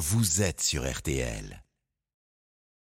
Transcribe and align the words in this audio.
vous 0.00 0.40
êtes 0.40 0.62
sur 0.62 0.90
RTL. 0.90 1.62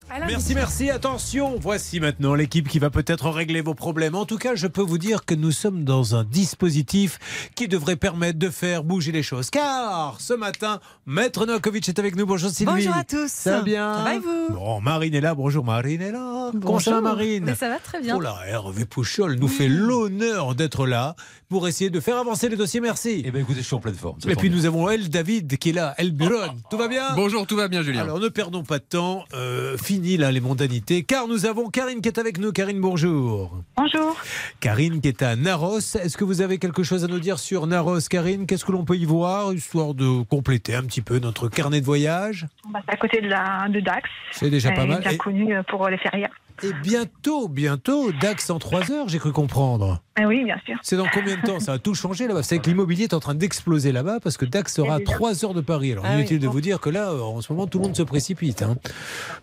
Merci, 0.09 0.55
merci. 0.55 0.91
Attention, 0.91 1.57
voici 1.61 2.01
maintenant 2.01 2.35
l'équipe 2.35 2.69
qui 2.69 2.79
va 2.79 2.91
peut-être 2.91 3.29
régler 3.29 3.61
vos 3.61 3.75
problèmes. 3.75 4.15
En 4.15 4.25
tout 4.25 4.39
cas, 4.39 4.55
je 4.55 4.67
peux 4.67 4.81
vous 4.83 4.99
dire 4.99 5.25
que 5.25 5.35
nous 5.35 5.51
sommes 5.51 5.85
dans 5.85 6.15
un 6.15 6.25
dispositif 6.25 7.19
qui 7.55 7.69
devrait 7.69 7.97
permettre 7.97 8.39
de 8.39 8.49
faire 8.49 8.85
bouger 8.85 9.13
les 9.13 9.23
choses. 9.23 9.51
Car 9.51 10.17
ce 10.21 10.33
matin, 10.33 10.81
Maître 11.07 11.45
Novakovic 11.45 11.89
est 11.89 11.99
avec 11.99 12.17
nous. 12.17 12.25
Bonjour 12.25 12.51
Sylvie. 12.51 12.73
Bonjour 12.73 12.97
à 12.97 13.05
tous. 13.05 13.29
Ça 13.29 13.59
va 13.59 13.63
bien 13.63 13.95
Ça 13.95 14.05
va 14.05 14.15
et 14.15 14.19
vous 14.19 14.55
Bon, 14.55 14.81
Marine 14.81 15.15
est 15.15 15.21
là. 15.21 15.35
Bonjour 15.35 15.65
Marine 15.65 16.01
est 16.01 16.13
là. 16.13 16.51
Comment 16.53 16.79
ça 16.79 16.93
va 16.93 17.01
Marine 17.01 17.45
Mais 17.45 17.55
ça 17.55 17.69
va 17.69 17.79
très 17.79 18.01
bien. 18.01 18.17
Oh 18.17 18.21
là, 18.21 18.39
Hervé 18.47 18.85
Pouchol 18.85 19.35
nous 19.35 19.49
fait 19.49 19.69
l'honneur 19.69 20.55
d'être 20.55 20.87
là 20.87 21.17
pour 21.49 21.69
essayer 21.69 21.91
de 21.91 22.01
faire 22.01 22.17
avancer 22.17 22.49
les 22.49 22.57
dossiers. 22.57 22.81
Merci. 22.81 23.23
Eh 23.25 23.31
bien, 23.31 23.43
écoutez, 23.43 23.61
je 23.61 23.67
suis 23.67 23.77
en 23.77 23.81
pleine 23.81 23.95
forme. 23.95 24.19
Et 24.27 24.35
puis 24.35 24.49
bien. 24.49 24.59
nous 24.59 24.67
avons 24.67 24.89
El 24.89 25.09
David 25.11 25.59
qui 25.59 25.71
est 25.71 25.73
là, 25.73 25.95
El 25.99 26.13
Buron. 26.13 26.55
Tout 26.71 26.79
va 26.79 26.89
bien 26.89 27.15
Bonjour, 27.15 27.47
tout 27.47 27.57
va 27.57 27.69
bien, 27.69 27.83
Julien. 27.83 28.03
Alors 28.03 28.19
ne 28.19 28.29
perdons 28.29 28.63
pas 28.63 28.79
de 28.79 28.85
temps, 28.85 29.25
euh, 29.35 29.77
fini 29.97 30.19
là 30.19 30.31
les 30.31 30.41
mondanités, 30.41 31.05
car 31.05 31.27
nous 31.27 31.47
avons 31.47 31.71
Karine 31.71 32.03
qui 32.03 32.09
est 32.11 32.19
avec 32.19 32.37
nous. 32.37 32.53
Karine, 32.53 32.81
bonjour. 32.83 33.63
Bonjour. 33.79 34.15
Karine 34.61 35.01
qui 35.01 35.09
est 35.09 35.23
à 35.23 35.37
Naros. 35.37 35.79
Est-ce 35.79 36.19
que 36.19 36.25
vous 36.25 36.43
avez 36.43 36.59
quelque 36.59 36.83
chose 36.83 37.03
à 37.03 37.07
nous 37.07 37.19
dire 37.19 37.39
sur 37.39 37.67
Naros, 37.67 38.01
Karine? 38.11 38.47
Qu'est-ce 38.47 38.67
que 38.67 38.73
l'on 38.73 38.85
peut 38.85 38.97
y 38.97 39.07
voir, 39.07 39.55
histoire 39.55 39.95
de 39.95 40.23
compléter 40.25 40.75
un 40.75 40.83
petit 40.83 41.01
peu 41.01 41.19
notre 41.19 41.49
carnet 41.49 41.81
de 41.81 41.87
voyage? 41.87 42.47
Bah, 42.71 42.81
c'est 42.87 42.93
à 42.93 42.97
côté 42.99 43.23
de, 43.23 43.29
la, 43.29 43.69
de 43.71 43.81
Dax. 43.81 44.03
C'est 44.33 44.51
déjà 44.51 44.71
pas 44.73 44.83
Euh, 44.83 44.87
mal. 44.87 45.01
Bien 45.01 45.13
Et, 45.13 45.17
connu 45.17 45.57
euh, 45.57 45.63
pour 45.63 45.89
les 45.89 45.97
férias. 45.97 46.29
Et 46.63 46.73
bientôt, 46.83 47.49
bientôt, 47.49 48.13
Dax 48.13 48.51
en 48.51 48.59
3 48.59 48.91
heures, 48.93 49.09
j'ai 49.09 49.19
cru 49.19 49.33
comprendre. 49.33 50.01
Ah 50.19 50.27
oui, 50.27 50.45
bien 50.45 50.57
sûr. 50.65 50.77
C'est 50.83 50.97
dans 50.97 51.07
combien 51.13 51.37
de 51.37 51.43
temps? 51.43 51.61
Ça 51.61 51.75
a 51.75 51.79
tout 51.79 51.95
changé 51.95 52.27
là-bas. 52.27 52.43
C'est 52.43 52.59
que 52.59 52.69
l'immobilier 52.69 53.05
est 53.05 53.15
en 53.15 53.21
train 53.21 53.35
d'exploser 53.35 53.93
là-bas 53.93 54.19
parce 54.23 54.37
que 54.37 54.45
Dax 54.47 54.75
sera 54.75 54.95
à 54.97 55.01
3 55.01 55.45
heures 55.45 55.55
de 55.55 55.61
Paris. 55.61 55.93
Alors 55.93 56.05
Ah 56.07 56.15
inutile 56.17 56.39
oui. 56.39 56.43
de 56.45 56.49
vous 56.49 56.61
dire 56.61 56.81
que 56.81 56.89
là, 56.91 57.13
en 57.15 57.41
ce 57.43 57.53
moment, 57.53 57.67
tout 57.67 57.79
le 57.79 57.85
monde 57.85 57.97
se 57.97 58.03
précipite. 58.03 58.63
hein. 58.63 58.77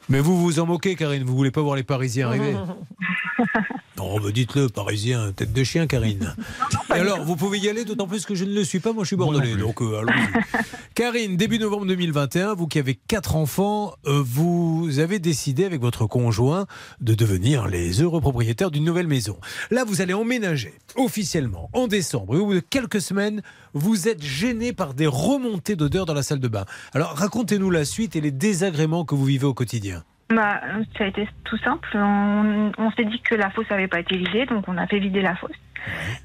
Mais 0.09 0.19
vous 0.19 0.37
vous 0.41 0.59
en 0.59 0.65
moquez, 0.65 0.95
Karine. 0.95 1.23
Vous 1.23 1.35
voulez 1.35 1.51
pas 1.51 1.61
voir 1.61 1.75
les 1.75 1.83
Parisiens 1.83 2.27
arriver 2.29 2.55
Non, 4.03 4.19
bah 4.19 4.31
dites-le, 4.31 4.67
Parisien, 4.67 5.31
tête 5.31 5.53
de 5.53 5.63
chien, 5.63 5.87
Karine. 5.87 6.35
Et 6.89 6.99
alors, 6.99 7.23
vous 7.23 7.37
pouvez 7.37 7.57
y 7.57 7.69
aller, 7.69 7.85
d'autant 7.85 8.05
plus 8.05 8.25
que 8.25 8.35
je 8.35 8.43
ne 8.43 8.53
le 8.53 8.65
suis 8.65 8.81
pas. 8.81 8.91
Moi, 8.91 9.03
je 9.03 9.07
suis 9.07 9.15
bordelais, 9.15 9.55
donc 9.55 9.81
euh, 9.81 9.99
allons-y. 9.99 10.59
Karine, 10.93 11.37
début 11.37 11.57
novembre 11.57 11.85
2021, 11.85 12.53
vous 12.53 12.67
qui 12.67 12.79
avez 12.79 12.95
quatre 12.95 13.37
enfants, 13.37 13.93
euh, 14.05 14.21
vous 14.23 14.99
avez 14.99 15.19
décidé 15.19 15.63
avec 15.63 15.79
votre 15.79 16.05
conjoint 16.05 16.67
de 16.99 17.13
devenir 17.13 17.67
les 17.67 18.01
heureux 18.01 18.19
propriétaires 18.19 18.71
d'une 18.71 18.83
nouvelle 18.83 19.07
maison. 19.07 19.37
Là, 19.71 19.85
vous 19.85 20.01
allez 20.01 20.13
emménager 20.13 20.73
officiellement 20.97 21.69
en 21.71 21.87
décembre. 21.87 22.35
Et 22.35 22.39
au 22.39 22.45
bout 22.47 22.55
de 22.55 22.59
quelques 22.59 23.01
semaines, 23.01 23.41
vous 23.73 24.09
êtes 24.09 24.21
gêné 24.21 24.73
par 24.73 24.93
des 24.93 25.07
remontées 25.07 25.77
d'odeur 25.77 26.05
dans 26.05 26.13
la 26.13 26.23
salle 26.23 26.39
de 26.39 26.49
bain. 26.49 26.65
Alors, 26.93 27.13
racontez-nous 27.15 27.69
la 27.69 27.85
suite 27.85 28.17
et 28.17 28.21
les 28.21 28.31
désagréments 28.31 29.05
que 29.05 29.15
vous 29.15 29.25
vivez 29.25 29.45
au 29.45 29.53
quotidien. 29.53 30.03
Bah, 30.35 30.61
euh, 30.63 30.83
ça 30.97 31.03
a 31.05 31.07
été 31.07 31.27
tout 31.43 31.57
simple. 31.57 31.89
On, 31.95 32.71
on 32.77 32.91
s'est 32.91 33.05
dit 33.05 33.19
que 33.21 33.35
la 33.35 33.49
fosse 33.49 33.69
n'avait 33.69 33.87
pas 33.87 33.99
été 33.99 34.17
vidée, 34.17 34.45
donc 34.45 34.65
on 34.67 34.77
a 34.77 34.87
fait 34.87 34.99
vider 34.99 35.21
la 35.21 35.35
fosse. 35.35 35.51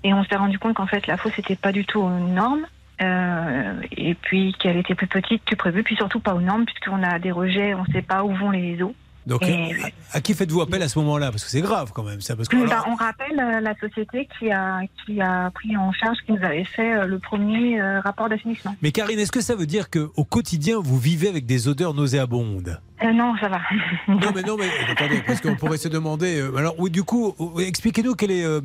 Et 0.05 0.15
on 0.15 0.25
s'est 0.25 0.37
rendu 0.37 0.59
compte 0.59 0.75
qu'en 0.75 0.87
fait, 0.87 1.07
la 1.07 1.17
fosse 1.17 1.37
n'était 1.37 1.57
pas 1.57 1.73
du 1.73 1.85
tout 1.85 2.01
aux 2.01 2.11
normes. 2.11 2.67
euh, 3.01 3.75
et 3.97 4.15
puis 4.15 4.55
qu'elle 4.59 4.77
était 4.77 4.95
plus 4.97 5.07
petite 5.07 5.45
que 5.45 5.55
prévu, 5.55 5.83
puis 5.85 5.95
surtout 5.97 6.19
pas 6.21 6.35
aux 6.35 6.41
normes, 6.41 6.65
puisqu'on 6.65 7.03
a 7.05 7.19
des 7.21 7.31
rejets, 7.31 7.73
on 7.75 7.85
ne 7.87 7.93
sait 7.93 8.03
pas 8.03 8.25
où 8.25 8.35
vont 8.35 8.51
les 8.51 8.83
eaux. 8.83 8.95
Donc, 9.27 9.43
Et- 9.47 9.73
à, 10.13 10.17
à 10.17 10.21
qui 10.21 10.33
faites-vous 10.35 10.63
appel 10.63 10.83
à 10.83 10.89
ce 10.89 10.99
moment-là? 11.01 11.31
Parce 11.31 11.45
que 11.45 11.51
c'est 11.51 11.61
grave 11.61 11.93
quand 11.95 12.03
même, 12.03 12.21
ça. 12.23 12.35
Parce 12.35 12.49
que, 12.49 12.57
Bah, 12.69 12.85
on 12.89 12.95
rappelle 12.95 13.39
euh, 13.39 13.61
la 13.61 13.75
société 13.77 14.27
qui 14.39 14.51
a, 14.51 14.81
qui 15.05 15.21
a 15.21 15.51
pris 15.51 15.77
en 15.77 15.93
charge, 15.93 16.17
qui 16.25 16.33
nous 16.33 16.43
avait 16.43 16.65
fait 16.65 16.95
euh, 16.97 17.05
le 17.07 17.19
premier 17.19 17.79
euh, 17.81 18.01
rapport 18.01 18.29
d'assainissement. 18.29 18.75
Mais 18.83 18.91
Karine, 18.91 19.19
est-ce 19.19 19.31
que 19.33 19.43
ça 19.43 19.55
veut 19.55 19.67
dire 19.67 19.91
qu'au 19.91 20.25
quotidien, 20.25 20.79
vous 20.83 20.99
vivez 20.99 21.29
avec 21.29 21.45
des 21.47 21.69
odeurs 21.69 21.93
nauséabondes? 21.95 22.81
Euh, 23.03 23.13
non, 23.13 23.35
ça 23.41 23.49
va. 23.49 23.61
Non, 24.09 24.31
mais 24.35 24.43
non, 24.43 24.57
mais 24.59 24.69
attendez, 24.91 25.23
parce 25.27 25.41
qu'on 25.41 25.55
pourrait 25.55 25.77
se 25.79 25.89
demander. 25.89 26.41
euh, 26.41 26.57
alors, 26.57 26.75
oui, 26.79 26.91
du 26.91 27.05
coup, 27.05 27.35
euh, 27.41 27.61
expliquez-nous 27.61 28.15
quel 28.15 28.31
est. 28.33 28.45
euh, 28.45 28.61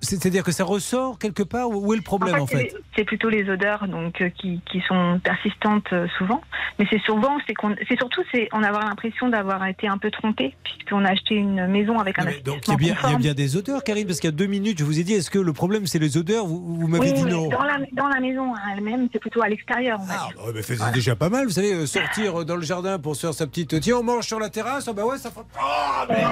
C'est-à-dire 0.00 0.44
que 0.44 0.52
ça 0.52 0.64
ressort 0.64 1.18
quelque 1.18 1.42
part 1.42 1.68
Où 1.70 1.92
est 1.92 1.96
le 1.96 2.02
problème 2.02 2.40
en 2.40 2.46
fait 2.46 2.74
c'est 2.96 3.04
plutôt 3.04 3.28
les 3.28 3.48
odeurs 3.50 3.88
donc 3.88 4.22
qui, 4.38 4.60
qui 4.70 4.80
sont 4.88 5.20
persistantes 5.22 5.88
souvent, 6.16 6.40
mais 6.78 6.86
c'est 6.90 7.00
souvent 7.02 7.36
c'est 7.46 7.98
surtout 7.98 8.22
c'est 8.32 8.48
on 8.52 8.62
a 8.62 8.70
l'impression 8.70 9.28
d'avoir 9.28 9.66
été 9.66 9.86
un 9.86 9.98
peu 9.98 10.10
trompé 10.10 10.54
puisqu'on 10.64 11.04
a 11.04 11.10
acheté 11.10 11.34
une 11.34 11.66
maison 11.66 11.98
avec 11.98 12.18
un 12.18 12.24
Non, 12.24 12.30
Donc, 12.44 12.66
il 12.66 12.70
y, 12.70 12.74
a 12.74 12.76
bien, 12.76 12.96
il 13.04 13.10
y 13.10 13.14
a 13.14 13.18
bien 13.18 13.34
des 13.34 13.56
odeurs, 13.56 13.84
Karine, 13.84 14.06
parce 14.06 14.20
qu'il 14.20 14.28
y 14.30 14.32
a 14.32 14.36
deux 14.36 14.46
minutes, 14.46 14.78
je 14.78 14.84
vous 14.84 14.98
ai 14.98 15.02
dit 15.04 15.12
est-ce 15.12 15.30
que 15.30 15.38
le 15.38 15.52
problème 15.52 15.86
c'est 15.86 15.98
les 15.98 16.16
odeurs 16.16 16.46
Vous, 16.46 16.76
vous 16.78 16.88
m'avez 16.88 17.10
Oui, 17.10 17.12
dit 17.12 17.24
non. 17.24 17.48
dans 17.48 17.64
la 17.64 17.78
dans 17.92 18.08
la 18.08 18.20
maison 18.20 18.54
elle-même, 18.74 19.08
c'est 19.12 19.18
plutôt 19.18 19.42
à 19.42 19.48
l'extérieur. 19.48 19.98
Ah, 20.08 20.28
bah, 20.36 20.42
mais 20.54 20.62
c'est 20.62 20.78
déjà 20.94 21.16
pas 21.16 21.28
mal, 21.28 21.44
vous 21.46 21.52
savez, 21.52 21.86
sortir 21.86 22.44
dans 22.46 22.56
le 22.56 22.62
jardin 22.62 22.98
pour 22.98 23.14
se 23.16 23.26
faire 23.26 23.34
sa 23.34 23.46
petite. 23.46 23.65
Tiens, 23.66 23.96
on 23.98 24.02
mange 24.02 24.26
sur 24.26 24.38
la 24.38 24.48
terrasse, 24.50 24.86
ah 24.88 24.92
bah 24.92 25.04
ouais, 25.04 25.18
ça 25.18 25.30
fait. 25.30 25.40
Ah, 25.58 26.06
mais- 26.08 26.24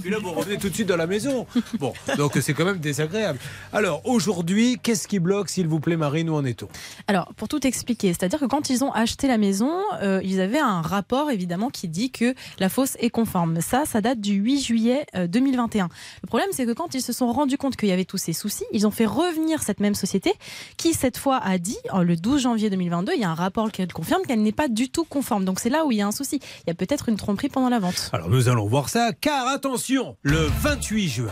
Puis 0.00 0.10
là, 0.10 0.18
vous 0.20 0.32
revenez 0.32 0.58
tout 0.58 0.68
de 0.68 0.74
suite 0.74 0.88
dans 0.88 0.96
la 0.96 1.06
maison. 1.06 1.46
Bon, 1.78 1.92
donc 2.16 2.32
c'est 2.40 2.54
quand 2.54 2.64
même 2.64 2.78
désagréable. 2.78 3.38
Alors, 3.72 4.02
aujourd'hui, 4.06 4.78
qu'est-ce 4.82 5.08
qui 5.08 5.18
bloque, 5.18 5.48
s'il 5.48 5.66
vous 5.68 5.80
plaît, 5.80 5.96
Marine, 5.96 6.28
où 6.30 6.34
en 6.34 6.44
est-on? 6.44 6.68
Alors, 7.08 7.32
pour 7.36 7.48
tout 7.48 7.66
expliquer, 7.66 8.08
c'est-à-dire 8.12 8.38
que 8.38 8.44
quand 8.44 8.68
ils 8.70 8.84
ont 8.84 8.92
acheté 8.92 9.26
la 9.26 9.38
maison, 9.38 9.72
euh, 10.02 10.20
ils 10.22 10.40
avaient 10.40 10.58
un 10.60 10.80
rapport 10.82 11.30
évidemment 11.30 11.70
qui 11.70 11.88
dit 11.88 12.10
que 12.10 12.34
la 12.58 12.68
fosse 12.68 12.96
est 13.00 13.10
conforme. 13.10 13.60
Ça, 13.60 13.84
ça 13.86 14.00
date 14.00 14.20
du 14.20 14.34
8 14.34 14.60
juillet 14.60 15.06
euh, 15.16 15.26
2021. 15.26 15.88
Le 16.22 16.26
problème, 16.26 16.48
c'est 16.52 16.66
que 16.66 16.72
quand 16.72 16.94
ils 16.94 17.02
se 17.02 17.12
sont 17.12 17.32
rendus 17.32 17.56
compte 17.58 17.76
qu'il 17.76 17.88
y 17.88 17.92
avait 17.92 18.04
tous 18.04 18.18
ces 18.18 18.32
soucis, 18.32 18.64
ils 18.72 18.86
ont 18.86 18.90
fait 18.90 19.06
revenir 19.06 19.62
cette 19.62 19.80
même 19.80 19.94
société 19.94 20.32
qui, 20.76 20.92
cette 20.94 21.16
fois, 21.16 21.38
a 21.42 21.58
dit, 21.58 21.78
euh, 21.94 22.02
le 22.02 22.16
12 22.16 22.42
janvier 22.42 22.70
2022, 22.70 23.12
il 23.14 23.20
y 23.20 23.24
a 23.24 23.30
un 23.30 23.34
rapport 23.34 23.72
qui 23.72 23.86
confirme 23.88 24.22
qu'elle 24.26 24.42
n'est 24.42 24.52
pas 24.52 24.68
du 24.68 24.88
tout 24.90 25.04
conforme. 25.04 25.44
Donc, 25.44 25.58
c'est 25.60 25.70
là 25.70 25.84
où 25.84 25.92
il 25.92 25.98
y 25.98 26.02
a 26.02 26.06
un 26.06 26.12
souci. 26.12 26.31
Il 26.36 26.68
y 26.68 26.70
a 26.70 26.74
peut-être 26.74 27.08
une 27.08 27.16
tromperie 27.16 27.48
pendant 27.48 27.68
la 27.68 27.78
vente. 27.78 28.10
Alors 28.12 28.28
nous 28.28 28.48
allons 28.48 28.66
voir 28.66 28.88
ça, 28.88 29.12
car 29.20 29.48
attention, 29.48 30.16
le 30.22 30.50
28 30.60 31.08
juin, 31.08 31.30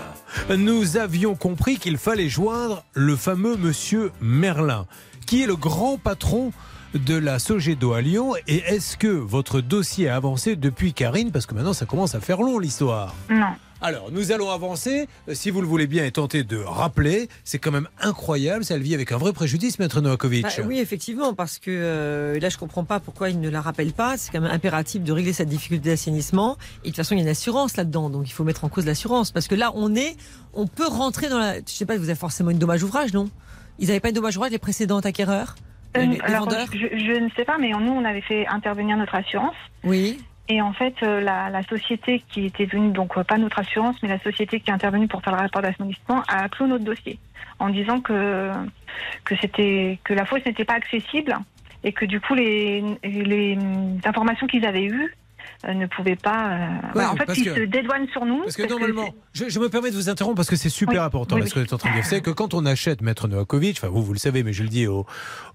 nous 0.57 0.97
avions 0.97 1.35
compris 1.35 1.79
qu'il 1.79 1.99
fallait 1.99 2.29
joindre 2.29 2.85
le 2.95 3.17
fameux 3.17 3.57
monsieur 3.57 4.13
Merlin, 4.21 4.87
qui 5.27 5.43
est 5.43 5.47
le 5.47 5.57
grand 5.57 5.99
patron 5.99 6.53
de 6.95 7.17
la 7.17 7.39
Sogedo 7.39 7.93
à 7.93 8.01
Lyon. 8.01 8.35
Et 8.47 8.59
est-ce 8.67 8.97
que 8.97 9.09
votre 9.09 9.61
dossier 9.61 10.09
a 10.09 10.17
avancé 10.17 10.57
depuis 10.57 10.93
Karine? 10.93 11.31
Parce 11.31 11.47
que 11.47 11.55
maintenant 11.55 11.73
ça 11.73 11.87
commence 11.87 12.15
à 12.15 12.21
faire 12.21 12.43
long 12.43 12.59
l'histoire. 12.59 13.15
Non. 13.29 13.53
Alors, 13.83 14.11
nous 14.13 14.31
allons 14.31 14.51
avancer, 14.51 15.09
euh, 15.29 15.35
si 15.35 15.51
vous 15.51 15.63
le 15.63 15.67
voulez 15.67 15.87
bien, 15.87 16.05
et 16.05 16.11
tenter 16.11 16.45
de 16.45 16.59
rappeler. 16.59 17.29
C'est 17.45 17.59
quand 17.59 17.71
même 17.71 17.89
incroyable, 18.01 18.65
ça 18.65 18.75
elle 18.75 18.83
vit 18.83 18.95
avec 18.95 19.11
un 19.11 19.17
vrai 19.17 19.33
préjudice, 19.33 19.79
Maître 19.79 20.01
Novakovic. 20.03 20.43
Bah 20.43 20.65
oui, 20.67 20.79
effectivement, 20.81 21.33
parce 21.33 21.59
que 21.59 21.71
euh, 21.71 22.39
là, 22.39 22.51
je 22.51 22.59
comprends 22.59 22.85
pas 22.85 23.01
pourquoi 23.01 23.31
il 23.31 23.41
ne 23.41 23.49
la 23.49 23.63
rappelle 23.63 23.93
pas. 23.93 24.19
C'est 24.19 24.33
quand 24.33 24.41
même 24.41 24.51
impératif 24.51 25.03
de 25.03 25.13
régler 25.13 25.33
cette 25.33 25.49
difficulté 25.49 25.91
d'assainissement. 25.91 26.59
Et 26.61 26.79
de 26.79 26.87
toute 26.89 26.97
façon, 26.97 27.15
il 27.15 27.19
y 27.19 27.21
a 27.21 27.25
une 27.25 27.31
assurance 27.31 27.77
là-dedans, 27.77 28.11
donc 28.11 28.29
il 28.29 28.33
faut 28.33 28.45
mettre 28.45 28.65
en 28.65 28.69
cause 28.69 28.85
l'assurance. 28.85 29.31
Parce 29.31 29.49
que 29.49 29.55
là, 29.55 29.73
on 29.75 29.95
est, 29.95 30.15
on 30.53 30.67
peut 30.67 30.87
rentrer 30.87 31.31
dans 31.31 31.39
la. 31.39 31.57
Je 31.59 31.63
sais 31.67 31.87
pas, 31.87 31.97
vous 31.97 32.05
avez 32.05 32.15
forcément 32.15 32.51
une 32.51 32.59
dommage 32.59 32.83
ouvrage, 32.83 33.15
non? 33.15 33.31
Ils 33.79 33.89
n'avaient 33.89 34.01
pas 34.01 34.11
une 34.11 34.15
dommage 34.15 34.37
ouvrage 34.37 34.53
les 34.53 34.59
précédents 34.59 34.99
acquéreurs? 34.99 35.55
Euh, 35.97 36.01
les, 36.03 36.17
les 36.17 36.21
alors, 36.21 36.45
vendeurs? 36.45 36.67
je, 36.73 36.79
je 36.79 37.19
ne 37.19 37.31
sais 37.31 37.45
pas, 37.45 37.57
mais 37.59 37.71
nous 37.71 37.93
on 37.93 38.05
avait 38.05 38.21
fait 38.21 38.47
intervenir 38.47 38.97
notre 38.97 39.15
assurance. 39.15 39.57
Oui. 39.85 40.21
Et 40.51 40.61
en 40.61 40.73
fait, 40.73 40.95
euh, 41.05 41.21
la, 41.21 41.63
société 41.63 42.25
qui 42.29 42.47
était 42.47 42.65
venue, 42.65 42.91
donc 42.91 43.17
euh, 43.17 43.23
pas 43.23 43.39
notre 43.39 43.61
assurance, 43.61 43.95
mais 44.03 44.09
la 44.09 44.19
société 44.19 44.59
qui 44.59 44.69
est 44.71 44.75
intervenue 44.75 45.07
pour 45.07 45.23
faire 45.23 45.33
le 45.33 45.43
rapport 45.43 45.63
d'assainissement, 45.63 46.25
a 46.27 46.49
clos 46.49 46.67
notre 46.67 46.83
dossier 46.83 47.21
en 47.61 47.69
disant 47.69 48.01
que 48.01 48.51
la 50.09 50.25
fosse 50.25 50.45
n'était 50.45 50.65
pas 50.65 50.75
accessible 50.75 51.37
et 51.85 51.93
que 51.93 52.05
du 52.05 52.21
coup 52.21 52.35
les 52.35 52.83
informations 54.05 54.49
qu'ils 54.49 54.67
avaient 54.67 54.87
eues 54.87 55.15
ne 55.65 55.87
pouvaient 55.87 56.17
pas. 56.17 56.53
euh, 56.53 56.69
voilà, 56.95 57.13
en 57.13 57.17
fait, 57.17 57.25
ils 57.37 57.45
que- 57.45 57.55
se 57.55 57.61
dédouanent 57.61 58.09
sur 58.13 58.25
nous. 58.25 58.43
Parce 58.45 58.57
que 58.57 58.63
parce 58.63 58.71
normalement, 58.73 59.09
je, 59.33 59.49
je 59.49 59.59
me 59.61 59.69
permets 59.69 59.91
de 59.91 59.97
vous 59.97 60.09
interrompre 60.09 60.37
parce 60.37 60.49
que 60.49 60.57
c'est 60.57 60.69
super 60.71 61.01
Oui, 61.03 61.07
important 61.07 61.37
oui, 61.37 61.43
là, 61.43 61.47
ce 61.49 61.55
que 61.55 61.59
vous 61.61 61.65
êtes 61.67 61.73
en 61.73 61.79
train 61.79 61.91
de 61.91 61.95
dire. 61.97 62.05
C'est 62.11 62.21
que 62.23 62.31
quand 62.31 62.55
on 62.55 62.65
achète 62.67 63.03
Maître 63.03 63.29
Novakovic, 63.29 63.77
enfin 63.79 63.89
vous, 63.89 64.03
vous 64.03 64.13
le 64.13 64.19
savez, 64.19 64.43
mais 64.43 64.53
je 64.53 64.63
le 64.63 64.69
dis 64.69 64.87
aux, 64.87 65.07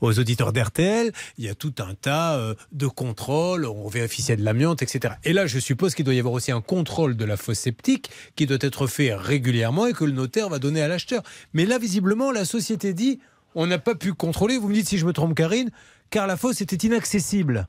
aux 0.01 0.19
auditeurs 0.19 0.53
d'RTL, 0.53 1.11
il 1.37 1.45
y 1.45 1.49
a 1.49 1.55
tout 1.55 1.73
un 1.79 1.95
tas 1.95 2.35
euh, 2.35 2.53
de 2.71 2.87
contrôles, 2.87 3.65
on 3.65 3.87
vérifie 3.87 4.21
s'il 4.21 4.29
y 4.29 4.33
a 4.33 4.37
de 4.37 4.43
l'amiante, 4.45 4.81
etc. 4.83 5.15
Et 5.23 5.33
là, 5.33 5.47
je 5.47 5.59
suppose 5.59 5.95
qu'il 5.95 6.05
doit 6.05 6.13
y 6.13 6.19
avoir 6.19 6.33
aussi 6.35 6.51
un 6.51 6.61
contrôle 6.61 7.15
de 7.17 7.25
la 7.25 7.37
fosse 7.37 7.59
septique 7.59 8.09
qui 8.35 8.45
doit 8.45 8.57
être 8.61 8.87
fait 8.87 9.13
régulièrement 9.15 9.87
et 9.87 9.93
que 9.93 10.05
le 10.05 10.11
notaire 10.11 10.49
va 10.49 10.59
donner 10.59 10.81
à 10.81 10.87
l'acheteur. 10.87 11.23
Mais 11.53 11.65
là, 11.65 11.77
visiblement, 11.79 12.31
la 12.31 12.45
société 12.45 12.93
dit 12.93 13.19
on 13.57 13.67
n'a 13.67 13.77
pas 13.79 13.95
pu 13.95 14.13
contrôler, 14.13 14.57
vous 14.57 14.67
me 14.67 14.73
dites 14.73 14.87
si 14.89 14.97
je 14.97 15.05
me 15.05 15.13
trompe, 15.13 15.33
Karine, 15.33 15.71
car 16.09 16.27
la 16.27 16.35
fosse 16.37 16.59
était 16.61 16.75
inaccessible. 16.87 17.67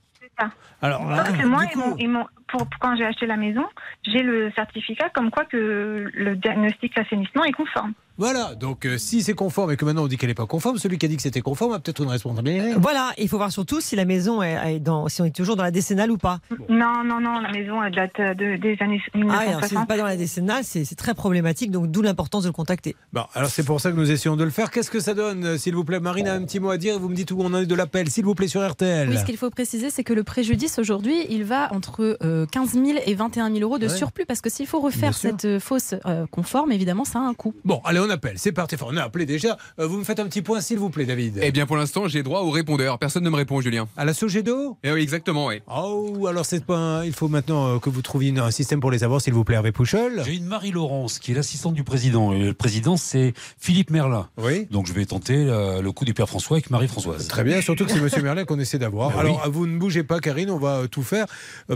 Alors, 0.83 1.07
Parce 1.09 1.31
que 1.33 1.47
moi, 1.47 1.65
du 1.65 1.73
ils 1.73 1.79
m'ont- 1.79 1.91
coup- 1.93 1.97
ils 1.99 2.09
m'ont- 2.09 2.27
pour, 2.49 2.61
pour 2.67 2.79
quand 2.81 2.97
j'ai 2.97 3.05
acheté 3.05 3.27
la 3.27 3.37
maison, 3.37 3.65
j'ai 4.05 4.23
le 4.23 4.51
certificat 4.55 5.11
comme 5.15 5.31
quoi 5.31 5.45
que 5.45 6.11
le 6.13 6.37
diagnostic 6.37 6.95
d'assainissement 6.97 7.45
est 7.45 7.53
conforme. 7.53 7.93
Voilà, 8.19 8.55
donc 8.55 8.87
euh, 8.87 8.97
si 8.97 9.23
c'est 9.23 9.35
conforme 9.35 9.73
et 9.73 9.77
que 9.77 9.85
maintenant 9.85 10.05
on 10.05 10.07
dit 10.07 10.17
qu'elle 10.17 10.31
n'est 10.31 10.35
pas 10.35 10.47
conforme, 10.47 10.79
celui 10.79 10.97
qui 10.97 11.05
a 11.05 11.09
dit 11.11 11.17
que 11.17 11.23
c'était 11.23 11.43
conforme 11.43 11.75
a 11.75 11.81
peut-être 11.81 12.03
une 12.03 12.09
responsabilité. 12.09 12.73
Voilà, 12.79 13.13
il 13.19 13.29
faut 13.29 13.37
voir 13.37 13.53
surtout 13.53 13.83
si 13.83 13.95
la 13.95 14.07
maison 14.07 14.43
est, 14.43 14.77
est 14.77 14.81
dans, 14.81 15.09
si 15.09 15.21
on 15.21 15.27
est 15.27 15.37
toujours 15.37 15.55
dans 15.55 15.63
la 15.63 15.71
décennale 15.71 16.11
ou 16.11 16.17
pas. 16.17 16.39
Non, 16.71 17.05
non, 17.05 17.21
non, 17.21 17.41
la 17.41 17.51
maison 17.53 17.83
elle 17.83 17.95
date 17.95 18.17
de- 18.39 18.57
des 18.57 18.75
années 18.81 19.03
Ah, 19.13 19.41
alors, 19.41 19.65
si 19.67 19.75
1960. 19.75 19.79
c'est 19.81 19.87
pas 19.87 19.97
dans 19.99 20.07
la 20.07 20.17
décennale, 20.17 20.65
c'est 20.65 20.87
c'est 20.87 20.95
très 20.95 21.13
problématique, 21.13 21.71
donc 21.71 21.91
d'où 21.91 22.01
l'importance 22.01 22.45
de 22.45 22.49
le 22.49 22.55
contacter. 22.55 22.97
Bon, 23.13 23.25
alors 23.35 23.51
c'est 23.51 23.67
pour 23.67 23.83
ça 23.83 23.91
que 23.93 23.97
nous 23.97 24.11
essayons 24.11 24.37
de 24.37 24.45
le 24.45 24.51
faire. 24.51 24.71
Qu'est-ce 24.71 24.91
que 24.91 25.01
ça 25.01 25.13
donne, 25.13 25.45
euh, 25.45 25.59
s'il 25.59 25.75
vous 25.75 25.85
plaît? 25.85 26.01
Marine 26.01 26.29
a 26.29 26.33
un 26.33 26.43
petit 26.45 26.59
mot 26.59 26.71
à 26.71 26.79
dire 26.79 26.95
et 26.95 26.99
vous 26.99 27.11
me 27.11 27.15
dites 27.15 27.33
où 27.33 27.37
on 27.41 27.53
en 27.53 27.57
est 27.61 27.67
de 27.67 27.75
l'appel, 27.75 28.09
s'il 28.09 28.25
vous 28.25 28.35
plaît, 28.35 28.49
sur 28.49 28.67
RTL. 28.67 29.11
Oui, 29.11 29.19
ce 29.19 29.27
qu'il 29.27 29.37
faut 29.37 29.51
préciser, 29.51 29.91
c'est 29.91 30.05
que 30.05 30.15
le 30.15 30.25
préjudice 30.25 30.79
aujourd'hui, 30.79 31.27
il 31.29 31.45
va 31.45 31.71
entre 31.75 32.17
euh, 32.23 32.36
15 32.45 32.73
000 32.73 32.85
et 33.07 33.15
21 33.15 33.49
000 33.51 33.61
euros 33.63 33.79
de 33.79 33.87
Ouais. 33.89 33.97
surplus 33.97 34.27
parce 34.27 34.41
que 34.41 34.51
s'il 34.51 34.67
faut 34.67 34.81
refaire 34.81 35.15
cette 35.15 35.45
euh, 35.45 35.61
fausse 35.61 35.95
euh, 36.07 36.27
conforme, 36.31 36.73
évidemment, 36.73 37.05
ça 37.05 37.19
a 37.21 37.23
un 37.23 37.35
coût. 37.35 37.55
Bon, 37.65 37.81
allez, 37.85 38.01
on 38.01 38.11
appelle. 38.11 38.35
C'est 38.37 38.53
parti. 38.53 38.75
Enfin, 38.75 38.87
on 38.91 38.97
a 38.97 39.03
appelé 39.05 39.27
déjà. 39.27 39.57
Euh, 39.79 39.87
vous 39.87 39.97
me 39.99 40.05
faites 40.05 40.21
un 40.21 40.27
petit 40.27 40.43
point, 40.43 40.61
s'il 40.61 40.79
vous 40.79 40.91
plaît, 40.91 41.05
David. 41.07 41.39
Eh 41.43 41.53
bien, 41.53 41.67
pour 41.67 41.77
l'instant, 41.77 42.09
j'ai 42.09 42.23
droit 42.23 42.41
au 42.41 42.51
répondeur. 42.51 42.99
Personne 42.99 43.25
ne 43.25 43.31
me 43.31 43.37
répond, 43.37 43.61
Julien. 43.61 43.87
À 43.97 44.05
la 44.05 44.13
Sogedo? 44.15 44.77
Eh 44.83 44.93
oui, 44.93 45.01
exactement, 45.03 45.47
oui. 45.47 45.61
Oh, 45.75 46.27
alors 46.27 46.45
c'est 46.45 46.65
pas. 46.65 46.77
un- 46.77 47.05
Il 47.05 47.13
faut 47.13 47.29
maintenant 47.29 47.77
euh, 47.77 47.79
que 47.79 47.89
vous 47.91 48.03
trouviez 48.03 48.31
une- 48.31 48.41
un 48.41 48.51
système 48.51 48.81
pour 48.81 48.91
les 48.91 49.05
avoir, 49.05 49.21
s'il 49.21 49.33
vous 49.35 49.45
plaît, 49.45 49.57
Hervé 49.57 49.73
Pouchol. 49.73 50.23
J'ai 50.25 50.35
une 50.35 50.47
Marie-Laurence 50.47 51.19
qui 51.21 51.33
est 51.33 51.35
l'assistante 51.35 51.75
du 51.75 51.85
président. 51.85 52.33
Et 52.33 52.39
le 52.41 52.55
président, 52.55 52.97
c'est 52.97 53.33
Philippe 53.59 53.91
Merlin. 53.91 54.29
Oui. 54.39 54.67
Donc 54.71 54.87
je 54.87 54.93
vais 54.93 55.07
tenter 55.07 55.35
euh, 55.37 55.81
le 55.81 55.93
coup 55.93 56.05
du 56.05 56.15
Père 56.15 56.29
François 56.29 56.57
avec 56.57 56.71
Marie-Françoise. 56.71 57.29
Très 57.29 57.45
bien, 57.45 57.61
surtout 57.61 57.85
que 57.85 57.93
c'est 57.93 58.01
Monsieur 58.01 58.23
Merlin 58.23 58.45
qu'on 58.45 58.59
essaie 58.59 58.79
d'avoir. 58.79 59.11
Ben 59.17 59.21
Alors, 59.21 59.43
oui. 59.45 59.51
vous 59.53 59.67
ne 59.67 59.79
bougez 59.79 60.03
pas, 60.03 60.19
Karine, 60.21 60.51
on 60.51 60.59
va 60.59 60.89
tout 60.89 61.03
faire 61.03 61.27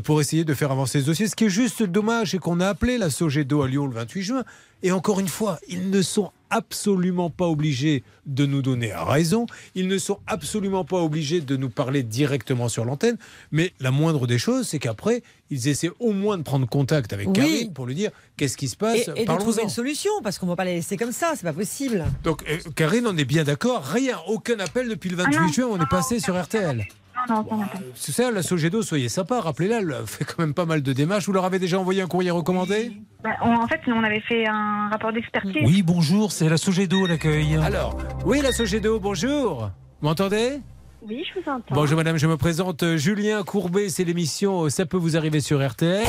pour 0.04 0.20
essayer 0.20 0.44
de 0.44 0.49
faire 0.54 0.70
avancer 0.70 1.00
ce 1.00 1.06
dossier. 1.06 1.26
Ce 1.28 1.36
qui 1.36 1.44
est 1.44 1.50
juste 1.50 1.82
dommage, 1.82 2.30
c'est 2.32 2.38
qu'on 2.38 2.60
a 2.60 2.68
appelé 2.68 2.98
la 2.98 3.10
Sogedo 3.10 3.62
à 3.62 3.68
Lyon 3.68 3.86
le 3.86 3.94
28 3.94 4.22
juin. 4.22 4.44
Et 4.82 4.92
encore 4.92 5.20
une 5.20 5.28
fois, 5.28 5.58
ils 5.68 5.90
ne 5.90 6.00
sont 6.00 6.32
absolument 6.48 7.28
pas 7.28 7.46
obligés 7.46 8.02
de 8.24 8.46
nous 8.46 8.62
donner 8.62 8.92
raison. 8.94 9.44
Ils 9.74 9.88
ne 9.88 9.98
sont 9.98 10.18
absolument 10.26 10.84
pas 10.86 10.96
obligés 10.98 11.40
de 11.42 11.56
nous 11.56 11.68
parler 11.68 12.02
directement 12.02 12.68
sur 12.70 12.84
l'antenne. 12.86 13.16
Mais 13.52 13.72
la 13.78 13.90
moindre 13.90 14.26
des 14.26 14.38
choses, 14.38 14.66
c'est 14.68 14.78
qu'après, 14.78 15.22
ils 15.50 15.68
essaient 15.68 15.90
au 16.00 16.12
moins 16.12 16.38
de 16.38 16.42
prendre 16.42 16.66
contact 16.66 17.12
avec 17.12 17.26
Oui. 17.28 17.32
Karine 17.34 17.72
pour 17.74 17.84
lui 17.86 17.94
dire 17.94 18.10
qu'est-ce 18.38 18.56
qui 18.56 18.68
se 18.68 18.76
passe. 18.76 19.08
Et, 19.16 19.22
et 19.22 19.24
de 19.26 19.36
trouver 19.36 19.62
une 19.64 19.68
solution, 19.68 20.10
parce 20.22 20.38
qu'on 20.38 20.46
ne 20.46 20.52
va 20.52 20.56
pas 20.56 20.64
la 20.64 20.72
laisser 20.72 20.96
comme 20.96 21.12
ça, 21.12 21.32
c'est 21.36 21.42
pas 21.44 21.52
possible. 21.52 22.04
Donc, 22.24 22.42
euh, 22.48 22.56
Karine, 22.74 23.06
on 23.06 23.16
est 23.18 23.24
bien 23.26 23.44
d'accord. 23.44 23.84
Rien, 23.84 24.16
aucun 24.28 24.58
appel 24.60 24.88
depuis 24.88 25.10
le 25.10 25.16
28 25.16 25.36
Ah 25.38 25.42
non. 25.42 25.52
juin. 25.52 25.66
On 25.70 25.80
est 25.80 25.88
passé 25.90 26.20
sur 26.20 26.40
RTL. 26.42 26.86
Non, 27.28 27.36
non, 27.36 27.46
non, 27.50 27.56
non. 27.58 27.66
C'est 27.94 28.12
ça, 28.12 28.30
la 28.30 28.42
Sogedo, 28.42 28.82
soyez 28.82 29.08
sympa, 29.08 29.40
rappelez-la, 29.40 29.78
elle 29.78 29.94
fait 30.06 30.24
quand 30.24 30.38
même 30.38 30.54
pas 30.54 30.64
mal 30.66 30.82
de 30.82 30.92
démarches. 30.92 31.26
Vous 31.26 31.32
leur 31.32 31.44
avez 31.44 31.58
déjà 31.58 31.78
envoyé 31.78 32.00
un 32.02 32.06
courrier 32.06 32.30
recommandé? 32.30 32.92
Bah, 33.22 33.30
on- 33.42 33.54
en 33.56 33.66
fait, 33.66 33.80
on 33.88 34.02
avait 34.02 34.20
fait 34.20 34.46
un 34.46 34.88
rapport 34.90 35.12
d'expertise. 35.12 35.62
Oui, 35.64 35.82
bonjour, 35.82 36.32
c'est 36.32 36.48
la 36.48 36.56
Sogedo 36.56 37.06
l'accueil. 37.06 37.56
Alors, 37.56 37.96
oui, 38.24 38.40
la 38.42 38.52
Sogedo, 38.52 38.98
bonjour. 39.00 39.70
Vous 40.00 40.08
m'entendez? 40.08 40.60
Oui, 41.02 41.24
je 41.34 41.40
vous 41.40 41.48
entends. 41.48 41.64
Bonjour 41.74 41.96
madame, 41.96 42.18
je 42.18 42.26
me 42.26 42.36
présente 42.36 42.96
Julien 42.96 43.42
Courbet, 43.42 43.88
c'est 43.88 44.04
l'émission 44.04 44.64
euh, 44.64 44.68
Ça 44.68 44.84
peut 44.84 44.98
vous 44.98 45.16
arriver 45.16 45.40
sur 45.40 45.66
RTL. 45.66 46.04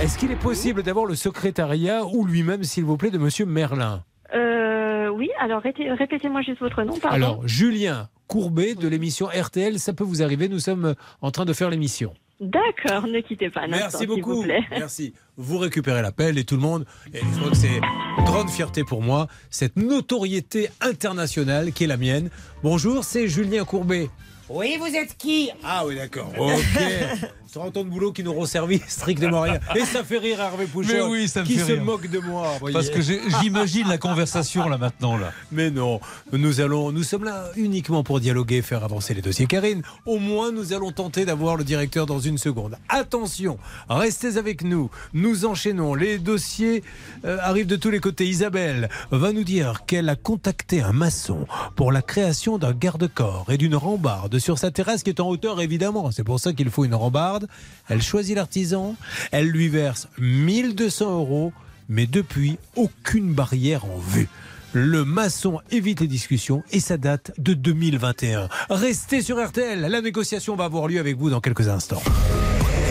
Est-ce 0.00 0.16
qu'il 0.16 0.30
est 0.30 0.36
possible 0.36 0.82
d'avoir 0.82 1.04
le 1.06 1.14
secrétariat 1.14 2.04
ou 2.06 2.24
lui-même, 2.24 2.62
s'il 2.62 2.84
vous 2.84 2.96
plaît, 2.96 3.10
de 3.10 3.18
monsieur 3.18 3.46
Merlin? 3.46 4.02
Euh, 4.34 5.08
oui, 5.08 5.28
alors 5.40 5.60
répé- 5.62 5.92
répétez-moi 5.92 6.40
juste 6.42 6.60
votre 6.60 6.82
nom, 6.84 6.96
pardon. 6.98 7.16
Alors, 7.16 7.48
Julien 7.48 8.08
Courbet 8.30 8.76
de 8.76 8.86
l'émission 8.86 9.26
RTL, 9.26 9.80
Ça 9.80 9.92
peut 9.92 10.04
vous 10.04 10.22
arriver, 10.22 10.48
nous 10.48 10.60
sommes 10.60 10.94
en 11.20 11.32
train 11.32 11.44
de 11.44 11.52
faire 11.52 11.68
l'émission. 11.68 12.14
D'accord, 12.40 13.08
ne 13.08 13.18
quittez 13.22 13.50
pas 13.50 13.66
Merci 13.66 13.98
s'il 13.98 14.06
beaucoup. 14.06 14.36
vous 14.36 14.42
plaît. 14.44 14.62
Merci. 14.70 15.14
Vous 15.36 15.58
récupérez 15.58 16.00
l'appel 16.00 16.38
et 16.38 16.44
tout 16.44 16.54
le 16.54 16.60
monde. 16.60 16.86
Et 17.12 17.18
je 17.18 17.38
crois 17.40 17.50
que 17.50 17.56
c'est 17.56 17.78
une 18.18 18.24
grande 18.24 18.48
fierté 18.48 18.84
pour 18.84 19.02
moi, 19.02 19.26
cette 19.50 19.74
notoriété 19.74 20.70
internationale 20.80 21.72
qui 21.72 21.82
est 21.82 21.86
la 21.88 21.96
mienne. 21.96 22.30
Bonjour, 22.62 23.02
c'est 23.02 23.26
Julien 23.26 23.64
Courbet. 23.64 24.08
Oui, 24.48 24.76
vous 24.78 24.94
êtes 24.94 25.16
qui? 25.16 25.50
Ah 25.64 25.84
oui, 25.84 25.96
d'accord. 25.96 26.32
Ok. 26.38 26.52
30 27.52 27.76
ans 27.76 27.84
de 27.84 27.88
boulot 27.88 28.12
qui 28.12 28.22
n'auront 28.22 28.46
servi 28.46 28.80
strictement 28.88 29.42
rien. 29.42 29.58
Et 29.74 29.84
ça 29.84 30.04
fait 30.04 30.18
rire 30.18 30.40
Hervé 30.40 30.66
Pouchon. 30.66 30.90
Mais 30.92 31.02
oui, 31.02 31.28
ça 31.28 31.40
me 31.40 31.46
qui 31.46 31.56
fait 31.56 31.66
se 31.66 31.72
rire. 31.72 31.84
moque 31.84 32.08
de 32.08 32.20
moi. 32.20 32.48
voyez. 32.60 32.74
Parce 32.74 32.90
que 32.90 33.00
j'imagine 33.00 33.88
la 33.88 33.98
conversation 33.98 34.68
là 34.68 34.78
maintenant. 34.78 35.16
Là. 35.16 35.32
Mais 35.52 35.70
non, 35.70 36.00
nous 36.32 36.60
allons, 36.60 36.92
nous 36.92 37.02
sommes 37.02 37.24
là 37.24 37.46
uniquement 37.56 38.02
pour 38.02 38.20
dialoguer, 38.20 38.62
faire 38.62 38.84
avancer 38.84 39.14
les 39.14 39.22
dossiers. 39.22 39.46
Karine, 39.46 39.82
au 40.06 40.18
moins 40.18 40.52
nous 40.52 40.72
allons 40.72 40.92
tenter 40.92 41.24
d'avoir 41.24 41.56
le 41.56 41.64
directeur 41.64 42.06
dans 42.06 42.20
une 42.20 42.38
seconde. 42.38 42.76
Attention, 42.88 43.58
restez 43.88 44.36
avec 44.36 44.62
nous. 44.62 44.90
Nous 45.12 45.44
enchaînons. 45.44 45.94
Les 45.94 46.18
dossiers 46.18 46.82
euh, 47.24 47.38
arrivent 47.40 47.66
de 47.66 47.76
tous 47.76 47.90
les 47.90 48.00
côtés. 48.00 48.26
Isabelle 48.26 48.88
va 49.10 49.32
nous 49.32 49.44
dire 49.44 49.84
qu'elle 49.86 50.08
a 50.08 50.16
contacté 50.16 50.82
un 50.82 50.92
maçon 50.92 51.46
pour 51.74 51.92
la 51.92 52.02
création 52.02 52.58
d'un 52.58 52.72
garde-corps 52.72 53.46
et 53.50 53.56
d'une 53.56 53.76
rambarde 53.76 54.38
sur 54.38 54.58
sa 54.58 54.70
terrasse 54.70 55.02
qui 55.02 55.10
est 55.10 55.20
en 55.20 55.28
hauteur 55.28 55.60
évidemment. 55.60 56.10
C'est 56.10 56.24
pour 56.24 56.38
ça 56.38 56.52
qu'il 56.52 56.70
faut 56.70 56.84
une 56.84 56.94
rambarde. 56.94 57.39
Elle 57.88 58.02
choisit 58.02 58.36
l'artisan. 58.36 58.96
Elle 59.30 59.48
lui 59.48 59.68
verse 59.68 60.08
1200 60.18 61.10
euros. 61.10 61.52
Mais 61.88 62.06
depuis, 62.06 62.56
aucune 62.76 63.32
barrière 63.34 63.84
en 63.84 63.98
vue. 63.98 64.28
Le 64.72 65.04
maçon 65.04 65.60
évite 65.72 66.00
les 66.00 66.06
discussions 66.06 66.62
et 66.70 66.78
ça 66.78 66.96
date 66.96 67.32
de 67.38 67.54
2021. 67.54 68.48
Restez 68.70 69.20
sur 69.20 69.44
RTL, 69.44 69.80
la 69.80 70.00
négociation 70.00 70.54
va 70.54 70.64
avoir 70.64 70.86
lieu 70.86 71.00
avec 71.00 71.16
vous 71.16 71.28
dans 71.28 71.40
quelques 71.40 71.66
instants. 71.66 72.02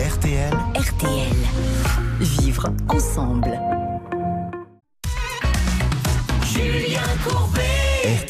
RTL, 0.06 0.52
RTL. 0.74 1.32
Vivre 2.20 2.68
ensemble. 2.88 3.58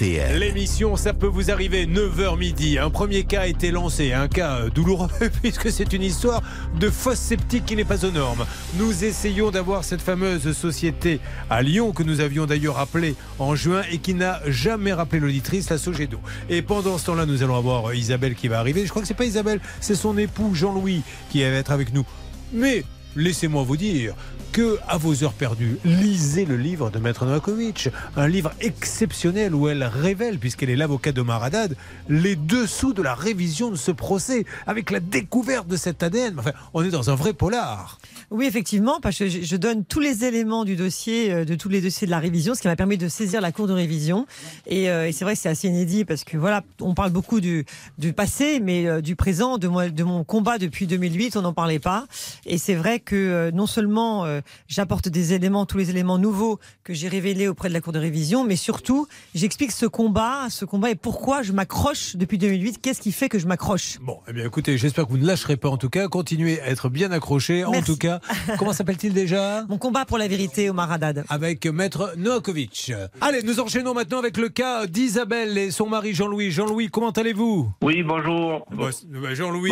L'émission, 0.00 0.96
ça 0.96 1.12
peut 1.12 1.26
vous 1.26 1.50
arriver 1.50 1.86
9h 1.86 2.38
midi. 2.38 2.78
Un 2.78 2.88
premier 2.88 3.24
cas 3.24 3.42
a 3.42 3.46
été 3.46 3.70
lancé, 3.70 4.14
un 4.14 4.28
cas 4.28 4.60
euh, 4.60 4.70
douloureux 4.70 5.10
puisque 5.42 5.70
c'est 5.70 5.92
une 5.92 6.02
histoire 6.02 6.42
de 6.78 6.88
fosse 6.88 7.18
sceptique 7.18 7.66
qui 7.66 7.76
n'est 7.76 7.84
pas 7.84 8.02
aux 8.06 8.10
normes. 8.10 8.46
Nous 8.78 9.04
essayons 9.04 9.50
d'avoir 9.50 9.84
cette 9.84 10.00
fameuse 10.00 10.56
société 10.56 11.20
à 11.50 11.60
Lyon 11.60 11.92
que 11.92 12.02
nous 12.02 12.20
avions 12.20 12.46
d'ailleurs 12.46 12.78
appelée 12.78 13.14
en 13.38 13.54
juin 13.54 13.82
et 13.92 13.98
qui 13.98 14.14
n'a 14.14 14.40
jamais 14.46 14.94
rappelé 14.94 15.20
l'auditrice, 15.20 15.68
la 15.68 15.76
Sogedo. 15.76 16.18
Et 16.48 16.62
pendant 16.62 16.96
ce 16.96 17.04
temps-là, 17.04 17.26
nous 17.26 17.42
allons 17.42 17.56
avoir 17.56 17.90
euh, 17.90 17.94
Isabelle 17.94 18.34
qui 18.34 18.48
va 18.48 18.58
arriver. 18.58 18.86
Je 18.86 18.88
crois 18.88 19.02
que 19.02 19.08
c'est 19.08 19.12
pas 19.12 19.26
Isabelle, 19.26 19.60
c'est 19.80 19.94
son 19.94 20.16
époux 20.16 20.54
Jean-Louis 20.54 21.02
qui 21.30 21.42
va 21.42 21.48
être 21.48 21.72
avec 21.72 21.92
nous. 21.92 22.06
Mais 22.54 22.84
laissez-moi 23.16 23.64
vous 23.64 23.76
dire 23.76 24.14
que, 24.52 24.78
à 24.88 24.96
vos 24.96 25.24
heures 25.24 25.32
perdues, 25.32 25.78
lisez 25.84 26.44
le 26.44 26.56
livre 26.56 26.90
de 26.90 26.98
Maître 26.98 27.24
Novakovic, 27.24 27.88
un 28.16 28.28
livre 28.28 28.52
exceptionnel 28.60 29.54
où 29.54 29.68
elle 29.68 29.84
révèle, 29.84 30.38
puisqu'elle 30.38 30.70
est 30.70 30.76
l'avocat 30.76 31.12
de 31.12 31.22
Haddad, 31.30 31.76
les 32.08 32.36
dessous 32.36 32.92
de 32.92 33.02
la 33.02 33.14
révision 33.14 33.70
de 33.70 33.76
ce 33.76 33.90
procès, 33.90 34.44
avec 34.66 34.90
la 34.90 35.00
découverte 35.00 35.68
de 35.68 35.76
cet 35.76 36.02
ADN. 36.02 36.38
Enfin, 36.38 36.52
on 36.74 36.82
est 36.82 36.90
dans 36.90 37.10
un 37.10 37.14
vrai 37.14 37.32
polar. 37.32 37.98
Oui, 38.30 38.46
effectivement, 38.46 39.00
parce 39.00 39.18
que 39.18 39.28
je, 39.28 39.56
donne 39.56 39.84
tous 39.84 39.98
les 39.98 40.24
éléments 40.24 40.64
du 40.64 40.76
dossier, 40.76 41.32
euh, 41.32 41.44
de 41.44 41.56
tous 41.56 41.68
les 41.68 41.80
dossiers 41.80 42.06
de 42.06 42.12
la 42.12 42.20
révision, 42.20 42.54
ce 42.54 42.60
qui 42.60 42.68
m'a 42.68 42.76
permis 42.76 42.96
de 42.96 43.08
saisir 43.08 43.40
la 43.40 43.50
cour 43.50 43.66
de 43.66 43.72
révision. 43.72 44.26
Et, 44.68 44.88
euh, 44.88 45.10
c'est 45.10 45.24
vrai 45.24 45.34
que 45.34 45.40
c'est 45.40 45.48
assez 45.48 45.66
inédit 45.66 46.04
parce 46.04 46.22
que 46.22 46.36
voilà, 46.36 46.62
on 46.80 46.94
parle 46.94 47.10
beaucoup 47.10 47.40
du, 47.40 47.66
passé, 48.14 48.60
mais 48.60 48.86
euh, 48.86 49.00
du 49.00 49.16
présent, 49.16 49.58
de, 49.58 49.66
mon 49.66 50.22
combat 50.22 50.58
depuis 50.58 50.86
2008, 50.86 51.36
on 51.36 51.42
n'en 51.42 51.52
parlait 51.52 51.80
pas. 51.80 52.06
Et 52.46 52.56
c'est 52.56 52.76
vrai 52.76 53.00
que 53.00 53.50
non 53.52 53.66
seulement 53.66 54.39
j'apporte 54.68 55.08
des 55.08 55.32
éléments, 55.32 55.66
tous 55.66 55.78
les 55.78 55.90
éléments 55.90 56.18
nouveaux 56.18 56.58
que 56.84 56.94
j'ai 56.94 57.08
révélés 57.08 57.48
auprès 57.48 57.68
de 57.68 57.74
la 57.74 57.80
cour 57.80 57.92
de 57.92 57.98
révision, 57.98 58.44
mais 58.44 58.56
surtout 58.56 59.06
j'explique 59.34 59.72
ce 59.72 59.86
combat, 59.86 60.48
ce 60.50 60.64
combat 60.64 60.90
et 60.90 60.94
pourquoi 60.94 61.42
je 61.42 61.52
m'accroche 61.52 62.16
depuis 62.16 62.38
2008. 62.38 62.80
Qu'est-ce 62.80 63.00
qui 63.00 63.12
fait 63.12 63.28
que 63.28 63.38
je 63.38 63.46
m'accroche? 63.46 63.98
Bon, 64.00 64.18
eh 64.28 64.32
bien 64.32 64.44
écoutez, 64.46 64.78
j'espère 64.78 65.06
que 65.06 65.10
vous 65.10 65.18
ne 65.18 65.26
lâcherez 65.26 65.56
pas 65.56 65.68
en 65.68 65.76
tout 65.76 65.90
cas. 65.90 66.08
Continuez 66.08 66.60
à 66.60 66.68
être 66.68 66.88
bien 66.88 67.10
accrochés. 67.12 67.64
En 67.64 67.82
tout 67.82 67.96
cas, 67.96 68.20
comment 68.58 68.72
s'appelle-t-il 68.72 69.12
déjà? 69.12 69.64
Mon 69.68 69.78
combat 69.78 70.04
pour 70.04 70.18
la 70.18 70.28
vérité, 70.28 70.70
Omar 70.70 70.90
Haddad. 70.92 71.24
avec 71.28 71.66
Maître 71.66 72.14
Novakovic. 72.16 72.92
Allez, 73.20 73.42
nous 73.42 73.60
enchaînons 73.60 73.94
maintenant 73.94 74.18
avec 74.18 74.36
le 74.36 74.48
cas 74.48 74.86
d'Isabelle 74.86 75.56
et 75.58 75.70
son 75.70 75.86
mari 75.88 76.14
Jean-Louis. 76.14 76.50
Jean-Louis, 76.50 76.88
comment 76.88 77.10
allez-vous? 77.10 77.70
Oui, 77.82 78.02
bonjour. 78.02 78.66
Bah, 78.72 78.90
Jean-Louis, 79.34 79.70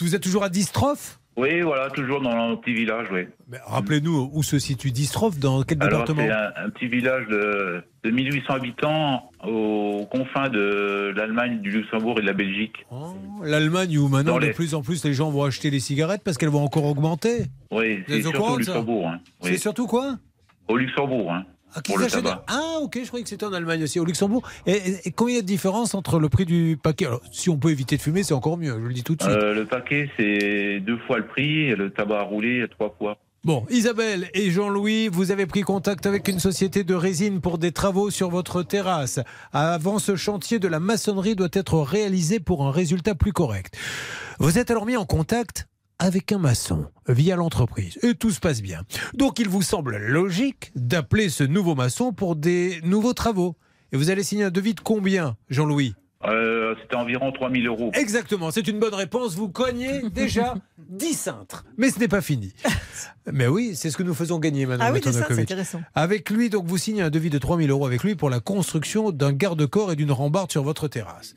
vous 0.00 0.14
êtes 0.14 0.22
toujours 0.22 0.44
à 0.44 0.48
Distrophe 0.48 1.18
Oui, 1.38 1.60
voilà, 1.60 1.88
toujours 1.90 2.20
dans 2.20 2.30
un 2.30 2.56
petit 2.56 2.74
village, 2.74 3.06
oui. 3.12 3.20
Rappelez-nous 3.66 4.30
où 4.32 4.42
se 4.42 4.58
situe 4.58 4.90
Distrophe, 4.90 5.38
dans 5.38 5.62
quel 5.62 5.78
Alors, 5.80 6.00
département 6.04 6.22
c'est 6.26 6.32
un, 6.60 6.66
un 6.66 6.70
petit 6.70 6.88
village 6.88 7.26
de, 7.28 7.80
de 8.02 8.10
1800 8.10 8.54
habitants 8.54 9.30
aux 9.46 10.04
confins 10.10 10.48
de 10.48 11.12
l'Allemagne, 11.16 11.60
du 11.60 11.70
Luxembourg 11.70 12.18
et 12.18 12.22
de 12.22 12.26
la 12.26 12.32
Belgique. 12.32 12.84
Oh, 12.90 13.14
L'Allemagne 13.44 13.96
où 13.98 14.08
maintenant 14.08 14.32
Dans 14.32 14.38
de 14.40 14.46
les- 14.46 14.52
plus 14.52 14.74
en 14.74 14.82
plus 14.82 15.04
les 15.04 15.14
gens 15.14 15.30
vont 15.30 15.44
acheter 15.44 15.70
les 15.70 15.80
cigarettes 15.80 16.22
parce 16.24 16.36
qu'elles 16.38 16.48
vont 16.48 16.64
encore 16.64 16.84
augmenter. 16.84 17.44
Oui, 17.70 17.86
êtes 17.86 18.04
c'est 18.08 18.22
surtout 18.22 18.42
au 18.42 18.56
Luxembourg. 18.58 19.08
hein. 19.08 19.20
C'est 19.42 19.58
surtout 19.58 19.86
quoi? 19.86 20.16
Au 20.66 20.76
Luxembourg, 20.76 21.32
hein. 21.32 21.44
Ah, 21.74 21.82
pour 21.82 21.98
le 21.98 22.06
tabac. 22.06 22.44
Ah, 22.48 22.78
ok, 22.82 22.98
je 23.02 23.06
croyais 23.06 23.22
que 23.22 23.28
c'était 23.28 23.44
en 23.46 23.52
Allemagne 23.52 23.82
aussi, 23.82 24.00
au 24.00 24.04
Luxembourg. 24.04 24.42
Et, 24.66 24.72
et- 24.72 25.08
et 25.08 25.10
combien 25.12 25.34
il 25.34 25.36
y 25.36 25.38
a 25.40 25.42
de 25.42 25.46
différence 25.46 25.94
entre 25.94 26.18
le 26.18 26.28
prix 26.28 26.44
du 26.46 26.78
paquet? 26.82 27.06
Alors, 27.06 27.20
si 27.32 27.50
on 27.50 27.56
peut 27.58 27.70
éviter 27.70 27.96
de 27.96 28.02
fumer, 28.02 28.22
c'est 28.22 28.34
encore 28.34 28.56
mieux, 28.58 28.72
je 28.80 28.86
le 28.86 28.94
dis 28.94 29.02
tout 29.04 29.14
de 29.16 29.22
suite. 29.22 29.34
Euh, 29.34 29.54
le 29.54 29.64
paquet, 29.66 30.10
c'est 30.16 30.80
deux 30.80 30.98
fois 31.06 31.18
le 31.18 31.26
prix 31.26 31.64
et 31.64 31.76
le 31.76 31.90
tabac 31.90 32.20
à 32.20 32.22
rouler, 32.22 32.66
trois 32.70 32.94
fois. 32.98 33.18
Bon, 33.44 33.64
Isabelle 33.70 34.28
et 34.34 34.50
Jean-Louis, 34.50 35.08
vous 35.08 35.30
avez 35.30 35.46
pris 35.46 35.62
contact 35.62 36.06
avec 36.06 36.26
une 36.26 36.40
société 36.40 36.82
de 36.82 36.94
résine 36.94 37.40
pour 37.40 37.56
des 37.58 37.70
travaux 37.70 38.10
sur 38.10 38.30
votre 38.30 38.64
terrasse. 38.64 39.20
Avant 39.52 40.00
ce 40.00 40.16
chantier 40.16 40.58
de 40.58 40.66
la 40.66 40.80
maçonnerie 40.80 41.36
doit 41.36 41.48
être 41.52 41.78
réalisé 41.78 42.40
pour 42.40 42.66
un 42.66 42.72
résultat 42.72 43.14
plus 43.14 43.32
correct. 43.32 43.78
Vous 44.40 44.58
êtes 44.58 44.70
alors 44.72 44.86
mis 44.86 44.96
en 44.96 45.06
contact 45.06 45.68
avec 46.00 46.32
un 46.32 46.38
maçon 46.38 46.86
via 47.08 47.36
l'entreprise 47.36 47.98
et 48.02 48.14
tout 48.14 48.30
se 48.30 48.40
passe 48.40 48.62
bien. 48.62 48.82
Donc 49.14 49.38
il 49.38 49.48
vous 49.48 49.62
semble 49.62 49.96
logique 49.96 50.70
d'appeler 50.76 51.28
ce 51.28 51.44
nouveau 51.44 51.74
maçon 51.74 52.12
pour 52.12 52.36
des 52.36 52.80
nouveaux 52.84 53.14
travaux. 53.14 53.56
Et 53.92 53.96
vous 53.96 54.10
allez 54.10 54.22
signer 54.22 54.44
un 54.44 54.50
devis 54.50 54.74
de 54.74 54.80
combien, 54.80 55.36
Jean-Louis? 55.48 55.94
Euh, 56.24 56.74
C'était 56.82 56.96
environ 56.96 57.30
3000 57.30 57.66
euros. 57.68 57.90
Exactement, 57.94 58.50
c'est 58.50 58.66
une 58.66 58.80
bonne 58.80 58.92
réponse. 58.94 59.34
Vous 59.36 59.48
cognez 59.48 60.02
déjà 60.10 60.54
10 60.90 61.14
cintres. 61.14 61.64
Mais 61.76 61.90
ce 61.90 61.98
n'est 62.00 62.08
pas 62.08 62.20
fini. 62.20 62.52
Mais 63.32 63.46
oui, 63.46 63.72
c'est 63.76 63.90
ce 63.90 63.96
que 63.96 64.02
nous 64.02 64.14
faisons 64.14 64.38
gagner 64.40 64.66
maintenant. 64.66 64.86
Ah 64.88 64.92
oui, 64.92 65.00
c'est 65.02 65.40
intéressant. 65.40 65.80
Avec 65.94 66.28
lui, 66.30 66.50
donc, 66.50 66.66
vous 66.66 66.76
signez 66.76 67.02
un 67.02 67.10
devis 67.10 67.30
de 67.30 67.38
3000 67.38 67.70
euros 67.70 67.86
avec 67.86 68.02
lui 68.02 68.16
pour 68.16 68.30
la 68.30 68.40
construction 68.40 69.12
d'un 69.12 69.32
garde-corps 69.32 69.92
et 69.92 69.96
d'une 69.96 70.10
rambarde 70.12 70.50
sur 70.50 70.64
votre 70.64 70.88
terrasse. 70.88 71.34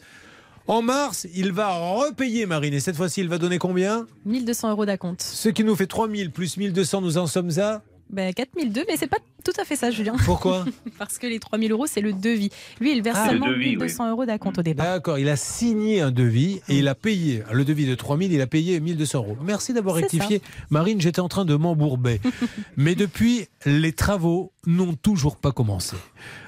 En 0.68 0.82
mars, 0.82 1.28
il 1.34 1.52
va 1.52 1.70
repayer 1.70 2.46
Marine. 2.46 2.74
Et 2.74 2.80
cette 2.80 2.96
fois-ci, 2.96 3.22
il 3.22 3.30
va 3.30 3.38
donner 3.38 3.58
combien? 3.58 4.06
1200 4.26 4.72
euros 4.72 4.86
d'acompte. 4.86 5.22
Ce 5.22 5.50
qui 5.50 5.64
nous 5.64 5.76
fait 5.76 5.88
3000 5.88 6.32
plus 6.32 6.58
1200, 6.58 7.02
nous 7.02 7.18
en 7.18 7.28
sommes 7.28 7.52
à 7.60 7.82
Ben, 8.12 8.34
4002, 8.34 8.84
mais 8.90 8.98
c'est 8.98 9.08
pas 9.08 9.20
tout 9.44 9.54
à 9.60 9.64
fait 9.64 9.76
ça, 9.76 9.90
Julien. 9.90 10.16
Pourquoi 10.26 10.66
Parce 11.00 11.18
que 11.18 11.28
les 11.28 11.40
3000 11.40 11.72
euros, 11.72 11.88
c'est 11.88 12.02
le 12.02 12.14
devis. 12.14 12.50
Lui, 12.80 12.92
il 12.92 13.02
verse 13.02 13.18
Ah, 13.20 13.26
le 13.26 13.32
seulement 13.32 13.48
devis, 13.48 13.70
1200 13.70 14.12
euros 14.12 14.26
d'acompte 14.26 14.60
au 14.60 14.62
départ. 14.62 14.86
D'accord, 14.86 15.18
il 15.18 15.30
a 15.30 15.36
signé 15.38 16.02
un 16.02 16.12
devis 16.12 16.62
et 16.68 16.80
il 16.80 16.88
a 16.88 16.96
payé. 16.96 17.44
Le 17.52 17.64
devis 17.64 17.86
de 17.86 17.96
3000, 17.96 18.32
il 18.32 18.42
a 18.42 18.48
payé 18.48 18.80
1200 18.80 19.18
euros. 19.20 19.38
Merci 19.44 19.74
d'avoir 19.74 19.96
rectifié. 19.96 20.42
Marine, 20.70 21.00
j'étais 21.00 21.22
en 21.22 21.30
train 21.30 21.46
de 21.46 21.56
m'embourber. 21.56 22.20
Mais 22.78 22.96
depuis, 22.96 23.48
les 23.66 23.94
travaux 23.94 24.52
n'ont 24.68 24.94
toujours 24.94 25.38
pas 25.38 25.52
commencé. 25.52 25.96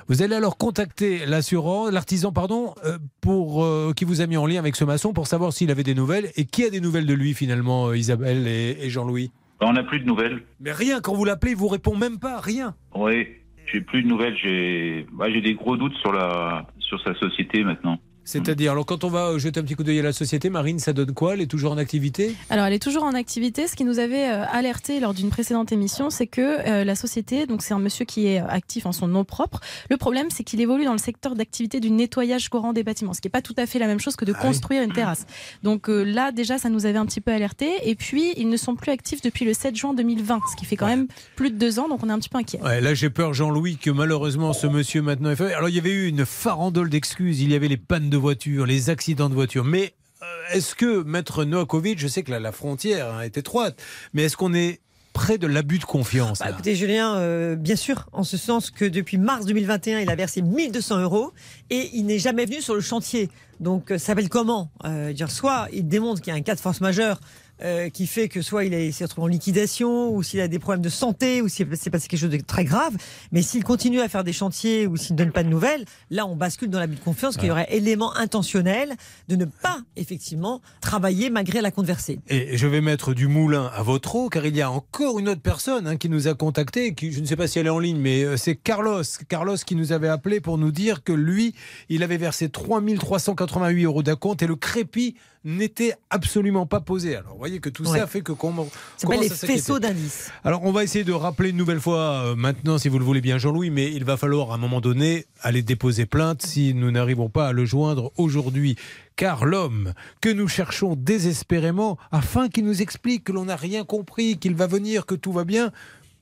Vous 0.09 0.21
allez 0.21 0.35
alors 0.35 0.57
contacter 0.57 1.25
l'assurant, 1.25 1.89
l'artisan, 1.89 2.33
pardon, 2.33 2.75
euh, 2.83 2.97
pour 3.21 3.63
euh, 3.63 3.93
qui 3.95 4.03
vous 4.03 4.19
a 4.19 4.27
mis 4.27 4.35
en 4.35 4.45
lien 4.45 4.59
avec 4.59 4.75
ce 4.75 4.83
maçon 4.83 5.13
pour 5.13 5.27
savoir 5.27 5.53
s'il 5.53 5.71
avait 5.71 5.83
des 5.83 5.95
nouvelles 5.95 6.29
et 6.35 6.43
qui 6.45 6.65
a 6.65 6.69
des 6.69 6.81
nouvelles 6.81 7.05
de 7.05 7.13
lui 7.13 7.33
finalement, 7.33 7.87
euh, 7.87 7.97
Isabelle 7.97 8.47
et, 8.47 8.77
et 8.81 8.89
Jean-Louis? 8.89 9.31
On 9.65 9.73
n'a 9.73 9.83
plus 9.83 9.99
de 9.99 10.05
nouvelles. 10.05 10.43
Mais 10.59 10.71
rien, 10.71 10.99
quand 10.99 11.13
vous 11.13 11.25
l'appelez, 11.25 11.51
il 11.51 11.57
vous 11.57 11.67
répond 11.67 11.95
même 11.95 12.19
pas, 12.19 12.39
rien. 12.39 12.75
Oui, 12.95 13.27
j'ai 13.65 13.81
plus 13.81 14.03
de 14.03 14.07
nouvelles. 14.07 14.37
J'ai 14.37 15.05
bah, 15.13 15.29
j'ai 15.29 15.41
des 15.41 15.53
gros 15.53 15.77
doutes 15.77 15.95
sur, 15.95 16.11
la, 16.11 16.67
sur 16.79 17.01
sa 17.01 17.13
société 17.15 17.63
maintenant. 17.63 17.99
C'est-à-dire, 18.25 18.71
alors 18.71 18.85
quand 18.85 19.03
on 19.03 19.09
va 19.09 19.37
jeter 19.37 19.59
un 19.59 19.63
petit 19.63 19.75
coup 19.75 19.83
d'œil 19.83 19.99
à 19.99 20.03
la 20.03 20.13
société, 20.13 20.49
Marine, 20.49 20.79
ça 20.79 20.93
donne 20.93 21.13
quoi? 21.13 21.33
Elle 21.33 21.41
est 21.41 21.47
toujours 21.47 21.71
en 21.73 21.77
activité? 21.77 22.35
Alors, 22.49 22.65
elle 22.65 22.73
est 22.73 22.81
toujours 22.81 23.03
en 23.03 23.13
activité. 23.13 23.67
Ce 23.67 23.75
qui 23.75 23.83
nous 23.83 23.99
avait 23.99 24.29
euh, 24.29 24.45
alerté 24.51 24.99
lors 24.99 25.13
d'une 25.13 25.29
précédente 25.29 25.71
émission, 25.71 26.09
c'est 26.09 26.27
que 26.27 26.41
euh, 26.41 26.83
la 26.83 26.95
société, 26.95 27.45
donc 27.45 27.61
c'est 27.61 27.73
un 27.73 27.79
monsieur 27.79 28.05
qui 28.05 28.27
est 28.27 28.41
euh, 28.41 28.47
actif 28.47 28.85
en 28.85 28.91
son 28.93 29.07
nom 29.07 29.25
propre. 29.25 29.59
Le 29.89 29.97
problème, 29.97 30.27
c'est 30.29 30.43
qu'il 30.43 30.61
évolue 30.61 30.85
dans 30.85 30.93
le 30.93 30.97
secteur 30.99 31.35
d'activité 31.35 31.79
du 31.79 31.91
nettoyage 31.91 32.47
courant 32.49 32.71
des 32.73 32.83
bâtiments, 32.83 33.13
ce 33.13 33.21
qui 33.21 33.27
n'est 33.27 33.31
pas 33.31 33.41
tout 33.41 33.55
à 33.57 33.65
fait 33.65 33.77
la 33.79 33.87
même 33.87 33.99
chose 33.99 34.15
que 34.15 34.25
de 34.25 34.33
Ah 34.35 34.39
oui. 34.41 34.47
construire 34.47 34.83
une 34.83 34.93
terrasse. 34.93 35.25
Donc 35.63 35.89
euh, 35.89 36.03
là, 36.03 36.31
déjà, 36.31 36.57
ça 36.57 36.69
nous 36.69 36.85
avait 36.85 36.97
un 36.99 37.05
petit 37.05 37.21
peu 37.21 37.31
alerté. 37.31 37.71
Et 37.83 37.95
puis, 37.95 38.33
ils 38.37 38.47
ne 38.49 38.57
sont 38.57 38.75
plus 38.75 38.91
actifs 38.91 39.21
depuis 39.21 39.43
le 39.45 39.53
7 39.53 39.75
juin 39.75 39.93
2020, 39.93 40.39
ce 40.49 40.55
qui 40.55 40.65
fait 40.65 40.77
quand 40.77 40.87
même 40.87 41.07
plus 41.35 41.51
de 41.51 41.57
deux 41.57 41.79
ans. 41.79 41.89
Donc, 41.89 41.99
on 42.03 42.09
est 42.09 42.13
un 42.13 42.19
petit 42.19 42.29
peu 42.29 42.37
inquiet. 42.37 42.61
Ouais, 42.61 42.79
là, 42.79 42.93
j'ai 42.93 43.09
peur, 43.09 43.33
Jean-Louis, 43.33 43.77
que 43.77 43.89
malheureusement, 43.91 44.53
ce 44.53 44.67
monsieur 44.67 45.01
maintenant 45.01 45.29
est 45.31 45.35
fait. 45.35 45.53
Alors, 45.53 45.67
il 45.69 45.75
y 45.75 45.79
avait 45.79 45.91
eu 45.91 46.07
une 46.07 46.25
farandole 46.25 46.89
d'excuses. 46.89 47.41
Il 47.41 47.51
y 47.51 47.55
avait 47.55 47.67
les 47.67 47.77
pannes 47.77 48.09
de 48.13 48.17
voiture, 48.17 48.65
les 48.65 48.89
accidents 48.89 49.29
de 49.29 49.33
voiture. 49.33 49.65
Mais 49.65 49.95
euh, 50.21 50.25
est-ce 50.53 50.75
que, 50.75 51.03
maître 51.03 51.43
Noakovic, 51.43 51.99
je 51.99 52.07
sais 52.07 52.23
que 52.23 52.31
la, 52.31 52.39
la 52.39 52.51
frontière 52.51 53.11
hein, 53.11 53.21
est 53.21 53.37
étroite, 53.37 53.81
mais 54.13 54.23
est-ce 54.23 54.37
qu'on 54.37 54.53
est 54.53 54.79
près 55.13 55.37
de 55.37 55.47
l'abus 55.47 55.79
de 55.79 55.85
confiance 55.85 56.39
Bah, 56.39 56.49
écoutez, 56.49 56.75
Julien, 56.75 57.15
euh, 57.15 57.55
bien 57.55 57.75
sûr, 57.75 58.09
en 58.11 58.23
ce 58.23 58.35
sens 58.35 58.71
que 58.71 58.85
depuis 58.85 59.17
mars 59.17 59.45
2021, 59.45 59.99
il 59.99 60.09
a 60.09 60.15
versé 60.15 60.41
1200 60.41 61.01
euros 61.01 61.31
et 61.69 61.89
il 61.93 62.05
n'est 62.05 62.19
jamais 62.19 62.45
venu 62.45 62.61
sur 62.61 62.75
le 62.75 62.81
chantier. 62.81 63.29
Donc, 63.59 63.91
euh, 63.91 63.97
ça 63.97 64.07
s'appelle 64.07 64.29
comment 64.29 64.71
euh, 64.85 65.13
dire, 65.13 65.31
Soit 65.31 65.67
il 65.71 65.87
démontre 65.87 66.21
qu'il 66.21 66.33
y 66.33 66.35
a 66.35 66.39
un 66.39 66.41
cas 66.41 66.55
de 66.55 66.59
force 66.59 66.81
majeure 66.81 67.19
euh, 67.63 67.89
qui 67.89 68.07
fait 68.07 68.27
que 68.29 68.41
soit 68.41 68.65
il 68.65 68.73
est- 68.73 68.91
s'est 68.91 69.05
retrouvé 69.05 69.25
en 69.25 69.27
liquidation, 69.27 70.13
ou 70.13 70.23
s'il 70.23 70.39
a 70.41 70.47
des 70.47 70.59
problèmes 70.59 70.81
de 70.81 70.89
santé, 70.89 71.41
ou 71.41 71.47
s'il 71.47 71.67
s'est 71.77 71.89
passé 71.89 72.07
quelque 72.07 72.19
chose 72.19 72.29
de 72.29 72.37
très 72.37 72.65
grave. 72.65 72.93
Mais 73.31 73.41
s'il 73.41 73.63
continue 73.63 74.01
à 74.01 74.09
faire 74.09 74.23
des 74.23 74.33
chantiers 74.33 74.87
ou 74.87 74.97
s'il 74.97 75.13
ne 75.13 75.17
donne 75.19 75.31
pas 75.31 75.43
de 75.43 75.49
nouvelles, 75.49 75.85
là, 76.09 76.25
on 76.25 76.35
bascule 76.35 76.69
dans 76.69 76.79
l'abus 76.79 76.95
de 76.95 76.99
confiance, 77.01 77.37
qu'il 77.37 77.47
y 77.47 77.51
aurait 77.51 77.67
élément 77.71 78.15
intentionnel 78.15 78.93
de 79.29 79.35
ne 79.35 79.45
pas, 79.45 79.79
effectivement, 79.95 80.61
travailler 80.81 81.29
malgré 81.29 81.61
la 81.61 81.71
compte 81.71 81.85
versée. 81.85 82.19
Et 82.29 82.57
je 82.57 82.67
vais 82.67 82.81
mettre 82.81 83.13
du 83.13 83.27
moulin 83.27 83.71
à 83.75 83.81
votre 83.83 84.15
eau, 84.15 84.29
car 84.29 84.45
il 84.45 84.55
y 84.55 84.61
a 84.61 84.69
encore 84.69 85.19
une 85.19 85.29
autre 85.29 85.41
personne 85.41 85.87
hein, 85.87 85.97
qui 85.97 86.09
nous 86.09 86.27
a 86.27 86.33
contacté, 86.33 86.93
qui, 86.93 87.11
je 87.11 87.19
ne 87.21 87.25
sais 87.25 87.35
pas 87.35 87.47
si 87.47 87.59
elle 87.59 87.67
est 87.67 87.69
en 87.71 87.79
ligne, 87.79 87.97
mais 87.97 88.23
euh, 88.23 88.37
c'est 88.37 88.55
Carlos. 88.55 89.01
Carlos 89.29 89.55
qui 89.65 89.75
nous 89.75 89.91
avait 89.91 90.07
appelé 90.09 90.41
pour 90.41 90.57
nous 90.57 90.71
dire 90.71 91.03
que 91.03 91.13
lui, 91.13 91.53
il 91.89 92.03
avait 92.03 92.17
versé 92.17 92.49
3388 92.49 93.83
euros 93.85 94.03
d'acompte 94.03 94.41
et 94.41 94.47
le 94.47 94.55
crépi 94.55 95.15
n'était 95.45 95.93
absolument 96.09 96.65
pas 96.65 96.79
posé. 96.79 97.15
Alors, 97.15 97.33
vous 97.33 97.37
voyez 97.37 97.59
que 97.59 97.69
tout 97.69 97.83
Ouais. 97.87 97.99
ça 97.99 98.07
fait 98.07 98.21
que 98.21 98.31
comment 98.31 98.65
Ça 98.65 98.71
s'appelle 99.07 99.19
commence 99.19 99.41
les 99.41 99.47
faisceaux 99.47 99.79
d'indices. 99.79 100.31
Alors, 100.43 100.63
on 100.63 100.71
va 100.71 100.83
essayer 100.83 101.03
de 101.03 101.11
rappeler 101.11 101.49
une 101.49 101.57
nouvelle 101.57 101.81
fois 101.81 102.23
euh, 102.27 102.35
maintenant, 102.35 102.77
si 102.77 102.87
vous 102.89 102.97
le 102.99 103.05
voulez 103.05 103.21
bien, 103.21 103.37
Jean-Louis, 103.37 103.69
mais 103.69 103.91
il 103.91 104.05
va 104.05 104.15
falloir 104.17 104.51
à 104.51 104.55
un 104.55 104.57
moment 104.57 104.79
donné 104.81 105.25
aller 105.41 105.61
déposer 105.61 106.05
plainte 106.05 106.41
si 106.43 106.73
nous 106.73 106.91
n'arrivons 106.91 107.29
pas 107.29 107.47
à 107.49 107.51
le 107.51 107.65
joindre 107.65 108.11
aujourd'hui. 108.17 108.75
Car 109.15 109.45
l'homme 109.45 109.93
que 110.21 110.29
nous 110.29 110.47
cherchons 110.47 110.95
désespérément, 110.95 111.97
afin 112.11 112.47
qu'il 112.49 112.65
nous 112.65 112.81
explique 112.81 113.25
que 113.25 113.31
l'on 113.31 113.45
n'a 113.45 113.55
rien 113.57 113.83
compris, 113.83 114.37
qu'il 114.37 114.55
va 114.55 114.67
venir, 114.67 115.05
que 115.05 115.15
tout 115.15 115.31
va 115.33 115.43
bien, 115.43 115.71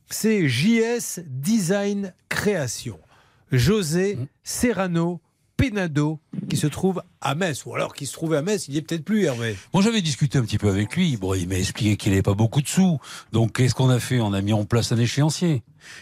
c'est 0.10 0.48
JS 0.50 1.22
Design 1.28 2.14
Création. 2.28 3.00
José 3.52 4.18
Serrano 4.44 5.22
Penado, 5.70 6.20
qui 6.50 6.58
se 6.58 6.68
trouve 6.68 7.04
à 7.22 7.36
Metz. 7.36 7.66
Ou 7.66 7.76
alors 7.76 7.94
qui 7.94 8.06
se 8.06 8.14
trouvait 8.14 8.38
à 8.38 8.42
Metz, 8.42 8.68
il 8.68 8.72
n'y 8.72 8.78
est 8.78 8.82
peut-être 8.82 9.04
plus, 9.06 9.24
Hervé. 9.26 9.56
Moi, 9.74 9.84
j'avais 9.84 10.02
discuté 10.02 10.38
un 10.38 10.42
petit 10.44 10.58
peu 10.58 10.70
avec 10.70 10.96
lui. 10.96 11.18
Bon, 11.18 11.34
il 11.34 11.48
m'a 11.48 11.56
expliqué 11.56 11.98
qu'il 11.98 12.12
n'avait 12.12 12.22
pas 12.24 12.34
beaucoup 12.34 12.62
de 12.62 12.68
sous. 12.68 13.00
Donc, 13.32 13.54
qu'est-ce 13.58 13.76
qu'on 13.76 13.90
a 13.90 14.00
fait? 14.00 14.20
On 14.20 14.34
a 14.34 14.42
mis 14.42 14.54
en 14.54 14.66
place 14.66 14.92
un 14.92 14.98
échéancier. 14.98 15.62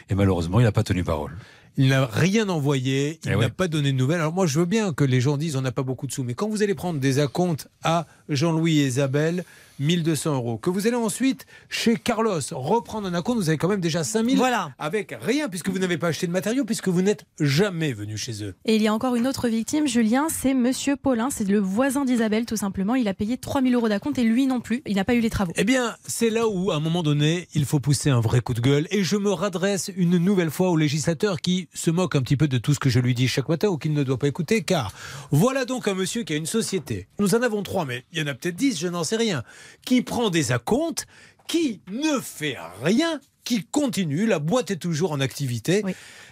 Et 0.10 0.16
malheureusement, 0.16 0.60
il 0.60 0.64
n'a 0.64 0.72
pas 0.72 0.84
tenu 0.84 1.04
parole. 1.04 1.36
Il 1.78 1.90
n'a 1.90 2.06
rien 2.06 2.50
envoyé, 2.50 3.20
il 3.24 3.28
Eh 3.28 3.32
n'a 3.32 3.38
ouais. 3.38 3.50
pas 3.50 3.68
donné 3.68 3.92
de 3.94 3.98
nouvelles. 3.98 4.20
Alors 4.20 4.34
moi, 4.34 4.46
je 4.46 4.60
veux 4.60 4.66
bien 4.66 4.92
que 4.92 5.04
les 5.06 5.22
gens 5.22 5.38
disent 5.38 5.56
on 5.56 5.62
n'a 5.62 5.72
pas 5.72 5.84
beaucoup 5.84 6.08
de 6.08 6.12
sous, 6.12 6.24
mais 6.24 6.34
quand 6.34 6.50
vous 6.50 6.62
allez 6.64 6.76
prendre 6.76 7.00
des 7.00 7.20
acomptes 7.20 7.70
à 7.84 8.06
Jean-Louis 8.28 8.80
et 8.80 8.88
Isabelle, 8.88 9.46
1200 9.80 10.36
euros, 10.36 10.58
que 10.58 10.70
vous 10.70 10.88
allez 10.88 10.96
ensuite 10.96 11.46
chez 11.70 11.96
Carlos 11.96 12.40
reprendre 12.52 13.08
un 13.08 13.14
acompte, 13.14 13.38
vous 13.40 13.50
avez 13.50 13.58
quand 13.58 13.68
même 13.68 13.80
déjà 13.82 14.04
5000 14.04 14.38
Voilà. 14.38 14.74
avec 14.78 15.16
rien, 15.22 15.50
puisque 15.50 15.70
vous 15.70 15.80
n'avez 15.80 15.98
pas 15.98 16.08
acheté 16.08 16.28
de 16.28 16.32
matériaux, 16.32 16.66
puisque 16.66 16.88
vous 16.90 17.02
n'êtes 17.02 17.26
jamais 17.40 17.94
venu 17.94 18.18
chez 18.18 18.44
eux. 18.44 18.56
Et 18.66 18.76
il 18.76 18.82
y 18.82 18.88
a 18.88 18.94
encore 18.94 19.16
une 19.16 19.28
autre 19.28 19.48
victime, 19.48 19.88
Julien, 19.88 20.28
c'est 20.30 20.54
Monsieur 20.54 20.96
Paulin, 20.96 21.30
c'est 21.30 21.48
le 21.48 21.60
voisin 21.60 22.06
d'Isabelle 22.06 22.46
tout 22.46 22.58
simplement. 22.58 22.96
Il 22.96 23.08
a 23.08 23.14
payé 23.14 23.38
3000 23.38 23.74
euros 23.76 23.90
d'acompte 23.90 24.18
et 24.18 24.24
lui 24.24 24.48
non 24.48 24.60
plus, 24.60 24.82
il 24.86 24.96
n'a 24.96 25.04
pas 25.06 25.14
eu 25.16 25.20
les 25.20 25.30
travaux. 25.30 25.54
Eh 25.56 25.64
bien, 25.64 25.96
c'est 26.06 26.30
là 26.30 26.48
où, 26.48 26.72
à 26.72 26.76
un 26.76 26.80
moment 26.80 27.04
donné, 27.04 27.48
il 27.54 27.66
faut 27.66 27.80
pousser 27.80 28.10
un 28.10 28.20
vrai 28.20 28.42
coup 28.42 28.54
de 28.54 28.62
gueule. 28.62 28.88
Et 28.92 29.04
je 29.04 29.16
me 29.18 29.32
redresse 29.32 29.92
une 29.96 30.18
nouvelle 30.18 30.52
fois 30.52 30.70
au 30.70 30.78
législateur 30.78 31.42
qui 31.42 31.68
se 31.74 31.92
moque 31.92 32.16
un 32.16 32.22
petit 32.22 32.38
peu 32.38 32.48
de 32.48 32.58
tout 32.58 32.74
ce 32.74 32.80
que 32.80 32.90
je 32.90 33.00
lui 33.00 33.14
dis 33.14 33.28
chaque 33.28 33.50
matin 33.50 33.68
ou 33.70 33.78
qu'il 33.78 33.94
ne 33.94 34.04
doit 34.04 34.18
pas 34.18 34.28
écouter. 34.28 34.64
Car 34.64 34.92
voilà 35.32 35.66
donc 35.66 35.88
un 35.88 35.94
monsieur 35.94 36.24
qui 36.24 36.34
a 36.34 36.36
une 36.36 36.46
société. 36.46 37.08
Nous 37.20 37.36
en 37.36 37.42
avons 37.42 37.64
trois, 37.64 37.86
mais 37.86 38.04
il 38.12 38.20
y 38.20 38.22
en 38.22 38.28
a 38.28 38.34
peut-être 38.34 38.56
dix, 38.56 38.80
je 38.80 38.88
n'en 38.88 39.04
sais 39.04 39.16
rien. 39.18 39.44
Qui 39.86 40.02
prend 40.02 40.30
des 40.30 40.52
acomptes, 40.52 41.08
qui 41.48 41.82
ne 41.92 42.20
fait 42.20 42.58
rien, 42.84 43.20
qui 43.44 43.64
continue. 43.64 44.26
La 44.26 44.40
boîte 44.40 44.72
est 44.72 44.78
toujours 44.78 45.12
en 45.12 45.20
activité. 45.20 45.84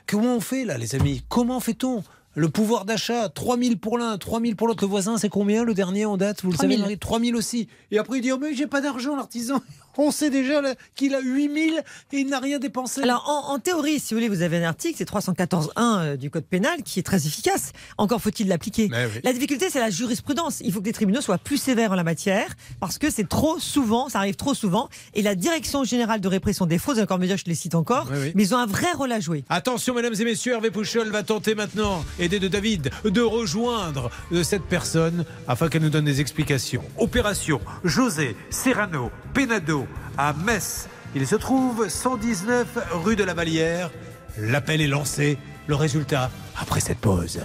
Comment 0.06 0.36
on 0.36 0.40
fait 0.42 0.66
là, 0.66 0.78
les 0.78 0.96
amis? 0.96 1.24
Comment 1.28 1.60
fait-on? 1.60 2.04
Le 2.36 2.50
pouvoir 2.50 2.86
d'achat, 2.86 3.30
3000 3.30 3.80
pour 3.80 3.98
l'un, 3.98 4.16
3000 4.20 4.56
pour 4.56 4.68
l'autre. 4.68 4.84
Le 4.84 4.90
voisin, 4.90 5.18
c'est 5.18 5.28
combien 5.28 5.64
le 5.64 5.74
dernier 5.74 6.06
en 6.06 6.18
date? 6.18 6.44
Vous 6.44 6.52
le 6.52 6.58
3000. 6.58 6.76
savez, 6.78 6.82
Marie 6.82 7.00
3000 7.00 7.36
aussi. 7.36 7.68
Et 7.90 7.98
après, 7.98 8.20
il 8.20 8.22
dit 8.22 8.32
oh, 8.32 8.38
Mais 8.40 8.54
j'ai 8.54 8.68
pas 8.68 8.80
d'argent, 8.80 9.16
l'artisan. 9.16 9.60
On 9.98 10.12
sait 10.12 10.30
déjà 10.30 10.62
qu'il 10.96 11.16
a 11.16 11.20
8000 11.20 11.84
et 12.14 12.18
il 12.18 12.28
n'a 12.28 12.40
rien 12.40 12.60
dépensé. 12.60 13.02
Alors, 13.02 13.26
en, 13.28 13.54
en 13.54 13.60
théorie, 13.60 14.00
si 14.00 14.14
vous 14.14 14.20
voulez, 14.20 14.30
vous 14.30 14.42
avez 14.42 14.58
un 14.58 14.68
article, 14.68 14.96
c'est 14.98 15.10
314.1 15.10 15.70
euh, 15.78 16.16
du 16.18 16.30
Code 16.30 16.46
pénal, 16.46 16.84
qui 16.84 17.00
est 17.00 17.04
très 17.04 17.26
efficace. 17.28 17.72
Encore 17.98 18.22
faut-il 18.22 18.48
l'appliquer. 18.48 18.90
Oui. 18.92 19.20
La 19.24 19.34
difficulté, 19.34 19.68
c'est 19.70 19.80
la 19.80 19.90
jurisprudence. 19.90 20.62
Il 20.62 20.72
faut 20.72 20.82
que 20.82 20.86
les 20.86 20.94
tribunaux 20.94 21.22
soient 21.22 21.38
plus 21.38 21.58
sévères 21.58 21.92
en 21.92 21.96
la 21.96 22.04
matière, 22.04 22.48
parce 22.80 22.98
que 22.98 23.10
c'est 23.10 23.28
trop 23.28 23.60
souvent, 23.60 24.10
ça 24.10 24.20
arrive 24.20 24.36
trop 24.36 24.54
souvent. 24.54 24.90
Et 25.14 25.22
la 25.22 25.36
Direction 25.36 25.84
générale 25.84 26.20
de 26.22 26.28
répression 26.28 26.66
des 26.66 26.78
fraudes, 26.78 27.00
encore 27.00 27.20
médias, 27.20 27.36
je 27.38 27.44
les 27.46 27.56
cite 27.56 27.76
encore, 27.76 28.08
Oui, 28.12 28.18
oui. 28.22 28.32
mais 28.36 28.44
ils 28.44 28.56
ont 28.56 28.58
un 28.58 28.66
vrai 28.66 28.92
rôle 28.94 29.12
à 29.12 29.20
jouer. 29.20 29.44
Attention, 29.50 29.94
mesdames 29.94 30.16
et 30.20 30.24
messieurs, 30.26 30.54
Hervé 30.54 30.72
Pouchol 30.72 31.10
va 31.10 31.24
tenter 31.24 31.56
maintenant, 31.56 32.04
aidé 32.20 32.40
de 32.40 32.48
David, 32.48 32.90
de 33.06 33.22
rejoindre 33.22 34.10
euh, 34.32 34.44
cette 34.44 34.64
personne 34.64 35.26
afin 35.48 35.70
qu'elle 35.70 35.82
nous 35.84 35.90
donne 35.90 36.06
des 36.06 36.22
explications. 36.22 36.84
Opération 36.98 37.60
José 37.84 38.36
Serrano 38.50 39.12
Penado 39.38 39.86
à 40.18 40.34
Metz. 40.34 40.88
Il 41.14 41.28
se 41.28 41.36
trouve 41.36 41.90
119 41.90 42.90
rue 43.04 43.16
de 43.16 43.24
la 43.24 43.36
Vallière. 43.36 43.92
L'appel 44.40 44.82
est 44.82 44.88
lancé. 44.88 45.38
Le 45.68 45.76
résultat 45.76 46.32
après 46.60 46.80
cette 46.80 46.98
pause. 46.98 47.42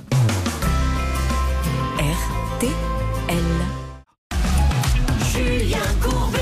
RTL. 1.98 3.36
Julien 5.34 5.76
Courbet. 6.00 6.38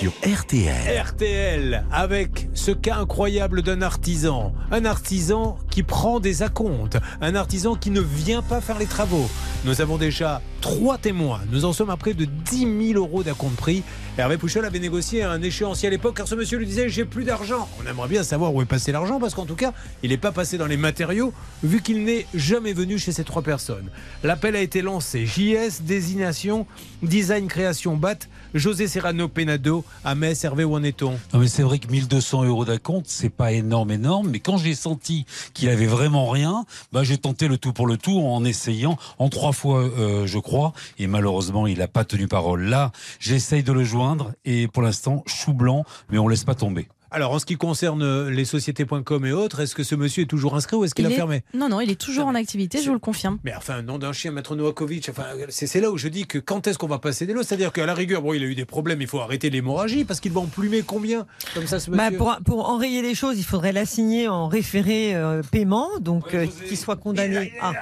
sur 0.00 0.12
RTL. 0.22 1.02
RTL 1.02 1.84
avec 1.92 2.48
ce 2.54 2.70
cas 2.70 2.96
incroyable 2.96 3.60
d'un 3.60 3.82
artisan. 3.82 4.54
Un 4.70 4.86
artisan 4.86 5.58
qui 5.70 5.82
prend 5.82 6.20
des 6.20 6.42
acomptes. 6.42 6.96
Un 7.20 7.34
artisan 7.34 7.74
qui 7.74 7.90
ne 7.90 8.00
vient 8.00 8.40
pas 8.40 8.62
faire 8.62 8.78
les 8.78 8.86
travaux. 8.86 9.28
Nous 9.66 9.82
avons 9.82 9.98
déjà 9.98 10.40
trois 10.66 10.98
témoins. 10.98 11.42
Nous 11.52 11.64
en 11.64 11.72
sommes 11.72 11.90
à 11.90 11.96
près 11.96 12.12
de 12.12 12.24
10 12.24 12.92
000 12.92 12.98
euros 12.98 13.22
d'acompte 13.22 13.54
prix. 13.54 13.84
Hervé 14.18 14.36
Pouchol 14.36 14.64
avait 14.64 14.80
négocié 14.80 15.22
un 15.22 15.40
échéancier 15.40 15.86
à 15.86 15.90
l'époque 15.90 16.16
car 16.16 16.26
ce 16.26 16.34
monsieur 16.34 16.58
lui 16.58 16.66
disait 16.66 16.88
j'ai 16.88 17.04
plus 17.04 17.22
d'argent. 17.22 17.68
On 17.80 17.88
aimerait 17.88 18.08
bien 18.08 18.24
savoir 18.24 18.52
où 18.52 18.60
est 18.62 18.66
passé 18.66 18.90
l'argent 18.90 19.20
parce 19.20 19.34
qu'en 19.34 19.46
tout 19.46 19.54
cas, 19.54 19.72
il 20.02 20.10
n'est 20.10 20.16
pas 20.16 20.32
passé 20.32 20.58
dans 20.58 20.66
les 20.66 20.76
matériaux 20.76 21.32
vu 21.62 21.82
qu'il 21.82 22.02
n'est 22.02 22.26
jamais 22.34 22.72
venu 22.72 22.98
chez 22.98 23.12
ces 23.12 23.22
trois 23.22 23.42
personnes. 23.42 23.90
L'appel 24.24 24.56
a 24.56 24.60
été 24.60 24.82
lancé. 24.82 25.24
JS, 25.24 25.82
désignation, 25.82 26.66
design, 27.00 27.46
création, 27.46 27.96
BAT, 27.96 28.18
José 28.54 28.88
Serrano 28.88 29.28
Penado, 29.28 29.84
à 30.04 30.14
Hervé, 30.42 30.64
où 30.64 30.74
en 30.74 30.82
est-on? 30.82 31.12
Non 31.32 31.40
mais 31.40 31.46
c'est 31.48 31.62
vrai 31.62 31.78
que 31.78 31.88
1200 31.88 32.44
euros 32.44 32.64
d'acompte, 32.64 33.06
c'est 33.08 33.30
pas 33.30 33.52
énorme, 33.52 33.92
énorme, 33.92 34.30
mais 34.30 34.40
quand 34.40 34.56
j'ai 34.56 34.74
senti 34.74 35.26
qu'il 35.54 35.68
avait 35.68 35.86
vraiment 35.86 36.28
rien, 36.28 36.64
bah 36.92 37.04
j'ai 37.04 37.18
tenté 37.18 37.46
le 37.46 37.58
tout 37.58 37.72
pour 37.72 37.86
le 37.86 37.96
tout 37.98 38.18
en 38.18 38.44
essayant 38.44 38.98
en 39.18 39.28
trois 39.28 39.52
fois, 39.52 39.80
euh, 39.80 40.26
je 40.26 40.38
crois, 40.38 40.55
et 40.98 41.06
malheureusement 41.06 41.66
il 41.66 41.78
n'a 41.78 41.88
pas 41.88 42.04
tenu 42.04 42.28
parole. 42.28 42.62
Là, 42.62 42.92
j'essaye 43.18 43.62
de 43.62 43.72
le 43.72 43.84
joindre 43.84 44.32
et 44.44 44.68
pour 44.68 44.82
l'instant 44.82 45.22
chou 45.26 45.52
blanc, 45.52 45.84
mais 46.10 46.18
on 46.18 46.28
laisse 46.28 46.44
pas 46.44 46.54
tomber. 46.54 46.88
Alors, 47.10 47.32
en 47.32 47.38
ce 47.38 47.46
qui 47.46 47.56
concerne 47.56 48.28
les 48.28 48.44
sociétés.com 48.44 49.26
et 49.26 49.32
autres, 49.32 49.60
est-ce 49.60 49.74
que 49.76 49.84
ce 49.84 49.94
monsieur 49.94 50.24
est 50.24 50.26
toujours 50.26 50.56
inscrit 50.56 50.76
ou 50.76 50.84
est-ce 50.84 50.94
qu'il 50.94 51.04
Il 51.04 51.08
a 51.08 51.10
est- 51.12 51.16
fermé? 51.16 51.44
Non, 51.54 51.68
non, 51.68 51.80
il 51.80 51.90
est 51.90 52.00
toujours 52.00 52.26
en 52.26 52.34
activité, 52.34 52.78
je 52.82 52.86
vous 52.88 52.94
le 52.94 52.98
confirme. 52.98 53.38
Mais 53.44 53.54
enfin, 53.54 53.80
nom 53.82 53.98
d'un 53.98 54.12
chien, 54.12 54.32
Maître 54.32 54.56
Novakovic, 54.56 55.08
enfin, 55.10 55.24
c'est 55.48 55.80
là 55.80 55.90
où 55.90 55.98
je 55.98 56.08
dis 56.08 56.26
que 56.26 56.38
quand 56.38 56.66
est-ce 56.66 56.78
qu'on 56.78 56.88
va 56.88 56.98
passer 56.98 57.24
des 57.26 57.32
lots 57.32 57.42
C'est-à-dire 57.44 57.72
qu'à 57.72 57.86
la 57.86 57.94
rigueur, 57.94 58.22
bon, 58.22 58.32
il 58.34 58.42
a 58.42 58.46
eu 58.46 58.54
des 58.56 58.64
problèmes, 58.64 59.00
il 59.00 59.06
faut 59.06 59.20
arrêter 59.20 59.50
l'hémorragie 59.50 60.04
parce 60.04 60.18
qu'il 60.20 60.32
va 60.32 60.40
en 60.40 60.46
plumer 60.46 60.82
combien? 60.82 61.26
Comme 61.54 61.66
ça, 61.66 61.78
ce 61.78 61.90
Bah, 61.90 62.10
pour, 62.10 62.36
pour 62.44 62.68
enrayer 62.68 63.02
les 63.02 63.14
choses, 63.14 63.38
il 63.38 63.44
faudrait 63.44 63.72
l'assigner 63.72 64.26
en 64.28 64.48
référé 64.48 65.14
euh, 65.14 65.42
paiement, 65.50 65.88
donc 66.00 66.34
euh, 66.34 66.46
qu'il 66.66 66.76
soit 66.76 66.96
condamné. 66.96 67.52
Ah, 67.62 67.72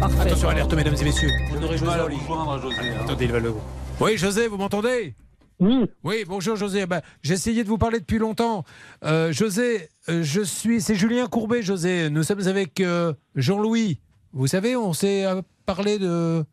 parfait. 0.00 0.20
Attention, 0.20 0.48
alerte, 0.50 0.74
mesdames 0.74 0.96
et 1.00 1.04
messieurs. 1.04 1.30
On 1.58 1.62
aurait 1.62 1.78
José 1.78 1.86
mal 1.86 2.00
à 2.00 2.60
José, 2.60 2.76
hein. 2.80 3.00
Attendez, 3.04 3.24
il 3.24 3.32
va 3.32 3.38
le. 3.40 3.52
Oui, 4.00 4.18
José, 4.18 4.48
vous 4.48 4.58
m'entendez? 4.58 5.14
Oui. 5.58 5.86
Oui, 6.04 6.24
bonjour 6.28 6.56
José. 6.56 6.84
Ben, 6.86 7.00
J'ai 7.22 7.34
essayé 7.34 7.64
de 7.64 7.68
vous 7.68 7.78
parler 7.78 7.98
depuis 8.00 8.18
longtemps. 8.18 8.64
Euh, 9.04 9.32
José, 9.32 9.88
euh, 10.08 10.22
je 10.22 10.42
suis. 10.42 10.80
C'est 10.82 10.94
Julien 10.94 11.26
Courbet, 11.28 11.62
José. 11.62 12.10
Nous 12.10 12.22
sommes 12.24 12.46
avec 12.46 12.80
euh, 12.80 13.14
Jean-Louis. 13.34 13.98
Vous 14.34 14.46
savez, 14.46 14.76
on 14.76 14.92
s'est 14.92 15.24
parlé 15.64 15.98
de. 15.98 16.44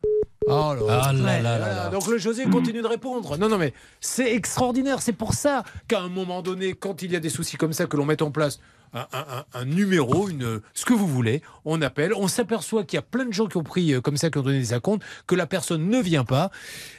Oh 0.46 0.74
là 0.88 1.00
Ah 1.06 1.12
là 1.12 1.40
là 1.40 1.58
là. 1.58 1.88
Donc 1.90 2.06
le 2.06 2.16
José 2.18 2.44
continue 2.46 2.82
de 2.82 2.86
répondre. 2.86 3.36
Non, 3.38 3.48
non, 3.48 3.58
mais 3.58 3.72
c'est 4.00 4.34
extraordinaire. 4.34 5.00
C'est 5.02 5.12
pour 5.12 5.34
ça 5.34 5.64
qu'à 5.88 6.00
un 6.00 6.08
moment 6.08 6.40
donné, 6.42 6.72
quand 6.74 7.02
il 7.02 7.12
y 7.12 7.16
a 7.16 7.20
des 7.20 7.30
soucis 7.30 7.56
comme 7.56 7.72
ça, 7.72 7.86
que 7.86 7.96
l'on 7.96 8.04
mette 8.06 8.20
en 8.22 8.30
place 8.30 8.58
un, 8.92 9.06
un- 9.12 9.38
un- 9.38 9.44
un 9.60 9.64
numéro, 9.64 10.28
une, 10.28 10.60
ce 10.74 10.84
que 10.84 10.92
vous 10.92 11.06
voulez, 11.08 11.42
on 11.64 11.80
appelle, 11.82 12.12
on 12.14 12.28
s'aperçoit 12.28 12.84
qu'il 12.84 12.96
y 12.96 13.00
a 13.00 13.02
plein 13.02 13.24
de 13.24 13.32
gens 13.32 13.46
qui 13.46 13.56
ont 13.56 13.62
pris 13.64 13.92
euh, 13.94 14.00
comme 14.00 14.16
ça, 14.16 14.30
qui 14.30 14.38
ont 14.38 14.42
donné 14.42 14.58
des 14.58 14.72
acomptes, 14.72 15.02
que 15.26 15.34
la 15.34 15.46
personne 15.46 15.88
ne 15.88 16.00
vient 16.00 16.24
pas, 16.24 16.50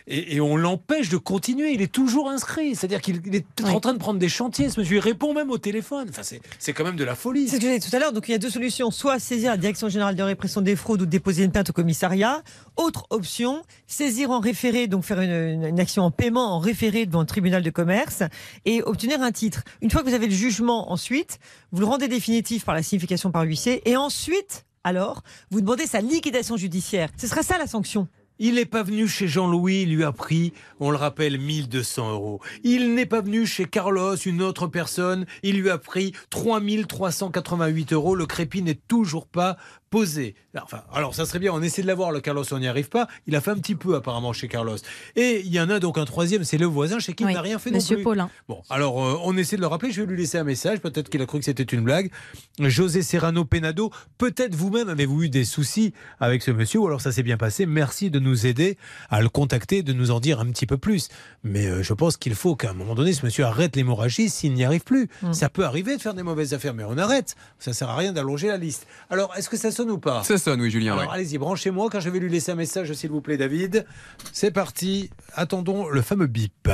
et, 0.08 0.36
et 0.36 0.42
on 0.42 0.56
l'empêche 0.56 1.10
de 1.10 1.18
continuer. 1.18 1.72
Il 1.74 1.82
est 1.82 1.92
toujours 1.92 2.30
inscrit. 2.30 2.76
C'est-à-dire 2.76 3.02
qu'il 3.02 3.22
il 3.26 3.36
est 3.36 3.46
en 3.64 3.80
train 3.80 3.94
de 3.94 4.00
prendre 4.00 4.20
des 4.20 4.30
chantiers. 4.30 4.70
Ce 4.70 4.80
monsieur, 4.80 4.98
il 4.98 5.00
répond 5.00 5.34
même 5.34 5.50
au 5.52 5.58
téléphone. 5.58 6.08
Enfin, 6.10 6.24
c'est- 6.24 6.74
quand 6.74 6.84
même 6.84 6.96
de 6.96 7.04
la 7.04 7.16
folie. 7.16 7.48
C'est 7.48 7.56
ce 7.58 7.62
que 7.62 7.68
j'ai 7.68 7.80
dit 7.80 7.90
tout 7.90 7.96
à 7.96 8.00
l'heure. 8.00 8.12
Donc 8.14 8.28
il 8.28 8.32
y 8.32 8.36
a 8.36 8.38
deux 8.38 8.50
solutions 8.50 8.92
soit 8.92 9.20
saisir 9.20 9.52
la 9.52 9.58
Direction 9.58 9.90
générale 9.90 10.16
de 10.16 10.24
répression 10.24 10.62
des 10.62 10.76
fraudes 10.76 11.02
ou 11.02 11.06
déposer 11.06 11.44
une 11.44 11.52
plainte 11.52 11.70
au 11.70 11.74
commissariat. 11.74 12.44
Autre 12.78 13.06
option, 13.10 13.62
saisir 13.88 14.32
en 14.32 14.40
référé, 14.40 14.88
donc 14.88 15.04
faire 15.04 15.20
une 15.22 15.80
action 15.80 16.04
en 16.04 16.12
paiement 16.12 16.56
en 16.56 16.60
référé 16.60 17.06
devant 17.06 17.22
le 17.22 17.26
tribunal 17.26 17.64
de 17.64 17.70
commerce 17.70 18.24
et 18.66 18.82
obtenir 18.84 19.22
un 19.22 19.32
titre. 19.32 19.64
Une 19.82 19.90
fois 19.90 20.04
que 20.04 20.10
vous 20.10 20.14
avez 20.16 20.28
le 20.28 20.34
jugement, 20.36 20.92
ensuite, 20.92 21.40
vous 21.72 21.80
le 21.80 21.86
rendez 21.88 22.08
définitif 22.08 22.66
par 22.66 22.76
la 22.76 22.84
signification 22.84 23.32
par 23.32 23.44
huissier 23.44 23.82
et 23.90 23.96
ensuite, 23.98 24.66
alors, 24.84 25.24
vous 25.50 25.62
demandez 25.62 25.88
sa 25.88 26.00
liquidation 26.02 26.58
judiciaire. 26.58 27.10
Ce 27.18 27.26
sera 27.28 27.42
ça 27.42 27.58
la 27.58 27.66
sanction. 27.68 28.08
Il 28.38 28.56
n'est 28.56 28.66
pas 28.66 28.84
venu 28.84 29.08
chez 29.08 29.30
Jean-Louis, 29.30 29.84
il 29.84 29.96
lui 29.96 30.04
a 30.04 30.12
pris, 30.12 30.52
on 30.82 30.92
le 30.92 30.98
rappelle, 30.98 31.40
1200 31.40 32.12
euros. 32.12 32.42
Il 32.64 32.94
n'est 32.94 33.06
pas 33.06 33.22
venu 33.22 33.46
chez 33.46 33.66
Carlos, 33.66 34.16
une 34.18 34.42
autre 34.42 34.68
personne, 34.68 35.26
il 35.42 35.62
lui 35.62 35.70
a 35.70 35.78
pris 35.78 36.12
3388 36.32 37.94
euros. 37.94 38.14
Le 38.14 38.26
crépi 38.26 38.62
n'est 38.62 38.80
toujours 38.88 39.28
pas 39.28 39.56
posé. 39.96 40.36
Enfin, 40.62 40.82
alors 40.94 41.16
ça 41.16 41.26
serait 41.26 41.40
bien, 41.40 41.54
on 41.54 41.62
essaie 41.62 41.82
de 41.82 41.88
l'avoir, 41.88 42.12
le 42.12 42.20
Carlos, 42.20 42.44
on 42.52 42.60
n'y 42.60 42.68
arrive 42.68 42.90
pas. 42.90 43.08
Il 43.28 43.36
a 43.38 43.40
fait 43.40 43.52
un 43.52 43.56
petit 43.56 43.76
peu 43.76 43.96
apparemment 43.96 44.34
chez 44.34 44.50
Carlos. 44.50 44.76
Et 45.16 45.42
il 45.46 45.54
y 45.54 45.60
en 45.62 45.70
a 45.70 45.80
donc 45.80 45.98
un 45.98 46.04
troisième, 46.04 46.44
c'est 46.44 46.58
le 46.58 46.66
voisin 46.66 47.00
chez 47.00 47.14
qui 47.14 47.24
il 47.24 47.28
Oui, 47.28 47.34
n'a 47.34 47.40
rien 47.42 47.60
fait 47.60 47.72
Monsieur 47.72 47.96
non 47.96 48.00
plus. 48.00 48.04
Paulin. 48.04 48.30
Bon, 48.50 48.62
alors 48.70 49.02
euh, 49.02 49.18
on 49.24 49.38
essaie 49.38 49.56
de 49.56 49.62
le 49.62 49.68
rappeler, 49.68 49.92
je 49.94 50.02
vais 50.02 50.08
lui 50.08 50.18
laisser 50.18 50.38
un 50.38 50.44
message, 50.44 50.80
peut-être 50.80 51.08
qu'il 51.08 51.22
a 51.22 51.26
cru 51.26 51.40
que 51.40 51.46
c'était 51.46 51.64
une 51.64 51.80
blague. 51.82 52.12
José 52.60 53.04
Serrano 53.04 53.46
Penado, 53.46 53.90
peut-être 54.18 54.54
vous-même 54.54 54.90
avez-vous 54.90 55.24
eu 55.24 55.30
des 55.30 55.46
soucis 55.46 55.94
avec 56.20 56.42
ce 56.42 56.52
monsieur, 56.52 56.82
ou 56.82 56.88
alors 56.88 57.00
ça 57.00 57.14
s'est 57.14 57.24
bien 57.24 57.38
passé. 57.38 57.66
Merci 57.66 58.10
de 58.10 58.20
nous 58.20 58.46
aider 58.46 58.78
à 59.10 59.22
le 59.22 59.30
contacter, 59.30 59.82
de 59.82 59.94
nous 59.94 60.12
en 60.12 60.20
dire 60.20 60.42
un 60.42 60.48
petit 60.48 60.66
peu 60.66 60.78
plus. 60.78 61.08
Mais 61.46 61.68
euh, 61.68 61.84
je 61.84 61.94
pense 61.94 62.18
qu'il 62.18 62.36
faut 62.36 62.58
qu'à 62.58 62.72
un 62.72 62.74
moment 62.74 62.96
donné, 62.96 63.14
ce 63.14 63.26
monsieur 63.26 63.46
arrête 63.46 63.78
l'hémorragie 63.78 64.30
s'il 64.30 64.54
n'y 64.56 64.66
arrive 64.66 64.84
plus. 64.84 65.08
Ça 65.32 65.48
peut 65.48 65.64
arriver 65.64 65.96
de 65.96 66.02
faire 66.02 66.14
des 66.14 66.24
mauvaises 66.24 66.54
affaires, 66.54 66.74
mais 66.74 66.84
on 66.84 66.98
arrête. 66.98 67.36
Ça 67.60 67.72
sert 67.72 67.90
à 67.90 67.96
rien 67.96 68.12
d'allonger 68.12 68.48
la 68.50 68.58
liste. 68.58 68.88
Alors, 69.10 69.34
est-ce 69.38 69.50
que 69.50 69.56
ça 69.58 69.72
sonne 69.72 69.85
ou 69.90 69.98
pas? 70.00 70.24
Ça 70.24 70.38
sonne, 70.38 70.62
oui, 70.62 70.70
Julien. 70.72 70.94
alors 70.94 71.06
ouais. 71.10 71.14
allez-y, 71.16 71.38
branchez-moi 71.38 71.90
car 71.90 72.02
je 72.02 72.10
vais 72.10 72.20
lui 72.20 72.30
laisser 72.30 72.52
un 72.52 72.56
message, 72.56 72.92
s'il 72.94 73.10
vous 73.12 73.22
plaît, 73.22 73.38
David. 73.38 73.86
C'est 74.34 74.52
parti. 74.52 75.10
Attendons 75.34 75.88
le 75.90 76.02
fameux 76.02 76.28
bip. 76.28 76.70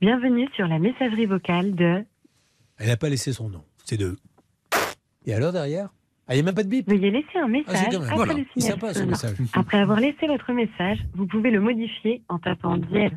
Bienvenue 0.00 0.48
sur 0.54 0.66
la 0.66 0.78
messagerie 0.78 1.26
vocale 1.26 1.74
de. 1.74 2.04
Elle 2.78 2.88
n'a 2.88 2.96
pas 2.96 3.08
laissé 3.08 3.32
son 3.32 3.48
nom. 3.48 3.62
C'est 3.84 3.96
de. 3.96 4.16
Et 5.24 5.34
alors 5.34 5.52
derrière? 5.52 5.88
Ah, 6.28 6.34
il 6.34 6.38
n'y 6.38 6.42
a 6.42 6.44
même 6.46 6.54
pas 6.56 6.64
de 6.64 6.68
bip 6.68 6.88
Veuillez 6.88 7.10
laisser 7.12 7.38
un 7.38 7.44
Ah, 7.44 7.48
message 7.48 7.86
quand 7.92 8.02
après 8.02 8.14
Voilà. 8.16 8.34
le 8.34 8.44
signal 8.52 8.72
sympa 8.72 8.94
ce 8.94 9.02
message. 9.04 9.36
Après 9.52 9.78
avoir 9.78 10.00
laissé 10.00 10.26
votre 10.26 10.52
message, 10.52 10.98
vous 11.14 11.26
pouvez 11.26 11.50
le 11.52 11.60
modifier 11.60 12.22
en 12.28 12.38
tapant 12.40 12.76
dièse. 12.76 13.12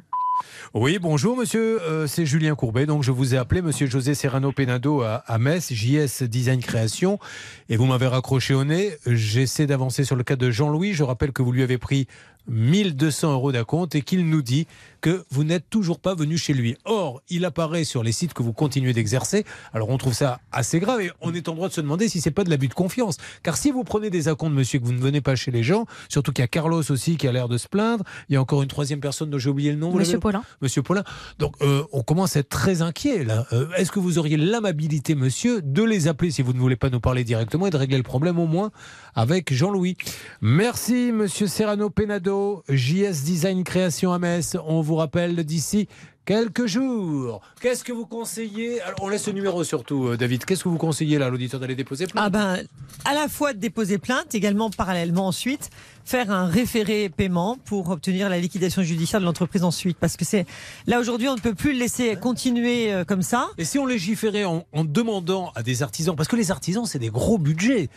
Oui, 0.74 1.00
bonjour 1.00 1.36
monsieur, 1.38 1.82
Euh, 1.82 2.08
c'est 2.08 2.26
Julien 2.26 2.56
Courbet. 2.56 2.86
Donc 2.86 3.04
je 3.04 3.12
vous 3.12 3.34
ai 3.36 3.38
appelé 3.38 3.62
monsieur 3.62 3.88
José 3.88 4.14
Serrano 4.14 4.52
Penado 4.52 5.02
à, 5.02 5.24
à 5.28 5.38
Metz, 5.38 5.74
JS 5.74 6.24
Design 6.24 6.62
Création, 6.62 7.20
et 7.70 7.78
vous 7.78 7.86
m'avez 7.86 8.08
raccroché 8.08 8.54
au 8.54 8.64
nez. 8.64 8.92
J'essaie 9.06 9.66
d'avancer 9.66 10.04
sur 10.04 10.16
le 10.16 10.24
cas 10.24 10.36
de 10.36 10.52
Jean-Louis. 10.52 10.94
Je 10.94 11.04
rappelle 11.04 11.32
que 11.32 11.42
vous 11.42 11.52
lui 11.52 11.64
avez 11.64 11.78
pris 11.78 12.08
1200 12.50 13.34
euros 13.34 13.52
d'acompte 13.52 13.96
et 13.96 14.02
qu'il 14.02 14.28
nous 14.28 14.42
dit 14.42 14.68
que 15.02 15.24
vous 15.30 15.44
n'êtes 15.44 15.70
toujours 15.70 16.00
pas 16.00 16.14
venu 16.14 16.38
chez 16.38 16.54
lui. 16.54 16.76
Or, 16.86 17.22
il 17.30 17.46
apparaît 17.46 17.84
sur 17.84 18.04
les 18.04 18.12
sites 18.12 18.34
que 18.34 18.44
vous 18.44 18.54
continuez 18.54 18.94
d'exercer. 18.94 19.46
Alors 19.74 19.90
on 19.90 19.98
trouve 19.98 20.14
ça 20.14 20.40
assez 20.52 20.80
grave 20.80 21.02
et 21.02 21.12
on 21.22 21.34
est 21.34 21.48
en 21.48 21.56
droit 21.56 21.70
de 21.70 21.74
se 21.74 21.82
demander 21.82 22.10
si 22.10 22.20
c'est 22.22 22.32
pas 22.32 22.44
de 22.44 22.50
l'abus 22.50 22.68
de 22.68 22.74
confiance. 22.74 23.18
Car 23.44 23.56
si 23.58 23.72
vous 23.72 23.84
prenez 23.84 24.10
des 24.10 24.28
acomptes, 24.28 24.54
monsieur, 24.54 24.80
que 24.80 24.86
vous 24.86 24.94
ne 24.94 25.00
venez 25.00 25.22
pas 25.22 25.36
chez 25.36 25.52
les 25.52 25.64
gens, 25.64 25.86
surtout 26.10 26.32
qu'il 26.34 26.44
y 26.44 26.46
a 26.46 26.48
Carlos 26.50 26.84
aussi 26.92 27.18
qui 27.18 27.28
a 27.28 27.32
l'air 27.32 27.48
de 27.48 27.58
se 27.58 27.68
plaindre, 27.68 28.04
il 28.28 28.34
y 28.34 28.36
a 28.36 28.42
encore 28.42 28.62
une 28.62 28.68
troisième 28.68 29.00
personne 29.00 29.30
dont 29.30 29.38
j'ai 29.38 29.50
oublié 29.50 29.72
le 29.72 29.78
nom. 29.78 29.94
Monsieur 29.94 30.20
Paulin. 30.20 30.44
Monsieur 30.62 30.82
Paulin. 30.82 31.04
Donc, 31.38 31.56
euh, 31.62 31.84
on 31.94 32.04
commence 32.04 32.36
à 32.36 32.40
être 32.40 32.50
très 32.50 32.82
inquiet 32.82 33.24
là. 33.24 33.46
Euh, 33.54 33.68
Est-ce 33.78 33.92
que 33.92 34.00
vous 34.00 34.18
auriez 34.18 34.38
l'amabilité, 34.38 35.16
monsieur, 35.16 35.62
de 35.62 35.84
les 35.84 36.08
appeler 36.08 36.32
si 36.32 36.42
vous 36.42 36.54
ne 36.54 36.60
voulez 36.60 36.76
pas 36.76 36.90
nous 36.90 37.00
parler 37.00 37.24
directement 37.24 37.68
et 37.68 37.70
de 37.70 37.78
régler 37.78 37.98
le 37.98 38.04
problème 38.04 38.38
au 38.40 38.48
moins 38.48 38.72
avec 39.16 39.54
Jean-Louis 39.54 39.96
Merci, 40.42 41.12
monsieur 41.14 41.48
Serrano 41.48 41.90
Penado, 41.90 42.39
JS 42.70 43.24
Design 43.24 43.64
Création 43.64 44.14
à 44.14 44.20
Metz. 44.20 44.56
On 44.66 44.82
vous 44.82 44.96
rappelle 44.96 45.44
d'ici 45.44 45.88
quelques 46.26 46.68
jours. 46.68 47.42
Qu'est-ce 47.60 47.84
que 47.84 47.92
vous 47.92 48.06
conseillez? 48.06 48.82
Alors, 48.82 49.00
on 49.02 49.10
laisse 49.10 49.26
le 49.26 49.34
numéro 49.34 49.64
surtout, 49.64 50.10
euh, 50.10 50.18
David. 50.18 50.46
Qu'est-ce 50.46 50.64
que 50.64 50.70
vous 50.70 50.78
conseillez 50.78 51.18
là, 51.18 51.26
à 51.26 51.30
l'auditeur 51.30 51.60
d'aller 51.60 51.76
déposer 51.76 52.06
plainte? 52.06 52.24
Ah 52.24 52.30
ben, 52.30 52.60
à 53.06 53.14
la 53.16 53.28
fois 53.28 53.54
de 53.54 53.58
déposer 53.58 53.98
plainte, 53.98 54.36
également 54.36 54.70
parallèlement 54.70 55.26
ensuite 55.28 55.72
faire 56.06 56.30
un 56.32 56.46
référé 56.46 57.10
paiement 57.10 57.58
pour 57.66 57.90
obtenir 57.90 58.30
la 58.30 58.40
liquidation 58.40 58.84
judiciaire 58.84 59.20
de 59.22 59.26
l'entreprise 59.26 59.64
ensuite. 59.64 59.98
Parce 59.98 60.18
que 60.18 60.26
c'est 60.26 60.46
là 60.86 61.00
aujourd'hui, 61.00 61.28
on 61.30 61.36
ne 61.36 61.42
peut 61.42 61.56
plus 61.56 61.74
le 61.74 61.80
laisser 61.80 62.16
continuer 62.16 62.94
euh, 62.94 63.04
comme 63.04 63.24
ça. 63.24 63.50
Et 63.58 63.66
si 63.66 63.80
on 63.80 63.88
légiférait 63.88 64.46
en, 64.46 64.66
en 64.72 64.84
demandant 64.84 65.52
à 65.56 65.64
des 65.64 65.82
artisans, 65.82 66.16
parce 66.16 66.30
que 66.30 66.36
les 66.36 66.52
artisans, 66.52 66.86
c'est 66.86 67.00
des 67.00 67.10
gros 67.10 67.40
budgets. 67.40 67.90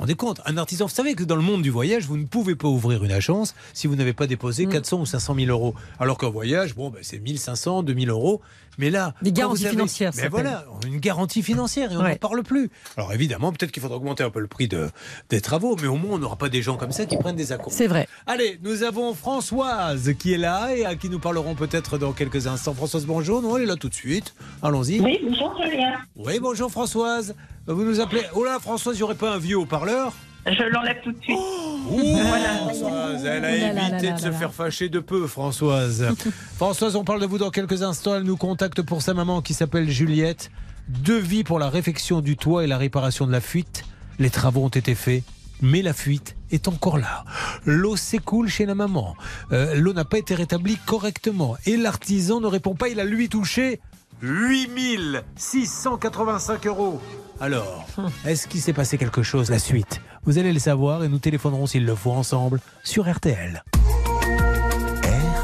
Rendez 0.00 0.14
compte, 0.14 0.40
un 0.46 0.56
artisan, 0.56 0.86
vous 0.86 0.90
savez 0.94 1.14
que 1.14 1.24
dans 1.24 1.36
le 1.36 1.42
monde 1.42 1.60
du 1.60 1.68
voyage, 1.68 2.06
vous 2.06 2.16
ne 2.16 2.24
pouvez 2.24 2.54
pas 2.56 2.68
ouvrir 2.68 3.04
une 3.04 3.12
agence 3.12 3.54
si 3.74 3.86
vous 3.86 3.96
n'avez 3.96 4.14
pas 4.14 4.26
déposé 4.26 4.64
Mm. 4.64 4.70
400 4.70 5.00
ou 5.02 5.04
500 5.04 5.34
000 5.34 5.50
euros. 5.50 5.74
Alors 5.98 6.16
qu'un 6.16 6.30
voyage, 6.30 6.74
bon, 6.74 6.88
ben, 6.88 7.00
c'est 7.02 7.18
1500, 7.18 7.82
2000 7.82 8.08
euros. 8.08 8.40
Mais 8.78 8.88
là, 8.90 9.14
Des 9.20 9.32
garanties 9.32 9.66
avez- 9.66 9.72
financières, 9.76 10.14
ça 10.14 10.22
Mais 10.22 10.28
voilà, 10.28 10.64
une 10.86 10.98
garantie 10.98 11.42
financière 11.42 11.92
et 11.92 11.96
on 11.96 12.00
n'en 12.00 12.04
Ouais. 12.06 12.16
parle 12.16 12.42
plus. 12.42 12.70
Alors 12.96 13.12
évidemment, 13.12 13.52
peut-être 13.52 13.72
qu'il 13.72 13.82
faudra 13.82 13.96
augmenter 13.98 14.22
un 14.22 14.30
peu 14.30 14.40
le 14.40 14.46
prix 14.46 14.68
de, 14.68 14.88
des 15.28 15.40
travaux, 15.40 15.76
mais 15.80 15.88
au 15.88 15.96
moins 15.96 16.14
on 16.14 16.18
n'aura 16.18 16.36
pas 16.36 16.48
des 16.48 16.62
gens 16.62 16.76
comme 16.76 16.92
ça 16.92 17.04
qui 17.06 17.16
prennent 17.16 17.36
des 17.36 17.52
acomptes. 17.52 17.74
C'est 17.74 17.86
vrai. 17.88 18.08
Allez, 18.26 18.58
nous 18.62 18.82
avons 18.82 19.14
Françoise 19.14 20.12
qui 20.18 20.32
est 20.32 20.38
là 20.38 20.74
et 20.74 20.84
à 20.86 20.94
qui 20.94 21.08
nous 21.10 21.18
parlerons 21.18 21.54
peut-être 21.54 21.98
dans 21.98 22.12
quelques 22.12 22.46
instants. 22.46 22.72
Françoise, 22.74 23.04
bonjour. 23.06 23.42
Non, 23.42 23.56
elle 23.56 23.64
est 23.64 23.66
là 23.66 23.76
tout 23.76 23.88
de 23.88 23.94
suite. 23.94 24.34
Allons-y. 24.62 25.00
Oui, 25.00 25.18
bonjour 25.28 25.54
Julien. 25.62 25.98
Oui, 26.16 26.38
bonjour 26.40 26.70
Françoise. 26.70 27.34
Vous 27.66 27.84
nous 27.84 28.00
appelez. 28.00 28.22
Oh 28.34 28.44
là, 28.44 28.58
Françoise, 28.60 28.96
il 28.96 28.98
n'y 28.98 29.02
aurait 29.04 29.14
pas 29.14 29.32
un 29.34 29.38
vieux 29.38 29.56
haut-parleur? 29.58 30.12
Je 30.46 30.62
l'enlève 30.72 30.96
tout 31.02 31.12
de 31.12 31.20
suite. 31.22 31.36
Ouh, 31.36 31.98
Voilà. 32.00 32.54
Françoise, 32.58 33.24
elle 33.24 33.44
a 33.44 33.50
là 33.50 33.56
évité 33.56 33.72
là 33.74 33.90
de 34.00 34.06
là 34.06 34.16
se 34.18 34.26
là. 34.28 34.32
faire 34.32 34.54
fâcher 34.54 34.88
de 34.88 35.00
peu, 35.00 35.26
Françoise. 35.26 36.06
Françoise, 36.56 36.96
on 36.96 37.04
parle 37.04 37.20
de 37.20 37.26
vous 37.26 37.36
dans 37.38 37.50
quelques 37.50 37.82
instants. 37.82 38.14
Elle 38.16 38.22
nous 38.24 38.36
contacte 38.38 38.80
pour 38.82 39.02
sa 39.02 39.12
maman 39.14 39.42
qui 39.42 39.52
s'appelle 39.54 39.90
Juliette. 39.90 40.50
Devis 40.88 41.44
pour 41.44 41.58
la 41.58 41.68
réfection 41.68 42.20
du 42.20 42.36
toit 42.36 42.64
et 42.64 42.66
la 42.66 42.78
réparation 42.78 43.26
de 43.26 43.32
la 43.32 43.40
fuite. 43.40 43.84
Les 44.18 44.30
travaux 44.30 44.64
ont 44.64 44.68
été 44.68 44.94
faits, 44.94 45.22
mais 45.62 45.82
la 45.82 45.92
fuite 45.92 46.36
est 46.50 46.68
encore 46.68 46.98
là. 46.98 47.24
L'eau 47.64 47.96
s'écoule 47.96 48.48
chez 48.48 48.66
la 48.66 48.74
maman. 48.74 49.14
Euh, 49.52 49.74
L'eau 49.76 49.92
n'a 49.92 50.04
pas 50.04 50.18
été 50.18 50.34
rétablie 50.34 50.78
correctement. 50.86 51.56
Et 51.66 51.76
l'artisan 51.76 52.40
ne 52.40 52.46
répond 52.46 52.74
pas. 52.74 52.88
Il 52.88 52.98
a 52.98 53.04
lui 53.04 53.28
touché 53.28 53.78
8685 54.22 56.66
euros. 56.66 57.00
Alors, 57.40 57.86
est-ce 58.26 58.46
qu'il 58.48 58.60
s'est 58.60 58.72
passé 58.72 58.98
quelque 58.98 59.22
chose 59.22 59.50
la 59.50 59.58
suite? 59.58 60.00
Vous 60.24 60.38
allez 60.38 60.52
le 60.52 60.58
savoir 60.58 61.02
et 61.02 61.08
nous 61.08 61.18
téléphonerons 61.18 61.66
s'il 61.66 61.86
le 61.86 61.94
faut 61.94 62.10
ensemble 62.12 62.60
sur 62.84 63.10
RTL. 63.10 63.64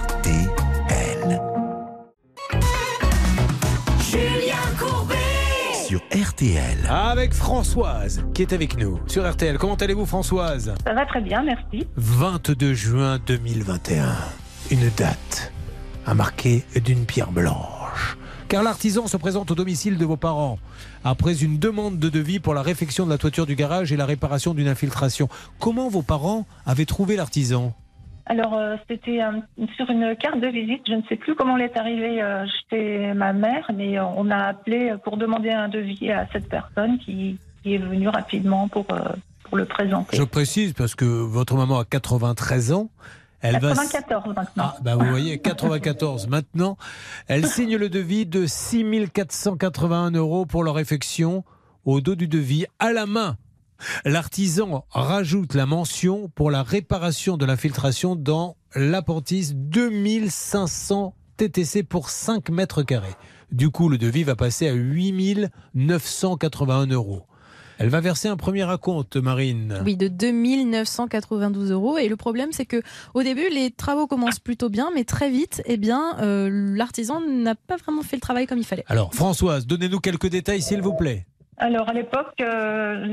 RTL. 0.04 1.40
Julien 3.98 4.54
Courbet 4.78 5.14
Sur 5.86 6.00
RTL. 6.14 6.86
Avec 6.90 7.32
Françoise 7.32 8.22
qui 8.34 8.42
est 8.42 8.52
avec 8.52 8.76
nous 8.76 9.00
sur 9.06 9.28
RTL. 9.28 9.56
Comment 9.56 9.76
allez-vous 9.76 10.04
Françoise? 10.04 10.74
Ça 10.84 10.92
va 10.92 11.06
très 11.06 11.22
bien, 11.22 11.42
merci. 11.42 11.86
22 11.96 12.74
juin 12.74 13.18
2021. 13.26 14.14
Une 14.70 14.90
date 14.90 15.52
à 16.04 16.12
marquer 16.14 16.64
d'une 16.84 17.06
pierre 17.06 17.32
blanche. 17.32 18.18
Car 18.48 18.62
l'artisan 18.62 19.06
se 19.06 19.16
présente 19.16 19.50
au 19.50 19.54
domicile 19.54 19.96
de 19.96 20.04
vos 20.04 20.16
parents 20.16 20.58
après 21.06 21.44
une 21.44 21.58
demande 21.58 21.98
de 22.00 22.08
devis 22.08 22.40
pour 22.40 22.52
la 22.52 22.62
réfection 22.62 23.06
de 23.06 23.10
la 23.10 23.18
toiture 23.18 23.46
du 23.46 23.54
garage 23.54 23.92
et 23.92 23.96
la 23.96 24.06
réparation 24.06 24.54
d'une 24.54 24.66
infiltration. 24.66 25.28
Comment 25.60 25.88
vos 25.88 26.02
parents 26.02 26.46
avaient 26.66 26.84
trouvé 26.84 27.14
l'artisan? 27.14 27.74
Alors, 28.28 28.54
euh, 28.54 28.74
c'était 28.90 29.22
euh, 29.22 29.30
sur 29.76 29.88
une 29.88 30.16
carte 30.16 30.40
de 30.40 30.48
visite. 30.48 30.82
Je 30.88 30.94
ne 30.94 31.02
sais 31.08 31.14
plus 31.14 31.36
comment 31.36 31.56
elle 31.56 31.66
est 31.66 31.76
arrivée 31.76 32.20
euh, 32.20 32.44
chez 32.68 33.14
ma 33.14 33.32
mère, 33.32 33.70
mais 33.72 33.96
euh, 33.96 34.04
on 34.16 34.32
a 34.32 34.38
appelé 34.48 34.94
pour 35.04 35.16
demander 35.16 35.50
un 35.50 35.68
devis 35.68 36.10
à 36.10 36.26
cette 36.32 36.48
personne 36.48 36.98
qui, 36.98 37.38
qui 37.62 37.74
est 37.74 37.78
venue 37.78 38.08
rapidement 38.08 38.66
pour, 38.66 38.86
euh, 38.90 38.98
pour 39.44 39.56
le 39.56 39.64
présenter. 39.64 40.16
Je 40.16 40.24
précise 40.24 40.72
parce 40.72 40.96
que 40.96 41.04
votre 41.04 41.54
maman 41.54 41.78
a 41.78 41.84
93 41.84 42.72
ans. 42.72 42.90
Elle 43.40 43.60
va 43.60 43.74
94 43.74 44.34
maintenant. 44.34 44.44
Ah, 44.58 44.76
bah 44.82 44.96
vous 44.96 45.06
voyez, 45.06 45.38
94 45.38 46.26
maintenant. 46.28 46.76
Elle 47.28 47.46
signe 47.46 47.76
le 47.76 47.88
devis 47.88 48.26
de 48.26 48.46
6481 48.46 50.12
euros 50.12 50.46
pour 50.46 50.64
leur 50.64 50.74
réfection 50.74 51.44
au 51.84 52.00
dos 52.00 52.14
du 52.14 52.28
devis 52.28 52.66
à 52.78 52.92
la 52.92 53.06
main. 53.06 53.36
L'artisan 54.04 54.86
rajoute 54.90 55.54
la 55.54 55.66
mention 55.66 56.30
pour 56.34 56.50
la 56.50 56.62
réparation 56.62 57.36
de 57.36 57.44
l'infiltration 57.44 58.16
dans 58.16 58.56
l'appentis 58.74 59.52
2500 59.54 61.14
TTC 61.36 61.82
pour 61.82 62.08
5 62.08 62.48
mètres 62.48 62.82
carrés. 62.82 63.14
Du 63.52 63.70
coup, 63.70 63.88
le 63.88 63.98
devis 63.98 64.24
va 64.24 64.34
passer 64.34 64.68
à 64.68 64.74
8981 64.74 66.86
euros. 66.86 67.22
Elle 67.78 67.88
va 67.88 68.00
verser 68.00 68.28
un 68.28 68.36
premier 68.36 68.68
acompte, 68.68 69.16
Marine. 69.16 69.80
Oui, 69.84 69.96
de 69.96 70.08
2992 70.08 71.70
euros. 71.70 71.98
Et 71.98 72.08
le 72.08 72.16
problème, 72.16 72.52
c'est 72.52 72.64
que 72.64 72.82
au 73.14 73.22
début, 73.22 73.48
les 73.50 73.70
travaux 73.70 74.06
commencent 74.06 74.38
plutôt 74.38 74.68
bien, 74.68 74.90
mais 74.94 75.04
très 75.04 75.30
vite, 75.30 75.62
eh 75.66 75.76
bien, 75.76 76.16
euh, 76.20 76.48
l'artisan 76.50 77.20
n'a 77.20 77.54
pas 77.54 77.76
vraiment 77.76 78.02
fait 78.02 78.16
le 78.16 78.22
travail 78.22 78.46
comme 78.46 78.58
il 78.58 78.64
fallait. 78.64 78.84
Alors, 78.88 79.14
Françoise, 79.14 79.66
donnez-nous 79.66 80.00
quelques 80.00 80.28
détails, 80.28 80.62
s'il 80.62 80.80
vous 80.80 80.94
plaît. 80.94 81.26
Alors, 81.58 81.88
à 81.88 81.94
l'époque, 81.94 82.34
euh, 82.42 83.06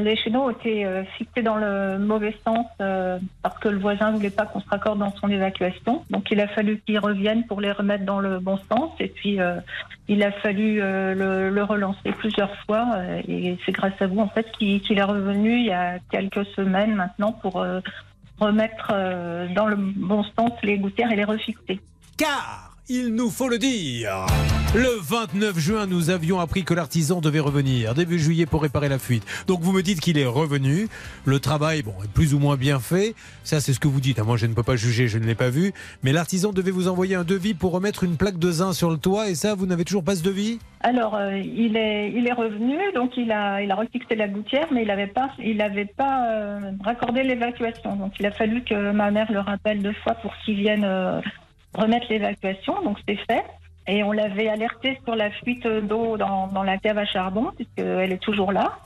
les 0.00 0.16
chéneaux 0.16 0.50
étaient 0.50 0.84
euh, 0.84 1.04
fixés 1.16 1.42
dans 1.42 1.54
le 1.54 1.98
mauvais 1.98 2.34
sens 2.44 2.66
euh, 2.80 3.18
parce 3.42 3.56
que 3.58 3.68
le 3.68 3.78
voisin 3.78 4.10
ne 4.10 4.16
voulait 4.16 4.30
pas 4.30 4.44
qu'on 4.44 4.60
se 4.60 4.68
raccorde 4.68 4.98
dans 4.98 5.14
son 5.14 5.28
évacuation. 5.28 6.04
Donc, 6.10 6.32
il 6.32 6.40
a 6.40 6.48
fallu 6.48 6.80
qu'il 6.84 6.98
revienne 6.98 7.46
pour 7.46 7.60
les 7.60 7.70
remettre 7.70 8.04
dans 8.04 8.18
le 8.18 8.40
bon 8.40 8.58
sens. 8.68 8.90
Et 8.98 9.06
puis, 9.06 9.40
euh, 9.40 9.60
il 10.08 10.24
a 10.24 10.32
fallu 10.32 10.82
euh, 10.82 11.14
le, 11.14 11.50
le 11.50 11.62
relancer 11.62 12.10
plusieurs 12.18 12.54
fois. 12.66 12.88
et 13.28 13.56
c'est 13.64 13.72
grâce 13.72 14.00
à 14.00 14.08
vous, 14.08 14.18
en 14.18 14.28
fait, 14.28 14.50
qu'il 14.58 14.80
qu'il 14.80 14.98
est 14.98 15.04
revenu 15.04 15.58
il 15.58 15.66
y 15.66 15.72
a 15.72 16.00
quelques 16.10 16.46
semaines 16.56 16.96
maintenant 16.96 17.32
pour 17.32 17.60
euh, 17.60 17.80
remettre 18.40 18.88
dans 19.54 19.66
le 19.66 19.76
bon 19.76 20.24
sens 20.24 20.50
les 20.62 20.78
gouttières 20.78 21.12
et 21.12 21.16
les 21.16 21.24
refixer. 21.24 21.78
Car, 22.16 22.69
il 22.92 23.14
nous 23.14 23.30
faut 23.30 23.48
le 23.48 23.56
dire, 23.56 24.26
le 24.74 24.98
29 25.00 25.56
juin, 25.60 25.86
nous 25.86 26.10
avions 26.10 26.40
appris 26.40 26.64
que 26.64 26.74
l'artisan 26.74 27.20
devait 27.20 27.38
revenir 27.38 27.94
début 27.94 28.18
juillet 28.18 28.46
pour 28.46 28.62
réparer 28.62 28.88
la 28.88 28.98
fuite. 28.98 29.24
Donc 29.46 29.60
vous 29.60 29.70
me 29.70 29.80
dites 29.80 30.00
qu'il 30.00 30.18
est 30.18 30.26
revenu. 30.26 30.88
Le 31.24 31.38
travail, 31.38 31.82
bon, 31.82 31.94
est 32.04 32.10
plus 32.12 32.34
ou 32.34 32.40
moins 32.40 32.56
bien 32.56 32.80
fait. 32.80 33.14
Ça, 33.44 33.60
c'est 33.60 33.74
ce 33.74 33.78
que 33.78 33.86
vous 33.86 34.00
dites. 34.00 34.18
hein. 34.18 34.24
Moi, 34.26 34.36
je 34.36 34.46
ne 34.46 34.54
peux 34.54 34.64
pas 34.64 34.74
juger, 34.74 35.06
je 35.06 35.18
ne 35.18 35.24
l'ai 35.24 35.36
pas 35.36 35.50
vu. 35.50 35.72
Mais 36.02 36.12
l'artisan 36.12 36.50
devait 36.52 36.72
vous 36.72 36.88
envoyer 36.88 37.14
un 37.14 37.22
devis 37.22 37.54
pour 37.54 37.70
remettre 37.70 38.02
une 38.02 38.16
plaque 38.16 38.38
de 38.40 38.50
zinc 38.50 38.74
sur 38.74 38.90
le 38.90 38.96
toit. 38.96 39.30
Et 39.30 39.36
ça, 39.36 39.54
vous 39.54 39.66
n'avez 39.66 39.84
toujours 39.84 40.02
pas 40.02 40.16
ce 40.16 40.24
devis? 40.24 40.58
Alors, 40.80 41.14
euh, 41.14 41.38
il 41.38 41.76
est, 41.76 42.10
il 42.10 42.26
est 42.26 42.32
revenu, 42.32 42.76
donc 42.94 43.12
il 43.16 43.30
a, 43.30 43.62
il 43.62 43.70
a 43.70 43.76
refixé 43.76 44.16
la 44.16 44.26
gouttière, 44.26 44.66
mais 44.72 44.82
il 44.82 44.88
n'avait 44.88 45.06
pas, 45.06 45.30
il 45.38 45.58
pas 45.96 46.26
euh, 46.28 46.72
raccordé 46.82 47.22
l'évacuation. 47.22 47.94
Donc, 47.94 48.14
il 48.18 48.26
a 48.26 48.32
fallu 48.32 48.64
que 48.64 48.90
ma 48.90 49.12
mère 49.12 49.30
le 49.30 49.40
rappelle 49.40 49.80
deux 49.80 49.94
fois 50.02 50.14
pour 50.14 50.32
qu'il 50.44 50.56
vienne 50.56 50.84
euh, 50.84 51.20
remettre 51.74 52.06
l'évacuation. 52.10 52.74
Donc, 52.82 52.98
c'est 53.08 53.16
fait. 53.26 53.44
Et 53.86 54.02
on 54.04 54.12
l'avait 54.12 54.48
alerté 54.48 54.98
sur 55.04 55.16
la 55.16 55.30
fuite 55.30 55.66
d'eau 55.66 56.16
dans, 56.16 56.46
dans 56.48 56.62
la 56.62 56.78
cave 56.78 56.98
à 56.98 57.06
charbon, 57.06 57.50
puisqu'elle 57.56 58.12
est 58.12 58.22
toujours 58.22 58.52
là. 58.52 58.78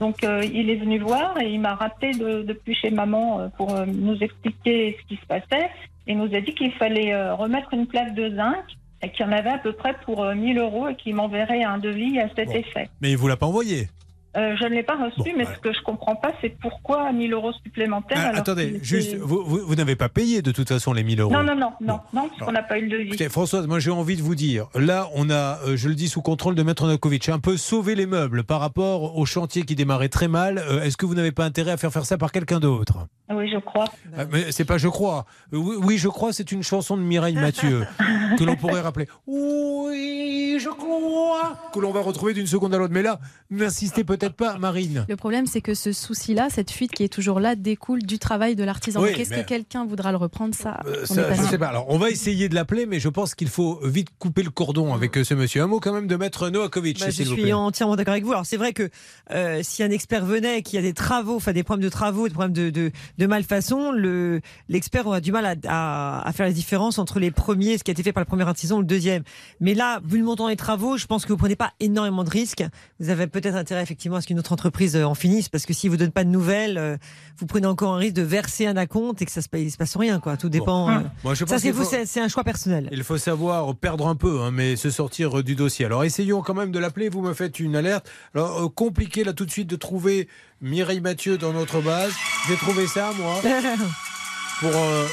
Donc, 0.00 0.24
euh, 0.24 0.42
il 0.44 0.70
est 0.70 0.76
venu 0.76 0.98
voir 0.98 1.40
et 1.40 1.48
il 1.50 1.60
m'a 1.60 1.74
rappelé 1.74 2.12
de- 2.12 2.42
depuis 2.42 2.74
chez 2.74 2.90
maman 2.90 3.40
euh, 3.40 3.48
pour 3.56 3.74
euh, 3.74 3.84
nous 3.86 4.16
expliquer 4.22 4.96
ce 5.00 5.06
qui 5.08 5.20
se 5.20 5.26
passait. 5.26 5.70
Et 6.06 6.14
nous 6.14 6.34
a 6.34 6.40
dit 6.40 6.54
qu'il 6.54 6.72
fallait 6.72 7.14
remettre 7.32 7.72
une 7.74 7.86
plaque 7.86 8.14
de 8.14 8.34
zinc 8.34 8.56
et 9.02 9.10
qu'il 9.10 9.24
y 9.24 9.28
en 9.28 9.32
avait 9.32 9.50
à 9.50 9.58
peu 9.58 9.72
près 9.72 9.94
pour 10.04 10.24
euh, 10.24 10.34
1000 10.34 10.58
euros 10.58 10.88
et 10.88 10.94
qu'il 10.96 11.14
m'enverrait 11.14 11.62
un 11.62 11.78
devis 11.78 12.18
à 12.18 12.28
cet 12.34 12.48
Bon. 12.48 12.54
effet. 12.54 12.88
Mais 13.00 13.10
il 13.10 13.16
vous 13.16 13.28
l'a 13.28 13.36
pas 13.36 13.46
envoyé. 13.46 13.88
Euh, 14.36 14.54
je 14.60 14.64
ne 14.64 14.70
l'ai 14.70 14.84
pas 14.84 14.94
reçu, 14.96 15.18
Bon, 15.18 15.24
mais 15.36 15.44
ce 15.44 15.58
que 15.58 15.72
je 15.72 15.80
comprends 15.82 16.14
pas, 16.14 16.30
c'est 16.40 16.50
pourquoi 16.60 17.10
1000 17.12 17.32
euros 17.32 17.52
supplémentaires. 17.64 18.16
Ah, 18.20 18.28
alors 18.28 18.40
attendez, 18.42 18.78
juste, 18.80 19.16
vous, 19.16 19.42
vous- 19.44 19.66
vous 19.66 19.74
n'avez 19.74 19.96
pas 19.96 20.08
payé 20.08 20.40
de 20.40 20.52
toute 20.52 20.68
façon 20.68 20.92
les 20.92 21.02
1000 21.02 21.20
euros. 21.20 21.32
Non, 21.32 21.42
non, 21.42 21.56
non, 21.56 21.72
non, 21.80 21.98
non, 22.12 22.28
parce 22.28 22.40
qu'on 22.44 22.52
n'a 22.52 22.62
pas 22.62 22.78
eu 22.78 22.82
le 22.86 22.90
devis. 22.90 23.08
Écoutez, 23.08 23.28
Françoise, 23.28 23.66
moi 23.66 23.80
j'ai 23.80 23.90
envie 23.90 24.16
de 24.16 24.22
vous 24.22 24.36
dire, 24.36 24.68
là 24.76 25.08
on 25.16 25.30
a, 25.30 25.58
euh, 25.66 25.76
je 25.76 25.88
le 25.88 25.96
dis 25.96 26.08
sous 26.08 26.22
contrôle 26.22 26.54
de 26.54 26.62
Maître 26.62 26.86
Nakovic, 26.86 27.28
un 27.28 27.40
peu 27.40 27.56
sauvé 27.56 27.96
les 27.96 28.06
meubles 28.06 28.44
par 28.44 28.60
rapport 28.60 29.16
au 29.18 29.24
chantier 29.26 29.62
qui 29.64 29.74
démarrait 29.74 30.08
très 30.08 30.28
mal. 30.28 30.58
Euh, 30.58 30.82
Est-ce 30.82 30.96
que 30.96 31.06
vous 31.06 31.14
n'avez 31.16 31.32
pas 31.32 31.44
intérêt 31.44 31.72
à 31.72 31.76
faire 31.76 31.92
faire 31.92 32.06
ça 32.06 32.16
par 32.16 32.30
quelqu'un 32.30 32.60
d'autre? 32.60 33.08
Oui, 33.32 33.50
je 33.52 33.58
crois. 33.58 33.86
Ah, 34.16 34.24
Mais 34.30 34.52
c'est 34.52 34.64
pas 34.64 34.78
je 34.78 34.88
crois. 34.88 35.24
Oui, 35.52 35.76
oui, 35.82 35.98
je 35.98 36.08
crois, 36.08 36.32
c'est 36.32 36.52
une 36.52 36.62
chanson 36.62 36.96
de 36.96 37.02
Mireille 37.02 37.34
Mathieu 37.34 37.84
que 38.38 38.44
l'on 38.44 38.54
pourrait 38.56 38.80
rappeler. 38.80 39.06
Oui, 39.26 40.58
je 40.60 40.68
crois 40.68 41.56
que 41.72 41.78
l'on 41.80 41.90
va 41.92 42.00
retrouver 42.00 42.34
d'une 42.34 42.46
seconde 42.46 42.74
à 42.74 42.78
l'autre. 42.78 42.92
Mais 42.92 43.02
là, 43.02 43.18
n'insistez 43.50 44.04
peut-être 44.04 44.19
pas, 44.28 44.58
Marine. 44.58 45.06
Le 45.08 45.16
problème, 45.16 45.46
c'est 45.46 45.60
que 45.62 45.74
ce 45.74 45.92
souci-là, 45.92 46.48
cette 46.50 46.70
fuite 46.70 46.92
qui 46.92 47.02
est 47.04 47.08
toujours 47.08 47.40
là, 47.40 47.54
découle 47.56 48.02
du 48.02 48.18
travail 48.18 48.54
de 48.56 48.64
l'artisan. 48.64 49.00
Oui, 49.02 49.10
Donc, 49.12 49.20
Est-ce 49.20 49.30
mais- 49.30 49.42
que 49.42 49.48
quelqu'un 49.48 49.86
voudra 49.86 50.10
le 50.12 50.18
reprendre 50.18 50.54
ça, 50.54 50.80
Euh, 50.86 51.04
on 51.08 51.14
ça, 51.14 51.22
est 51.22 51.28
pas 51.28 51.34
je 51.34 51.40
sûr. 51.40 51.50
sais 51.50 51.58
pas. 51.58 51.68
Alors, 51.68 51.86
on 51.88 51.98
va 51.98 52.10
essayer 52.10 52.48
de 52.48 52.54
l'appeler, 52.54 52.86
mais 52.86 53.00
je 53.00 53.08
pense 53.08 53.34
qu'il 53.34 53.48
faut 53.48 53.80
vite 53.82 54.08
couper 54.18 54.42
le 54.42 54.50
cordon 54.50 54.92
avec 54.94 55.16
euh, 55.16 55.24
ce 55.24 55.34
monsieur. 55.34 55.62
Un 55.62 55.66
mot 55.66 55.80
quand 55.80 55.92
même 55.94 56.06
de 56.06 56.16
Maître 56.16 56.50
Noakovic, 56.50 57.00
Bah, 57.00 57.06
je 57.10 57.22
vous 57.22 57.32
suis 57.34 57.42
plaît. 57.42 57.52
entièrement 57.52 57.96
d'accord 57.96 58.12
avec 58.12 58.24
vous. 58.24 58.32
Alors 58.32 58.46
c'est 58.46 58.56
vrai 58.56 58.72
que 58.72 58.90
euh, 59.32 59.60
si 59.62 59.82
un 59.82 59.90
expert 59.90 60.24
venait, 60.24 60.62
qu'il 60.62 60.76
y 60.76 60.78
a 60.78 60.82
des 60.82 60.92
travaux, 60.92 61.36
enfin 61.36 61.52
des 61.52 61.62
problèmes 61.62 61.84
de 61.84 61.88
travaux, 61.90 62.26
des 62.28 62.34
problèmes 62.34 62.52
de, 62.52 62.70
de, 62.70 62.90
de 63.18 63.26
malfaçon, 63.26 63.92
le 63.92 64.40
l'expert 64.68 65.06
aura 65.06 65.20
du 65.20 65.32
mal 65.32 65.46
à, 65.46 65.54
à, 65.68 66.28
à 66.28 66.32
faire 66.32 66.46
la 66.46 66.52
différence 66.52 66.98
entre 66.98 67.18
les 67.20 67.30
premiers, 67.30 67.78
ce 67.78 67.84
qui 67.84 67.90
a 67.90 67.92
été 67.92 68.02
fait 68.02 68.12
par 68.12 68.22
le 68.22 68.26
premier 68.26 68.42
artisan 68.48 68.76
ou 68.76 68.80
le 68.80 68.86
deuxième. 68.86 69.22
Mais 69.60 69.74
là, 69.74 70.00
vu 70.04 70.18
le 70.18 70.24
montant 70.24 70.48
des 70.48 70.56
travaux, 70.56 70.96
je 70.96 71.06
pense 71.06 71.24
que 71.24 71.32
vous 71.32 71.36
prenez 71.38 71.56
pas 71.56 71.72
énormément 71.80 72.24
de 72.24 72.30
risques. 72.30 72.64
Vous 72.98 73.10
avez 73.10 73.26
peut-être 73.26 73.54
intérêt 73.56 73.82
effectivement 73.82 74.09
à 74.16 74.20
ce 74.20 74.26
qu'une 74.26 74.38
autre 74.38 74.52
entreprise 74.52 74.96
euh, 74.96 75.04
en 75.04 75.14
finisse, 75.14 75.48
parce 75.48 75.66
que 75.66 75.72
si 75.72 75.88
vous 75.88 75.96
donne 75.96 76.10
pas 76.12 76.24
de 76.24 76.28
nouvelles, 76.30 76.78
euh, 76.78 76.96
vous 77.38 77.46
prenez 77.46 77.66
encore 77.66 77.94
un 77.94 77.98
risque 77.98 78.14
de 78.14 78.22
verser 78.22 78.66
un 78.66 78.76
acompte 78.76 79.22
et 79.22 79.26
que 79.26 79.32
ça 79.32 79.42
se 79.42 79.48
passe, 79.48 79.60
il 79.60 79.70
se 79.70 79.76
passe 79.76 79.96
rien 79.96 80.20
quoi. 80.20 80.36
Tout 80.36 80.48
dépend. 80.48 80.90
euh. 80.90 81.00
Moi, 81.24 81.34
je 81.34 81.44
Ça 81.44 81.58
c'est 81.58 81.72
faut- 81.72 81.84
c'est 81.84 82.06
c'est 82.06 82.20
un 82.20 82.28
choix 82.28 82.44
personnel. 82.44 82.88
Il 82.92 83.02
faut 83.04 83.18
savoir 83.18 83.74
perdre 83.76 84.06
un 84.08 84.16
peu, 84.16 84.40
hein, 84.40 84.50
mais 84.52 84.76
se 84.76 84.90
sortir 84.90 85.38
euh, 85.38 85.42
du 85.42 85.54
dossier. 85.54 85.84
Alors 85.86 86.04
essayons 86.04 86.42
quand 86.42 86.54
même 86.54 86.70
de 86.72 86.78
l'appeler. 86.78 87.08
Vous 87.08 87.22
me 87.22 87.34
faites 87.34 87.60
une 87.60 87.76
alerte. 87.76 88.10
Alors 88.34 88.62
euh, 88.64 88.68
compliqué 88.68 89.24
là 89.24 89.32
tout 89.32 89.46
de 89.46 89.50
suite 89.50 89.68
de 89.68 89.76
trouver 89.76 90.28
Mireille 90.60 91.00
Mathieu 91.00 91.38
dans 91.38 91.52
notre 91.52 91.80
base. 91.80 92.12
J'ai 92.48 92.56
trouvé 92.56 92.86
ça 92.86 93.10
moi 93.18 93.40
pour 94.60 94.70
euh, 94.74 95.06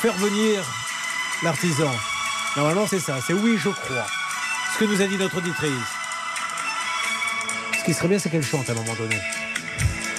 faire 0.00 0.14
venir 0.16 0.62
l'artisan. 1.42 1.90
Normalement 2.56 2.86
c'est 2.88 3.00
ça. 3.00 3.18
C'est 3.26 3.32
oui 3.34 3.56
je 3.58 3.68
crois. 3.70 4.06
Ce 4.74 4.78
que 4.78 4.84
nous 4.84 5.02
a 5.02 5.06
dit 5.06 5.16
notre 5.16 5.38
auditrice. 5.38 5.70
Ce 7.90 7.94
qui 7.94 7.98
serait 7.98 8.08
bien 8.08 8.20
c'est 8.20 8.30
qu'elle 8.30 8.44
chante 8.44 8.68
à 8.68 8.72
un 8.72 8.76
moment 8.76 8.94
donné. 8.94 9.16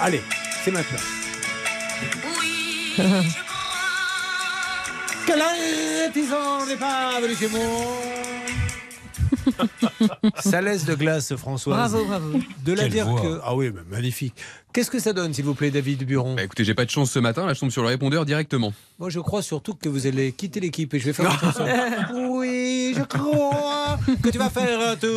Allez, 0.01 0.21
c'est 0.65 0.71
maintenant. 0.71 0.99
Que 5.25 5.31
l'artisan 5.31 6.65
n'est 6.65 6.75
pas 6.75 7.21
venu 7.21 7.33
chez 7.33 7.47
moi. 7.47 7.61
Ça 10.39 10.61
laisse 10.61 10.83
de 10.83 10.95
glace, 10.95 11.33
Françoise. 11.35 11.91
Bravo, 11.91 12.05
bravo. 12.05 12.39
De 12.65 12.73
la 12.73 12.83
Quelle 12.83 12.91
dire 12.91 13.07
voix. 13.07 13.21
que. 13.21 13.39
Ah 13.43 13.55
oui, 13.55 13.71
mais 13.73 13.81
magnifique. 13.89 14.33
Qu'est-ce 14.73 14.89
que 14.91 14.99
ça 14.99 15.13
donne, 15.13 15.33
s'il 15.33 15.45
vous 15.45 15.53
plaît, 15.53 15.69
David 15.69 16.05
Buron 16.05 16.35
Bah, 16.35 16.43
écoutez, 16.43 16.63
j'ai 16.63 16.73
pas 16.73 16.85
de 16.85 16.89
chance 16.89 17.11
ce 17.11 17.19
matin, 17.19 17.45
là 17.45 17.53
je 17.53 17.59
tombe 17.59 17.71
sur 17.71 17.81
le 17.83 17.89
répondeur 17.89 18.25
directement. 18.25 18.73
Moi, 18.99 19.09
je 19.09 19.19
crois 19.19 19.41
surtout 19.41 19.75
que 19.75 19.89
vous 19.89 20.07
allez 20.07 20.31
quitter 20.31 20.59
l'équipe 20.59 20.93
et 20.93 20.99
je 20.99 21.05
vais 21.05 21.13
faire 21.13 21.31
une 21.31 21.39
chanson. 21.39 21.65
Oui, 22.31 22.93
je 22.97 23.03
crois 23.03 23.80
que 24.21 24.29
tu 24.29 24.37
vas 24.37 24.49
faire 24.49 24.97
te 24.99 25.07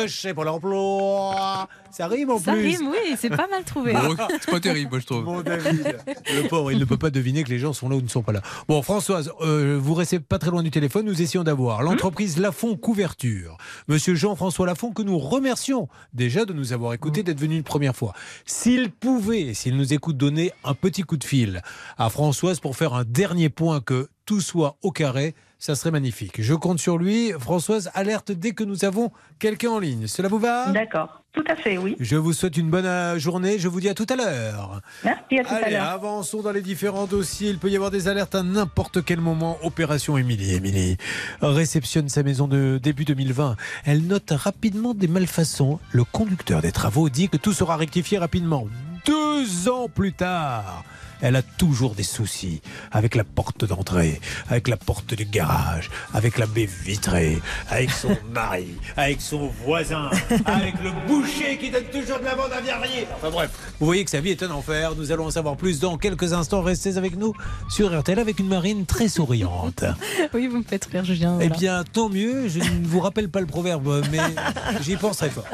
rucher 0.00 0.34
pour 0.34 0.44
l'emploi. 0.44 1.68
Ça 1.90 2.08
rime 2.08 2.30
en 2.30 2.38
Ça 2.40 2.52
plus. 2.52 2.62
rime, 2.76 2.88
oui, 2.88 3.14
c'est 3.16 3.30
pas 3.30 3.46
mal 3.48 3.62
trouvé. 3.64 3.92
Bon, 3.92 4.16
c'est 4.40 4.50
pas 4.50 4.58
terrible, 4.58 4.90
moi 4.90 4.98
je 4.98 5.06
trouve. 5.06 5.42
David. 5.44 5.96
Le 6.34 6.48
pauvre, 6.48 6.72
il 6.72 6.78
ne 6.78 6.84
peut 6.84 6.96
pas 6.96 7.10
deviner 7.10 7.44
que 7.44 7.50
les 7.50 7.58
gens 7.60 7.72
sont 7.72 7.88
là 7.88 7.94
ou 7.96 8.00
ne 8.00 8.08
sont 8.08 8.22
pas 8.22 8.32
là. 8.32 8.42
Bon, 8.66 8.82
Françoise, 8.82 9.30
euh, 9.42 9.78
vous 9.80 9.94
restez 9.94 10.18
pas 10.18 10.38
très 10.38 10.50
loin 10.50 10.62
du 10.64 10.70
téléphone. 10.72 11.06
Nous 11.06 11.22
essayons 11.22 11.44
d'avoir 11.44 11.82
l'entreprise 11.82 12.38
Lafont 12.38 12.76
Couverture. 12.76 13.56
Monsieur 13.86 14.16
Jean-François 14.16 14.66
Lafont, 14.66 14.90
que 14.92 15.02
nous 15.02 15.18
remercions 15.18 15.88
déjà 16.12 16.44
de 16.44 16.52
nous 16.52 16.72
avoir 16.72 16.94
écoutés, 16.94 17.22
d'être 17.22 17.40
venu 17.40 17.56
une 17.56 17.62
première 17.62 17.94
fois. 17.94 18.12
S'il 18.44 18.90
pouvait, 18.90 19.54
s'il 19.54 19.76
nous 19.76 19.92
écoute, 19.92 20.16
donner 20.16 20.52
un 20.64 20.74
petit 20.74 21.02
coup 21.02 21.16
de 21.16 21.24
fil 21.24 21.62
à 21.96 22.10
Françoise 22.10 22.58
pour 22.58 22.76
faire 22.76 22.94
un 22.94 23.04
dernier 23.04 23.50
point 23.50 23.80
que 23.80 24.08
tout 24.26 24.40
soit 24.40 24.76
au 24.82 24.90
carré, 24.90 25.34
ça 25.64 25.74
serait 25.74 25.90
magnifique. 25.90 26.42
Je 26.42 26.52
compte 26.52 26.78
sur 26.78 26.98
lui. 26.98 27.32
Françoise, 27.38 27.90
alerte 27.94 28.32
dès 28.32 28.50
que 28.50 28.64
nous 28.64 28.84
avons 28.84 29.10
quelqu'un 29.38 29.70
en 29.70 29.78
ligne. 29.78 30.06
Cela 30.08 30.28
vous 30.28 30.38
va? 30.38 30.70
D'accord, 30.72 31.22
tout 31.32 31.44
à 31.48 31.56
fait, 31.56 31.78
oui. 31.78 31.96
Je 32.00 32.16
vous 32.16 32.34
souhaite 32.34 32.58
une 32.58 32.68
bonne 32.68 32.84
euh, 32.84 33.18
journée. 33.18 33.58
Je 33.58 33.68
vous 33.68 33.80
dis 33.80 33.88
à 33.88 33.94
tout 33.94 34.04
à 34.10 34.14
l'heure. 34.16 34.82
Merci, 35.04 35.38
à 35.38 35.44
tout 35.44 35.54
à 35.54 35.70
l'heure. 35.70 35.84
avançons 35.84 36.42
dans 36.42 36.52
les 36.52 36.60
différents 36.60 37.06
dossiers. 37.06 37.48
Il 37.48 37.56
peut 37.56 37.70
y 37.70 37.76
avoir 37.76 37.90
des 37.90 38.08
alertes 38.08 38.34
à 38.34 38.42
n'importe 38.42 39.02
quel 39.06 39.20
moment. 39.20 39.56
Opération 39.62 40.18
Émilie. 40.18 40.52
Émilie 40.52 40.98
réceptionne 41.40 42.10
sa 42.10 42.22
maison 42.22 42.46
de 42.46 42.78
début 42.82 43.06
2020. 43.06 43.56
Elle 43.86 44.06
note 44.06 44.32
rapidement 44.32 44.92
des 44.92 45.08
malfaçons. 45.08 45.80
Le 45.92 46.04
conducteur 46.04 46.60
des 46.60 46.72
travaux 46.72 47.08
dit 47.08 47.30
que 47.30 47.38
tout 47.38 47.54
sera 47.54 47.78
rectifié 47.78 48.18
rapidement. 48.18 48.66
Deux 49.06 49.70
ans 49.70 49.88
plus 49.88 50.12
tard, 50.12 50.84
elle 51.24 51.36
a 51.36 51.42
toujours 51.42 51.94
des 51.94 52.02
soucis 52.02 52.60
avec 52.92 53.14
la 53.14 53.24
porte 53.24 53.64
d'entrée, 53.64 54.20
avec 54.50 54.68
la 54.68 54.76
porte 54.76 55.14
du 55.14 55.24
garage, 55.24 55.90
avec 56.12 56.36
la 56.36 56.44
baie 56.44 56.68
vitrée, 56.84 57.40
avec 57.70 57.90
son 57.90 58.14
mari, 58.30 58.74
avec 58.94 59.22
son 59.22 59.46
voisin, 59.64 60.10
avec 60.44 60.74
le 60.82 60.90
boucher 61.08 61.56
qui 61.56 61.70
donne 61.70 61.84
toujours 61.84 62.18
de 62.18 62.24
la 62.24 62.34
bande 62.34 62.52
à 62.52 62.60
verrier. 62.60 63.06
Enfin 63.16 63.30
bref, 63.30 63.50
vous 63.80 63.86
voyez 63.86 64.04
que 64.04 64.10
sa 64.10 64.20
vie 64.20 64.32
est 64.32 64.42
un 64.42 64.50
enfer. 64.50 64.94
Nous 64.96 65.12
allons 65.12 65.24
en 65.24 65.30
savoir 65.30 65.56
plus 65.56 65.80
dans 65.80 65.96
quelques 65.96 66.34
instants. 66.34 66.60
Restez 66.60 66.98
avec 66.98 67.16
nous 67.16 67.32
sur 67.70 67.98
RTL 67.98 68.18
avec 68.18 68.38
une 68.38 68.48
marine 68.48 68.84
très 68.84 69.08
souriante. 69.08 69.84
Oui, 70.32 70.48
vous 70.48 70.58
me 70.58 70.64
faites 70.64 70.86
rire, 70.86 71.04
Julien. 71.04 71.38
Eh 71.40 71.46
voilà. 71.46 71.56
bien, 71.56 71.84
tant 71.84 72.08
mieux. 72.08 72.48
Je 72.48 72.58
ne 72.58 72.86
vous 72.86 73.00
rappelle 73.00 73.28
pas 73.28 73.40
le 73.40 73.46
proverbe, 73.46 74.02
mais 74.10 74.18
j'y 74.82 74.96
pense 74.96 75.18
très 75.18 75.30
fort. 75.30 75.44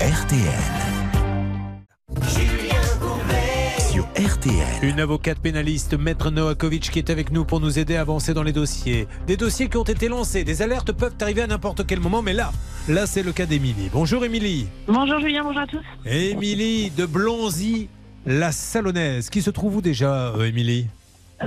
RTL. 0.00 0.96
RTL. 4.16 4.82
Une 4.82 4.98
avocate 4.98 5.38
pénaliste, 5.40 5.92
Maître 5.92 6.30
Noakovic, 6.30 6.90
qui 6.90 6.98
est 6.98 7.10
avec 7.10 7.32
nous 7.32 7.44
pour 7.44 7.60
nous 7.60 7.78
aider 7.78 7.96
à 7.96 8.00
avancer 8.00 8.32
dans 8.32 8.42
les 8.42 8.52
dossiers. 8.52 9.06
Des 9.26 9.36
dossiers 9.36 9.68
qui 9.68 9.76
ont 9.76 9.82
été 9.82 10.08
lancés, 10.08 10.42
des 10.42 10.62
alertes 10.62 10.92
peuvent 10.92 11.16
arriver 11.20 11.42
à 11.42 11.46
n'importe 11.46 11.86
quel 11.86 12.00
moment, 12.00 12.22
mais 12.22 12.32
là, 12.32 12.50
là 12.88 13.06
c'est 13.06 13.22
le 13.22 13.32
cas 13.32 13.44
d'Émilie. 13.44 13.90
Bonjour 13.92 14.24
Émilie. 14.24 14.68
Bonjour 14.88 15.20
Julien, 15.20 15.44
bonjour 15.44 15.60
à 15.60 15.66
tous. 15.66 15.82
Émilie 16.06 16.90
de 16.96 17.04
Blonzy, 17.04 17.90
la 18.24 18.52
Salonnaise. 18.52 19.28
Qui 19.28 19.42
se 19.42 19.50
trouve 19.50 19.76
où 19.76 19.80
déjà, 19.82 20.28
euh, 20.34 20.48
Émilie? 20.48 20.86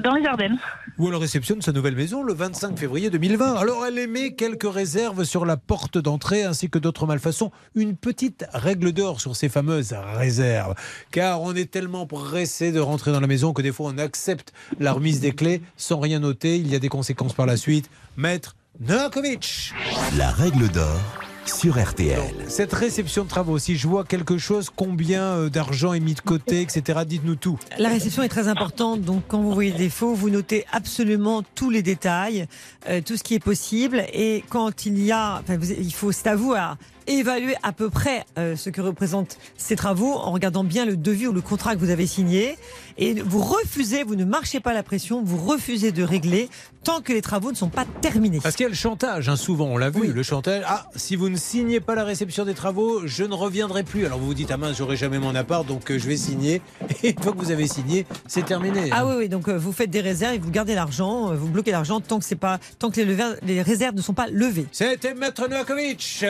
Dans 0.03 0.13
les 0.13 0.25
Ardennes. 0.25 0.59
Où 0.99 1.07
elle 1.07 1.15
réceptionne 1.15 1.61
sa 1.61 1.71
nouvelle 1.71 1.95
maison 1.95 2.21
le 2.21 2.33
25 2.33 2.77
février 2.77 3.09
2020. 3.09 3.55
Alors 3.55 3.85
elle 3.85 3.97
émet 3.97 4.33
quelques 4.33 4.71
réserves 4.71 5.23
sur 5.23 5.45
la 5.45 5.57
porte 5.57 5.97
d'entrée 5.97 6.43
ainsi 6.43 6.69
que 6.69 6.77
d'autres 6.77 7.07
malfaçons. 7.07 7.51
Une 7.73 7.95
petite 7.95 8.45
règle 8.53 8.91
d'or 8.91 9.19
sur 9.19 9.35
ces 9.35 9.49
fameuses 9.49 9.95
réserves. 10.13 10.75
Car 11.11 11.41
on 11.41 11.55
est 11.55 11.71
tellement 11.71 12.05
pressé 12.05 12.71
de 12.71 12.79
rentrer 12.79 13.11
dans 13.11 13.19
la 13.19 13.27
maison 13.27 13.51
que 13.51 13.63
des 13.63 13.71
fois 13.71 13.91
on 13.93 13.97
accepte 13.97 14.53
la 14.79 14.93
remise 14.93 15.21
des 15.21 15.31
clés 15.31 15.61
sans 15.75 15.99
rien 15.99 16.19
noter. 16.19 16.57
Il 16.57 16.71
y 16.71 16.75
a 16.75 16.79
des 16.79 16.89
conséquences 16.89 17.33
par 17.33 17.47
la 17.47 17.57
suite. 17.57 17.89
Maître 18.15 18.55
Novakovic. 18.79 19.73
La 20.17 20.29
règle 20.29 20.69
d'or 20.69 21.28
sur 21.49 21.77
RTL. 21.81 22.21
Cette 22.47 22.73
réception 22.73 23.23
de 23.23 23.29
travaux, 23.29 23.57
si 23.57 23.75
je 23.75 23.87
vois 23.87 24.03
quelque 24.03 24.37
chose, 24.37 24.69
combien 24.75 25.21
euh, 25.23 25.49
d'argent 25.49 25.93
est 25.93 25.99
mis 25.99 26.13
de 26.13 26.19
côté, 26.21 26.61
etc. 26.61 26.99
Dites-nous 27.07 27.35
tout. 27.35 27.57
La 27.77 27.89
réception 27.89 28.23
est 28.23 28.29
très 28.29 28.47
importante, 28.47 29.01
donc 29.01 29.23
quand 29.27 29.41
vous 29.41 29.51
voyez 29.53 29.71
des 29.71 29.77
défauts, 29.79 30.13
vous 30.13 30.29
notez 30.29 30.65
absolument 30.71 31.43
tous 31.55 31.69
les 31.69 31.81
détails, 31.81 32.45
euh, 32.87 33.01
tout 33.05 33.17
ce 33.17 33.23
qui 33.23 33.35
est 33.35 33.39
possible, 33.43 34.03
et 34.13 34.43
quand 34.49 34.85
il 34.85 35.03
y 35.03 35.11
a, 35.11 35.39
enfin, 35.41 35.57
vous- 35.57 35.71
il 35.71 35.93
faut, 35.93 36.11
c'est 36.11 36.27
à 36.27 36.35
vous 36.35 36.53
à 36.53 36.77
évaluer 37.07 37.55
à 37.63 37.71
peu 37.71 37.89
près 37.89 38.23
euh, 38.37 38.55
ce 38.55 38.69
que 38.69 38.81
représentent 38.81 39.39
ces 39.57 39.75
travaux 39.75 40.13
en 40.13 40.31
regardant 40.31 40.63
bien 40.63 40.85
le 40.85 40.95
devis 40.95 41.25
ou 41.25 41.31
le 41.33 41.41
contrat 41.41 41.73
que 41.73 41.79
vous 41.79 41.89
avez 41.89 42.05
signé, 42.05 42.55
et 42.99 43.15
vous 43.21 43.41
refusez, 43.41 44.03
vous 44.03 44.15
ne 44.15 44.25
marchez 44.25 44.59
pas 44.59 44.73
la 44.73 44.83
pression, 44.83 45.23
vous 45.23 45.37
refusez 45.43 45.91
de 45.91 46.03
régler 46.03 46.49
tant 46.83 47.01
que 47.01 47.13
les 47.13 47.21
travaux 47.21 47.51
ne 47.51 47.55
sont 47.55 47.69
pas 47.69 47.85
terminés. 48.01 48.39
Parce 48.41 48.55
qu'il 48.55 48.63
y 48.63 48.67
a 48.67 48.69
le 48.69 48.75
chantage, 48.75 49.29
hein, 49.29 49.35
souvent, 49.35 49.65
on 49.65 49.77
l'a 49.77 49.89
vu, 49.89 50.11
le 50.11 50.23
chantage. 50.23 50.63
Ah, 50.67 50.87
si 50.95 51.15
vous 51.15 51.29
ne 51.29 51.37
signez 51.37 51.79
pas 51.79 51.95
la 51.95 52.03
réception 52.03 52.45
des 52.45 52.53
travaux, 52.53 53.05
je 53.05 53.23
ne 53.23 53.33
reviendrai 53.33 53.83
plus. 53.83 54.05
Alors 54.05 54.19
vous 54.19 54.27
vous 54.27 54.33
dites, 54.33 54.51
ah 54.51 54.57
mince, 54.57 54.77
j'aurai 54.77 54.97
jamais 54.97 55.19
mon 55.19 55.35
appart, 55.35 55.65
donc 55.65 55.91
euh, 55.91 55.99
je 55.99 56.07
vais 56.07 56.17
signer. 56.17 56.61
Et 57.03 57.09
une 57.15 57.21
fois 57.21 57.31
que 57.33 57.37
vous 57.37 57.51
avez 57.51 57.67
signé, 57.67 58.05
c'est 58.27 58.45
terminé. 58.45 58.89
Ah 58.91 59.05
oui, 59.05 59.13
oui, 59.17 59.29
donc 59.29 59.47
euh, 59.47 59.57
vous 59.57 59.71
faites 59.71 59.89
des 59.89 60.01
réserves 60.01 60.35
et 60.35 60.39
vous 60.39 60.51
gardez 60.51 60.75
l'argent, 60.75 61.31
euh, 61.31 61.35
vous 61.35 61.49
bloquez 61.49 61.71
l'argent 61.71 61.99
tant 61.99 62.19
que 62.19 62.25
c'est 62.25 62.35
pas, 62.35 62.59
tant 62.77 62.89
que 62.89 63.01
les, 63.01 63.17
les 63.43 63.61
réserves 63.61 63.95
ne 63.95 64.01
sont 64.01 64.13
pas 64.13 64.27
levées. 64.27 64.67
C'était 64.71 65.13
Maître 65.13 65.47
Novakovic. 65.47 66.25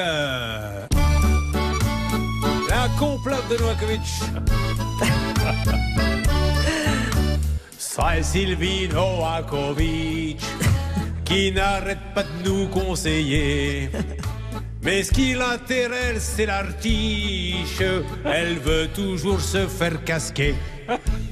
La 2.69 2.87
complote 2.97 3.43
de 3.49 3.57
Novakovic. 3.57 3.99
Sylvie 8.21 8.87
Novakovic 8.87 10.39
qui 11.25 11.51
n'arrête 11.51 12.13
pas 12.13 12.23
de 12.23 12.49
nous 12.49 12.67
conseiller. 12.67 13.89
Mais 14.83 15.03
ce 15.03 15.11
qui 15.11 15.33
l'intéresse, 15.33 16.33
c'est 16.35 16.45
l'artiche. 16.45 17.81
Elle 18.25 18.57
veut 18.59 18.87
toujours 18.93 19.41
se 19.41 19.67
faire 19.67 20.03
casquer. 20.03 20.55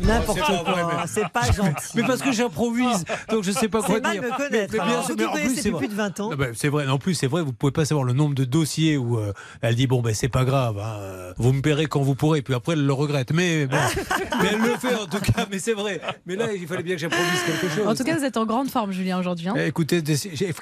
N'importe 0.02 0.38
C'est 0.40 0.46
pas 0.46 0.64
vrai, 0.72 0.82
quoi, 0.84 0.94
mais- 1.02 1.08
c'est 1.08 1.28
pas 1.30 1.52
gentil. 1.52 1.88
Mais 1.96 2.04
parce 2.04 2.22
que 2.22 2.32
j'improvise, 2.32 3.04
donc 3.30 3.44
je 3.44 3.52
sais 3.52 3.68
pas 3.68 3.82
quoi 3.82 4.00
mal 4.00 4.14
dire. 4.14 4.22
me 4.24 4.30
connaître, 4.30 4.52
Mais, 4.52 4.68
mais 4.72 4.86
bien 4.86 5.02
Vous 5.02 5.12
en 5.24 5.32
plus 5.34 5.56
c'est 5.56 5.70
vrai. 5.70 5.80
plus 5.80 5.88
de 5.90 5.94
20 5.96 6.20
ans. 6.20 6.30
C'est 6.56 6.70
vrai. 6.70 6.88
En 6.88 6.98
plus 6.98 7.14
c'est 7.16 7.28
vrai. 7.28 7.42
Vous 7.42 7.54
pouvez 7.54 7.72
pas 7.72 7.86
savoir 7.86 8.06
le 8.06 8.14
nombre 8.14 8.36
de 8.36 8.44
dossiers 8.46 8.98
où 8.98 9.18
euh, 9.18 9.34
elle 9.62 9.76
dit 9.76 9.88
bon 9.88 10.02
ben 10.02 10.14
c'est 10.14 10.30
pas 10.30 10.46
grave. 10.46 10.78
hein, 10.80 11.34
vous 11.38 11.52
me 11.54 11.62
paierez 11.62 11.88
quand 11.88 12.02
vous 12.02 12.16
pourrez. 12.16 12.42
Puis 12.42 12.54
après 12.54 12.74
elle 12.74 12.86
le 12.86 12.94
regrette. 12.94 13.32
Mais 13.34 13.66
bon, 13.66 13.78
mais 14.42 14.50
elle 14.54 14.62
le 14.62 14.78
fait 14.78 14.96
en 14.96 15.06
tout 15.08 15.20
cas. 15.20 15.46
Mais 15.52 15.60
c'est 15.60 15.74
vrai. 15.74 16.00
Mais 16.26 16.36
là 16.36 16.54
il 16.54 16.68
fallait 16.68 16.84
bien 16.84 16.96
que 16.96 17.02
j'improvise 17.02 17.42
quelque 17.46 17.70
chose. 17.76 17.88
En 17.88 17.96
tout 17.96 18.04
cas, 18.04 18.18
vous 18.18 18.24
êtes 18.24 18.38
en 18.38 18.46
grande 18.46 18.70
forme, 18.70 18.92
Julien, 18.92 19.20
aujourd'hui. 19.20 19.48
hein. 19.50 19.54
Eh, 19.58 19.68
Écoutez, 19.68 20.02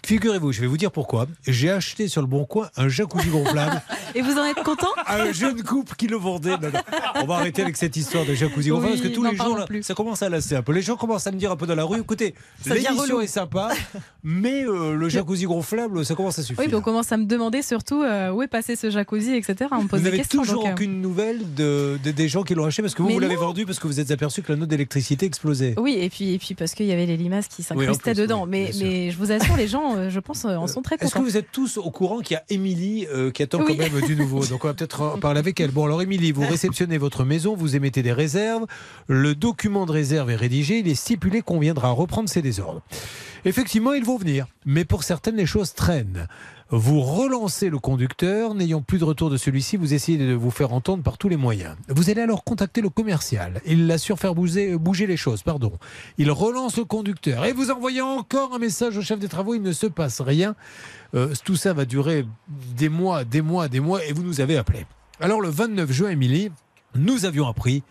figurez-vous, 0.06 0.52
je 0.52 0.62
vais 0.62 0.68
vous 0.68 0.78
dire 0.78 0.92
pourquoi. 0.92 1.28
J'ai 1.48 1.70
acheté 1.72 2.08
sur 2.08 2.22
le 2.22 2.28
bon 2.28 2.46
coin 2.46 2.70
un 2.78 2.88
jacuzzi 2.90 3.30
gonflable 3.30 3.82
Et 4.16 4.22
vous 4.22 4.38
en 4.38 4.46
êtes 4.46 4.64
content? 4.64 4.88
Un 5.08 5.32
jeune 5.32 5.62
couple 5.64 5.96
qui 5.96 6.08
le 6.08 6.18
vendait. 6.18 6.52
Non, 6.58 6.70
non. 6.74 6.80
On 7.16 7.26
va 7.26 7.36
arrêter 7.36 7.62
avec 7.62 7.76
cette 7.78 7.96
histoire 7.96 8.26
de 8.26 8.34
jacuzzi 8.34 8.70
gonflable 8.70 8.85
Oui, 8.86 8.92
parce 8.92 9.02
que 9.02 9.08
tous 9.14 9.24
les 9.24 9.36
jours, 9.36 9.58
là, 9.58 9.66
ça 9.82 9.94
commence 9.94 10.22
à 10.22 10.30
lasser 10.30 10.56
un 10.56 10.62
peu. 10.62 10.72
Les 10.74 10.82
gens 10.82 10.96
commencent 10.96 11.28
à 11.28 11.32
me 11.32 11.38
dire 11.38 11.52
un 11.52 11.56
peu 11.56 11.68
dans 11.68 11.76
la 11.76 11.84
rue 11.84 12.00
écoutez, 12.00 12.34
l'émission 12.66 13.22
est 13.22 13.28
sympa, 13.28 13.70
mais 14.24 14.64
euh, 14.66 14.94
le 14.96 15.10
jacuzzi 15.10 15.46
gonflable, 15.46 16.06
ça 16.06 16.16
commence 16.16 16.40
à 16.40 16.44
suffire. 16.44 16.60
Oui, 16.60 16.68
puis 16.68 16.76
on 16.76 16.82
commence 16.82 17.12
à 17.12 17.18
me 17.18 17.26
demander 17.26 17.62
surtout 17.62 18.02
euh, 18.02 18.32
où 18.32 18.42
est 18.42 18.48
passé 18.48 18.76
ce 18.76 18.90
jacuzzi, 18.90 19.34
etc. 19.36 19.70
On 19.72 19.84
me 19.84 19.88
pose 19.88 20.00
vous 20.00 20.06
n'avez 20.06 20.24
toujours 20.24 20.56
donc, 20.64 20.66
euh, 20.68 20.72
aucune 20.74 21.02
nouvelle 21.02 21.54
de, 21.56 21.98
de- 22.04 22.12
des 22.12 22.28
gens 22.28 22.44
qui 22.44 22.56
l'ont 22.56 22.66
acheté 22.66 22.82
parce 22.82 22.94
que 22.96 23.02
vous, 23.02 23.10
Mais 23.10 23.14
vous 23.16 23.20
l'avez 23.20 23.36
vendu 23.36 23.66
parce 23.66 23.80
que 23.80 23.88
vous 23.88 24.00
êtes 24.00 24.12
aperçu 24.12 24.42
que 24.42 24.52
la 24.52 24.58
note 24.58 24.70
d'électricité 24.70 25.26
explosait. 25.26 25.76
Oui, 25.78 25.98
et 26.00 26.10
puis, 26.10 26.34
et 26.34 26.40
puis 26.40 26.56
parce 26.56 26.74
qu'il 26.74 26.86
y 26.86 26.92
avait 26.92 27.06
les 27.06 27.18
limaces 27.18 27.48
qui 27.48 27.64
s'incrustaient 27.64 28.14
dedans. 28.14 28.44
oui, 28.44 28.50
mais, 28.50 28.72
mais 28.80 29.12
je 29.12 29.18
vous 29.18 29.32
assure, 29.32 29.56
les 29.58 29.68
gens, 29.68 30.10
je 30.10 30.20
pense, 30.20 30.46
en 30.46 30.68
sont 30.68 30.82
très 30.82 30.96
Est-ce 30.96 31.06
que 31.06 31.14
contents. 31.14 31.24
vous 31.24 31.38
êtes 31.38 31.52
tous 31.52 31.78
au 31.78 31.90
courant 31.92 32.20
qu'il 32.20 32.36
y 32.36 32.38
a 32.38 32.44
Émilie 32.50 33.08
euh, 33.14 33.32
qui 33.32 33.44
attend 33.44 33.60
quand 33.64 33.76
même 33.78 34.02
du 34.02 34.16
nouveau? 34.16 34.46
Donc 34.46 34.64
on 34.64 34.68
va 34.68 34.74
peut-être 34.74 35.02
en 35.02 35.18
parler 35.20 35.40
avec 35.40 35.60
elle. 35.60 35.72
Bon 35.72 35.86
alors 35.86 36.02
Émilie, 36.02 36.32
vous 36.32 36.46
réceptionnez 36.48 36.98
votre 36.98 37.24
maison, 37.24 37.56
vous 37.56 37.76
émettez 37.76 38.02
des 38.04 38.14
réserves, 38.14 38.65
le 39.08 39.36
document 39.36 39.86
de 39.86 39.92
réserve 39.92 40.30
est 40.30 40.36
rédigé, 40.36 40.80
il 40.80 40.88
est 40.88 40.96
stipulé 40.96 41.42
qu'on 41.42 41.60
viendra 41.60 41.90
reprendre 41.90 42.30
ces 42.30 42.42
désordres. 42.42 42.82
Effectivement, 43.48 43.94
ils 43.94 44.04
vont 44.04 44.18
venir, 44.18 44.48
mais 44.66 44.86
pour 44.86 45.04
certaines 45.04 45.36
les 45.36 45.46
choses 45.46 45.74
traînent. 45.74 46.28
Vous 46.72 47.02
relancez 47.02 47.70
le 47.70 47.78
conducteur, 47.78 48.56
n'ayant 48.56 48.82
plus 48.82 48.98
de 48.98 49.04
retour 49.04 49.30
de 49.30 49.38
celui-ci, 49.38 49.78
vous 49.78 49.94
essayez 49.94 50.18
de 50.18 50.34
vous 50.34 50.50
faire 50.50 50.74
entendre 50.74 51.04
par 51.04 51.20
tous 51.20 51.30
les 51.30 51.38
moyens. 51.38 51.76
Vous 51.90 52.10
allez 52.10 52.22
alors 52.22 52.44
contacter 52.44 52.82
le 52.82 52.90
commercial. 52.90 53.62
Il 53.68 53.86
l'assure 53.86 54.18
faire 54.18 54.34
bouger, 54.34 54.76
bouger 54.76 55.06
les 55.06 55.16
choses, 55.16 55.44
pardon. 55.44 55.74
Il 56.18 56.32
relance 56.32 56.78
le 56.78 56.86
conducteur 56.86 57.46
et 57.46 57.54
vous 57.54 57.70
envoyez 57.70 58.02
encore 58.02 58.56
un 58.56 58.58
message 58.58 58.98
au 58.98 59.04
chef 59.04 59.20
des 59.20 59.28
travaux, 59.28 59.54
il 59.54 59.62
ne 59.62 59.74
se 59.74 59.86
passe 59.86 60.22
rien. 60.22 60.56
Euh, 61.14 61.36
tout 61.44 61.56
ça 61.56 61.74
va 61.74 61.86
durer 61.86 62.26
des 62.76 62.90
mois, 62.90 63.26
des 63.26 63.44
mois, 63.44 63.68
des 63.68 63.80
mois, 63.80 64.04
et 64.04 64.12
vous 64.12 64.24
nous 64.24 64.42
avez 64.42 64.58
appelé. 64.58 64.88
Alors 65.20 65.42
le 65.42 65.50
29 65.50 65.92
juin, 65.92 66.10
Émilie, 66.10 66.50
nous 66.96 67.26
avions 67.26 67.48
appris 67.48 67.84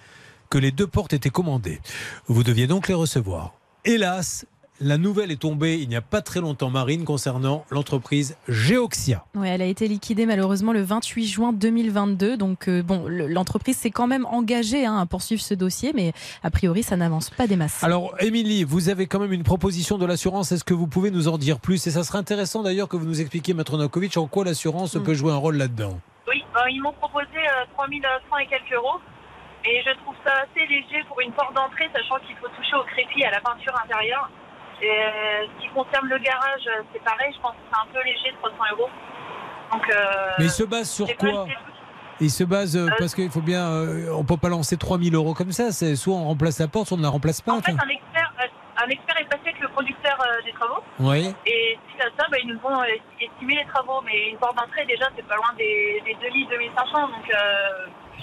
que 0.54 0.58
les 0.60 0.70
deux 0.70 0.86
portes 0.86 1.12
étaient 1.12 1.30
commandées. 1.30 1.80
Vous 2.28 2.44
deviez 2.44 2.68
donc 2.68 2.86
les 2.86 2.94
recevoir. 2.94 3.54
Hélas, 3.84 4.46
la 4.80 4.98
nouvelle 4.98 5.32
est 5.32 5.40
tombée 5.40 5.80
il 5.80 5.88
n'y 5.88 5.96
a 5.96 6.00
pas 6.00 6.22
très 6.22 6.40
longtemps, 6.40 6.70
Marine, 6.70 7.04
concernant 7.04 7.64
l'entreprise 7.70 8.36
Geoxia. 8.48 9.24
Ouais, 9.34 9.48
elle 9.48 9.62
a 9.62 9.66
été 9.66 9.88
liquidée 9.88 10.26
malheureusement 10.26 10.72
le 10.72 10.80
28 10.82 11.26
juin 11.26 11.52
2022. 11.52 12.36
Donc 12.36 12.68
euh, 12.68 12.84
bon, 12.84 13.04
le- 13.08 13.26
l'entreprise 13.26 13.76
s'est 13.76 13.90
quand 13.90 14.06
même 14.06 14.26
engagée 14.26 14.86
hein, 14.86 14.96
à 14.96 15.06
poursuivre 15.06 15.42
ce 15.42 15.54
dossier, 15.54 15.90
mais 15.92 16.12
a 16.44 16.52
priori 16.52 16.84
ça 16.84 16.96
n'avance 16.96 17.30
pas 17.30 17.48
des 17.48 17.56
masses. 17.56 17.82
Alors, 17.82 18.14
Émilie, 18.20 18.62
vous 18.62 18.88
avez 18.90 19.08
quand 19.08 19.18
même 19.18 19.32
une 19.32 19.42
proposition 19.42 19.98
de 19.98 20.06
l'assurance. 20.06 20.52
Est-ce 20.52 20.62
que 20.62 20.74
vous 20.74 20.86
pouvez 20.86 21.10
nous 21.10 21.26
en 21.26 21.36
dire 21.36 21.58
plus? 21.58 21.84
Et 21.88 21.90
ça 21.90 22.04
serait 22.04 22.18
intéressant 22.18 22.62
d'ailleurs 22.62 22.86
que 22.88 22.96
vous 22.96 23.06
nous 23.06 23.20
expliquiez, 23.20 23.54
Maître 23.54 23.72
Novakovic, 23.76 24.16
en 24.18 24.28
quoi 24.28 24.44
l'assurance 24.44 24.96
peut 25.04 25.14
jouer 25.14 25.32
un 25.32 25.36
rôle 25.36 25.56
là-dedans. 25.56 25.98
Oui, 26.28 26.44
ben, 26.54 26.60
ils 26.70 26.80
m'ont 26.80 26.92
proposé 26.92 27.26
euh, 27.36 27.64
3100 27.74 28.36
et 28.38 28.46
quelques 28.46 28.72
euros. 28.72 29.00
Et 29.66 29.82
je 29.82 29.90
trouve 30.02 30.14
ça 30.26 30.32
assez 30.44 30.66
léger 30.66 31.02
pour 31.08 31.20
une 31.20 31.32
porte 31.32 31.54
d'entrée, 31.54 31.88
sachant 31.94 32.16
qu'il 32.26 32.36
faut 32.36 32.48
toucher 32.48 32.76
au 32.76 32.84
crépi 32.84 33.24
à 33.24 33.30
la 33.30 33.40
peinture 33.40 33.74
intérieure. 33.82 34.28
Et 34.82 34.90
euh, 34.90 35.46
ce 35.46 35.62
qui 35.62 35.68
concerne 35.72 36.06
le 36.08 36.18
garage, 36.18 36.66
euh, 36.66 36.82
c'est 36.92 37.02
pareil, 37.02 37.32
je 37.34 37.40
pense 37.40 37.52
que 37.52 37.58
c'est 37.72 37.80
un 37.80 37.92
peu 37.92 38.04
léger, 38.04 38.34
300 38.42 38.56
euros. 38.72 38.90
Donc, 39.72 39.88
euh, 39.90 40.30
Mais 40.38 40.44
il 40.44 40.50
se 40.50 40.64
base 40.64 40.90
sur 40.90 41.06
quoi 41.16 41.46
Il 42.20 42.30
se 42.30 42.44
base 42.44 42.76
euh, 42.76 42.88
parce 42.98 43.14
qu'il 43.14 43.30
faut 43.30 43.40
bien. 43.40 43.64
euh, 43.66 44.12
on 44.12 44.24
peut 44.24 44.36
pas 44.36 44.48
lancer 44.50 44.76
3000 44.76 45.14
euros 45.14 45.32
comme 45.32 45.52
ça. 45.52 45.72
C'est 45.72 45.96
soit 45.96 46.14
on 46.14 46.24
remplace 46.24 46.58
la 46.60 46.68
porte, 46.68 46.88
soit 46.88 46.96
on 46.96 46.98
ne 46.98 47.04
la 47.04 47.08
remplace 47.10 47.40
pas. 47.40 47.52
En 47.52 47.62
fait, 47.62 47.72
un 47.72 47.88
expert, 47.88 48.32
un 48.76 48.88
expert 48.88 49.16
est 49.20 49.24
passé 49.24 49.42
avec 49.46 49.60
le 49.60 49.68
conducteur 49.68 50.18
euh, 50.20 50.42
des 50.44 50.52
travaux. 50.52 50.82
Oui. 50.98 51.34
Et 51.46 51.78
suite 51.88 52.00
à 52.02 52.10
ça, 52.22 52.28
bah, 52.30 52.36
ils 52.42 52.48
nous 52.48 52.60
ont 52.62 52.82
estimé 53.18 53.54
les 53.56 53.64
travaux. 53.72 54.02
Mais 54.04 54.28
une 54.30 54.36
porte 54.36 54.56
d'entrée, 54.56 54.84
déjà, 54.84 55.06
c'est 55.16 55.26
pas 55.26 55.36
loin 55.36 55.54
des, 55.56 56.02
des 56.04 56.14
2000, 56.20 56.48
2500. 56.50 57.00
Donc, 57.08 57.30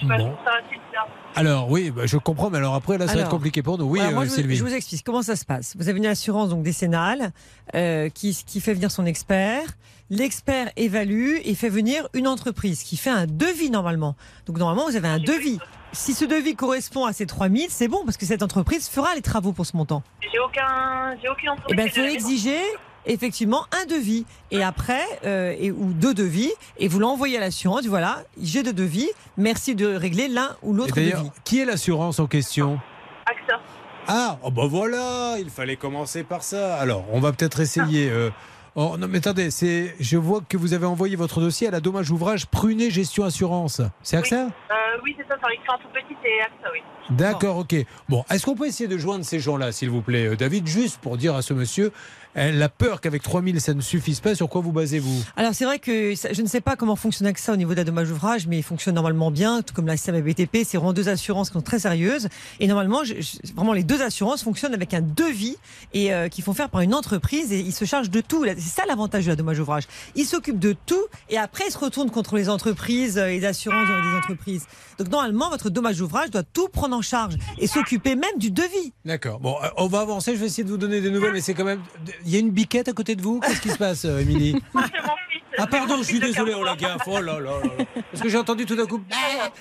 je 0.02 0.08
Bon. 0.08 0.16
trouve 0.18 0.44
ça 0.44 0.50
assez 0.58 0.76
bizarre. 0.76 1.08
Alors 1.34 1.70
oui, 1.70 1.90
bah, 1.90 2.02
je 2.06 2.16
comprends, 2.18 2.50
mais 2.50 2.58
alors 2.58 2.74
après 2.74 2.98
là, 2.98 3.06
ça 3.08 3.14
va 3.14 3.20
être 3.22 3.28
compliqué 3.30 3.62
pour 3.62 3.78
nous. 3.78 3.84
Oui, 3.86 3.98
Voilà, 4.00 4.14
moi, 4.14 4.22
euh, 4.22 4.26
je, 4.26 4.30
vous, 4.30 4.36
Sylvie. 4.36 4.56
je 4.56 4.64
vous 4.64 4.74
explique 4.74 5.02
comment 5.04 5.22
ça 5.22 5.36
se 5.36 5.44
passe. 5.44 5.74
Vous 5.78 5.88
avez 5.88 5.98
une 5.98 6.06
assurance 6.06 6.50
donc 6.50 6.62
décennale 6.62 7.32
euh, 7.74 8.08
qui, 8.10 8.36
qui 8.46 8.60
fait 8.60 8.74
venir 8.74 8.90
son 8.90 9.06
expert. 9.06 9.62
L'expert 10.10 10.70
évalue 10.76 11.36
et 11.44 11.54
fait 11.54 11.70
venir 11.70 12.06
une 12.12 12.28
entreprise 12.28 12.82
qui 12.82 12.98
fait 12.98 13.08
un 13.10 13.26
devis 13.26 13.70
normalement. 13.70 14.14
Donc 14.46 14.58
normalement, 14.58 14.84
vous 14.90 14.96
avez 14.96 15.08
un 15.08 15.18
devis. 15.18 15.58
Si 15.92 16.12
ce 16.12 16.24
devis 16.26 16.54
correspond 16.54 17.06
à 17.06 17.12
ces 17.14 17.24
3000, 17.26 17.66
c'est 17.70 17.88
bon 17.88 18.02
parce 18.04 18.16
que 18.18 18.26
cette 18.26 18.42
entreprise 18.42 18.88
fera 18.88 19.14
les 19.14 19.22
travaux 19.22 19.52
pour 19.52 19.64
ce 19.64 19.74
montant. 19.76 20.02
J'ai 20.20 20.38
aucun, 20.38 21.16
j'ai 21.22 21.28
aucune 21.30 21.50
entreprise. 21.50 21.76
Eh 21.78 21.82
bien, 21.82 21.88
faut 21.88 22.14
exiger 22.14 22.60
effectivement 23.06 23.66
un 23.72 23.86
devis 23.86 24.24
et 24.50 24.62
après 24.62 25.04
euh, 25.24 25.54
et, 25.58 25.70
ou 25.70 25.92
deux 25.92 26.14
devis 26.14 26.52
et 26.78 26.88
vous 26.88 26.98
l'envoyez 26.98 27.36
à 27.36 27.40
l'assurance. 27.40 27.86
Voilà, 27.86 28.22
j'ai 28.40 28.62
deux 28.62 28.72
devis. 28.72 29.08
Merci 29.36 29.74
de 29.74 29.86
régler 29.86 30.28
l'un 30.28 30.56
ou 30.62 30.72
l'autre 30.72 30.94
d'ailleurs, 30.94 31.20
devis. 31.20 31.30
qui 31.44 31.60
est 31.60 31.64
l'assurance 31.64 32.18
en 32.18 32.26
question? 32.26 32.78
AXA. 33.26 33.60
Ah, 34.08 34.38
oh 34.42 34.50
bah 34.50 34.66
voilà, 34.68 35.36
il 35.38 35.48
fallait 35.48 35.76
commencer 35.76 36.24
par 36.24 36.42
ça. 36.42 36.76
Alors, 36.76 37.04
on 37.12 37.20
va 37.20 37.32
peut-être 37.32 37.60
essayer. 37.60 38.10
euh, 38.10 38.30
oh, 38.74 38.96
non, 38.98 39.06
mais 39.08 39.18
attendez, 39.18 39.52
c'est, 39.52 39.94
je 40.00 40.16
vois 40.16 40.40
que 40.48 40.56
vous 40.56 40.74
avez 40.74 40.86
envoyé 40.86 41.14
votre 41.14 41.40
dossier 41.40 41.68
à 41.68 41.70
la 41.70 41.78
dommage 41.78 42.10
ouvrage 42.10 42.46
Prunet 42.46 42.90
Gestion 42.90 43.24
Assurance. 43.24 43.80
C'est 44.02 44.16
AXA? 44.16 44.36
Euh, 44.36 44.48
oui, 45.04 45.14
c'est 45.16 45.28
ça, 45.28 45.36
c'est 45.40 45.54
écrit 45.54 45.68
en 45.68 45.78
tout 45.78 45.88
petit, 45.94 46.16
c'est 46.20 46.40
AXA, 46.40 46.72
oui. 46.72 46.80
D'accord, 47.10 47.58
ok. 47.58 47.76
Bon, 48.08 48.24
est-ce 48.28 48.44
qu'on 48.44 48.56
peut 48.56 48.66
essayer 48.66 48.88
de 48.88 48.98
joindre 48.98 49.24
ces 49.24 49.38
gens-là, 49.38 49.70
s'il 49.70 49.90
vous 49.90 50.02
plaît, 50.02 50.34
David, 50.34 50.66
juste 50.66 51.00
pour 51.00 51.16
dire 51.16 51.36
à 51.36 51.42
ce 51.42 51.54
monsieur, 51.54 51.92
elle 52.34 52.62
a 52.62 52.68
peur 52.68 53.00
qu'avec 53.00 53.22
3000 53.22 53.60
ça 53.60 53.74
ne 53.74 53.80
suffise 53.80 54.20
pas. 54.20 54.34
Sur 54.34 54.48
quoi 54.48 54.60
vous 54.60 54.72
basez-vous? 54.72 55.22
Alors 55.36 55.54
c'est 55.54 55.64
vrai 55.64 55.78
que 55.78 56.14
ça- 56.14 56.32
je 56.32 56.42
ne 56.42 56.46
sais 56.46 56.60
pas 56.60 56.76
comment 56.76 56.96
fonctionne 56.96 57.26
AXA 57.28 57.52
au 57.52 57.56
niveau 57.56 57.72
de 57.72 57.76
la 57.76 57.84
dommage 57.84 58.10
ouvrage, 58.10 58.46
mais 58.46 58.58
il 58.58 58.62
fonctionne 58.62 58.94
normalement 58.94 59.30
bien, 59.30 59.62
tout 59.62 59.74
comme 59.74 59.86
la 59.86 59.96
SAM 59.96 60.14
et 60.14 60.22
BTP. 60.22 60.64
C'est 60.64 60.76
vraiment 60.76 60.92
deux 60.92 61.08
assurances 61.08 61.50
qui 61.50 61.54
sont 61.54 61.62
très 61.62 61.78
sérieuses. 61.78 62.28
Et 62.60 62.66
normalement, 62.66 63.04
je- 63.04 63.14
vraiment 63.54 63.72
les 63.72 63.84
deux 63.84 64.00
assurances 64.02 64.42
fonctionnent 64.42 64.74
avec 64.74 64.94
un 64.94 65.00
devis 65.02 65.56
et 65.92 66.12
euh, 66.14 66.28
qui 66.28 66.42
font 66.42 66.52
faire 66.54 66.70
par 66.70 66.80
une 66.80 66.94
entreprise 66.94 67.52
et 67.52 67.60
ils 67.60 67.72
se 67.74 67.84
chargent 67.84 68.10
de 68.10 68.20
tout. 68.20 68.44
C'est 68.44 68.60
ça 68.60 68.82
l'avantage 68.88 69.24
de 69.24 69.30
la 69.30 69.36
dommage 69.36 69.58
ouvrage. 69.60 69.84
Ils 70.14 70.26
s'occupent 70.26 70.58
de 70.58 70.74
tout 70.86 71.02
et 71.30 71.38
après 71.38 71.64
ils 71.68 71.72
se 71.72 71.78
retournent 71.78 72.10
contre 72.10 72.36
les 72.36 72.48
entreprises 72.48 73.18
euh, 73.18 73.26
et 73.28 73.40
les 73.40 73.46
assurances 73.46 73.88
les 73.88 74.18
entreprises. 74.18 74.64
Donc 74.98 75.08
normalement, 75.08 75.50
votre 75.50 75.70
dommage 75.70 76.00
ouvrage 76.00 76.30
doit 76.30 76.42
tout 76.42 76.68
prendre 76.68 76.96
en 76.96 77.02
charge 77.02 77.34
et 77.58 77.66
s'occuper 77.66 78.16
même 78.16 78.38
du 78.38 78.50
devis. 78.50 78.92
D'accord. 79.04 79.40
Bon, 79.40 79.56
euh, 79.62 79.68
on 79.76 79.86
va 79.86 80.00
avancer. 80.00 80.34
Je 80.34 80.40
vais 80.40 80.46
essayer 80.46 80.64
de 80.64 80.68
vous 80.70 80.76
donner 80.76 81.00
des 81.00 81.10
nouvelles, 81.10 81.32
mais 81.32 81.40
c'est 81.40 81.54
quand 81.54 81.64
même. 81.64 81.80
Il 82.24 82.32
y 82.32 82.36
a 82.36 82.40
une 82.40 82.50
biquette 82.50 82.88
à 82.88 82.92
côté 82.92 83.16
de 83.16 83.22
vous? 83.22 83.40
Qu'est-ce 83.40 83.60
qui 83.60 83.70
se 83.70 83.78
passe, 83.78 84.04
euh, 84.04 84.20
Émilie? 84.20 84.56
Pardon, 85.70 85.96
je 85.98 86.02
suis 86.04 86.20
désolé, 86.20 86.54
oh 86.54 86.64
la 86.64 86.76
gaffe, 86.76 87.02
oh 87.06 87.20
là 87.20 87.34
là 87.34 87.40
là 87.40 87.50
là. 87.78 87.84
Parce 88.10 88.22
que 88.22 88.28
j'ai 88.28 88.38
entendu 88.38 88.66
tout 88.66 88.76
d'un 88.76 88.86
coup, 88.86 89.00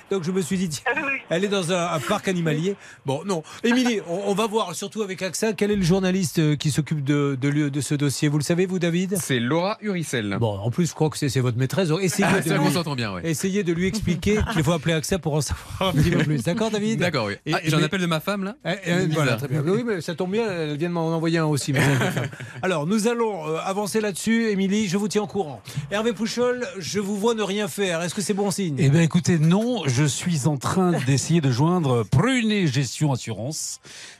donc 0.09 0.23
je 0.23 0.31
me 0.31 0.41
suis 0.41 0.57
dit, 0.57 0.69
tiens, 0.69 0.83
elle 1.29 1.43
est 1.45 1.47
dans 1.49 1.71
un, 1.71 1.93
un 1.93 1.99
parc 1.99 2.27
animalier. 2.27 2.75
Bon, 3.05 3.21
non. 3.25 3.43
Émilie, 3.63 3.99
on, 4.07 4.21
on 4.27 4.33
va 4.33 4.47
voir, 4.47 4.73
surtout 4.75 5.01
avec 5.01 5.21
AXA, 5.21 5.53
quel 5.53 5.71
est 5.71 5.75
le 5.75 5.83
journaliste 5.83 6.39
euh, 6.39 6.55
qui 6.55 6.71
s'occupe 6.71 7.03
de, 7.03 7.37
de, 7.39 7.81
ce 7.81 7.95
dossier? 7.95 8.27
Vous 8.29 8.37
le 8.37 8.43
savez, 8.43 8.65
vous, 8.65 8.79
David? 8.79 9.17
C'est 9.21 9.39
Laura 9.39 9.77
Uricel. 9.81 10.37
Bon, 10.39 10.57
en 10.57 10.69
plus, 10.71 10.89
je 10.89 10.93
crois 10.95 11.09
que 11.09 11.17
c'est 11.17 11.29
c'est 11.29 11.39
votre 11.39 11.57
maîtresse. 11.57 11.89
donc 11.89 12.01
Essayez, 12.01 12.27
Ah, 12.31 12.39
de 12.41 12.47
ça, 12.47 12.57
lui, 12.57 12.63
on 12.65 12.71
s'entend 12.71 12.95
bien, 12.95 13.13
ouais. 13.13 13.21
essayez 13.29 13.63
de 13.63 13.73
lui 13.73 13.87
expliquer 13.87 14.39
qu'il 14.53 14.63
faut 14.63 14.71
appeler 14.73 14.93
AXA 14.93 15.19
pour 15.19 15.33
en 15.35 15.41
savoir 15.41 15.89
un 15.89 15.93
petit 15.93 16.09
peu 16.11 16.19
plus. 16.23 16.43
D'accord, 16.43 16.71
David? 16.71 16.99
D'accord, 16.99 17.25
oui. 17.27 17.33
Et- 17.45 17.53
Ah, 17.53 17.59
J'ai 17.63 17.73
un 17.73 17.77
mais- 17.79 17.85
appel 17.85 18.01
de 18.01 18.05
ma 18.05 18.19
femme, 18.19 18.43
là? 18.43 18.55
Eh, 18.65 18.71
eh, 18.85 19.05
voilà, 19.07 19.35
très 19.35 19.47
bien. 19.47 19.61
Oui, 19.65 19.83
mais 19.85 20.01
ça 20.01 20.15
tombe 20.15 20.31
bien, 20.31 20.49
elle 20.51 20.77
vient 20.77 20.89
de 20.89 20.93
m'en 20.93 21.07
envoyer 21.15 21.37
un 21.37 21.45
aussi. 21.45 21.73
mais- 21.73 21.81
Alors, 22.61 22.85
nous 22.87 23.07
allons 23.07 23.47
euh, 23.47 23.57
avancer 23.63 24.01
là-dessus. 24.01 24.49
Émilie, 24.49 24.87
je 24.87 24.97
vous 24.97 25.07
tiens 25.07 25.23
au 25.23 25.27
courant. 25.27 25.61
Hervé 25.89 26.13
Pouchol, 26.13 26.65
je 26.77 26.99
vous 26.99 27.17
vois 27.17 27.33
ne 27.33 27.43
rien 27.43 27.67
faire. 27.67 28.01
Est-ce 28.01 28.13
que 28.15 28.21
c'est 28.21 28.33
bon 28.33 28.49
signe? 28.51 28.75
Eh 28.79 28.89
bien, 28.89 29.01
écoutez, 29.01 29.37
non, 29.39 29.83
je 29.87 30.05
suis 30.05 30.47
en 30.47 30.55
train 30.57 30.91
d'essayer 31.05 31.41
de 31.41 31.51
joindre 31.51 32.03
Prunet 32.03 32.67
Gestion 32.67 33.11
Assurance. 33.11 33.79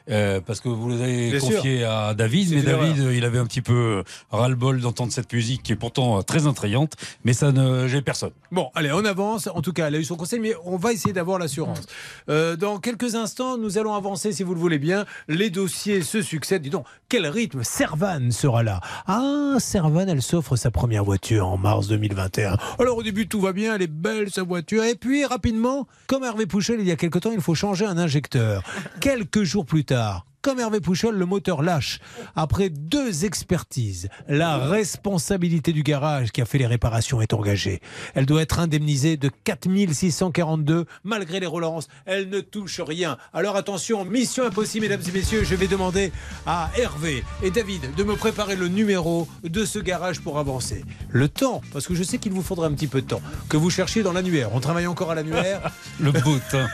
euh, 0.10 0.41
parce 0.45 0.60
que 0.60 0.67
vous 0.67 0.89
l'avez 0.89 1.38
confié 1.39 1.80
sûr. 1.80 1.89
à 1.89 2.13
David, 2.13 2.50
mais 2.52 2.62
David, 2.62 2.97
erreur. 2.97 3.08
euh, 3.12 3.15
il 3.15 3.24
avait 3.24 3.38
un 3.38 3.45
petit 3.45 3.62
peu 3.62 4.04
ras-le-bol 4.32 4.82
d'entendre 4.82 5.13
cette 5.13 5.32
musique 5.32 5.63
qui 5.63 5.71
est 5.71 5.76
pourtant 5.78 6.17
euh, 6.17 6.21
très 6.24 6.45
intrigante, 6.47 6.93
mais 7.24 7.32
ça 7.34 7.52
ne, 7.54 7.88
j'ai 7.88 8.02
personne. 8.02 8.32
Bon, 8.52 8.69
allez, 8.76 8.91
on 8.91 9.06
avance. 9.06 9.47
En 9.54 9.62
tout 9.62 9.71
cas, 9.71 9.88
elle 9.88 9.95
a 9.95 10.00
eu 10.00 10.04
son 10.04 10.17
conseil, 10.17 10.39
mais 10.41 10.54
on 10.65 10.76
va 10.76 10.91
essayer 10.91 11.13
d'avoir 11.13 11.39
l'assurance. 11.39 11.84
Euh, 12.30 12.58
dans 12.58 12.80
quelques 12.80 13.15
instants, 13.15 13.58
nous 13.58 13.78
allons 13.78 13.93
avancer, 13.93 14.34
si 14.34 14.43
vous 14.43 14.54
le 14.54 14.60
voulez 14.60 14.80
bien. 14.80 15.06
Les 15.30 15.50
dossiers 15.50 16.02
se 16.02 16.21
succèdent. 16.21 16.63
Dis 16.63 16.69
donc, 16.69 16.86
quel 17.08 17.28
rythme 17.28 17.63
Servan 17.63 18.32
sera 18.32 18.63
là. 18.63 18.82
Ah, 19.08 19.56
Servan, 19.60 20.08
elle 20.10 20.21
s'offre 20.21 20.56
sa 20.58 20.71
première 20.71 21.04
voiture 21.06 21.47
en 21.52 21.58
mars 21.58 21.88
2021. 21.88 22.58
Alors, 22.80 22.98
au 22.98 23.04
début, 23.04 23.28
tout 23.28 23.42
va 23.42 23.54
bien, 23.54 23.76
elle 23.76 23.82
est 23.82 23.88
belle, 23.88 24.32
sa 24.32 24.44
voiture. 24.44 24.84
Et 24.84 24.96
puis, 24.96 25.26
rapidement, 25.26 25.88
comme 26.08 26.24
Hervé 26.24 26.46
Pouchel, 26.46 26.80
il 26.80 26.88
y 26.88 26.92
a 26.92 26.96
quelque 26.96 27.20
temps, 27.20 27.32
il 27.32 27.42
faut 27.42 27.56
changer 27.56 27.86
un 27.86 27.98
injecteur. 27.98 28.64
Quelques 29.02 29.44
jours 29.44 29.66
plus 29.66 29.84
tard, 29.84 30.26
comme 30.41 30.60
Hervé 30.60 30.80
Pouchol, 30.80 31.15
le 31.15 31.25
moteur 31.25 31.62
lâche. 31.62 31.99
Après 32.36 32.69
deux 32.69 33.25
expertises, 33.25 34.10
la 34.27 34.58
responsabilité 34.58 35.71
du 35.73 35.84
garage 35.84 36.32
qui 36.32 36.41
a 36.41 36.45
fait 36.45 36.58
les 36.58 36.67
réparations 36.67 37.21
est 37.21 37.34
engagée. 37.34 37.80
Elle 38.15 38.25
doit 38.25 38.41
être 38.41 38.60
indemnisée 38.60 39.17
de 39.17 39.30
4642 39.43 40.86
malgré 41.04 41.39
les 41.39 41.45
relances. 41.45 41.88
Elle 42.06 42.30
ne 42.30 42.39
touche 42.39 42.80
rien. 42.80 43.17
Alors 43.34 43.56
attention, 43.56 44.06
mission 44.06 44.45
impossible, 44.45 44.88
mesdames 44.88 45.01
et 45.08 45.12
messieurs. 45.12 45.43
Je 45.43 45.56
vais 45.56 45.67
demander 45.67 46.12
à 46.45 46.71
Hervé 46.77 47.23
et 47.43 47.51
David 47.51 47.93
de 47.95 48.04
me 48.04 48.15
préparer 48.15 48.56
le 48.56 48.67
numéro 48.67 49.27
de 49.43 49.65
ce 49.65 49.80
garage 49.80 50.21
pour 50.21 50.39
avancer. 50.39 50.84
Le 51.10 51.30
temps, 51.30 51.62
parce 51.71 51.88
que 51.88 51.95
je 51.95 52.04
sais 52.04 52.17
qu'il 52.17 52.32
vous 52.32 52.41
faudra 52.43 52.67
un 52.67 52.73
petit 52.73 52.88
peu 52.88 53.01
de 53.01 53.08
temps, 53.08 53.21
que 53.49 53.58
vous 53.58 53.69
cherchiez 53.69 54.04
dans 54.04 54.13
l'annuaire. 54.13 54.49
On 54.54 54.60
travaille 54.60 54.88
encore 54.88 55.12
à 55.12 55.15
l'annuaire. 55.15 55.71
le 55.99 56.12
beau 56.12 56.38
temps. 56.51 56.67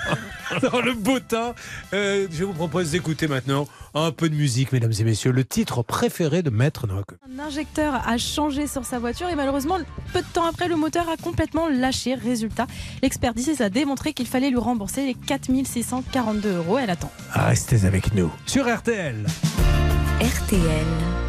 dans 0.72 0.82
le 0.82 0.94
beau 0.94 1.20
temps. 1.20 1.54
Euh, 1.94 2.28
je 2.32 2.44
vous 2.44 2.54
propose 2.54 2.92
d'écouter 2.92 3.28
maintenant 3.28 3.57
un 3.94 4.12
peu 4.12 4.30
de 4.30 4.36
musique, 4.36 4.72
mesdames 4.72 4.94
et 5.00 5.04
messieurs, 5.04 5.32
le 5.32 5.46
titre 5.46 5.84
préféré 5.84 6.44
de 6.44 6.50
Maître 6.50 6.88
Noack. 6.88 7.08
Un 7.34 7.40
injecteur 7.40 7.96
a 8.08 8.18
changé 8.18 8.68
sur 8.68 8.86
sa 8.86 9.00
voiture 9.00 9.30
et 9.30 9.36
malheureusement, 9.36 9.78
peu 10.14 10.22
de 10.22 10.28
temps 10.34 10.46
après, 10.46 10.68
le 10.68 10.76
moteur 10.76 11.10
a 11.10 11.18
complètement 11.18 11.68
lâché. 11.68 12.16
Résultat, 12.16 12.68
l'expert 13.02 13.34
d'ici 13.34 13.62
a 13.62 13.70
démontré 13.70 14.14
qu'il 14.14 14.28
fallait 14.28 14.50
lui 14.50 14.58
rembourser 14.58 15.06
les 15.06 15.14
4642 15.14 16.58
euros. 16.58 16.78
Elle 16.78 16.90
attend. 16.90 17.12
Restez 17.32 17.86
avec 17.86 18.14
nous 18.14 18.32
sur 18.46 18.66
RTL. 18.74 19.26
RTL. 20.20 21.27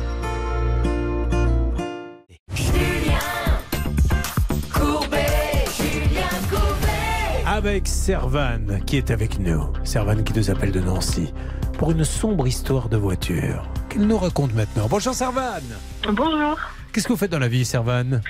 Avec 7.58 7.88
Servan 7.88 8.78
qui 8.86 8.98
est 8.98 9.10
avec 9.10 9.40
nous. 9.40 9.72
Servan 9.82 10.22
qui 10.22 10.32
nous 10.32 10.48
appelle 10.48 10.70
de 10.70 10.78
Nancy 10.78 11.34
pour 11.76 11.90
une 11.90 12.04
sombre 12.04 12.46
histoire 12.46 12.88
de 12.88 12.96
voiture. 12.96 13.68
Qu'elle 13.88 14.06
nous 14.06 14.16
raconte 14.16 14.54
maintenant. 14.54 14.86
Bonjour 14.88 15.12
Servan. 15.12 15.60
Bonjour, 16.04 16.56
Qu'est-ce 16.92 17.08
que 17.08 17.12
vous 17.12 17.18
faites 17.18 17.32
dans 17.32 17.40
la 17.40 17.48
vie, 17.48 17.64
Servan? 17.64 18.20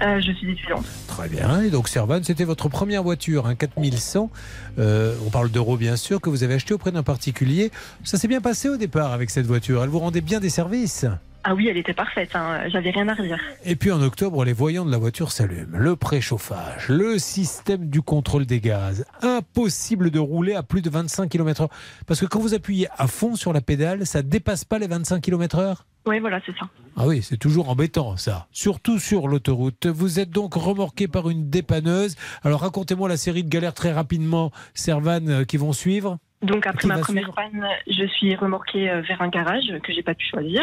Euh, 0.00 0.20
je 0.22 0.32
suis 0.32 0.52
étudiante. 0.52 0.86
Très 1.06 1.28
bien. 1.28 1.60
Et 1.60 1.68
donc 1.68 1.86
Servan, 1.86 2.22
c'était 2.24 2.44
votre 2.44 2.70
première 2.70 3.02
voiture, 3.02 3.46
un 3.46 3.56
4100. 3.56 4.30
Euh, 4.78 5.14
on 5.26 5.28
parle 5.28 5.50
d'euros 5.50 5.76
bien 5.76 5.96
sûr 5.96 6.22
que 6.22 6.30
vous 6.30 6.42
avez 6.42 6.54
acheté 6.54 6.72
auprès 6.72 6.90
d'un 6.90 7.02
particulier. 7.02 7.70
Ça 8.04 8.16
s'est 8.16 8.28
bien 8.28 8.40
passé 8.40 8.70
au 8.70 8.78
départ 8.78 9.12
avec 9.12 9.28
cette 9.28 9.46
voiture. 9.46 9.84
Elle 9.84 9.90
vous 9.90 9.98
rendait 9.98 10.22
bien 10.22 10.40
des 10.40 10.48
services? 10.48 11.04
Ah 11.50 11.54
oui, 11.54 11.66
elle 11.66 11.78
était 11.78 11.94
parfaite, 11.94 12.36
hein. 12.36 12.68
j'avais 12.68 12.90
rien 12.90 13.08
à 13.08 13.14
redire. 13.14 13.38
Et 13.64 13.74
puis 13.74 13.90
en 13.90 14.02
octobre, 14.02 14.44
les 14.44 14.52
voyants 14.52 14.84
de 14.84 14.90
la 14.90 14.98
voiture 14.98 15.32
s'allument. 15.32 15.78
Le 15.78 15.96
préchauffage, 15.96 16.90
le 16.90 17.18
système 17.18 17.88
du 17.88 18.02
contrôle 18.02 18.44
des 18.44 18.60
gaz. 18.60 19.06
Impossible 19.22 20.10
de 20.10 20.18
rouler 20.18 20.54
à 20.54 20.62
plus 20.62 20.82
de 20.82 20.90
25 20.90 21.26
km/h. 21.30 21.70
Parce 22.06 22.20
que 22.20 22.26
quand 22.26 22.38
vous 22.38 22.52
appuyez 22.52 22.86
à 22.98 23.06
fond 23.06 23.34
sur 23.34 23.54
la 23.54 23.62
pédale, 23.62 24.04
ça 24.04 24.20
dépasse 24.20 24.66
pas 24.66 24.78
les 24.78 24.88
25 24.88 25.22
km/h 25.22 25.76
Oui, 26.06 26.18
voilà, 26.18 26.38
c'est 26.44 26.52
ça. 26.52 26.68
Ah 26.98 27.06
oui, 27.06 27.22
c'est 27.22 27.38
toujours 27.38 27.70
embêtant 27.70 28.18
ça. 28.18 28.46
Surtout 28.52 28.98
sur 28.98 29.26
l'autoroute. 29.26 29.86
Vous 29.86 30.20
êtes 30.20 30.28
donc 30.28 30.52
remorqué 30.52 31.08
par 31.08 31.30
une 31.30 31.48
dépanneuse. 31.48 32.16
Alors 32.44 32.60
racontez-moi 32.60 33.08
la 33.08 33.16
série 33.16 33.42
de 33.42 33.48
galères 33.48 33.72
très 33.72 33.92
rapidement, 33.94 34.52
Servan, 34.74 35.26
euh, 35.28 35.44
qui 35.44 35.56
vont 35.56 35.72
suivre. 35.72 36.18
Donc 36.42 36.66
après 36.66 36.86
ma 36.86 36.96
va 36.96 37.00
première 37.00 37.32
panne, 37.32 37.66
je 37.88 38.04
suis 38.06 38.34
remorquée 38.36 38.88
euh, 38.88 39.00
vers 39.00 39.20
un 39.22 39.28
garage 39.28 39.72
que 39.82 39.92
j'ai 39.92 40.02
pas 40.02 40.14
pu 40.14 40.24
choisir. 40.26 40.62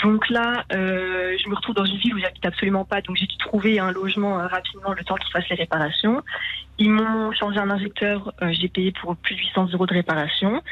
Donc 0.00 0.28
là, 0.28 0.64
euh, 0.72 1.36
je 1.42 1.48
me 1.48 1.54
retrouve 1.54 1.76
dans 1.76 1.84
une 1.84 1.98
ville 1.98 2.14
où 2.14 2.18
j'habite 2.18 2.44
absolument 2.44 2.84
pas, 2.84 3.00
donc 3.00 3.16
j'ai 3.16 3.26
dû 3.26 3.36
trouver 3.38 3.78
un 3.78 3.92
logement 3.92 4.40
euh, 4.40 4.46
rapidement 4.48 4.92
le 4.92 5.04
temps 5.04 5.14
qu'ils 5.14 5.30
fassent 5.30 5.48
les 5.48 5.56
réparations. 5.56 6.22
Ils 6.78 6.90
m'ont 6.90 7.32
changé 7.32 7.58
un 7.58 7.70
injecteur, 7.70 8.32
euh, 8.40 8.52
j'ai 8.52 8.68
payé 8.68 8.92
pour 8.92 9.16
plus 9.16 9.34
de 9.34 9.40
800 9.40 9.70
euros 9.72 9.86
de 9.86 9.94
réparation. 9.94 10.62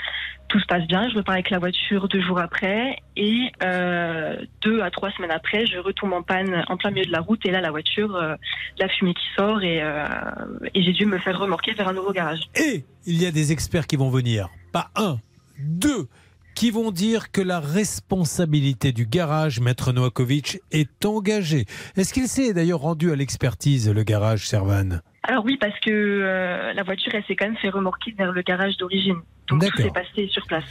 Tout 0.49 0.61
se 0.61 0.67
passe 0.67 0.87
bien, 0.87 1.09
je 1.09 1.17
repars 1.17 1.35
avec 1.35 1.51
la 1.51 1.59
voiture 1.59 2.07
deux 2.07 2.21
jours 2.21 2.39
après 2.39 2.99
et 3.17 3.51
euh, 3.65 4.37
deux 4.63 4.81
à 4.81 4.91
trois 4.93 5.11
semaines 5.11 5.33
après, 5.33 5.67
je 5.67 5.79
retombe 5.79 6.13
en 6.13 6.23
panne 6.23 6.65
en 6.69 6.77
plein 6.77 6.93
milieu 6.93 7.05
de 7.05 7.11
la 7.11 7.21
route 7.21 7.45
et 7.45 7.51
là 7.51 7.61
la 7.61 7.73
voiture, 7.73 8.15
euh, 8.15 8.37
la 8.79 8.89
fumée 8.89 9.15
qui 9.15 9.27
sort 9.37 9.63
et, 9.63 9.83
et 10.75 10.83
j'ai 10.83 10.93
dû 10.93 11.07
me 11.07 11.19
faire 11.19 11.37
remorquer 11.37 11.73
vers 11.73 11.89
un 11.89 11.93
nouveau 11.93 12.13
garage. 12.13 12.43
Et 12.55 12.85
il 13.07 13.21
y 13.21 13.27
a 13.27 13.33
des 13.33 13.51
experts 13.51 13.89
qui 13.89 13.97
vont 13.97 14.11
venir. 14.11 14.49
Pas 14.73 14.91
un, 14.95 15.19
deux, 15.59 16.07
qui 16.55 16.71
vont 16.71 16.91
dire 16.93 17.31
que 17.33 17.43
la 17.43 17.61
responsabilité 17.61 18.93
du 18.93 19.05
garage, 19.05 19.61
Maître 19.61 19.93
Novakovic, 19.93 20.61
est 20.71 21.05
engagée. 21.05 21.67
Est-ce 21.97 22.15
qu'il 22.15 22.29
s'est 22.29 22.55
d'ailleurs 22.55 22.81
rendu 22.81 23.11
à 23.11 23.17
l'expertise, 23.17 23.91
le 23.91 24.03
garage 24.05 24.47
Servan? 24.49 25.01
Alors 25.29 25.45
oui, 25.45 25.57
parce 25.61 25.79
que 25.81 25.91
euh, 25.91 26.73
la 26.73 26.83
voiture, 26.85 27.13
elle 27.15 27.25
s'est 27.25 27.35
quand 27.35 27.47
même 27.47 27.57
fait 27.57 27.69
remorquer 27.69 28.15
vers 28.17 28.31
le 28.31 28.43
garage 28.43 28.77
d'origine. 28.77 29.17
Donc 29.49 29.65
tout 29.65 29.83
s'est 29.83 29.91
passé 29.91 30.29
sur 30.29 30.47
place. 30.47 30.65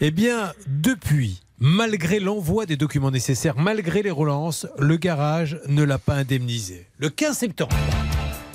Eh 0.00 0.12
bien, 0.12 0.52
depuis, 0.68 1.42
malgré 1.58 2.20
l'envoi 2.20 2.66
des 2.66 2.76
documents 2.76 3.10
nécessaires, 3.10 3.56
malgré 3.56 4.02
les 4.02 4.10
relances, 4.10 4.66
le 4.78 4.96
garage 4.96 5.58
ne 5.68 5.82
l'a 5.82 5.98
pas 5.98 6.14
indemnisé. 6.14 6.86
Le 6.98 7.08
15 7.08 7.36
septembre, 7.36 7.76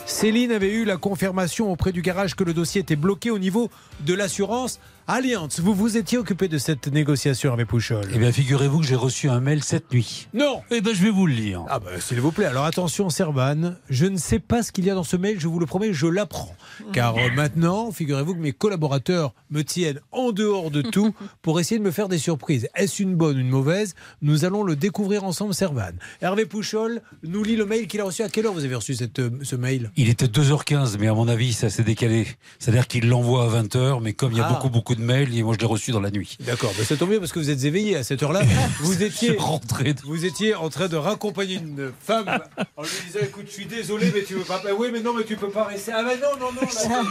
Céline 0.06 0.52
avait 0.52 0.74
eu 0.74 0.86
la 0.86 0.98
confirmation 0.98 1.72
auprès 1.72 1.92
du 1.92 2.02
garage 2.02 2.36
que 2.36 2.44
le 2.44 2.54
dossier 2.54 2.82
était 2.82 2.96
bloqué 2.96 3.30
au 3.30 3.40
niveau 3.40 3.70
de 4.02 4.14
l'assurance 4.14 4.80
Allianz. 5.16 5.60
Vous 5.60 5.74
vous 5.74 5.98
étiez 5.98 6.18
occupé 6.18 6.48
de 6.48 6.58
cette 6.58 6.88
négociation 6.88 7.52
avec 7.52 7.68
Pouchol 7.68 8.06
Eh 8.16 8.18
bien, 8.18 8.32
figurez-vous 8.32 8.80
que 8.80 8.86
j'ai 8.86 8.96
reçu 8.96 9.28
un 9.28 9.42
mail 9.42 9.62
cette 9.62 9.92
nuit. 9.92 10.30
Non 10.34 10.62
Eh 10.72 10.80
bien, 10.80 10.94
je 10.94 11.04
vais 11.04 11.10
vous 11.10 11.28
le 11.28 11.34
lire. 11.34 11.66
Ah 11.68 11.80
ben, 11.80 12.00
s'il 12.00 12.22
vous 12.22 12.32
plaît. 12.32 12.46
Alors 12.46 12.64
attention, 12.64 13.10
Servan, 13.10 13.76
je 13.90 14.06
ne 14.06 14.16
sais 14.16 14.40
pas 14.40 14.64
ce 14.64 14.72
qu'il 14.72 14.86
y 14.86 14.90
a 14.90 14.96
dans 14.96 15.04
ce 15.04 15.18
mail, 15.18 15.38
je 15.38 15.50
vous 15.50 15.60
le 15.60 15.66
promets, 15.66 15.92
je 15.92 16.08
l'apprends. 16.08 16.56
Car 16.94 17.18
euh, 17.18 17.30
maintenant, 17.36 17.92
figurez-vous 17.92 18.36
que 18.36 18.40
mes 18.40 18.54
collaborateurs 18.54 19.34
me 19.50 19.66
tiennent 19.66 20.00
en 20.14 20.32
dehors 20.32 20.72
de 20.72 20.82
tout 20.82 21.14
pour 21.42 21.60
essayer 21.60 21.78
de 21.78 21.84
me 21.84 21.92
faire 21.92 22.08
des 22.08 22.18
surprises. 22.18 22.70
Est-ce 22.74 23.04
une 23.04 23.16
bonne 23.16 23.36
ou 23.36 23.40
une 23.42 23.50
mauvaise? 23.50 23.96
Nous 24.22 24.46
allons 24.46 24.64
le 24.64 24.78
découvrir 24.78 25.26
ensemble, 25.26 25.54
Servan. 25.54 25.92
Hervé 26.22 26.46
Pouchol 26.46 27.02
nous 27.24 27.44
lit 27.44 27.58
le 27.58 27.66
mail 27.66 27.88
qu'il 27.88 28.00
a 28.00 28.06
reçu. 28.06 28.24
À 28.24 28.30
quelle 28.30 28.46
heure 28.46 28.54
vous 28.54 28.64
avez 28.64 28.76
reçu 28.76 28.96
cette, 28.96 29.20
euh, 29.20 29.30
ce 29.44 29.58
mail? 29.58 29.92
Il 29.98 30.08
était 30.08 30.28
2h15, 30.28 30.96
mais 31.02 31.08
à 31.10 31.14
mon 31.14 31.28
avis, 31.28 31.52
ça 31.52 31.70
s'est 31.70 31.84
décalé. 31.84 32.28
C'est-à-dire 32.60 32.88
qu'il 32.88 33.10
l'envoie 33.10 33.44
à 33.44 33.62
20h, 33.62 34.00
mais 34.02 34.14
comme 34.14 34.32
il 34.32 34.38
y 34.38 34.42
a 34.42 34.48
Ah. 34.48 34.54
beaucoup, 34.54 34.70
beaucoup 34.70 34.96
de 34.96 35.01
mails, 35.02 35.36
et 35.38 35.44
moi 35.44 35.54
je 35.56 35.60
l'ai 35.60 35.66
reçu 35.66 35.92
dans 35.92 36.00
la 36.00 36.12
nuit. 36.12 36.38
D'accord, 36.42 36.72
ben 36.78 36.86
ça 36.86 36.96
tombe 36.96 37.10
bien 37.10 37.20
parce 37.20 37.32
que 37.32 37.40
vous 37.40 37.50
êtes 37.50 37.64
éveillé 37.64 37.96
à 37.98 38.04
cette 38.04 38.24
heure-là. 38.24 38.42
Vous 38.82 39.04
étiez, 39.04 39.36
rentré. 39.38 39.94
vous 40.06 40.26
étiez 40.26 40.56
en 40.56 40.70
train 40.70 40.88
de 40.88 40.96
raccompagner 40.98 41.56
une 41.56 41.92
femme 42.04 42.28
en 42.78 42.82
lui 42.84 42.90
disant 43.08 43.20
écoute, 43.24 43.46
je 43.48 43.52
suis 43.54 43.66
désolé, 43.66 44.12
mais 44.14 44.24
tu 44.24 44.36
veux 44.36 44.44
pas. 44.44 44.62
Ben 44.64 44.74
oui, 44.78 44.90
mais 44.92 45.02
non, 45.02 45.14
mais 45.14 45.24
tu 45.24 45.36
peux 45.36 45.50
pas 45.50 45.66
rester. 45.66 45.92
Ah, 45.94 46.04
mais 46.04 46.16
non, 46.18 46.38
non, 46.40 46.52
non. 46.54 46.62
là, 46.62 47.02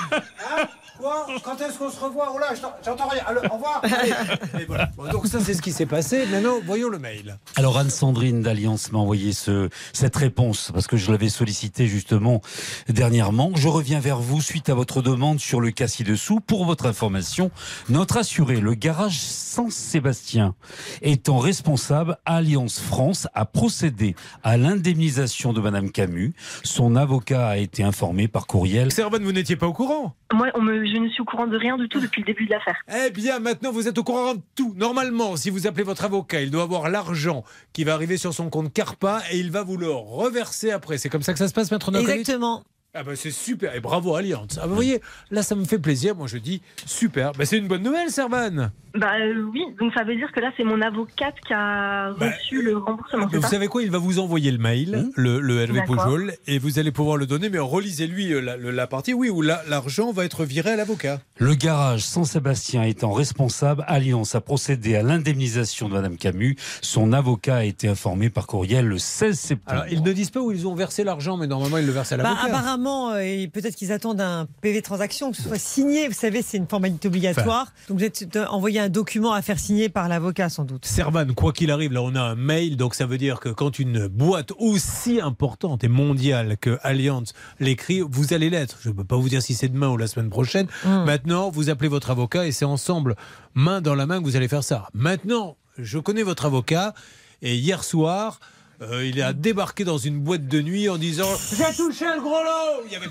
hein 0.58 0.66
Quoi 0.98 1.26
Quand 1.42 1.58
est-ce 1.62 1.78
qu'on 1.78 1.90
se 1.90 1.98
revoit 1.98 2.30
Oh 2.34 2.38
là, 2.38 2.48
je 2.54 2.60
t'en- 2.60 2.74
j'entends 2.84 3.08
rien. 3.08 3.22
Alors, 3.26 3.44
au 3.50 3.54
revoir. 3.54 3.80
Allez. 3.82 4.12
Et 4.62 4.64
voilà. 4.66 4.90
Bon, 4.96 5.10
donc, 5.10 5.26
ça, 5.26 5.40
c'est 5.40 5.54
ce 5.54 5.62
qui 5.62 5.72
s'est 5.72 5.86
passé. 5.86 6.26
Maintenant, 6.26 6.56
voyons 6.66 6.90
le 6.90 6.98
mail. 6.98 7.38
Alors 7.56 7.78
Anne-Sandrine 7.78 8.42
d'Alliance 8.42 8.92
m'a 8.92 8.98
envoyé 8.98 9.32
ce, 9.32 9.70
cette 9.94 10.14
réponse 10.16 10.70
parce 10.74 10.86
que 10.86 10.98
je 10.98 11.10
l'avais 11.10 11.30
sollicité 11.30 11.86
justement 11.86 12.42
dernièrement. 12.88 13.50
Je 13.54 13.68
reviens 13.68 13.98
vers 14.00 14.18
vous 14.18 14.42
suite 14.42 14.68
à 14.68 14.74
votre 14.74 15.00
demande 15.00 15.40
sur 15.40 15.60
le 15.60 15.70
cas 15.70 15.88
ci-dessous. 15.88 16.40
Pour 16.40 16.66
votre 16.66 16.84
information, 16.86 17.50
notre 17.88 18.18
assuré, 18.18 18.60
le 18.60 18.74
garage 18.74 19.18
Saint-Sébastien, 19.18 20.54
étant 21.02 21.38
responsable, 21.38 22.18
Alliance 22.24 22.80
France 22.80 23.28
a 23.34 23.46
procédé 23.46 24.14
à 24.42 24.56
l'indemnisation 24.56 25.52
de 25.52 25.60
Madame 25.60 25.90
Camus. 25.90 26.34
Son 26.62 26.96
avocat 26.96 27.48
a 27.48 27.56
été 27.56 27.82
informé 27.82 28.28
par 28.28 28.46
courriel. 28.46 28.92
Servan, 28.92 29.20
vous 29.20 29.32
n'étiez 29.32 29.56
pas 29.56 29.66
au 29.66 29.72
courant? 29.72 30.14
Moi, 30.32 30.48
on 30.54 30.60
me, 30.60 30.84
je 30.86 30.96
ne 30.98 31.08
suis 31.08 31.22
au 31.22 31.24
courant 31.24 31.46
de 31.46 31.56
rien 31.56 31.76
du 31.76 31.88
tout 31.88 32.00
depuis 32.00 32.22
le 32.22 32.26
début 32.26 32.46
de 32.46 32.50
l'affaire. 32.50 32.76
Eh 32.88 33.10
bien, 33.10 33.40
maintenant, 33.40 33.72
vous 33.72 33.88
êtes 33.88 33.98
au 33.98 34.04
courant 34.04 34.34
de 34.34 34.40
tout. 34.54 34.74
Normalement, 34.76 35.36
si 35.36 35.50
vous 35.50 35.66
appelez 35.66 35.84
votre 35.84 36.04
avocat, 36.04 36.40
il 36.42 36.50
doit 36.50 36.62
avoir 36.62 36.88
l'argent 36.88 37.44
qui 37.72 37.84
va 37.84 37.94
arriver 37.94 38.16
sur 38.16 38.32
son 38.34 38.50
compte 38.50 38.72
Carpa 38.72 39.22
et 39.32 39.38
il 39.38 39.50
va 39.50 39.62
vous 39.62 39.76
le 39.76 39.90
reverser 39.90 40.70
après. 40.70 40.98
C'est 40.98 41.08
comme 41.08 41.22
ça 41.22 41.32
que 41.32 41.38
ça 41.38 41.48
se 41.48 41.54
passe, 41.54 41.70
Maître 41.70 41.90
Exactement. 41.94 42.62
Ah 42.92 43.04
bah 43.04 43.14
c'est 43.14 43.30
super 43.30 43.74
et 43.74 43.80
bravo 43.80 44.16
Allianz. 44.16 44.58
Ah 44.58 44.62
bah 44.62 44.66
vous 44.66 44.74
voyez, 44.74 45.00
là 45.30 45.44
ça 45.44 45.54
me 45.54 45.64
fait 45.64 45.78
plaisir. 45.78 46.16
Moi 46.16 46.26
je 46.26 46.38
dis 46.38 46.60
super. 46.86 47.32
Bah 47.32 47.44
c'est 47.46 47.56
une 47.58 47.68
bonne 47.68 47.84
nouvelle, 47.84 48.10
Servan. 48.10 48.70
Bah 48.94 49.12
euh, 49.20 49.44
oui, 49.52 49.62
donc 49.78 49.92
ça 49.94 50.02
veut 50.04 50.16
dire 50.16 50.30
que 50.32 50.40
là, 50.40 50.50
c'est 50.56 50.64
mon 50.64 50.80
avocate 50.82 51.34
qui 51.46 51.52
a 51.52 52.12
Bah, 52.12 52.30
reçu 52.30 52.60
le 52.62 52.76
remboursement. 52.76 53.26
Vous 53.32 53.40
ça 53.42 53.48
savez 53.48 53.68
quoi 53.68 53.82
Il 53.82 53.90
va 53.90 53.98
vous 53.98 54.18
envoyer 54.18 54.50
le 54.50 54.58
mail, 54.58 55.08
le, 55.16 55.40
le 55.40 55.60
Hervé. 55.60 55.82
Pujol, 55.86 56.34
et 56.46 56.58
vous 56.58 56.78
allez 56.78 56.90
pouvoir 56.90 57.16
le 57.16 57.26
donner. 57.26 57.48
Mais 57.50 57.58
relisez-lui 57.58 58.32
euh, 58.32 58.40
la, 58.72 58.86
partie, 58.86 59.14
oui, 59.14 59.30
où 59.30 59.42
la- 59.42 59.62
l'argent 59.68 60.12
va 60.12 60.24
être 60.24 60.44
viré 60.44 60.70
à 60.72 60.76
l'avocat. 60.76 61.20
Le 61.38 61.54
garage 61.54 62.02
Saint-Sébastien 62.02 62.82
étant 62.82 63.12
responsable, 63.12 63.84
Alliance 63.86 64.34
a 64.34 64.40
procédé 64.40 64.96
à 64.96 65.02
l'indemnisation 65.02 65.88
de 65.88 65.94
Madame 65.94 66.16
Camus. 66.16 66.56
Son 66.82 67.12
avocat 67.12 67.56
a 67.56 67.64
été 67.64 67.88
informé 67.88 68.28
par 68.30 68.46
courriel 68.46 68.86
le 68.86 68.98
16 68.98 69.38
septembre. 69.38 69.80
Alors 69.82 69.92
ils 69.92 70.02
ne 70.02 70.12
disent 70.12 70.30
pas 70.30 70.40
où 70.40 70.52
ils 70.52 70.66
ont 70.66 70.74
versé 70.74 71.04
l'argent, 71.04 71.36
mais 71.36 71.46
normalement 71.46 71.78
ils 71.78 71.86
le 71.86 71.92
versent 71.92 72.12
à 72.12 72.16
Bah, 72.16 72.24
l'avocat. 72.24 72.44
apparemment, 72.46 73.10
euh, 73.12 73.18
et 73.20 73.48
peut-être 73.48 73.76
qu'ils 73.76 73.92
attendent 73.92 74.20
un 74.20 74.46
PV 74.62 74.82
transaction, 74.82 75.30
que 75.30 75.36
ce 75.36 75.42
soit 75.44 75.58
signé. 75.58 76.08
Vous 76.08 76.14
savez, 76.14 76.42
c'est 76.42 76.56
une 76.58 76.66
formalité 76.66 77.08
obligatoire. 77.08 77.72
Donc 77.88 77.98
vous 77.98 78.04
êtes 78.04 78.36
euh, 78.36 78.46
un 78.80 78.88
document 78.88 79.32
à 79.32 79.42
faire 79.42 79.58
signer 79.58 79.88
par 79.88 80.08
l'avocat, 80.08 80.48
sans 80.48 80.64
doute. 80.64 80.84
Servan, 80.86 81.26
quoi 81.34 81.52
qu'il 81.52 81.70
arrive, 81.70 81.92
là 81.92 82.02
on 82.02 82.14
a 82.14 82.20
un 82.20 82.34
mail, 82.34 82.76
donc 82.76 82.94
ça 82.94 83.06
veut 83.06 83.18
dire 83.18 83.40
que 83.40 83.48
quand 83.48 83.78
une 83.78 84.08
boîte 84.08 84.52
aussi 84.58 85.20
importante 85.20 85.84
et 85.84 85.88
mondiale 85.88 86.56
que 86.60 86.78
Allianz 86.82 87.32
l'écrit, 87.58 88.00
vous 88.00 88.32
allez 88.32 88.50
l'être. 88.50 88.78
Je 88.82 88.88
ne 88.88 88.94
peux 88.94 89.04
pas 89.04 89.16
vous 89.16 89.28
dire 89.28 89.42
si 89.42 89.54
c'est 89.54 89.68
demain 89.68 89.88
ou 89.88 89.96
la 89.96 90.06
semaine 90.06 90.30
prochaine. 90.30 90.66
Hum. 90.84 91.04
Maintenant, 91.04 91.50
vous 91.50 91.70
appelez 91.70 91.88
votre 91.88 92.10
avocat 92.10 92.46
et 92.46 92.52
c'est 92.52 92.64
ensemble, 92.64 93.16
main 93.54 93.80
dans 93.80 93.94
la 93.94 94.06
main, 94.06 94.18
que 94.18 94.24
vous 94.24 94.36
allez 94.36 94.48
faire 94.48 94.64
ça. 94.64 94.88
Maintenant, 94.94 95.56
je 95.78 95.98
connais 95.98 96.22
votre 96.22 96.46
avocat 96.46 96.94
et 97.42 97.56
hier 97.56 97.84
soir, 97.84 98.40
euh, 98.82 99.04
il 99.04 99.20
a 99.22 99.32
débarqué 99.32 99.84
dans 99.84 99.98
une 99.98 100.18
boîte 100.18 100.46
de 100.46 100.60
nuit 100.60 100.88
en 100.88 100.96
disant 100.96 101.28
J'ai 101.56 101.74
touché 101.76 102.06
le 102.14 102.20
gros 102.20 102.42
lot 102.42 102.84
Il 102.86 102.92
y 102.92 102.96
avait. 102.96 103.08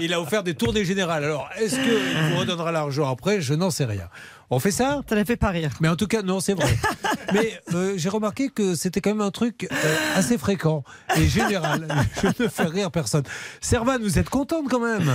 Il 0.00 0.12
a 0.12 0.20
offert 0.20 0.42
des 0.42 0.54
tournées 0.54 0.84
générales. 0.84 1.24
Alors, 1.24 1.48
est-ce 1.58 1.76
qu'il 1.76 2.32
vous 2.32 2.40
redonnera 2.40 2.72
l'argent 2.72 3.10
après? 3.10 3.40
Je 3.40 3.54
n'en 3.54 3.70
sais 3.70 3.84
rien. 3.84 4.08
On 4.50 4.58
fait 4.60 4.70
ça? 4.70 5.02
Ça 5.08 5.16
ne 5.16 5.24
fait 5.24 5.36
pas 5.36 5.50
rire. 5.50 5.70
Mais 5.80 5.88
en 5.88 5.96
tout 5.96 6.06
cas, 6.06 6.22
non, 6.22 6.40
c'est 6.40 6.54
vrai. 6.54 6.76
Mais 7.32 7.60
euh, 7.74 7.94
j'ai 7.96 8.08
remarqué 8.08 8.48
que 8.48 8.74
c'était 8.74 9.00
quand 9.00 9.10
même 9.10 9.20
un 9.20 9.32
truc 9.32 9.68
euh, 9.70 9.96
assez 10.14 10.38
fréquent 10.38 10.84
et 11.16 11.26
général. 11.26 11.88
Je 12.22 12.44
ne 12.44 12.48
fais 12.48 12.64
rire 12.64 12.90
personne. 12.90 13.24
Servan, 13.60 13.98
vous 14.00 14.18
êtes 14.18 14.30
contente 14.30 14.66
quand 14.70 14.80
même? 14.80 15.10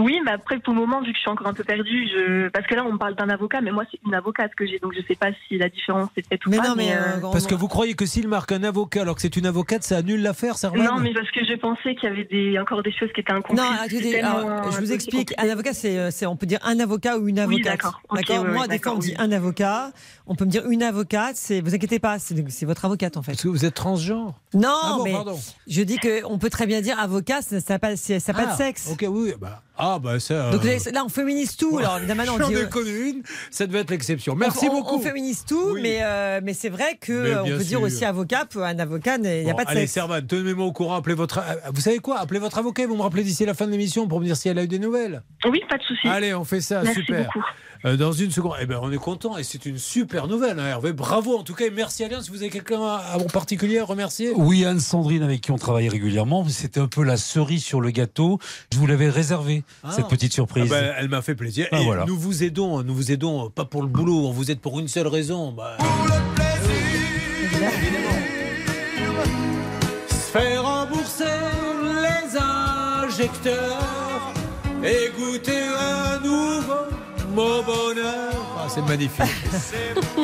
Oui, 0.00 0.18
mais 0.24 0.32
après, 0.32 0.58
pour 0.58 0.72
le 0.74 0.80
moment, 0.80 1.00
vu 1.00 1.12
que 1.12 1.16
je 1.16 1.20
suis 1.20 1.30
encore 1.30 1.46
un 1.46 1.52
peu 1.54 1.64
perdue, 1.64 2.08
je... 2.08 2.48
parce 2.48 2.66
que 2.66 2.74
là, 2.74 2.84
on 2.86 2.92
me 2.92 2.98
parle 2.98 3.14
d'un 3.14 3.28
avocat, 3.28 3.60
mais 3.60 3.70
moi, 3.70 3.84
c'est 3.90 3.98
une 4.06 4.14
avocate 4.14 4.54
que 4.54 4.66
j'ai, 4.66 4.78
donc 4.78 4.92
je 4.96 5.00
sais 5.06 5.14
pas 5.14 5.28
si 5.46 5.58
la 5.58 5.68
différence 5.68 6.08
est 6.16 6.26
faite 6.26 6.44
ou 6.46 6.50
Mais 6.50 6.56
pas. 6.58 6.68
non, 6.68 6.74
mais, 6.76 6.92
euh, 6.92 7.20
Parce 7.32 7.46
que 7.46 7.54
vous 7.54 7.68
croyez 7.68 7.94
que 7.94 8.06
s'il 8.06 8.26
marque 8.28 8.52
un 8.52 8.62
avocat 8.64 9.02
alors 9.02 9.14
que 9.14 9.20
c'est 9.22 9.36
une 9.36 9.46
avocate, 9.46 9.82
ça 9.82 9.98
annule 9.98 10.22
l'affaire, 10.22 10.56
Servan 10.56 10.82
Non, 10.82 10.98
mais 11.00 11.12
parce 11.12 11.30
que 11.30 11.44
je 11.44 11.54
pensais 11.58 11.94
qu'il 11.94 12.08
y 12.08 12.12
avait 12.12 12.24
des... 12.24 12.58
encore 12.58 12.82
des 12.82 12.92
choses 12.92 13.10
qui 13.14 13.20
étaient 13.20 13.32
incomprises. 13.32 13.60
Non, 13.60 13.70
attendez, 13.78 14.18
alors, 14.20 14.40
tellement- 14.40 14.70
je 14.70 14.80
vous 14.80 14.92
explique. 14.92 15.34
Un 15.38 15.48
avocat, 15.48 15.72
c'est, 15.74 15.98
euh, 15.98 16.10
on 16.28 16.36
peut 16.36 16.46
dire 16.46 16.60
un 16.64 16.78
avocat 16.80 17.18
ou 17.18 17.28
une 17.28 17.38
avocate. 17.38 17.64
d'accord. 17.64 18.00
Ok, 18.08 18.24
ouais, 18.28 18.38
Moi, 18.38 18.44
des 18.44 18.52
fois, 18.52 18.62
on 18.62 18.66
d'accord, 18.66 18.98
dit 18.98 19.10
oui. 19.10 19.14
un 19.18 19.32
avocat. 19.32 19.92
On 20.26 20.34
peut 20.34 20.44
me 20.44 20.50
dire 20.50 20.68
une 20.70 20.82
avocate. 20.82 21.36
C'est, 21.36 21.60
vous 21.60 21.74
inquiétez 21.74 21.98
pas, 21.98 22.18
c'est, 22.18 22.64
votre 22.64 22.84
avocate 22.84 23.16
en 23.16 23.22
fait. 23.22 23.32
Parce 23.32 23.42
que 23.42 23.48
vous 23.48 23.64
êtes 23.64 23.74
transgenre 23.74 24.34
Non, 24.54 24.68
Ah 24.82 24.94
bon, 24.98 25.04
mais 25.04 25.12
pardon. 25.12 25.36
je 25.68 25.82
dis 25.82 25.96
que 25.98 26.24
on 26.24 26.38
peut 26.38 26.50
très 26.50 26.66
bien 26.66 26.80
dire 26.80 26.98
avocat, 26.98 27.42
ça 27.42 27.56
n'a 27.68 27.78
pas, 27.78 27.96
ça 27.96 28.32
pas 28.32 28.42
Ah, 28.48 28.52
de 28.52 28.56
sexe. 28.56 28.88
Ok, 28.92 29.04
oui. 29.08 29.32
Bah, 29.40 29.62
ah, 29.80 29.98
bah 29.98 30.20
ça. 30.20 30.50
Donc 30.50 30.64
euh, 30.64 30.78
là, 30.92 31.02
on 31.04 31.08
féminise 31.08 31.56
tout. 31.56 31.78
Alors 31.78 31.98
évidemment, 31.98 32.22
on 32.34 32.38
J'en 32.38 32.48
dit. 32.48 32.54
ai 32.54 32.62
euh, 32.64 32.66
connu 32.66 33.08
une, 33.10 33.22
ça 33.50 33.66
devait 33.66 33.80
être 33.80 33.90
l'exception. 33.90 34.34
Merci 34.36 34.68
on, 34.70 34.74
beaucoup. 34.74 34.96
On 34.96 35.00
féminise 35.00 35.44
tout, 35.44 35.72
Oui. 35.74 35.80
mais, 35.82 35.98
euh, 36.02 36.40
mais 36.42 36.52
c'est 36.54 36.68
vrai 36.68 36.98
que 37.00 37.12
Mais 37.12 37.34
on 37.36 37.44
bien 37.44 37.56
peut 37.58 37.64
dire 37.64 37.82
aussi 37.82 38.04
avocat. 38.04 38.44
pour 38.44 38.62
Un 38.62 38.78
avocat, 38.78 39.16
il 39.16 39.44
n'y 39.44 39.50
a 39.50 39.54
pas 39.54 39.64
de 39.64 39.70
allez, 39.70 39.80
sexe. 39.80 39.92
Servan, 39.92 40.20
tenez-moi 40.26 40.66
au 40.66 40.72
courant. 40.72 40.96
Appelez 40.96 41.14
votre. 41.14 41.40
Vous 41.72 41.80
savez 41.80 41.98
quoi 41.98 42.18
Appelez 42.18 42.40
votre 42.40 42.58
avocat. 42.58 42.86
Vont 42.86 42.96
me 42.96 43.02
rappeler 43.02 43.22
d'ici 43.24 43.44
la 43.44 43.54
fin 43.54 43.66
de 43.66 43.70
l'émission 43.72 44.06
pour 44.08 44.20
me 44.20 44.24
dire 44.26 44.36
si 44.36 44.48
elle 44.48 44.58
a 44.58 44.62
eu 44.64 44.68
des 44.68 44.78
nouvelles. 44.78 45.22
Oui, 45.48 45.60
pas 45.68 45.78
de 45.78 45.82
souci. 45.82 46.06
Allez, 46.08 46.34
on 46.34 46.44
fait 46.44 46.60
ça. 46.60 46.82
Merci 46.82 47.00
super. 47.00 47.24
beaucoup. 47.26 47.44
Euh, 47.84 47.96
dans 47.96 48.12
une 48.12 48.30
seconde. 48.30 48.54
Eh 48.60 48.66
ben, 48.66 48.78
on 48.82 48.90
est 48.92 48.96
content 48.96 49.36
et 49.38 49.42
c'est 49.44 49.64
une 49.66 49.78
super 49.78 50.26
nouvelle, 50.28 50.58
hein, 50.58 50.66
Hervé. 50.66 50.92
Bravo 50.92 51.36
en 51.38 51.42
tout 51.42 51.54
cas 51.54 51.66
et 51.66 51.70
merci 51.70 52.04
Alain. 52.04 52.20
Si 52.22 52.30
vous 52.30 52.38
avez 52.42 52.50
quelqu'un 52.50 52.80
à- 52.82 53.16
en 53.18 53.24
particulier 53.24 53.78
à 53.78 53.84
remercier? 53.84 54.32
Oui, 54.36 54.64
Anne-Sandrine, 54.64 55.22
avec 55.22 55.40
qui 55.40 55.50
on 55.50 55.58
travaille 55.58 55.88
régulièrement, 55.88 56.46
c'était 56.48 56.80
un 56.80 56.88
peu 56.88 57.02
la 57.04 57.16
cerise 57.16 57.64
sur 57.64 57.80
le 57.80 57.90
gâteau. 57.90 58.38
Je 58.72 58.78
vous 58.78 58.86
l'avais 58.86 59.08
réservé, 59.08 59.64
Ah. 59.82 59.92
cette 59.92 60.08
petite 60.08 60.32
surprise. 60.32 60.70
Ah 60.72 60.80
ben, 60.80 60.94
elle 60.98 61.08
m'a 61.08 61.22
fait 61.22 61.34
plaisir. 61.34 61.66
Ah, 61.72 61.80
et 61.80 61.84
voilà. 61.84 62.04
nous 62.06 62.18
vous 62.18 62.42
aidons, 62.42 62.82
nous 62.82 62.94
vous 62.94 63.12
aidons 63.12 63.50
pas 63.50 63.64
pour 63.64 63.82
le 63.82 63.88
boulot, 63.88 64.26
on 64.26 64.32
vous 64.32 64.50
aide 64.50 64.60
pour 64.60 64.78
une 64.80 64.88
seule 64.88 65.06
raison. 65.08 65.52
Bah, 65.52 65.76
se 70.08 70.14
faire 70.38 70.62
rembourser 70.62 71.24
les 72.04 72.38
injecteurs 72.38 74.32
et 74.82 75.10
goûter 75.18 75.62
un 75.78 76.20
nouveau 76.20 76.86
mot 77.30 77.62
bonheur. 77.62 78.32
Ah, 78.58 78.66
c'est 78.68 78.82
magnifique. 78.82 79.24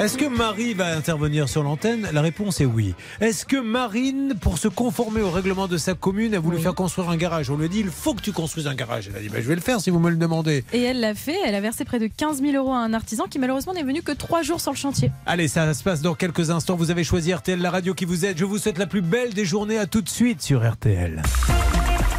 Est-ce 0.01 0.19
que 0.19 0.27
Marie 0.27 0.75
va 0.75 0.97
intervenir 0.97 1.49
sur 1.49 1.63
l'antenne? 1.63 2.09
La 2.13 2.21
réponse 2.21 2.61
est 2.61 2.67
oui. 2.67 2.95
Est-ce 3.21 3.47
que 3.47 3.57
Marine, 3.57 4.35
pour 4.41 4.59
se 4.59 4.69
conformer 4.69 5.23
au 5.23 5.31
règlement 5.31 5.69
de 5.69 5.77
sa 5.77 5.95
commune, 5.95 6.35
a 6.35 6.39
voulu 6.39 6.59
faire 6.59 6.75
construire 6.75 7.09
un 7.09 7.17
garage? 7.17 7.51
On 7.51 7.57
lui 7.57 7.67
a 7.67 7.69
dit 7.69 7.81
il 7.81 7.91
faut 7.91 8.15
que 8.15 8.21
tu 8.21 8.33
construises 8.33 8.67
un 8.67 8.75
garage. 8.75 9.09
Elle 9.09 9.17
a 9.17 9.21
dit 9.21 9.29
bah, 9.29 9.39
je 9.41 9.49
vais 9.49 9.55
le 9.55 9.61
faire 9.61 9.81
si 9.81 9.91
vous 9.91 9.99
me 9.99 10.11
le 10.11 10.17
demandez. 10.17 10.65
Et 10.73 10.83
elle 10.83 11.01
l'a 11.01 11.15
fait, 11.15 11.37
elle 11.45 11.55
a 11.55 11.61
versé 11.61 11.85
près 11.85 11.99
de 11.99 12.09
15 12.09 12.43
000 12.43 12.57
euros 12.57 12.73
à 12.73 12.79
un 12.79 12.93
artisan 12.93 13.25
qui 13.25 13.39
malheureusement 13.39 13.73
n'est 13.73 13.83
venu 13.83 14.03
que 14.03 14.13
trois 14.13 14.43
jours 14.43 14.61
sur 14.61 14.73
le 14.73 14.77
chantier. 14.77 15.11
Allez, 15.25 15.49
ça 15.49 15.73
se 15.75 15.83
passe 15.83 16.03
dans 16.03 16.15
quelques 16.15 16.51
instants. 16.51 16.77
Vous 16.77 16.91
avez 16.91 17.05
choisi 17.05 17.33
RTL, 17.33 17.61
la 17.61 17.71
radio 17.71 17.95
qui 17.95 18.05
vous 18.05 18.25
aide. 18.25 18.39
Je 18.39 18.45
vous 18.45 18.59
souhaite 18.59 18.79
la 18.79 18.87
plus 18.87 19.03
belle 19.03 19.35
des 19.35 19.45
journées. 19.45 19.79
À 19.79 19.87
tout 19.87 20.03
de 20.03 20.09
suite 20.09 20.43
sur 20.43 20.69
RTL. 20.69 21.23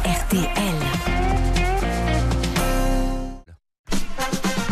RTL. 0.04 1.07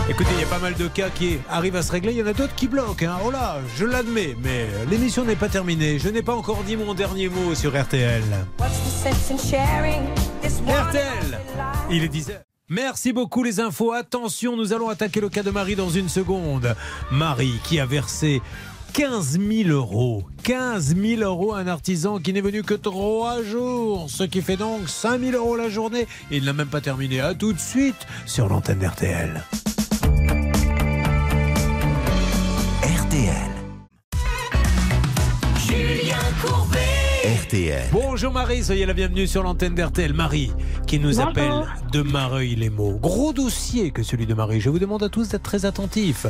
Écoutez, 0.09 0.31
il 0.35 0.41
y 0.41 0.45
a 0.45 0.47
pas 0.47 0.61
mal 0.61 0.75
de 0.75 0.87
cas 0.87 1.11
qui 1.11 1.39
arrivent 1.51 1.75
à 1.77 1.83
se 1.83 1.91
régler. 1.91 2.13
Il 2.13 2.19
y 2.19 2.23
en 2.23 2.27
a 2.27 2.33
d'autres 2.33 2.55
qui 2.55 2.69
bloquent. 2.69 3.05
hein. 3.07 3.19
Oh 3.25 3.31
là, 3.31 3.59
je 3.77 3.85
l'admets, 3.85 4.37
mais 4.43 4.69
l'émission 4.89 5.25
n'est 5.25 5.35
pas 5.37 5.49
terminée. 5.49 5.99
Je 5.99 6.09
n'ai 6.09 6.23
pas 6.23 6.35
encore 6.35 6.63
dit 6.63 6.77
mon 6.77 6.95
dernier 6.95 7.29
mot 7.29 7.55
sur 7.57 7.71
RTL. 7.81 8.23
RTL 10.69 11.39
Il 11.91 12.05
est 12.05 12.13
10h. 12.13 12.33
Merci 12.69 13.13
beaucoup 13.13 13.43
les 13.43 13.59
infos. 13.59 13.93
Attention, 13.93 14.57
nous 14.57 14.73
allons 14.73 14.89
attaquer 14.89 15.21
le 15.21 15.29
cas 15.29 15.43
de 15.43 15.51
Marie 15.51 15.77
dans 15.77 15.91
une 15.91 16.09
seconde. 16.09 16.77
Marie 17.11 17.59
qui 17.65 17.81
a 17.81 17.87
versé 17.87 18.41
15 18.93 19.41
000 19.41 19.69
euros. 19.71 20.23
15 20.45 20.95
000 20.97 21.21
euros 21.23 21.53
à 21.53 21.59
un 21.59 21.67
artisan 21.67 22.19
qui 22.21 22.33
n'est 22.33 22.41
venu 22.41 22.63
que 22.63 22.75
trois 22.75 23.43
jours. 23.43 24.07
Ce 24.09 24.23
qui 24.23 24.41
fait 24.41 24.57
donc 24.57 24.89
5 24.89 25.21
000 25.21 25.33
euros 25.37 25.57
la 25.57 25.69
journée. 25.69 26.07
Il 26.31 26.45
n'a 26.45 26.53
même 26.53 26.69
pas 26.69 26.81
terminé. 26.81 27.21
À 27.21 27.35
tout 27.35 27.53
de 27.53 27.61
suite 27.61 28.07
sur 28.25 28.49
l'antenne. 28.49 28.85
RTL. 28.87 29.43
RTL. 36.47 37.83
Bonjour 37.93 38.33
Marie, 38.33 38.63
soyez 38.63 38.87
la 38.87 38.93
bienvenue 38.93 39.27
sur 39.27 39.43
l'antenne 39.43 39.75
d'RTL. 39.75 40.13
Marie, 40.13 40.53
qui 40.87 40.99
nous 41.01 41.17
Bonjour. 41.17 41.29
appelle 41.29 41.65
de 41.93 42.03
Mareuil-les-Maux. 42.03 42.99
Gros 43.03 43.33
dossier 43.33 43.91
que 43.91 44.03
celui 44.03 44.27
de 44.27 44.35
Marie. 44.35 44.61
Je 44.61 44.71
vous 44.71 44.79
demande 44.79 45.03
à 45.03 45.09
tous 45.09 45.29
d'être 45.31 45.43
très 45.43 45.65
attentifs. 45.65 46.27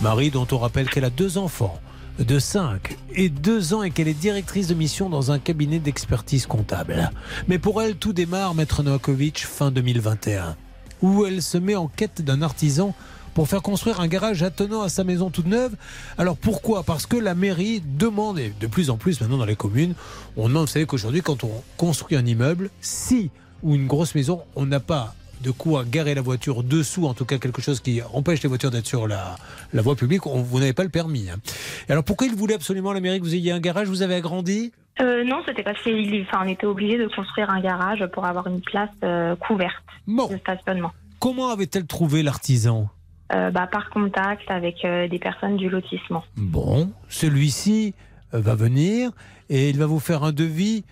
Marie, 0.00 0.30
dont 0.30 0.46
on 0.50 0.58
rappelle 0.58 0.90
qu'elle 0.90 1.04
a 1.04 1.10
deux 1.10 1.38
enfants 1.38 1.78
de 2.18 2.38
5 2.38 2.96
et 3.14 3.28
2 3.28 3.74
ans 3.74 3.82
et 3.82 3.90
qu'elle 3.90 4.08
est 4.08 4.14
directrice 4.14 4.66
de 4.66 4.74
mission 4.74 5.08
dans 5.08 5.30
un 5.30 5.38
cabinet 5.38 5.78
d'expertise 5.78 6.46
comptable. 6.46 7.10
Mais 7.46 7.58
pour 7.58 7.80
elle, 7.80 7.96
tout 7.96 8.12
démarre, 8.12 8.54
Maître 8.54 8.82
Novakovic, 8.82 9.46
fin 9.46 9.70
2021, 9.70 10.56
où 11.02 11.26
elle 11.26 11.42
se 11.42 11.58
met 11.58 11.76
en 11.76 11.86
quête 11.86 12.22
d'un 12.22 12.42
artisan 12.42 12.94
pour 13.34 13.48
faire 13.48 13.62
construire 13.62 14.00
un 14.00 14.08
garage 14.08 14.42
attenant 14.42 14.82
à 14.82 14.88
sa 14.88 15.04
maison 15.04 15.30
toute 15.30 15.46
neuve. 15.46 15.74
Alors 16.18 16.36
pourquoi? 16.36 16.82
Parce 16.82 17.06
que 17.06 17.16
la 17.16 17.34
mairie 17.34 17.80
demande, 17.84 18.38
et 18.38 18.52
de 18.60 18.66
plus 18.66 18.90
en 18.90 18.96
plus 18.96 19.20
maintenant 19.20 19.38
dans 19.38 19.44
les 19.44 19.56
communes, 19.56 19.94
on 20.36 20.48
demande, 20.48 20.62
vous 20.66 20.72
savez 20.72 20.86
qu'aujourd'hui 20.86 21.22
quand 21.22 21.44
on 21.44 21.62
construit 21.76 22.16
un 22.16 22.26
immeuble, 22.26 22.70
si 22.80 23.30
ou 23.62 23.74
une 23.74 23.86
grosse 23.86 24.14
maison, 24.14 24.42
on 24.56 24.66
n'a 24.66 24.80
pas 24.80 25.14
de 25.42 25.50
quoi 25.50 25.84
garer 25.84 26.14
la 26.14 26.20
voiture 26.20 26.62
dessous, 26.62 27.06
en 27.06 27.14
tout 27.14 27.24
cas 27.24 27.38
quelque 27.38 27.62
chose 27.62 27.80
qui 27.80 28.00
empêche 28.12 28.42
les 28.42 28.48
voitures 28.48 28.70
d'être 28.70 28.86
sur 28.86 29.08
la, 29.08 29.36
la 29.72 29.80
voie 29.80 29.96
publique, 29.96 30.26
on- 30.26 30.42
vous 30.42 30.58
n'avez 30.58 30.74
pas 30.74 30.82
le 30.84 30.90
permis. 30.90 31.30
hein. 31.30 31.36
Alors 31.88 32.04
pourquoi 32.04 32.26
il 32.26 32.34
voulait 32.34 32.54
absolument 32.54 32.92
la 32.92 33.00
mairie 33.00 33.20
que 33.20 33.24
vous 33.24 33.34
ayez 33.34 33.50
un 33.52 33.60
garage? 33.60 33.88
Vous 33.88 34.02
avez 34.02 34.16
agrandi? 34.16 34.72
Euh, 35.00 35.24
non, 35.24 35.36
c'était 35.46 35.62
parce 35.62 35.82
qu'on 35.82 35.92
enfin, 35.92 36.44
on 36.44 36.48
était 36.48 36.66
obligé 36.66 36.98
de 36.98 37.06
construire 37.06 37.48
un 37.48 37.60
garage 37.60 38.04
pour 38.12 38.26
avoir 38.26 38.48
une 38.48 38.60
place 38.60 38.90
euh, 39.02 39.34
couverte 39.36 39.72
de 40.06 40.36
stationnement. 40.38 40.92
Comment 41.20 41.48
avait-elle 41.50 41.86
trouvé 41.86 42.22
l'artisan? 42.22 42.90
Euh, 43.32 43.50
bah, 43.52 43.68
par 43.70 43.90
contact 43.90 44.50
avec 44.50 44.84
euh, 44.84 45.06
des 45.06 45.20
personnes 45.20 45.56
du 45.56 45.68
lotissement. 45.68 46.24
Bon, 46.36 46.92
celui-ci 47.08 47.94
euh, 48.34 48.40
va 48.40 48.56
venir 48.56 49.12
et 49.48 49.70
il 49.70 49.78
va 49.78 49.86
vous 49.86 50.00
faire 50.00 50.24
un 50.24 50.32
devis 50.32 50.84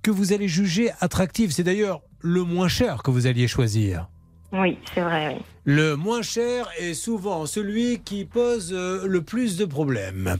que 0.00 0.10
vous 0.10 0.32
allez 0.32 0.48
juger 0.48 0.90
attractif. 1.00 1.50
C'est 1.50 1.64
d'ailleurs 1.64 2.00
le 2.20 2.44
moins 2.44 2.68
cher 2.68 3.02
que 3.02 3.10
vous 3.10 3.26
alliez 3.26 3.46
choisir. 3.46 4.08
Oui, 4.52 4.78
c'est 4.94 5.02
vrai. 5.02 5.34
oui. 5.34 5.42
Le 5.64 5.94
moins 5.96 6.22
cher 6.22 6.66
est 6.78 6.94
souvent 6.94 7.44
celui 7.44 7.98
qui 7.98 8.24
pose 8.24 8.72
le 8.72 9.20
plus 9.20 9.58
de 9.58 9.66
problèmes. 9.66 10.36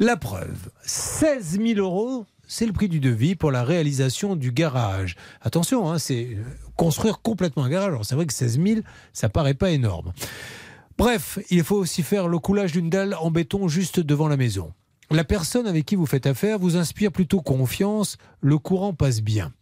La 0.00 0.16
preuve, 0.16 0.70
16 0.82 1.60
000 1.60 1.78
euros, 1.78 2.26
c'est 2.48 2.66
le 2.66 2.72
prix 2.72 2.88
du 2.88 2.98
devis 2.98 3.36
pour 3.36 3.52
la 3.52 3.62
réalisation 3.62 4.34
du 4.34 4.50
garage. 4.50 5.16
Attention, 5.40 5.90
hein, 5.90 5.98
c'est 5.98 6.36
construire 6.76 7.20
complètement 7.20 7.64
un 7.64 7.70
garage. 7.70 7.88
Alors 7.88 8.04
c'est 8.04 8.16
vrai 8.16 8.26
que 8.26 8.32
16 8.32 8.60
000, 8.60 8.80
ça 9.12 9.28
paraît 9.28 9.54
pas 9.54 9.70
énorme. 9.70 10.12
Bref, 10.98 11.38
il 11.50 11.62
faut 11.62 11.76
aussi 11.76 12.02
faire 12.02 12.26
le 12.26 12.38
coulage 12.38 12.72
d'une 12.72 12.88
dalle 12.88 13.14
en 13.20 13.30
béton 13.30 13.68
juste 13.68 14.00
devant 14.00 14.28
la 14.28 14.36
maison. 14.36 14.72
La 15.10 15.24
personne 15.24 15.66
avec 15.66 15.84
qui 15.84 15.94
vous 15.94 16.06
faites 16.06 16.26
affaire 16.26 16.58
vous 16.58 16.76
inspire 16.76 17.12
plutôt 17.12 17.40
confiance, 17.40 18.16
le 18.40 18.58
courant 18.58 18.92
passe 18.92 19.22
bien. 19.22 19.52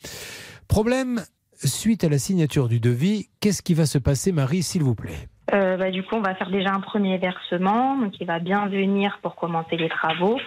Problème, 0.68 1.22
suite 1.64 2.04
à 2.04 2.08
la 2.08 2.18
signature 2.18 2.68
du 2.68 2.80
devis, 2.80 3.28
qu'est-ce 3.40 3.62
qui 3.62 3.74
va 3.74 3.84
se 3.84 3.98
passer, 3.98 4.32
Marie, 4.32 4.62
s'il 4.62 4.82
vous 4.82 4.94
plaît? 4.94 5.28
Euh, 5.52 5.76
bah, 5.76 5.90
du 5.90 6.02
coup, 6.02 6.14
on 6.14 6.22
va 6.22 6.34
faire 6.34 6.50
déjà 6.50 6.70
un 6.72 6.80
premier 6.80 7.18
versement, 7.18 7.98
donc 7.98 8.14
il 8.20 8.26
va 8.26 8.38
bien 8.38 8.66
venir 8.68 9.18
pour 9.20 9.36
commencer 9.36 9.76
les 9.76 9.88
travaux. 9.88 10.38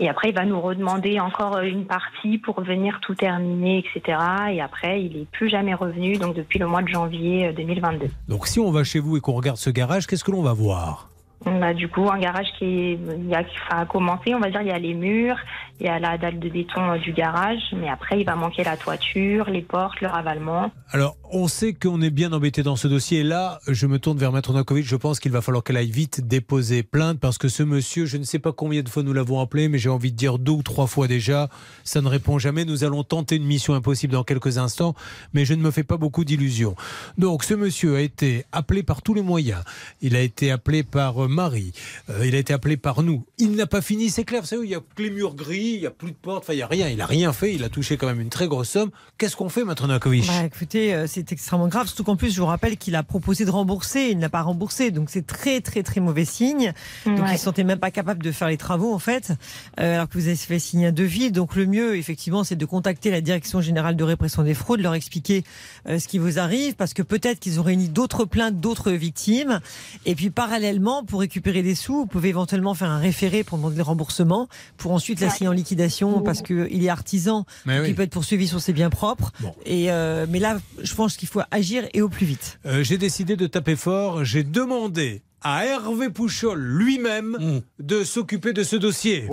Et 0.00 0.08
après, 0.08 0.28
il 0.28 0.34
va 0.34 0.44
nous 0.44 0.60
redemander 0.60 1.18
encore 1.18 1.56
euh, 1.56 1.62
une 1.62 1.84
partie 1.84 2.38
pour 2.38 2.60
venir 2.60 3.00
tout 3.00 3.14
terminer, 3.14 3.78
etc. 3.78 4.18
Et 4.52 4.60
après, 4.60 5.02
il 5.02 5.18
n'est 5.18 5.26
plus 5.26 5.48
jamais 5.48 5.74
revenu, 5.74 6.16
donc 6.16 6.36
depuis 6.36 6.58
le 6.60 6.66
mois 6.66 6.82
de 6.82 6.88
janvier 6.88 7.48
euh, 7.48 7.52
2022. 7.52 8.06
Donc 8.28 8.46
si 8.46 8.60
on 8.60 8.70
va 8.70 8.84
chez 8.84 9.00
vous 9.00 9.16
et 9.16 9.20
qu'on 9.20 9.32
regarde 9.32 9.56
ce 9.56 9.70
garage, 9.70 10.06
qu'est-ce 10.06 10.22
que 10.22 10.30
l'on 10.30 10.42
va 10.42 10.52
voir? 10.52 11.08
On 11.46 11.62
a 11.62 11.72
du 11.72 11.88
coup 11.88 12.08
un 12.10 12.18
garage 12.18 12.48
qui 12.58 12.64
est, 12.64 12.98
il 13.16 13.28
y 13.28 13.34
a, 13.34 13.40
enfin, 13.40 13.82
a 13.82 13.86
commencé, 13.86 14.34
on 14.34 14.40
va 14.40 14.50
dire, 14.50 14.62
il 14.62 14.68
y 14.68 14.72
a 14.72 14.78
les 14.78 14.94
murs, 14.94 15.38
il 15.80 15.86
y 15.86 15.88
a 15.88 15.98
la 15.98 16.18
dalle 16.18 16.38
de 16.38 16.48
béton 16.48 16.92
euh, 16.92 16.98
du 16.98 17.12
garage, 17.12 17.60
mais 17.76 17.88
après, 17.88 18.20
il 18.20 18.24
va 18.24 18.34
manquer 18.34 18.64
la 18.64 18.76
toiture, 18.76 19.48
les 19.48 19.62
portes, 19.62 20.00
le 20.00 20.08
ravalement. 20.08 20.72
Alors, 20.90 21.16
on 21.30 21.46
sait 21.48 21.74
qu'on 21.74 22.00
est 22.00 22.10
bien 22.10 22.32
embêté 22.32 22.62
dans 22.62 22.76
ce 22.76 22.88
dossier. 22.88 23.20
Et 23.20 23.24
là, 23.24 23.60
je 23.68 23.86
me 23.86 23.98
tourne 23.98 24.18
vers 24.18 24.32
Maître 24.32 24.52
Novakovic. 24.52 24.86
Je 24.86 24.96
pense 24.96 25.20
qu'il 25.20 25.30
va 25.30 25.42
falloir 25.42 25.62
qu'elle 25.62 25.76
aille 25.76 25.90
vite 25.90 26.26
déposer 26.26 26.82
plainte 26.82 27.20
parce 27.20 27.38
que 27.38 27.48
ce 27.48 27.62
monsieur, 27.62 28.06
je 28.06 28.16
ne 28.16 28.24
sais 28.24 28.38
pas 28.38 28.52
combien 28.52 28.82
de 28.82 28.88
fois 28.88 29.02
nous 29.02 29.12
l'avons 29.12 29.40
appelé, 29.40 29.68
mais 29.68 29.78
j'ai 29.78 29.90
envie 29.90 30.10
de 30.10 30.16
dire 30.16 30.38
deux 30.38 30.52
ou 30.52 30.62
trois 30.62 30.86
fois 30.86 31.06
déjà, 31.06 31.48
ça 31.84 32.00
ne 32.00 32.08
répond 32.08 32.38
jamais. 32.38 32.64
Nous 32.64 32.84
allons 32.84 33.04
tenter 33.04 33.36
une 33.36 33.44
mission 33.44 33.74
impossible 33.74 34.14
dans 34.14 34.24
quelques 34.24 34.58
instants, 34.58 34.94
mais 35.32 35.44
je 35.44 35.54
ne 35.54 35.62
me 35.62 35.70
fais 35.70 35.84
pas 35.84 35.96
beaucoup 35.96 36.24
d'illusions. 36.24 36.74
Donc, 37.18 37.44
ce 37.44 37.54
monsieur 37.54 37.96
a 37.96 38.00
été 38.00 38.44
appelé 38.52 38.82
par 38.82 39.02
tous 39.02 39.14
les 39.14 39.22
moyens. 39.22 39.62
Il 40.00 40.16
a 40.16 40.20
été 40.20 40.50
appelé 40.50 40.82
par 40.82 41.24
euh, 41.24 41.28
Marie. 41.28 41.72
Euh, 42.08 42.26
il 42.26 42.34
a 42.34 42.38
été 42.38 42.52
appelé 42.52 42.76
par 42.76 43.02
nous. 43.02 43.24
Il 43.38 43.52
n'a 43.52 43.66
pas 43.66 43.82
fini, 43.82 44.08
c'est 44.08 44.24
clair. 44.24 44.40
Vous 44.40 44.48
savez, 44.48 44.64
il 44.64 44.70
y 44.70 44.74
a 44.74 44.80
que 44.80 45.02
les 45.02 45.10
murs 45.10 45.34
gris, 45.34 45.67
il 45.74 45.80
n'y 45.80 45.86
a 45.86 45.90
plus 45.90 46.10
de 46.12 46.16
porte, 46.16 46.44
enfin, 46.44 46.52
il 46.52 46.56
n'y 46.56 46.62
a 46.62 46.66
rien. 46.66 46.88
Il 46.88 46.96
n'a 46.98 47.06
rien 47.06 47.32
fait. 47.32 47.54
Il 47.54 47.64
a 47.64 47.68
touché 47.68 47.96
quand 47.96 48.06
même 48.06 48.20
une 48.20 48.28
très 48.30 48.46
grosse 48.48 48.68
somme. 48.70 48.90
Qu'est-ce 49.18 49.36
qu'on 49.36 49.48
fait, 49.48 49.64
Maître 49.64 49.86
Novakovic? 49.86 50.26
Bah, 50.26 50.44
écoutez, 50.44 50.94
euh, 50.94 51.06
c'est 51.06 51.32
extrêmement 51.32 51.68
grave, 51.68 51.86
surtout 51.86 52.04
qu'en 52.04 52.16
plus, 52.16 52.34
je 52.34 52.40
vous 52.40 52.46
rappelle 52.46 52.76
qu'il 52.76 52.94
a 52.96 53.02
proposé 53.02 53.44
de 53.44 53.50
rembourser, 53.50 54.08
il 54.10 54.18
n'a 54.18 54.28
pas 54.28 54.42
remboursé, 54.42 54.90
donc 54.90 55.10
c'est 55.10 55.26
très 55.26 55.60
très 55.60 55.82
très 55.82 56.00
mauvais 56.00 56.24
signe. 56.24 56.72
Donc 57.06 57.18
Ouais. 57.20 57.32
il 57.34 57.38
se 57.38 57.44
sentait 57.44 57.64
même 57.64 57.78
pas 57.78 57.90
capable 57.90 58.22
de 58.22 58.30
faire 58.32 58.48
les 58.48 58.56
travaux 58.56 58.92
en 58.94 58.98
fait, 58.98 59.32
euh, 59.80 59.94
alors 59.94 60.08
que 60.08 60.14
vous 60.18 60.26
avez 60.26 60.36
fait 60.36 60.58
signer 60.58 60.86
un 60.88 60.92
devis. 60.92 61.30
Donc 61.32 61.56
le 61.56 61.66
mieux, 61.66 61.96
effectivement, 61.96 62.44
c'est 62.44 62.56
de 62.56 62.64
contacter 62.66 63.10
la 63.10 63.20
Direction 63.20 63.60
générale 63.60 63.96
de 63.96 64.04
répression 64.04 64.42
des 64.42 64.54
fraudes, 64.54 64.80
leur 64.80 64.94
expliquer 64.94 65.44
euh, 65.88 65.98
ce 65.98 66.06
qui 66.08 66.18
vous 66.18 66.38
arrive, 66.38 66.74
parce 66.76 66.94
que 66.94 67.02
peut-être 67.02 67.40
qu'ils 67.40 67.60
ont 67.60 67.62
réuni 67.62 67.88
d'autres 67.88 68.24
plaintes, 68.24 68.60
d'autres 68.60 68.92
victimes. 68.92 69.60
Et 70.06 70.14
puis 70.14 70.30
parallèlement, 70.30 71.04
pour 71.04 71.20
récupérer 71.20 71.62
des 71.62 71.74
sous, 71.74 71.94
vous 71.94 72.06
pouvez 72.06 72.28
éventuellement 72.30 72.74
faire 72.74 72.90
un 72.90 72.98
référé 72.98 73.44
pour 73.44 73.58
demander 73.58 73.76
le 73.76 73.82
remboursement, 73.82 74.48
pour 74.76 74.92
ensuite 74.92 75.20
la 75.20 75.30
signer 75.30 75.48
en 75.48 75.52
liquidation, 75.58 76.22
parce 76.22 76.42
qu'il 76.42 76.84
est 76.84 76.88
artisan, 76.88 77.44
Mais 77.66 77.80
oui. 77.80 77.88
il 77.90 77.94
peut 77.94 78.02
être 78.02 78.10
poursuivi 78.12 78.48
sur 78.48 78.60
ses 78.60 78.72
biens 78.72 78.90
propres. 78.90 79.32
Et 79.66 79.90
euh, 79.90 80.26
mais 80.28 80.38
là, 80.38 80.58
je 80.82 80.94
pense 80.94 81.16
qu'il 81.16 81.28
faut 81.28 81.40
agir 81.50 81.84
et 81.92 82.00
au 82.02 82.08
plus 82.08 82.26
vite. 82.26 82.58
Euh, 82.66 82.82
j'ai 82.82 82.98
décidé 82.98 83.36
de 83.36 83.46
taper 83.46 83.76
fort. 83.76 84.24
J'ai 84.24 84.44
demandé 84.44 85.22
à 85.42 85.64
Hervé 85.64 86.10
Pouchol 86.10 86.58
lui-même 86.60 87.36
Mmh. 87.38 87.60
de 87.82 88.04
s'occuper 88.04 88.52
de 88.52 88.62
ce 88.62 88.76
dossier. 88.76 89.28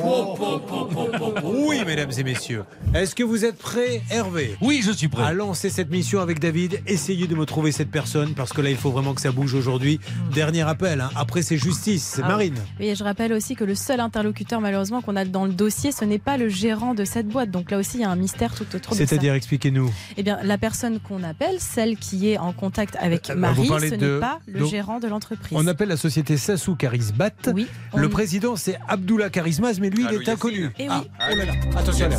Oui, 1.44 1.78
mesdames 1.86 2.12
et 2.18 2.24
messieurs. 2.24 2.64
Est-ce 2.94 3.16
que 3.16 3.24
vous 3.24 3.46
êtes 3.46 3.58
prêts, 3.58 4.02
Hervé? 4.12 4.56
Oui, 4.62 4.82
je 4.84 4.92
suis 4.92 5.08
prêt. 5.08 5.24
À 5.24 5.34
lancer 5.34 5.70
cette 5.70 5.90
mission 5.90 6.20
avec 6.20 6.40
David. 6.40 6.82
Essayez 6.88 7.28
de 7.28 7.36
me 7.36 7.46
trouver 7.46 7.72
cette 7.72 7.90
personne 7.90 8.34
parce 8.34 8.54
que 8.54 8.62
là, 8.62 8.70
il 8.70 8.78
faut 8.78 8.92
vraiment 8.92 9.14
que 9.14 9.22
ça 9.22 9.32
bouge 9.32 9.54
aujourd'hui. 9.54 10.00
Dernier 10.34 10.62
appel. 10.62 11.02
hein. 11.02 11.10
Après, 11.16 11.42
c'est 11.42 11.58
justice. 11.58 12.04
C'est 12.16 12.22
Ah 12.24 12.28
Marine. 12.30 12.56
Oui, 12.80 12.88
et 12.88 12.96
je 12.96 13.04
rappelle 13.04 13.34
aussi 13.34 13.56
que 13.56 13.64
le 13.64 13.76
seul 13.76 14.00
interlocuteur, 14.00 14.62
malheureusement, 14.62 15.02
qu'on 15.02 15.16
a 15.16 15.26
dans 15.26 15.46
le 15.46 15.54
dossier, 15.54 15.92
ce 15.92 16.06
n'est 16.06 16.20
pas 16.20 16.38
le 16.38 16.50
gérant 16.50 16.94
de 16.94 17.06
cette 17.06 17.28
boîte. 17.28 17.52
Donc 17.52 17.72
là 17.72 17.78
aussi, 17.78 17.98
il 17.98 18.02
y 18.02 18.04
a 18.04 18.10
un 18.10 18.16
mystère 18.16 18.54
tout 18.54 18.66
autour. 18.76 18.94
C'est-à-dire, 18.94 19.34
expliquez-nous. 19.34 19.92
Eh 20.18 20.24
bien, 20.24 20.38
la 20.44 20.58
personne 20.58 21.00
qu'on 21.00 21.24
appelle, 21.24 21.56
celle 21.60 21.98
qui 21.98 22.30
est 22.30 22.38
en 22.38 22.54
contact 22.54 22.96
avec 23.00 23.30
Euh, 23.30 23.34
vous 23.34 23.40
Marie, 23.40 23.90
ce 23.90 23.96
de- 23.96 24.14
n'est 24.16 24.20
pas 24.20 24.40
le 24.48 24.60
donc, 24.60 24.70
gérant 24.70 25.00
de 25.00 25.08
l'entreprise. 25.08 25.58
On 25.58 25.66
appelle 25.68 25.90
la 25.90 25.95
société 25.98 26.38
Sassou 26.38 26.76
Charisbat. 26.76 27.32
Oui. 27.54 27.68
Le 27.96 28.10
président, 28.10 28.56
c'est 28.56 28.78
Abdullah 28.88 29.30
Charismas, 29.30 29.80
mais 29.80 29.90
lui, 29.90 30.04
il 30.04 30.08
Allô, 30.08 30.22
est 30.22 30.30
inconnu. 30.30 30.70
Eh 30.80 30.90
oui. 30.90 30.96
Ah, 31.20 31.28
oh 31.32 31.36
là 31.36 31.46
là. 31.46 31.54
Attention. 31.78 32.10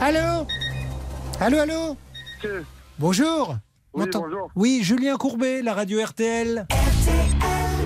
Allô 0.00 0.46
Allô, 1.40 1.58
allô 1.58 1.96
Bonjour 2.98 3.56
Oui, 3.94 4.00
M'entend- 4.04 4.20
bonjour. 4.22 4.50
Oui, 4.54 4.80
Julien 4.82 5.16
Courbet, 5.16 5.62
la 5.62 5.72
radio 5.74 5.98
RTL. 6.04 6.66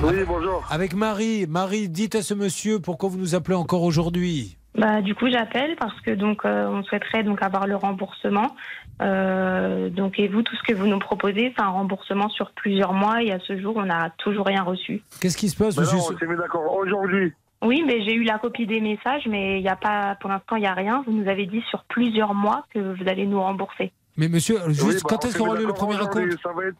Oui, 0.03 0.14
bonjour. 0.27 0.64
Avec 0.71 0.95
Marie. 0.95 1.47
Marie, 1.47 1.89
dites 1.89 2.14
à 2.14 2.23
ce 2.23 2.35
monsieur 2.35 2.79
pourquoi 2.81 3.09
vous 3.09 3.19
nous 3.19 3.35
appelez 3.35 3.57
encore 3.57 3.83
aujourd'hui. 3.83 4.57
Bah, 4.77 5.01
du 5.03 5.14
coup, 5.14 5.29
j'appelle 5.31 5.75
parce 5.79 5.99
que 6.03 6.12
donc 6.12 6.45
euh, 6.45 6.69
on 6.69 6.83
souhaiterait 6.85 7.25
donc 7.25 7.43
avoir 7.43 7.66
le 7.66 7.75
remboursement. 7.77 8.55
Euh, 9.01 9.90
donc 9.90 10.18
et 10.18 10.28
vous, 10.28 10.42
tout 10.42 10.57
ce 10.57 10.62
que 10.62 10.76
vous 10.76 10.86
nous 10.86 10.99
proposez, 10.99 11.53
c'est 11.57 11.62
un 11.62 11.68
remboursement 11.68 12.28
sur 12.30 12.51
plusieurs 12.53 12.92
mois 12.92 13.22
et 13.22 13.32
à 13.32 13.38
ce 13.40 13.59
jour, 13.59 13.76
on 13.76 13.86
n'a 13.86 14.11
toujours 14.18 14.46
rien 14.46 14.62
reçu. 14.62 15.03
Qu'est-ce 15.20 15.36
qui 15.36 15.49
se 15.49 15.57
passe, 15.57 15.76
Mais 15.76 15.82
monsieur 15.82 15.99
non, 15.99 16.05
on 16.14 16.18
s'est 16.18 16.26
mis 16.26 16.36
d'accord 16.36 16.74
aujourd'hui. 16.74 17.32
Oui, 17.62 17.82
mais 17.86 18.05
j'ai 18.05 18.14
eu 18.14 18.22
la 18.22 18.38
copie 18.38 18.66
des 18.66 18.80
messages, 18.80 19.26
mais 19.28 19.59
il 19.59 19.64
y 19.64 19.68
a 19.68 19.76
pas, 19.76 20.16
pour 20.20 20.30
l'instant, 20.30 20.57
il 20.57 20.61
n'y 20.61 20.68
a 20.68 20.74
rien. 20.74 21.03
Vous 21.07 21.12
nous 21.12 21.28
avez 21.28 21.46
dit 21.46 21.62
sur 21.70 21.82
plusieurs 21.84 22.34
mois 22.34 22.64
que 22.72 22.78
vous 22.78 23.09
allez 23.09 23.26
nous 23.26 23.40
rembourser. 23.40 23.92
Mais 24.16 24.28
monsieur, 24.28 24.59
juste 24.68 24.82
Oui, 24.82 24.94
bah, 24.94 25.01
quand 25.09 25.24
est-ce 25.24 25.38
qu'aura 25.38 25.57
lieu 25.57 25.66
le 25.66 25.72
premier 25.72 25.96
raconte 25.96 26.30
Ça 26.42 26.53
va 26.53 26.66
être 26.66 26.76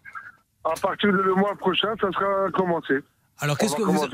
à 0.65 0.75
partir 0.81 1.13
du 1.13 1.31
mois 1.37 1.55
prochain, 1.57 1.89
ça 2.01 2.11
sera 2.13 2.51
commencé. 2.53 2.99
Alors 3.41 3.57
qu'est-ce 3.57 3.77
que 3.77 3.83
vous... 3.83 4.05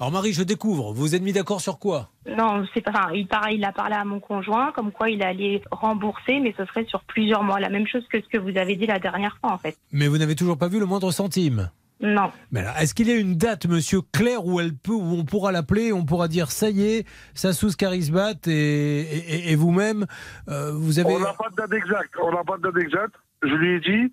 Alors 0.00 0.10
Marie, 0.10 0.32
je 0.32 0.42
découvre. 0.42 0.92
Vous 0.92 1.02
vous 1.02 1.14
êtes 1.14 1.22
mis 1.22 1.32
d'accord 1.32 1.60
sur 1.60 1.78
quoi? 1.78 2.08
Non, 2.26 2.64
c'est 2.74 2.80
pas. 2.80 2.90
Enfin, 2.90 3.12
il 3.14 3.26
pareil, 3.28 3.56
il 3.58 3.64
a 3.64 3.72
parlé 3.72 3.94
à 3.94 4.04
mon 4.04 4.18
conjoint, 4.20 4.72
comme 4.72 4.90
quoi 4.90 5.08
il 5.08 5.22
allait 5.22 5.62
rembourser, 5.70 6.40
mais 6.40 6.52
ce 6.56 6.64
serait 6.66 6.84
sur 6.86 7.02
plusieurs 7.04 7.42
mois. 7.44 7.60
La 7.60 7.68
même 7.70 7.86
chose 7.86 8.04
que 8.10 8.20
ce 8.20 8.26
que 8.28 8.38
vous 8.38 8.56
avez 8.58 8.74
dit 8.76 8.86
la 8.86 8.98
dernière 8.98 9.36
fois, 9.40 9.52
en 9.52 9.58
fait. 9.58 9.76
Mais 9.92 10.08
vous 10.08 10.18
n'avez 10.18 10.34
toujours 10.34 10.58
pas 10.58 10.68
vu 10.68 10.80
le 10.80 10.86
moindre 10.86 11.10
centime. 11.12 11.70
Non. 12.00 12.32
Mais 12.50 12.60
alors, 12.60 12.76
est-ce 12.78 12.92
qu'il 12.92 13.06
y 13.08 13.12
a 13.12 13.16
une 13.16 13.36
date, 13.36 13.66
monsieur, 13.66 14.00
claire 14.12 14.44
où 14.44 14.58
elle 14.58 14.74
peut, 14.74 14.92
où 14.92 15.14
on 15.16 15.24
pourra 15.24 15.52
l'appeler, 15.52 15.92
on 15.92 16.04
pourra 16.04 16.26
dire 16.26 16.50
ça 16.50 16.68
y 16.70 16.82
est, 16.84 17.06
Sassous 17.34 17.70
Charismat 17.78 18.34
et, 18.48 18.50
et, 18.52 19.52
et 19.52 19.54
vous-même, 19.54 20.06
euh, 20.48 20.72
vous 20.74 20.98
avez. 20.98 21.14
On 21.14 21.20
n'a 21.20 21.34
pas 21.34 21.48
de 21.50 21.56
date 21.56 21.72
exacte. 21.72 22.14
On 22.20 22.32
n'a 22.32 22.42
pas 22.42 22.56
de 22.56 22.62
date 22.62 22.76
exacte. 22.82 23.14
Je 23.44 23.54
lui 23.54 23.76
ai 23.76 23.80
dit, 23.80 24.12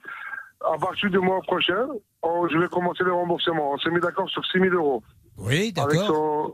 à 0.64 0.78
partir 0.78 1.10
du 1.10 1.18
mois 1.18 1.42
prochain, 1.42 1.88
on- 2.22 2.48
je 2.50 2.58
vais 2.60 2.68
commencer 2.68 3.04
le 3.04 3.14
remboursement. 3.14 3.72
On 3.74 3.78
s'est 3.80 3.90
mis 3.90 4.00
d'accord 4.00 4.30
sur 4.30 4.46
6 4.46 4.60
000 4.60 4.76
euros. 4.76 5.02
Oui, 5.42 5.74
d'accord. 5.74 6.06
son- 6.08 6.54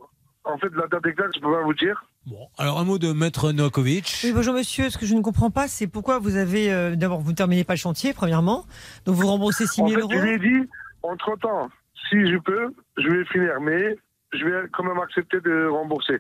En 0.52 0.58
fait, 0.58 0.70
la 0.76 0.88
date 0.88 1.06
exacte, 1.06 1.36
je 1.36 1.42
peux 1.42 1.52
pas 1.52 1.62
vous 1.64 1.74
dire. 1.74 2.06
Bon, 2.26 2.48
alors 2.58 2.80
un 2.80 2.86
mot 2.86 2.98
de 2.98 3.12
Maître 3.12 3.52
Novakovic. 3.52 4.22
Oui, 4.24 4.32
bonjour 4.34 4.54
monsieur. 4.54 4.90
Ce 4.90 4.98
que 4.98 5.06
je 5.06 5.14
ne 5.14 5.22
comprends 5.22 5.50
pas, 5.52 5.68
c'est 5.68 5.88
pourquoi 5.88 6.20
vous 6.20 6.36
avez. 6.38 6.72
euh, 6.72 6.96
D'abord, 6.96 7.20
vous 7.20 7.32
ne 7.32 7.36
terminez 7.36 7.64
pas 7.66 7.74
le 7.74 7.78
chantier, 7.80 8.14
premièrement. 8.14 8.66
Donc 9.06 9.16
vous 9.16 9.28
remboursez 9.28 9.68
6 9.68 9.82
En 9.82 9.88
000 9.88 9.96
fait, 10.00 10.02
euros. 10.04 10.14
je 10.14 10.20
lui 10.20 10.34
ai 10.34 10.40
dit, 10.40 10.70
entre-temps, 11.04 11.70
si 12.10 12.16
je 12.32 12.38
peux, 12.38 12.74
je 12.98 13.08
vais 13.10 13.26
finir. 13.26 13.60
Mais 13.62 13.98
je 14.34 14.46
vais 14.46 14.68
quand 14.72 14.84
même 14.84 15.00
accepter 15.00 15.40
de 15.42 15.68
rembourser. 15.68 16.20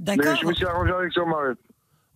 Mais 0.00 0.16
D'accord. 0.16 0.36
je 0.42 0.46
me 0.46 0.52
suis 0.54 0.66
arrangé 0.66 0.92
avec 0.92 1.12
son 1.12 1.26
mari. 1.26 1.54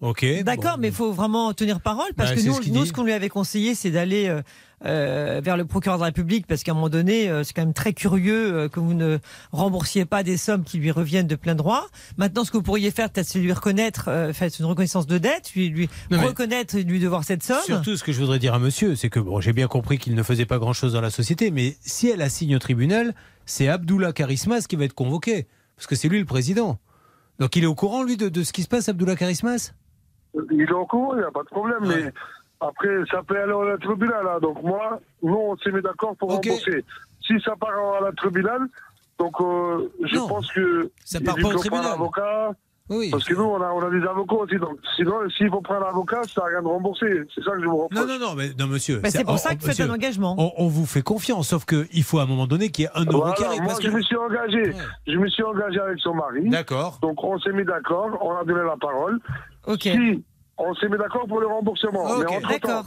Ok. 0.02 0.26
D'accord, 0.42 0.78
mais 0.78 0.88
il 0.88 0.94
faut 0.94 1.12
vraiment 1.12 1.54
tenir 1.54 1.80
parole 1.80 2.12
parce 2.16 2.30
Bah, 2.30 2.36
que 2.36 2.42
nous, 2.44 2.60
ce 2.60 2.68
nous, 2.70 2.84
ce 2.84 2.92
qu'on 2.92 3.04
lui 3.04 3.12
avait 3.12 3.28
conseillé, 3.28 3.76
c'est 3.76 3.92
d'aller 3.92 4.26
euh, 4.26 4.42
euh, 4.84 5.40
vers 5.42 5.56
le 5.56 5.64
procureur 5.64 5.96
de 5.96 6.02
la 6.02 6.06
République 6.06 6.44
parce 6.48 6.64
qu'à 6.64 6.72
un 6.72 6.74
moment 6.74 6.88
donné, 6.88 7.28
euh, 7.28 7.44
c'est 7.44 7.52
quand 7.52 7.62
même 7.62 7.72
très 7.72 7.92
curieux 7.92 8.68
que 8.68 8.80
vous 8.80 8.94
ne 8.94 9.18
remboursiez 9.52 10.04
pas 10.04 10.24
des 10.24 10.36
sommes 10.36 10.64
qui 10.64 10.78
lui 10.78 10.90
reviennent 10.90 11.28
de 11.28 11.36
plein 11.36 11.54
droit. 11.54 11.86
Maintenant, 12.16 12.44
ce 12.44 12.50
que 12.50 12.56
vous 12.56 12.64
pourriez 12.64 12.90
faire, 12.90 13.10
peut-être, 13.10 13.28
c'est 13.28 13.38
lui 13.38 13.52
reconnaître, 13.52 14.10
faire 14.32 14.50
une 14.58 14.64
reconnaissance 14.66 15.06
de 15.06 15.18
dette, 15.18 15.52
lui, 15.54 15.68
lui 15.68 15.88
Non, 16.10 16.20
reconnaître 16.20 16.74
et 16.74 16.82
lui 16.82 16.98
devoir 16.98 17.22
cette 17.22 17.44
somme. 17.44 17.62
Surtout, 17.64 17.96
ce 17.96 18.02
que 18.02 18.10
je 18.10 18.18
voudrais 18.18 18.40
dire 18.40 18.54
à 18.54 18.58
monsieur, 18.58 18.96
c'est 18.96 19.08
que 19.08 19.20
bon, 19.20 19.40
j'ai 19.40 19.52
bien 19.52 19.68
compris 19.68 19.98
qu'il 19.98 20.16
ne 20.16 20.22
faisait 20.24 20.46
pas 20.46 20.58
grand-chose 20.58 20.94
dans 20.94 21.00
la 21.00 21.10
société, 21.10 21.52
mais 21.52 21.76
si 21.80 22.08
elle 22.08 22.22
assigne 22.22 22.56
au 22.56 22.58
tribunal, 22.58 23.14
c'est 23.46 23.68
Abdullah 23.68 24.12
Karismas 24.12 24.66
qui 24.68 24.74
va 24.74 24.84
être 24.84 24.94
convoqué, 24.94 25.46
parce 25.76 25.86
que 25.86 25.94
c'est 25.94 26.08
lui 26.08 26.18
le 26.18 26.24
président. 26.24 26.80
Donc 27.38 27.54
il 27.54 27.62
est 27.62 27.68
au 27.68 27.76
courant, 27.76 28.02
lui, 28.02 28.16
de, 28.16 28.28
de 28.28 28.42
ce 28.42 28.52
qui 28.52 28.64
se 28.64 28.68
passe, 28.68 28.88
Abdullah 28.88 29.14
Karismas 29.14 29.72
Il 30.50 30.62
est 30.62 30.72
au 30.72 30.86
courant, 30.86 31.14
il 31.14 31.18
n'y 31.18 31.24
a 31.24 31.30
pas 31.30 31.42
de 31.42 31.48
problème. 31.48 31.80
Mais 31.86 32.12
après, 32.60 32.88
ça 33.10 33.22
peut 33.22 33.36
aller 33.40 33.52
la 33.70 33.78
tribunal. 33.78 34.24
Là. 34.24 34.40
Donc 34.40 34.62
moi, 34.62 34.98
nous, 35.22 35.34
on 35.34 35.56
s'est 35.58 35.72
mis 35.72 35.82
d'accord 35.82 36.16
pour 36.16 36.30
rembourser. 36.32 36.84
Si 37.26 37.34
ça 37.44 37.54
part 37.56 37.70
à 38.00 38.04
la 38.04 38.12
tribunal, 38.12 38.60
donc 39.18 39.34
euh, 39.40 39.88
je 40.04 40.16
Non, 40.16 40.28
pense 40.28 40.50
que... 40.52 40.90
ça 41.04 41.20
part 41.20 41.36
pas 41.36 41.48
au 41.48 41.54
tribunal. 41.58 41.86
un 41.86 41.92
avocat. 41.92 42.50
Oui. 42.90 43.10
Parce 43.10 43.24
que 43.24 43.34
nous, 43.34 43.44
on 43.44 43.62
a, 43.62 43.68
on 43.70 43.80
a 43.80 43.90
des 43.90 44.04
avocats 44.04 44.34
aussi. 44.34 44.56
Donc 44.56 44.76
sinon, 44.96 45.14
s'il 45.36 45.48
faut 45.48 45.60
prendre 45.60 45.86
un 45.86 45.90
avocat, 45.90 46.20
ça 46.24 46.42
n'a 46.42 46.48
rien 46.48 46.62
de 46.62 46.66
rembourser. 46.66 47.22
C'est 47.34 47.42
ça 47.44 47.52
que 47.52 47.60
je 47.62 47.66
vous 47.66 47.76
reproche. 47.84 48.06
Non, 48.06 48.06
non, 48.06 48.18
non, 48.18 48.34
mais 48.34 48.50
non, 48.58 48.66
monsieur. 48.66 48.98
Bah, 48.98 49.08
c'est 49.10 49.22
pour 49.24 49.34
on- 49.34 49.38
ça 49.38 49.54
que 49.54 49.60
vous 49.60 49.68
faites 49.70 49.80
un 49.88 49.92
engagement. 49.94 50.34
On, 50.36 50.52
on 50.64 50.66
vous 50.68 50.84
fait 50.84 51.00
confiance, 51.02 51.48
sauf 51.48 51.64
qu'il 51.64 52.02
faut 52.02 52.18
à 52.18 52.24
un 52.24 52.26
moment 52.26 52.46
donné 52.48 52.70
qu'il 52.70 52.84
y 52.84 52.86
ait 52.86 52.90
un 52.94 53.04
euro 53.04 53.18
Voilà, 53.20 53.34
qui 53.36 53.44
arrive. 53.44 53.60
moi, 53.62 53.68
parce 53.68 53.82
je 53.82 53.88
que- 53.88 53.94
me 53.94 54.02
suis 54.02 54.16
engagé. 54.16 54.74
Je 55.06 55.16
me 55.16 55.28
suis 55.28 55.42
engagé 55.44 55.78
avec 55.78 56.00
son 56.00 56.14
mari. 56.14 56.48
D'accord. 56.48 56.98
Donc, 57.00 57.22
on 57.22 57.38
s'est 57.38 57.52
mis 57.52 57.64
d'accord. 57.64 58.18
On 58.20 58.34
a 58.36 58.44
donné 58.44 58.62
la 58.64 58.76
parole. 58.76 59.20
Ok. 59.66 59.82
Si 59.82 60.24
on 60.58 60.74
s'est 60.74 60.88
mis 60.88 60.98
d'accord 60.98 61.26
pour 61.26 61.40
le 61.40 61.46
remboursement. 61.46 62.04
Ok. 62.04 62.24
Mais 62.28 62.36
entre 62.36 62.48
D'accord. 62.48 62.84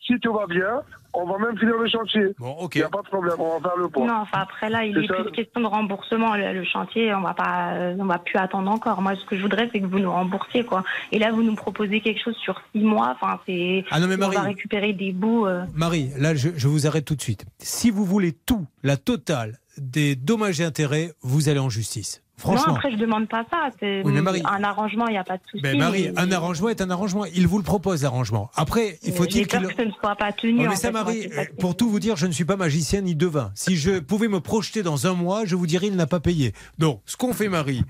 si 0.00 0.14
tout 0.20 0.32
va 0.32 0.46
bien, 0.46 0.82
on 1.14 1.24
va 1.24 1.38
même 1.38 1.58
finir 1.58 1.76
le 1.76 1.88
chantier. 1.88 2.34
Bon, 2.38 2.50
ok. 2.60 2.74
Il 2.74 2.78
n'y 2.78 2.84
a 2.84 2.88
pas 2.90 3.00
de 3.02 3.06
problème. 3.08 3.34
On 3.38 3.58
va 3.58 3.68
faire 3.70 3.78
le 3.78 3.88
point. 3.88 4.06
Non, 4.06 4.16
enfin 4.20 4.38
après 4.42 4.68
là, 4.70 4.84
il 4.84 4.96
est 4.96 5.06
ça. 5.08 5.14
plus 5.14 5.32
question 5.32 5.60
de 5.62 5.66
remboursement. 5.66 6.36
Le, 6.36 6.52
le 6.52 6.64
chantier, 6.64 7.12
on 7.14 7.22
va 7.22 7.32
pas, 7.34 7.72
euh, 7.72 7.96
on 7.98 8.04
va 8.04 8.18
plus 8.18 8.36
attendre 8.38 8.70
encore. 8.70 9.00
Moi, 9.02 9.14
ce 9.16 9.24
que 9.24 9.34
je 9.36 9.42
voudrais, 9.42 9.68
c'est 9.72 9.80
que 9.80 9.86
vous 9.86 9.98
nous 9.98 10.10
remboursiez, 10.12 10.64
quoi. 10.64 10.84
Et 11.10 11.18
là, 11.18 11.32
vous 11.32 11.42
nous 11.42 11.54
proposez 11.56 12.00
quelque 12.00 12.22
chose 12.22 12.36
sur 12.36 12.60
six 12.72 12.82
mois. 12.82 13.16
Enfin, 13.20 13.40
c'est. 13.46 13.84
Ah 13.90 13.98
non, 13.98 14.06
mais 14.06 14.14
on 14.16 14.18
Marie- 14.18 14.36
va 14.36 14.42
récupérer 14.42 14.92
des 14.92 15.12
bouts. 15.12 15.46
euh. 15.46 15.64
Marie, 15.74 16.10
là, 16.18 16.34
je, 16.34 16.50
je 16.54 16.68
vous 16.68 16.86
arrête 16.86 17.04
tout 17.06 17.16
de 17.16 17.22
suite. 17.22 17.44
Si 17.58 17.90
vous 17.90 18.04
voulez 18.04 18.32
tout, 18.32 18.66
la 18.82 18.96
totale 18.96 19.58
des 19.78 20.14
dommages 20.16 20.60
et 20.60 20.64
intérêts, 20.64 21.12
vous 21.22 21.48
allez 21.48 21.58
en 21.60 21.70
justice. 21.70 22.22
Franchement. 22.38 22.64
Non, 22.68 22.74
après, 22.74 22.92
je 22.92 22.96
demande 22.96 23.28
pas 23.28 23.44
ça. 23.50 23.70
C'est 23.80 24.02
Oui, 24.04 24.12
Marie- 24.20 24.42
un 24.44 24.62
arrangement, 24.62 25.06
il 25.08 25.12
n'y 25.12 25.18
a 25.18 25.24
pas 25.24 25.38
de 25.38 25.42
souci. 25.50 25.62
Ben 25.62 25.78
Marie, 25.78 26.10
mais- 26.14 26.20
un 26.20 26.30
arrangement 26.32 26.68
est 26.68 26.82
un 26.82 26.90
arrangement. 26.90 27.24
Il 27.24 27.46
vous 27.46 27.56
le 27.56 27.64
propose, 27.64 28.02
l'arrangement. 28.02 28.50
Après, 28.56 28.98
il 29.02 29.12
faut-il 29.14 29.46
qu'il... 29.46 29.66
que 29.66 29.74
ce 29.74 29.82
ne 29.82 29.90
soit 29.92 30.16
pas 30.16 30.32
tenu. 30.32 30.66
Oh, 30.66 30.68
mais 30.68 30.76
ça, 30.76 30.88
fait, 30.88 30.92
Marie, 30.92 31.28
pour 31.58 31.76
tout 31.76 31.88
vous 31.88 31.98
dire, 31.98 32.16
je 32.16 32.26
ne 32.26 32.32
suis 32.32 32.44
pas 32.44 32.56
magicien 32.56 33.00
ni 33.00 33.14
devin. 33.14 33.52
Si 33.54 33.76
je 33.76 34.00
pouvais 34.00 34.28
me 34.28 34.40
projeter 34.40 34.82
dans 34.82 35.06
un 35.06 35.14
mois, 35.14 35.46
je 35.46 35.56
vous 35.56 35.66
dirais 35.66 35.86
il 35.86 35.96
n'a 35.96 36.06
pas 36.06 36.20
payé. 36.20 36.52
Donc, 36.78 37.00
ce 37.06 37.16
qu'on 37.16 37.32
fait, 37.32 37.48
Marie, 37.48 37.82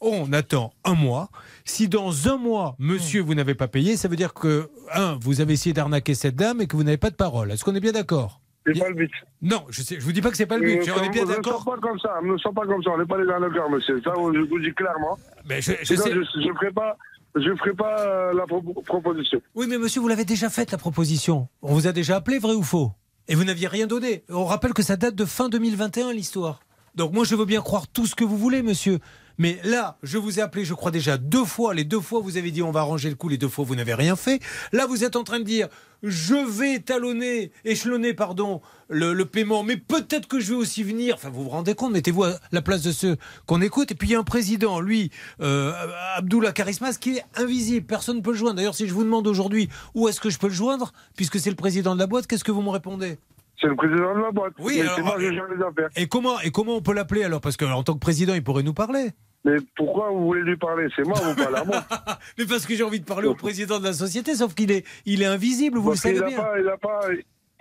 on 0.00 0.32
attend 0.32 0.72
un 0.84 0.94
mois. 0.94 1.30
Si 1.64 1.86
dans 1.86 2.28
un 2.28 2.36
mois, 2.36 2.74
monsieur, 2.80 3.22
vous 3.22 3.36
n'avez 3.36 3.54
pas 3.54 3.68
payé, 3.68 3.96
ça 3.96 4.08
veut 4.08 4.16
dire 4.16 4.34
que, 4.34 4.68
un, 4.92 5.16
vous 5.20 5.40
avez 5.40 5.52
essayé 5.52 5.72
d'arnaquer 5.72 6.14
cette 6.16 6.34
dame 6.34 6.60
et 6.60 6.66
que 6.66 6.76
vous 6.76 6.82
n'avez 6.82 6.96
pas 6.96 7.10
de 7.10 7.14
parole. 7.14 7.52
Est-ce 7.52 7.62
qu'on 7.64 7.74
est 7.76 7.80
bien 7.80 7.92
d'accord? 7.92 8.40
C'est 8.64 8.78
pas 8.78 8.88
le 8.88 8.94
but. 8.94 9.10
Non, 9.40 9.64
je 9.70 9.82
je 9.82 10.00
vous 10.00 10.12
dis 10.12 10.20
pas 10.22 10.30
que 10.30 10.36
c'est 10.36 10.46
pas 10.46 10.56
le 10.58 10.64
but. 10.64 10.86
Nous 10.86 10.92
on 10.96 11.02
est 11.02 11.08
bien 11.08 11.24
ne 11.24 11.28
d'accord. 11.28 11.62
sommes 11.64 11.74
pas 11.80 11.80
comme 11.88 11.98
ça. 11.98 12.14
Ne 12.22 12.36
sommes 12.38 12.54
pas 12.54 12.64
comme 12.66 12.82
ça. 12.82 12.90
On 12.90 12.98
n'est 12.98 13.06
pas 13.06 13.18
les 13.22 13.28
arnaqueurs, 13.28 13.68
monsieur. 13.70 14.00
Ça, 14.04 14.12
je 14.16 14.38
vous 14.48 14.60
dis 14.60 14.72
clairement. 14.74 15.18
Mais 15.48 15.60
je, 15.60 15.72
je 15.80 15.86
Sinon, 15.86 16.02
sais. 16.04 16.12
je 16.12 16.18
ne 16.48 16.54
ferai 16.54 16.70
pas, 16.72 16.96
je 17.34 17.54
ferai 17.56 17.72
pas 17.74 18.00
euh, 18.00 18.32
la 18.34 18.46
pro- 18.46 18.62
proposition. 18.84 19.40
Oui, 19.56 19.66
mais 19.68 19.78
monsieur, 19.78 20.00
vous 20.00 20.08
l'avez 20.08 20.24
déjà 20.24 20.48
faite 20.48 20.70
la 20.70 20.78
proposition. 20.78 21.48
On 21.62 21.74
vous 21.74 21.86
a 21.88 21.92
déjà 21.92 22.16
appelé, 22.16 22.38
vrai 22.38 22.54
ou 22.54 22.62
faux? 22.62 22.92
Et 23.28 23.34
vous 23.34 23.44
n'aviez 23.44 23.66
rien 23.68 23.86
donné. 23.88 24.22
On 24.28 24.44
rappelle 24.44 24.74
que 24.74 24.82
ça 24.82 24.96
date 24.96 25.14
de 25.16 25.24
fin 25.24 25.48
2021, 25.48 26.12
l'histoire. 26.12 26.60
Donc 26.94 27.12
moi, 27.12 27.24
je 27.24 27.34
veux 27.34 27.44
bien 27.46 27.62
croire 27.62 27.88
tout 27.88 28.06
ce 28.06 28.14
que 28.14 28.24
vous 28.24 28.36
voulez, 28.36 28.62
monsieur. 28.62 28.98
Mais 29.38 29.58
là, 29.64 29.98
je 30.02 30.18
vous 30.18 30.38
ai 30.38 30.42
appelé, 30.42 30.64
je 30.64 30.74
crois 30.74 30.90
déjà 30.90 31.16
deux 31.18 31.44
fois. 31.44 31.74
Les 31.74 31.84
deux 31.84 32.00
fois, 32.00 32.20
vous 32.20 32.36
avez 32.36 32.50
dit 32.50 32.62
on 32.62 32.70
va 32.70 32.80
arranger 32.80 33.08
le 33.08 33.16
coup. 33.16 33.28
Les 33.28 33.38
deux 33.38 33.48
fois, 33.48 33.64
vous 33.64 33.74
n'avez 33.74 33.94
rien 33.94 34.16
fait. 34.16 34.40
Là, 34.72 34.86
vous 34.86 35.04
êtes 35.04 35.16
en 35.16 35.24
train 35.24 35.38
de 35.38 35.44
dire 35.44 35.68
je 36.02 36.34
vais 36.34 36.80
talonner, 36.80 37.52
échelonner, 37.64 38.12
pardon, 38.12 38.60
le, 38.88 39.12
le 39.12 39.24
paiement. 39.24 39.62
Mais 39.62 39.76
peut-être 39.76 40.26
que 40.26 40.40
je 40.40 40.50
vais 40.50 40.56
aussi 40.56 40.82
venir. 40.82 41.14
Enfin, 41.14 41.30
vous 41.30 41.44
vous 41.44 41.48
rendez 41.50 41.74
compte 41.74 41.92
Mettez-vous 41.92 42.24
à 42.24 42.38
la 42.50 42.62
place 42.62 42.82
de 42.82 42.92
ceux 42.92 43.16
qu'on 43.46 43.60
écoute. 43.60 43.92
Et 43.92 43.94
puis 43.94 44.08
il 44.08 44.12
y 44.12 44.14
a 44.14 44.18
un 44.18 44.24
président, 44.24 44.80
lui, 44.80 45.10
euh, 45.40 45.72
Abdullah 46.16 46.52
Karismas, 46.52 46.98
qui 46.98 47.18
est 47.18 47.24
invisible. 47.36 47.86
Personne 47.86 48.16
ne 48.16 48.22
peut 48.22 48.32
le 48.32 48.36
joindre. 48.36 48.56
D'ailleurs, 48.56 48.74
si 48.74 48.88
je 48.88 48.94
vous 48.94 49.04
demande 49.04 49.26
aujourd'hui 49.26 49.68
où 49.94 50.08
est-ce 50.08 50.20
que 50.20 50.30
je 50.30 50.38
peux 50.38 50.48
le 50.48 50.54
joindre, 50.54 50.92
puisque 51.16 51.38
c'est 51.38 51.50
le 51.50 51.56
président 51.56 51.94
de 51.94 52.00
la 52.00 52.06
boîte, 52.06 52.26
qu'est-ce 52.26 52.44
que 52.44 52.52
vous 52.52 52.62
me 52.62 52.70
répondez? 52.70 53.18
C'est 53.62 53.68
le 53.68 53.76
président 53.76 54.14
de 54.16 54.20
la 54.20 54.30
boîte. 54.32 54.54
Oui, 54.58 54.74
Mais 54.82 54.88
alors, 54.88 55.00
moi 55.00 55.16
euh, 55.18 55.32
gère 55.32 55.46
les 55.46 55.62
affaires. 55.64 55.88
Et 55.96 56.08
comment, 56.08 56.40
et 56.40 56.50
comment 56.50 56.76
on 56.76 56.82
peut 56.82 56.92
l'appeler 56.92 57.22
alors? 57.22 57.40
Parce 57.40 57.56
qu'en 57.56 57.82
tant 57.84 57.94
que 57.94 58.00
président, 58.00 58.34
il 58.34 58.42
pourrait 58.42 58.64
nous 58.64 58.74
parler. 58.74 59.10
Mais 59.44 59.56
pourquoi 59.76 60.10
vous 60.10 60.24
voulez 60.24 60.42
lui 60.42 60.56
parler? 60.56 60.88
C'est 60.94 61.06
moi, 61.06 61.18
vous 61.20 61.34
parlez 61.34 61.58
à 61.58 61.64
moi. 61.64 61.84
Mais 62.38 62.44
parce 62.46 62.66
que 62.66 62.74
j'ai 62.74 62.82
envie 62.84 63.00
de 63.00 63.04
parler 63.04 63.28
au 63.28 63.34
président 63.34 63.78
de 63.78 63.84
la 63.84 63.92
société, 63.92 64.34
sauf 64.34 64.54
qu'il 64.54 64.70
est, 64.70 64.84
il 65.06 65.22
est 65.22 65.26
invisible, 65.26 65.78
vous 65.78 65.90
Parce 65.90 66.04
le 66.04 66.14
savez 66.16 66.24
a 66.24 66.28
bien. 66.28 66.36
pas, 66.42 66.60
il 66.60 66.68
a 66.68 66.76
pas, 66.76 67.00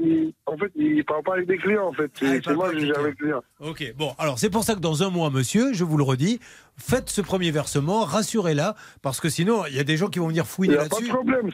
il, 0.03 0.33
en 0.45 0.57
fait, 0.57 0.71
il 0.75 1.03
parle 1.05 1.23
pas 1.23 1.33
avec 1.33 1.47
des 1.47 1.57
clients, 1.57 1.87
en 1.87 1.93
fait. 1.93 2.11
Ah, 2.21 2.35
il 2.35 2.41
C'est 2.43 2.53
moi 2.53 2.67
avec 2.69 2.79
gère 2.79 3.01
les 3.03 3.13
clients. 3.13 3.41
Ok, 3.59 3.93
bon, 3.97 4.13
alors 4.17 4.39
c'est 4.39 4.49
pour 4.49 4.63
ça 4.63 4.75
que 4.75 4.79
dans 4.79 5.03
un 5.03 5.09
mois, 5.09 5.29
monsieur, 5.29 5.73
je 5.73 5.83
vous 5.83 5.97
le 5.97 6.03
redis, 6.03 6.39
faites 6.77 7.09
ce 7.09 7.21
premier 7.21 7.51
versement, 7.51 8.03
rassurez-la, 8.03 8.75
parce 9.01 9.19
que 9.19 9.29
sinon, 9.29 9.65
il 9.67 9.75
y 9.75 9.79
a 9.79 9.83
des 9.83 9.97
gens 9.97 10.07
qui 10.07 10.19
vont 10.19 10.27
venir 10.27 10.43
Il 10.45 10.47
fouiner 10.47 10.73
n'y 10.75 10.79
a 10.79 10.85
pas 10.85 10.97
de 10.97 11.05
là-dessus. 11.07 11.09
problème. 11.13 11.49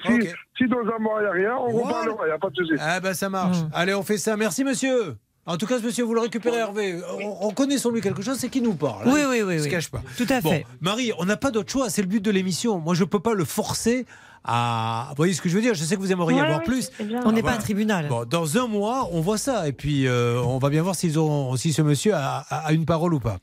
Si, 0.57 0.67
dans 0.67 0.77
un 0.79 0.99
mois, 0.99 1.19
il 1.19 1.23
n'y 1.23 1.27
a 1.27 1.31
rien, 1.31 1.55
on 1.57 1.71
Voilà. 1.71 1.87
reparlera. 1.87 2.17
Il 2.23 2.27
n'y 2.27 2.31
a 2.33 2.39
pas 2.39 2.49
de 2.49 2.55
souci. 2.55 2.73
Ah 2.79 2.99
ben 2.99 3.13
ça 3.13 3.29
marche. 3.29 3.57
Allez, 3.73 3.93
on 3.93 4.03
fait 4.03 4.17
ça. 4.17 4.35
Merci, 4.37 4.63
monsieur. 4.63 5.15
En 5.45 5.55
tout 5.57 5.65
cas, 5.65 5.79
ce 5.79 5.85
monsieur, 5.85 6.03
vous 6.03 6.13
le 6.13 6.19
récupérez, 6.19 6.57
Hervé. 6.57 6.99
On, 7.23 7.47
on 7.47 7.51
connaît 7.51 7.77
sur 7.77 7.89
lui 7.91 8.01
quelque 8.01 8.21
chose, 8.21 8.37
c'est 8.37 8.49
qu'il 8.49 8.63
nous 8.63 8.73
parle. 8.73 9.03
hein. 9.07 9.11
Oui, 9.13 9.21
oui, 9.29 9.41
oui, 9.43 9.53
Il 9.55 9.59
se 9.59 9.63
oui. 9.65 9.69
cache 9.71 9.89
pas. 9.89 10.01
Tout 10.17 10.25
à 10.29 10.41
Bon, 10.41 10.49
fait. 10.49 10.65
Marie, 10.81 11.13
on 11.19 11.23
n'a 11.25 11.37
pas 11.37 11.51
d'autre 11.51 11.71
choix. 11.71 11.89
C'est 11.89 12.01
le 12.01 12.07
but 12.09 12.21
de 12.21 12.31
l'émission. 12.31 12.79
Moi, 12.79 12.95
je 12.95 13.05
peux 13.05 13.21
pas 13.21 13.33
le 13.33 13.45
forcer 13.45 14.05
à. 14.47 15.07
Vous 15.09 15.15
voyez 15.17 15.33
ce 15.33 15.41
que 15.41 15.49
je 15.49 15.55
veux 15.55 15.61
dire? 15.61 15.73
Je 15.75 15.83
sais 15.83 15.95
que 15.95 16.01
vous 16.01 16.11
aimeriez 16.11 16.39
Ouais, 16.39 16.45
avoir 16.47 16.63
plus. 16.63 16.89
bien. 16.99 17.19
On 17.25 17.31
n'est 17.31 17.39
Ah, 17.39 17.41
pas 17.41 17.41
voilà. 17.41 17.57
un 17.57 17.61
tribunal. 17.61 18.07
Bon, 18.07 18.25
dans 18.25 18.57
un 18.57 18.67
mois, 18.67 19.09
on 19.11 19.21
voit 19.21 19.37
ça. 19.37 19.67
Et 19.67 19.73
puis, 19.73 20.07
euh, 20.07 20.41
on 20.41 20.57
va 20.57 20.69
bien 20.69 20.81
voir 20.81 20.95
s'ils 20.95 21.19
ont, 21.19 21.55
si 21.57 21.73
ce 21.73 21.81
monsieur 21.81 22.13
a, 22.15 22.45
a- 22.49 22.67
a 22.67 22.71
une 22.71 22.85
parole 22.85 23.13
ou 23.13 23.19
pas. 23.19 23.37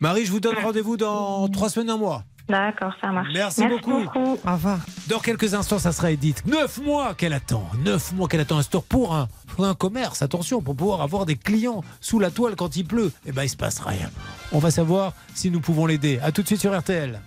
Marie, 0.00 0.24
je 0.26 0.32
vous 0.32 0.40
donne 0.40 0.56
rendez-vous 0.62 0.96
dans 0.96 1.46
trois 1.48 1.68
semaines, 1.70 1.90
un 1.90 1.96
mois. 1.96 2.24
D'accord, 2.48 2.92
ça 3.00 3.12
marche. 3.12 3.28
Merci 3.32 3.62
beaucoup. 3.68 4.02
Au 4.44 4.52
revoir. 4.52 4.80
Dans 5.08 5.20
quelques 5.20 5.54
instants, 5.54 5.78
ça 5.78 5.92
sera 5.92 6.10
Edith. 6.10 6.44
Neuf 6.44 6.78
mois 6.78 7.14
qu'elle 7.14 7.32
attend. 7.34 7.64
Neuf 7.84 8.12
mois 8.12 8.26
qu'elle 8.26 8.40
attend 8.40 8.58
un 8.58 8.62
store 8.62 8.82
pour 8.82 9.14
un, 9.14 9.28
pour 9.54 9.64
un 9.64 9.74
commerce. 9.74 10.22
Attention, 10.22 10.60
pour 10.60 10.74
pouvoir 10.74 11.02
avoir 11.02 11.24
des 11.24 11.36
clients 11.36 11.84
sous 12.00 12.18
la 12.18 12.32
toile 12.32 12.56
quand 12.56 12.74
il 12.76 12.84
pleut. 12.84 13.12
Eh 13.26 13.32
ben, 13.32 13.44
il 13.44 13.48
se 13.48 13.56
passe 13.56 13.78
rien. 13.78 14.10
On 14.50 14.58
va 14.58 14.72
savoir 14.72 15.12
si 15.34 15.52
nous 15.52 15.60
pouvons 15.60 15.86
l'aider. 15.86 16.18
À 16.20 16.32
tout 16.32 16.42
de 16.42 16.48
suite 16.48 16.60
sur. 16.60 16.76
RTL. 16.76 17.20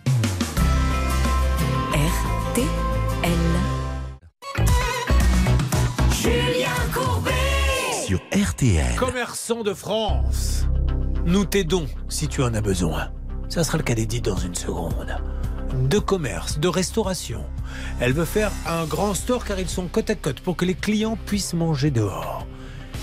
RTL. 8.13 8.95
Commerçant 8.97 9.63
de 9.63 9.73
France, 9.73 10.65
nous 11.25 11.43
t'aidons 11.43 11.87
si 12.07 12.27
tu 12.27 12.43
en 12.43 12.53
as 12.53 12.61
besoin. 12.61 13.09
Ça 13.49 13.63
sera 13.63 13.79
le 13.79 13.83
cas 13.83 13.95
d'Edith 13.95 14.25
dans 14.25 14.37
une 14.37 14.53
seconde. 14.53 15.17
De 15.89 15.97
commerce, 15.97 16.59
de 16.59 16.67
restauration. 16.67 17.43
Elle 17.99 18.13
veut 18.13 18.25
faire 18.25 18.51
un 18.67 18.85
grand 18.85 19.15
store 19.15 19.43
car 19.43 19.59
ils 19.59 19.67
sont 19.67 19.87
côte 19.87 20.11
à 20.11 20.15
côte 20.15 20.39
pour 20.41 20.55
que 20.55 20.65
les 20.65 20.75
clients 20.75 21.17
puissent 21.25 21.55
manger 21.55 21.89
dehors. 21.89 22.45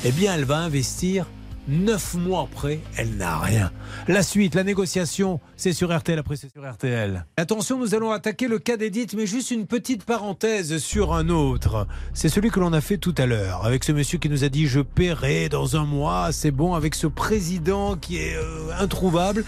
Eh 0.05 0.13
bien, 0.13 0.35
elle 0.35 0.45
va 0.45 0.59
investir. 0.59 1.27
Neuf 1.69 2.15
mois 2.15 2.49
après, 2.51 2.81
elle 2.97 3.17
n'a 3.17 3.39
rien. 3.39 3.71
La 4.09 4.25
suite, 4.25 4.57
la 4.57 4.65
négociation, 4.65 5.39
c'est 5.57 5.73
sur 5.73 5.97
RTL. 5.97 6.19
Après, 6.19 6.35
c'est 6.35 6.53
sur 6.53 6.69
RTL. 6.69 7.25
Attention, 7.37 7.79
nous 7.79 7.95
allons 7.95 8.11
attaquer 8.11 8.49
le 8.49 8.59
cas 8.59 8.77
d'Edith, 8.77 9.15
mais 9.15 9.27
juste 9.27 9.53
une 9.53 9.67
petite 9.67 10.05
parenthèse 10.05 10.79
sur 10.79 11.15
un 11.15 11.29
autre. 11.29 11.87
C'est 12.15 12.29
celui 12.29 12.51
que 12.51 12.59
l'on 12.59 12.73
a 12.73 12.81
fait 12.81 12.99
tout 12.99 13.15
à 13.17 13.27
l'heure, 13.27 13.65
avec 13.65 13.85
ce 13.85 13.93
monsieur 13.93 14.19
qui 14.19 14.29
nous 14.29 14.43
a 14.43 14.49
dit 14.49 14.67
je 14.67 14.81
paierai 14.81 15.49
dans 15.49 15.77
un 15.77 15.85
mois, 15.85 16.33
c'est 16.33 16.51
bon, 16.51 16.75
avec 16.75 16.97
ce 16.97 17.07
président 17.07 17.97
qui 17.97 18.17
est 18.17 18.35
euh, 18.35 18.73
introuvable. 18.81 19.45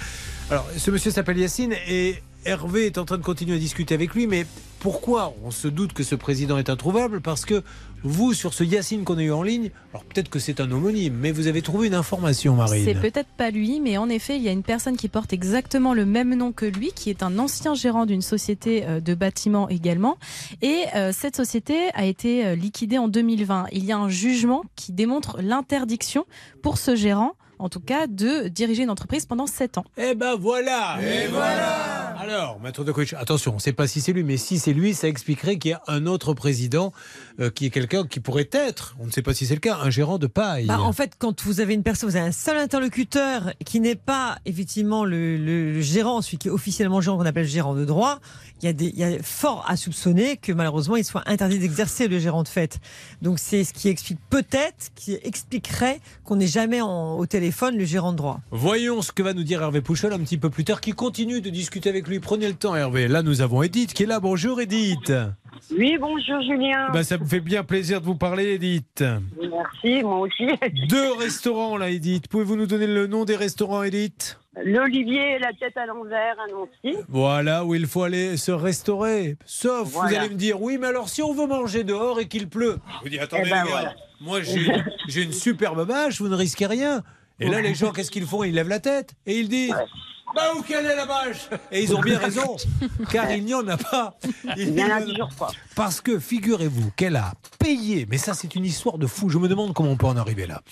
Alors, 0.50 0.68
ce 0.76 0.92
monsieur 0.92 1.10
s'appelle 1.10 1.38
Yacine 1.38 1.74
et 1.88 2.22
Hervé 2.44 2.86
est 2.86 2.98
en 2.98 3.04
train 3.04 3.18
de 3.18 3.24
continuer 3.24 3.56
à 3.56 3.58
discuter 3.58 3.94
avec 3.94 4.14
lui, 4.14 4.28
mais 4.28 4.46
pourquoi 4.78 5.34
on 5.42 5.50
se 5.50 5.66
doute 5.66 5.94
que 5.94 6.02
ce 6.02 6.14
président 6.14 6.58
est 6.58 6.68
introuvable? 6.68 7.22
Parce 7.22 7.46
que 7.46 7.62
vous, 8.04 8.34
sur 8.34 8.52
ce 8.54 8.62
Yacine 8.62 9.04
qu'on 9.04 9.18
a 9.18 9.22
eu 9.22 9.32
en 9.32 9.42
ligne, 9.42 9.70
alors 9.92 10.04
peut-être 10.04 10.28
que 10.28 10.38
c'est 10.38 10.60
un 10.60 10.70
homonyme, 10.70 11.14
mais 11.18 11.32
vous 11.32 11.46
avez 11.46 11.62
trouvé 11.62 11.88
une 11.88 11.94
information, 11.94 12.54
Marine. 12.54 12.84
C'est 12.84 12.94
peut-être 12.94 13.30
pas 13.36 13.50
lui, 13.50 13.80
mais 13.80 13.96
en 13.96 14.08
effet, 14.08 14.36
il 14.36 14.42
y 14.42 14.48
a 14.48 14.52
une 14.52 14.62
personne 14.62 14.96
qui 14.96 15.08
porte 15.08 15.32
exactement 15.32 15.94
le 15.94 16.04
même 16.04 16.34
nom 16.34 16.52
que 16.52 16.66
lui, 16.66 16.92
qui 16.94 17.10
est 17.10 17.22
un 17.22 17.38
ancien 17.38 17.74
gérant 17.74 18.04
d'une 18.06 18.22
société 18.22 18.84
euh, 18.86 19.00
de 19.00 19.14
bâtiment 19.14 19.68
également. 19.68 20.18
Et 20.60 20.84
euh, 20.94 21.12
cette 21.12 21.34
société 21.34 21.88
a 21.94 22.04
été 22.04 22.44
euh, 22.46 22.54
liquidée 22.54 22.98
en 22.98 23.08
2020. 23.08 23.66
Il 23.72 23.84
y 23.84 23.92
a 23.92 23.98
un 23.98 24.08
jugement 24.08 24.62
qui 24.76 24.92
démontre 24.92 25.38
l'interdiction 25.40 26.26
pour 26.62 26.76
ce 26.76 26.96
gérant, 26.96 27.32
en 27.58 27.68
tout 27.68 27.80
cas, 27.80 28.06
de 28.06 28.48
diriger 28.48 28.82
une 28.82 28.90
entreprise 28.90 29.24
pendant 29.24 29.46
7 29.46 29.78
ans. 29.78 29.84
Eh 29.96 30.14
ben 30.14 30.34
voilà 30.36 30.98
Et 31.00 31.26
voilà 31.28 31.83
Alors, 32.26 32.58
maître 32.60 32.84
de 32.84 32.92
coach, 32.92 33.12
attention, 33.12 33.52
on 33.52 33.56
ne 33.56 33.60
sait 33.60 33.72
pas 33.74 33.86
si 33.86 34.00
c'est 34.00 34.12
lui, 34.12 34.22
mais 34.24 34.36
si 34.38 34.58
c'est 34.58 34.72
lui, 34.72 34.94
ça 34.94 35.08
expliquerait 35.08 35.58
qu'il 35.58 35.72
y 35.72 35.74
a 35.74 35.82
un 35.88 36.06
autre 36.06 36.32
président 36.32 36.92
euh, 37.38 37.50
qui 37.50 37.66
est 37.66 37.70
quelqu'un 37.70 38.06
qui 38.06 38.18
pourrait 38.20 38.48
être, 38.52 38.96
on 38.98 39.06
ne 39.06 39.10
sait 39.10 39.20
pas 39.20 39.34
si 39.34 39.44
c'est 39.46 39.54
le 39.54 39.60
cas, 39.60 39.76
un 39.82 39.90
gérant 39.90 40.16
de 40.18 40.26
paille. 40.26 40.66
Bah, 40.66 40.80
en 40.80 40.92
fait, 40.94 41.12
quand 41.18 41.42
vous 41.42 41.60
avez 41.60 41.74
une 41.74 41.82
personne, 41.82 42.08
vous 42.08 42.16
avez 42.16 42.26
un 42.28 42.32
seul 42.32 42.56
interlocuteur 42.56 43.52
qui 43.66 43.78
n'est 43.80 43.94
pas 43.94 44.38
effectivement 44.46 45.04
le, 45.04 45.36
le- 45.36 45.72
le 45.72 45.80
gérant, 45.82 46.22
celui 46.22 46.38
qui 46.38 46.48
est 46.48 46.50
officiellement 46.50 47.00
gérant, 47.02 47.18
qu'on 47.18 47.26
appelle 47.26 47.46
gérant 47.46 47.74
de 47.74 47.84
droit, 47.84 48.20
il 48.62 48.98
y, 48.98 49.04
a 49.04 49.22
fort 49.22 49.64
à 49.68 49.76
soupçonner 49.76 50.36
que 50.36 50.52
malheureusement 50.52 50.96
il 50.96 51.04
soit 51.04 51.22
interdit 51.26 51.58
d'exercer 51.58 52.08
le 52.08 52.18
gérant 52.18 52.42
de 52.42 52.48
fait. 52.48 52.78
Donc 53.20 53.38
c'est 53.38 53.64
ce 53.64 53.72
qui 53.72 53.88
explique 53.88 54.18
peut-être, 54.30 54.90
qui 54.94 55.18
expliquerait 55.22 56.00
qu'on 56.24 56.36
n'est 56.36 56.46
jamais 56.46 56.80
au 56.80 57.26
téléphone 57.26 57.76
le 57.76 57.84
gérant 57.84 58.12
de 58.12 58.16
droit. 58.16 58.40
Voyons 58.50 59.02
ce 59.02 59.12
que 59.12 59.22
va 59.22 59.34
nous 59.34 59.42
dire 59.42 59.62
Hervé 59.62 59.80
Pouchol 59.80 60.12
un 60.12 60.20
petit 60.20 60.38
peu 60.38 60.50
plus 60.50 60.64
tard, 60.64 60.80
qui 60.80 60.92
continue 60.92 61.40
de 61.40 61.50
discuter 61.50 61.90
avec 61.90 62.08
lui. 62.08 62.20
Prenez 62.20 62.48
le 62.48 62.54
temps, 62.54 62.74
Hervé. 62.74 63.08
Là, 63.08 63.22
nous 63.22 63.40
avons 63.40 63.62
Edith 63.62 63.92
qui 63.92 64.04
est 64.04 64.06
là. 64.06 64.20
Bonjour, 64.20 64.60
Edith. 64.60 65.12
Oui, 65.70 65.96
bonjour 66.00 66.40
Julien. 66.42 66.90
Ben, 66.92 67.02
ça 67.02 67.18
me 67.18 67.24
fait 67.24 67.40
bien 67.40 67.62
plaisir 67.64 68.00
de 68.00 68.06
vous 68.06 68.14
parler, 68.16 68.54
Edith. 68.54 69.02
Merci, 69.40 70.02
moi 70.02 70.18
aussi. 70.20 70.46
Deux 70.88 71.12
restaurants, 71.14 71.76
là, 71.76 71.90
Edith. 71.90 72.28
Pouvez-vous 72.28 72.56
nous 72.56 72.66
donner 72.66 72.86
le 72.86 73.06
nom 73.06 73.24
des 73.24 73.36
restaurants, 73.36 73.82
Edith? 73.82 74.38
L'Olivier 74.64 75.32
et 75.36 75.38
la 75.38 75.52
tête 75.52 75.76
à 75.76 75.86
l'envers 75.86 76.36
à 76.38 76.50
Nancy. 76.52 76.96
Voilà 77.08 77.64
où 77.64 77.74
il 77.74 77.86
faut 77.86 78.02
aller 78.04 78.36
se 78.36 78.52
restaurer. 78.52 79.36
Sauf, 79.44 79.88
vous 79.88 80.00
allez 80.02 80.28
me 80.28 80.34
dire, 80.34 80.62
oui, 80.62 80.78
mais 80.78 80.86
alors 80.88 81.08
si 81.08 81.22
on 81.22 81.32
veut 81.32 81.46
manger 81.46 81.82
dehors 81.82 82.20
et 82.20 82.28
qu'il 82.28 82.48
pleut 82.48 82.78
Je 82.98 83.02
vous 83.02 83.08
dis, 83.08 83.18
attendez, 83.18 83.42
Eh 83.46 83.50
ben 83.50 83.64
les 83.64 83.68
gars, 83.70 83.76
voilà. 83.76 83.94
moi 84.20 84.42
j'ai 84.42 84.66
j'ai 85.08 85.22
une 85.22 85.32
superbe 85.32 85.86
bâche, 85.86 86.20
vous 86.20 86.28
ne 86.28 86.36
risquez 86.36 86.66
rien. 86.66 87.02
Et 87.40 87.48
là, 87.48 87.60
les 87.60 87.74
gens, 87.74 87.90
qu'est-ce 87.90 88.12
qu'ils 88.12 88.26
font? 88.26 88.44
Ils 88.44 88.54
lèvent 88.54 88.68
la 88.68 88.78
tête 88.78 89.14
et 89.26 89.38
ils 89.40 89.48
disent. 89.48 89.74
Bah 90.34 90.52
où 90.56 90.62
quelle 90.62 90.86
est 90.86 90.96
la 90.96 91.06
bâche 91.06 91.48
Et 91.70 91.82
ils 91.82 91.94
ont 91.94 92.00
bien 92.00 92.18
raison, 92.28 92.56
car 93.10 93.30
il 93.30 93.44
n'y 93.44 93.54
en 93.54 93.66
a 93.68 93.76
pas. 93.76 94.18
Il 94.56 94.74
n'y 94.74 94.82
en 94.82 94.90
a 94.90 95.00
toujours 95.02 95.32
pas. 95.38 95.50
Parce 95.76 96.00
que 96.00 96.18
figurez-vous 96.18 96.90
qu'elle 96.96 97.16
a 97.16 97.34
payé, 97.58 98.06
mais 98.10 98.18
ça 98.18 98.34
c'est 98.34 98.54
une 98.54 98.64
histoire 98.64 98.98
de 98.98 99.06
fou, 99.06 99.28
je 99.28 99.38
me 99.38 99.48
demande 99.48 99.74
comment 99.74 99.90
on 99.90 99.96
peut 99.96 100.06
en 100.06 100.16
arriver 100.16 100.46
là. 100.46 100.62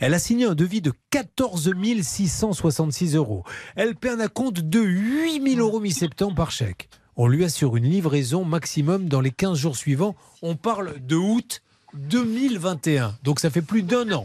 Elle 0.00 0.14
a 0.14 0.18
signé 0.18 0.46
un 0.46 0.54
devis 0.54 0.80
de 0.80 0.92
14 1.10 1.72
666 2.02 3.16
euros. 3.16 3.44
Elle 3.76 3.96
paie 3.96 4.10
un 4.10 4.20
acompte 4.20 4.60
de 4.60 4.80
8 4.80 5.54
000 5.56 5.66
euros 5.66 5.80
mi-septembre 5.80 6.34
par 6.34 6.50
chèque. 6.50 6.88
On 7.16 7.28
lui 7.28 7.44
assure 7.44 7.76
une 7.76 7.88
livraison 7.88 8.44
maximum 8.44 9.08
dans 9.08 9.20
les 9.20 9.30
15 9.30 9.58
jours 9.58 9.76
suivants. 9.76 10.14
On 10.42 10.54
parle 10.54 10.94
de 11.00 11.16
août 11.16 11.62
2021, 11.94 13.16
donc 13.22 13.40
ça 13.40 13.48
fait 13.48 13.62
plus 13.62 13.82
d'un 13.82 14.12
an. 14.12 14.24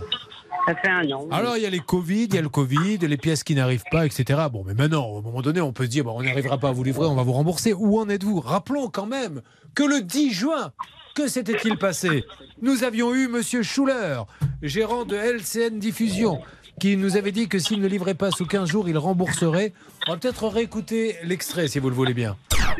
Ça 0.68 0.76
fait 0.76 0.90
un 0.90 1.10
an. 1.12 1.28
Alors 1.32 1.58
il 1.58 1.64
y 1.64 1.66
a 1.66 1.70
les 1.70 1.80
Covid, 1.80 2.26
il 2.26 2.36
y 2.36 2.38
a 2.38 2.42
le 2.42 2.50
Covid, 2.50 3.00
les 3.00 3.18
pièces 3.18 3.44
qui 3.44 3.56
n'arrivent 3.56 3.84
pas, 3.92 4.06
etc. 4.06 4.42
Bon, 4.52 4.64
mais 4.66 4.74
maintenant, 4.74 5.06
au 5.06 5.22
moment 5.22 5.42
donné, 5.42 5.60
on 5.62 5.74
peut 5.74 5.86
se 5.86 5.90
dire, 5.90 6.04
bon, 6.04 6.14
on 6.18 6.24
n'arrivera 6.24 6.58
pas 6.58 6.70
à 6.70 6.72
vous 6.72 6.84
livrer, 6.84 7.08
on 7.08 7.16
va 7.16 7.24
vous 7.24 7.34
rembourser. 7.34 7.74
Où 7.74 8.00
en 8.00 8.08
êtes-vous? 8.10 8.40
Rappelons 8.40 8.90
quand 8.90 9.08
même 9.08 9.42
que 9.74 9.84
le 9.84 10.02
10 10.02 10.32
juin, 10.32 10.72
que 11.16 11.28
s'était-il 11.28 11.78
passé? 11.78 12.26
Nous 12.62 12.84
avions 12.84 13.14
eu 13.16 13.28
Monsieur 13.28 13.64
Schuller, 13.64 14.22
gérant 14.62 15.06
de 15.06 15.16
LCN 15.16 15.80
Diffusion, 15.80 16.42
qui 16.80 16.96
nous 16.96 17.18
avait 17.18 17.32
dit 17.32 17.50
que 17.50 17.60
s'il 17.60 17.82
ne 17.82 17.88
livrait 17.88 18.16
pas 18.16 18.32
sous 18.32 18.46
15 18.46 18.70
jours, 18.70 18.88
il 18.88 18.98
rembourserait. 18.98 19.74
On 20.08 20.12
va 20.12 20.18
peut-être 20.18 20.48
réécouter 20.48 21.16
l'extrait, 21.24 21.68
si 21.68 21.80
vous 21.80 21.90
le 21.90 21.96
voulez 21.96 22.14
bien. 22.14 22.38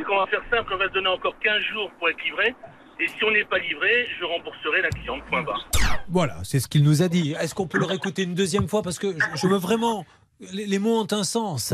Qu'on 0.08 0.18
va 0.18 0.28
faire 0.28 0.42
simple, 0.50 0.72
on 0.74 0.78
va 0.78 0.88
se 0.88 0.94
donner 0.94 1.10
encore 1.10 1.36
15 1.44 1.62
jours 1.74 1.92
pour 1.98 2.10
être 2.10 2.24
livré. 2.24 2.56
Et 3.02 3.08
si 3.08 3.24
on 3.24 3.32
n'est 3.32 3.46
pas 3.46 3.58
livré, 3.58 4.08
je 4.20 4.26
rembourserai 4.26 4.84
la 4.84 4.90
cliente, 4.90 5.24
point 5.26 5.42
barre. 5.42 5.68
Voilà, 6.08 6.36
c'est 6.44 6.60
ce 6.60 6.68
qu'il 6.68 6.84
nous 6.84 7.02
a 7.02 7.08
dit. 7.08 7.34
Est-ce 7.40 7.56
qu'on 7.56 7.66
peut 7.66 7.80
le 7.80 7.86
réécouter 7.86 8.22
une 8.22 8.36
deuxième 8.36 8.68
fois? 8.68 8.84
Parce 8.84 9.00
que 9.00 9.08
je, 9.34 9.48
veux 9.48 9.58
vraiment... 9.58 10.06
Les, 10.54 10.68
les 10.68 10.78
mots 10.78 11.02
ont 11.02 11.08
un 11.10 11.24
sens. 11.24 11.74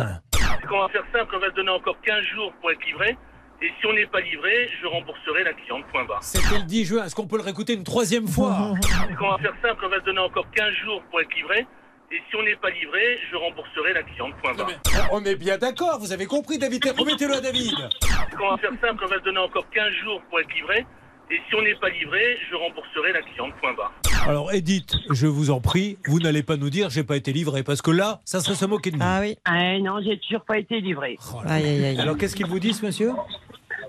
Qu'on 0.70 0.80
va 0.80 0.88
faire 0.88 1.04
simple, 1.12 1.36
on 1.36 1.40
va 1.40 1.50
se 1.50 1.56
donner 1.56 1.72
encore 1.72 1.98
15 2.02 2.24
jours 2.34 2.54
pour 2.62 2.72
être 2.72 2.86
livré. 2.86 3.18
Et 3.62 3.68
si 3.78 3.86
on 3.88 3.92
n'est 3.92 4.06
pas 4.06 4.22
livré, 4.22 4.70
je 4.82 4.88
rembourserai 4.88 5.44
la 5.44 5.52
cliente, 5.52 5.86
point 5.92 6.06
barre. 6.06 6.24
C'était 6.24 6.60
le 6.60 6.64
10 6.64 6.86
juin. 6.86 7.04
Est-ce 7.04 7.16
qu'on 7.16 7.28
peut 7.28 7.38
le 7.38 7.44
réécouter 7.44 7.74
une 7.74 7.84
troisième 7.84 8.28
fois? 8.28 8.74
Qu'on 9.20 9.32
va 9.32 9.38
faire 9.40 9.56
simple, 9.62 9.84
on 9.86 9.90
va 9.90 10.00
se 10.00 10.06
donner 10.06 10.20
encore 10.20 10.50
15 10.52 10.74
jours 10.86 11.04
pour 11.10 11.20
être 11.20 11.36
livré. 11.36 11.68
Et 12.10 12.22
si 12.30 12.36
on 12.38 12.44
n'est 12.44 12.56
pas 12.56 12.70
livré, 12.70 13.20
je 13.30 13.36
rembourserai 13.36 13.92
la 13.92 14.04
cliente, 14.04 14.34
point 14.42 14.54
barre. 14.54 14.70
On 15.12 15.26
est 15.26 15.36
bien 15.36 15.58
d'accord, 15.58 16.00
vous 16.00 16.14
avez 16.14 16.26
compris, 16.26 16.58
David? 16.58 16.86
Remettez-le 16.98 17.34
à 17.34 17.42
David. 17.42 17.76
Qu'on 18.38 18.52
va 18.52 18.58
faire 18.58 18.72
simple, 18.80 19.04
on 19.04 19.08
va 19.10 19.18
se 19.18 19.24
donner 19.26 19.40
encore 19.40 19.70
15 19.72 19.92
jours 20.06 20.22
pour 20.30 20.40
être 20.40 20.54
livré. 20.54 20.86
Et 21.30 21.42
si 21.50 21.56
on 21.56 21.62
n'est 21.62 21.76
pas 21.76 21.90
livré, 21.90 22.38
je 22.50 22.56
rembourserai 22.56 23.12
la 23.12 23.22
cliente, 23.22 23.54
point 23.60 23.74
barre. 23.74 23.94
Alors, 24.26 24.54
Edith, 24.54 24.96
je 25.10 25.28
vous 25.28 25.52
en 25.52 25.60
prie, 25.60 25.98
vous 26.08 26.20
n'allez 26.20 26.42
pas 26.42 26.56
nous 26.56 26.70
dire 26.70 26.90
j'ai 26.90 27.04
pas 27.04 27.18
été 27.18 27.34
livré, 27.34 27.64
parce 27.64 27.82
que 27.82 27.92
là, 27.92 28.22
ça 28.24 28.40
serait 28.40 28.56
se 28.56 28.66
moquer 28.66 28.92
de 28.92 28.96
nous. 28.96 29.04
Ah 29.06 29.20
oui. 29.20 29.38
Ah 29.44 29.78
non, 29.80 30.00
j'ai 30.02 30.18
toujours 30.20 30.46
pas 30.46 30.58
été 30.58 30.80
livré. 30.80 31.18
Aïe, 31.46 31.66
aïe, 31.66 31.86
aïe. 31.86 32.00
Alors, 32.00 32.18
qu'est-ce 32.18 32.36
qu'il 32.36 32.46
vous 32.46 32.60
dit, 32.60 32.74
ce 32.74 32.86
monsieur? 32.86 33.12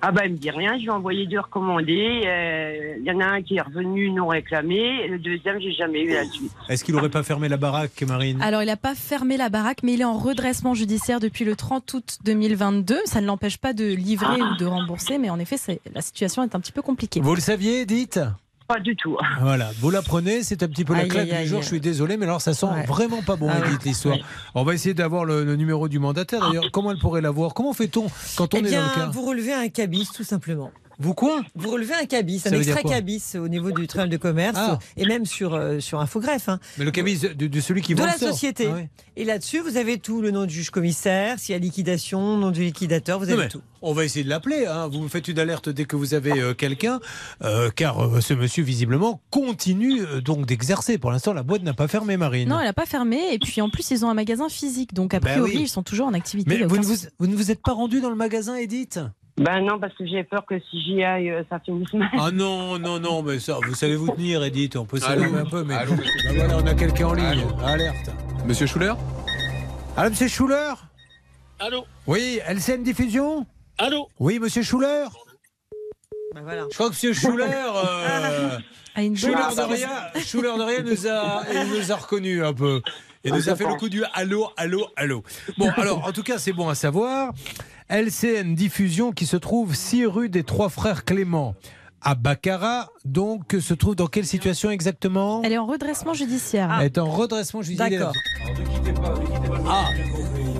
Ah 0.03 0.12
bah 0.12 0.26
il 0.26 0.32
me 0.32 0.36
dit 0.36 0.51
rien, 0.51 0.72
je 0.74 0.82
lui 0.82 0.86
ai 0.86 0.90
envoyé 0.90 1.26
deux 1.26 1.40
recommandés. 1.40 2.22
Euh, 2.26 2.96
Il 2.99 3.05
y 3.05 3.11
en 3.11 3.20
a 3.20 3.24
un 3.26 3.42
qui 3.42 3.57
est 3.57 3.61
revenu 3.62 4.11
non 4.11 4.28
réclamé, 4.28 5.07
le 5.09 5.18
deuxième 5.18 5.61
j'ai 5.61 5.72
jamais 5.72 6.03
eu 6.03 6.12
la 6.14 6.24
suite. 6.24 6.53
Est-ce 6.68 6.84
qu'il 6.84 6.94
n'aurait 6.94 7.09
pas 7.09 7.22
fermé 7.22 7.49
la 7.49 7.57
baraque, 7.57 8.03
Marine? 8.07 8.40
Alors, 8.42 8.62
il 8.62 8.66
n'a 8.66 8.76
pas 8.76 8.94
fermé 8.94 9.36
la 9.36 9.49
baraque, 9.49 9.82
mais 9.82 9.94
il 9.94 10.01
est 10.01 10.05
en 10.05 10.16
redressement 10.18 10.74
judiciaire 10.74 11.20
depuis 11.20 11.44
le 11.44 11.57
30 11.57 11.92
août 11.94 12.18
2022. 12.24 12.99
Ça 13.05 13.20
ne 13.20 13.26
l'empêche 13.26 13.59
pas 13.59 13.72
de 13.72 13.92
livrer 13.92 14.40
ou 14.40 14.57
de 14.57 14.66
rembourser, 14.66 15.18
mais 15.18 15.30
en 15.30 15.38
effet, 15.38 15.57
la 15.94 16.01
situation 16.03 16.42
est 16.42 16.55
un 16.55 16.61
petit 16.61 16.72
peu 16.72 16.82
compliquée. 16.82 17.20
Vous 17.20 17.34
le 17.34 17.40
saviez, 17.40 17.80
Edith 17.82 18.20
pas 18.69 18.79
du 18.81 18.95
tout. 18.97 19.16
Voilà, 19.41 19.71
vous 19.81 19.91
la 19.91 20.03
prenez, 20.03 20.43
c'est 20.43 20.62
un 20.62 20.69
petit 20.69 20.85
peu 20.85 20.93
la 20.93 21.01
Aïe, 21.01 21.09
claque 21.09 21.23
aïe, 21.25 21.31
du 21.31 21.37
aïe. 21.37 21.47
jour, 21.47 21.62
je 21.62 21.66
suis 21.69 21.81
désolé, 21.81 22.16
mais 22.19 22.27
alors 22.27 22.43
ça 22.43 22.53
sent 22.53 22.66
Ouais. 22.66 22.85
vraiment 22.85 23.23
pas 23.23 23.35
bon, 23.37 23.49
Ah 23.51 23.61
l'histoire. 23.85 24.16
Oui. 24.16 24.25
On 24.55 24.62
va 24.62 24.75
essayer 24.75 24.93
d'avoir 24.95 25.25
le, 25.25 25.43
le 25.45 25.57
numéro 25.57 25.89
du 25.89 25.99
mandataire. 25.99 26.41
D'ailleurs, 26.47 26.71
comment 26.71 26.91
elle 26.93 26.99
pourrait 26.99 27.23
l'avoir? 27.23 27.55
Comment 27.55 27.73
fait-on 27.73 28.07
quand 28.37 28.53
on 28.53 28.59
Eh 28.59 28.61
est 28.61 28.69
bien, 28.69 28.83
dans 28.83 28.89
le 28.89 28.95
cas? 28.95 29.07
vous 29.11 29.25
relevez 29.27 29.55
un 29.55 29.69
cabis, 29.71 30.07
tout 30.14 30.23
simplement. 30.25 30.71
Vous 31.01 31.14
quoi 31.14 31.42
Vous 31.55 31.70
relevez 31.70 31.94
un 31.94 32.07
cabis, 32.07 32.40
Ça 32.40 32.51
un 32.51 32.53
extrait 32.55 32.82
cabis 32.82 33.22
au 33.36 33.46
niveau 33.49 33.70
du 33.70 33.86
tribunal 33.86 34.09
de 34.11 34.16
commerce 34.16 34.57
Ah. 34.59 34.78
et 34.96 35.07
même 35.07 35.26
sur, 35.26 35.55
euh, 35.55 35.78
sur 35.78 36.01
Infogreffe. 36.01 36.49
hein. 36.49 36.59
Mais 36.76 36.84
le 36.84 36.90
cabis 36.90 37.20
de, 37.20 37.46
de 37.46 37.61
celui 37.61 37.82
qui 37.82 37.94
de 37.94 38.01
vend 38.01 38.07
la 38.07 38.18
société. 38.18 38.68
Ah. 38.72 38.80
Et 39.16 39.24
là-dessus, 39.24 39.61
vous 39.61 39.76
avez 39.76 39.99
tout, 39.99 40.20
le 40.20 40.30
nom 40.32 40.44
du 40.46 40.55
juge 40.55 40.70
commissaire, 40.70 41.38
s'il 41.38 41.53
y 41.53 41.57
a 41.57 41.59
liquidation, 41.59 42.36
nom 42.36 42.51
du 42.51 42.62
liquidateur, 42.64 43.18
vous 43.18 43.28
avez 43.30 43.42
mais 43.44 43.49
tout. 43.49 43.62
On 43.80 43.92
va 43.92 44.05
essayer 44.05 44.24
de 44.24 44.28
l'appeler. 44.28 44.66
hein. 44.66 44.88
Vous 44.88 45.01
me 45.01 45.09
faites 45.09 45.28
une 45.28 45.38
alerte 45.38 45.68
dès 45.68 45.84
que 45.84 45.94
vous 45.94 46.14
avez 46.14 46.32
euh, 46.40 46.53
quelqu'un, 46.55 46.99
euh, 47.44 47.70
car 47.70 48.05
euh, 48.05 48.20
ce 48.20 48.34
monsieur 48.34 48.64
visiblement 48.64 49.20
continue 49.30 50.03
euh, 50.03 50.20
donc 50.20 50.46
d'exercer. 50.46 50.99
Pour 50.99 51.12
l'instant, 51.12 51.32
la 51.32 51.44
boîte 51.44 51.62
n'a 51.62 51.74
pas 51.74 51.86
fermé, 51.86 52.16
Marine. 52.16 52.49
Non, 52.49 52.59
elle 52.59 52.66
n'a 52.66 52.72
pas 52.72 52.86
fermé. 52.86 53.20
Et 53.32 53.38
puis 53.38 53.61
en 53.61 53.70
plus, 53.70 53.88
ils 53.92 54.05
ont 54.05 54.11
un 54.11 54.14
magasin 54.14 54.49
physique. 54.49 54.94
Donc 54.94 55.14
a 55.14 55.20
Bah 55.20 55.30
priori, 55.30 55.53
oui. 55.55 55.62
ils 55.62 55.68
sont 55.68 55.84
toujours 55.84 56.09
en 56.09 56.14
activité. 56.14 56.59
Mais 56.59 56.64
vous 56.66 56.76
ne 56.78 56.82
vous, 56.82 56.96
vous 57.20 57.26
ne 57.28 57.36
vous 57.36 57.53
êtes 57.53 57.62
pas 57.62 57.72
rendu 57.72 58.01
dans 58.01 58.11
le 58.11 58.16
magasin, 58.16 58.57
Edith? 58.57 58.99
Ben 59.39 59.61
non, 59.64 59.78
parce 59.78 59.95
que 59.95 60.05
j'ai 60.07 60.24
peur 60.24 60.45
que 60.47 60.59
si 60.59 60.82
j'y 60.82 61.05
aille, 61.05 61.30
euh, 61.30 61.43
ça 61.49 61.61
finisse 61.61 61.93
mal. 61.93 62.09
Ah 62.18 62.30
non, 62.32 62.78
non, 62.78 62.99
non, 62.99 63.22
mais 63.22 63.39
ça, 63.39 63.59
vous 63.64 63.74
savez 63.74 63.95
vous 63.97 64.11
tenir, 64.11 64.43
Edith. 64.43 64.76
On 64.76 64.84
peut 64.84 64.99
s'énerver 64.99 65.39
un 65.41 65.45
peu, 65.45 65.62
mais 65.62 65.74
Allô, 65.74 65.93
Bah 65.95 66.03
voilà, 66.34 66.57
on 66.59 66.66
a 66.66 66.74
quelqu'un 66.74 67.07
en 67.09 67.12
ligne. 67.14 67.26
Allô 67.26 67.64
Alerte. 67.64 68.11
Monsieur 68.47 68.66
Schuller? 68.66 68.95
Allô, 69.97 70.11
monsieur 70.11 70.28
Schuller? 70.28 70.74
Allô 71.61 71.84
Oui, 72.07 72.41
LCN 72.49 72.82
Diffusion? 72.82 73.47
Allô 73.78 74.09
Oui, 74.18 74.39
monsieur 74.41 74.62
Schuller? 74.62 75.07
Ben 76.34 76.43
voilà. 76.43 76.66
Je 76.70 76.74
crois 76.74 76.86
que 76.86 76.93
monsieur 76.93 77.12
Schuller. 77.12 77.45
euh, 77.45 78.59
Ah, 78.97 79.01
Schuller 79.14 79.34
de 79.57 79.72
rien, 79.72 79.89
Schuller 80.24 80.53
de 80.59 80.62
rien 80.64 80.82
nous 80.82 81.07
a, 81.07 81.45
il 81.53 81.78
nous 81.78 81.93
a 81.93 81.95
reconnus 81.97 82.43
un 82.43 82.53
peu. 82.53 82.82
Et 83.22 83.30
nous 83.30 83.49
a 83.49 83.55
fait 83.55 83.64
le 83.68 83.74
coup 83.74 83.89
du 83.89 84.03
allô, 84.14 84.49
allô, 84.57 84.89
allô. 84.97 85.22
Bon, 85.57 85.70
alors, 85.76 86.05
en 86.07 86.12
tout 86.12 86.22
cas, 86.24 86.39
c'est 86.39 86.53
bon 86.53 86.68
à 86.68 86.74
savoir. 86.74 87.32
LCN 87.91 88.55
Diffusion 88.55 89.12
qui 89.12 89.24
se 89.24 89.39
trouve 89.39 89.74
6 89.74 90.05
rue 90.05 90.28
des 90.28 90.43
Trois 90.45 90.68
Frères 90.68 91.07
Clément. 91.07 91.55
À 92.03 92.14
Baccarat, 92.14 92.91
donc, 93.07 93.57
se 93.59 93.72
trouve 93.72 93.97
dans 93.97 94.09
quelle 94.09 94.26
situation 94.26 94.70
exactement? 94.70 95.41
Elle 95.43 95.55
est 95.55 95.59
en 95.59 95.64
redressement 95.64 96.12
judiciaire. 96.12 96.76
Elle 96.78 96.86
est 96.86 96.99
en 96.99 97.09
redressement 97.09 97.62
judiciaire. 97.62 97.91
D'accord. 97.91 98.12
Ah, 99.66 99.89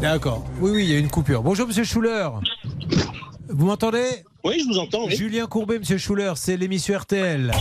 d'accord. 0.01 0.45
Oui, 0.61 0.71
oui, 0.75 0.85
il 0.85 0.91
y 0.91 0.97
a 0.97 0.99
une 0.99 1.11
coupure. 1.11 1.43
Bonjour, 1.43 1.67
monsieur 1.69 1.85
Schuller. 1.85 2.31
Vous 3.51 3.67
m'entendez? 3.67 4.25
Oui, 4.49 4.61
je 4.61 4.65
vous 4.67 4.79
entends. 4.79 5.05
oui. 5.05 5.15
Julien 5.15 5.47
Courbet, 5.47 5.79
monsieur 5.79 5.99
Schuller, 5.99 6.33
c'est 6.37 6.57
l'émission 6.57 6.97
RTL. 6.99 7.53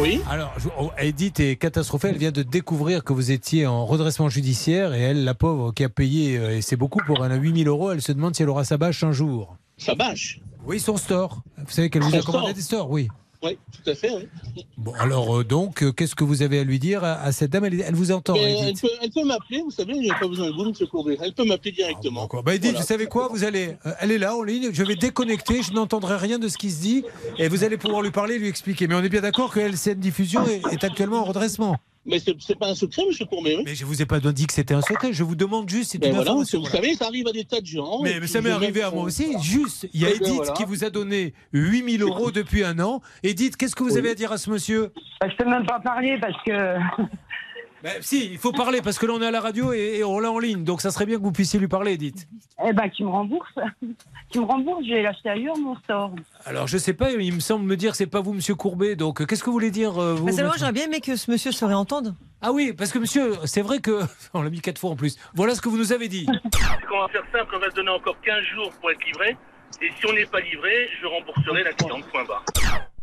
Oui. 0.00 0.22
Alors, 0.30 0.54
oh, 0.80 0.90
Edith 0.96 1.38
est 1.38 1.56
catastrophée. 1.56 2.08
Elle 2.08 2.16
vient 2.16 2.30
de 2.30 2.42
découvrir 2.42 3.04
que 3.04 3.12
vous 3.12 3.30
étiez 3.30 3.66
en 3.66 3.84
redressement 3.84 4.30
judiciaire 4.30 4.94
et 4.94 5.00
elle, 5.00 5.24
la 5.24 5.34
pauvre, 5.34 5.72
qui 5.72 5.84
a 5.84 5.90
payé, 5.90 6.38
euh, 6.38 6.56
et 6.56 6.62
c'est 6.62 6.76
beaucoup 6.76 7.00
pour 7.06 7.26
elle, 7.26 7.42
8000 7.42 7.68
euros, 7.68 7.92
elle 7.92 8.00
se 8.00 8.12
demande 8.12 8.34
si 8.34 8.42
elle 8.42 8.48
aura 8.48 8.64
sa 8.64 8.78
bâche 8.78 9.04
un 9.04 9.12
jour. 9.12 9.56
Ça 9.76 9.94
bâche? 9.94 10.40
Oui, 10.64 10.80
son 10.80 10.96
store. 10.96 11.42
Vous 11.58 11.70
savez 11.70 11.90
qu'elle 11.90 12.02
vous 12.02 12.14
a 12.14 12.22
commandé 12.22 12.52
store. 12.52 12.54
des 12.54 12.62
stores, 12.62 12.90
oui. 12.90 13.08
Oui, 13.40 13.56
tout 13.72 13.88
à 13.90 13.94
fait. 13.94 14.10
Oui. 14.56 14.66
Bon, 14.76 14.92
alors, 14.98 15.38
euh, 15.38 15.44
donc, 15.44 15.82
euh, 15.84 15.92
qu'est-ce 15.92 16.16
que 16.16 16.24
vous 16.24 16.42
avez 16.42 16.58
à 16.58 16.64
lui 16.64 16.80
dire 16.80 17.04
à, 17.04 17.20
à 17.20 17.30
cette 17.30 17.50
dame? 17.52 17.66
Elle, 17.66 17.80
elle 17.80 17.94
vous 17.94 18.10
entend, 18.10 18.34
Mais 18.34 18.58
elle 18.58 18.74
peut, 18.74 18.88
elle 19.00 19.10
peut 19.10 19.24
m'appeler, 19.24 19.60
vous 19.62 19.70
savez, 19.70 19.92
il 19.94 20.00
n'y 20.02 20.10
a 20.10 20.14
pas 20.18 20.26
besoin 20.26 20.48
de 20.50 20.54
vous, 20.56 20.64
monsieur 20.64 20.86
Courbet. 20.86 21.16
Elle 21.22 21.34
peut 21.34 21.44
m'appeler 21.44 21.70
directement. 21.70 22.22
D'accord. 22.22 22.42
Bah, 22.42 22.54
Edith, 22.56 22.70
Voilà. 22.70 22.80
vous 22.80 22.86
savez 22.86 23.06
quoi? 23.06 23.28
Vous 23.30 23.44
allez, 23.44 23.76
euh, 23.86 23.92
elle 24.00 24.10
est 24.10 24.18
là 24.18 24.34
en 24.36 24.42
ligne. 24.42 24.70
Je 24.72 24.82
vais 24.82 24.96
déconnecter. 24.96 25.62
Je 25.62 25.72
n'entendrai 25.72 26.16
rien 26.16 26.40
de 26.40 26.48
ce 26.48 26.58
qui 26.58 26.70
se 26.72 26.80
dit, 26.80 27.04
et 27.38 27.46
vous 27.48 27.62
allez 27.62 27.76
pouvoir 27.76 28.02
lui 28.02 28.10
parler, 28.10 28.38
lui 28.38 28.48
expliquer. 28.48 28.88
Mais 28.88 28.96
on 28.96 29.02
est 29.04 29.08
bien 29.08 29.20
d'accord 29.20 29.52
que 29.52 29.60
LCN 29.60 29.94
Diffusion 30.00 30.44
est, 30.46 30.62
est 30.72 30.82
actuellement 30.82 31.20
en 31.20 31.24
redressement. 31.24 31.76
Mais 32.08 32.18
c'est 32.18 32.34
c'est 32.40 32.58
pas 32.58 32.68
un 32.68 32.74
secret, 32.74 33.02
monsieur 33.06 33.26
Courbet. 33.26 33.56
Oui. 33.56 33.62
Mais 33.66 33.74
je 33.74 33.84
vous 33.84 34.00
ai 34.00 34.06
pas 34.06 34.18
dit 34.18 34.46
que 34.46 34.52
c'était 34.54 34.74
un 34.74 34.80
secret. 34.80 35.12
Je 35.12 35.22
vous 35.22 35.36
demande 35.36 35.68
juste, 35.68 35.92
c'est 35.92 35.98
Mais 36.00 36.08
une 36.08 36.14
voilà, 36.14 36.30
information. 36.30 36.58
vous 36.60 36.64
voilà. 36.66 36.82
savez, 36.82 36.94
ça 36.94 37.06
arrive 37.06 37.28
à 37.28 37.32
des 37.32 37.44
tas 37.44 37.60
de 37.60 37.66
gens. 37.66 38.00
Mais, 38.02 38.26
ça 38.26 38.40
m'est 38.40 38.50
arrivé 38.50 38.82
à 38.82 38.90
moi 38.90 39.04
aussi. 39.04 39.34
Juste, 39.42 39.88
il 39.92 40.00
y 40.00 40.06
a 40.06 40.08
Eh 40.14 40.18
bien, 40.18 40.26
Edith 40.28 40.36
voilà. 40.36 40.52
qui 40.52 40.64
vous 40.64 40.84
a 40.84 40.90
donné 40.90 41.34
8000 41.52 42.02
euros 42.02 42.30
depuis 42.30 42.64
un 42.64 42.78
an. 42.80 43.00
Edith, 43.22 43.56
qu'est-ce 43.56 43.76
que 43.76 43.82
vous 43.82 43.96
avez 43.98 44.10
à 44.10 44.14
dire 44.14 44.32
à 44.32 44.38
ce 44.38 44.50
monsieur? 44.50 44.90
Ben, 45.20 45.30
je 45.30 45.36
peux 45.36 45.48
même 45.48 45.66
pas 45.66 45.80
parler 45.80 46.18
parce 46.20 46.42
que. 46.44 46.78
Ben, 47.82 48.02
Si, 48.02 48.30
il 48.32 48.38
faut 48.38 48.52
parler 48.52 48.82
parce 48.82 48.98
que 48.98 49.06
là 49.06 49.12
on 49.14 49.22
est 49.22 49.26
à 49.26 49.30
la 49.30 49.40
radio 49.40 49.72
et, 49.72 49.98
et 49.98 50.04
on 50.04 50.18
l'a 50.18 50.30
en 50.30 50.38
ligne. 50.38 50.64
Donc 50.64 50.80
ça 50.80 50.90
serait 50.90 51.06
bien 51.06 51.16
que 51.16 51.22
vous 51.22 51.32
puissiez 51.32 51.60
lui 51.60 51.68
parler, 51.68 51.92
Edith. 51.92 52.28
Eh 52.64 52.72
ben, 52.72 52.88
qui 52.88 53.04
me 53.04 53.08
rembourse. 53.08 53.52
qui 54.30 54.40
me 54.40 54.44
rembourse, 54.44 54.84
je 54.84 54.94
vais 54.94 55.02
l'acheter 55.02 55.28
ailleurs, 55.28 55.56
mon 55.56 55.76
store. 55.76 56.12
Alors 56.44 56.66
je 56.66 56.76
sais 56.78 56.92
pas, 56.92 57.12
il 57.12 57.32
me 57.32 57.40
semble 57.40 57.64
me 57.64 57.76
dire 57.76 57.92
que 57.92 57.96
c'est 57.96 58.06
pas 58.06 58.20
vous, 58.20 58.32
monsieur 58.32 58.54
Courbet. 58.54 58.96
Donc 58.96 59.24
qu'est-ce 59.26 59.42
que 59.42 59.46
vous 59.46 59.52
voulez 59.52 59.70
dire 59.70 59.98
euh, 59.98 60.14
vous 60.14 60.28
seulement, 60.32 60.50
maître 60.50 60.58
j'aurais 60.58 60.72
bien 60.72 60.84
aimé 60.86 61.00
que 61.00 61.16
ce 61.16 61.30
monsieur 61.30 61.52
se 61.52 61.64
réentende. 61.64 62.14
Ah 62.40 62.52
oui, 62.52 62.72
parce 62.72 62.92
que 62.92 62.98
monsieur, 62.98 63.34
c'est 63.44 63.62
vrai 63.62 63.78
que. 63.78 64.00
On 64.34 64.42
l'a 64.42 64.50
mis 64.50 64.60
quatre 64.60 64.78
fois 64.78 64.90
en 64.90 64.96
plus. 64.96 65.16
Voilà 65.34 65.54
ce 65.54 65.60
que 65.60 65.68
vous 65.68 65.78
nous 65.78 65.92
avez 65.92 66.08
dit. 66.08 66.26
On 66.92 67.00
va 67.00 67.08
faire 67.08 67.24
simple, 67.32 67.54
on 67.54 67.58
va 67.58 67.70
se 67.70 67.74
donner 67.76 67.90
encore 67.90 68.16
15 68.22 68.36
jours 68.54 68.72
pour 68.80 68.90
être 68.90 69.04
livré. 69.04 69.36
Et 69.82 69.90
si 69.98 70.06
on 70.06 70.12
n'est 70.12 70.26
pas 70.26 70.40
livré, 70.40 70.88
je 71.00 71.06
rembourserai 71.06 71.62
la 71.62 71.72
cliente. 71.72 72.04
Point 72.10 72.24
barre. 72.24 72.44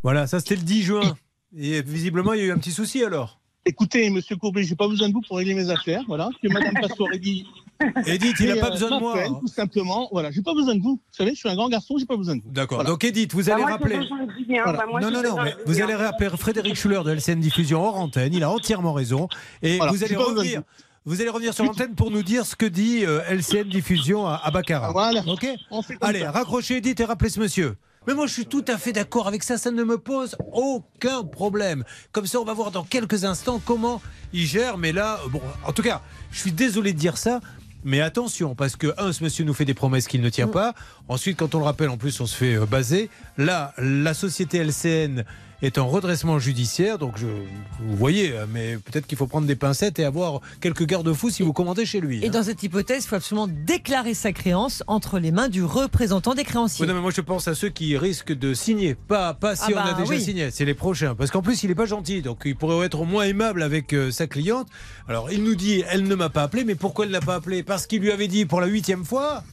Voilà, 0.03 0.27
ça 0.27 0.39
c'était 0.39 0.55
le 0.55 0.63
10 0.63 0.83
juin. 0.83 1.15
Et 1.55 1.81
visiblement, 1.81 2.33
il 2.33 2.39
y 2.39 2.43
a 2.43 2.45
eu 2.47 2.51
un 2.51 2.57
petit 2.57 2.71
souci 2.71 3.03
alors. 3.03 3.39
Écoutez, 3.67 4.09
monsieur 4.11 4.35
Courbet, 4.35 4.63
j'ai 4.63 4.75
pas 4.75 4.87
besoin 4.87 5.09
de 5.09 5.13
vous 5.13 5.21
pour 5.21 5.37
régler 5.37 5.55
mes 5.55 5.69
affaires. 5.71 6.01
Voilà. 6.07 6.29
Que 6.41 6.47
madame 6.49 6.73
Passoire 6.79 7.09
dit. 7.19 7.47
Edith, 8.05 8.35
il 8.39 8.47
n'a 8.47 8.55
pas 8.57 8.67
euh, 8.67 8.71
besoin 8.71 8.91
de 8.91 8.99
moi. 9.01 9.15
m'appelle, 9.15 9.31
Tout 9.39 9.47
simplement. 9.47 10.07
Voilà. 10.11 10.29
J'ai 10.31 10.41
pas 10.43 10.53
besoin 10.53 10.75
de 10.75 10.81
vous. 10.81 10.93
Vous 10.95 11.01
savez, 11.11 11.31
je 11.31 11.39
suis 11.39 11.49
un 11.49 11.55
grand 11.55 11.67
garçon, 11.67 11.95
j'ai 11.97 12.05
pas 12.05 12.15
besoin 12.15 12.35
de 12.35 12.41
vous. 12.43 12.51
D'accord. 12.51 12.77
Voilà. 12.77 12.89
Donc 12.91 13.03
Edith, 13.03 13.33
vous 13.33 13.43
Bah, 13.43 13.55
allez 13.55 13.63
rappeler. 13.63 13.99
bien. 14.47 14.63
Voilà. 14.63 14.77
Bah, 14.79 14.85
moi, 14.89 15.01
non, 15.01 15.09
non, 15.11 15.23
non, 15.23 15.43
mais 15.43 15.55
vous 15.65 15.81
allez 15.81 15.95
rappeler 15.95 16.29
Frédéric 16.37 16.75
Schuller 16.75 17.01
de 17.03 17.11
LCN 17.11 17.39
Diffusion 17.39 17.81
hors 17.83 17.97
antenne. 17.97 18.33
Il 18.33 18.43
a 18.43 18.51
entièrement 18.51 18.93
raison. 18.93 19.27
Et 19.63 19.77
Voilà, 19.77 19.91
vous 19.91 20.03
allez 20.03 20.15
revenir. 20.15 20.61
Vous 21.07 21.21
allez 21.21 21.29
revenir 21.29 21.53
sur 21.53 21.65
l'antenne 21.65 21.93
pour 21.95 22.09
nous 22.11 22.23
dire 22.23 22.45
ce 22.47 22.55
que 22.55 22.65
dit 22.65 23.05
euh, 23.05 23.21
LCN 23.29 23.69
Diffusion 23.69 24.25
à, 24.27 24.35
à 24.43 24.49
Baccarat. 24.51 24.91
Voilà. 24.91 25.21
Ok 25.27 25.45
On 25.69 25.81
fait 25.83 25.95
comme 25.97 26.07
Allez, 26.09 26.21
ça. 26.21 26.31
raccrochez 26.31 26.77
Edith 26.77 26.99
et 26.99 27.05
rappelez 27.05 27.29
ce 27.29 27.39
monsieur. 27.39 27.75
Mais 28.07 28.13
moi, 28.13 28.27
je 28.27 28.33
suis 28.33 28.45
tout 28.45 28.65
à 28.67 28.77
fait 28.77 28.93
d'accord 28.93 29.27
avec 29.27 29.43
ça. 29.43 29.57
Ça 29.57 29.71
ne 29.71 29.83
me 29.83 29.97
pose 29.97 30.35
aucun 30.53 31.23
problème. 31.23 31.83
Comme 32.11 32.27
ça, 32.27 32.39
on 32.39 32.45
va 32.45 32.53
voir 32.53 32.71
dans 32.71 32.83
quelques 32.83 33.25
instants 33.25 33.61
comment 33.63 34.01
il 34.33 34.45
gère. 34.45 34.77
Mais 34.77 34.91
là, 34.91 35.19
bon, 35.29 35.41
en 35.65 35.71
tout 35.71 35.81
cas, 35.81 36.01
je 36.31 36.39
suis 36.39 36.51
désolé 36.51 36.93
de 36.93 36.99
dire 36.99 37.17
ça. 37.17 37.39
Mais 37.83 38.01
attention, 38.01 38.55
parce 38.55 38.75
que, 38.75 38.93
un, 38.97 39.13
ce 39.13 39.23
monsieur 39.23 39.45
nous 39.45 39.53
fait 39.53 39.65
des 39.65 39.75
promesses 39.75 40.07
qu'il 40.07 40.21
ne 40.21 40.29
tient 40.29 40.47
pas. 40.47 40.73
Ensuite, 41.07 41.37
quand 41.37 41.53
on 41.53 41.59
le 41.59 41.65
rappelle, 41.65 41.89
en 41.89 41.97
plus, 41.97 42.19
on 42.19 42.25
se 42.25 42.35
fait 42.35 42.55
euh, 42.55 42.65
baser. 42.65 43.11
Là, 43.37 43.75
la 43.77 44.15
société 44.15 44.57
LCN 44.57 45.23
est 45.61 45.77
en 45.77 45.87
redressement 45.87 46.39
judiciaire. 46.39 46.97
Donc, 46.97 47.17
je, 47.17 47.25
vous 47.27 47.95
voyez, 47.95 48.33
euh, 48.33 48.45
mais 48.49 48.77
peut-être 48.77 49.07
qu'il 49.07 49.17
faut 49.17 49.27
prendre 49.27 49.47
des 49.47 49.55
pincettes 49.55 49.99
et 49.99 50.05
avoir 50.05 50.41
quelques 50.61 50.85
garde-fous 50.85 51.29
si 51.29 51.43
vous 51.43 51.53
commandez 51.53 51.85
chez 51.85 51.99
lui. 51.99 52.23
Et 52.23 52.27
hein. 52.27 52.31
dans 52.31 52.43
cette 52.43 52.61
hypothèse, 52.63 53.05
il 53.05 53.07
faut 53.07 53.15
absolument 53.15 53.47
déclarer 53.47 54.13
sa 54.13 54.31
créance 54.31 54.83
entre 54.87 55.19
les 55.19 55.31
mains 55.31 55.47
du 55.49 55.63
représentant 55.63 56.33
des 56.33 56.43
créanciers. 56.43 56.83
Oui, 56.83 56.89
non, 56.89 56.95
mais 56.95 57.01
moi 57.01 57.11
je 57.15 57.21
pense 57.21 57.47
à 57.47 57.55
ceux 57.55 57.69
qui 57.69 57.97
risquent 57.97 58.33
de 58.33 58.53
signer. 58.53 58.95
Pas, 58.95 59.33
pas 59.33 59.55
si 59.55 59.73
Ah 59.73 59.77
on 59.77 59.79
a 59.79 59.93
bah 59.93 59.99
déjà 59.99 60.13
oui. 60.13 60.21
signé, 60.21 60.51
c'est 60.51 60.65
les 60.65 60.73
prochains. 60.73 61.15
Parce 61.15 61.31
qu'en 61.31 61.41
plus, 61.41 61.63
il 61.63 61.69
n'est 61.69 61.75
pas 61.75 61.85
gentil. 61.85 62.21
Donc 62.21 62.41
il 62.45 62.55
pourrait 62.55 62.85
être 62.85 63.03
moins 63.05 63.23
aimable 63.23 63.61
avec 63.63 63.93
euh, 63.93 64.11
sa 64.11 64.27
cliente. 64.27 64.67
Alors 65.07 65.31
il 65.31 65.43
nous 65.43 65.55
dit 65.55 65.83
elle 65.89 66.03
ne 66.03 66.15
m'a 66.15 66.29
pas 66.29 66.43
appelé, 66.43 66.63
mais 66.63 66.75
pourquoi 66.75 67.05
elle 67.05 67.11
ne 67.11 67.15
l'a 67.15 67.21
pas 67.21 67.35
appelé? 67.35 67.63
Parce 67.63 67.87
qu'il 67.87 68.01
lui 68.01 68.11
avait 68.11 68.27
dit 68.27 68.45
pour 68.45 68.61
la 68.61 68.67
huitième 68.67 69.05
fois. 69.05 69.43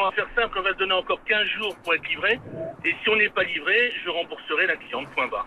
On 0.00 0.04
va 0.04 0.12
faire 0.12 0.28
simple, 0.36 0.56
on 0.60 0.62
va 0.62 0.72
se 0.74 0.78
donner 0.78 0.92
encore 0.92 1.18
15 1.26 1.38
jours 1.58 1.74
pour 1.82 1.92
être 1.94 2.06
livré. 2.08 2.38
Et 2.84 2.90
si 3.02 3.08
on 3.10 3.16
n'est 3.16 3.30
pas 3.30 3.42
livré, 3.42 3.90
je 4.04 4.10
rembourserai 4.10 4.66
la 4.68 4.76
cliente. 4.76 5.06
Point 5.14 5.26
barre. 5.28 5.46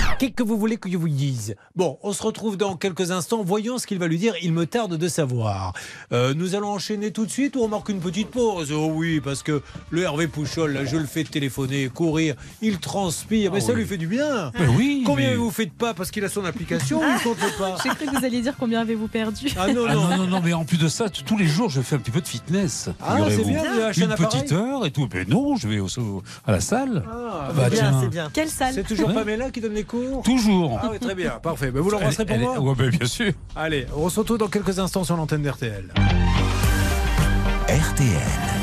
Qu'est-ce 0.19 0.33
que 0.33 0.43
vous 0.43 0.57
voulez 0.57 0.77
que 0.77 0.89
je 0.89 0.97
vous 0.97 1.09
dise? 1.09 1.55
Bon, 1.75 1.97
on 2.03 2.13
se 2.13 2.21
retrouve 2.21 2.55
dans 2.55 2.75
quelques 2.75 3.09
instants. 3.09 3.41
Voyons 3.43 3.79
ce 3.79 3.87
qu'il 3.87 3.97
va 3.97 4.07
lui 4.07 4.19
dire. 4.19 4.35
Il 4.43 4.53
me 4.53 4.67
tarde 4.67 4.95
de 4.95 5.07
savoir. 5.07 5.73
Euh, 6.13 6.35
nous 6.35 6.53
allons 6.53 6.69
enchaîner 6.69 7.11
tout 7.11 7.25
de 7.25 7.31
suite 7.31 7.55
ou 7.55 7.61
on 7.63 7.67
marque 7.67 7.89
une 7.89 7.99
petite 7.99 8.29
pause? 8.29 8.71
Oh 8.71 8.91
oui, 8.93 9.19
parce 9.19 9.41
que 9.41 9.63
le 9.89 10.03
Hervé 10.03 10.27
Pouchol, 10.27 10.73
là, 10.73 10.85
je 10.85 10.97
le 10.97 11.05
fais 11.05 11.23
téléphoner, 11.23 11.89
courir, 11.89 12.35
il 12.61 12.77
transpire, 12.79 13.51
mais 13.51 13.57
Ah 13.63 13.65
ça 13.65 13.73
oui. 13.73 13.79
lui 13.79 13.85
fait 13.87 13.97
du 13.97 14.05
bien. 14.05 14.51
Mais 14.59 14.67
oui, 14.67 15.01
Combien 15.05 15.29
mais- 15.31 15.35
vous 15.35 15.49
faites 15.49 15.73
pas 15.73 15.95
parce 15.95 16.11
qu'il 16.11 16.23
a 16.23 16.29
son 16.29 16.45
application 16.45 16.99
ou 16.99 17.03
il 17.17 17.23
compte 17.23 17.37
pas? 17.57 17.77
J'ai 17.83 17.89
cru 17.89 18.05
que 18.05 18.17
vous 18.19 18.23
alliez 18.25 18.41
dire 18.41 18.53
combien 18.59 18.81
avez-vous 18.81 19.07
perdu. 19.07 19.47
Ah 19.57 19.73
non, 19.73 19.85
Ah 19.87 19.95
non. 19.95 20.17
non, 20.17 20.27
non, 20.27 20.41
mais 20.43 20.53
en 20.53 20.65
plus 20.65 20.77
de 20.77 20.87
ça, 20.87 21.09
tous 21.09 21.37
les 21.37 21.47
jours, 21.47 21.69
je 21.69 21.81
fais 21.81 21.95
un 21.95 21.99
petit 21.99 22.11
peu 22.11 22.21
de 22.21 22.27
fitness. 22.27 22.89
Ah, 23.01 23.17
c'est 23.29 23.43
bien, 23.43 23.63
un 23.87 23.91
Une 23.91 24.15
petite 24.15 24.51
heure 24.51 24.85
et 24.85 24.91
tout. 24.91 25.07
Mais 25.11 25.25
non, 25.25 25.55
je 25.55 25.67
vais 25.67 25.79
au, 25.79 25.87
à 26.45 26.51
la 26.51 26.59
salle. 26.59 27.03
Ah, 27.11 27.49
Bah, 27.55 27.69
bien, 27.71 27.99
c'est 28.01 28.09
bien. 28.09 28.29
Quelle 28.31 28.49
salle? 28.49 28.73
C'est 28.75 28.83
toujours 28.87 29.07
Ouais. 29.07 29.15
Pamela 29.15 29.49
qui 29.49 29.61
donne 29.61 29.73
les 29.73 29.83
cours 29.83 30.00
Toujours. 30.23 30.79
Ah 30.81 30.89
oui, 30.91 30.99
très 30.99 31.15
bien, 31.15 31.31
parfait. 31.41 31.71
Ben, 31.71 31.81
vous 31.81 31.89
l'embrasserez 31.89 32.25
pour 32.25 32.35
Elle- 32.35 32.61
moi 32.61 32.75
ben, 32.77 32.89
bien 32.89 33.07
sûr. 33.07 33.31
Allez, 33.55 33.85
on 33.95 34.09
se 34.09 34.19
retrouve 34.19 34.37
dans 34.37 34.47
quelques 34.47 34.79
instants 34.79 35.03
sur 35.03 35.15
l'antenne 35.17 35.41
d'RTL. 35.43 35.85
RTL. 37.67 38.60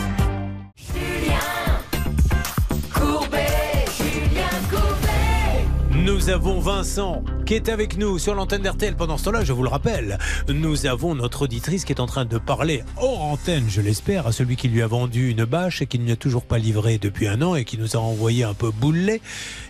Nous 6.08 6.30
avons 6.30 6.58
Vincent 6.58 7.22
qui 7.44 7.52
est 7.52 7.68
avec 7.68 7.98
nous 7.98 8.18
sur 8.18 8.34
l'antenne 8.34 8.62
d'RTL. 8.62 8.96
Pendant 8.96 9.18
ce 9.18 9.24
temps-là, 9.24 9.44
je 9.44 9.52
vous 9.52 9.62
le 9.62 9.68
rappelle, 9.68 10.16
nous 10.48 10.86
avons 10.86 11.14
notre 11.14 11.42
auditrice 11.42 11.84
qui 11.84 11.92
est 11.92 12.00
en 12.00 12.06
train 12.06 12.24
de 12.24 12.38
parler 12.38 12.82
hors 12.96 13.24
antenne, 13.24 13.64
je 13.68 13.82
l'espère, 13.82 14.26
à 14.26 14.32
celui 14.32 14.56
qui 14.56 14.68
lui 14.68 14.80
a 14.80 14.86
vendu 14.86 15.28
une 15.28 15.44
bâche 15.44 15.82
et 15.82 15.86
qui 15.86 15.98
ne 15.98 16.04
lui 16.04 16.12
a 16.12 16.16
toujours 16.16 16.46
pas 16.46 16.56
livré 16.56 16.96
depuis 16.96 17.28
un 17.28 17.42
an 17.42 17.54
et 17.56 17.66
qui 17.66 17.76
nous 17.76 17.94
a 17.94 17.98
envoyé 17.98 18.44
un 18.44 18.54
peu 18.54 18.70
boulet. 18.70 19.20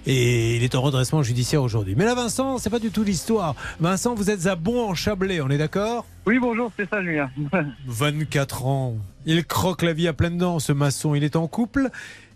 Et 0.07 0.55
il 0.55 0.63
est 0.63 0.77
en 0.77 0.81
redressement 0.81 1.25
judiciaire 1.25 1.61
aujourd'hui. 1.61 1.97
Mais 1.97 2.05
là, 2.05 2.15
Vincent, 2.15 2.59
c'est 2.59 2.71
pas 2.71 2.79
du 2.79 2.93
tout 2.93 3.03
l'histoire. 3.03 3.57
Vincent, 3.81 4.15
vous 4.15 4.31
êtes 4.31 4.47
à 4.47 4.55
Bon 4.55 4.91
en 4.91 4.95
Chablais, 4.95 5.41
on 5.41 5.51
est 5.51 5.59
d'accord? 5.59 6.07
Oui, 6.25 6.39
bonjour, 6.39 6.71
c'est 6.77 6.89
ça, 6.89 7.03
Julien. 7.03 7.31
24 7.87 8.65
ans. 8.65 8.95
Il 9.27 9.45
croque 9.45 9.83
la 9.83 9.93
vie 9.93 10.07
à 10.07 10.13
pleines 10.13 10.39
dents, 10.39 10.61
ce 10.61 10.73
maçon. 10.73 11.17
Il 11.17 11.25
est 11.25 11.35
en 11.35 11.49
couple. 11.49 11.91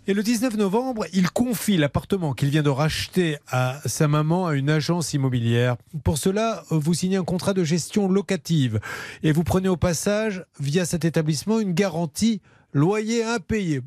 Et 0.05 0.13
le 0.13 0.21
19 0.21 0.57
novembre, 0.57 1.05
il 1.13 1.31
confie 1.31 1.77
l'appartement 1.77 2.33
qu'il 2.33 2.49
vient 2.49 2.61
de 2.61 2.69
racheter 2.69 3.37
à 3.49 3.79
sa 3.85 4.09
maman 4.09 4.47
à 4.47 4.55
une 4.55 4.69
agence 4.69 5.13
immobilière. 5.13 5.77
Pour 6.03 6.17
cela, 6.17 6.63
vous 6.69 6.93
signez 6.93 7.15
un 7.15 7.23
contrat 7.23 7.53
de 7.53 7.63
gestion 7.63 8.09
locative 8.09 8.81
et 9.23 9.31
vous 9.31 9.45
prenez 9.45 9.69
au 9.69 9.77
passage, 9.77 10.43
via 10.59 10.83
cet 10.83 11.05
établissement, 11.05 11.61
une 11.61 11.71
garantie 11.71 12.41
loyer 12.73 13.23
impayé. 13.23 13.79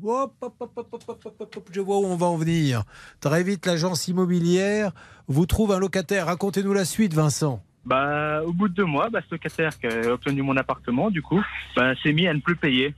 Je 1.71 1.81
vois 1.81 1.99
où 1.99 2.05
on 2.05 2.15
va 2.15 2.25
en 2.25 2.37
venir. 2.37 2.81
Très 3.19 3.43
vite, 3.43 3.67
l'agence 3.67 4.07
immobilière 4.07 4.93
vous 5.27 5.45
trouve 5.45 5.71
un 5.71 5.77
locataire. 5.77 6.25
Racontez-nous 6.25 6.73
la 6.73 6.85
suite, 6.85 7.13
Vincent. 7.13 7.61
Bah, 7.85 8.41
au 8.43 8.53
bout 8.53 8.67
de 8.69 8.73
deux 8.73 8.85
mois, 8.85 9.09
bah, 9.09 9.19
ce 9.29 9.35
locataire 9.35 9.77
qui 9.79 9.85
a 9.85 10.11
obtenu 10.11 10.41
mon 10.41 10.57
appartement, 10.57 11.11
du 11.11 11.21
coup, 11.21 11.41
bah, 11.75 11.93
s'est 12.01 12.11
mis 12.11 12.27
à 12.27 12.33
ne 12.33 12.39
plus 12.39 12.55
payer. 12.55 12.95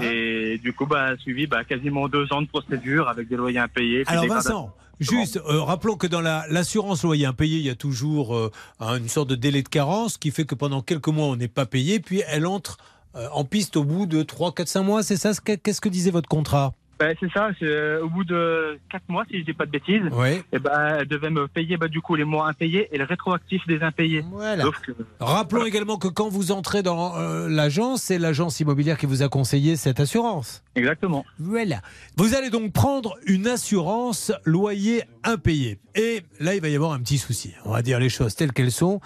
Et 0.00 0.58
du 0.62 0.72
coup, 0.72 0.86
bah, 0.86 1.16
suivi 1.18 1.46
bah, 1.46 1.64
quasiment 1.64 2.08
deux 2.08 2.26
ans 2.32 2.42
de 2.42 2.46
procédure 2.48 3.08
avec 3.08 3.28
des 3.28 3.36
loyers 3.36 3.58
impayés. 3.58 4.04
Alors 4.06 4.22
des 4.22 4.28
Vincent, 4.28 4.74
juste 5.00 5.36
euh, 5.48 5.62
rappelons 5.62 5.96
que 5.96 6.06
dans 6.06 6.20
la- 6.20 6.44
l'assurance 6.50 7.02
loyer 7.04 7.26
impayé, 7.26 7.58
il 7.58 7.64
y 7.66 7.70
a 7.70 7.74
toujours 7.74 8.34
euh, 8.36 8.50
un- 8.80 8.98
une 8.98 9.08
sorte 9.08 9.28
de 9.30 9.34
délai 9.36 9.62
de 9.62 9.68
carence 9.68 10.18
qui 10.18 10.30
fait 10.30 10.44
que 10.44 10.54
pendant 10.54 10.82
quelques 10.82 11.08
mois 11.08 11.26
on 11.26 11.36
n'est 11.36 11.48
pas 11.48 11.66
payé, 11.66 12.00
puis 12.00 12.22
elle 12.28 12.46
entre 12.46 12.78
euh, 13.14 13.28
en 13.32 13.44
piste 13.44 13.76
au 13.78 13.84
bout 13.84 14.04
de 14.06 14.22
3, 14.22 14.52
4, 14.52 14.68
5 14.68 14.82
mois, 14.82 15.02
c'est 15.02 15.16
ça 15.16 15.32
ce 15.32 15.40
que- 15.40 15.54
Qu'est-ce 15.54 15.80
que 15.80 15.88
disait 15.88 16.10
votre 16.10 16.28
contrat? 16.28 16.74
Bah, 16.98 17.08
c'est 17.20 17.30
ça, 17.30 17.50
c'est, 17.58 17.66
euh, 17.66 18.02
au 18.04 18.08
bout 18.08 18.24
de 18.24 18.78
quatre 18.90 19.06
mois, 19.08 19.24
si 19.30 19.40
je 19.40 19.44
dis 19.44 19.52
pas 19.52 19.66
de 19.66 19.70
bêtises, 19.70 20.02
Ouais. 20.12 20.42
et 20.52 20.58
bah, 20.58 20.96
elle 21.00 21.06
devait 21.08 21.28
me 21.28 21.46
payer 21.46 21.76
bah, 21.76 21.88
du 21.88 22.00
coup 22.00 22.14
les 22.14 22.24
mois 22.24 22.48
impayés 22.48 22.88
et 22.90 22.96
le 22.96 23.04
rétroactif 23.04 23.60
des 23.66 23.82
impayés. 23.82 24.24
Voilà. 24.32 24.64
Que, 24.64 24.92
Rappelons 25.20 25.66
également 25.66 25.98
que 25.98 26.08
quand 26.08 26.28
vous 26.30 26.52
entrez 26.52 26.82
dans 26.82 27.16
euh, 27.18 27.48
l'agence, 27.50 28.02
c'est 28.02 28.18
l'agence 28.18 28.60
immobilière 28.60 28.96
qui 28.96 29.04
vous 29.06 29.22
a 29.22 29.28
conseillé 29.28 29.76
cette 29.76 30.00
assurance. 30.00 30.62
Exactement. 30.74 31.24
Voilà. 31.38 31.80
Vous 32.16 32.34
allez 32.34 32.48
donc 32.50 32.72
prendre 32.72 33.16
une 33.26 33.46
assurance 33.46 34.32
loyer 34.44 35.02
impayé. 35.26 35.78
Et 35.94 36.22
là, 36.40 36.54
il 36.54 36.60
va 36.60 36.68
y 36.68 36.76
avoir 36.76 36.92
un 36.92 37.00
petit 37.00 37.18
souci. 37.18 37.52
On 37.64 37.72
va 37.72 37.82
dire 37.82 37.98
les 37.98 38.08
choses 38.08 38.34
telles 38.34 38.52
qu'elles 38.52 38.72
sont. 38.72 39.00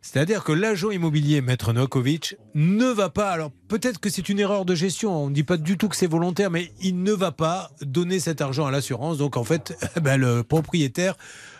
C'est-à-dire 0.00 0.44
que 0.44 0.52
l'agent 0.52 0.90
immobilier, 0.90 1.40
Maître 1.40 1.72
Novakovic, 1.72 2.36
ne 2.54 2.86
va 2.86 3.08
pas. 3.08 3.30
Alors, 3.30 3.50
peut-être 3.68 4.00
que 4.00 4.10
c'est 4.10 4.28
une 4.28 4.40
erreur 4.40 4.64
de 4.64 4.74
gestion. 4.74 5.24
On 5.24 5.30
ne 5.30 5.34
dit 5.34 5.44
pas 5.44 5.56
du 5.56 5.76
tout 5.78 5.88
que 5.88 5.96
c'est 5.96 6.06
volontaire, 6.06 6.50
mais 6.50 6.72
il 6.80 7.02
ne 7.02 7.12
va 7.12 7.32
pas 7.32 7.70
donner 7.80 8.20
cet 8.20 8.40
argent 8.40 8.66
à 8.66 8.70
l'assurance. 8.70 9.18
Donc, 9.18 9.36
en 9.36 9.44
fait, 9.44 9.76
ben, 10.02 10.16
le 10.16 10.42
propriétaire. 10.42 11.16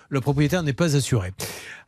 Le 0.08 0.20
propriétaire 0.20 0.62
n'est 0.62 0.74
pas 0.74 0.94
assuré. 0.94 1.32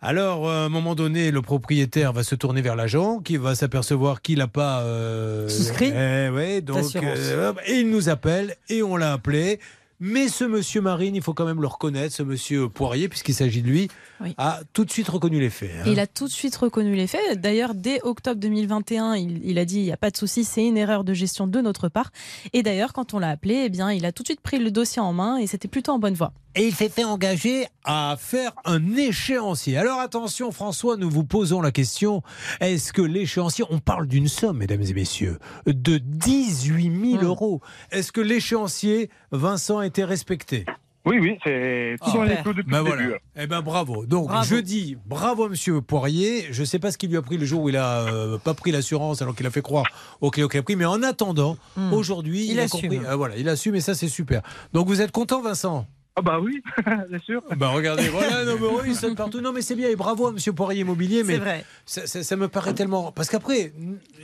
Alors, 0.00 0.48
euh, 0.48 0.62
à 0.62 0.66
un 0.66 0.68
moment 0.70 0.94
donné, 0.94 1.30
le 1.30 1.42
propriétaire 1.42 2.14
va 2.14 2.22
se 2.22 2.34
tourner 2.34 2.62
vers 2.62 2.74
l'agent, 2.74 3.20
qui 3.20 3.36
va 3.36 3.54
s'apercevoir 3.54 4.22
qu'il 4.22 4.38
n'a 4.38 4.48
pas 4.48 4.80
euh, 4.80 5.46
Souscrit 5.46 5.92
eh 5.94 6.30
ouais, 6.30 6.62
donc 6.62 6.96
euh, 6.96 7.52
et 7.66 7.80
il 7.80 7.90
nous 7.90 8.08
appelle 8.08 8.56
et 8.70 8.82
on 8.82 8.96
l'a 8.96 9.12
appelé. 9.12 9.60
Mais 10.00 10.28
ce 10.28 10.44
monsieur 10.44 10.80
Marine, 10.80 11.14
il 11.14 11.22
faut 11.22 11.34
quand 11.34 11.44
même 11.46 11.60
le 11.60 11.66
reconnaître, 11.66 12.14
ce 12.14 12.22
monsieur 12.22 12.68
Poirier, 12.68 13.08
puisqu'il 13.08 13.34
s'agit 13.34 13.62
de 13.62 13.68
lui, 13.68 13.88
Oui. 14.20 14.34
a 14.38 14.60
tout 14.72 14.84
de 14.84 14.90
suite 14.90 15.08
reconnu 15.08 15.40
les 15.40 15.50
faits. 15.50 15.70
hein. 15.80 15.84
Il 15.86 16.00
a 16.00 16.06
tout 16.06 16.26
de 16.26 16.32
suite 16.32 16.56
reconnu 16.56 16.94
les 16.94 17.06
faits. 17.06 17.40
D'ailleurs, 17.40 17.74
dès 17.74 18.00
octobre 18.02 18.40
2021, 18.40 19.14
il, 19.14 19.40
il 19.44 19.58
a 19.58 19.64
dit 19.64 19.78
il 19.78 19.84
n'y 19.84 19.92
a 19.92 19.96
pas 19.96 20.10
de 20.10 20.16
souci, 20.16 20.44
c'est 20.44 20.66
une 20.66 20.76
erreur 20.76 21.04
de 21.04 21.14
gestion 21.14 21.46
de 21.46 21.60
notre 21.60 21.88
part. 21.88 22.10
Et 22.52 22.62
d'ailleurs, 22.62 22.92
quand 22.92 23.14
on 23.14 23.18
l'a 23.18 23.30
appelé, 23.30 23.62
eh 23.66 23.68
bien, 23.68 23.92
il 23.92 24.04
a 24.04 24.12
tout 24.12 24.22
de 24.22 24.28
suite 24.28 24.40
pris 24.40 24.58
le 24.58 24.70
dossier 24.70 25.00
en 25.00 25.12
main 25.12 25.36
et 25.38 25.46
c'était 25.46 25.68
plutôt 25.68 25.92
en 25.92 25.98
bonne 25.98 26.14
voie. 26.14 26.32
Et 26.56 26.66
il 26.68 26.74
s'est 26.74 26.88
fait 26.88 27.04
engager 27.04 27.66
à 27.84 28.16
faire 28.18 28.52
un 28.64 28.96
échéancier. 28.96 29.76
Alors 29.76 29.98
attention 30.00 30.52
François, 30.52 30.96
nous 30.96 31.10
vous 31.10 31.24
posons 31.24 31.60
la 31.60 31.72
question, 31.72 32.22
est-ce 32.60 32.92
que 32.92 33.02
l'échéancier, 33.02 33.64
on 33.70 33.80
parle 33.80 34.06
d'une 34.06 34.28
somme 34.28 34.58
mesdames 34.58 34.82
et 34.82 34.94
messieurs, 34.94 35.38
de 35.66 35.98
18 35.98 37.10
000 37.20 37.24
euros. 37.24 37.60
Est-ce 37.90 38.12
que 38.12 38.20
l'échéancier, 38.20 39.10
Vincent, 39.32 39.78
a 39.78 39.86
été 39.86 40.04
respecté? 40.04 40.64
Oui, 41.06 41.18
oui, 41.20 41.36
c'est 41.44 41.96
tout 42.02 42.12
dans 42.12 42.22
les 42.22 42.36
clous 42.36 42.54
depuis 42.54 42.70
Ben 42.70 42.78
le 42.78 42.86
voilà. 42.86 43.02
début. 43.02 43.14
Eh 43.36 43.46
ben 43.46 43.60
bravo. 43.60 44.06
Donc 44.06 44.28
Bravo. 44.28 44.42
je 44.48 44.56
dis 44.56 44.96
bravo 45.04 45.44
à 45.44 45.48
Monsieur 45.50 45.82
Poirier. 45.82 46.46
Je 46.50 46.60
ne 46.62 46.64
sais 46.64 46.78
pas 46.78 46.90
ce 46.92 46.96
qu'il 46.96 47.10
lui 47.10 47.18
a 47.18 47.22
pris 47.22 47.36
le 47.36 47.44
jour 47.44 47.60
où 47.62 47.68
il 47.68 47.76
a 47.76 48.06
euh, 48.06 48.38
pas 48.38 48.54
pris 48.54 48.70
l'assurance 48.70 49.20
alors 49.20 49.34
qu'il 49.36 49.46
a 49.46 49.50
fait 49.50 49.60
croire 49.60 49.84
au 50.22 50.30
Cléo 50.30 50.48
qu'il 50.48 50.60
a 50.60 50.62
pris. 50.62 50.76
Mais 50.76 50.86
en 50.86 51.02
attendant, 51.02 51.58
Hmm. 51.76 51.92
aujourd'hui, 51.92 52.46
Il 52.46 52.52
il, 52.52 52.60
a 52.60 52.62
assume. 52.62 52.80
compris. 52.88 53.00
Ah, 53.06 53.16
voilà, 53.16 53.36
il 53.36 53.48
assume 53.50 53.74
et 53.74 53.82
ça 53.82 53.94
c'est 53.94 54.08
super. 54.08 54.40
Donc 54.72 54.86
vous 54.86 55.02
êtes 55.02 55.10
content, 55.12 55.42
Vincent? 55.42 55.86
Ah 56.16 56.22
bah 56.22 56.38
oui, 56.40 56.62
bien 57.10 57.18
sûr. 57.26 57.42
Bah 57.56 57.70
regardez, 57.70 58.08
voilà, 58.08 58.44
non 58.44 58.52
mais 58.60 58.66
oui, 58.68 58.82
ils 58.90 58.94
sonnent 58.94 59.16
partout. 59.16 59.40
Non 59.40 59.52
mais 59.52 59.62
c'est 59.62 59.74
bien 59.74 59.88
et 59.88 59.96
bravo 59.96 60.28
à 60.28 60.32
Monsieur 60.32 60.52
Poirier 60.52 60.82
Immobilier. 60.82 61.24
Mais 61.24 61.32
C'est 61.34 61.38
vrai. 61.40 61.64
Ça, 61.86 62.06
ça- 62.06 62.22
ça 62.22 62.36
me 62.36 62.46
paraît 62.46 62.72
tellement 62.72 63.10
parce 63.10 63.28
qu'après 63.28 63.72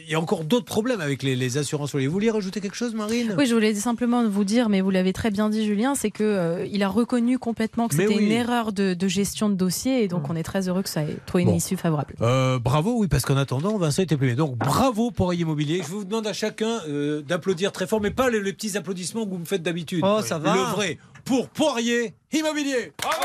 il 0.07 0.09
y 0.09 0.15
a 0.15 0.21
encore 0.21 0.45
d'autres 0.45 0.67
problèmes 0.67 1.01
avec 1.01 1.25
les, 1.25 1.35
les 1.35 1.59
assurances. 1.59 1.93
Vous 1.97 2.11
vouliez 2.11 2.31
rajouter 2.31 2.61
quelque 2.61 2.77
chose, 2.77 2.95
Marine? 2.95 3.35
Oui, 3.37 3.47
je 3.47 3.55
voulais 3.55 3.75
simplement 3.75 4.25
vous 4.29 4.45
dire, 4.45 4.69
mais 4.69 4.83
vous 4.83 4.91
l'avez 4.91 5.13
très 5.13 5.33
bien 5.33 5.49
dit, 5.51 5.67
Julien, 5.67 5.97
c'est 5.97 6.13
que 6.13 6.23
euh, 6.23 6.65
il 6.71 6.85
a 6.85 6.89
reconnu 6.89 7.41
complètement 7.41 7.89
que 7.89 7.97
c'était 7.97 8.15
oui. 8.17 8.25
une 8.27 8.31
erreur 8.33 8.73
de, 8.73 8.95
de 8.95 9.09
gestion 9.09 9.49
de 9.49 9.55
dossier 9.57 10.05
et 10.05 10.09
donc 10.09 10.31
on 10.31 10.37
est 10.37 10.45
très 10.45 10.69
heureux 10.69 10.83
que 10.83 10.89
ça 10.89 11.03
ait 11.03 11.17
trouvé 11.27 11.43
une 11.43 11.51
Bon. 11.51 11.57
issue 11.57 11.77
favorable. 11.77 12.15
Euh, 12.21 12.61
bravo, 12.61 12.95
oui, 12.99 13.09
parce 13.09 13.25
qu'en 13.25 13.37
attendant, 13.37 13.77
Vincent 13.79 14.03
était 14.03 14.17
plus 14.17 14.37
Donc 14.37 14.57
bravo 14.57 15.11
Poirier 15.11 15.43
Immobilier. 15.43 15.83
Je 15.85 15.91
vous 15.91 16.05
demande 16.05 16.29
à 16.29 16.33
chacun 16.33 16.81
euh, 16.89 17.21
d'applaudir 17.23 17.73
très 17.73 17.89
fort, 17.89 18.01
mais 18.01 18.13
pas 18.13 18.31
les, 18.31 18.41
les 18.41 18.53
petits 18.53 18.77
applaudissements 18.77 19.25
que 19.25 19.31
vous 19.31 19.39
me 19.39 19.45
faites 19.45 19.63
d'habitude. 19.65 20.05
Oh, 20.05 20.21
ça 20.23 20.39
va. 20.39 20.55
Le 20.55 20.61
vrai 20.61 20.99
pour 21.25 21.49
Poirier 21.49 22.15
Immobilier. 22.33 22.93
Bravo 23.01 23.25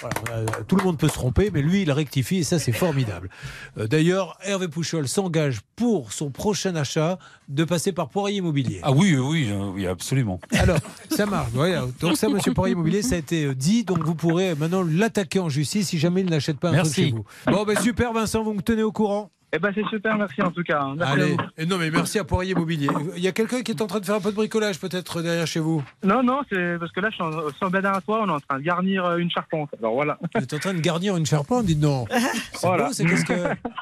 Voilà, 0.00 0.36
euh, 0.36 0.46
tout 0.68 0.76
le 0.76 0.82
monde 0.84 0.98
peut 0.98 1.08
se 1.08 1.14
tromper, 1.14 1.50
mais 1.50 1.62
lui, 1.62 1.82
il 1.82 1.90
rectifie 1.90 2.38
et 2.38 2.44
ça, 2.44 2.58
c'est 2.58 2.72
formidable. 2.72 3.30
Euh, 3.78 3.86
D'ailleurs, 3.86 4.36
Hervé 4.44 4.68
Pouchol 4.68 5.08
s'engage 5.08 5.60
pour 5.76 6.12
son 6.12 6.30
prochain 6.30 6.76
achat 6.76 7.18
de 7.48 7.64
passer 7.64 7.92
par 7.92 8.10
Poirier 8.10 8.38
Immobilier. 8.38 8.80
Ah 8.82 8.92
oui, 8.92 9.16
oui, 9.16 9.48
euh, 9.50 9.70
oui, 9.74 9.86
absolument. 9.86 10.40
Alors, 10.52 10.78
ça 11.10 11.24
marche. 11.26 11.50
Voilà. 11.54 11.86
Donc 12.00 12.16
ça, 12.18 12.28
Monsieur 12.28 12.52
Poirier 12.52 12.72
Immobilier, 12.74 13.02
ça 13.02 13.14
a 13.14 13.18
été 13.18 13.44
euh, 13.46 13.54
dit. 13.54 13.84
Donc 13.84 14.04
vous 14.04 14.14
pourrez 14.14 14.54
maintenant 14.54 14.84
l'attaquer 14.86 15.38
en 15.38 15.48
justice 15.48 15.88
si 15.88 15.98
jamais 15.98 16.20
il 16.20 16.28
n'achète 16.30 16.58
pas 16.58 16.68
un 16.68 16.72
Merci. 16.72 16.92
truc 16.92 17.04
chez 17.06 17.10
vous. 17.12 17.24
Bon, 17.46 17.64
ben 17.64 17.78
super, 17.80 18.12
Vincent, 18.12 18.42
vous 18.42 18.52
me 18.54 18.62
tenez 18.62 18.82
au 18.82 18.92
courant. 18.92 19.30
Eh 19.56 19.58
ben 19.60 19.70
c'est 19.72 19.86
super, 19.86 20.18
merci 20.18 20.42
en 20.42 20.50
tout 20.50 20.64
cas. 20.64 20.80
hein. 20.82 20.94
Merci 20.98 21.12
Allez. 21.12 21.36
Et 21.56 21.64
non, 21.64 21.78
mais 21.78 21.88
merci 21.90 22.18
à 22.18 22.24
Poirier 22.24 22.52
Immobilier. 22.52 22.88
Il 23.16 23.22
y 23.22 23.28
a 23.28 23.32
quelqu'un 23.32 23.62
qui 23.62 23.70
est 23.70 23.80
en 23.80 23.86
train 23.86 24.00
de 24.00 24.04
faire 24.04 24.16
un 24.16 24.20
peu 24.20 24.30
de 24.30 24.34
bricolage 24.36 24.80
peut-être 24.80 25.22
derrière 25.22 25.46
chez 25.46 25.60
vous? 25.60 25.80
Non, 26.02 26.24
non, 26.24 26.40
c'est 26.50 26.76
parce 26.80 26.90
que 26.90 27.00
là, 27.00 27.10
je 27.10 27.14
suis 27.14 27.22
en, 27.22 27.30
sans 27.60 27.70
à 27.72 28.00
toi, 28.00 28.22
on 28.24 28.28
est 28.28 28.32
en 28.32 28.40
train 28.40 28.58
de 28.58 28.64
garnir 28.64 29.04
euh, 29.04 29.16
une 29.18 29.30
charpente. 29.30 29.70
Alors 29.78 29.94
voilà. 29.94 30.18
Vous 30.34 30.42
êtes 30.42 30.52
en 30.54 30.58
train 30.58 30.74
de 30.74 30.80
garnir 30.80 31.16
une 31.16 31.24
charpente, 31.26 31.66
dites 31.66 31.78
donc. 31.78 32.08
C'est 32.52 32.66
Voilà. 32.66 32.90
c'est 32.92 33.04
que 33.04 33.14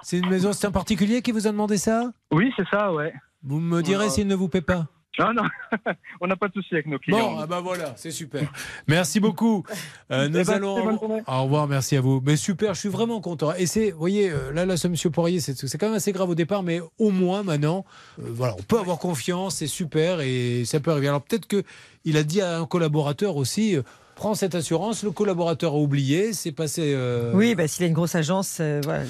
c'est 0.02 0.18
une 0.18 0.28
maison, 0.28 0.52
c'est 0.52 0.66
un 0.66 0.72
particulier 0.72 1.22
qui 1.22 1.32
vous 1.32 1.46
a 1.46 1.50
demandé 1.50 1.78
ça? 1.78 2.12
Oui, 2.32 2.52
c'est 2.56 2.68
ça, 2.68 2.92
ouais. 2.92 3.14
Vous 3.42 3.58
me 3.58 3.80
direz 3.82 3.96
Voilà. 3.96 4.10
s'il 4.10 4.26
ne 4.26 4.34
vous 4.34 4.48
paie 4.48 4.60
pas. 4.60 4.86
Non, 5.18 5.34
non, 5.34 5.42
on 6.20 6.26
n'a 6.26 6.36
pas 6.36 6.48
de 6.48 6.54
souci 6.54 6.72
avec 6.72 6.86
nos 6.86 6.98
clients. 6.98 7.32
Bon, 7.32 7.38
ah 7.40 7.46
bah 7.46 7.60
voilà, 7.60 7.92
c'est 7.96 8.10
super. 8.10 8.50
Merci 8.88 9.20
beaucoup. 9.20 9.64
Euh, 10.10 10.28
nous 10.28 10.50
Eh 10.50 10.50
allons. 10.50 10.98
Au 11.26 11.42
revoir, 11.44 11.66
merci 11.68 11.96
à 11.96 12.02
vous. 12.02 12.20
Mais 12.24 12.36
super, 12.36 12.74
je 12.74 12.80
suis 12.80 12.88
vraiment 12.90 13.20
content. 13.22 13.54
Et 13.54 13.64
c'est, 13.64 13.92
vous 13.92 13.98
voyez, 13.98 14.30
euh, 14.30 14.52
là, 14.52 14.66
là, 14.66 14.76
ce 14.76 14.88
monsieur 14.88 15.08
Poirier, 15.08 15.40
c'est 15.40 15.56
c'est 15.56 15.78
quand 15.78 15.86
même 15.86 15.94
assez 15.96 16.12
grave 16.12 16.28
au 16.28 16.34
départ, 16.34 16.62
mais 16.62 16.80
au 16.98 17.10
moins 17.10 17.42
maintenant, 17.42 17.86
euh, 18.18 18.24
voilà, 18.28 18.54
on 18.58 18.62
peut 18.62 18.78
avoir 18.78 18.98
confiance, 18.98 19.56
c'est 19.56 19.66
super 19.66 20.20
et 20.20 20.64
ça 20.66 20.80
peut 20.80 20.90
arriver. 20.90 21.08
Alors 21.08 21.22
peut-être 21.22 21.46
que 21.46 21.62
il 22.04 22.18
a 22.18 22.24
dit 22.24 22.42
à 22.42 22.58
un 22.58 22.66
collaborateur 22.66 23.36
aussi. 23.36 23.76
Euh, 24.22 24.28
Prends 24.28 24.34
cette 24.34 24.54
assurance, 24.54 25.02
le 25.02 25.10
collaborateur 25.10 25.72
a 25.72 25.76
oublié, 25.78 26.32
c'est 26.32 26.52
passé. 26.52 26.92
euh, 26.94 27.32
Oui, 27.34 27.56
bah, 27.56 27.66
s'il 27.66 27.84
a 27.84 27.88
une 27.88 27.92
grosse 27.94 28.14
agence, 28.14 28.58
euh, 28.60 28.80
voilà. 28.84 29.02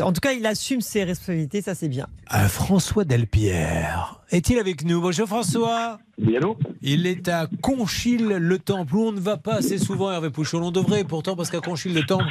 En 0.00 0.12
tout 0.12 0.20
cas, 0.20 0.32
il 0.32 0.46
assume 0.46 0.80
ses 0.80 1.04
responsabilités, 1.04 1.60
ça 1.60 1.74
c'est 1.74 1.88
bien. 1.88 2.06
à 2.28 2.48
François 2.48 3.04
Delpierre. 3.04 4.20
Est-il 4.30 4.58
avec 4.58 4.84
nous? 4.84 5.00
Bonjour 5.02 5.28
François. 5.28 5.98
Oui, 6.18 6.36
allô? 6.36 6.56
Il 6.80 7.06
est 7.06 7.28
à 7.28 7.46
Conchil-le-Temple, 7.60 8.96
où 8.96 9.02
on 9.08 9.12
ne 9.12 9.20
va 9.20 9.36
pas 9.36 9.56
assez 9.56 9.78
souvent, 9.78 10.10
Hervé 10.10 10.30
Pouchol. 10.30 10.62
On 10.62 10.70
devrait 10.70 11.04
pourtant, 11.04 11.36
parce 11.36 11.50
qu'à 11.50 11.60
Conchil-le-Temple, 11.60 12.24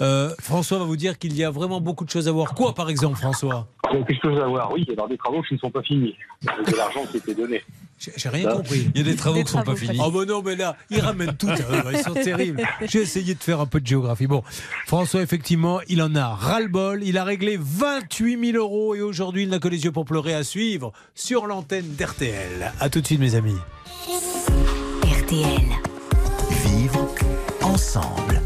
euh, 0.00 0.30
François 0.40 0.78
va 0.78 0.84
vous 0.84 0.96
dire 0.96 1.18
qu'il 1.18 1.36
y 1.36 1.44
a 1.44 1.50
vraiment 1.50 1.80
beaucoup 1.80 2.04
de 2.04 2.10
choses 2.10 2.28
à 2.28 2.32
voir. 2.32 2.54
Quoi, 2.54 2.74
par 2.74 2.88
exemple, 2.88 3.18
François? 3.18 3.68
Il 3.92 3.98
y 3.98 4.02
a 4.02 4.04
quelque 4.06 4.22
chose 4.22 4.40
à 4.40 4.46
voir, 4.46 4.72
oui. 4.72 4.86
Alors 4.92 5.08
des 5.08 5.18
travaux 5.18 5.42
qui 5.42 5.54
ne 5.54 5.58
sont 5.58 5.70
pas 5.70 5.82
finis. 5.82 6.14
Avec 6.46 6.70
de 6.70 6.76
l'argent 6.76 7.00
qui 7.10 7.18
était 7.18 7.34
donné. 7.34 7.62
J'ai 8.16 8.28
rien 8.28 8.48
compris. 8.50 8.90
Il 8.94 8.98
y 8.98 9.00
a 9.00 9.04
des 9.10 9.16
travaux 9.16 9.42
qui 9.42 9.50
sont 9.52 9.62
pas 9.62 9.76
finis. 9.76 9.98
Oh, 10.02 10.10
ben 10.10 10.24
non, 10.26 10.42
mais 10.42 10.56
là, 10.56 10.76
ils 10.90 11.00
ramènent 11.00 11.36
tout. 11.36 11.48
hein, 11.48 11.82
ils 11.92 11.98
sont 11.98 12.14
terribles. 12.14 12.62
J'ai 12.88 13.00
essayé 13.02 13.34
de 13.34 13.42
faire 13.42 13.60
un 13.60 13.66
peu 13.66 13.80
de 13.80 13.86
géographie. 13.86 14.26
Bon, 14.26 14.42
François, 14.86 15.22
effectivement, 15.22 15.80
il 15.88 16.02
en 16.02 16.14
a 16.14 16.28
ras-le-bol. 16.28 17.02
Il 17.04 17.18
a 17.18 17.24
réglé 17.24 17.58
28 17.60 18.52
000 18.52 18.58
euros 18.58 18.94
et 18.94 19.00
aujourd'hui, 19.00 19.42
il 19.44 19.48
n'a 19.48 19.58
que 19.58 19.68
les 19.68 19.84
yeux 19.84 19.92
pour 19.92 20.04
pleurer 20.04 20.34
à 20.34 20.44
suivre 20.44 20.92
sur 21.14 21.46
l'antenne 21.46 21.94
d'RTL. 21.96 22.72
À 22.80 22.88
tout 22.88 23.00
de 23.00 23.06
suite, 23.06 23.20
mes 23.20 23.34
amis. 23.34 23.56
RTL. 25.04 25.62
Vivre 26.66 27.08
ensemble. 27.62 28.40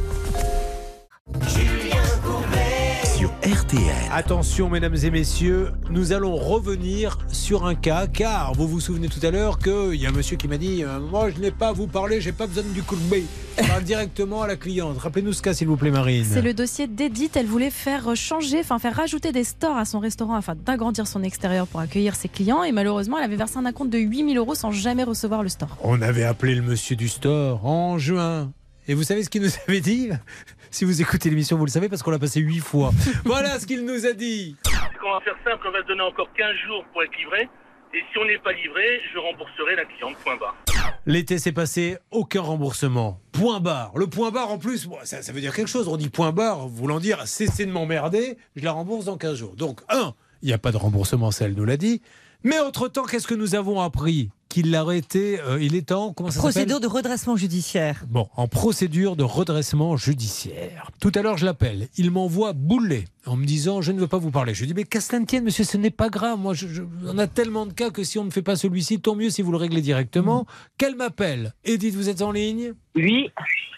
RTL. 3.49 3.81
Attention, 4.13 4.69
mesdames 4.69 4.97
et 5.03 5.11
messieurs, 5.11 5.71
nous 5.89 6.13
allons 6.13 6.37
revenir 6.37 7.17
sur 7.29 7.65
un 7.65 7.75
cas, 7.75 8.07
car 8.07 8.53
vous 8.53 8.69
vous 8.69 8.81
souvenez 8.81 9.09
tout 9.09 9.25
à 9.25 9.31
l'heure 9.31 9.59
qu'il 9.59 9.95
y 9.95 10.05
a 10.05 10.11
un 10.11 10.13
monsieur 10.13 10.37
qui 10.37 10.49
m'a 10.49 10.59
dit 10.59 10.85
euh, 10.85 11.01
Moi, 11.01 11.31
je 11.31 11.41
n'ai 11.41 11.51
pas 11.51 11.69
à 11.69 11.73
vous 11.73 11.87
parler, 11.87 12.21
j'ai 12.21 12.33
pas 12.33 12.47
besoin 12.47 12.65
du 12.75 12.83
courbet. 12.83 13.25
Je 13.57 13.67
parle 13.67 13.85
directement 13.85 14.43
à 14.43 14.47
la 14.47 14.57
cliente. 14.57 14.99
Rappelez-nous 14.99 15.33
ce 15.33 15.41
cas, 15.41 15.55
s'il 15.55 15.67
vous 15.67 15.79
plaît, 15.79 15.91
Marine. 15.91 16.27
C'est 16.29 16.43
le 16.43 16.53
dossier 16.53 16.89
d'Edith. 16.89 17.37
Elle 17.37 17.47
voulait 17.47 17.71
faire 17.71 18.15
changer, 18.15 18.61
enfin 18.61 18.79
faire 18.79 18.95
rajouter 18.95 19.33
des 19.33 19.45
stores 19.45 19.79
à 19.79 19.87
son 19.87 19.99
restaurant 19.99 20.35
afin 20.35 20.55
d'agrandir 20.55 21.07
son 21.07 21.23
extérieur 21.23 21.67
pour 21.67 21.81
accueillir 21.81 22.17
ses 22.17 22.29
clients. 22.29 22.65
Et 22.65 22.73
malheureusement, 22.73 23.17
elle 23.17 23.25
avait 23.25 23.37
versé 23.37 23.57
un 23.57 23.73
compte 23.73 23.89
de 23.89 23.99
8000 23.99 24.37
euros 24.37 24.57
sans 24.57 24.73
jamais 24.73 25.05
recevoir 25.05 25.43
le 25.43 25.49
store. 25.49 25.75
On 25.83 26.03
avait 26.03 26.25
appelé 26.25 26.55
le 26.55 26.63
monsieur 26.63 26.97
du 26.97 27.09
store 27.09 27.65
en 27.65 27.97
juin. 27.99 28.53
Et 28.89 28.95
vous 28.95 29.03
savez 29.03 29.23
ce 29.23 29.29
qu'il 29.29 29.43
nous 29.43 29.51
avait 29.69 29.81
dit? 29.81 30.09
Si 30.71 30.85
vous 30.87 31.01
écoutez 31.01 31.29
l'émission, 31.29 31.59
vous 31.59 31.67
le 31.67 31.71
savez 31.71 31.89
parce 31.91 32.03
qu'on 32.03 32.11
l'a 32.11 32.19
passé 32.19 32.41
huit 32.41 32.61
fois. 32.61 32.91
voilà 33.25 33.59
ce 33.61 33.67
qu'il 33.67 33.85
nous 33.85 34.07
a 34.07 34.15
dit. 34.15 34.57
On 35.07 35.13
va 35.13 35.21
faire 35.21 35.37
simple, 35.45 35.67
on 35.69 35.73
va 35.73 35.83
se 35.83 35.87
donner 35.87 36.03
encore 36.03 36.29
15 36.37 36.49
jours 36.67 36.85
pour 36.93 37.03
être 37.03 37.17
livré. 37.19 37.49
Et 37.95 37.99
si 38.13 38.19
on 38.19 38.25
n'est 38.25 38.39
pas 38.39 38.53
livré, 38.53 39.01
je 39.13 39.19
rembourserai 39.19 39.77
la 39.77 39.85
cliente. 39.85 40.17
Point 40.25 40.37
barre. 40.37 40.57
L'été 41.07 41.39
s'est 41.39 41.53
passé, 41.53 41.97
aucun 42.11 42.43
remboursement. 42.43 43.21
Point 43.33 43.61
barre. 43.61 43.93
Le 43.97 44.07
point 44.07 44.31
barre 44.31 44.51
en 44.51 44.59
plus, 44.59 44.89
ça, 45.05 45.23
ça 45.23 45.33
veut 45.33 45.41
dire 45.41 45.55
quelque 45.55 45.69
chose. 45.71 45.89
On 45.89 45.97
dit 45.97 46.11
point 46.11 46.33
barre, 46.33 46.69
voulant 46.69 46.99
dire 46.99 47.27
cessez 47.27 47.65
de 47.65 47.71
m'emmerder, 47.71 48.37
je 48.57 48.65
la 48.65 48.73
rembourse 48.73 49.07
dans 49.07 49.17
15 49.17 49.37
jours. 49.37 49.57
Donc, 49.57 49.81
un, 49.89 50.15
il 50.43 50.49
n'y 50.49 50.55
a 50.55 50.59
pas 50.59 50.73
de 50.73 50.77
remboursement, 50.77 51.31
ça 51.31 51.47
elle 51.47 51.55
nous 51.55 51.65
l'a 51.65 51.77
dit. 51.77 52.03
Mais 52.45 52.59
entre-temps, 52.59 53.05
qu'est-ce 53.05 53.27
que 53.27 53.35
nous 53.35 53.55
avons 53.55 53.81
appris? 53.81 54.31
Qu'il 54.49 54.71
l'arrêtait, 54.71 55.41
euh, 55.47 55.59
il 55.61 55.75
est 55.77 55.93
en. 55.93 56.15
Comment 56.15 56.31
ça 56.31 56.37
s'appelle 56.37 56.53
Procédure 56.53 56.81
de 56.81 56.87
redressement 56.87 57.37
judiciaire. 57.37 58.05
Bon, 58.09 58.29
en 58.35 58.49
procédure 58.49 59.15
de 59.15 59.23
redressement 59.23 59.97
judiciaire. 59.99 60.91
Tout 61.01 61.13
à 61.15 61.21
l'heure, 61.23 61.37
je 61.37 61.45
l'appelle. 61.45 61.89
Il 61.99 62.11
m'envoie 62.11 62.55
bouler 62.55 63.05
en 63.27 63.37
me 63.37 63.45
disant 63.45 63.83
Je 63.83 63.93
ne 63.93 64.01
veux 64.01 64.07
pas 64.07 64.17
vous 64.17 64.31
parler. 64.31 64.55
Je 64.55 64.61
lui 64.61 64.69
dis 64.69 64.75
Mais 64.75 64.85
qu'à 64.85 65.01
cela 65.03 65.21
ne 65.21 65.27
tienne, 65.27 65.45
monsieur, 65.45 65.65
ce 65.65 65.77
n'est 65.77 65.91
pas 65.91 66.09
grave. 66.09 66.39
Moi, 66.39 66.55
je, 66.55 66.67
je- 66.67 66.83
on 67.07 67.19
a 67.19 67.27
tellement 67.27 67.67
de 67.67 67.75
cas 67.75 67.91
que 67.91 68.03
si 68.05 68.19
on 68.19 68.25
ne 68.25 68.31
fait 68.31 68.41
pas 68.43 68.57
celui-ci, 68.57 69.01
tant 69.01 69.15
mieux 69.15 69.29
si 69.31 69.43
vous 69.43 69.53
le 69.53 69.59
réglez 69.59 69.83
directement. 69.83 70.47
Qu'elle 70.79 70.97
m'appelle? 70.97 71.53
Edith, 71.65 71.95
vous 71.95 72.09
êtes 72.09 72.23
en 72.23 72.33
ligne? 72.33 72.73
Oui. 72.97 73.29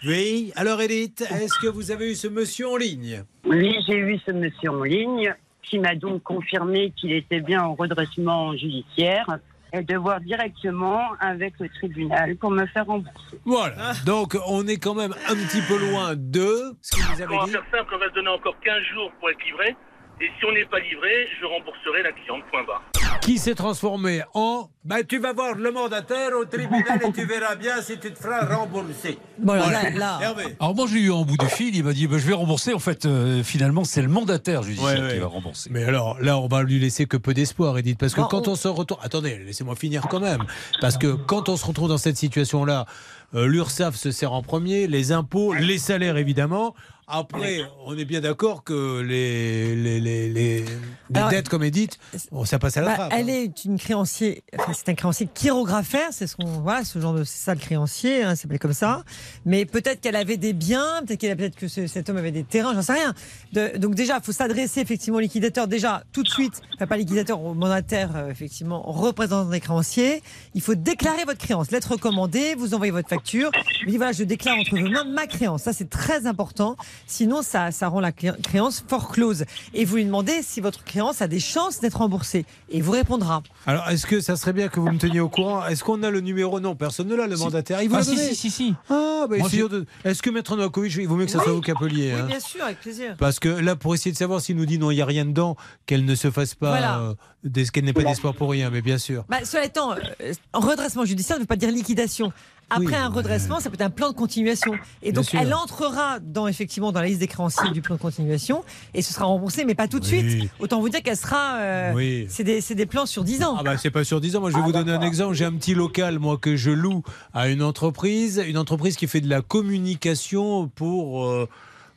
Oui. 0.07 0.53
Alors, 0.55 0.81
Edith, 0.81 1.21
est-ce 1.31 1.59
que 1.61 1.67
vous 1.67 1.91
avez 1.91 2.11
eu 2.11 2.15
ce 2.15 2.27
monsieur 2.29 2.69
en 2.69 2.77
ligne? 2.77 3.23
Oui, 3.45 3.75
j'ai 3.87 3.97
eu 3.97 4.17
ce 4.25 4.31
monsieur 4.31 4.71
en 4.71 4.83
ligne 4.83 5.33
qui 5.63 5.79
m'a 5.79 5.95
donc 5.95 6.23
confirmé 6.23 6.91
qu'il 6.99 7.11
était 7.11 7.39
bien 7.41 7.61
en 7.61 7.75
redressement 7.75 8.55
judiciaire 8.55 9.37
et 9.73 9.81
de 9.83 9.95
voir 9.97 10.19
directement 10.21 11.01
avec 11.19 11.53
le 11.59 11.69
tribunal 11.69 12.35
pour 12.37 12.51
me 12.51 12.65
faire 12.67 12.85
rembourser. 12.85 13.39
Voilà. 13.45 13.93
Donc, 14.05 14.37
on 14.47 14.67
est 14.67 14.77
quand 14.77 14.95
même 14.95 15.13
un 15.29 15.35
petit 15.35 15.61
peu 15.67 15.77
loin 15.77 16.13
de 16.15 16.75
ce 16.81 16.91
qu'il 16.95 17.03
nous 17.03 17.11
On 17.11 17.15
va 17.15 17.23
avait 17.41 17.45
dit. 17.45 17.51
faire 17.51 17.63
simple, 17.71 17.93
on 17.95 17.97
va 17.97 18.09
se 18.09 18.13
donner 18.15 18.29
encore 18.29 18.55
15 18.63 18.75
jours 18.93 19.11
pour 19.19 19.29
être 19.29 19.43
livré. 19.45 19.75
Et 20.21 20.29
si 20.39 20.45
on 20.45 20.51
n'est 20.53 20.65
pas 20.65 20.79
livré, 20.79 21.27
je 21.39 21.45
rembourserai 21.45 22.03
la 22.03 22.11
cliente. 22.11 22.43
Point 22.51 22.63
barre. 22.63 22.83
Qui 23.21 23.37
s'est 23.37 23.55
transformé 23.55 24.21
en 24.33 24.69
bah, 24.85 25.03
Tu 25.03 25.17
vas 25.19 25.33
voir 25.33 25.55
le 25.55 25.71
mandataire 25.71 26.29
au 26.39 26.45
tribunal 26.45 26.99
et 27.07 27.11
tu 27.11 27.25
verras 27.25 27.55
bien 27.55 27.81
si 27.81 27.97
tu 27.99 28.11
te 28.11 28.17
feras 28.19 28.45
rembourser. 28.55 29.17
Voilà. 29.41 29.69
là- 29.69 29.89
là-. 29.91 30.19
Alors 30.59 30.75
moi, 30.75 30.85
je 30.87 30.95
l'ai 30.95 31.01
eu 31.01 31.11
en 31.11 31.23
bout 31.25 31.37
de 31.37 31.45
fil. 31.45 31.75
Il 31.75 31.83
m'a 31.83 31.93
dit 31.93 32.07
bah, 32.07 32.17
je 32.19 32.27
vais 32.27 32.33
rembourser. 32.33 32.73
En 32.73 32.79
fait, 32.79 33.05
euh, 33.05 33.43
finalement, 33.43 33.83
c'est 33.83 34.01
le 34.01 34.07
mandataire 34.09 34.63
judiciaire 34.63 34.99
Ouais, 34.99 35.07
ouais. 35.07 35.13
qui 35.15 35.19
va 35.19 35.27
rembourser. 35.27 35.69
Mais 35.71 35.83
alors 35.83 36.19
là, 36.21 36.37
on 36.37 36.47
va 36.47 36.63
lui 36.63 36.79
laisser 36.79 37.05
que 37.07 37.17
peu 37.17 37.33
d'espoir, 37.33 37.77
Edith, 37.77 37.99
parce 37.99 38.13
que 38.13 38.21
quand 38.21 38.47
on- 38.47 38.51
on 38.51 38.55
se 38.55 38.67
retrouve. 38.67 38.99
Attendez, 39.03 39.37
laissez-moi 39.39 39.75
finir 39.75 40.03
quand 40.09 40.19
même. 40.19 40.43
Parce 40.81 40.97
que 40.97 41.13
quand 41.13 41.49
on 41.49 41.57
se 41.57 41.65
retrouve 41.65 41.89
dans 41.89 41.97
cette 41.97 42.17
situation-là, 42.17 42.85
euh, 43.33 43.47
l'URSSAF 43.47 43.95
se 43.95 44.11
sert 44.11 44.33
en 44.33 44.41
premier, 44.43 44.87
les 44.87 45.11
impôts, 45.11 45.53
les 45.53 45.77
salaires 45.79 46.17
évidemment. 46.17 46.75
Après, 47.13 47.61
on 47.85 47.97
est 47.97 48.05
bien 48.05 48.21
d'accord 48.21 48.63
que 48.63 49.01
les, 49.01 49.75
les, 49.75 49.99
les, 49.99 50.29
les- 50.29 50.65
Alors, 51.13 51.29
dettes, 51.29 51.49
comme 51.49 51.63
Edith, 51.63 51.99
bon, 52.31 52.45
ça 52.45 52.57
passe 52.57 52.77
à 52.77 52.81
la 52.81 52.87
Bah, 52.87 52.95
trappe. 52.95 53.13
elle 53.13 53.29
hein. 53.29 53.33
est 53.33 53.65
une 53.65 53.77
créancier, 53.77 54.43
enfin, 54.57 54.71
c'est 54.73 54.87
un 54.89 54.93
créancier 54.93 55.27
chirographaire, 55.37 56.07
c'est 56.11 56.25
ce 56.25 56.37
qu'on 56.37 56.45
voilà, 56.61 56.85
ce 56.85 56.99
genre 56.99 57.13
de, 57.13 57.25
c'est 57.25 57.43
ça 57.43 57.53
le 57.53 57.59
créancier, 57.59 58.23
hein, 58.23 58.29
ça 58.35 58.43
s'appelle 58.43 58.59
comme 58.59 58.71
ça. 58.73 59.03
Mais 59.45 59.65
peut-être 59.65 59.99
qu'elle 59.99 60.15
avait 60.15 60.37
des 60.37 60.53
biens, 60.53 61.01
peut-être 61.05 61.19
qu'elle 61.19 61.31
a 61.31 61.35
peut-être 61.35 61.55
que 61.57 61.67
ce- 61.67 61.87
cet 61.87 62.09
homme 62.09 62.15
avait 62.17 62.31
des 62.31 62.45
terrains, 62.45 62.73
j'en 62.73 62.81
sais 62.81 62.93
rien. 62.93 63.13
De- 63.51 63.77
donc 63.77 63.93
déjà, 63.95 64.17
il 64.17 64.23
faut 64.23 64.31
s'adresser 64.31 64.79
effectivement 64.79 65.17
au 65.17 65.21
liquidateur 65.21 65.67
déjà 65.67 66.03
tout 66.13 66.23
de 66.23 66.29
suite, 66.29 66.61
enfin 66.75 66.87
pas 66.87 66.95
liquidateur, 66.97 67.41
au 67.43 67.53
mandataire 67.53 68.11
euh, 68.15 68.29
effectivement 68.31 68.81
représentant 68.83 69.49
des 69.49 69.59
créanciers. 69.59 70.23
Il 70.53 70.61
faut 70.61 70.75
déclarer 70.75 71.25
votre 71.25 71.39
créance, 71.39 71.71
lettre 71.71 71.91
recommandée, 71.91 72.55
vous 72.55 72.73
envoyez 72.73 72.91
votre 72.91 73.09
facture. 73.09 73.51
Vous 73.83 73.87
dites 73.89 73.97
voilà, 73.97 74.13
je 74.13 74.23
déclare 74.23 74.57
entre 74.57 74.77
vos 74.79 74.87
mains 74.89 75.03
ma 75.03 75.27
créance. 75.27 75.63
Ça 75.63 75.73
c'est 75.73 75.89
très 75.89 76.25
important. 76.25 76.77
Sinon 77.07 77.41
ça 77.41 77.71
ça 77.71 77.87
rend 77.87 77.99
la 77.99 78.11
créance 78.11 78.83
fort 78.87 79.09
close. 79.09 79.45
Et 79.73 79.85
vous 79.85 79.95
lui 79.97 80.05
demandez 80.05 80.41
si 80.41 80.61
votre 80.61 80.83
créance 80.83 81.21
a 81.21 81.27
des 81.27 81.39
chances 81.39 81.79
d'être 81.79 81.95
remboursée. 81.97 82.45
Et 82.69 82.77
il 82.77 82.83
vous 82.83 82.91
répondra. 82.91 83.43
Alors, 83.65 83.87
est-ce 83.89 84.05
que 84.05 84.19
ça 84.21 84.35
serait 84.35 84.53
bien 84.53 84.67
que 84.67 84.79
vous 84.79 84.89
me 84.91 84.97
teniez 84.97 85.19
au 85.19 85.29
courant? 85.29 85.65
Est-ce 85.65 85.83
qu'on 85.83 86.01
a 86.03 86.09
le 86.09 86.19
numéro? 86.21 86.59
Non, 86.59 86.75
personne 86.75 87.07
ne 87.07 87.15
l'a, 87.15 87.27
le 87.27 87.37
mandataire. 87.37 87.81
Il 87.81 87.89
vous 87.89 87.95
Ah, 87.95 87.99
l'a 87.99 88.03
si, 88.05 88.15
donné 88.15 88.27
si, 88.29 88.35
si, 88.35 88.51
si. 88.51 88.75
Ah, 88.89 89.25
bah, 89.29 89.37
de... 89.37 89.85
Est-ce 90.03 90.21
que 90.21 90.29
Maître 90.29 90.55
Novakovic, 90.55 90.95
il 90.95 91.07
vaut 91.07 91.15
mieux 91.15 91.25
que 91.25 91.31
ça 91.31 91.37
Oui. 91.39 91.43
soit 91.45 91.53
vous 91.53 91.61
qui 91.61 91.71
appeliez 91.71 92.13
Oui, 92.13 92.19
hein? 92.21 92.25
bien 92.25 92.39
sûr, 92.39 92.63
avec 92.63 92.79
plaisir. 92.79 93.15
Parce 93.17 93.39
que 93.39 93.49
là, 93.49 93.75
pour 93.75 93.93
essayer 93.93 94.11
de 94.11 94.17
savoir 94.17 94.41
s'il 94.41 94.55
nous 94.55 94.65
dit 94.65 94.77
non, 94.79 94.91
il 94.91 94.95
n'y 94.95 95.01
a 95.01 95.05
rien 95.05 95.25
dedans, 95.25 95.55
qu'elle 95.85 96.05
ne 96.05 96.15
se 96.15 96.31
fasse 96.31 96.55
pas, 96.55 96.69
Voilà. 96.69 96.99
euh, 96.99 97.13
des- 97.43 97.65
qu'elle 97.67 97.85
n'ait 97.85 97.93
pas 97.93 98.03
d'espoir 98.03 98.33
pour 98.33 98.49
rien, 98.51 98.69
mais 98.69 98.81
bien 98.81 98.97
sûr. 98.97 99.25
Bah, 99.29 99.37
cela 99.45 99.65
étant, 99.65 99.91
euh, 99.93 100.33
en 100.53 100.59
redressement 100.59 101.05
judiciaire 101.05 101.37
ne 101.37 101.41
veut 101.43 101.47
pas 101.47 101.55
dire 101.55 101.71
liquidation. 101.71 102.33
Après 102.71 102.85
Oui, 102.85 102.95
un 102.95 103.09
redressement, 103.09 103.59
ça 103.59 103.69
peut 103.69 103.75
être 103.75 103.81
un 103.81 103.89
plan 103.89 104.09
de 104.09 104.15
continuation. 104.15 104.73
Et 105.03 105.11
donc, 105.11 105.33
elle 105.33 105.53
entrera 105.53 106.19
dans, 106.19 106.47
effectivement, 106.47 106.91
dans 106.91 107.01
la 107.01 107.07
liste 107.07 107.19
des 107.19 107.27
créanciers 107.27 107.69
du 107.71 107.81
plan 107.81 107.95
de 107.95 107.99
continuation 108.01 108.63
et 108.93 109.01
ce 109.01 109.13
sera 109.13 109.25
remboursé, 109.25 109.65
mais 109.65 109.75
pas 109.75 109.87
tout 109.87 109.99
de 109.99 110.05
Oui. 110.07 110.29
suite. 110.31 110.51
Autant 110.59 110.79
vous 110.79 110.89
dire 110.89 111.03
qu'elle 111.03 111.17
sera. 111.17 111.55
euh, 111.57 111.93
Oui. 111.93 112.25
C'est 112.29 112.43
des, 112.43 112.85
plans 112.85 113.05
sur 113.05 113.23
10 113.23 113.43
ans. 113.43 113.55
Ah 113.59 113.63
bah 113.63 113.77
c'est 113.77 113.91
pas 113.91 114.03
sur 114.03 114.21
10 114.21 114.35
ans. 114.37 114.41
Moi 114.41 114.49
je 114.51 114.55
vais 114.55 114.61
vous 114.63 114.71
donner 114.71 114.91
un 114.91 115.01
exemple. 115.01 115.33
J'ai 115.35 115.45
un 115.45 115.53
petit 115.53 115.73
local 115.73 116.17
moi 116.19 116.37
que 116.37 116.55
je 116.55 116.71
loue 116.71 117.03
à 117.33 117.49
une 117.49 117.61
entreprise, 117.61 118.41
une 118.47 118.57
entreprise 118.57 118.95
qui 118.95 119.07
fait 119.07 119.21
de 119.21 119.29
la 119.29 119.41
communication 119.41 120.67
pour 120.69 121.25
euh, 121.25 121.47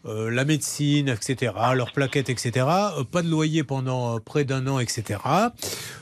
euh, 0.07 0.31
la 0.31 0.45
médecine, 0.45 1.09
etc. 1.09 1.53
Leurs 1.75 1.93
plaquettes, 1.93 2.29
etc. 2.29 2.67
Euh, 2.99 3.05
pas 3.05 3.23
de 3.23 3.29
loyer 3.29 3.65
pendant 3.65 4.17
euh, 4.17 4.19
près 4.21 4.45
d'un 4.45 4.67
an, 4.67 4.79
etc. 4.79 5.19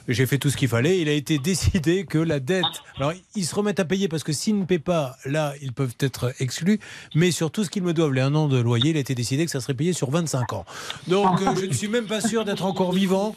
J'ai 0.08 0.26
fait 0.26 0.38
tout 0.38 0.50
ce 0.50 0.56
qu'il 0.56 0.68
fallait. 0.68 1.00
Il 1.00 1.08
a 1.08 1.12
été 1.12 1.38
décidé 1.42 2.04
que 2.04 2.18
la 2.18 2.40
dette. 2.40 2.64
Alors 2.96 3.12
ils 3.36 3.44
se 3.44 3.54
remettent 3.54 3.78
à 3.78 3.84
payer 3.84 4.08
parce 4.08 4.24
que 4.24 4.32
s'ils 4.32 4.58
ne 4.58 4.64
paient 4.64 4.80
pas, 4.80 5.16
là 5.24 5.54
ils 5.62 5.72
peuvent 5.72 5.94
être 6.00 6.34
exclus. 6.40 6.80
Mais 7.14 7.30
sur 7.30 7.52
tout 7.52 7.62
ce 7.62 7.70
qu'ils 7.70 7.84
me 7.84 7.94
doivent, 7.94 8.12
les 8.12 8.20
un 8.20 8.34
an 8.34 8.48
de 8.48 8.58
loyer, 8.58 8.90
il 8.90 8.96
a 8.96 9.00
été 9.00 9.14
décidé 9.14 9.44
que 9.44 9.52
ça 9.52 9.60
serait 9.60 9.74
payé 9.74 9.92
sur 9.92 10.10
25 10.10 10.52
ans. 10.52 10.64
Donc 11.06 11.38
je 11.60 11.66
ne 11.66 11.72
suis 11.72 11.88
même 11.88 12.06
pas 12.06 12.20
sûr 12.20 12.44
d'être 12.44 12.64
encore 12.64 12.92
vivant 12.92 13.36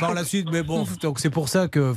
par 0.00 0.12
la 0.12 0.24
suite. 0.24 0.48
Mais 0.52 0.62
bon, 0.62 0.86
donc 1.00 1.18
c'est 1.18 1.30
pour 1.30 1.48
ça 1.48 1.68
que. 1.68 1.94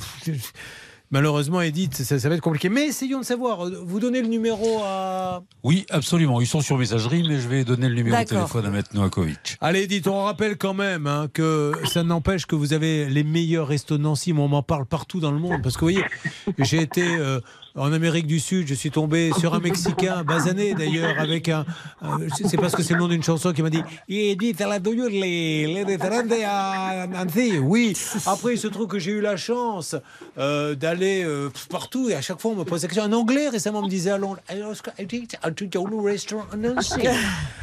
Malheureusement, 1.09 1.61
Edith, 1.61 1.95
ça, 1.95 2.19
ça 2.19 2.29
va 2.29 2.35
être 2.35 2.41
compliqué. 2.41 2.69
Mais 2.69 2.87
essayons 2.87 3.19
de 3.19 3.25
savoir. 3.25 3.69
Vous 3.85 3.99
donnez 3.99 4.21
le 4.21 4.27
numéro 4.27 4.81
à. 4.83 5.43
Oui, 5.63 5.85
absolument. 5.89 6.41
Ils 6.41 6.47
sont 6.47 6.61
sur 6.61 6.77
messagerie, 6.77 7.23
mais 7.27 7.39
je 7.39 7.47
vais 7.47 7.63
donner 7.63 7.87
le 7.87 7.95
numéro 7.95 8.17
de 8.17 8.27
téléphone 8.27 8.65
à 8.65 8.69
Maître 8.69 8.89
Novakovic. 8.93 9.57
Allez, 9.61 9.83
Edith, 9.83 10.07
on 10.07 10.23
rappelle 10.23 10.57
quand 10.57 10.73
même 10.73 11.07
hein, 11.07 11.27
que 11.31 11.71
ça 11.85 12.03
n'empêche 12.03 12.45
que 12.45 12.55
vous 12.55 12.73
avez 12.73 13.09
les 13.09 13.23
meilleurs 13.23 13.67
restos 13.67 13.97
de 13.97 14.03
Nancy. 14.03 14.33
Moi, 14.33 14.45
on 14.45 14.49
m'en 14.49 14.63
parle 14.63 14.85
partout 14.85 15.19
dans 15.19 15.31
le 15.31 15.39
monde. 15.39 15.61
Parce 15.63 15.75
que 15.75 15.85
vous 15.85 15.91
voyez, 15.91 16.03
j'ai 16.59 16.81
été 16.81 17.03
euh, 17.03 17.39
en 17.77 17.93
Amérique 17.93 18.27
du 18.27 18.39
Sud, 18.39 18.67
je 18.67 18.73
suis 18.73 18.91
tombé 18.91 19.31
sur 19.39 19.53
un 19.53 19.59
Mexicain, 19.59 20.23
basané 20.23 20.73
d'ailleurs, 20.73 21.19
avec 21.19 21.49
un. 21.49 21.65
un- 22.01 22.19
c'est 22.29 22.57
parce 22.57 22.75
que 22.75 22.83
c'est 22.83 22.93
le 22.93 22.99
nom 22.99 23.07
d'une 23.07 23.23
chanson 23.23 23.53
qui 23.53 23.61
m'a 23.61 23.69
dit. 23.69 23.81
Oui. 27.59 27.95
Après, 28.25 28.53
il 28.53 28.57
se 28.57 28.67
trouve 28.67 28.87
que 28.87 28.99
j'ai 28.99 29.11
eu 29.11 29.21
la 29.21 29.37
chance 29.37 29.95
euh, 30.37 30.75
d'aller 30.75 31.23
euh, 31.23 31.49
partout 31.69 32.09
et 32.09 32.15
à 32.15 32.21
chaque 32.21 32.39
fois, 32.41 32.51
on 32.51 32.55
me 32.55 32.63
pose 32.63 32.81
la 32.81 32.87
question. 32.87 33.03
Un 33.03 33.13
anglais 33.13 33.49
récemment 33.49 33.81
me 33.81 33.89
disait 33.89 34.11
à 34.11 34.17
Londres. 34.17 34.39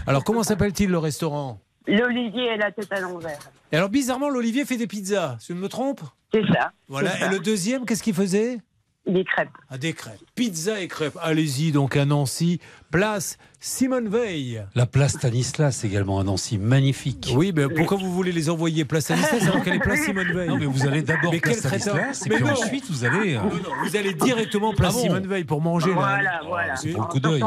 Alors, 0.07 0.25
comment 0.25 0.43
s'appelle-t-il 0.43 0.91
le 0.91 0.99
restaurant? 0.99 1.61
L'olivier 1.87 2.55
et 2.55 2.57
la 2.57 2.73
tête 2.73 2.91
à 2.93 3.01
l'envers. 3.01 3.39
et 3.71 3.77
alors, 3.77 3.91
bizarrement, 3.91 4.31
l'Olivier 4.31 4.65
fait 4.65 4.77
des 4.79 4.87
pizzas. 4.87 5.37
Si 5.41 5.49
je 5.49 5.53
ne 5.53 5.59
me 5.61 5.69
trompe? 5.69 6.01
C'est 6.33 6.43
ça. 6.53 6.73
Voilà. 6.89 7.11
c'est 7.13 7.19
ça. 7.19 7.27
Et 7.27 7.31
le 7.31 7.39
deuxième, 7.41 7.85
qu'est-ce 7.85 8.03
qu'il 8.03 8.15
faisait? 8.15 8.59
Des 9.07 9.25
crêpes. 9.25 9.51
Ah, 9.69 9.77
des 9.77 9.93
crêpes. 9.93 10.21
Pizza 10.35 10.81
et 10.81 10.89
crêpes. 10.89 11.19
Allez-y, 11.21 11.73
donc 11.73 11.97
à 11.97 12.07
Nancy, 12.07 12.61
place 12.99 13.39
Simone 13.59 14.09
Veil. 14.09 14.63
La 14.77 14.87
place 14.87 15.15
Stanislas 15.15 15.83
également 15.85 16.21
à 16.21 16.23
Nancy, 16.23 16.59
magnifique. 16.59 17.33
Oui, 17.35 17.51
mais 17.57 17.67
pourquoi 17.69 17.97
vous 17.97 18.13
voulez 18.13 18.31
les 18.31 18.51
envoyer 18.51 18.85
place 18.85 19.05
Stanislas 19.05 19.43
alors 19.49 19.65
qu'elle 19.65 19.75
est 19.77 19.79
place 19.81 20.01
Simone 20.05 20.33
Veil 20.33 20.49
Non, 20.49 20.59
mais 20.59 20.67
vous 20.67 20.87
allez 20.87 21.03
d'abord 21.03 21.33
Mais 21.33 21.41
place. 21.41 21.59
Stanislas, 21.59 22.25
et 22.25 22.29
Mais 22.29 22.37
puis 22.37 22.45
non. 22.45 22.53
ensuite 22.53 22.85
vous 22.91 23.05
allez. 23.05 23.35
euh, 23.35 23.39
Non, 23.39 23.47
non, 23.47 23.71
vous 23.85 23.97
allez 23.97 24.15
directement 24.15 24.75
place 24.75 24.93
Ah 24.95 24.99
bon 24.99 25.03
Simone 25.07 25.27
Veil 25.27 25.43
pour 25.45 25.61
manger. 25.61 25.89
là. 25.89 25.95
Voilà, 25.97 26.41
voilà. 26.47 26.77
c'est 26.77 26.91
pour 26.93 27.01
le 27.03 27.07
coup 27.09 27.19
d'œil. 27.21 27.43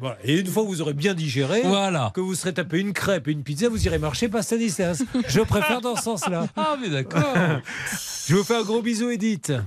Voilà. 0.00 0.16
Et 0.24 0.40
une 0.40 0.46
fois 0.48 0.64
que 0.64 0.68
vous 0.68 0.82
aurez 0.82 0.94
bien 0.94 1.14
digéré, 1.14 1.62
Voilà. 1.64 2.10
que 2.12 2.20
vous 2.20 2.34
serez 2.34 2.52
tapé 2.54 2.80
une 2.80 2.92
crêpe 2.92 3.28
et 3.28 3.32
une 3.32 3.44
pizza, 3.44 3.68
vous 3.68 3.86
irez 3.86 3.98
marcher 3.98 4.28
pas 4.28 4.42
Stanislas. 4.42 5.04
Je 5.28 5.40
préfère 5.42 5.80
dans 5.80 5.94
ce 5.94 6.02
sens-là. 6.02 6.46
Ah, 6.56 6.76
mais 6.80 6.88
d'accord. 6.88 7.22
Je 8.26 8.36
vous 8.36 8.44
fais 8.44 8.54
un 8.56 8.62
gros 8.62 8.80
bisou, 8.82 9.08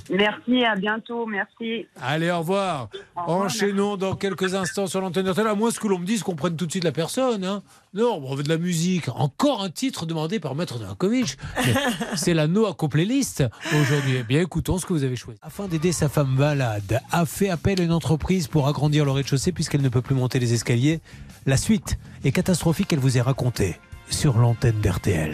Merci, 0.10 0.64
à 0.64 0.76
bientôt, 0.78 1.26
merci. 1.26 1.88
Allez, 2.02 2.32
au 2.32 2.40
revoir. 2.40 2.88
Au 3.16 3.22
revoir, 3.22 3.38
Enchaînons 3.46 3.98
dans 3.98 4.16
quelques 4.16 4.56
instants 4.56 4.88
sur 4.88 5.02
l'antenne. 5.06 5.26
d'RTL, 5.26 5.48
à 5.48 5.56
moins 5.56 5.72
que 5.80 5.88
l'on 5.88 6.00
me 6.00 6.06
dise 6.06 6.22
qu'on 6.24 6.36
prenne 6.36 6.56
tout 6.56 6.66
de 6.66 6.72
suite 6.72 6.84
la 6.84 6.92
personne. 6.92 7.44
hein. 7.46 7.62
Non, 7.94 8.22
on 8.24 8.36
veut 8.36 8.44
de 8.44 8.50
la 8.50 8.58
musique. 8.58 9.08
Encore 9.10 9.64
un 9.64 9.70
titre 9.70 10.06
demandé 10.06 10.40
par 10.40 10.54
Maître 10.56 10.78
Novakovic. 10.80 11.38
Mais 11.66 11.74
C'est 12.16 12.34
la 12.34 12.48
Noah 12.48 12.74
Playlist 12.90 13.44
aujourd'hui. 13.74 14.18
Eh 14.20 14.24
bien, 14.24 14.42
écoutons 14.42 14.78
ce 14.78 14.86
que 14.86 14.94
vous 14.94 15.04
avez 15.04 15.16
choisi. 15.16 15.40
Afin 15.42 15.68
d'aider 15.68 15.92
sa 15.94 16.10
femme 16.10 16.34
malade, 16.36 17.00
a 17.12 17.26
fait 17.26 17.50
appel 17.50 17.80
à 17.80 17.84
une 17.84 17.94
entreprise 17.94 18.48
pour 18.48 18.68
agrandir 18.68 19.06
le 19.06 19.12
rez-de-chaussée 19.12 19.52
puisqu'elle 19.54 19.82
ne 19.82 19.90
peut 19.90 20.02
plus 20.02 20.16
monter 20.16 20.40
les 20.40 20.54
escaliers. 20.54 21.00
La 21.46 21.58
suite 21.58 21.98
est 22.24 22.32
catastrophique, 22.32 22.92
elle 22.92 23.00
vous 23.00 23.18
est 23.18 23.22
racontée 23.22 23.80
sur 24.10 24.38
l'antenne 24.38 24.80
d'RTL. 24.82 25.32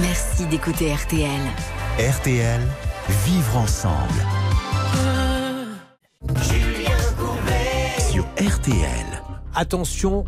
Merci 0.00 0.46
d'écouter 0.46 0.92
RTL. 0.94 1.40
RTL, 1.98 2.60
vivre 3.26 3.56
ensemble. 3.58 4.26
Sur 8.10 8.24
RTL. 8.38 9.22
Attention, 9.54 10.24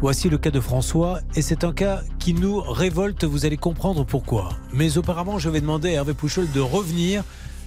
voici 0.00 0.28
le 0.28 0.38
cas 0.38 0.50
de 0.50 0.60
François, 0.60 1.20
et 1.36 1.42
c'est 1.42 1.64
un 1.64 1.72
cas 1.72 2.02
qui 2.18 2.34
nous 2.34 2.60
révolte, 2.60 3.24
vous 3.24 3.46
allez 3.46 3.56
comprendre 3.56 4.04
pourquoi. 4.04 4.50
Mais 4.72 4.98
auparavant, 4.98 5.38
je 5.38 5.48
vais 5.48 5.60
demander 5.60 5.90
à 5.90 5.92
Hervé 5.94 6.14
Pouchol 6.14 6.50
de 6.50 6.60
revenir, 6.60 7.22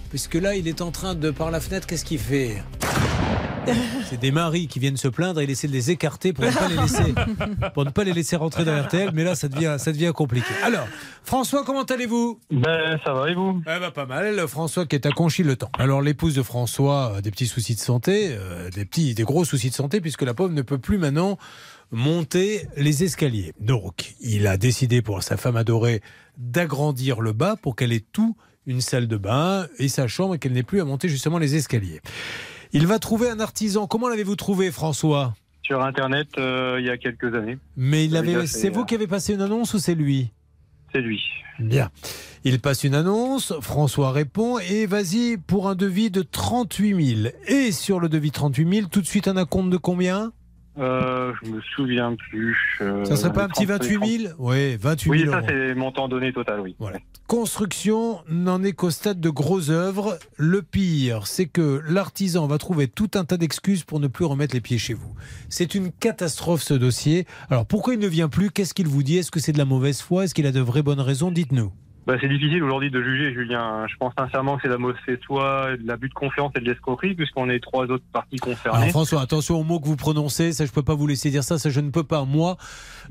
puisque 0.10 0.36
là, 0.36 0.56
il 0.56 0.68
est 0.68 0.82
en 0.82 0.92
train 0.92 1.16
de, 1.16 1.32
par 1.32 1.52
la 1.52 1.60
fenêtre, 1.60 1.88
qu'est-ce 1.88 2.06
qu'il 2.06 2.20
fait? 2.20 2.62
C'est 4.10 4.20
des 4.20 4.32
maris 4.32 4.68
qui 4.68 4.80
viennent 4.80 4.98
se 4.98 5.08
plaindre 5.08 5.40
et 5.40 5.44
il 5.44 5.50
essaie 5.50 5.68
de 5.68 5.74
les 5.74 5.92
écarter 5.92 6.34
pour 6.34 6.46
ne 6.46 6.52
pas 6.52 6.68
les 6.68 6.76
laisser, 6.76 7.14
pour 7.74 7.86
ne 7.86 7.90
pas 7.90 8.04
les 8.04 8.14
laisser 8.14 8.36
rentrer 8.36 8.66
dans 8.66 8.82
RTL. 8.82 9.12
Mais 9.14 9.24
là, 9.24 9.36
ça 9.36 9.48
devient, 9.48 9.76
ça 9.78 9.92
devient 9.92 10.12
compliqué. 10.14 10.54
Alors, 10.64 10.88
François, 11.24 11.64
comment 11.64 11.84
allez-vous? 11.84 12.40
Ben, 12.52 13.00
ça 13.06 13.14
va 13.14 13.30
et 13.30 13.36
vous? 13.36 13.62
Eh 13.66 13.80
ben, 13.80 13.92
pas 13.92 14.06
mal. 14.06 14.48
François 14.48 14.86
qui 14.86 14.96
est 14.96 15.06
à 15.06 15.12
Conchy 15.12 15.44
le 15.44 15.56
temps. 15.56 15.72
Alors, 15.78 16.02
l'épouse 16.02 16.36
de 16.36 16.44
François 16.44 17.18
a 17.18 17.22
des 17.22 17.32
petits 17.32 17.48
soucis 17.48 17.76
de 17.76 17.80
santé, 17.80 18.30
euh, 18.32 18.70
des 18.70 18.86
petits, 18.86 19.14
des 19.14 19.24
gros 19.24 19.46
soucis 19.46 19.70
de 19.70 19.76
santé, 19.76 20.02
puisque 20.02 20.24
la 20.24 20.34
pauvre 20.34 20.54
ne 20.54 20.62
peut 20.62 20.78
plus 20.78 20.98
maintenant 20.98 21.38
monter 21.92 22.68
les 22.78 23.04
escaliers. 23.04 23.54
Donc, 23.60 24.16
il 24.22 24.48
a 24.48 24.58
décidé 24.58 25.02
pour 25.02 25.24
sa 25.24 25.38
femme 25.38 25.58
adorée 25.58 26.02
d'agrandir 26.38 27.22
le 27.22 27.34
bas 27.34 27.56
pour 27.62 27.76
qu'elle 27.76 27.92
ait 27.92 28.06
tout, 28.12 28.36
une 28.66 28.82
salle 28.82 29.08
de 29.08 29.18
bain 29.18 29.68
et 29.78 29.88
sa 29.88 30.08
chambre 30.08 30.36
et 30.36 30.40
qu'elle 30.40 30.54
n'ait 30.54 30.64
plus 30.64 30.82
à 30.82 30.86
monter 30.86 31.10
justement 31.10 31.38
les 31.38 31.56
escaliers. 31.56 32.02
Il 32.74 32.88
va 32.88 33.00
trouver 33.00 33.30
un 33.30 33.40
artisan. 33.40 33.86
Comment 33.86 34.08
l'avez-vous 34.08 34.38
trouvé, 34.38 34.72
François 34.72 35.34
Sur 35.62 35.84
Internet, 35.84 36.28
euh, 36.38 36.78
il 36.80 36.86
y 36.86 36.90
a 36.90 36.98
quelques 36.98 37.36
années. 37.36 37.58
Mais 37.76 38.06
il 38.06 38.16
avait. 38.16 38.48
C'est 38.48 38.70
vous 38.70 38.82
euh, 38.82 38.86
qui 38.86 38.96
avez 38.96 39.08
passé 39.08 39.34
une 39.34 39.42
annonce 39.42 39.74
ou 39.74 39.80
c'est 39.80 39.96
lui 39.96 40.32
C'est 40.94 41.02
lui. 41.02 41.22
Bien. 41.60 41.92
Il 42.44 42.60
passe 42.60 42.84
une 42.84 42.96
annonce, 42.96 43.54
François 43.60 44.12
répond 44.12 44.58
et 44.58 44.86
vas-y 44.86 45.38
pour 45.38 45.68
un 45.68 45.76
devis 45.76 46.10
de 46.10 46.22
38 46.24 47.16
000. 47.24 47.34
Et 47.48 47.72
sur 47.72 48.00
le 48.00 48.10
devis 48.10 48.32
38 48.32 48.76
000, 48.76 48.88
tout 48.88 49.02
de 49.02 49.06
suite 49.06 49.28
un 49.28 49.38
acompte 49.38 49.70
de 49.70 49.78
combien 49.78 50.32
Euh, 50.80 51.34
je 51.44 51.50
me 51.50 51.62
souviens 51.76 52.16
plus. 52.16 52.58
euh, 52.82 53.04
Ça 53.04 53.18
serait 53.18 53.34
pas 53.34 53.44
un 53.44 53.50
petit 53.50 53.66
30, 53.66 53.80
28 53.82 54.20
000 54.24 54.34
Oui, 54.40 54.78
28 54.78 55.10
000 55.10 55.12
Oui, 55.12 55.30
ça 55.30 55.42
c'est 55.48 55.76
montant 55.76 56.08
donné 56.08 56.32
total, 56.32 56.62
oui. 56.62 56.76
Voilà. 56.80 56.98
Construction 57.28 58.20
n'en 58.30 58.64
est 58.64 58.74
qu'au 58.74 58.90
stade 58.90 59.20
de 59.20 59.30
grosses 59.30 59.70
œuvres. 59.70 60.18
Le 60.38 60.62
pire, 60.62 61.28
c'est 61.28 61.46
que 61.46 61.82
l'artisan 61.88 62.48
va 62.48 62.58
trouver 62.58 62.88
tout 62.88 63.10
un 63.16 63.26
tas 63.26 63.38
d'excuses 63.38 63.84
pour 63.84 64.00
ne 64.00 64.08
plus 64.08 64.26
remettre 64.26 64.54
les 64.56 64.62
pieds 64.62 64.78
chez 64.78 64.94
vous. 64.94 65.14
C'est 65.50 65.76
une 65.76 65.92
catastrophe 65.92 66.62
ce 66.62 66.74
dossier. 66.74 67.26
Alors 67.50 67.66
pourquoi 67.66 67.94
il 67.94 68.00
ne 68.00 68.08
vient 68.08 68.30
plus? 68.30 68.50
Qu'est-ce 68.52 68.74
qu'il 68.74 68.88
vous 68.88 69.04
dit? 69.04 69.18
Est-ce 69.18 69.32
que 69.32 69.40
c'est 69.40 69.52
de 69.54 69.58
la 69.58 69.66
mauvaise 69.66 70.02
foi? 70.02 70.24
Est-ce 70.26 70.34
qu'il 70.34 70.46
a 70.46 70.52
de 70.52 70.60
vraies 70.62 70.84
bonnes 70.84 71.00
raisons? 71.02 71.32
Dites-nous. 71.32 71.72
Bah, 72.08 72.16
c'est 72.20 72.28
difficile 72.28 72.64
aujourd'hui 72.64 72.90
de 72.90 73.02
juger, 73.04 73.32
Julien. 73.32 73.86
Je 73.88 73.96
pense 73.98 74.14
sincèrement 74.18 74.56
que 74.56 74.64
c'est 74.64 74.70
de 74.70 74.74
la 74.74 74.80
mauvaise 74.80 74.98
foi, 75.26 75.78
de 75.78 75.88
l'abus 75.88 76.10
de 76.10 76.14
confiance 76.14 76.52
et 76.56 76.60
de 76.60 76.66
l'escroquerie, 76.66 77.14
puisqu'on 77.14 77.48
est 77.50 77.60
trois 77.60 77.86
autres 77.86 78.04
parties 78.12 78.38
concernées. 78.38 78.78
Alors 78.80 78.90
François, 78.90 79.22
attention 79.22 79.60
aux 79.60 79.64
mots 79.64 79.80
que 79.80 79.86
vous 79.88 79.96
prononcez, 79.96 80.52
ça 80.52 80.66
je 80.66 80.72
peux 80.72 80.82
pas 80.82 80.96
vous 80.96 81.06
laisser 81.06 81.30
dire 81.30 81.44
ça, 81.44 81.60
ça 81.60 81.70
je 81.70 81.80
ne 81.80 81.92
peux 81.92 82.04
pas 82.04 82.26
moi 82.26 82.58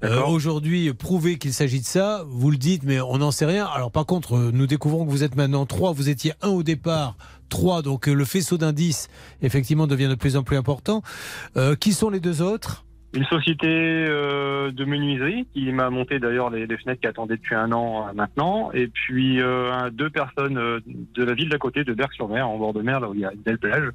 euh, 0.02 0.22
aujourd'hui 0.24 0.92
prouver 0.92 1.38
qu'il 1.38 1.52
s'agit 1.52 1.80
de 1.80 1.86
ça. 1.86 2.24
Vous 2.26 2.50
le 2.50 2.56
dites, 2.56 2.82
mais 2.82 3.00
on 3.00 3.18
n'en 3.18 3.30
sait 3.30 3.46
rien. 3.46 3.66
Alors 3.66 3.92
par 3.92 4.06
contre, 4.06 4.34
euh, 4.34 4.50
nous 4.52 4.66
découvrons 4.66 5.06
que 5.06 5.10
vous 5.10 5.22
êtes 5.22 5.36
maintenant 5.36 5.66
trois, 5.66 5.92
vous 5.92 6.08
étiez 6.08 6.32
un 6.42 6.48
au 6.48 6.64
départ, 6.64 7.16
trois, 7.48 7.82
donc 7.82 8.08
euh, 8.08 8.12
le 8.12 8.24
faisceau 8.24 8.58
d'indices 8.58 9.08
effectivement 9.40 9.86
devient 9.86 10.08
de 10.08 10.16
plus 10.16 10.36
en 10.36 10.42
plus 10.42 10.56
important. 10.56 11.02
Euh, 11.56 11.76
qui 11.76 11.92
sont 11.92 12.10
les 12.10 12.20
deux 12.20 12.42
autres? 12.42 12.84
Une 13.12 13.24
société 13.24 13.66
euh, 13.66 14.70
de 14.70 14.84
menuiserie 14.84 15.44
qui 15.52 15.72
m'a 15.72 15.90
monté 15.90 16.20
d'ailleurs 16.20 16.48
les, 16.48 16.66
fenêtres 16.76 17.00
qui 17.00 17.08
attendaient 17.08 17.36
depuis 17.36 17.56
un 17.56 17.72
an 17.72 18.06
euh, 18.06 18.12
maintenant, 18.12 18.70
et 18.72 18.86
puis 18.86 19.40
euh, 19.40 19.90
deux 19.90 20.10
personnes 20.10 20.54
de 20.54 21.24
la 21.24 21.34
ville 21.34 21.48
d'à 21.48 21.58
côté, 21.58 21.82
de 21.82 21.92
Berck-sur-Mer, 21.92 22.48
en 22.48 22.56
bord 22.56 22.72
de 22.72 22.82
mer, 22.82 23.00
là 23.00 23.08
où 23.08 23.14
il 23.14 23.20
y 23.20 23.24
a 23.24 23.32
une 23.32 23.40
belle 23.40 23.58
plage. 23.58 23.90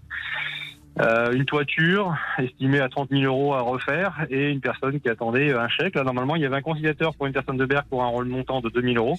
Euh, 1.00 1.34
une 1.34 1.44
toiture 1.44 2.16
estimée 2.38 2.80
à 2.80 2.88
30 2.88 3.10
000 3.12 3.24
euros 3.24 3.54
à 3.54 3.62
refaire 3.62 4.26
et 4.30 4.50
une 4.50 4.62
personne 4.62 5.00
qui 5.02 5.10
attendait 5.10 5.52
un 5.54 5.68
chèque. 5.68 5.96
Là, 5.96 6.04
normalement, 6.04 6.38
il 6.38 6.42
y 6.42 6.46
avait 6.46 6.56
un 6.56 6.62
conciliateur 6.62 7.14
pour 7.16 7.26
une 7.26 7.34
personne 7.34 7.58
de 7.58 7.66
Berck 7.66 7.86
pour 7.90 8.04
un 8.04 8.08
rôle 8.08 8.28
montant 8.28 8.62
de 8.62 8.70
2 8.70 8.82
000 8.82 8.96
euros 8.96 9.18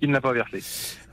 qu'il 0.00 0.10
n'a 0.10 0.20
pas 0.20 0.32
versé. 0.32 0.62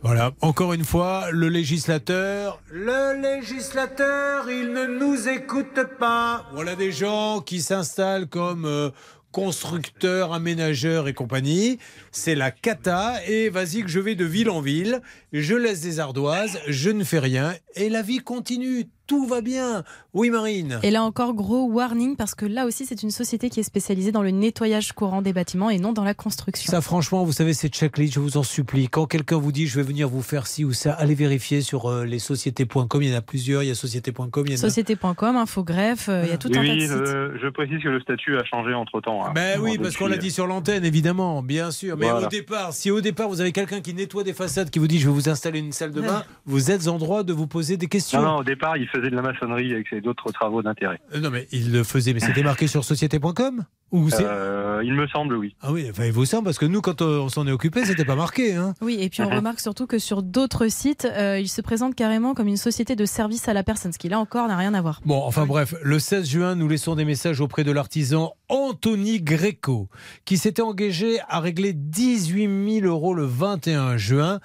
Voilà, 0.03 0.31
encore 0.41 0.73
une 0.73 0.85
fois, 0.85 1.31
le 1.31 1.49
législateur, 1.49 2.61
le 2.71 3.19
législateur, 3.21 4.49
il 4.49 4.71
ne 4.71 4.99
nous 4.99 5.27
écoute 5.27 5.81
pas. 5.99 6.45
Voilà 6.53 6.75
des 6.75 6.91
gens 6.91 7.41
qui 7.41 7.61
s'installent 7.61 8.27
comme 8.27 8.65
euh, 8.65 8.91
constructeurs, 9.35 10.31
aménageurs 10.31 11.09
et 11.09 11.13
compagnie. 11.13 11.77
C'est 12.13 12.35
la 12.35 12.51
cata 12.51 13.15
et 13.27 13.49
vas-y 13.49 13.81
que 13.81 13.89
je 13.89 13.99
vais 13.99 14.15
de 14.15 14.23
ville 14.23 14.49
en 14.49 14.61
ville, 14.61 15.01
je 15.33 15.55
laisse 15.55 15.81
des 15.81 15.99
ardoises, 15.99 16.57
je 16.67 16.89
ne 16.89 17.03
fais 17.03 17.19
rien 17.19 17.53
et 17.75 17.89
la 17.89 18.01
vie 18.01 18.19
continue. 18.19 18.85
Tout 19.07 19.27
va 19.27 19.41
bien. 19.41 19.83
Oui, 20.13 20.29
Marine. 20.31 20.79
Et 20.81 20.89
là 20.89 21.03
encore, 21.03 21.33
gros 21.33 21.65
warning, 21.65 22.15
parce 22.15 22.33
que 22.33 22.45
là 22.45 22.65
aussi, 22.65 22.85
c'est 22.85 23.03
une 23.03 23.11
société 23.11 23.49
qui 23.49 23.59
est 23.59 23.63
spécialisée 23.63 24.11
dans 24.11 24.23
le 24.23 24.31
nettoyage 24.31 24.93
courant 24.93 25.21
des 25.21 25.31
bâtiments 25.33 25.69
et 25.69 25.77
non 25.77 25.93
dans 25.93 26.03
la 26.03 26.13
construction. 26.15 26.71
Ça, 26.71 26.81
franchement, 26.81 27.23
vous 27.23 27.31
savez, 27.31 27.53
c'est 27.53 27.67
checklist, 27.69 28.13
je 28.15 28.19
vous 28.19 28.37
en 28.37 28.43
supplie. 28.43 28.87
Quand 28.89 29.05
quelqu'un 29.05 29.37
vous 29.37 29.51
dit 29.51 29.67
je 29.67 29.75
vais 29.75 29.83
venir 29.83 30.09
vous 30.09 30.21
faire 30.23 30.47
ci 30.47 30.65
ou 30.65 30.73
ça, 30.73 30.93
allez 30.93 31.13
vérifier 31.15 31.61
sur 31.61 31.85
euh, 31.87 32.03
les 32.05 32.17
sociétés.com. 32.19 33.01
Il 33.03 33.09
y 33.09 33.13
en 33.13 33.17
a 33.17 33.21
plusieurs. 33.21 33.61
Il 33.63 33.67
y 33.67 33.71
a 33.71 33.75
société.com. 33.75 34.43
Il 34.45 34.51
y 34.51 34.53
en 34.53 34.57
a. 34.57 34.57
Société.com, 34.57 35.35
Infogreffe, 35.35 36.09
euh, 36.09 36.23
il 36.25 36.29
y 36.29 36.33
a 36.33 36.37
tout 36.37 36.49
oui, 36.49 36.57
un 36.57 36.61
tas 36.61 36.67
de 36.67 36.73
oui, 36.73 36.81
sites. 36.81 36.91
euh, 36.91 37.37
je 37.43 37.47
précise 37.49 37.83
que 37.83 37.89
le 37.89 37.99
statut 38.01 38.37
a 38.37 38.43
changé 38.45 38.73
entre 38.73 39.01
temps. 39.01 39.31
Ben 39.33 39.59
oui, 39.61 39.77
parce 39.77 39.95
qu'on 39.97 40.07
l'a 40.07 40.17
dit 40.17 40.31
sur 40.31 40.47
l'antenne, 40.47 40.83
évidemment, 40.83 41.43
bien 41.43 41.69
sûr. 41.71 41.95
Mais 41.97 42.09
Voilà. 42.09 42.25
au 42.27 42.29
départ, 42.29 42.73
si 42.73 42.89
au 42.89 43.01
départ 43.01 43.29
vous 43.29 43.41
avez 43.41 43.51
quelqu'un 43.51 43.81
qui 43.81 43.93
nettoie 43.93 44.23
des 44.23 44.33
façades, 44.33 44.69
qui 44.71 44.79
vous 44.79 44.87
dit 44.87 44.99
je 44.99 45.07
vais 45.07 45.13
vous 45.13 45.29
installer 45.29 45.59
une 45.59 45.71
salle 45.71 45.91
de 45.91 46.01
bain, 46.01 46.23
vous 46.45 46.71
êtes 46.71 46.87
en 46.87 46.97
droit 46.97 47.23
de 47.23 47.33
vous 47.33 47.47
poser 47.47 47.77
des 47.77 47.87
questions. 47.87 48.19
Non, 48.21 48.27
non, 48.33 48.37
au 48.37 48.43
départ, 48.43 48.77
il 48.77 48.87
faisait 48.95 49.09
de 49.09 49.15
la 49.15 49.21
maçonnerie 49.21 49.73
avec 49.73 49.87
ses 49.87 50.01
d'autres 50.01 50.31
travaux 50.31 50.61
d'intérêt. 50.61 50.99
Euh, 51.13 51.19
Non, 51.19 51.29
mais 51.29 51.47
il 51.51 51.71
le 51.71 51.83
faisait, 51.83 52.13
mais 52.13 52.19
c'était 52.19 52.43
marqué 52.43 52.67
sur 52.67 52.83
société.com 52.83 53.63
Ou 53.91 54.09
Euh, 54.19 54.81
il 54.83 54.93
me 54.93 55.07
semble, 55.07 55.35
oui. 55.35 55.55
Ah 55.61 55.71
oui, 55.71 55.87
enfin, 55.89 56.05
il 56.05 56.11
vous 56.11 56.25
semble, 56.25 56.45
parce 56.45 56.57
que 56.57 56.65
nous, 56.65 56.81
quand 56.81 57.01
on 57.01 57.29
s'en 57.29 57.47
est 57.47 57.51
occupé, 57.51 57.85
c'était 57.85 58.05
pas 58.05 58.15
marqué. 58.15 58.53
Hein. 58.55 58.73
Oui, 58.81 58.97
et 58.99 59.09
puis 59.09 59.21
on 59.21 59.29
remarque 59.35 59.59
surtout 59.59 59.87
que 59.87 59.99
sur 59.99 60.23
d'autres 60.23 60.67
sites, 60.67 61.05
euh, 61.05 61.39
il 61.39 61.47
se 61.47 61.61
présente 61.61 61.95
carrément 61.95 62.33
comme 62.33 62.47
une 62.47 62.57
société 62.57 62.95
de 62.95 63.05
service 63.05 63.47
à 63.47 63.53
la 63.53 63.63
personne, 63.63 63.91
ce 63.93 63.97
qui 63.99 64.09
là 64.09 64.19
encore 64.19 64.47
n'a 64.47 64.57
rien 64.57 64.73
à 64.73 64.81
voir. 64.81 65.01
Bon, 65.05 65.21
enfin 65.23 65.45
bref, 65.45 65.75
le 65.83 65.99
16 65.99 66.29
juin, 66.29 66.55
nous 66.55 66.67
laissons 66.67 66.95
des 66.95 67.05
messages 67.05 67.41
auprès 67.41 67.63
de 67.63 67.71
l'artisan 67.71 68.33
Anthony 68.49 69.21
Greco, 69.21 69.89
qui 70.25 70.37
s'était 70.37 70.61
engagé 70.61 71.19
à 71.27 71.39
régler 71.39 71.73
18 71.73 72.81
000 72.81 72.85
euros 72.87 73.13
le 73.13 73.25
21 73.25 73.97
juin. 73.97 74.39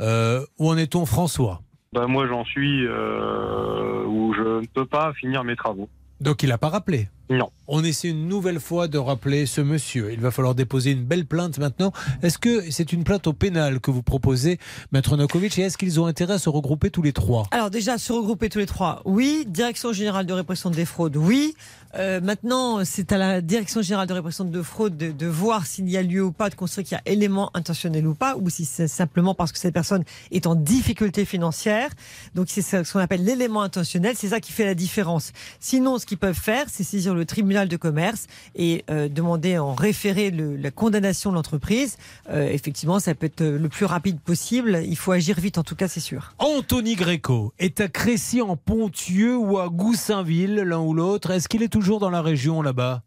Euh, 0.00 0.44
où 0.58 0.68
en 0.68 0.76
est-on, 0.76 1.06
François? 1.06 1.62
Bah, 1.92 2.06
moi, 2.06 2.26
j'en 2.28 2.44
suis 2.44 2.86
euh, 2.86 4.04
où 4.06 4.34
je 4.34 4.60
ne 4.60 4.66
peux 4.66 4.86
pas 4.86 5.12
finir 5.14 5.44
mes 5.44 5.56
travaux. 5.56 5.88
Donc 6.20 6.42
il 6.42 6.48
n'a 6.48 6.58
pas 6.58 6.68
rappelé? 6.68 7.08
Non. 7.30 7.50
On 7.68 7.84
essaie 7.84 8.08
une 8.08 8.26
nouvelle 8.26 8.58
fois 8.58 8.88
de 8.88 8.98
rappeler 8.98 9.46
ce 9.46 9.60
monsieur. 9.60 10.12
Il 10.12 10.18
va 10.18 10.30
falloir 10.30 10.54
déposer 10.54 10.90
une 10.90 11.04
belle 11.04 11.26
plainte 11.26 11.58
maintenant. 11.58 11.92
Est-ce 12.22 12.38
que 12.38 12.70
c'est 12.72 12.92
une 12.92 13.04
plainte 13.04 13.28
au 13.28 13.32
pénal 13.32 13.78
que 13.80 13.92
vous 13.92 14.02
proposez, 14.02 14.58
Maître 14.90 15.16
Nokovic, 15.16 15.56
et 15.58 15.62
est-ce 15.62 15.78
qu'ils 15.78 16.00
ont 16.00 16.06
intérêt 16.06 16.34
à 16.34 16.38
se 16.38 16.48
regrouper 16.48 16.90
tous 16.90 17.02
les 17.02 17.12
trois? 17.12 17.44
Alors 17.52 17.70
déjà, 17.70 17.98
se 17.98 18.12
regrouper 18.12 18.48
tous 18.48 18.58
les 18.58 18.66
trois, 18.66 19.02
oui. 19.04 19.44
Direction 19.46 19.92
générale 19.92 20.26
de 20.26 20.32
répression 20.32 20.70
des 20.70 20.86
fraudes, 20.86 21.16
oui. 21.16 21.54
Euh, 21.94 22.20
maintenant, 22.20 22.84
c'est 22.84 23.12
à 23.12 23.18
la 23.18 23.40
Direction 23.40 23.82
générale 23.82 24.06
de 24.06 24.12
répression 24.12 24.44
de 24.44 24.62
fraude 24.62 24.96
de, 24.96 25.26
voir 25.26 25.66
s'il 25.66 25.88
y 25.88 25.96
a 25.96 26.02
lieu 26.02 26.22
ou 26.24 26.32
pas 26.32 26.50
de 26.50 26.54
construire 26.54 26.86
qu'il 26.86 26.96
y 26.96 26.98
a 26.98 27.12
élément 27.12 27.50
intentionnel 27.54 28.06
ou 28.06 28.14
pas, 28.14 28.36
ou 28.36 28.50
si 28.50 28.64
c'est 28.64 28.88
simplement 28.88 29.34
parce 29.34 29.52
que 29.52 29.58
cette 29.58 29.74
personne 29.74 30.04
est 30.30 30.46
en 30.46 30.54
difficulté 30.54 31.24
financière. 31.24 31.90
Donc 32.34 32.46
c'est 32.48 32.62
ce 32.62 32.92
qu'on 32.92 32.98
appelle 32.98 33.24
l'élément 33.24 33.62
intentionnel, 33.62 34.14
c'est 34.16 34.28
ça 34.28 34.40
qui 34.40 34.52
fait 34.52 34.64
la 34.64 34.74
différence. 34.74 35.32
Sinon, 35.60 35.98
ce 35.98 36.06
qu'ils 36.06 36.18
peuvent 36.18 36.38
faire, 36.38 36.66
c'est 36.68 36.84
saisir 36.84 37.14
le 37.14 37.24
tribunal 37.24 37.68
de 37.68 37.76
commerce 37.76 38.26
et 38.54 38.84
euh, 38.90 39.08
demander 39.08 39.58
en 39.58 39.74
référé 39.74 40.30
la 40.30 40.70
condamnation 40.70 41.30
de 41.30 41.36
l'entreprise. 41.36 41.96
Euh, 42.30 42.48
effectivement, 42.48 42.98
ça 42.98 43.14
peut 43.14 43.26
être 43.26 43.44
le 43.44 43.68
plus 43.68 43.86
rapide 43.86 44.20
possible. 44.20 44.82
Il 44.84 44.96
faut 44.96 45.12
agir 45.12 45.38
vite, 45.38 45.58
en 45.58 45.64
tout 45.64 45.76
cas, 45.76 45.88
c'est 45.88 46.00
sûr. 46.00 46.34
Anthony 46.38 46.96
Greco 46.96 47.52
est 47.58 47.80
à 47.80 47.88
Crécy 47.88 48.42
en 48.42 48.56
Pontieux 48.56 49.36
ou 49.36 49.58
à 49.58 49.68
Goussainville, 49.68 50.56
l'un 50.56 50.80
ou 50.80 50.94
l'autre. 50.94 51.30
Est-ce 51.30 51.48
qu'il 51.48 51.62
est 51.62 51.76
toujours 51.78 52.00
dans 52.00 52.10
la 52.10 52.22
région 52.22 52.60
là-bas 52.60 53.02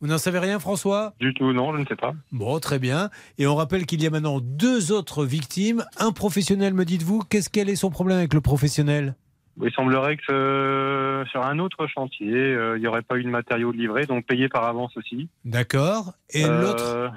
Vous 0.00 0.06
n'en 0.08 0.16
savez 0.16 0.38
rien, 0.38 0.58
François? 0.58 1.12
Du 1.20 1.34
tout, 1.34 1.52
non, 1.52 1.74
je 1.74 1.80
ne 1.80 1.86
sais 1.86 1.96
pas. 1.96 2.14
Bon, 2.32 2.58
très 2.60 2.78
bien. 2.78 3.10
Et 3.36 3.46
on 3.46 3.54
rappelle 3.54 3.84
qu'il 3.84 4.02
y 4.02 4.06
a 4.06 4.10
maintenant 4.10 4.40
deux 4.40 4.90
autres 4.90 5.24
victimes. 5.26 5.84
Un 5.98 6.12
professionnel, 6.12 6.72
me 6.72 6.84
dites-vous. 6.86 7.20
Qu'est-ce 7.28 7.50
quel 7.50 7.68
est 7.68 7.76
son 7.76 7.90
problème 7.90 8.16
avec 8.18 8.32
le 8.32 8.40
professionnel? 8.40 9.14
Il 9.62 9.70
semblerait 9.72 10.16
que 10.16 10.32
euh, 10.32 11.24
sur 11.26 11.42
un 11.44 11.58
autre 11.58 11.86
chantier, 11.86 12.30
euh, 12.32 12.76
il 12.76 12.80
n'y 12.80 12.86
aurait 12.86 13.02
pas 13.02 13.16
eu 13.18 13.24
de 13.24 13.28
matériaux 13.30 13.72
livrés, 13.72 14.06
donc 14.06 14.26
payés 14.26 14.48
par 14.48 14.64
avance 14.64 14.96
aussi. 14.96 15.28
D'accord. 15.44 16.12
Et 16.30 16.44
Euh, 16.44 16.60
l'autre? 16.62 17.10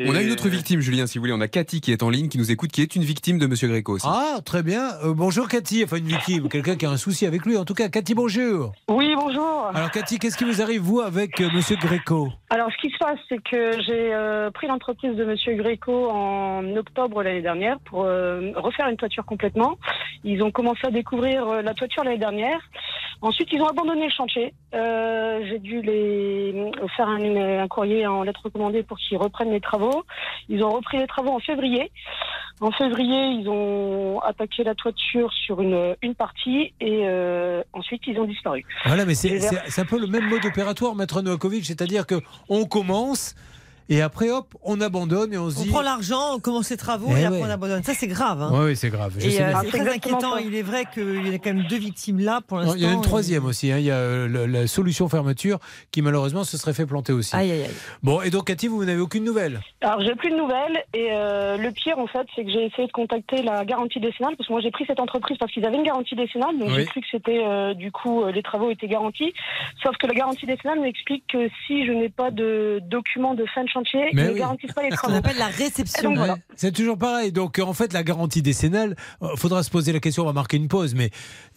Et- 0.00 0.08
On 0.10 0.14
a 0.14 0.22
une 0.22 0.30
autre 0.32 0.48
victime, 0.48 0.80
Julien, 0.80 1.06
si 1.06 1.18
vous 1.18 1.22
voulez. 1.22 1.32
On 1.32 1.40
a 1.40 1.48
Cathy 1.48 1.80
qui 1.80 1.92
est 1.92 2.02
en 2.02 2.10
ligne, 2.10 2.28
qui 2.28 2.38
nous 2.38 2.50
écoute, 2.50 2.70
qui 2.72 2.82
est 2.82 2.96
une 2.96 3.04
victime 3.04 3.38
de 3.38 3.46
Monsieur 3.46 3.68
Gréco 3.68 3.92
aussi. 3.94 4.06
Ah, 4.08 4.38
très 4.44 4.62
bien. 4.62 4.90
Euh, 5.04 5.12
bonjour 5.14 5.48
Cathy, 5.48 5.84
enfin 5.84 5.96
une 5.96 6.06
victime, 6.06 6.48
quelqu'un 6.50 6.76
qui 6.76 6.86
a 6.86 6.90
un 6.90 6.96
souci 6.96 7.26
avec 7.26 7.44
lui. 7.44 7.56
En 7.56 7.64
tout 7.64 7.74
cas, 7.74 7.88
Cathy, 7.88 8.14
bonjour. 8.14 8.72
Oui, 8.88 9.14
bonjour. 9.14 9.70
Alors 9.74 9.90
Cathy, 9.90 10.18
qu'est-ce 10.18 10.36
qui 10.36 10.44
vous 10.44 10.62
arrive, 10.62 10.80
vous, 10.82 11.00
avec 11.00 11.40
euh, 11.40 11.48
Monsieur 11.54 11.76
Gréco? 11.76 12.30
Alors, 12.52 12.68
ce 12.72 12.76
qui 12.78 12.92
se 12.92 12.98
passe, 12.98 13.18
c'est 13.28 13.40
que 13.40 13.80
j'ai 13.80 14.12
euh, 14.12 14.50
pris 14.50 14.66
l'entreprise 14.66 15.14
de 15.14 15.24
Monsieur 15.24 15.54
Gréco 15.54 16.10
en 16.10 16.64
octobre 16.76 17.22
l'année 17.22 17.42
dernière 17.42 17.78
pour 17.84 18.02
euh, 18.02 18.50
refaire 18.56 18.88
une 18.88 18.96
toiture 18.96 19.24
complètement. 19.24 19.78
Ils 20.24 20.42
ont 20.42 20.50
commencé 20.50 20.80
à 20.84 20.90
découvrir 20.90 21.46
euh, 21.46 21.62
la 21.62 21.74
toiture 21.74 22.02
l'année 22.02 22.18
dernière. 22.18 22.58
Ensuite, 23.22 23.50
ils 23.52 23.62
ont 23.62 23.68
abandonné 23.68 24.06
le 24.06 24.12
chantier. 24.12 24.52
Euh, 24.74 25.44
j'ai 25.48 25.60
dû 25.60 25.80
les 25.80 26.72
faire 26.96 27.06
un, 27.06 27.60
un 27.60 27.68
courrier 27.68 28.04
en 28.08 28.24
lettre 28.24 28.40
recommandée 28.42 28.82
pour 28.82 28.98
qu'ils 28.98 29.18
reprennent 29.18 29.52
les 29.52 29.60
travaux. 29.60 30.02
Ils 30.48 30.64
ont 30.64 30.70
repris 30.70 30.98
les 30.98 31.06
travaux 31.06 31.30
en 31.30 31.38
février. 31.38 31.92
En 32.62 32.72
février, 32.72 33.28
ils 33.40 33.48
ont 33.48 34.20
attaqué 34.20 34.64
la 34.64 34.74
toiture 34.74 35.32
sur 35.32 35.62
une, 35.62 35.96
une 36.02 36.14
partie 36.14 36.74
et 36.80 37.04
euh, 37.06 37.62
ensuite 37.72 38.02
ils 38.06 38.18
ont 38.20 38.26
disparu. 38.26 38.66
Voilà, 38.84 39.06
mais 39.06 39.14
c'est 39.14 39.80
un 39.80 39.84
peu 39.86 39.98
le 39.98 40.06
même 40.06 40.28
mode 40.28 40.44
opératoire, 40.44 40.94
Maître 40.94 41.22
Novakovic, 41.22 41.64
c'est-à-dire 41.64 42.06
que 42.06 42.16
on 42.48 42.64
commence 42.64 43.34
et 43.90 44.00
après, 44.00 44.30
hop, 44.30 44.54
on 44.62 44.80
abandonne 44.80 45.34
et 45.34 45.38
on 45.38 45.50
se 45.50 45.58
On 45.60 45.62
dit. 45.64 45.68
prend 45.68 45.82
l'argent, 45.82 46.34
on 46.36 46.38
commence 46.38 46.70
les 46.70 46.76
travaux 46.78 47.08
Eh 47.10 47.20
et 47.20 47.24
après 47.26 47.40
ouais. 47.40 47.46
on 47.46 47.50
abandonne. 47.50 47.82
Ça, 47.82 47.92
c'est 47.94 48.06
grave. 48.08 48.40
hein. 48.40 48.50
Oui, 48.54 48.64
oui, 48.68 48.76
c'est 48.76 48.88
grave. 48.88 49.14
Et 49.20 49.40
euh, 49.42 49.52
c'est 49.62 49.68
très 49.68 49.88
inquiétant. 49.88 50.36
ça. 50.36 50.40
Il 50.40 50.54
est 50.54 50.62
vrai 50.62 50.84
qu'il 50.94 51.28
y 51.30 51.34
a 51.34 51.38
quand 51.38 51.52
même 51.52 51.66
deux 51.68 51.78
victimes 51.78 52.20
là 52.20 52.40
pour 52.46 52.58
l'instant. 52.58 52.74
Il 52.76 52.82
y 52.82 52.86
en 52.86 52.90
a 52.90 52.92
une 52.94 53.00
et- 53.00 53.02
troisième 53.02 53.44
aussi. 53.44 53.70
hein. 53.70 53.78
Il 53.78 53.84
y 53.84 53.90
a 53.90 53.96
euh, 53.96 54.46
la 54.46 54.66
solution 54.66 55.08
fermeture 55.08 55.58
qui 55.90 56.00
malheureusement 56.02 56.44
se 56.44 56.56
serait 56.56 56.72
fait 56.72 56.86
planter 56.86 57.12
aussi. 57.12 57.34
Aïe, 57.36 57.50
aïe, 57.50 57.62
aïe. 57.64 57.70
Bon, 58.02 58.22
et 58.22 58.30
donc 58.30 58.46
Cathy, 58.46 58.68
vous 58.68 58.84
n'avez 58.84 59.00
aucune 59.00 59.24
nouvelle? 59.24 59.60
Alors 59.82 60.00
j'ai 60.02 60.14
plus 60.14 60.30
de 60.30 60.36
nouvelles 60.36 60.84
et 60.94 61.08
euh, 61.12 61.56
le 61.56 61.70
pire 61.72 61.98
en 61.98 62.06
fait 62.06 62.26
c'est 62.36 62.44
que 62.44 62.50
j'ai 62.50 62.66
essayé 62.66 62.86
de 62.86 62.92
contacter 62.92 63.42
la 63.42 63.64
garantie 63.64 63.98
décennale 63.98 64.36
parce 64.36 64.46
que 64.46 64.52
moi 64.52 64.60
j'ai 64.62 64.70
pris 64.70 64.84
cette 64.86 65.00
entreprise 65.00 65.36
parce 65.38 65.50
qu'ils 65.52 65.64
avaient 65.64 65.76
une 65.76 65.82
garantie 65.84 66.14
décennale 66.14 66.58
donc 66.58 66.68
Oui. 66.68 66.74
j'ai 66.76 66.84
cru 66.86 67.00
que 67.00 67.06
c'était 67.10 67.42
euh, 67.44 67.74
du 67.74 67.90
coup 67.90 68.22
euh, 68.22 68.30
les 68.30 68.42
travaux 68.42 68.70
étaient 68.70 68.86
garantis 68.88 69.32
sauf 69.82 69.96
que 69.96 70.06
la 70.06 70.12
garantie 70.14 70.44
décennale 70.46 70.80
m'explique 70.80 71.24
que 71.32 71.48
si 71.66 71.86
je 71.86 71.92
n'ai 71.92 72.08
pas 72.10 72.30
de 72.30 72.80
document 72.82 73.34
de 73.34 73.44
fin 73.46 73.64
de 73.64 73.68
chantier 73.84 74.10
Mais 74.14 74.26
ils 74.26 74.32
ne 74.34 74.38
garantissent 74.38 74.72
pas 74.72 74.82
les 74.82 74.90
travaux. 74.96 75.16
appelle 75.16 75.38
la 75.38 75.46
réception. 75.48 76.14
voilà. 76.14 76.36
C'est 76.56 76.72
toujours 76.72 76.98
pareil. 76.98 77.32
Donc, 77.32 77.58
en 77.58 77.72
fait, 77.72 77.92
la 77.92 78.02
garantie 78.02 78.42
décennale, 78.42 78.96
euh, 79.22 79.36
faudra 79.36 79.62
se 79.62 79.70
poser 79.70 79.92
la 79.92 80.00
question, 80.00 80.22
on 80.24 80.26
va 80.26 80.32
marquer 80.32 80.56
une 80.56 80.68
pause, 80.68 80.94
mais 80.94 81.10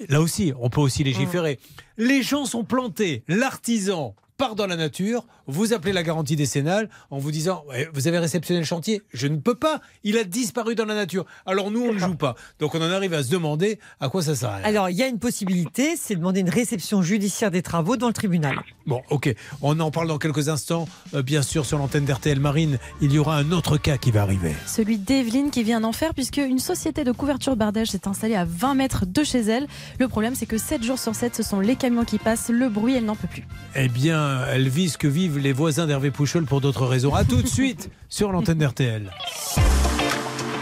là 0.09 0.21
aussi, 0.21 0.53
on 0.59 0.69
peut 0.69 0.81
aussi 0.81 1.03
légiférer. 1.03 1.59
Les 1.97 2.21
gens 2.23 2.45
sont 2.45 2.63
plantés, 2.63 3.23
l'artisan 3.27 4.15
part 4.37 4.55
dans 4.55 4.67
la 4.67 4.75
nature, 4.75 5.25
vous 5.47 5.73
appelez 5.73 5.93
la 5.93 6.03
garantie 6.03 6.35
décennale 6.35 6.89
en 7.09 7.17
vous 7.17 7.31
disant 7.31 7.63
Vous 7.93 8.07
avez 8.07 8.19
réceptionné 8.19 8.59
le 8.59 8.65
chantier 8.65 9.01
Je 9.13 9.27
ne 9.27 9.37
peux 9.37 9.55
pas, 9.55 9.81
il 10.03 10.17
a 10.17 10.23
disparu 10.23 10.75
dans 10.75 10.85
la 10.85 10.95
nature. 10.95 11.25
Alors 11.45 11.71
nous, 11.71 11.81
on 11.81 11.93
ne 11.93 11.99
joue 11.99 12.15
pas. 12.15 12.35
Donc 12.59 12.75
on 12.75 12.81
en 12.81 12.91
arrive 12.91 13.13
à 13.13 13.23
se 13.23 13.29
demander 13.29 13.79
à 13.99 14.09
quoi 14.09 14.21
ça 14.21 14.35
sert. 14.35 14.59
Alors, 14.63 14.89
il 14.89 14.95
y 14.95 15.03
a 15.03 15.07
une 15.07 15.19
possibilité, 15.19 15.95
c'est 15.97 16.15
de 16.15 16.19
demander 16.19 16.41
une 16.41 16.49
réception 16.49 17.01
judiciaire 17.01 17.51
des 17.51 17.61
travaux 17.61 17.95
devant 17.95 18.07
le 18.07 18.13
tribunal. 18.13 18.59
Bon, 18.85 19.01
ok, 19.09 19.33
on 19.61 19.79
en 19.79 19.91
parle 19.91 20.07
dans 20.07 20.17
quelques 20.17 20.49
instants. 20.49 20.87
Euh, 21.13 21.21
bien 21.21 21.41
sûr, 21.41 21.65
sur 21.65 21.77
l'antenne 21.77 22.05
d'RTL 22.05 22.39
Marine, 22.39 22.77
il 23.01 23.11
y 23.11 23.19
aura 23.19 23.37
un 23.37 23.51
autre 23.51 23.77
cas 23.77 23.97
qui 23.97 24.11
va 24.11 24.21
arriver. 24.21 24.53
Celui 24.67 24.97
d'Evelyne 24.97 25.51
qui 25.51 25.63
vient 25.63 25.81
d'en 25.81 25.91
faire 25.91 26.13
puisque 26.13 26.37
une 26.37 26.59
société 26.59 27.03
de 27.03 27.11
couverture 27.11 27.55
bardage 27.55 27.87
s'est 27.87 28.07
installée 28.07 28.35
à 28.35 28.45
20 28.45 28.75
mètres 28.75 29.05
de 29.05 29.23
chez 29.23 29.41
elle. 29.41 29.67
Le 29.99 30.07
problème 30.07 30.35
c'est 30.35 30.45
que 30.45 30.57
7 30.57 30.83
jours 30.83 30.99
sur 30.99 31.15
7 31.15 31.35
ce 31.35 31.43
sont 31.43 31.59
les 31.59 31.75
camions 31.75 32.05
qui 32.05 32.17
passent, 32.17 32.49
le 32.49 32.69
bruit 32.69 32.95
elle 32.95 33.05
n'en 33.05 33.15
peut 33.15 33.27
plus. 33.27 33.47
Eh 33.75 33.87
bien, 33.87 34.22
elle 34.53 34.69
vit 34.69 34.89
ce 34.89 34.97
que 34.97 35.07
vivent 35.07 35.37
les 35.37 35.53
voisins 35.53 35.87
d'Hervé 35.87 36.11
Pouchol 36.11 36.45
pour 36.45 36.61
d'autres 36.61 36.85
raisons. 36.85 37.13
A 37.13 37.23
tout 37.23 37.41
de 37.41 37.47
suite 37.47 37.89
sur 38.09 38.31
l'antenne 38.31 38.57
d'RTL. 38.57 39.11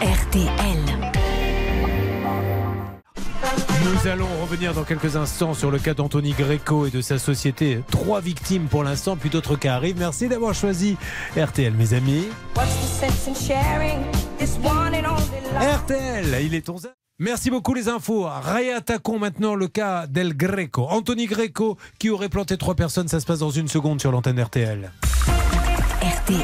RTL. 0.00 0.78
Nous 3.84 4.08
allons 4.08 4.28
revenir 4.40 4.74
dans 4.74 4.84
quelques 4.84 5.16
instants 5.16 5.54
sur 5.54 5.70
le 5.70 5.78
cas 5.78 5.94
d'Anthony 5.94 6.32
Greco 6.32 6.86
et 6.86 6.90
de 6.90 7.00
sa 7.00 7.18
société. 7.18 7.80
Trois 7.90 8.20
victimes 8.20 8.66
pour 8.66 8.84
l'instant, 8.84 9.16
puis 9.16 9.30
d'autres 9.30 9.56
cas 9.56 9.74
arrivent. 9.74 9.98
Merci 9.98 10.28
d'avoir 10.28 10.54
choisi 10.54 10.96
RTL, 11.36 11.72
mes 11.74 11.94
amis. 11.94 12.26
RTL, 15.60 16.44
il 16.44 16.54
est 16.54 16.68
11h. 16.68 17.01
Merci 17.22 17.50
beaucoup 17.50 17.72
les 17.72 17.88
infos. 17.88 18.26
Réattaquons 18.42 19.20
maintenant 19.20 19.54
le 19.54 19.68
cas 19.68 20.08
d'El 20.08 20.36
Greco. 20.36 20.88
Anthony 20.90 21.26
Greco 21.26 21.78
qui 22.00 22.10
aurait 22.10 22.28
planté 22.28 22.56
trois 22.56 22.74
personnes. 22.74 23.06
Ça 23.06 23.20
se 23.20 23.26
passe 23.26 23.38
dans 23.38 23.50
une 23.50 23.68
seconde 23.68 24.00
sur 24.00 24.10
l'antenne 24.10 24.42
RTL. 24.42 24.90
RTL. 26.02 26.42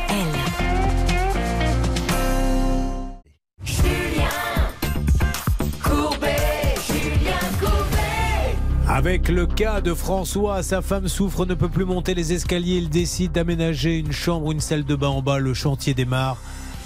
Avec 8.87 9.29
le 9.29 9.47
cas 9.47 9.81
de 9.81 9.95
François, 9.95 10.63
sa 10.63 10.81
femme 10.81 11.09
souffre, 11.09 11.45
ne 11.45 11.55
peut 11.55 11.69
plus 11.69 11.87
monter 11.87 12.15
les 12.15 12.33
escaliers. 12.35 12.77
Il 12.77 12.89
décide 12.89 13.33
d'aménager 13.33 13.99
une 13.99 14.13
chambre 14.13 14.53
une 14.53 14.61
salle 14.61 14.85
de 14.85 14.95
bain 14.95 15.09
en 15.09 15.23
bas. 15.23 15.41
Le 15.41 15.55
chantier 15.55 15.95
démarre. 15.95 16.37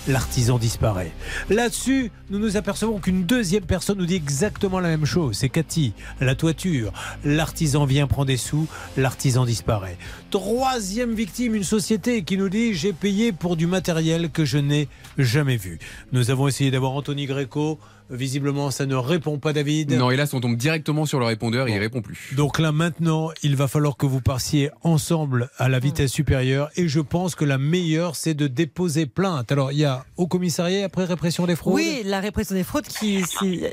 L'artisan 0.09 0.59
disparaît. 0.59 1.13
Là-dessus, 1.49 2.11
nous 2.29 2.41
nous 2.41 2.57
apercevons 2.57 2.99
qu'une 2.99 3.23
deuxième 3.23 3.65
personne 3.65 3.99
nous 3.99 4.07
dit 4.07 4.17
exactement 4.17 4.81
la 4.81 4.89
même 4.89 5.05
chose. 5.05 5.37
C'est 5.37 5.49
Cathy, 5.49 5.93
la 6.21 6.35
toiture. 6.35 6.93
L'artisan 7.25 7.85
vient 7.85 8.09
prendre 8.09 8.27
des 8.27 8.37
sous, 8.37 8.67
l'artisan 8.97 9.45
disparaît. 9.45 9.97
Troisième 10.31 11.15
victime, 11.15 11.55
une 11.55 11.63
société 11.63 12.25
qui 12.25 12.37
nous 12.37 12.49
dit 12.49 12.75
j'ai 12.75 12.93
payé 12.93 13.31
pour 13.31 13.55
du 13.55 13.69
matériel 13.69 14.31
que 14.31 14.45
je 14.45 14.59
n'ai 14.59 14.89
jamais 15.19 15.57
vu. 15.57 15.79
Nous 16.11 16.31
avons 16.31 16.49
essayé 16.49 16.73
d'avoir 16.73 16.93
Anthony 16.93 17.27
Greco. 17.27 17.79
Visiblement, 18.11 18.71
ça 18.71 18.87
ne 18.87 18.95
répond 18.95 19.39
pas, 19.39 19.53
David. 19.53 19.93
Non, 19.93 20.11
hélas, 20.11 20.35
on 20.35 20.41
tombe 20.41 20.57
directement 20.57 21.07
sur 21.07 21.19
le 21.19 21.25
répondeur 21.25 21.69
et 21.69 21.73
il 21.73 21.79
répond 21.79 22.03
plus. 22.03 22.33
Donc 22.37 22.59
là 22.59 22.73
maintenant, 22.73 23.31
il 23.43 23.57
va 23.57 23.69
falloir 23.69 23.97
que 23.97 24.07
vous 24.07 24.21
passiez 24.21 24.71
ensemble 24.83 25.51
à 25.57 25.69
la 25.69 25.79
vitesse 25.79 26.13
supérieure 26.13 26.71
et 26.77 26.89
je 26.89 27.01
pense 27.01 27.35
que 27.35 27.45
la 27.45 27.59
meilleure 27.59 28.17
c'est 28.17 28.35
de 28.35 28.47
déposer 28.47 29.07
plainte. 29.07 29.51
Alors 29.53 29.73
il 29.73 29.79
y 29.79 29.85
a 29.85 30.05
au 30.17 30.27
commissariat 30.27 30.85
après 30.85 31.05
répression 31.05 31.47
des 31.47 31.57
fraudes? 31.57 31.75
Oui, 31.75 32.03
la 32.05 32.21
répression 32.21 32.55
des 32.55 32.65
fraudes 32.65 32.87
qui 32.87 33.23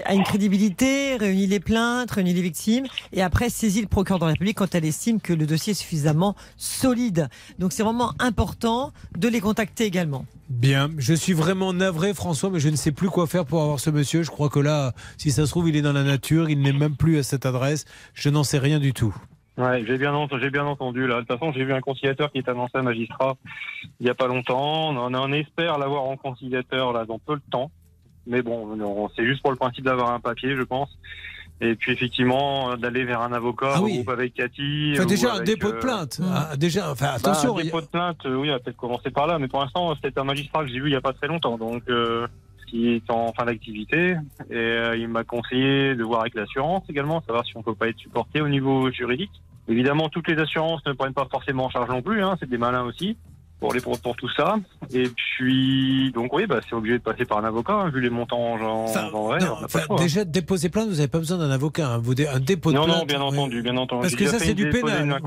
a 0.06 0.14
une 0.14 0.24
crédibilité, 0.24 1.16
réunit 1.18 1.48
les 1.48 1.60
plaintes, 1.60 2.12
réunit 2.12 2.34
les 2.34 2.42
victimes 2.42 2.86
et 3.12 3.22
après 3.22 3.50
saisit 3.50 3.82
le 3.82 3.88
procureur 3.88 4.20
de 4.20 4.26
la 4.26 4.32
République 4.32 4.58
quand 4.58 4.74
elle 4.76 4.86
estime 4.86 5.20
que 5.20 5.34
le 5.34 5.46
dossier 5.46 5.72
est 5.72 5.76
suffisamment 5.76 6.36
solide. 6.58 7.30
Donc 7.58 7.74
c'est 7.74 7.84
vraiment 7.84 8.14
important 8.20 8.94
de 9.18 9.28
les 9.28 9.42
contacter 9.42 9.86
également. 9.86 10.26
Bien, 10.50 10.90
je 10.98 11.14
suis 11.14 11.34
vraiment 11.34 11.74
navré 11.74 12.14
François 12.16 12.50
mais 12.50 12.60
je 12.60 12.70
ne 12.70 12.76
sais 12.76 12.92
plus 12.92 13.10
quoi 13.10 13.28
faire 13.28 13.46
pour 13.46 13.62
avoir 13.62 13.80
ce 13.80 13.90
monsieur. 13.92 14.24
Je 14.24 14.32
crois 14.32 14.50
que 14.50 14.60
là, 14.60 14.94
si 15.18 15.30
ça 15.32 15.46
se 15.46 15.52
trouve, 15.52 15.70
il 15.70 15.76
est 15.76 15.82
dans 15.84 15.94
la 15.94 16.04
nature, 16.04 16.50
il 16.50 16.60
n'est 16.62 16.74
même 16.74 16.96
plus 16.96 17.20
à 17.20 17.24
cette 17.24 17.46
adresse. 17.46 17.86
Je 18.16 18.30
n'en 18.30 18.44
sais 18.44 18.58
rien 18.58 18.80
du 18.80 18.94
tout. 18.94 19.16
Ouais, 19.58 19.84
j'ai 19.86 19.98
bien, 19.98 20.14
j'ai 20.42 20.50
bien 20.50 20.66
entendu 20.66 21.06
là. 21.06 21.16
De 21.16 21.20
toute 21.22 21.38
façon, 21.38 21.52
j'ai 21.52 21.66
vu 21.66 21.74
un 21.74 21.82
conciliateur 21.82 22.32
qui 22.32 22.40
est 22.40 22.50
annoncé 22.50 22.72
à 22.78 22.82
magistrat 22.82 23.36
il 24.00 24.06
n'y 24.06 24.10
a 24.10 24.16
pas 24.16 24.28
longtemps. 24.28 24.90
On, 24.90 25.14
on 25.14 25.32
espère 25.34 25.78
l'avoir 25.78 26.04
en 26.06 26.18
conciliateur 26.18 26.94
là 26.94 27.06
dans 27.06 27.20
peu 27.20 27.36
de 27.36 27.42
temps. 27.52 27.70
Mais 28.26 28.42
bon, 28.42 28.70
on- 28.82 29.10
c'est 29.16 29.26
juste 29.26 29.42
pour 29.42 29.52
le 29.52 29.58
principe 29.58 29.86
d'avoir 29.86 30.12
un 30.12 30.20
papier, 30.20 30.56
je 30.56 30.62
pense. 30.64 30.90
Et 31.62 31.76
puis 31.76 31.92
effectivement, 31.92 32.78
d'aller 32.78 33.04
vers 33.04 33.22
un 33.22 33.34
avocat, 33.34 33.74
Ah 33.76 33.82
oui. 33.82 33.96
groupe 33.96 34.10
avec 34.10 34.34
Cathy. 34.34 34.92
Enfin, 34.94 35.04
ou 35.04 35.08
déjà 35.08 35.34
un 35.36 35.40
dépôt 35.44 35.72
de 35.72 35.78
euh, 35.78 35.80
plainte. 35.80 36.22
Ah, 36.24 36.56
déjà, 36.56 36.92
enfin 36.92 37.08
bah, 37.08 37.14
attention. 37.16 37.56
un 37.56 37.58
y 37.58 37.62
a- 37.62 37.64
dépôt 37.66 37.82
de 37.82 37.88
plainte, 37.88 38.18
oui, 38.26 38.50
on 38.50 38.54
va 38.54 38.60
peut-être 38.60 38.78
commencer 38.78 39.10
par 39.12 39.28
là. 39.28 39.40
Mais 39.40 39.48
pour 39.50 39.60
l'instant, 39.60 39.94
c'est 40.02 40.18
un 40.18 40.24
magistrat 40.24 40.64
que 40.64 40.70
j'ai 40.70 40.80
vu 40.80 40.88
il 40.88 40.92
n'y 40.92 40.96
a 40.96 41.02
pas 41.02 41.14
très 41.14 41.28
longtemps. 41.28 41.58
Donc, 41.58 41.84
euh, 41.90 42.28
qui 42.68 42.94
est 42.94 43.10
en 43.12 43.34
fin 43.34 43.46
d'activité. 43.46 44.16
Et 44.50 44.56
euh, 44.56 44.96
il 44.96 45.08
m'a 45.08 45.24
conseillé 45.24 45.96
de 45.96 46.04
voir 46.04 46.22
avec 46.22 46.36
l'assurance 46.36 46.84
également, 46.90 47.22
savoir 47.26 47.44
si 47.46 47.52
on 47.58 47.64
peut 47.64 47.76
pas 47.76 47.88
être 47.90 47.98
supporté 47.98 48.42
au 48.42 48.48
niveau 48.48 48.90
juridique. 48.92 49.32
Évidemment, 49.68 50.08
toutes 50.10 50.28
les 50.28 50.38
assurances 50.40 50.82
ne 50.86 50.94
prennent 50.94 51.14
pas 51.14 51.28
forcément 51.30 51.66
en 51.66 51.70
charge 51.70 51.90
non 51.90 52.02
plus, 52.02 52.24
hein, 52.24 52.36
c'est 52.40 52.50
des 52.50 52.58
malins 52.58 52.84
aussi 52.84 53.18
pour 53.60 53.74
les 53.74 53.82
pour, 53.82 54.00
pour 54.00 54.16
tout 54.16 54.30
ça. 54.36 54.56
Et 54.94 55.10
puis, 55.10 56.12
donc 56.14 56.34
oui, 56.34 56.46
bah, 56.48 56.60
c'est 56.68 56.76
obligé 56.76 56.98
de 56.98 57.04
passer 57.04 57.26
par 57.26 57.40
un 57.40 57.44
avocat, 57.44 57.74
hein, 57.74 57.90
vu 57.90 58.02
les 58.02 58.10
montants 58.10 58.54
en, 58.54 58.86
vrai. 59.26 59.40
Non, 59.40 59.58
enfin, 59.64 59.82
choix. 59.82 59.98
déjà 59.98 60.24
déposer 60.26 60.70
plainte, 60.70 60.88
vous 60.90 60.96
n'avez 60.96 61.08
pas 61.08 61.20
besoin 61.20 61.38
d'un 61.38 61.52
avocat. 61.52 61.94
hein. 61.94 61.98
Vous 62.02 62.16
dé- 62.16 62.28
un 62.28 62.40
dépôt 62.40 62.72
de 62.72 62.78
non, 62.78 62.86
plainte. 62.86 62.98
non, 63.00 63.06
bien 63.06 63.22
entendu, 63.22 63.62
bien 63.62 63.78
entendu. 63.78 64.02
Parce 64.02 64.16
que 64.16 64.28
ça, 64.28 64.40
c'est 64.40 64.54
du 64.54 64.70
pénal. 64.70 65.06
main 65.06 65.20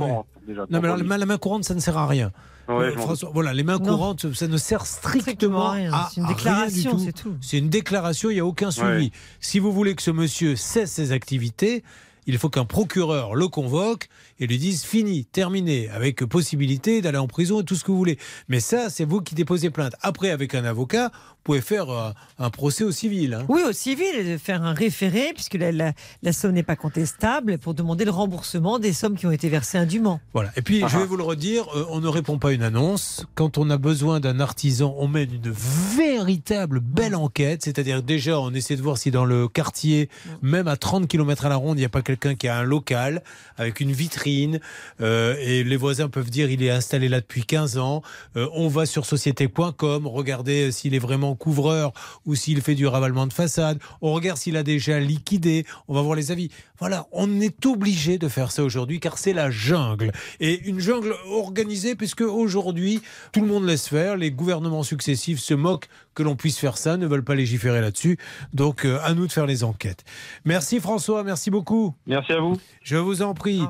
déjà, 0.47 0.63
Non, 0.63 0.81
mais 0.81 0.89
alors, 0.89 0.97
la 1.19 1.27
main, 1.27 1.39
courante, 1.39 1.65
ça 1.65 1.75
ne 1.75 1.81
sert 1.81 1.97
à 1.99 2.07
rien. 2.07 2.33
Ouais, 2.69 2.75
Euh, 2.87 2.97
François, 2.97 3.31
voilà, 3.35 3.53
les 3.53 3.65
mains 3.65 3.79
Non. 3.79 3.85
courantes, 3.97 4.33
ça 4.35 4.47
ne 4.47 4.57
sert 4.57 4.87
strictement 4.87 5.71
rien. 5.71 5.93
à 5.93 6.09
C'est 6.15 6.21
une 6.21 6.25
à 6.25 6.29
rien 6.29 6.37
déclaration, 6.37 6.99
c'est 6.99 7.13
tout. 7.13 7.35
C'est 7.41 7.59
une 7.59 7.69
déclaration, 7.69 8.31
il 8.31 8.35
n'y 8.35 8.41
a 8.41 8.47
aucun 8.47 8.71
suivi. 8.71 9.07
Ouais. 9.07 9.11
Si 9.41 9.59
vous 9.59 9.73
voulez 9.73 9.95
que 9.97 10.03
ce 10.03 10.13
monsieur 10.13 10.55
cesse 10.55 10.93
ses 10.93 11.11
activités, 11.13 11.83
Il 12.27 12.39
faut 12.39 12.49
qu'un 12.49 12.65
procureur 12.65 13.35
le 13.35 13.49
convoque 13.49 14.09
et 14.39 14.47
lui 14.47 14.59
dise 14.59 14.85
fini, 14.85 15.25
terminé, 15.25 15.89
avec 15.91 16.25
possibilité 16.25 17.01
d'aller 17.03 17.19
en 17.19 17.27
prison 17.29 17.61
et 17.61 17.65
tout 17.65 17.75
ce 17.75 17.85
que 17.85 17.91
vous 17.91 17.97
voulez. 17.99 18.19
Mais 18.49 18.61
ça, 18.61 18.91
c'est 18.91 19.05
vous 19.05 19.21
qui 19.21 19.35
déposez 19.35 19.71
plainte. 19.71 19.95
Après, 20.03 20.31
avec 20.31 20.55
un 20.55 20.65
avocat, 20.65 21.09
vous 21.13 21.43
pouvez 21.45 21.61
faire 21.61 21.91
euh, 21.91 22.11
un 22.39 22.51
procès 22.51 22.85
au 22.85 22.93
civil. 22.93 23.35
hein. 23.35 23.45
Oui, 23.49 23.61
au 23.69 23.73
civil, 23.73 24.07
et 24.15 24.23
de 24.25 24.39
faire 24.39 24.63
un 24.63 24.73
référé, 24.75 25.33
puisque 25.35 25.55
la, 25.55 25.73
la- 25.73 25.93
la 26.23 26.33
somme 26.33 26.53
n'est 26.53 26.63
pas 26.63 26.77
contestable, 26.77 27.59
pour 27.59 27.75
demander 27.75 28.05
le 28.05 28.13
remboursement 28.13 28.79
des 28.79 28.93
sommes 28.93 29.17
qui 29.17 29.27
ont 29.27 29.33
été 29.33 29.49
versées 29.49 29.79
indûment. 29.79 30.21
Voilà. 30.35 30.51
Et 30.57 30.63
puis, 30.63 30.83
je 30.87 30.99
vais 30.99 31.05
vous 31.07 31.17
le 31.17 31.25
redire, 31.25 31.65
euh, 31.77 31.85
on 31.91 32.01
ne 32.01 32.07
répond 32.09 32.39
pas 32.39 32.51
à 32.51 32.53
une 32.53 32.63
annonce. 32.63 33.27
Quand 33.35 33.59
on 33.59 33.69
a 33.71 33.77
besoin 33.79 34.21
d'un 34.21 34.39
artisan, 34.39 34.95
on 34.99 35.09
mène 35.09 35.33
une 35.35 35.51
véritable 35.51 36.81
belle 36.81 37.15
enquête. 37.15 37.63
C'est-à-dire, 37.65 38.03
déjà, 38.03 38.39
on 38.41 38.53
essaie 38.55 38.77
de 38.77 38.83
voir 38.83 38.99
si 38.99 39.11
dans 39.11 39.25
le 39.25 39.49
quartier, 39.49 40.09
même 40.43 40.69
à 40.69 40.77
30 40.77 41.09
km 41.09 41.47
à 41.47 41.49
la 41.49 41.57
ronde, 41.57 41.77
il 41.79 41.81
n'y 41.81 41.87
a 41.87 41.91
pas 41.91 42.03
quelqu'un 42.13 42.35
qui 42.35 42.49
a 42.49 42.59
un 42.59 42.63
local 42.63 43.23
avec 43.57 43.81
une 43.81 43.93
vitrine. 43.93 44.61
euh, 45.01 45.35
et 45.41 45.65
les 45.65 45.77
voisins 45.77 46.09
peuvent 46.09 46.31
dire, 46.31 46.51
il 46.51 46.63
est 46.63 46.71
installé 46.71 47.09
là 47.09 47.21
depuis 47.21 47.45
15 47.45 47.79
ans. 47.79 48.03
Euh, 48.37 48.49
on 48.53 48.69
va 48.69 48.87
sur 48.87 49.07
société.com, 49.07 50.07
regarder 50.07 50.71
s'il 50.73 50.95
est 50.95 50.99
vraiment 50.99 51.35
couvreur 51.35 51.93
ou 52.27 52.35
s'il 52.35 52.61
fait 52.61 52.75
du 52.75 52.87
ravalement 52.87 53.27
de 53.27 53.33
façade. 53.33 53.79
On 54.03 54.13
regarde 54.13 54.39
s'il 54.39 54.57
a 54.57 54.63
déjà 54.63 55.01
liquidé. 55.01 55.65
On 55.89 55.95
va 55.95 56.03
voir 56.03 56.17
les 56.17 56.31
avis. 56.31 56.51
Voilà, 56.83 57.07
on 57.13 57.41
est 57.41 57.65
obligé 57.65 58.19
de 58.19 58.27
faire 58.27 58.51
ça 58.51 58.65
aujourd'hui 58.65 58.99
car 58.99 59.17
c'est 59.17 59.33
la 59.33 59.53
jungle. 59.53 60.11
Et 60.41 60.69
une 60.69 60.81
jungle 60.81 61.15
organisée 61.31 61.95
puisque 61.95 62.23
aujourd'hui, 62.23 63.01
tout 63.31 63.41
le 63.41 63.47
monde 63.47 63.65
laisse 63.65 63.87
faire. 63.87 64.17
Les 64.17 64.33
gouvernements 64.33 64.83
successifs 64.83 65.39
se 65.39 65.55
moquent 65.55 65.87
que 66.17 66.25
l'on 66.25 66.35
puisse 66.35 66.59
faire 66.59 66.77
ça, 66.77 66.97
ne 66.97 67.07
veulent 67.07 67.23
pas 67.23 67.37
légiférer 67.37 67.81
là-dessus. 67.81 68.19
Donc, 68.53 68.85
euh, 68.85 68.99
à 69.05 69.15
nous 69.15 69.29
de 69.29 69.33
faire 69.33 69.47
les 69.47 69.63
enquêtes. 69.63 70.03
Merci 70.45 70.81
François, 70.81 71.23
merci 71.23 71.53
beaucoup. 71.53 71.95
Merci 72.09 72.33
à 72.33 72.41
vous. 72.41 72.59
Je 72.83 72.97
vous 72.97 73.23
en 73.23 73.33
prie. 73.33 73.63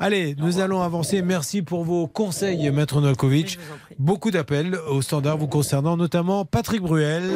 Allez, 0.00 0.34
nous 0.34 0.58
allons 0.58 0.82
avancer. 0.82 1.22
Merci 1.22 1.62
pour 1.62 1.84
vos 1.84 2.08
conseils, 2.08 2.68
Maître 2.72 3.00
Novakovic. 3.00 3.60
Beaucoup 4.00 4.32
d'appels 4.32 4.76
au 4.88 5.02
standard 5.02 5.38
vous 5.38 5.46
concernant, 5.46 5.96
notamment 5.96 6.44
Patrick 6.44 6.82
Bruel. 6.82 7.30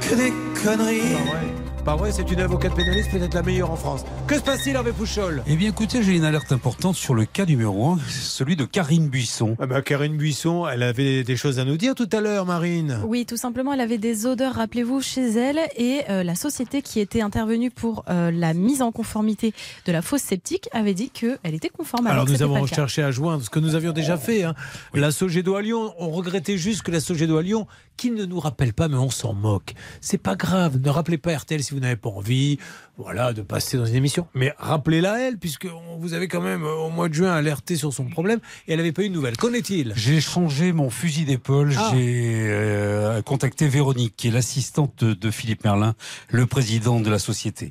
Que 0.00 0.14
des 0.14 0.32
conneries. 0.62 1.16
Pas 1.84 1.96
vrai, 1.96 2.12
c'est 2.12 2.30
une 2.30 2.38
avocate 2.40 2.76
pénaliste, 2.76 3.10
peut-être 3.10 3.34
la 3.34 3.42
meilleure 3.42 3.72
en 3.72 3.76
France. 3.76 4.04
Que 4.28 4.36
se 4.36 4.40
passe-t-il, 4.42 4.76
Hervé 4.76 4.92
Pouchol? 4.92 5.42
Eh 5.48 5.56
bien, 5.56 5.68
écoutez, 5.70 6.00
j'ai 6.04 6.14
une 6.14 6.22
alerte 6.24 6.52
importante 6.52 6.94
sur 6.94 7.12
le 7.12 7.24
cas 7.24 7.44
numéro 7.44 7.94
1, 7.94 7.98
celui 8.08 8.54
de 8.54 8.64
Karine 8.64 9.08
Buisson. 9.08 9.56
Ah 9.58 9.66
bah, 9.66 9.82
Karine 9.82 10.16
Buisson, 10.16 10.68
elle 10.68 10.84
avait 10.84 11.24
des 11.24 11.36
choses 11.36 11.58
à 11.58 11.64
nous 11.64 11.76
dire 11.76 11.96
tout 11.96 12.08
à 12.12 12.20
l'heure, 12.20 12.46
Marine. 12.46 13.00
Oui, 13.04 13.26
tout 13.26 13.36
simplement, 13.36 13.72
elle 13.72 13.80
avait 13.80 13.98
des 13.98 14.26
odeurs, 14.26 14.54
rappelez-vous, 14.54 15.00
chez 15.00 15.28
elle. 15.32 15.58
Et 15.76 16.02
euh, 16.08 16.22
la 16.22 16.36
société 16.36 16.82
qui 16.82 17.00
était 17.00 17.20
intervenue 17.20 17.72
pour 17.72 18.04
euh, 18.08 18.30
la 18.30 18.54
mise 18.54 18.80
en 18.80 18.92
conformité 18.92 19.52
de 19.84 19.90
la 19.90 20.02
fosse 20.02 20.22
septique 20.22 20.68
avait 20.72 20.94
dit 20.94 21.10
qu'elle 21.10 21.38
était 21.52 21.68
conforme. 21.68 22.06
Alors 22.06 22.26
que 22.26 22.30
nous 22.30 22.36
c'était 22.36 22.48
pas 22.48 22.58
avons 22.58 22.66
cherché 22.66 23.02
à 23.02 23.10
joindre 23.10 23.42
ce 23.42 23.50
que 23.50 23.58
nous 23.58 23.74
avions 23.74 23.92
déjà 23.92 24.16
fait. 24.16 24.44
hein. 24.44 24.54
La 24.94 25.10
Sogedo 25.10 25.56
à 25.56 25.62
Lyon, 25.62 25.92
on 25.98 26.10
regrettait 26.10 26.58
juste 26.58 26.82
que 26.82 26.92
la 26.92 27.00
Sogedo 27.00 27.38
à 27.38 27.42
Lyon, 27.42 27.66
qu'il 27.96 28.14
ne 28.14 28.24
nous 28.24 28.38
rappelle 28.38 28.72
pas, 28.72 28.86
mais 28.86 28.96
on 28.96 29.10
s'en 29.10 29.32
moque. 29.34 29.74
C'est 30.00 30.16
pas 30.18 30.36
grave, 30.36 30.78
ne 30.80 30.88
rappelez 30.88 31.18
pas 31.18 31.36
RTL 31.36 31.62
si 31.62 31.71
vous 31.72 31.80
n'avez 31.80 31.96
pas 31.96 32.08
envie, 32.10 32.58
voilà, 32.98 33.32
de 33.32 33.42
passer 33.42 33.76
dans 33.76 33.86
une 33.86 33.94
émission. 33.96 34.26
Mais 34.34 34.52
rappelez-la 34.58 35.20
elle, 35.20 35.38
puisque 35.38 35.66
on- 35.66 35.96
vous 35.98 36.14
avez 36.14 36.28
quand 36.28 36.40
même 36.40 36.64
euh, 36.64 36.74
au 36.74 36.90
mois 36.90 37.08
de 37.08 37.14
juin 37.14 37.32
alerté 37.32 37.76
sur 37.76 37.92
son 37.92 38.04
problème 38.06 38.38
et 38.66 38.72
elle 38.72 38.78
n'avait 38.78 38.92
pas 38.92 39.02
eu 39.02 39.08
de 39.08 39.14
nouvelles. 39.14 39.36
Qu'en 39.36 39.52
est-il? 39.52 39.92
J'ai 39.96 40.20
changé 40.20 40.72
mon 40.72 40.90
fusil 40.90 41.24
d'épaule. 41.24 41.72
Ah. 41.76 41.90
J'ai 41.92 42.46
euh, 42.48 43.22
contacté 43.22 43.68
Véronique, 43.68 44.14
qui 44.16 44.28
est 44.28 44.30
l'assistante 44.32 45.04
de, 45.04 45.12
de 45.14 45.30
Philippe 45.30 45.64
Merlin, 45.64 45.94
le 46.30 46.46
président 46.46 47.00
de 47.00 47.10
la 47.10 47.18
société. 47.18 47.70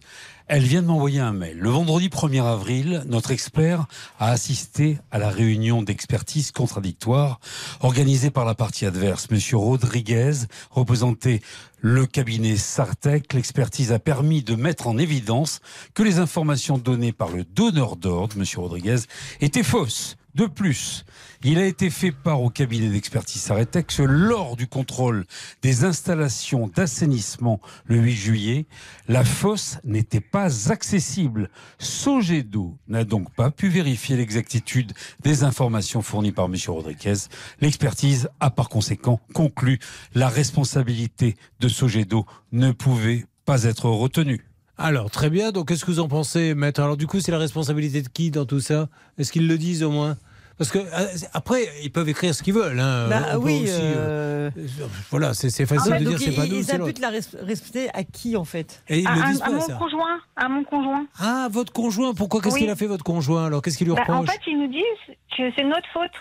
Elle 0.53 0.63
vient 0.63 0.81
de 0.81 0.87
m'envoyer 0.87 1.21
un 1.21 1.31
mail. 1.31 1.57
Le 1.59 1.69
vendredi 1.69 2.09
1er 2.09 2.43
avril, 2.43 3.03
notre 3.05 3.31
expert 3.31 3.85
a 4.19 4.31
assisté 4.31 4.97
à 5.09 5.17
la 5.17 5.29
réunion 5.29 5.81
d'expertise 5.81 6.51
contradictoire 6.51 7.39
organisée 7.79 8.31
par 8.31 8.43
la 8.43 8.53
partie 8.53 8.85
adverse. 8.85 9.31
Monsieur 9.31 9.55
Rodriguez 9.55 10.33
représentait 10.69 11.39
le 11.79 12.05
cabinet 12.05 12.57
Sartec. 12.57 13.31
L'expertise 13.31 13.93
a 13.93 13.99
permis 13.99 14.43
de 14.43 14.55
mettre 14.55 14.87
en 14.87 14.97
évidence 14.97 15.61
que 15.93 16.03
les 16.03 16.19
informations 16.19 16.77
données 16.77 17.13
par 17.13 17.29
le 17.29 17.45
donneur 17.45 17.95
d'ordre, 17.95 18.35
Monsieur 18.35 18.59
Rodriguez, 18.59 18.97
étaient 19.39 19.63
fausses. 19.63 20.17
De 20.33 20.45
plus, 20.45 21.03
il 21.43 21.57
a 21.57 21.65
été 21.65 21.89
fait 21.89 22.11
part 22.11 22.41
au 22.41 22.49
cabinet 22.49 22.89
d'expertise 22.89 23.41
Saretex 23.41 23.99
lors 23.99 24.55
du 24.55 24.65
contrôle 24.67 25.25
des 25.61 25.83
installations 25.83 26.67
d'assainissement 26.67 27.59
le 27.85 27.97
8 27.97 28.11
juillet. 28.13 28.65
La 29.07 29.25
fosse 29.25 29.79
n'était 29.83 30.21
pas 30.21 30.71
accessible. 30.71 31.49
Sogedo 31.79 32.77
n'a 32.87 33.03
donc 33.03 33.33
pas 33.33 33.51
pu 33.51 33.67
vérifier 33.67 34.15
l'exactitude 34.15 34.93
des 35.21 35.43
informations 35.43 36.01
fournies 36.01 36.31
par 36.31 36.45
M. 36.45 36.55
Rodriguez. 36.67 37.15
L'expertise 37.59 38.29
a 38.39 38.51
par 38.51 38.69
conséquent 38.69 39.19
conclu 39.33 39.79
la 40.13 40.29
responsabilité 40.29 41.35
de 41.59 41.67
Sogedo 41.67 42.25
ne 42.51 42.71
pouvait 42.71 43.25
pas 43.45 43.63
être 43.63 43.89
retenue. 43.89 44.50
Alors, 44.81 45.09
très 45.11 45.29
bien. 45.29 45.51
Donc, 45.51 45.67
qu'est-ce 45.67 45.85
que 45.85 45.91
vous 45.91 45.99
en 45.99 46.07
pensez, 46.07 46.53
maître? 46.55 46.81
Alors, 46.81 46.97
du 46.97 47.07
coup, 47.07 47.19
c'est 47.19 47.31
la 47.31 47.37
responsabilité 47.37 48.01
de 48.01 48.07
qui 48.09 48.31
dans 48.31 48.45
tout 48.45 48.59
ça? 48.59 48.87
Est-ce 49.17 49.31
qu'ils 49.31 49.47
le 49.47 49.57
disent 49.57 49.83
au 49.83 49.91
moins? 49.91 50.17
Parce 50.57 50.69
que 50.69 50.79
euh, 50.79 51.07
après, 51.33 51.67
ils 51.83 51.91
peuvent 51.91 52.07
écrire 52.09 52.35
ce 52.35 52.43
qu'ils 52.43 52.53
veulent. 52.53 52.79
hein. 52.79 53.07
Bah 53.09 53.39
oui, 53.39 53.63
aussi, 53.63 53.71
euh, 53.73 54.51
euh, 54.55 54.61
voilà, 55.09 55.33
c'est 55.33 55.47
en 55.63 55.65
facile 55.65 55.93
fait, 55.93 55.99
de 55.99 56.05
dire 56.05 56.19
c'est 56.19 56.31
pas 56.35 56.45
ils, 56.45 56.51
nous, 56.53 56.59
ils 56.59 56.71
imputent 56.71 56.99
la 56.99 57.09
res- 57.09 57.13
responsabilité 57.43 57.89
à 57.95 58.03
qui 58.03 58.35
en 58.37 58.43
fait? 58.45 58.83
Et 58.87 58.99
ils 58.99 59.07
à, 59.07 59.15
le 59.15 59.21
à- 59.23 59.25
disent 59.31 59.41
à 59.41 59.45
pas 59.45 59.51
mon 59.53 59.61
ça. 59.61 59.73
conjoint, 59.73 60.19
à 60.35 60.49
mon 60.49 60.63
conjoint. 60.63 61.05
Ah, 61.19 61.47
votre 61.49 61.73
conjoint. 61.73 62.13
Pourquoi 62.13 62.41
Qu'est-ce 62.41 62.55
Oui. 62.55 62.61
qu'il 62.61 62.69
a 62.69 62.75
fait 62.75 62.85
votre 62.85 63.03
conjoint? 63.03 63.45
Alors, 63.47 63.63
qu'est-ce 63.63 63.77
qu'il 63.77 63.87
lui 63.87 63.95
Bah, 63.95 64.01
reproche? 64.01 64.29
en 64.29 64.31
fait, 64.31 64.39
ils 64.45 64.59
nous 64.59 64.67
disent 64.71 65.15
que 65.35 65.43
c'est 65.55 65.63
notre 65.63 65.87
faute. 65.93 66.11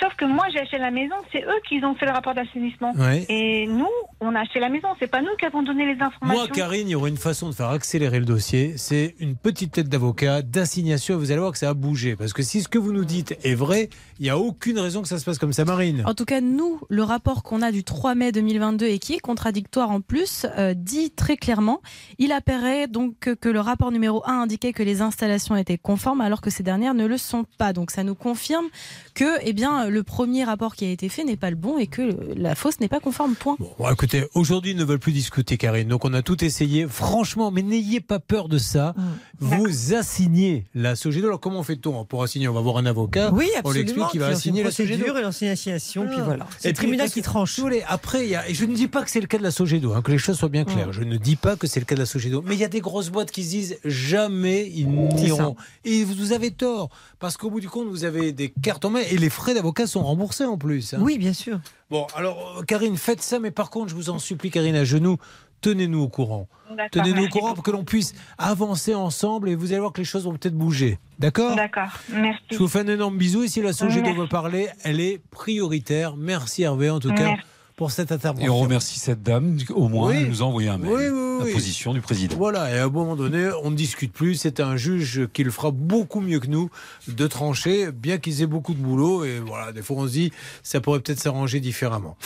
Sauf 0.00 0.14
que 0.16 0.26
moi, 0.26 0.44
j'ai 0.52 0.60
acheté 0.60 0.76
la 0.76 0.90
maison, 0.90 1.14
c'est 1.32 1.42
eux 1.42 1.60
qui 1.66 1.82
ont 1.82 1.94
fait 1.94 2.04
le 2.04 2.12
rapport 2.12 2.34
d'assainissement. 2.34 2.92
Ouais. 2.96 3.24
Et 3.30 3.66
nous, 3.66 3.88
on 4.20 4.34
a 4.34 4.40
acheté 4.40 4.60
la 4.60 4.68
maison, 4.68 4.88
c'est 4.98 5.10
pas 5.10 5.22
nous 5.22 5.34
qui 5.38 5.46
avons 5.46 5.62
donné 5.62 5.86
les 5.86 6.00
informations. 6.02 6.44
Moi, 6.44 6.48
Karine, 6.48 6.86
il 6.86 6.90
y 6.90 6.94
aurait 6.94 7.08
une 7.08 7.16
façon 7.16 7.48
de 7.48 7.54
faire 7.54 7.70
accélérer 7.70 8.18
le 8.18 8.26
dossier. 8.26 8.74
C'est 8.76 9.14
une 9.20 9.36
petite 9.36 9.72
tête 9.72 9.88
d'avocat, 9.88 10.42
d'assignation. 10.42 11.14
et 11.14 11.18
Vous 11.18 11.30
allez 11.30 11.40
voir 11.40 11.52
que 11.52 11.58
ça 11.58 11.70
a 11.70 11.74
bougé. 11.74 12.14
Parce 12.14 12.34
que 12.34 12.42
si 12.42 12.60
ce 12.60 12.68
que 12.68 12.78
vous 12.78 12.92
nous 12.92 13.06
dites 13.06 13.38
est 13.42 13.54
vrai, 13.54 13.88
il 14.18 14.24
n'y 14.24 14.30
a 14.30 14.38
aucune 14.38 14.78
raison 14.78 15.00
que 15.00 15.08
ça 15.08 15.18
se 15.18 15.24
passe 15.24 15.38
comme 15.38 15.54
ça, 15.54 15.64
Marine. 15.64 16.02
En 16.06 16.12
tout 16.12 16.26
cas, 16.26 16.42
nous, 16.42 16.80
le 16.90 17.02
rapport 17.02 17.42
qu'on 17.42 17.62
a 17.62 17.72
du 17.72 17.82
3 17.82 18.14
mai 18.14 18.32
2022 18.32 18.84
et 18.86 18.98
qui 18.98 19.14
est 19.14 19.20
contradictoire 19.20 19.90
en 19.90 20.02
plus, 20.02 20.46
euh, 20.58 20.74
dit 20.74 21.10
très 21.10 21.38
clairement, 21.38 21.80
il 22.18 22.32
apparaît 22.32 22.86
donc 22.86 23.14
que, 23.18 23.30
que 23.30 23.48
le 23.48 23.60
rapport 23.60 23.92
numéro 23.92 24.22
1 24.26 24.42
indiquait 24.42 24.74
que 24.74 24.82
les 24.82 25.00
installations 25.00 25.56
étaient 25.56 25.78
conformes 25.78 26.20
alors 26.20 26.42
que 26.42 26.50
ces 26.50 26.62
dernières 26.62 26.92
ne 26.92 27.06
le 27.06 27.16
sont 27.16 27.46
pas. 27.56 27.72
Donc 27.72 27.90
ça 27.90 28.04
nous 28.04 28.14
confirme 28.14 28.66
que 29.14 29.38
eh 29.42 29.54
bien, 29.54 29.69
le 29.88 30.02
premier 30.02 30.44
rapport 30.44 30.74
qui 30.74 30.84
a 30.84 30.90
été 30.90 31.08
fait 31.08 31.24
n'est 31.24 31.36
pas 31.36 31.50
le 31.50 31.56
bon 31.56 31.78
et 31.78 31.86
que 31.86 32.16
la 32.36 32.54
fosse 32.54 32.80
n'est 32.80 32.88
pas 32.88 33.00
conforme. 33.00 33.34
Point. 33.34 33.56
Bon, 33.58 33.88
écoutez, 33.90 34.24
aujourd'hui, 34.34 34.72
ils 34.72 34.76
ne 34.76 34.84
veulent 34.84 34.98
plus 34.98 35.12
discuter, 35.12 35.56
Karine. 35.56 35.88
Donc, 35.88 36.04
on 36.04 36.12
a 36.14 36.22
tout 36.22 36.44
essayé. 36.44 36.86
Franchement, 36.88 37.50
mais 37.50 37.62
n'ayez 37.62 38.00
pas 38.00 38.18
peur 38.18 38.48
de 38.48 38.58
ça. 38.58 38.94
Vous 39.38 39.94
assignez 39.94 40.66
la 40.74 40.96
Sogedo. 40.96 41.26
Alors, 41.26 41.40
comment 41.40 41.62
fait-on 41.62 42.04
Pour 42.04 42.22
assigner, 42.22 42.48
on 42.48 42.52
va 42.52 42.60
voir 42.60 42.76
un 42.76 42.86
avocat. 42.86 43.30
Oui, 43.32 43.48
On 43.64 43.70
lui 43.72 43.80
explique 43.80 44.02
absolument. 44.04 44.08
qu'il 44.10 44.20
va 44.20 44.26
assigner 44.28 44.62
la 44.62 44.70
Sogedo. 44.70 45.16
et 45.16 45.22
l'assignation, 45.22 46.06
puis 46.06 46.16
Ah. 46.18 46.24
voilà. 46.24 46.46
C'est 46.58 46.68
le 46.68 46.74
tribunal 46.74 47.10
qui 47.10 47.22
tranche. 47.22 47.60
après, 47.88 48.24
il 48.24 48.30
y 48.30 48.34
a, 48.34 48.48
et 48.48 48.54
je 48.54 48.64
ne 48.64 48.74
dis 48.74 48.88
pas 48.88 49.02
que 49.02 49.10
c'est 49.10 49.20
le 49.20 49.26
cas 49.26 49.38
de 49.38 49.42
la 49.42 49.50
Sogedo, 49.50 49.92
hein, 49.92 50.02
que 50.02 50.10
les 50.12 50.18
choses 50.18 50.38
soient 50.38 50.48
bien 50.48 50.64
claires. 50.64 50.92
Je 50.92 51.02
ne 51.02 51.16
dis 51.16 51.36
pas 51.36 51.56
que 51.56 51.66
c'est 51.66 51.80
le 51.80 51.86
cas 51.86 51.94
de 51.94 52.00
la 52.00 52.06
Sogedo. 52.06 52.42
Mais 52.46 52.54
il 52.54 52.60
y 52.60 52.64
a 52.64 52.68
des 52.68 52.80
grosses 52.80 53.10
boîtes 53.10 53.30
qui 53.30 53.44
se 53.44 53.50
disent 53.50 53.78
jamais 53.84 54.70
ils 54.74 54.88
n'iront. 54.88 55.56
Et 55.84 56.04
vous 56.04 56.32
avez 56.32 56.50
tort. 56.50 56.90
Parce 57.20 57.36
qu'au 57.36 57.50
bout 57.50 57.60
du 57.60 57.68
compte, 57.68 57.86
vous 57.88 58.04
avez 58.04 58.32
des 58.32 58.48
cartes 58.62 58.84
en 58.84 58.90
main 58.90 59.02
et 59.10 59.16
les 59.18 59.30
frais 59.30 59.54
d'avocat 59.54 59.86
sont 59.86 60.02
remboursés 60.02 60.44
en 60.46 60.56
plus. 60.58 60.94
hein. 60.94 60.98
Oui, 61.00 61.18
bien 61.18 61.32
sûr. 61.34 61.60
Bon, 61.90 62.06
alors, 62.16 62.56
euh, 62.58 62.62
Karine, 62.62 62.96
faites 62.96 63.20
ça, 63.22 63.38
mais 63.38 63.50
par 63.50 63.70
contre, 63.70 63.90
je 63.90 63.94
vous 63.94 64.08
en 64.10 64.18
supplie, 64.18 64.50
Karine, 64.50 64.74
à 64.74 64.84
genoux, 64.84 65.18
tenez-nous 65.60 66.00
au 66.00 66.08
courant. 66.08 66.48
D'accord, 66.70 66.88
Tenez-nous 66.92 67.24
au 67.26 67.28
courant 67.28 67.52
pour 67.52 67.62
que 67.62 67.70
l'on 67.70 67.84
puisse 67.84 68.14
avancer 68.38 68.94
ensemble 68.94 69.50
et 69.50 69.54
vous 69.54 69.72
allez 69.72 69.80
voir 69.80 69.92
que 69.92 69.98
les 70.00 70.04
choses 70.06 70.24
vont 70.24 70.32
peut-être 70.32 70.56
bouger. 70.56 70.98
D'accord? 71.18 71.56
D'accord, 71.56 71.90
merci. 72.10 72.40
Je 72.52 72.56
vous 72.56 72.68
fais 72.68 72.78
un 72.80 72.86
énorme 72.86 73.18
bisou 73.18 73.42
et 73.42 73.48
si 73.48 73.60
la 73.60 73.72
Sogedo 73.74 74.00
Merci. 74.02 74.18
veut 74.18 74.28
parler, 74.28 74.68
elle 74.82 75.00
est 75.00 75.20
prioritaire. 75.30 76.16
Merci 76.16 76.62
Hervé, 76.62 76.88
en 76.88 77.00
tout 77.00 77.12
cas, 77.12 77.24
Merci. 77.24 77.42
Pour 77.80 77.90
cette 77.92 78.12
intervention. 78.12 78.46
Et 78.46 78.50
on 78.50 78.58
remercie 78.58 78.98
cette 78.98 79.22
dame, 79.22 79.56
au 79.70 79.88
moins, 79.88 80.10
Oui. 80.10 80.16
elle 80.18 80.28
nous 80.28 80.42
a 80.42 80.44
envoyé 80.44 80.68
un 80.68 80.76
mail. 80.76 80.90
Oui, 80.90 81.08
oui, 81.10 81.38
La 81.38 81.44
oui. 81.46 81.52
position 81.54 81.94
du 81.94 82.02
président. 82.02 82.36
Voilà, 82.36 82.70
et 82.74 82.78
à 82.78 82.84
un 82.84 82.88
moment 82.90 83.16
donné, 83.16 83.48
on 83.62 83.70
ne 83.70 83.74
discute 83.74 84.12
plus. 84.12 84.34
C'est 84.34 84.60
un 84.60 84.76
juge 84.76 85.26
qui 85.32 85.44
le 85.44 85.50
fera 85.50 85.70
beaucoup 85.70 86.20
mieux 86.20 86.40
que 86.40 86.48
nous 86.48 86.68
de 87.08 87.26
trancher, 87.26 87.90
bien 87.90 88.18
qu'ils 88.18 88.42
aient 88.42 88.46
beaucoup 88.46 88.74
de 88.74 88.78
boulot. 88.80 89.24
Et 89.24 89.38
voilà, 89.40 89.72
des 89.72 89.80
fois, 89.80 89.96
on 89.96 90.06
se 90.06 90.12
dit, 90.12 90.30
ça 90.62 90.82
pourrait 90.82 91.00
peut-être 91.00 91.20
s'arranger 91.20 91.58
différemment. 91.60 92.18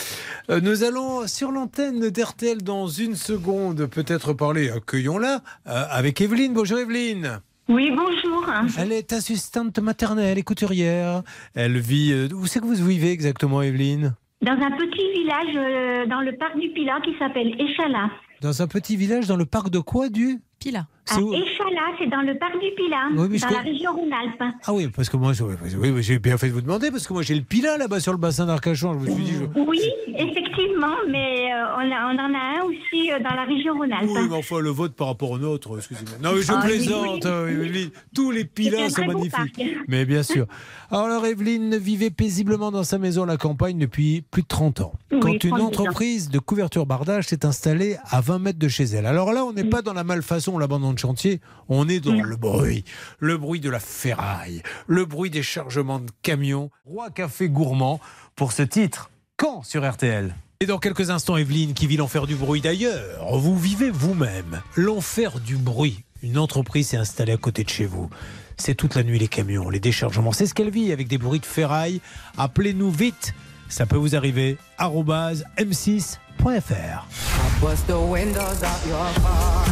Euh, 0.51 0.61
nous 0.61 0.83
allons 0.83 1.29
sur 1.29 1.53
l'antenne 1.53 2.11
d'RTL 2.11 2.61
dans 2.65 2.89
une 2.89 3.15
seconde, 3.15 3.87
peut-être 3.87 4.33
parler, 4.33 4.71
accueillons-la, 4.71 5.41
euh, 5.69 5.85
avec 5.89 6.21
Evelyne. 6.21 6.53
Bonjour 6.53 6.81
Evelyne. 6.81 7.39
Oui, 7.69 7.93
bonjour. 7.97 8.45
Elle 8.77 8.91
est 8.91 9.13
assistante 9.13 9.79
maternelle 9.79 10.37
et 10.37 10.43
couturière. 10.43 11.23
Elle 11.55 11.79
vit. 11.79 12.11
euh, 12.13 12.29
où 12.35 12.49
c'est 12.49 12.59
que 12.59 12.67
vous 12.67 12.75
vivez 12.75 13.13
exactement, 13.13 13.63
Evelyne? 13.63 14.17
Dans 14.43 14.52
un 14.52 14.70
petit 14.73 15.12
village 15.12 15.56
euh, 15.56 16.06
dans 16.06 16.20
le 16.20 16.36
parc 16.36 16.59
du 16.59 16.70
Pilat 16.70 17.01
qui 17.02 17.16
s'appelle 17.19 17.55
Échala. 17.61 18.11
Dans 18.40 18.62
un 18.62 18.66
petit 18.66 18.97
village 18.97 19.27
dans 19.27 19.36
le 19.36 19.47
parc 19.47 19.70
de 19.70 19.78
quoi, 19.78 20.09
du? 20.09 20.40
Pila. 20.65 20.86
C'est 21.05 21.16
À 21.16 21.20
où 21.20 21.35
Échala, 21.35 21.82
c'est 21.99 22.07
dans 22.09 22.23
le 22.23 22.39
parc 22.39 22.55
du 22.55 22.70
Pilat, 22.74 23.09
Oui, 23.15 23.39
dans 23.39 23.49
la 23.51 23.61
région 23.61 23.93
Rhône-Alpes. 23.93 24.55
Ah 24.65 24.73
oui, 24.73 24.89
parce 24.89 25.11
que 25.11 25.19
moi, 25.19 25.35
je- 25.35 25.45
oui, 25.45 25.91
oui, 25.91 26.03
j'ai 26.03 26.19
bien 26.19 26.39
fait 26.39 26.49
de 26.49 26.53
vous 26.55 26.62
demander, 26.62 26.91
parce 26.91 27.07
que 27.07 27.12
moi 27.12 27.20
j'ai 27.20 27.35
le 27.35 27.43
Pilat 27.43 27.77
là-bas 27.77 28.01
sur 28.01 28.12
le 28.12 28.19
bassin 28.19 28.47
d'Arcachon. 28.47 28.95
Je 28.95 28.99
me 29.11 29.15
suis 29.15 29.24
dit, 29.24 29.32
je- 29.35 29.61
Oui, 29.61 29.81
effectivement, 30.16 30.95
mais 31.11 31.53
euh, 31.53 31.77
on, 31.77 31.93
a- 31.93 32.11
on 32.11 32.19
en 32.19 32.35
a 32.35 32.61
un 32.61 32.62
aussi 32.65 33.12
euh, 33.12 33.19
dans 33.19 33.35
la 33.35 33.45
région 33.45 33.74
Rhône-Alpes. 33.77 34.09
Oui, 34.11 34.20
mais 34.31 34.36
enfin, 34.36 34.61
le 34.61 34.70
vote 34.70 34.95
par 34.95 35.09
rapport 35.09 35.31
au 35.31 35.39
nôtre, 35.39 35.77
excusez-moi. 35.77 36.15
Non, 36.23 36.36
mais 36.36 36.43
je 36.43 36.53
Ah, 36.57 36.62
plaisante, 36.65 37.24
oui. 37.24 37.31
euh, 37.31 37.51
Evelyne. 37.65 37.91
Tous 38.15 38.31
les 38.31 38.47
pilats 38.47 38.89
sont 38.89 39.05
magnifiques. 39.05 39.61
Mais 39.89 40.07
bien 40.07 40.23
sûr. 40.23 40.47
Alors, 40.91 41.27
Evelyne 41.27 41.77
vivait 41.77 42.11
paisiblement 42.11 42.70
dans 42.70 42.85
sa 42.85 42.97
maison 42.99 43.24
à 43.24 43.27
la 43.27 43.36
campagne 43.36 43.78
depuis 43.78 44.23
plus 44.31 44.43
de 44.43 44.49
30 44.49 44.81
ans. 44.81 44.93
Oui, 45.12 45.19
Quand 45.20 45.32
une 45.32 45.39
32 45.51 45.62
ans. 45.62 45.66
entreprise 45.66 46.31
de 46.31 46.39
couverture 46.39 46.86
bardage 46.86 47.27
s'est 47.27 47.45
installée 47.45 47.97
à 48.11 48.20
20 48.23 48.39
mètres 48.39 48.59
de 48.59 48.69
chez 48.69 48.85
elle. 48.85 49.05
Alors 49.07 49.32
là, 49.32 49.45
on 49.45 49.53
n'est 49.53 49.65
pas 49.65 49.82
dans 49.82 49.93
la 49.93 50.05
malfaçon, 50.05 50.54
on 50.55 50.59
l'abandonne 50.59 50.95
de 50.95 50.99
chantier, 50.99 51.41
on 51.69 51.89
est 51.89 52.01
dans 52.01 52.13
le 52.13 52.37
bruit. 52.37 52.85
Le 53.19 53.37
bruit 53.37 53.61
de 53.61 53.71
la 53.71 53.81
ferraille, 53.81 54.63
le 54.87 55.05
bruit 55.05 55.31
des 55.31 55.43
chargements 55.43 55.99
de 55.99 56.11
camions. 56.23 56.71
Roi 56.85 57.11
café 57.11 57.49
gourmand 57.49 58.01
pour 58.37 58.53
ce 58.53 58.63
titre. 58.63 59.11
Quand 59.37 59.63
sur 59.63 59.89
RTL 59.89 60.35
et 60.61 60.67
dans 60.67 60.79
quelques 60.79 61.11
instants, 61.11 61.37
Evelyne, 61.37 61.75
qui 61.75 61.87
vit 61.87 61.97
l'enfer 61.97 62.27
du 62.27 62.37
bruit 62.37 62.61
d'ailleurs, 62.61 63.37
vous 63.37 63.59
vivez 63.59 63.91
vous-même 63.91 64.63
l'enfer 64.77 65.41
du 65.41 65.57
bruit. 65.57 66.05
Une 66.23 66.39
entreprise 66.39 66.89
s'est 66.89 66.97
installée 66.97 67.33
à 67.33 67.37
côté 67.37 67.65
de 67.65 67.69
chez 67.69 67.85
vous. 67.85 68.09
C'est 68.57 68.75
toute 68.75 68.95
la 68.95 69.03
nuit 69.03 69.19
les 69.19 69.29
camions, 69.29 69.69
les 69.69 69.81
déchargements. 69.81 70.33
C'est 70.33 70.47
ce 70.47 70.55
qu'elle 70.55 70.71
vit 70.71 70.93
avec 70.93 71.09
des 71.09 71.19
bruits 71.19 71.41
de 71.41 71.45
ferraille. 71.45 72.01
Appelez-nous 72.39 72.91
vite. 72.91 73.35
Ça 73.69 73.85
peut 73.85 73.97
vous 73.97 74.15
arriver. 74.15 74.57
m 74.79 75.73
6 75.73 76.21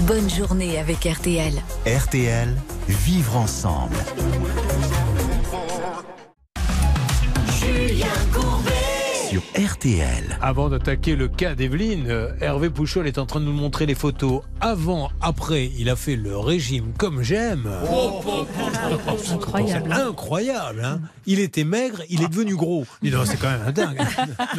Bonne 0.06 0.30
journée 0.30 0.78
avec 0.78 1.04
RTL. 1.04 1.52
RTL, 1.86 2.48
vivre 2.88 3.36
ensemble. 3.36 3.96
Julien 7.60 8.06
Courbet. 8.32 8.81
Sur 9.32 9.42
RTL. 9.56 10.36
Avant 10.42 10.68
d'attaquer 10.68 11.16
le 11.16 11.26
cas 11.26 11.54
d'Evelyne, 11.54 12.04
euh, 12.08 12.32
Hervé 12.42 12.68
Pouchol 12.68 13.06
est 13.06 13.16
en 13.16 13.24
train 13.24 13.40
de 13.40 13.46
nous 13.46 13.52
montrer 13.54 13.86
les 13.86 13.94
photos 13.94 14.42
avant, 14.60 15.10
après. 15.22 15.70
Il 15.78 15.88
a 15.88 15.96
fait 15.96 16.16
le 16.16 16.36
régime 16.36 16.92
comme 16.98 17.22
j'aime. 17.22 17.66
Incroyable. 19.32 19.90
Incroyable. 19.90 20.82
hein. 20.84 21.00
il 21.26 21.38
était 21.40 21.64
maigre, 21.64 22.02
il 22.10 22.22
est 22.22 22.28
devenu 22.28 22.54
gros. 22.56 22.84
C'est 23.02 23.38
quand 23.40 23.50
même 23.50 23.62
un 23.66 23.72
dingue. 23.72 23.98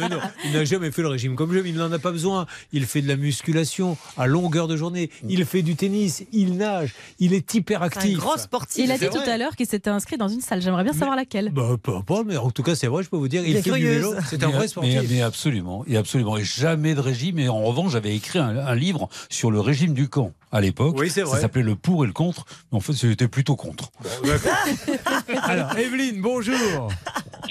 Non, 0.00 0.18
il 0.44 0.52
n'a 0.52 0.64
jamais 0.64 0.90
fait 0.90 1.02
le 1.02 1.08
régime 1.08 1.36
comme 1.36 1.52
j'aime. 1.52 1.66
Il 1.66 1.76
n'en 1.76 1.90
a 1.92 1.98
pas 2.00 2.10
besoin. 2.10 2.46
Il 2.72 2.84
fait 2.86 3.00
de 3.00 3.08
la 3.08 3.16
musculation 3.16 3.96
à 4.18 4.26
longueur 4.26 4.66
de 4.66 4.76
journée. 4.76 5.10
Il 5.28 5.44
fait 5.46 5.62
du 5.62 5.76
tennis. 5.76 6.24
Il 6.32 6.56
nage. 6.56 6.94
Il 7.20 7.32
est 7.32 7.54
hyperactif. 7.54 8.14
Un 8.16 8.18
grand 8.18 8.36
sportif. 8.38 8.84
Il 8.84 8.90
a 8.90 8.98
dit 8.98 9.06
tout 9.06 9.18
vrai. 9.18 9.30
à 9.30 9.38
l'heure 9.38 9.54
qu'il 9.56 9.66
s'était 9.66 9.90
inscrit 9.90 10.16
dans 10.16 10.28
une 10.28 10.40
salle. 10.40 10.60
J'aimerais 10.62 10.82
bien 10.84 10.92
savoir 10.92 11.14
laquelle. 11.16 11.50
Bah, 11.52 11.76
peu 11.80 11.94
importe, 11.94 12.26
mais 12.26 12.36
en 12.36 12.50
tout 12.50 12.62
cas, 12.64 12.74
c'est 12.74 12.88
vrai, 12.88 13.02
je 13.04 13.08
peux 13.08 13.16
vous 13.16 13.28
dire, 13.28 13.42
il, 13.44 13.50
Il 13.50 13.56
est 13.56 13.62
fait 13.62 13.70
du 13.72 13.86
vélo. 13.86 14.14
C'est 14.28 14.42
un 14.42 14.48
Mais- 14.48 14.54
vrai 14.64 14.90
sportif. 14.90 14.94
Mais, 15.10 15.16
mais 15.16 15.22
absolument, 15.22 15.84
et 15.86 15.96
absolument. 15.96 16.36
Et 16.36 16.44
jamais 16.44 16.94
de 16.94 17.00
régime. 17.00 17.38
Et 17.38 17.48
en 17.48 17.62
revanche, 17.62 17.92
j'avais 17.92 18.14
écrit 18.14 18.38
un, 18.38 18.56
un 18.56 18.74
livre 18.74 19.08
sur 19.30 19.50
le 19.50 19.60
régime 19.60 19.94
du 19.94 20.08
camp 20.08 20.32
à 20.52 20.60
l'époque. 20.60 20.96
Oui, 20.98 21.10
c'est 21.10 21.22
vrai. 21.22 21.36
Ça 21.36 21.40
s'appelait 21.42 21.62
Le 21.62 21.76
pour 21.76 22.04
et 22.04 22.06
le 22.06 22.12
contre. 22.12 22.44
Mais 22.72 22.76
en 22.78 22.80
fait, 22.80 22.92
c'était 22.92 23.28
plutôt 23.28 23.56
contre. 23.56 23.90
Alors, 25.42 25.76
Evelyne, 25.78 26.20
bonjour. 26.20 26.88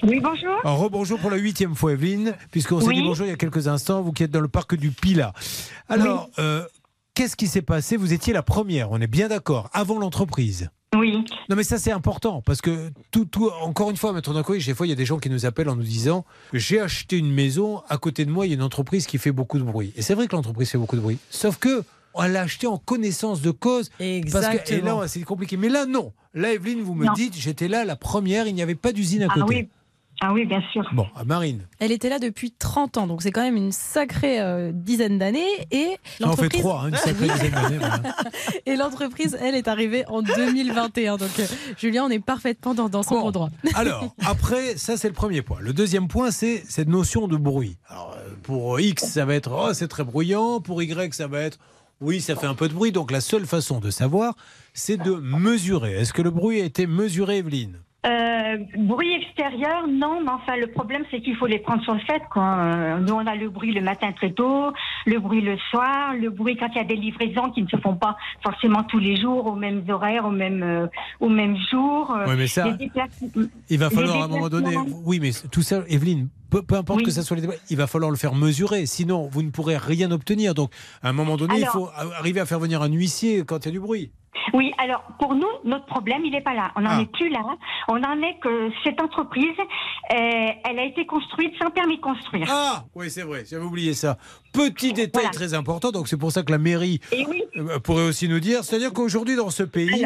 Oui, 0.03 0.19
bonjour. 0.19 0.55
Alors, 0.63 0.77
rebonjour 0.79 1.19
pour 1.19 1.29
la 1.29 1.37
huitième 1.37 1.75
fois, 1.75 1.93
Evelyne, 1.93 2.35
puisqu'on 2.51 2.79
s'est 2.81 2.87
Oui. 2.87 2.95
dit 2.95 3.03
bonjour 3.03 3.25
il 3.25 3.29
y 3.29 3.33
a 3.33 3.37
quelques 3.37 3.67
instants, 3.67 4.01
vous 4.01 4.11
qui 4.11 4.23
êtes 4.23 4.31
dans 4.31 4.41
le 4.41 4.47
parc 4.47 4.75
du 4.75 4.91
Pilat. 4.91 5.33
Alors, 5.89 6.29
euh, 6.39 6.65
qu'est-ce 7.13 7.35
qui 7.35 7.47
s'est 7.47 7.61
passé? 7.61 7.97
Vous 7.97 8.13
étiez 8.13 8.33
la 8.33 8.43
première, 8.43 8.91
on 8.91 8.99
est 9.01 9.07
bien 9.07 9.27
d'accord, 9.27 9.69
avant 9.73 9.99
l'entreprise. 9.99 10.69
Oui. 11.03 11.25
Non 11.49 11.55
mais 11.57 11.63
ça 11.63 11.77
c'est 11.77 11.91
important 11.91 12.41
parce 12.41 12.61
que 12.61 12.89
tout, 13.11 13.25
tout 13.25 13.49
encore 13.61 13.89
une 13.91 13.97
fois, 13.97 14.13
Maître 14.13 14.33
Dancoï, 14.33 14.63
des 14.63 14.73
fois 14.73 14.87
il 14.87 14.89
y 14.89 14.93
a 14.93 14.95
des 14.95 15.05
gens 15.05 15.19
qui 15.19 15.29
nous 15.29 15.45
appellent 15.45 15.67
en 15.69 15.75
nous 15.75 15.83
disant 15.83 16.23
j'ai 16.53 16.79
acheté 16.79 17.17
une 17.17 17.31
maison, 17.31 17.81
à 17.89 17.97
côté 17.97 18.23
de 18.25 18.31
moi 18.31 18.45
il 18.45 18.49
y 18.49 18.51
a 18.53 18.55
une 18.55 18.61
entreprise 18.63 19.05
qui 19.05 19.17
fait 19.17 19.31
beaucoup 19.33 19.57
de 19.59 19.63
bruit. 19.63 19.91
Et 19.97 20.01
c'est 20.01 20.13
vrai 20.15 20.27
que 20.27 20.35
l'entreprise 20.35 20.69
fait 20.69 20.77
beaucoup 20.77 20.95
de 20.95 21.01
bruit. 21.01 21.17
Sauf 21.29 21.57
que 21.57 21.83
on 22.13 22.21
l'a 22.23 22.41
acheté 22.41 22.67
en 22.67 22.77
connaissance 22.77 23.41
de 23.41 23.51
cause. 23.51 23.89
Parce 23.89 23.97
que, 23.99 24.03
et 24.03 24.17
Exactement. 24.17 25.01
là 25.01 25.07
c'est 25.07 25.21
compliqué. 25.23 25.57
Mais 25.57 25.67
là 25.69 25.85
non. 25.85 26.13
Là 26.33 26.53
Evelyne, 26.53 26.81
vous 26.81 26.93
me 26.95 27.05
Non. 27.05 27.13
dites 27.13 27.35
j'étais 27.35 27.67
là 27.67 27.83
la 27.85 27.95
première, 27.95 28.47
il 28.47 28.55
n'y 28.55 28.61
avait 28.61 28.75
pas 28.75 28.91
d'usine 28.93 29.23
à 29.23 29.27
Ah 29.29 29.33
côté. 29.39 29.55
oui. 29.55 29.67
Ah 30.25 30.31
oui, 30.31 30.45
bien 30.45 30.63
sûr. 30.71 30.89
Bon, 30.93 31.05
à 31.17 31.25
Marine. 31.25 31.67
Elle 31.79 31.91
était 31.91 32.07
là 32.07 32.17
depuis 32.17 32.51
30 32.51 32.97
ans, 32.97 33.07
donc 33.07 33.21
c'est 33.21 33.33
quand 33.33 33.41
même 33.41 33.57
une 33.57 33.73
sacrée 33.73 34.39
euh, 34.39 34.71
dizaine 34.73 35.17
d'années. 35.17 35.43
Et 35.69 35.97
Ça 36.17 36.29
en 36.29 36.37
fait 36.37 36.43
l'entreprise, 36.43 36.61
trois, 36.61 36.81
hein, 36.83 36.87
une 36.87 36.95
sacrée 36.95 37.27
dizaine 37.33 37.51
d'années. 37.51 37.77
voilà. 37.77 38.01
et 38.65 38.77
l'entreprise, 38.77 39.37
elle, 39.41 39.53
est 39.53 39.67
arrivée 39.67 40.05
en 40.07 40.21
2021. 40.21 41.17
Donc, 41.17 41.27
euh, 41.39 41.45
Julien, 41.77 42.05
on 42.05 42.09
est 42.09 42.21
parfaitement 42.21 42.73
dans, 42.73 42.87
dans 42.87 43.03
son 43.03 43.19
bon 43.19 43.31
droit. 43.31 43.49
Alors, 43.75 44.15
après, 44.25 44.77
ça 44.77 44.95
c'est 44.95 45.09
le 45.09 45.13
premier 45.13 45.41
point. 45.41 45.57
Le 45.59 45.73
deuxième 45.73 46.07
point, 46.07 46.31
c'est 46.31 46.63
cette 46.69 46.87
notion 46.87 47.27
de 47.27 47.35
bruit. 47.35 47.75
Alors, 47.89 48.15
euh, 48.17 48.29
pour 48.43 48.79
X, 48.79 49.03
ça 49.03 49.25
va 49.25 49.35
être 49.35 49.51
oh, 49.51 49.73
c'est 49.73 49.89
très 49.89 50.05
bruyant. 50.05 50.61
Pour 50.61 50.81
Y, 50.81 51.13
ça 51.13 51.27
va 51.27 51.41
être 51.41 51.59
oui, 51.99 52.21
ça 52.21 52.37
fait 52.37 52.47
un 52.47 52.55
peu 52.55 52.69
de 52.69 52.73
bruit. 52.73 52.93
Donc, 52.93 53.11
la 53.11 53.19
seule 53.19 53.45
façon 53.45 53.81
de 53.81 53.89
savoir, 53.89 54.35
c'est 54.73 54.95
de 54.95 55.11
mesurer. 55.15 55.95
Est-ce 55.95 56.13
que 56.13 56.21
le 56.21 56.31
bruit 56.31 56.61
a 56.61 56.63
été 56.63 56.87
mesuré, 56.87 57.39
Evelyne? 57.39 57.79
Euh, 58.05 58.57
bruit 58.77 59.13
extérieur, 59.13 59.87
non, 59.87 60.19
mais 60.21 60.31
enfin 60.31 60.57
le 60.57 60.67
problème 60.67 61.03
c'est 61.09 61.21
qu'il 61.21 61.37
faut 61.37 61.47
les 61.47 61.59
prendre 61.59 61.81
sur 61.83 61.93
le 61.93 62.01
fait. 62.01 62.21
Quoi. 62.29 62.99
Nous 62.99 63.13
on 63.13 63.25
a 63.25 63.35
le 63.35 63.49
bruit 63.49 63.71
le 63.71 63.81
matin 63.81 64.11
très 64.11 64.31
tôt, 64.31 64.73
le 65.05 65.19
bruit 65.19 65.39
le 65.41 65.57
soir, 65.69 66.13
le 66.13 66.29
bruit 66.29 66.57
quand 66.57 66.67
il 66.75 66.77
y 66.77 66.81
a 66.81 66.83
des 66.83 66.97
livraisons 66.97 67.49
qui 67.51 67.63
ne 67.63 67.67
se 67.69 67.77
font 67.77 67.95
pas 67.95 68.17
forcément 68.43 68.83
tous 68.83 68.99
les 68.99 69.15
jours 69.15 69.45
aux 69.47 69.55
mêmes 69.55 69.83
horaires, 69.89 70.25
aux 70.25 70.31
mêmes 70.31 70.63
euh, 70.63 70.87
aux 71.21 71.29
mêmes 71.29 71.55
jours. 71.71 72.13
Ouais, 72.27 72.35
mais 72.35 72.47
ça, 72.47 72.77
Il 73.69 73.79
va 73.79 73.89
falloir 73.89 74.21
à 74.21 74.25
un 74.25 74.27
moment 74.27 74.49
donné. 74.49 74.75
Oui, 75.05 75.19
mais 75.21 75.31
tout 75.51 75.61
ça, 75.61 75.83
Evelyne, 75.87 76.27
peu, 76.49 76.61
peu 76.61 76.75
importe 76.75 76.99
Oui. 76.99 77.05
que 77.05 77.11
ça 77.11 77.21
soit 77.23 77.37
les 77.37 77.47
il 77.69 77.77
va 77.77 77.87
falloir 77.87 78.11
le 78.11 78.17
faire 78.17 78.35
mesurer. 78.35 78.85
Sinon, 78.85 79.27
vous 79.31 79.43
ne 79.43 79.49
pourrez 79.49 79.77
rien 79.77 80.11
obtenir. 80.11 80.53
Donc, 80.53 80.71
à 81.01 81.09
un 81.09 81.13
moment 81.13 81.37
donné, 81.37 81.55
il 81.57 81.65
faut 81.65 81.89
arriver 82.17 82.39
à 82.41 82.45
faire 82.45 82.59
venir 82.59 82.81
un 82.81 82.91
huissier 82.91 83.43
quand 83.45 83.59
il 83.63 83.65
y 83.65 83.69
a 83.69 83.71
du 83.71 83.79
bruit. 83.79 84.11
Oui, 84.53 84.71
alors 84.77 85.03
pour 85.19 85.35
nous, 85.35 85.47
notre 85.63 85.85
problème, 85.85 86.23
il 86.25 86.31
n'est 86.31 86.41
pas 86.41 86.53
là. 86.53 86.71
On 86.75 86.81
n'en 86.81 86.89
Ah. 86.97 87.01
est 87.01 87.11
plus 87.11 87.29
là. 87.29 87.41
On 87.87 88.01
en 88.03 88.21
est 88.21 88.39
que 88.39 88.69
cette 88.83 89.01
entreprise, 89.01 89.55
euh, 89.59 90.15
elle 90.65 90.79
a 90.79 90.83
été 90.85 91.05
construite 91.05 91.53
sans 91.61 91.69
permis 91.71 91.97
de 91.97 92.01
construire. 92.01 92.47
Ah, 92.49 92.83
oui, 92.95 93.09
c'est 93.09 93.21
vrai, 93.21 93.45
j'avais 93.49 93.63
oublié 93.65 93.93
ça. 93.93 94.17
Petit 94.51 94.93
détail 94.93 95.23
Voilà. 95.23 95.29
très 95.29 95.53
important, 95.53 95.91
donc 95.91 96.07
c'est 96.07 96.17
pour 96.17 96.31
ça 96.31 96.43
que 96.43 96.51
la 96.51 96.57
mairie 96.57 96.99
oui. 97.11 97.43
euh, 97.57 97.79
pourrait 97.79 98.03
aussi 98.07 98.27
nous 98.27 98.39
dire, 98.39 98.63
c'est-à-dire 98.63 98.91
qu'aujourd'hui 98.93 99.35
dans 99.35 99.49
ce 99.49 99.63
pays, 99.63 100.05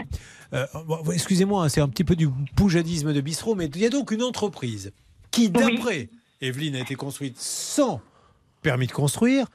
euh, 0.53 0.65
bon, 0.85 0.99
excusez-moi, 1.11 1.63
hein, 1.65 1.69
c'est 1.69 1.81
un 1.81 1.89
petit 1.89 2.03
peu 2.03 2.15
du 2.15 2.29
poujadisme 2.55 3.13
de 3.13 3.21
bistrot, 3.21 3.55
mais 3.55 3.65
il 3.65 3.81
y 3.81 3.85
a 3.85 3.89
donc 3.89 4.11
une 4.11 4.23
entreprise 4.23 4.91
qui, 5.31 5.49
d'après 5.49 6.09
Evelyne, 6.41 6.75
a 6.75 6.79
été 6.79 6.95
construite 6.95 7.37
sans 7.37 8.01
permis 8.61 8.87
de 8.87 8.91
construire. 8.91 9.45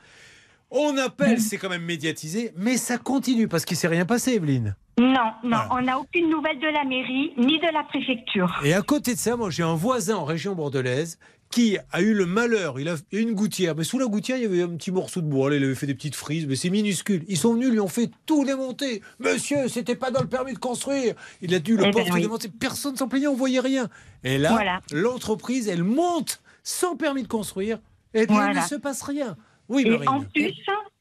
On 0.75 0.97
appelle, 0.97 1.39
c'est 1.41 1.59
quand 1.59 1.69
même 1.69 1.85
médiatisé, 1.85 2.53
mais 2.57 2.79
ça 2.79 2.97
continue 2.97 3.47
parce 3.47 3.65
qu'il 3.67 3.75
ne 3.75 3.81
s'est 3.81 3.89
rien 3.89 4.07
passé, 4.07 4.33
Evelyne. 4.33 4.75
Non, 4.99 5.33
non, 5.45 5.59
on 5.71 5.83
n'a 5.83 5.99
aucune 5.99 6.31
nouvelle 6.31 6.59
de 6.61 6.67
la 6.67 6.85
mairie 6.85 7.33
ni 7.37 7.59
de 7.59 7.73
la 7.73 7.83
préfecture. 7.85 8.59
Et 8.65 8.73
à 8.73 8.81
côté 8.83 9.15
de 9.15 9.19
ça, 9.19 9.37
moi 9.37 9.51
j'ai 9.51 9.63
un 9.63 9.75
voisin 9.75 10.17
en 10.17 10.25
région 10.25 10.55
bordelaise 10.55 11.19
qui 11.51 11.77
a 11.93 12.01
eu 12.01 12.15
le 12.15 12.25
malheur, 12.25 12.81
il 12.81 12.89
a 12.89 12.95
une 13.13 13.35
gouttière, 13.35 13.75
mais 13.77 13.85
sous 13.85 13.99
la 13.99 14.07
gouttière 14.07 14.39
il 14.39 14.43
y 14.45 14.47
avait 14.47 14.63
un 14.63 14.75
petit 14.77 14.91
morceau 14.91 15.21
de 15.21 15.27
bois, 15.27 15.55
il 15.55 15.63
avait 15.63 15.75
fait 15.75 15.87
des 15.87 15.95
petites 15.95 16.15
frises, 16.15 16.47
mais 16.47 16.57
c'est 16.57 16.71
minuscule. 16.71 17.25
Ils 17.29 17.37
sont 17.37 17.53
venus, 17.53 17.69
lui 17.71 17.81
ont 17.81 17.89
fait 17.89 18.11
tout 18.25 18.45
démonter. 18.47 19.03
Monsieur, 19.19 19.69
c'était 19.69 19.95
pas 19.97 20.11
dans 20.11 20.23
le 20.23 20.29
permis 20.29 20.55
de 20.55 20.59
construire. 20.59 21.15
Il 21.43 21.55
a 21.55 21.59
dû 21.59 21.77
le 21.77 21.83
Eh 21.83 21.87
ben 21.87 21.93
porter 21.93 22.13
oui. 22.13 22.23
démonter. 22.23 22.49
Personne 22.49 22.97
s'en 22.97 23.09
plaignait, 23.09 23.27
on 23.27 23.35
voyait 23.35 23.61
rien. 23.61 23.89
Et 24.25 24.39
là, 24.39 24.53
Voilà. 24.53 24.81
l'entreprise, 24.93 25.69
elle 25.69 25.85
monte 25.85 26.41
sans 26.63 26.97
permis 26.97 27.23
de 27.23 27.29
construire, 27.29 27.79
et 28.15 28.27
puis 28.27 28.37
il 28.37 28.57
ne 28.57 28.61
se 28.63 28.75
passe 28.77 29.03
rien. 29.03 29.37
Oui, 29.69 29.83
Et 29.87 29.91
Marine. 29.91 30.09
en 30.09 30.21
plus, 30.23 30.53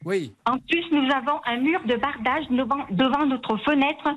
Oui. 0.04 0.32
en 0.46 0.58
plus, 0.58 0.84
nous 0.92 1.08
avons 1.12 1.40
un 1.46 1.58
mur 1.58 1.80
de 1.86 1.96
bardage 1.96 2.44
devant, 2.50 3.26
notre 3.26 3.56
fenêtre 3.58 4.08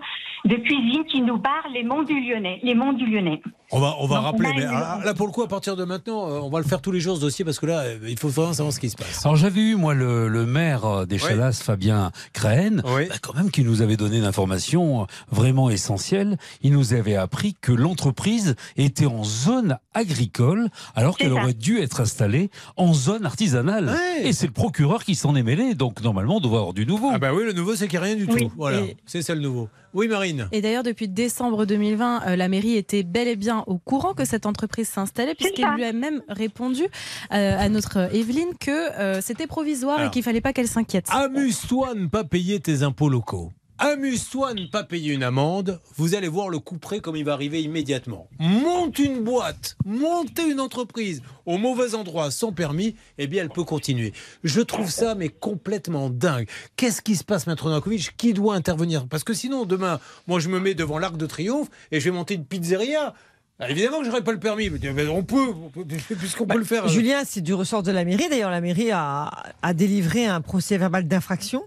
de 0.45 0.56
cuisine 0.56 1.03
qui 1.06 1.22
nous 1.22 1.38
barre 1.38 1.68
les 1.74 1.84
monts 1.84 2.03
du 2.03 2.20
Lyonnais. 2.20 2.60
Les 2.64 2.76
monts 2.76 2.94
du 2.94 3.06
Lyonnais. 3.06 3.41
On 3.72 3.80
va, 3.80 3.95
on 3.99 4.06
va 4.06 4.18
Donc, 4.18 4.26
rappeler, 4.26 4.49
on 4.53 4.57
mais 4.57 4.66
ah, 4.70 4.99
là 5.03 5.14
pour 5.16 5.26
le 5.26 5.32
coup, 5.32 5.41
à 5.41 5.48
partir 5.48 5.76
de 5.76 5.84
maintenant, 5.86 6.30
euh, 6.30 6.40
on 6.40 6.49
va 6.49 6.60
le 6.60 6.66
faire 6.66 6.82
tous 6.82 6.91
les 6.91 6.99
jours 6.99 7.16
ce 7.16 7.22
dossier 7.22 7.44
parce 7.44 7.60
que 7.60 7.66
là, 7.66 7.80
euh, 7.80 7.98
il 8.07 8.18
faut 8.20 8.30
vraiment 8.30 8.53
savoir 8.53 8.72
ce 8.72 8.80
qui 8.80 8.90
se 8.90 8.95
passe. 8.95 9.26
Alors 9.26 9.36
j'avais 9.38 9.62
eu 9.62 9.76
moi 9.76 9.95
le, 9.95 10.28
le 10.28 10.45
maire 10.45 10.86
euh, 10.86 11.06
des 11.06 11.16
Oui. 11.16 11.32
Fabien 11.53 12.12
Crène, 12.34 12.82
bah, 12.84 13.16
quand 13.22 13.34
même 13.34 13.49
qui 13.49 13.64
nous 13.64 13.82
avait 13.82 13.98
donné 13.98 14.18
une 14.18 14.26
information 14.26 15.07
vraiment 15.32 15.70
essentielle. 15.70 16.38
Il 16.62 16.74
nous 16.74 16.94
avait 16.94 17.16
appris 17.16 17.56
que 17.60 17.72
l'entreprise 17.72 18.56
était 18.78 19.06
en 19.06 19.24
zone 19.24 19.78
agricole 19.94 20.70
alors 20.95 21.18
qu'elle 21.18 21.34
aurait 21.34 21.53
dû 21.53 21.80
être 21.80 22.02
installée 22.02 22.52
en 22.78 22.94
zone 22.94 23.26
artisanale. 23.26 23.95
Et 24.24 24.34
c'est 24.34 24.48
le 24.48 24.53
procureur 24.53 25.03
qui 25.03 25.16
s'en 25.16 25.36
est 25.36 25.44
mêlé, 25.44 25.74
donc 25.76 26.02
normalement 26.03 26.38
on 26.38 26.39
doit 26.39 26.60
avoir 26.60 26.73
du 26.73 26.85
nouveau. 26.85 27.10
Ah 27.14 27.19
bah 27.19 27.34
oui, 27.34 27.43
le 27.45 27.53
nouveau, 27.53 27.76
c'est 27.76 27.88
qu'il 27.88 27.99
n'y 27.99 28.06
a 28.06 28.07
rien 28.07 28.15
du 28.15 28.26
Oui. 28.26 28.43
tout. 28.43 28.52
Voilà, 28.57 28.81
Et- 28.81 28.97
c'est 29.06 29.22
ça 29.22 29.35
le 29.35 29.41
nouveau. 29.41 29.69
Oui, 29.93 30.07
Marine. 30.10 30.49
Et 30.52 30.61
d'ailleurs, 30.61 30.84
depuis 30.84 31.07
décembre 31.07 31.65
2020, 31.65 32.23
euh, 32.27 32.35
la 32.35 32.49
mairie 32.49 32.76
était 32.76 33.03
bel 33.03 33.27
et 33.30 33.38
bien 33.38 33.64
au 33.68 33.77
courant 33.77 34.14
que 34.14 34.26
cette 34.26 34.45
entreprise 34.45 34.89
s'installait, 34.89 35.35
puisqu'elle 35.35 35.73
lui 35.76 35.85
a 35.85 35.93
même 35.93 36.22
répondu 36.27 36.84
euh, 36.84 37.57
à 37.57 37.69
notre 37.69 37.97
euh, 37.99 38.10
Evelyne 38.10 38.49
que 38.60 38.72
euh, 38.99 39.22
c'était 39.22 39.47
provisoire 39.47 39.97
Alors. 39.99 40.07
et 40.07 40.11
qu'il 40.11 40.23
fallait 40.23 40.41
pas 40.41 40.52
qu'elle 40.52 40.68
s'inquiète. 40.68 41.07
Amuse-toi 41.11 41.91
à 41.91 41.93
ne 41.93 42.07
pas 42.07 42.23
payer 42.26 42.60
tes 42.60 42.84
impôts 42.84 43.07
locaux. 43.10 43.52
Amuse-toi 43.77 44.49
à 44.49 44.53
ne 44.53 44.65
pas 44.68 44.84
payer 44.85 45.14
une 45.14 45.23
amende, 45.23 45.81
vous 45.97 46.15
allez 46.15 46.30
voir 46.30 46.47
le 46.47 46.60
coup 46.60 46.77
près 46.77 47.02
comme 47.02 47.18
il 47.18 47.26
va 47.26 47.34
arriver 47.34 47.61
immédiatement. 47.61 48.30
Monte 48.39 48.99
une 48.99 49.22
boîte, 49.22 49.76
montez 49.85 50.49
une 50.49 50.61
entreprise 50.61 51.22
au 51.45 51.57
mauvais 51.57 51.93
endroit 51.93 52.31
sans 52.31 52.53
permis, 52.53 52.95
eh 53.18 53.27
bien 53.27 53.43
elle 53.43 53.49
peut 53.49 53.65
continuer. 53.65 54.14
Je 54.45 54.61
trouve 54.61 54.89
ça 54.89 55.14
mais 55.14 55.27
complètement 55.27 56.10
dingue. 56.10 56.47
Qu'est-ce 56.77 57.02
qui 57.02 57.18
se 57.18 57.26
passe, 57.26 57.47
Maître 57.47 57.65
Novakovic? 57.68 58.15
Qui 58.15 58.34
doit 58.34 58.56
intervenir? 58.56 59.07
Parce 59.10 59.26
que 59.26 59.34
sinon, 59.34 59.65
demain, 59.65 59.99
moi 60.26 60.39
je 60.39 60.47
me 60.47 60.60
mets 60.61 60.73
devant 60.73 60.97
l'Arc 60.97 61.18
de 61.18 61.26
Triomphe 61.26 61.68
et 61.91 61.99
je 61.99 62.06
vais 62.06 62.15
monter 62.15 62.35
une 62.35 62.45
pizzeria. 62.45 63.14
Ah, 63.57 63.69
évidemment 63.69 63.99
que 63.99 64.06
j'aurais 64.06 64.22
pas 64.23 64.34
le 64.34 64.39
permis, 64.39 64.69
mais 64.69 65.07
on 65.07 65.23
peut, 65.23 65.53
on 65.65 65.69
peut- 65.69 65.85
puisqu'on 66.19 66.45
peut 66.45 66.57
le 66.57 66.65
faire. 66.65 66.84
Bah, 66.84 66.89
Julien, 66.89 67.22
c'est 67.26 67.39
du 67.39 67.53
ressort 67.53 67.84
de 67.84 67.91
la 67.91 68.03
mairie. 68.03 68.27
D'ailleurs, 68.30 68.52
la 68.52 68.60
mairie 68.60 68.91
a, 68.91 69.31
a 69.61 69.73
délivré 69.73 70.26
un 70.26 70.41
procès 70.41 70.77
verbal 70.77 71.07
d'infraction. 71.07 71.64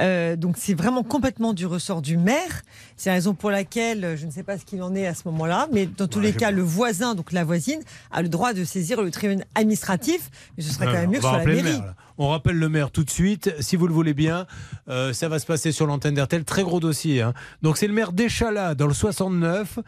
Euh, 0.00 0.36
donc, 0.36 0.56
c'est 0.58 0.74
vraiment 0.74 1.02
complètement 1.02 1.52
du 1.52 1.66
ressort 1.66 2.02
du 2.02 2.16
maire. 2.16 2.62
C'est 2.96 3.10
la 3.10 3.14
raison 3.14 3.34
pour 3.34 3.50
laquelle 3.50 4.04
euh, 4.04 4.16
je 4.16 4.26
ne 4.26 4.30
sais 4.30 4.42
pas 4.42 4.56
ce 4.58 4.64
qu'il 4.64 4.82
en 4.82 4.94
est 4.94 5.06
à 5.06 5.14
ce 5.14 5.22
moment-là, 5.26 5.68
mais 5.72 5.86
dans 5.86 6.06
tous 6.08 6.20
les 6.20 6.32
cas, 6.32 6.50
le 6.50 6.62
voisin, 6.62 7.14
donc 7.14 7.32
la 7.32 7.44
voisine, 7.44 7.80
a 8.10 8.22
le 8.22 8.28
droit 8.28 8.52
de 8.54 8.64
saisir 8.64 9.02
le 9.02 9.10
tribunal 9.10 9.44
administratif. 9.54 10.30
Mais 10.56 10.62
ce 10.64 10.72
serait 10.72 10.86
quand 10.86 10.92
même 10.92 11.10
mieux 11.10 11.18
on 11.18 11.20
que 11.22 11.26
sur 11.28 11.36
la 11.36 11.44
mairie. 11.44 11.62
maire. 11.62 11.94
On 12.18 12.28
rappelle 12.28 12.56
le 12.58 12.68
maire 12.68 12.90
tout 12.90 13.04
de 13.04 13.10
suite, 13.10 13.52
si 13.60 13.74
vous 13.74 13.86
le 13.88 13.94
voulez 13.94 14.12
bien. 14.14 14.46
Euh, 14.88 15.12
ça 15.14 15.28
va 15.28 15.38
se 15.38 15.46
passer 15.46 15.72
sur 15.72 15.86
l'antenne 15.86 16.14
d'RTL. 16.14 16.44
Très 16.44 16.62
gros 16.62 16.78
dossier. 16.78 17.22
hein. 17.22 17.32
Donc 17.62 17.78
c'est 17.78 17.86
le 17.88 17.94
maire 17.94 18.12
d'Échalas 18.12 18.74
dans 18.74 18.86
le 18.86 18.92
69. 18.94 19.78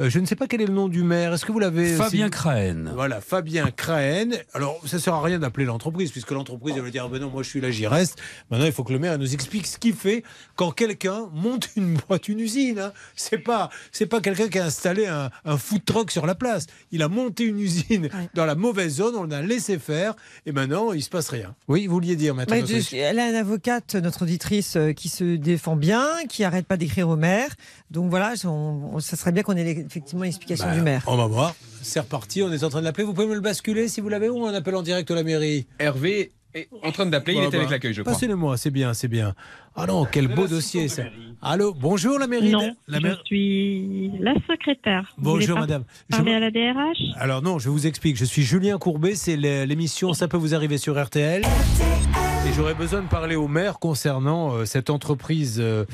Euh, 0.00 0.08
je 0.08 0.18
ne 0.20 0.24
sais 0.24 0.36
pas 0.36 0.46
quel 0.46 0.60
est 0.62 0.66
le 0.66 0.72
nom 0.72 0.88
du 0.88 1.02
maire. 1.02 1.34
Est-ce 1.34 1.44
que 1.44 1.50
vous 1.52 1.58
l'avez 1.58 1.96
Fabien 1.96 2.26
si- 2.26 2.30
Crahen. 2.30 2.92
Voilà, 2.94 3.20
Fabien 3.20 3.70
Crahen. 3.76 4.30
Alors 4.54 4.80
ça 4.86 4.98
sert 5.00 5.12
à 5.12 5.22
rien 5.22 5.40
d'appeler 5.40 5.66
l'entreprise 5.66 6.12
puisque 6.12 6.30
l'entreprise 6.30 6.74
elle 6.76 6.82
va 6.82 6.90
dire 6.90 7.04
Ah 7.06 7.10
ben 7.12 7.20
non 7.20 7.30
moi 7.30 7.42
je 7.42 7.48
suis 7.48 7.60
là 7.60 7.70
j'y 7.70 7.86
reste. 7.86 8.16
Maintenant 8.50 8.66
il 8.66 8.72
faut 8.72 8.84
que 8.84 8.92
le 8.92 8.98
maire 9.00 9.18
nous 9.18 9.34
explique 9.34 9.51
ce 9.64 9.78
qu'il 9.78 9.94
fait 9.94 10.22
quand 10.56 10.70
quelqu'un 10.70 11.28
monte 11.32 11.68
une 11.76 11.94
boîte, 12.08 12.28
une 12.28 12.40
usine. 12.40 12.78
hein. 12.78 12.92
C'est 13.16 13.38
pas 13.38 13.70
c'est 13.92 14.06
pas 14.06 14.20
quelqu'un 14.20 14.48
qui 14.48 14.58
a 14.58 14.64
installé 14.64 15.06
un, 15.06 15.30
un 15.44 15.56
food 15.58 15.84
truck 15.84 16.10
sur 16.10 16.26
la 16.26 16.34
place. 16.34 16.66
Il 16.90 17.02
a 17.02 17.08
monté 17.08 17.44
une 17.44 17.60
usine 17.60 18.08
dans 18.34 18.44
la 18.46 18.54
mauvaise 18.54 18.96
zone. 18.96 19.14
On 19.16 19.24
l'a 19.24 19.42
laissé 19.42 19.78
faire 19.78 20.14
et 20.46 20.52
maintenant 20.52 20.92
il 20.92 21.02
se 21.02 21.10
passe 21.10 21.28
rien. 21.28 21.54
Oui, 21.68 21.86
vous 21.86 21.94
vouliez 21.94 22.16
dire 22.16 22.34
maintenant. 22.34 22.56
Elle 22.92 23.18
a 23.18 23.28
une 23.28 23.34
avocate, 23.34 23.94
notre 23.96 24.22
auditrice, 24.22 24.76
euh, 24.76 24.92
qui 24.92 25.08
se 25.08 25.36
défend 25.36 25.76
bien, 25.76 26.08
qui 26.28 26.44
arrête 26.44 26.66
pas 26.66 26.76
d'écrire 26.76 27.08
au 27.08 27.16
maire. 27.16 27.50
Donc 27.90 28.10
voilà, 28.10 28.34
on- 28.44 28.90
on- 28.94 29.00
ça 29.00 29.16
serait 29.16 29.32
bien 29.32 29.42
qu'on 29.42 29.56
ait 29.56 29.70
effectivement 29.70 30.22
l'explication 30.24 30.66
Bah, 30.66 30.74
du 30.74 30.80
maire. 30.82 31.02
On 31.06 31.16
va 31.16 31.26
voir. 31.26 31.54
C'est 31.82 32.00
reparti. 32.00 32.42
On 32.42 32.52
est 32.52 32.62
en 32.64 32.68
train 32.70 32.80
de 32.80 32.84
l'appeler. 32.84 33.04
Vous 33.04 33.12
pouvez 33.14 33.26
me 33.26 33.34
le 33.34 33.40
basculer 33.40 33.88
si 33.88 34.00
vous 34.00 34.08
l'avez 34.08 34.28
ou 34.28 34.36
on 34.36 34.54
appelle 34.54 34.76
en 34.76 34.82
direct 34.82 35.10
à 35.10 35.14
la 35.14 35.22
mairie? 35.24 35.66
Hervé 35.78 36.32
est 36.54 36.68
en 36.82 36.92
train 36.92 37.06
d'appeler. 37.06 37.34
Il 37.34 37.38
Bah, 37.40 37.44
est 37.44 37.54
avec 37.54 37.66
bah, 37.68 37.70
l'accueil, 37.72 37.94
je 37.94 38.02
crois. 38.02 38.12
Passez-le-moi, 38.12 38.56
c'est 38.56 38.70
bien, 38.70 38.94
c'est 38.94 39.08
bien. 39.08 39.34
Ah 39.74 39.86
non, 39.86 40.04
quel 40.10 40.28
beau 40.28 40.46
dossier 40.46 40.88
ça. 40.88 41.04
Allô, 41.40 41.74
bonjour 41.74 42.18
la 42.18 42.26
mairie. 42.26 42.50
Non, 42.50 42.70
la 42.88 42.98
je 43.00 43.14
suis 43.24 44.10
la 44.20 44.34
secrétaire. 44.50 45.12
Vous 45.16 45.24
Bonjour 45.24 45.58
madame. 45.58 45.84
Je 46.10 46.16
Parler 46.16 46.32
me- 46.32 46.36
à 46.36 46.40
la 46.40 46.50
DRH 46.50 46.98
Alors 47.16 47.42
non, 47.42 47.58
je 47.58 47.68
vous 47.70 47.86
explique. 47.86 48.16
Je 48.16 48.24
suis 48.24 48.42
Julien 48.42 48.78
Courbet, 48.78 49.14
c'est 49.14 49.36
l'é- 49.36 49.66
l'émission 49.66 50.12
Ça 50.14 50.28
peut 50.28 50.36
vous 50.36 50.54
arriver 50.54 50.78
sur 50.78 51.02
RTL. 51.02 51.42
Et 51.42 52.52
j'aurais 52.54 52.74
besoin 52.74 53.02
de 53.02 53.06
parler 53.08 53.36
au 53.36 53.46
maire 53.48 53.78
concernant 53.78 54.52
euh, 54.52 54.64
cette 54.64 54.90
entreprise 54.90 55.58
euh, 55.60 55.84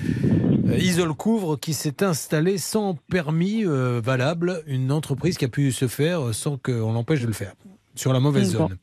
euh, 0.66 0.78
Isole 0.78 1.12
Couvre 1.12 1.56
qui 1.56 1.74
s'est 1.74 2.02
installée 2.02 2.56
sans 2.56 2.94
permis 3.10 3.64
euh, 3.66 4.00
valable, 4.02 4.62
une 4.66 4.90
entreprise 4.90 5.36
qui 5.36 5.44
a 5.44 5.48
pu 5.48 5.72
se 5.72 5.86
faire 5.88 6.34
sans 6.34 6.56
qu'on 6.56 6.92
l'empêche 6.94 7.20
de 7.20 7.26
le 7.26 7.34
faire, 7.34 7.52
sur 7.98 8.12
la 8.12 8.20
mauvaise 8.20 8.52
Bon. 8.54 8.68
zone. 8.68 8.76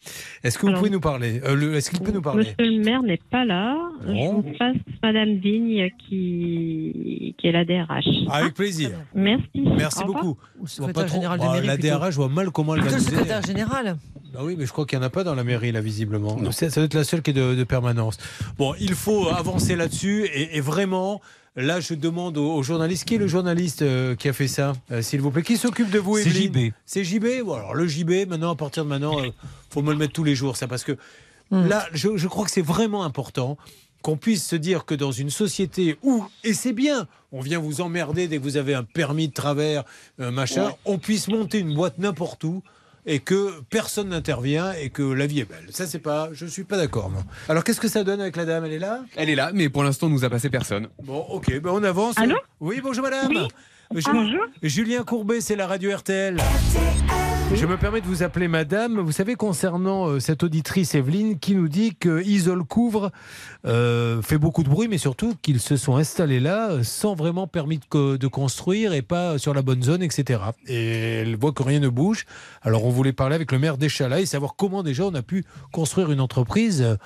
Est-ce 0.44 0.58
que 0.58 0.62
vous 0.64 0.68
Alors- 0.70 0.80
pouvez 0.80 0.92
nous 0.92 1.00
parler 1.00 1.42
Euh, 1.46 1.56
le- 1.56 1.76
Est-ce 1.76 1.90
qu'il 1.90 2.00
peut 2.02 2.12
nous 2.12 2.22
parler? 2.22 2.40
Monsieur 2.40 2.56
le 2.78 2.84
maire 2.84 3.02
n'est 3.04 3.20
pas 3.32 3.46
là. 3.46 3.78
Bon. 4.06 4.42
Je 4.44 4.48
vous 4.50 4.58
passe 4.58 4.76
Madame 5.04 5.36
Vigne 5.38 5.90
qui, 6.08 7.36
qui 7.38 7.48
est 7.48 7.52
la 7.52 7.66
DRH. 7.66 8.06
Avec 8.30 8.54
plaisir. 8.54 8.92
Merci. 9.14 9.48
Merci 9.56 10.04
Au 10.04 10.08
beaucoup. 10.08 10.38
Ou 10.60 10.68
Je 10.68 10.78
vois 10.78 10.88
secrétaire 10.90 10.94
pas 10.94 11.04
trop- 11.06 11.16
général 11.16 11.40
de 11.40 11.44
Bah, 11.46 11.52
mairie, 11.54 11.68
la 11.68 11.74
plutôt. 11.78 11.88
DRH, 11.88 12.12
je 12.12 12.16
vois 12.18 12.30
mal 12.30 12.52
comment 12.52 12.76
elle 12.76 12.82
va 12.82 12.88
le 12.90 12.96
nous 12.96 13.02
aider. 13.02 13.12
secrétaire 13.12 13.42
général. 13.44 13.98
Bah 14.36 14.42
oui, 14.44 14.56
mais 14.58 14.66
je 14.66 14.72
crois 14.74 14.86
qu'il 14.86 15.00
n'y 15.00 15.04
en 15.06 15.08
a 15.08 15.10
pas 15.10 15.24
dans 15.24 15.34
la 15.34 15.46
mairie, 15.46 15.72
là, 15.72 15.80
visiblement. 15.80 16.38
Ça, 16.52 16.70
ça 16.70 16.82
doit 16.82 16.86
être 16.86 16.94
la 16.94 17.06
seule 17.06 17.22
qui 17.22 17.30
est 17.30 17.34
de, 17.34 17.56
de 17.56 17.64
permanence. 17.64 18.18
Bon, 18.58 18.74
il 18.80 18.94
faut 18.94 19.30
avancer 19.36 19.78
là-dessus. 19.78 20.26
Et, 20.26 20.58
et 20.58 20.62
vraiment, 20.62 21.22
là, 21.56 21.80
je 21.80 21.94
demande 21.94 22.38
aux, 22.38 22.54
aux 22.54 22.62
journalistes. 22.64 23.06
Qui 23.06 23.16
est 23.16 23.20
le 23.20 23.28
journaliste 23.28 23.82
euh, 23.82 24.14
qui 24.16 24.28
a 24.28 24.34
fait 24.34 24.50
ça, 24.50 24.74
euh, 24.92 25.02
s'il 25.02 25.22
vous 25.22 25.32
plaît? 25.32 25.42
Qui 25.42 25.56
s'occupe 25.56 25.90
de 25.90 26.00
vous, 26.00 26.18
C'est 26.18 26.30
JB. 26.32 26.74
C'est 26.86 27.06
JB 27.06 27.44
Bon, 27.46 27.54
alors, 27.54 27.76
le 27.76 27.88
JB, 27.88 28.28
maintenant, 28.28 28.52
à 28.52 28.56
partir 28.56 28.84
de 28.84 28.90
maintenant, 28.90 29.24
il 29.24 29.32
faut 29.70 29.82
me 29.82 29.92
le 29.94 29.98
mettre 29.98 30.12
tous 30.12 30.26
les 30.26 30.36
jours, 30.36 30.58
ça, 30.58 30.68
parce 30.68 30.84
que 30.84 30.98
là, 31.52 31.88
je, 31.94 32.18
je 32.18 32.28
crois 32.28 32.44
que 32.44 32.52
c'est 32.52 32.62
vraiment 32.62 33.06
important 33.06 33.58
qu'on 34.02 34.18
puisse 34.18 34.46
se 34.46 34.56
dire 34.56 34.86
que 34.86 34.94
dans 34.94 35.12
une 35.12 35.32
société 35.32 35.98
où, 36.04 36.24
et 36.44 36.54
c'est 36.54 36.74
bien, 36.74 37.08
on 37.32 37.42
vient 37.42 37.58
vous 37.58 37.82
emmerder 37.82 38.28
dès 38.28 38.38
que 38.38 38.44
vous 38.44 38.58
avez 38.58 38.76
un 38.76 38.84
permis 38.84 39.30
de 39.30 39.34
travers, 39.34 39.84
euh, 40.20 40.30
machin, 40.30 40.74
on 40.86 41.00
puisse 41.00 41.28
monter 41.28 41.58
une 41.60 41.74
boîte 41.74 41.98
n'importe 41.98 42.44
où 42.44 42.62
et 43.06 43.20
que 43.20 43.62
personne 43.70 44.10
n'intervient 44.10 44.74
et 44.74 44.90
que 44.90 45.04
la 45.04 45.28
vie 45.28 45.42
est 45.42 45.50
belle. 45.50 45.68
Ça, 45.70 45.86
c'est 45.88 46.00
pas, 46.00 46.30
je 46.34 46.46
suis 46.46 46.64
pas 46.64 46.78
d'accord. 46.78 47.10
moi. 47.10 47.24
Alors, 47.50 47.64
qu'est-ce 47.64 47.80
que 47.80 47.88
ça 47.88 48.04
donne 48.04 48.22
avec 48.22 48.36
la 48.36 48.46
dame? 48.46 48.66
Elle 48.66 48.74
est 48.74 48.80
là? 48.80 49.02
Elle 49.16 49.30
est 49.30 49.36
là, 49.36 49.52
mais 49.54 49.70
pour 49.70 49.84
l'instant, 49.84 50.08
on 50.08 50.10
nous 50.10 50.26
a 50.26 50.30
passé 50.30 50.50
personne. 50.50 50.88
Bon, 51.04 51.20
ok, 51.30 51.60
ben 51.62 51.70
on 51.72 51.84
avance. 51.84 52.18
Allô? 52.18 52.36
Oui, 52.60 52.82
bonjour 52.82 53.04
madame. 53.04 53.48
Oui. 53.92 54.02
Ju- 54.02 54.12
Bonjour. 54.12 54.42
Julien 54.64 55.04
Courbet, 55.04 55.42
c'est 55.42 55.56
la 55.56 55.68
radio 55.68 55.96
RTL. 55.96 56.38
Je 57.54 57.66
me 57.68 57.78
permets 57.78 58.02
de 58.02 58.06
vous 58.06 58.22
appeler 58.22 58.48
madame. 58.50 59.00
Vous 59.00 59.12
savez, 59.14 59.36
concernant 59.36 60.08
euh, 60.08 60.20
cette 60.20 60.44
auditrice 60.44 60.94
Evelyne 60.94 61.40
qui 61.40 61.56
nous 61.56 61.70
dit 61.70 61.96
que 61.96 62.22
Isole 62.24 62.64
Couvre 62.66 63.12
euh, 63.66 64.22
fait 64.22 64.38
beaucoup 64.38 64.62
de 64.64 64.70
bruit, 64.70 64.88
mais 64.90 64.98
surtout 64.98 65.34
qu'ils 65.42 65.62
se 65.62 65.78
sont 65.78 65.96
installés 65.96 66.40
là 66.42 66.72
euh, 66.72 66.84
sans 66.84 67.16
vraiment 67.16 67.48
permis 67.48 67.78
de, 67.78 67.86
co- 67.88 68.18
de 68.18 68.28
construire 68.28 68.94
et 68.94 69.02
pas 69.02 69.38
sur 69.38 69.54
la 69.54 69.62
bonne 69.62 69.82
zone, 69.84 70.04
etc. 70.04 70.42
Et 70.68 71.22
elle 71.22 71.38
voit 71.38 71.54
que 71.54 71.64
rien 71.64 71.80
ne 71.80 71.88
bouge. 71.90 72.26
Alors 72.62 72.84
on 72.84 72.90
voulait 72.90 73.14
parler 73.14 73.36
avec 73.36 73.52
le 73.54 73.60
maire 73.60 73.78
d'Échalas 73.78 74.20
et 74.20 74.26
savoir 74.26 74.56
comment 74.58 74.84
déjà 74.84 75.06
on 75.06 75.14
a 75.16 75.22
pu 75.22 75.46
construire 75.72 76.12
une 76.12 76.20
entreprise 76.22 76.98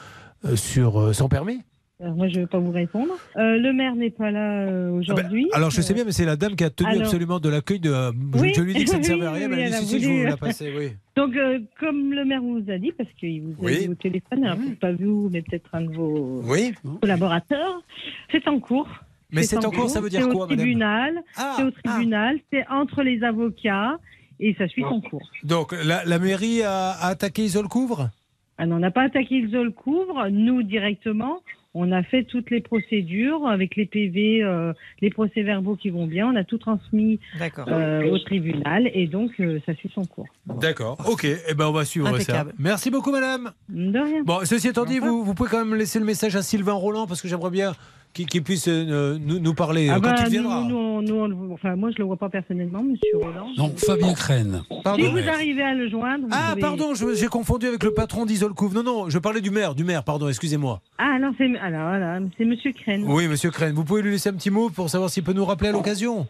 euh, 0.46 0.56
sur, 0.56 1.00
euh, 1.00 1.14
sans 1.14 1.30
permis. 1.30 1.62
Alors, 2.02 2.16
moi, 2.16 2.30
je 2.30 2.36
ne 2.36 2.40
vais 2.42 2.48
pas 2.48 2.60
vous 2.60 2.72
répondre. 2.72 3.12
Euh, 3.36 3.58
le 3.58 3.74
maire 3.74 3.94
n'est 3.94 4.10
pas 4.10 4.32
là 4.32 4.62
euh, 4.68 4.90
aujourd'hui. 4.92 5.50
Alors 5.52 5.70
je 5.70 5.82
sais 5.82 5.94
bien, 5.94 6.06
mais 6.06 6.14
c'est 6.14 6.24
la 6.24 6.38
dame 6.38 6.56
qui 6.56 6.64
a 6.64 6.70
tenu 6.70 6.90
Alors- 6.90 7.02
absolument 7.04 7.40
de 7.42 7.50
l'accueil 7.50 7.82
de. 7.82 7.90
euh, 7.92 8.12
je- 8.36 8.40
Oui, 8.40 8.54
Je 8.56 8.62
lui 8.62 8.72
ai 8.72 8.76
dit 8.76 8.84
que 8.86 8.90
ça 8.92 9.00
ne 9.00 9.04
servait 9.04 9.26
à 9.26 9.32
rien, 9.34 9.50
mais 9.50 9.60
elle 9.64 9.74
a 9.74 9.80
dit 9.82 9.86
si, 9.86 10.00
je 10.02 10.08
vous 10.10 10.24
la 10.24 10.38
passer, 10.38 10.74
oui. 10.78 10.92
Donc, 11.18 11.36
euh, 11.36 11.60
comme 11.78 12.14
le 12.14 12.24
maire 12.24 12.42
vous 12.42 12.64
a 12.70 12.78
dit, 12.78 12.94
parce 12.94 13.10
qu'il 13.20 13.42
vous 13.42 13.52
a 13.62 13.66
Oui. 13.66 13.80
dit 13.80 13.90
au 13.90 13.96
téléphone, 13.96 14.46
alors, 14.46 14.58
peut-être 14.58 14.80
pas 14.80 14.94
vous, 14.94 15.30
mais 15.30 15.42
peut-être 15.42 15.70
un 15.76 15.82
de 15.82 15.92
vos 15.94 16.42
Oui. 16.46 16.74
collaborateurs, 17.02 17.84
c'est 18.32 18.48
en 18.48 18.60
cours. 18.62 18.88
Mais 19.32 19.44
c'est 19.44 19.58
en 19.66 19.70
cours, 19.70 19.90
ça 19.90 20.00
veut 20.00 20.10
dire 20.10 20.28
quoi, 20.30 20.46
madame 20.48 20.58
tribunal, 20.58 21.22
Ah, 21.36 21.56
c'est 21.58 21.64
au 21.64 21.72
tribunal, 21.72 22.40
c'est 22.52 22.66
entre 22.70 23.04
les 23.04 23.22
avocats 23.24 24.00
et 24.40 24.56
ça 24.58 24.70
suit 24.70 24.84
son 24.84 25.02
cours. 25.02 25.30
Donc 25.44 25.74
la, 25.84 26.06
la 26.06 26.18
mairie 26.18 26.64
a, 26.64 26.92
a 26.92 27.08
attaqué 27.10 27.44
Isole 27.44 27.68
Couvre 27.68 28.10
Ah 28.58 28.66
non, 28.66 28.78
on 28.78 28.80
n'a 28.80 28.90
pas 28.90 29.04
attaqué 29.04 29.42
le 29.42 29.70
Couvre, 29.70 30.30
nous 30.32 30.64
directement. 30.64 31.42
On 31.76 31.92
a 31.92 32.02
fait 32.02 32.24
toutes 32.24 32.50
les 32.50 32.62
procédures 32.62 33.46
avec 33.48 33.76
les 33.76 33.86
PV, 33.86 34.42
euh, 34.44 34.74
les 35.02 35.12
procès-verbaux 35.12 35.76
qui 35.76 35.92
vont 35.92 36.08
bien. 36.08 36.28
On 36.28 36.36
a 36.36 36.44
tout 36.44 36.58
transmis 36.58 37.20
euh, 37.68 38.10
au 38.10 38.18
tribunal 38.18 38.90
et 38.94 39.06
donc 39.06 39.32
euh, 39.40 39.60
ça 39.68 39.76
suit 39.76 39.92
son 39.94 40.04
cours. 40.06 40.26
D'accord, 40.48 40.98
ok, 41.08 41.26
eh 41.26 41.54
ben 41.54 41.68
on 41.68 41.72
va 41.72 41.86
suivre 41.86 42.08
Impeccable. 42.08 42.50
ça. 42.50 42.56
Merci 42.58 42.90
beaucoup, 42.90 43.12
madame. 43.12 43.52
De 43.70 44.00
rien. 44.00 44.24
Bon, 44.24 44.40
ceci 44.46 44.70
étant 44.70 44.86
dit, 44.86 44.98
vous, 44.98 45.24
vous 45.24 45.36
pouvez 45.36 45.50
quand 45.50 45.64
même 45.64 45.76
laisser 45.76 46.00
le 46.00 46.06
message 46.06 46.36
à 46.36 46.42
Sylvain 46.42 46.74
Roland 46.74 47.06
parce 47.06 47.22
que 47.22 47.28
j'aimerais 47.28 47.52
bien 47.52 47.74
qu'il 48.14 48.44
puisse 48.44 48.68
euh, 48.68 49.18
nous, 49.20 49.40
nous 49.40 49.54
parler 49.54 49.88
euh, 49.90 49.94
Ah 49.96 50.00
quand 50.02 50.10
bah, 50.10 50.16
il 50.26 50.30
viendra. 50.32 50.62
nous, 50.64 50.70
nous, 50.70 50.76
on- 50.78 51.02
nous, 51.02 51.16
on 51.16 51.28
le- 51.28 51.54
enfin, 51.54 51.76
moi, 51.76 51.90
je 51.92 51.98
le 52.00 52.04
vois 52.06 52.18
pas 52.18 52.30
personnellement, 52.30 52.84
Monsieur 52.84 53.18
Roland. 53.18 53.48
Non, 53.58 53.72
Fabien 53.78 54.14
Crène. 54.14 54.64
Pardon. 54.84 55.04
si 55.04 55.10
vous 55.12 55.30
arrivez 55.30 55.62
à 55.64 55.74
le 55.74 55.90
joindre. 55.90 56.24
vous 56.26 56.30
Ah, 56.34 56.50
pouvez- 56.52 56.62
pardon, 56.62 56.94
j'ai 57.16 57.28
confondu 57.28 57.68
avec 57.68 57.84
le 57.84 57.94
patron 57.94 58.26
d'Isole 58.26 58.54
Couvre. 58.54 58.76
Non, 58.76 58.84
non, 58.84 59.10
je 59.10 59.18
parlais 59.20 59.42
du 59.42 59.52
maire, 59.52 59.76
du 59.76 59.84
maire, 59.84 60.04
pardon, 60.04 60.28
excusez-moi. 60.28 60.82
Ah 60.98 61.18
non, 61.20 61.34
c'est 61.38 61.46
alors, 61.60 61.88
voilà, 61.90 62.20
c'est 62.38 62.46
Monsieur 62.46 62.72
Crène. 62.74 63.04
Oui, 63.08 63.28
monsieur 63.28 63.52
Crène, 63.52 63.74
vous 63.74 63.84
pouvez 63.86 64.02
lui 64.02 64.12
laisser 64.12 64.30
un 64.30 64.34
petit 64.34 64.50
mot 64.52 64.70
pour 64.70 64.90
savoir 64.90 65.10
s'il 65.10 65.24
peut 65.24 65.34
nous 65.34 65.46
rappeler 65.46 65.70
à 65.70 65.72
l'occasion 65.74 66.28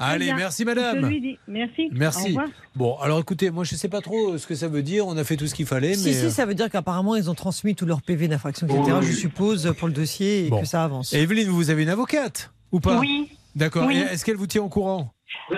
Allez, 0.00 0.24
bien. 0.26 0.36
merci, 0.36 0.64
madame. 0.64 1.00
Je 1.02 1.06
lui 1.06 1.20
dis 1.20 1.38
merci. 1.46 1.88
Merci. 1.92 2.36
Bon, 2.74 2.96
alors 2.98 3.20
écoutez, 3.20 3.50
moi 3.50 3.64
je 3.64 3.74
sais 3.74 3.88
pas 3.88 4.00
trop 4.00 4.38
ce 4.38 4.46
que 4.46 4.54
ça 4.54 4.66
veut 4.68 4.82
dire. 4.82 5.06
On 5.06 5.16
a 5.16 5.24
fait 5.24 5.36
tout 5.36 5.46
ce 5.46 5.54
qu'il 5.54 5.66
fallait, 5.66 5.94
Si, 5.94 6.06
mais. 6.06 6.12
si, 6.14 6.26
euh, 6.26 6.30
ça 6.30 6.46
veut 6.46 6.54
dire 6.54 6.70
qu'apparemment, 6.70 7.16
ils 7.16 7.28
ont 7.30 7.34
transmis 7.34 7.74
tous 7.74 7.86
leurs 7.86 8.02
PV 8.02 8.28
d'infraction, 8.28 8.66
etc., 8.66 8.96
je 9.02 9.12
suppose, 9.12 9.74
pour 9.78 9.88
le 9.88 9.94
dossier 9.94 10.46
et 10.46 10.48
Bon. 10.48 10.60
que 10.60 10.66
ça 10.66 10.84
avance. 10.84 11.12
Et 11.12 11.18
Evelyne, 11.20 11.48
vous 11.48 11.70
avez 11.70 11.82
une 11.82 11.88
avocate 11.90 12.50
ou 12.72 12.80
pas 12.80 12.98
Oui. 12.98 13.28
D'accord. 13.56 13.86
Oui. 13.86 13.96
Est-ce 13.98 14.24
qu'elle 14.24 14.36
vous 14.36 14.46
tient 14.46 14.62
au 14.62 14.68
courant? 14.68 15.12
Euh, 15.52 15.56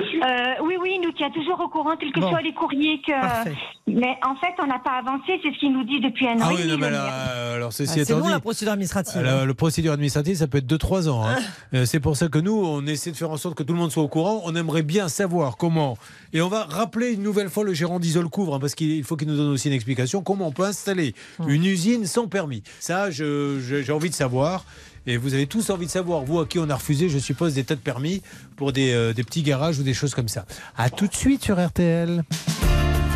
oui, 0.63 0.77
oui, 0.81 0.93
il 0.97 1.01
nous 1.05 1.13
tient 1.13 1.31
toujours 1.31 1.61
au 1.61 1.69
courant, 1.69 1.97
quels 1.99 2.13
que 2.13 2.21
Bon. 2.21 2.31
soient 2.31 2.41
les 2.43 2.53
courriers 2.55 3.01
que. 3.07 3.13
Parfait. 3.13 3.55
Mais 3.87 4.17
en 4.25 4.35
fait, 4.37 4.55
on 4.63 4.67
n'a 4.67 4.79
pas 4.79 4.99
avancé, 5.05 5.39
c'est 5.43 5.53
ce 5.53 5.59
qu'il 5.59 5.73
nous 5.73 5.85
dit 5.85 6.01
depuis 6.01 6.27
un 6.29 6.37
an 6.41 6.45
Ah 6.45 6.51
oui, 6.55 6.67
non, 6.67 6.79
mais 6.79 6.87
le 6.89 6.93
là, 6.97 7.03
maire. 7.05 7.55
alors 7.57 7.73
ceci 7.73 7.91
Ah, 8.01 8.05
c'est 8.05 8.13
étant 8.13 8.19
long 8.21 8.29
la 8.29 8.41
procédure 8.41 8.73
administrative. 8.73 9.21
hein. 9.21 9.23
la- 9.23 9.45
le 9.45 9.55
procédure 9.55 9.93
administrative, 9.93 10.37
ça 10.37 10.47
peut 10.47 10.59
être 10.59 10.67
2-3 10.67 11.09
ans. 11.09 11.27
hein. 11.27 11.37
Euh, 11.75 11.85
C'est 11.85 12.01
pour 12.01 12.17
ça 12.17 12.29
que 12.29 12.39
nous, 12.39 12.55
on 12.55 12.87
essaie 12.87 13.11
de 13.11 13.17
faire 13.17 13.31
en 13.31 13.37
sorte 13.37 13.55
que 13.57 13.63
tout 13.63 13.73
le 13.73 13.79
monde 13.79 13.91
soit 13.91 14.03
au 14.03 14.09
courant. 14.09 14.41
On 14.45 14.55
aimerait 14.57 14.83
bien 14.83 15.09
savoir 15.09 15.57
comment. 15.57 15.99
Et 16.33 16.41
on 16.41 16.49
va 16.49 16.65
rappeler 16.65 17.13
une 17.13 17.23
nouvelle 17.23 17.49
fois 17.51 17.65
le 17.65 17.75
gérant 17.75 17.99
d'Isole 17.99 18.29
Couvre, 18.29 18.55
hein, 18.55 18.61
parce 18.61 18.75
qu'il 18.75 18.91
il 18.93 19.05
faut 19.05 19.17
qu'il 19.17 19.29
nous 19.29 19.37
donne 19.37 19.51
aussi 19.51 19.69
une 19.69 19.75
explication. 19.75 20.23
Comment 20.23 20.47
on 20.47 20.53
peut 20.53 20.65
installer 20.65 21.15
une 21.47 21.65
usine 21.65 22.07
sans 22.07 22.29
permis? 22.29 22.63
Ça, 22.81 23.11
j'ai 23.11 23.93
envie 23.93 24.11
de 24.11 24.15
savoir. 24.15 24.65
Et 25.07 25.17
vous 25.17 25.35
avez 25.35 25.47
tous 25.47 25.71
envie 25.71 25.87
de 25.87 25.91
savoir, 25.91 26.23
vous 26.23 26.39
à 26.39 26.47
qui 26.47 26.59
on 26.59 26.71
a 26.71 26.77
refusé, 26.77 27.09
je 27.09 27.19
suppose, 27.19 27.55
des 27.55 27.65
tas 27.65 27.75
de 27.75 27.81
permis 27.81 28.23
pour 28.57 28.73
des, 28.73 28.93
euh, 28.93 29.13
des 29.13 29.25
petits 29.25 29.43
garages 29.43 29.79
ou 29.81 29.83
des 29.83 29.95
choses 29.95 30.15
comme 30.15 30.29
ça. 30.29 30.45
À 30.77 30.91
tout 30.91 31.09
de 31.09 31.15
suite 31.15 31.43
sur 31.43 31.65
RTL. 31.65 32.23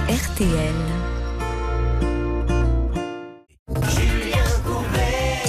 RTL. 0.09 0.75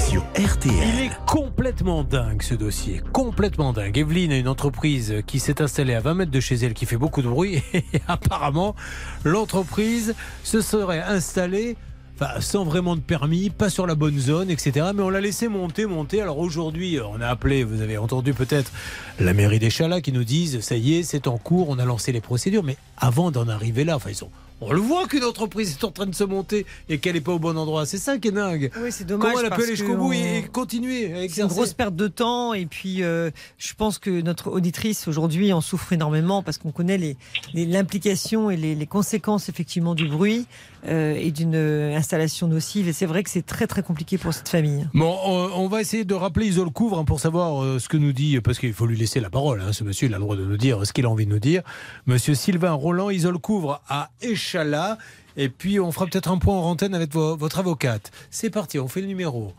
Sur 0.09 0.21
RTL. 0.35 0.73
Il 0.93 1.05
est 1.05 1.25
complètement 1.25 2.03
dingue 2.03 2.43
ce 2.43 2.53
dossier, 2.53 3.01
complètement 3.13 3.73
dingue. 3.73 3.97
Evelyne 3.97 4.31
a 4.31 4.37
une 4.37 4.47
entreprise 4.47 5.23
qui 5.25 5.39
s'est 5.39 5.61
installée 5.61 5.95
à 5.95 6.01
20 6.01 6.13
mètres 6.13 6.31
de 6.31 6.39
chez 6.39 6.55
elle 6.55 6.75
qui 6.75 6.85
fait 6.85 6.97
beaucoup 6.97 7.23
de 7.23 7.27
bruit 7.27 7.63
et 7.73 7.83
apparemment 8.07 8.75
l'entreprise 9.23 10.13
se 10.43 10.61
serait 10.61 11.01
installée 11.01 11.77
enfin, 12.19 12.39
sans 12.41 12.63
vraiment 12.63 12.95
de 12.95 13.01
permis, 13.01 13.49
pas 13.49 13.69
sur 13.69 13.87
la 13.87 13.95
bonne 13.95 14.17
zone, 14.19 14.49
etc. 14.49 14.87
Mais 14.95 15.01
on 15.03 15.09
l'a 15.09 15.21
laissé 15.21 15.47
monter, 15.47 15.85
monter. 15.85 16.21
Alors 16.21 16.39
aujourd'hui, 16.39 16.99
on 16.99 17.21
a 17.21 17.27
appelé, 17.27 17.63
vous 17.63 17.81
avez 17.81 17.97
entendu 17.97 18.33
peut-être 18.33 18.71
la 19.19 19.33
mairie 19.33 19.59
des 19.59 19.69
Chalas 19.69 20.01
qui 20.01 20.11
nous 20.11 20.23
disent 20.23 20.59
ça 20.61 20.75
y 20.75 20.95
est, 20.95 21.03
c'est 21.03 21.27
en 21.27 21.37
cours, 21.37 21.69
on 21.69 21.79
a 21.79 21.85
lancé 21.85 22.11
les 22.11 22.21
procédures. 22.21 22.63
Mais 22.63 22.77
avant 22.97 23.31
d'en 23.31 23.47
arriver 23.47 23.83
là, 23.83 23.95
enfin 23.95 24.09
ils 24.09 24.23
on 24.59 24.73
le 24.73 24.79
voit 24.79 25.05
qu'une 25.05 25.23
entreprise 25.23 25.77
est 25.79 25.83
en 25.83 25.91
train 25.91 26.07
de 26.07 26.15
se 26.15 26.23
monter 26.23 26.65
et 26.89 26.97
qu'elle 26.97 27.13
n'est 27.13 27.21
pas 27.21 27.33
au 27.33 27.37
bon 27.37 27.55
endroit. 27.55 27.85
C'est 27.85 27.99
ça 27.99 28.17
qui 28.17 28.29
est 28.29 28.31
dingue. 28.31 28.71
Oui, 28.81 28.91
c'est 28.91 29.05
dommage. 29.05 29.27
Comment 29.31 29.39
elle 29.43 29.49
parce 29.49 29.61
aller 29.63 29.75
jusqu'au 29.75 29.95
bout 29.95 30.07
on- 30.09 30.11
et, 30.13 30.45
continuer 30.51 31.13
à 31.13 31.29
C'est 31.29 31.41
une 31.41 31.47
grosse 31.47 31.73
perte 31.75 31.95
de 31.95 32.07
temps 32.07 32.55
et 32.55 32.65
puis 32.65 33.03
euh, 33.03 33.29
je 33.59 33.73
pense 33.75 33.99
que 33.99 34.09
notre 34.21 34.49
auditrice 34.49 35.07
aujourd'hui 35.07 35.53
en 35.53 35.61
souffre 35.61 35.93
énormément 35.93 36.41
parce 36.41 36.57
qu'on 36.57 36.71
connaît 36.71 36.97
les- 36.97 37.17
les- 37.53 37.67
l'implication 37.67 38.49
et 38.49 38.57
les, 38.57 38.73
les 38.73 38.85
conséquences 38.87 39.47
effectivement 39.47 39.93
du 39.93 40.07
bruit 40.07 40.47
euh, 40.87 41.15
et 41.17 41.31
d'une 41.31 41.55
euh, 41.55 41.95
installation 41.95 42.47
nocive 42.47 42.87
et 42.87 42.93
c'est 42.93 43.05
vrai 43.05 43.23
que 43.23 43.29
c'est 43.29 43.45
très 43.45 43.67
très 43.67 43.83
compliqué 43.83 44.17
pour 44.17 44.33
cette 44.33 44.49
famille. 44.49 44.87
Bon, 44.93 45.17
on, 45.25 45.49
on 45.55 45.67
va 45.67 45.81
essayer 45.81 46.05
de 46.05 46.13
rappeler 46.13 46.47
Isole 46.47 46.71
Couvre 46.71 46.99
hein, 46.99 47.05
pour 47.05 47.19
savoir 47.19 47.63
euh, 47.63 47.79
ce 47.79 47.89
que 47.89 47.97
nous 47.97 48.13
dit, 48.13 48.39
parce 48.41 48.59
qu'il 48.59 48.73
faut 48.73 48.85
lui 48.85 48.97
laisser 48.97 49.19
la 49.19 49.29
parole. 49.29 49.61
hein, 49.61 49.73
ce 49.73 49.83
monsieur, 49.83 50.07
il 50.07 50.13
a 50.13 50.17
le 50.17 50.23
droit 50.23 50.35
de 50.35 50.45
nous 50.45 50.57
dire 50.57 50.85
ce 50.85 50.93
qu'il 50.93 51.05
a 51.05 51.09
envie 51.09 51.25
de 51.25 51.31
nous 51.31 51.39
dire. 51.39 51.61
Monsieur 52.05 52.35
Sylvain 52.35 52.71
Roland, 52.73 53.09
Isole 53.09 53.37
Couvre 53.39 53.81
à 53.89 54.09
Échalas. 54.21 54.97
Et 55.39 55.49
puis, 55.49 55.79
on 55.79 55.91
fera 55.91 56.05
peut-être 56.07 56.31
un 56.31 56.37
point 56.39 56.55
en 56.55 56.63
antenne 56.63 56.95
avec 56.95 57.13
vo- 57.13 57.37
votre 57.37 57.59
avocate. 57.59 58.11
C'est 58.31 58.49
parti, 58.49 58.79
on 58.79 58.87
fait 58.87 59.01
le 59.01 59.07
numéro. 59.07 59.53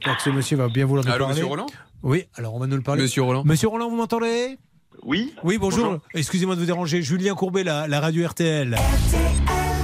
Je 0.00 0.04
crois 0.06 0.16
que 0.16 0.22
ce 0.22 0.30
monsieur 0.30 0.56
va 0.56 0.68
bien 0.68 0.86
vouloir 0.86 1.04
nous 1.06 1.12
Allô, 1.12 1.26
parler. 1.26 1.34
monsieur 1.34 1.46
Roland? 1.48 1.66
Oui, 2.02 2.24
alors 2.34 2.54
on 2.54 2.58
va 2.58 2.66
nous 2.66 2.76
le 2.76 2.82
parler. 2.82 3.02
Monsieur 3.02 3.22
Roland. 3.22 3.44
Monsieur 3.44 3.68
Roland, 3.68 3.88
vous 3.90 3.96
m'entendez? 3.96 4.58
Oui. 5.02 5.32
Oui, 5.44 5.56
bonjour. 5.58 5.84
Bonjour. 5.84 6.00
Excusez-moi 6.14 6.56
de 6.56 6.60
vous 6.60 6.66
déranger. 6.66 7.00
Julien 7.02 7.34
Courbet, 7.34 7.62
la, 7.64 7.86
la 7.86 8.00
radio 8.00 8.26
RTL. 8.26 8.76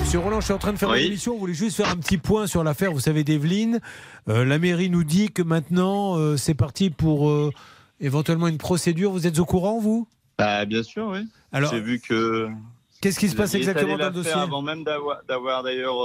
Monsieur 0.07 0.21
Roland, 0.21 0.39
je 0.41 0.45
suis 0.45 0.55
en 0.55 0.59
train 0.59 0.73
de 0.73 0.79
faire 0.79 0.91
Oui. 0.91 1.01
une 1.01 1.07
émission. 1.09 1.35
On 1.35 1.39
voulait 1.39 1.53
juste 1.53 1.77
faire 1.79 1.89
un 1.91 1.97
petit 1.97 2.17
point 2.17 2.47
sur 2.47 2.63
l'affaire, 2.63 2.93
vous 2.93 3.01
savez, 3.01 3.25
d'Evelyne. 3.25 3.81
Euh, 4.29 4.45
la 4.45 4.61
mairie 4.61 4.89
nous 4.89 5.03
dit 5.03 5.33
que 5.33 5.43
maintenant, 5.43 6.17
euh, 6.17 6.37
c'est 6.37 6.55
parti 6.55 6.91
pour 6.91 7.29
euh, 7.29 7.51
éventuellement 8.01 8.47
une 8.47 8.57
procédure. 8.57 9.11
Vous 9.11 9.27
êtes 9.27 9.41
au 9.41 9.45
courant, 9.45 9.81
vous? 9.81 10.07
Bah, 10.39 10.65
bien 10.65 10.85
sûr, 10.85 11.09
oui. 11.09 11.27
Alors, 11.51 11.73
J'ai 11.73 11.81
vu 11.81 11.99
que. 11.99 12.49
Qu'est-ce 13.01 13.19
qui 13.19 13.29
se 13.29 13.35
passe 13.35 13.55
exactement 13.57 13.99
dans 13.99 14.07
le 14.07 14.13
dossier? 14.13 14.31
Avant 14.33 14.63
même 14.63 14.85
d'avoir 14.85 15.65
d'ailleurs 15.65 15.97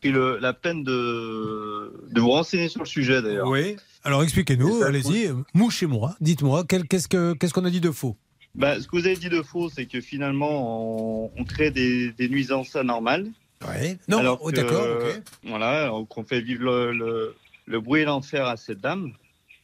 pris 0.00 0.12
le- 0.12 0.38
la 0.38 0.52
peine 0.52 0.84
de, 0.84 1.92
de 2.12 2.20
vous 2.20 2.30
renseigner 2.30 2.68
sur 2.68 2.82
le 2.82 2.86
sujet, 2.86 3.20
d'ailleurs. 3.20 3.48
Oui. 3.48 3.76
Alors, 4.04 4.22
expliquez-nous, 4.22 4.84
allez-y. 4.84 5.28
Mouchez-moi. 5.54 6.14
Dites-moi, 6.20 6.62
qu'est-ce 6.68 7.08
qu'on 7.52 7.64
a 7.64 7.70
dit 7.70 7.80
de 7.80 7.90
faux? 7.90 8.16
Bah, 8.54 8.78
ce 8.80 8.86
que 8.86 8.96
vous 8.96 9.06
avez 9.06 9.16
dit 9.16 9.28
de 9.30 9.42
faux, 9.42 9.70
c'est 9.70 9.86
que 9.86 10.00
finalement, 10.00 11.24
on, 11.26 11.30
on 11.36 11.44
crée 11.44 11.70
des, 11.70 12.12
des 12.12 12.28
nuisances 12.28 12.76
anormales. 12.76 13.28
Oui. 13.66 13.96
Non, 14.08 14.18
Alors 14.18 14.38
oh, 14.42 14.50
d'accord, 14.52 14.84
ok. 15.00 15.22
Voilà, 15.46 15.90
qu'on 16.08 16.24
fait 16.24 16.40
vivre 16.40 16.64
le, 16.64 16.92
le, 16.92 17.34
le 17.66 17.80
bruit 17.80 18.02
et 18.02 18.04
l'enfer 18.04 18.46
à 18.46 18.56
cette 18.56 18.80
dame. 18.80 19.12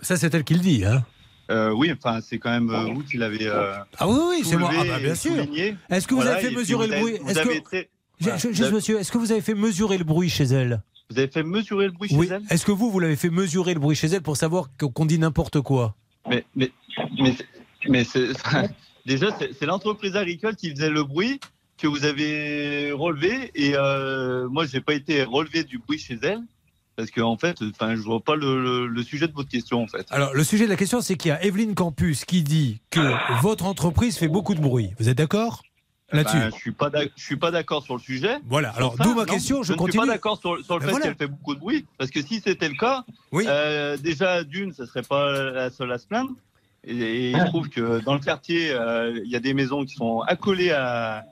Ça, 0.00 0.16
c'est 0.16 0.32
elle 0.34 0.44
qui 0.44 0.54
le 0.54 0.60
dit, 0.60 0.84
hein 0.84 1.04
Euh, 1.50 1.70
oui, 1.72 1.92
enfin, 1.92 2.20
c'est 2.22 2.38
quand 2.38 2.50
même 2.50 2.70
euh, 2.70 2.92
vous 2.94 3.02
qui 3.02 3.16
l'avez. 3.18 3.46
euh, 3.46 3.74
Ah 3.98 4.08
oui, 4.08 4.18
oui, 4.30 4.42
c'est 4.44 4.56
moi. 4.56 4.70
Ah 4.72 4.84
bah, 4.84 4.98
bien 5.00 5.14
sûr. 5.14 5.32
Est-ce 5.90 6.06
que 6.06 6.14
vous 6.14 6.20
Voilà, 6.20 6.36
avez 6.36 6.48
fait 6.48 6.54
mesurer 6.54 6.86
vous 6.86 6.92
le 6.92 6.98
bruit 7.00 7.14
Est-ce 7.28 7.40
que- 7.40 7.60
très- 7.62 7.88
Ju- 8.20 8.24
voilà, 8.24 8.38
ju- 8.38 8.48
vous 8.48 8.54
Juste, 8.54 8.62
avez- 8.66 8.74
monsieur, 8.74 8.98
est-ce 8.98 9.12
que 9.12 9.18
vous 9.18 9.30
avez 9.32 9.40
fait 9.42 9.54
mesurer 9.54 9.96
le 9.98 10.04
bruit 10.04 10.28
chez 10.28 10.44
elle 10.44 10.80
Vous 11.10 11.18
avez 11.18 11.28
fait 11.28 11.42
mesurer 11.44 11.86
le 11.86 11.92
bruit 11.92 12.08
chez 12.08 12.16
Oui. 12.16 12.28
elle? 12.30 12.42
Est-ce 12.50 12.64
que 12.64 12.72
vous, 12.72 12.90
vous 12.90 12.98
l'avez 13.00 13.14
fait 13.16 13.30
mesurer 13.30 13.74
le 13.74 13.80
bruit 13.80 13.94
chez 13.96 14.08
elle 14.08 14.22
pour 14.22 14.36
savoir 14.36 14.70
qu'on 14.76 15.06
dit 15.06 15.18
n'importe 15.18 15.60
quoi? 15.60 15.94
Mais, 16.28 16.44
mais, 16.56 16.70
mais, 17.20 17.34
mais 17.88 18.04
déjà, 19.06 19.28
c'est, 19.38 19.66
l'entreprise 19.66 20.16
agricole 20.16 20.56
qui 20.56 20.70
faisait 20.70 20.90
le 20.90 21.04
bruit 21.04 21.40
que 21.76 21.86
vous 21.86 22.04
avez 22.04 22.92
relevé. 22.92 23.50
Et 23.54 23.72
euh, 23.76 24.48
moi, 24.48 24.66
je 24.66 24.76
n'ai 24.76 24.80
pas 24.82 24.94
été 24.94 25.22
relevé 25.22 25.64
du 25.64 25.78
bruit 25.78 25.98
chez 25.98 26.18
elle. 26.22 26.40
Parce 26.96 27.12
que, 27.12 27.20
en 27.20 27.36
fait, 27.36 27.58
enfin, 27.62 27.94
je 27.94 28.00
vois 28.00 28.18
pas 28.18 28.34
le, 28.34 28.60
le- 28.60 28.86
le 28.88 29.02
sujet 29.04 29.28
de 29.28 29.32
votre 29.32 29.48
question, 29.48 29.80
en 29.80 29.86
fait. 29.86 30.04
Alors, 30.10 30.34
le 30.34 30.42
sujet 30.42 30.64
de 30.64 30.70
la 30.70 30.76
question, 30.76 31.00
c'est 31.00 31.14
qu'il 31.16 31.28
y 31.28 31.32
a 31.32 31.40
Evelyne 31.44 31.76
Campus 31.76 32.24
qui 32.24 32.42
dit 32.42 32.80
que 32.90 33.00
votre 33.40 33.66
entreprise 33.66 34.18
fait 34.18 34.26
beaucoup 34.26 34.56
de 34.56 34.60
bruit. 34.60 34.90
Vous 34.98 35.08
êtes 35.08 35.16
d'accord 35.18 35.62
là-dessus? 36.10 36.38
Ben, 36.38 36.50
je 36.52 36.56
suis 36.56 36.72
pas 36.72 36.90
je 37.16 37.22
suis 37.22 37.36
pas 37.36 37.52
d'accord 37.52 37.84
sur 37.84 37.94
le 37.94 38.00
sujet. 38.00 38.38
Voilà, 38.48 38.70
alors, 38.70 38.96
d'où 38.96 39.14
ma 39.14 39.26
non. 39.26 39.32
question, 39.32 39.62
je 39.62 39.74
ne 39.74 39.78
suis 39.78 39.96
pas 39.96 40.06
d'accord 40.06 40.40
sur, 40.40 40.58
sur 40.64 40.74
le 40.74 40.80
Ben 40.80 40.86
fait 40.86 40.90
voilà. 40.90 41.06
qu'elle 41.06 41.16
fait 41.16 41.26
beaucoup 41.28 41.54
de 41.54 41.60
bruit, 41.60 41.86
parce 41.98 42.10
que 42.10 42.20
si 42.20 42.40
c'était 42.40 42.68
le 42.68 42.74
cas, 42.74 43.04
Oui. 43.30 43.44
euh, 43.46 43.96
déjà 43.96 44.42
d'une, 44.42 44.72
ce 44.72 44.84
serait 44.84 45.02
pas 45.02 45.30
la 45.52 45.70
seule 45.70 45.92
à 45.92 45.98
se 45.98 46.06
plaindre. 46.08 46.32
Et, 46.84 46.96
et 46.96 47.30
il 47.32 47.44
trouve 47.46 47.68
que 47.68 48.00
dans 48.04 48.14
le 48.14 48.20
quartier, 48.20 48.70
euh, 48.70 49.20
il 49.24 49.30
y 49.30 49.36
a 49.36 49.40
des 49.40 49.54
maisons 49.54 49.84
qui 49.84 49.94
sont 49.94 50.20
accolées 50.20 50.70
à, 50.70 51.24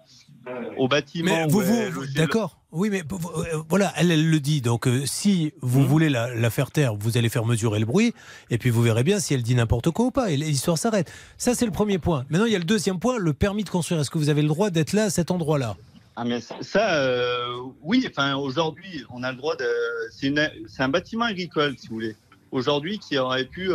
au 0.77 0.89
bâtiment. 0.89 1.47
Mais 1.47 1.47
vous, 1.48 1.60
vous, 1.60 2.01
le- 2.02 2.06
d'accord. 2.14 2.59
Oui, 2.73 2.90
mais 2.90 3.01
euh, 3.01 3.62
voilà, 3.70 3.93
elle, 3.97 4.10
elle 4.10 4.28
le 4.28 4.39
dit. 4.40 4.60
Donc, 4.60 4.86
euh, 4.86 5.05
si 5.06 5.52
vous 5.62 5.81
Hmm. 5.81 5.86
voulez 5.86 6.09
la, 6.10 6.35
la 6.35 6.51
faire 6.51 6.70
taire, 6.70 6.94
vous 6.94 7.16
allez 7.16 7.28
faire 7.31 7.47
mesurer 7.47 7.78
le 7.78 7.86
bruit, 7.86 8.12
et 8.51 8.59
puis 8.59 8.68
vous 8.70 8.82
verrez 8.82 9.02
bien 9.02 9.18
si 9.18 9.32
elle 9.32 9.43
dit 9.43 9.55
n'importe 9.55 9.90
quoi 9.93 10.06
ou 10.06 10.10
pas. 10.10 10.31
Et 10.31 10.36
l'histoire 10.36 10.77
s'arrête. 10.77 11.10
Ça, 11.39 11.55
c'est 11.55 11.64
le 11.64 11.70
premier 11.73 11.98
point. 11.98 12.27
Maintenant, 12.28 12.44
il 12.47 12.52
y 12.52 12.56
a 12.56 12.59
le 12.59 12.64
deuxième 12.64 12.98
point, 12.98 13.16
le 13.18 13.32
permis 13.32 13.64
de 13.64 13.70
construire. 13.70 14.01
Est-ce 14.01 14.10
que 14.10 14.18
vous 14.18 14.28
avez 14.28 14.43
le 14.43 14.48
droit 14.48 14.68
d'être 14.70 14.93
là, 14.93 15.05
à 15.05 15.10
cet 15.10 15.31
endroit-là? 15.31 15.77
Ah 16.16 16.24
mais 16.24 16.40
ça, 16.60 16.94
euh, 16.97 17.47
oui. 17.82 18.06
Enfin, 18.10 18.36
aujourd'hui, 18.36 19.05
on 19.10 19.23
a 19.23 19.31
le 19.31 19.36
droit 19.39 19.56
de. 19.56 19.64
C'est 20.10 20.82
un 20.82 20.89
bâtiment 20.89 21.24
agricole, 21.27 21.77
si 21.78 21.89
vous 21.89 21.94
voulez. 21.94 22.16
Aujourd'hui, 22.52 22.98
qui 22.98 23.16
aurait 23.18 23.44
pu, 23.44 23.70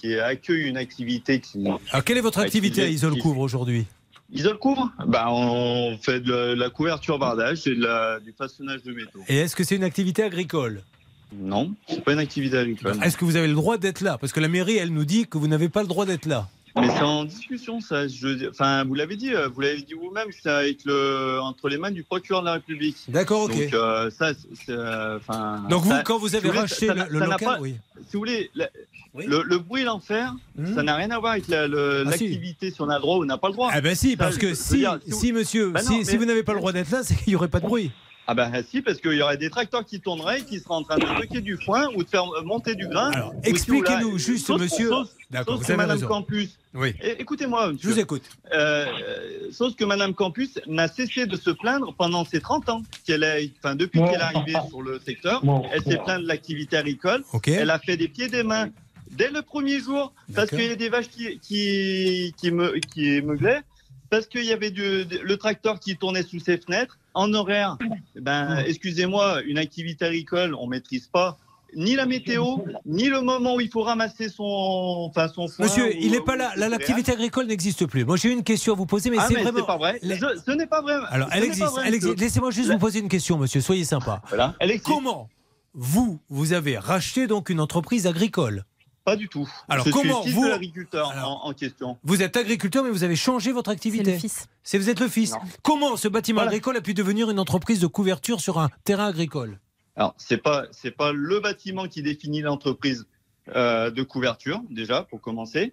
qui 0.00 0.14
accueille 0.14 0.68
une 0.68 0.76
activité 0.76 1.40
qui. 1.40 1.64
Alors, 1.90 2.04
quelle 2.04 2.18
est 2.18 2.22
votre 2.22 2.38
activité 2.40 2.82
à 2.82 2.88
Isole 2.88 3.18
Couvre 3.18 3.40
aujourd'hui? 3.40 3.86
Isole 4.32 4.58
couvre 4.58 4.90
bah, 5.06 5.26
On 5.28 5.98
fait 6.00 6.20
de 6.20 6.32
la 6.54 6.70
couverture 6.70 7.18
bardage 7.18 7.66
et 7.66 7.74
de 7.74 7.82
la- 7.82 8.20
du 8.20 8.32
façonnage 8.32 8.82
de 8.84 8.92
métaux. 8.92 9.20
Et 9.28 9.38
est-ce 9.38 9.56
que 9.56 9.64
c'est 9.64 9.74
une 9.76 9.82
activité 9.84 10.22
agricole? 10.22 10.82
Non, 11.32 11.74
c'est 11.88 12.02
pas 12.02 12.12
une 12.12 12.18
activité 12.18 12.58
agricole. 12.58 12.96
Est-ce 13.02 13.16
que 13.16 13.24
vous 13.24 13.36
avez 13.36 13.46
le 13.48 13.54
droit 13.54 13.76
d'être 13.78 14.00
là? 14.00 14.18
Parce 14.18 14.32
que 14.32 14.40
la 14.40 14.48
mairie, 14.48 14.76
elle 14.76 14.90
nous 14.92 15.04
dit 15.04 15.26
que 15.26 15.38
vous 15.38 15.46
n'avez 15.48 15.68
pas 15.68 15.82
le 15.82 15.88
droit 15.88 16.06
d'être 16.06 16.26
là. 16.26 16.48
Mais 16.76 16.88
c'est 16.88 17.02
en 17.02 17.24
discussion, 17.24 17.80
ça. 17.80 18.06
Je, 18.06 18.48
enfin, 18.50 18.84
vous 18.84 18.94
l'avez 18.94 19.16
dit, 19.16 19.34
euh, 19.34 19.48
vous 19.48 19.60
l'avez 19.60 19.82
dit 19.82 19.94
vous-même, 19.94 20.28
c'est 20.42 20.48
avec 20.50 20.78
le, 20.84 21.38
entre 21.40 21.68
les 21.68 21.78
mains 21.78 21.90
du 21.90 22.02
procureur 22.04 22.42
de 22.42 22.46
la 22.46 22.52
République. 22.54 22.96
D'accord, 23.08 23.42
ok. 23.44 23.52
Donc, 23.58 23.74
euh, 23.74 24.10
ça, 24.10 24.32
c'est, 24.34 24.70
euh, 24.72 25.16
enfin. 25.16 25.64
Donc 25.68 25.82
vous, 25.82 25.90
ça- 25.90 26.02
quand 26.02 26.18
vous 26.18 26.28
si 26.28 26.36
avez 26.36 26.48
voulez, 26.48 26.60
racheté 26.60 26.86
ça- 26.86 26.94
le, 26.94 27.00
ça 27.00 27.06
le 27.08 27.18
local, 27.18 27.38
pas- 27.40 27.58
oui. 27.60 27.74
Si 28.06 28.12
vous 28.14 28.18
voulez, 28.20 28.50
la- 28.54 28.68
le, 29.16 29.42
le 29.42 29.58
bruit 29.58 29.82
l'enfer, 29.82 30.32
ça 30.74 30.82
n'a 30.84 30.94
rien 30.94 31.10
à 31.10 31.18
voir 31.18 31.32
avec 31.32 31.48
la- 31.48 31.66
le- 31.66 32.04
Ah, 32.06 32.12
si. 32.12 32.28
l'activité, 32.28 32.70
si. 32.70 32.80
on 32.80 32.88
a 32.88 32.94
le 32.94 33.00
droit 33.00 33.16
ou 33.16 33.22
on 33.22 33.26
n'a 33.26 33.38
pas 33.38 33.48
le 33.48 33.54
droit. 33.54 33.70
Ah 33.72 33.80
ben 33.80 33.94
si, 33.96 34.16
parce 34.16 34.38
que 34.38 34.50
je 34.50 34.54
si, 34.54 34.76
dire, 34.78 34.98
si 35.08 35.32
monsieur, 35.32 35.70
Bah 35.70 35.82
non, 35.82 35.90
si, 35.90 35.98
mais- 35.98 36.04
si 36.04 36.16
vous 36.16 36.24
n'avez 36.24 36.44
pas 36.44 36.52
le 36.52 36.58
droit 36.60 36.72
d'être 36.72 36.90
là, 36.90 37.02
c'est 37.02 37.16
qu'il 37.16 37.30
n'y 37.32 37.34
aurait 37.36 37.48
pas 37.48 37.58
de 37.60 37.66
bruit. 37.66 37.90
Ah 38.30 38.34
ben 38.34 38.52
si, 38.70 38.80
parce 38.80 38.98
qu'il 39.00 39.14
y 39.14 39.22
aurait 39.22 39.36
des 39.36 39.50
tracteurs 39.50 39.84
qui 39.84 39.98
tourneraient, 40.00 40.42
qui 40.42 40.60
seraient 40.60 40.76
en 40.76 40.84
train 40.84 40.98
de 40.98 41.04
stocker 41.04 41.40
du 41.40 41.56
foin 41.56 41.88
ou 41.96 42.04
de 42.04 42.08
faire 42.08 42.22
monter 42.44 42.76
du 42.76 42.86
grain. 42.86 43.10
Alors, 43.10 43.34
Ou 43.34 43.42
si, 43.42 43.50
expliquez-nous 43.50 44.18
juste, 44.18 44.46
sauf- 44.46 44.60
monsieur- 44.60 44.88
sauf- 44.88 45.08
D'accord, 45.32 45.54
vous 45.56 45.60
que 45.62 45.66
avez 45.66 45.76
Madame 45.76 45.96
raison. 45.96 46.06
Campus. 46.06 46.56
Oui. 46.72 46.94
É- 47.02 47.16
Écoutez-moi, 47.20 47.72
Je 47.82 47.88
vous 47.88 47.98
écoute. 47.98 48.22
Euh, 48.54 48.86
sauf 49.50 49.74
que 49.74 49.84
Madame 49.84 50.14
Campus 50.14 50.60
n'a 50.68 50.86
cessé 50.86 51.26
de 51.26 51.34
se 51.36 51.50
plaindre 51.50 51.92
pendant 51.98 52.24
ces 52.24 52.40
30 52.40 52.68
ans 52.68 52.82
qu'elle 53.04 53.24
a, 53.24 53.34
enfin 53.58 53.74
depuis 53.74 53.98
qu'elle 54.00 54.20
est 54.20 54.22
arrivée 54.22 54.54
sur 54.68 54.80
le 54.80 55.00
secteur, 55.00 55.42
elle 55.72 55.82
s'est 55.82 55.98
plainte 56.04 56.22
de 56.22 56.28
l'activité 56.28 56.76
agricole. 56.76 57.24
Ok. 57.32 57.48
Elle 57.48 57.70
a 57.70 57.80
fait 57.80 57.96
des 57.96 58.06
pieds 58.06 58.26
et 58.26 58.28
des 58.28 58.44
mains 58.44 58.68
dès 59.10 59.30
le 59.30 59.42
premier 59.42 59.80
jour 59.80 60.12
parce 60.36 60.50
qu'il 60.50 60.62
y 60.68 60.70
a 60.70 60.76
des 60.76 60.88
vaches 60.88 61.08
qui 61.08 61.40
qui 61.40 62.32
qui 62.36 62.52
me 62.52 62.78
qui 62.78 63.20
meuglaient, 63.22 63.62
parce 64.10 64.26
qu'il 64.26 64.44
y 64.44 64.52
avait 64.52 64.70
du, 64.70 65.04
le 65.04 65.36
tracteur 65.36 65.80
qui 65.80 65.96
tournait 65.96 66.22
sous 66.22 66.40
ses 66.40 66.58
fenêtres 66.58 66.98
en 67.14 67.32
horaire. 67.32 67.78
Ben 68.20 68.58
excusez-moi, 68.66 69.42
une 69.42 69.58
activité 69.58 70.04
agricole, 70.06 70.54
on 70.54 70.66
maîtrise 70.66 71.06
pas. 71.06 71.38
Ni 71.76 71.94
la 71.94 72.04
météo, 72.04 72.44
ni 72.84 73.08
le 73.08 73.20
moment 73.20 73.54
où 73.54 73.60
il 73.60 73.70
faut 73.70 73.82
ramasser 73.82 74.28
son, 74.28 74.42
enfin 75.08 75.28
son 75.28 75.46
foin 75.46 75.66
Monsieur, 75.66 75.94
il 75.96 76.10
n'est 76.10 76.20
pas 76.20 76.34
là. 76.34 76.52
l'activité 76.56 77.12
agricole 77.12 77.46
n'existe 77.46 77.86
plus. 77.86 78.04
Moi, 78.04 78.16
j'ai 78.16 78.32
une 78.32 78.42
question 78.42 78.72
à 78.72 78.76
vous 78.76 78.86
poser, 78.86 79.08
mais 79.08 79.18
ah, 79.20 79.26
c'est 79.28 79.40
vraiment. 79.40 79.64
pas 79.64 79.76
vrai. 79.76 80.00
La- 80.02 80.16
Je- 80.16 80.40
ce 80.44 80.50
n'est 80.50 80.66
pas 80.66 80.82
vrai. 80.82 80.94
Alors, 81.10 81.28
Ce 81.28 81.36
elle 81.36 81.44
existe. 81.94 82.18
Laissez-moi 82.18 82.50
juste 82.50 82.68
La- 82.68 82.74
vous 82.74 82.80
poser 82.80 82.98
une 82.98 83.08
question, 83.08 83.38
monsieur. 83.38 83.60
Soyez 83.60 83.84
sympa. 83.84 84.20
Voilà. 84.30 84.56
Elle. 84.58 84.80
Comment 84.80 85.28
vous, 85.72 86.18
vous 86.28 86.52
avez 86.54 86.76
racheté 86.76 87.28
donc 87.28 87.50
une 87.50 87.60
entreprise 87.60 88.08
agricole? 88.08 88.64
Pas 89.04 89.16
du 89.16 89.28
tout. 89.28 89.48
Alors, 89.68 89.86
je 89.86 89.90
comment 89.90 90.22
suis 90.22 90.30
fils 90.30 90.38
vous- 90.38 90.44
de 90.44 90.50
l'agriculteur 90.50 91.10
en, 91.26 91.48
en 91.48 91.52
question. 91.54 91.98
Vous 92.04 92.22
êtes 92.22 92.36
agriculteur, 92.36 92.84
mais 92.84 92.90
vous 92.90 93.02
avez 93.02 93.16
changé 93.16 93.50
votre 93.50 93.70
activité. 93.70 94.04
C'est 94.04 94.12
le 94.12 94.18
fils. 94.18 94.46
C'est 94.62 94.78
vous 94.78 94.90
êtes 94.90 95.00
le 95.00 95.08
fils. 95.08 95.32
Non. 95.32 95.38
Comment 95.62 95.96
ce 95.96 96.06
bâtiment 96.08 96.38
Voilà. 96.40 96.50
agricole 96.50 96.76
a 96.76 96.80
pu 96.82 96.92
devenir 96.94 97.30
une 97.30 97.38
entreprise 97.38 97.80
de 97.80 97.86
couverture 97.86 98.40
sur 98.40 98.58
un 98.58 98.68
terrain 98.84 99.06
agricole? 99.06 99.58
Alors, 99.96 100.14
c'est 100.18 100.36
pas 100.38 100.64
c'est 100.70 100.90
pas 100.90 101.12
le 101.12 101.40
bâtiment 101.40 101.88
qui 101.88 102.02
définit 102.02 102.40
l'entreprise. 102.42 103.06
euh, 103.56 103.90
de 103.90 104.02
couverture, 104.04 104.60
déjà, 104.70 105.02
pour 105.02 105.20
commencer. 105.20 105.72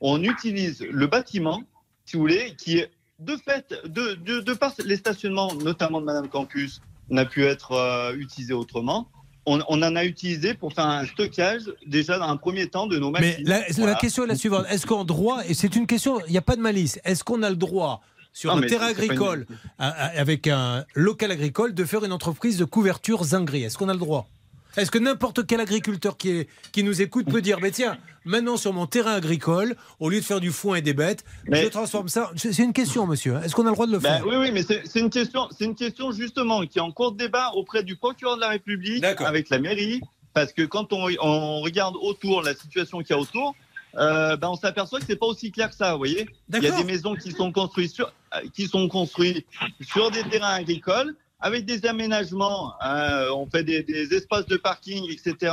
On 0.00 0.22
utilise 0.22 0.80
le 0.80 1.06
bâtiment, 1.06 1.60
si 2.06 2.16
vous 2.16 2.22
voulez, 2.22 2.54
qui 2.56 2.78
est 2.78 2.90
de 3.18 3.36
fait, 3.36 3.74
de, 3.84 4.14
de, 4.14 4.40
de 4.40 4.54
par 4.54 4.72
les 4.86 4.96
stationnements, 4.96 5.52
notamment 5.54 6.00
de 6.00 6.06
Madame 6.06 6.28
Campus, 6.28 6.80
n'a 7.10 7.26
pu 7.26 7.44
être 7.44 7.72
euh, 7.72 8.14
utilisé 8.16 8.54
autrement. 8.54 9.10
On, 9.52 9.60
on 9.68 9.82
en 9.82 9.96
a 9.96 10.04
utilisé 10.04 10.54
pour 10.54 10.72
faire 10.72 10.86
un 10.86 11.04
stockage, 11.06 11.62
déjà 11.86 12.18
dans 12.18 12.28
un 12.28 12.36
premier 12.36 12.68
temps, 12.68 12.86
de 12.86 12.98
nos 12.98 13.10
Mais 13.10 13.20
machines. 13.20 13.44
la, 13.48 13.58
la 13.60 13.64
Voilà. 13.76 13.94
question 13.96 14.24
est 14.24 14.28
la 14.28 14.36
suivante. 14.36 14.64
Est-ce 14.70 14.86
qu'en 14.86 15.04
droit, 15.04 15.40
et 15.48 15.54
c'est 15.54 15.74
une 15.76 15.86
question, 15.86 16.20
il 16.26 16.32
n'y 16.32 16.38
a 16.38 16.42
pas 16.42 16.56
de 16.56 16.60
malice, 16.60 17.00
est-ce 17.04 17.24
qu'on 17.24 17.42
a 17.42 17.50
le 17.50 17.56
droit 17.56 18.00
sur 18.32 18.50
Non, 18.50 18.58
un 18.58 18.60
mais 18.60 18.68
terrain 18.68 18.86
une- 18.88 18.94
agricole, 19.00 19.46
avec 19.78 20.46
un 20.46 20.84
local 20.94 21.30
agricole, 21.32 21.74
de 21.74 21.84
faire 21.84 22.04
une 22.04 22.12
entreprise 22.12 22.58
de 22.58 22.64
couverture 22.64 23.24
zingrée? 23.24 23.62
Est-ce 23.62 23.76
qu'on 23.78 23.88
a 23.88 23.92
le 23.92 23.98
droit? 23.98 24.28
Est-ce 24.76 24.90
que 24.90 24.98
n'importe 24.98 25.46
quel 25.46 25.60
agriculteur 25.60 26.16
qui, 26.16 26.30
est, 26.30 26.48
qui 26.72 26.82
nous 26.82 27.02
écoute 27.02 27.26
peut 27.30 27.42
dire, 27.42 27.58
mais 27.60 27.70
tiens, 27.70 27.98
maintenant 28.24 28.56
sur 28.56 28.72
mon 28.72 28.86
terrain 28.86 29.14
agricole, 29.14 29.74
au 29.98 30.10
lieu 30.10 30.20
de 30.20 30.24
faire 30.24 30.40
du 30.40 30.50
foin 30.50 30.76
et 30.76 30.82
des 30.82 30.94
bêtes, 30.94 31.24
je 31.50 31.66
transforme 31.68 32.08
ça. 32.08 32.30
C'est 32.36 32.56
une 32.62 32.72
question, 32.72 33.06
monsieur. 33.06 33.36
Est-ce 33.44 33.54
qu'on 33.54 33.66
a 33.66 33.70
le 33.70 33.74
droit 33.74 33.86
de 33.86 33.92
le 33.92 33.98
Ben 33.98 34.18
faire? 34.18 34.26
oui, 34.26 34.36
oui, 34.36 34.50
mais 34.52 34.62
c'est 34.62 35.00
une 35.00 35.10
question, 35.10 35.48
c'est 35.56 35.64
une 35.64 35.74
question 35.74 36.12
justement 36.12 36.64
qui 36.66 36.78
est 36.78 36.82
en 36.82 36.92
cours 36.92 37.12
de 37.12 37.18
débat 37.18 37.50
auprès 37.54 37.82
du 37.82 37.96
procureur 37.96 38.36
de 38.36 38.40
la 38.40 38.48
République, 38.48 39.04
avec 39.04 39.50
la 39.50 39.58
mairie, 39.58 40.00
parce 40.34 40.52
que 40.52 40.62
quand 40.62 40.92
on, 40.92 41.08
on 41.20 41.60
regarde 41.60 41.96
autour 42.00 42.42
la 42.42 42.54
situation 42.54 42.98
qu'il 42.98 43.16
y 43.16 43.18
a 43.18 43.22
autour, 43.22 43.54
euh, 43.96 44.36
ben 44.36 44.48
on 44.50 44.54
s'aperçoit 44.54 45.00
que 45.00 45.06
c'est 45.06 45.16
pas 45.16 45.26
aussi 45.26 45.50
clair 45.50 45.68
que 45.68 45.74
ça, 45.74 45.92
vous 45.92 45.98
voyez. 45.98 46.28
Il 46.54 46.62
y 46.62 46.66
a 46.68 46.70
des 46.76 46.84
maisons 46.84 47.16
qui 47.16 47.32
sont 47.32 47.50
construites 47.50 47.92
sur, 47.92 48.12
euh, 48.36 48.38
qui 48.54 48.68
sont 48.68 48.86
construites 48.88 49.44
sur 49.80 50.12
des 50.12 50.22
terrains 50.22 50.54
agricoles 50.54 51.16
avec 51.40 51.64
des 51.64 51.84
aménagements. 51.86 52.74
hein, 52.80 53.26
on 53.34 53.46
fait 53.46 53.64
des, 53.64 53.82
des 53.82 54.12
espaces 54.14 54.46
de 54.46 54.56
parking, 54.56 55.04
etc. 55.10 55.52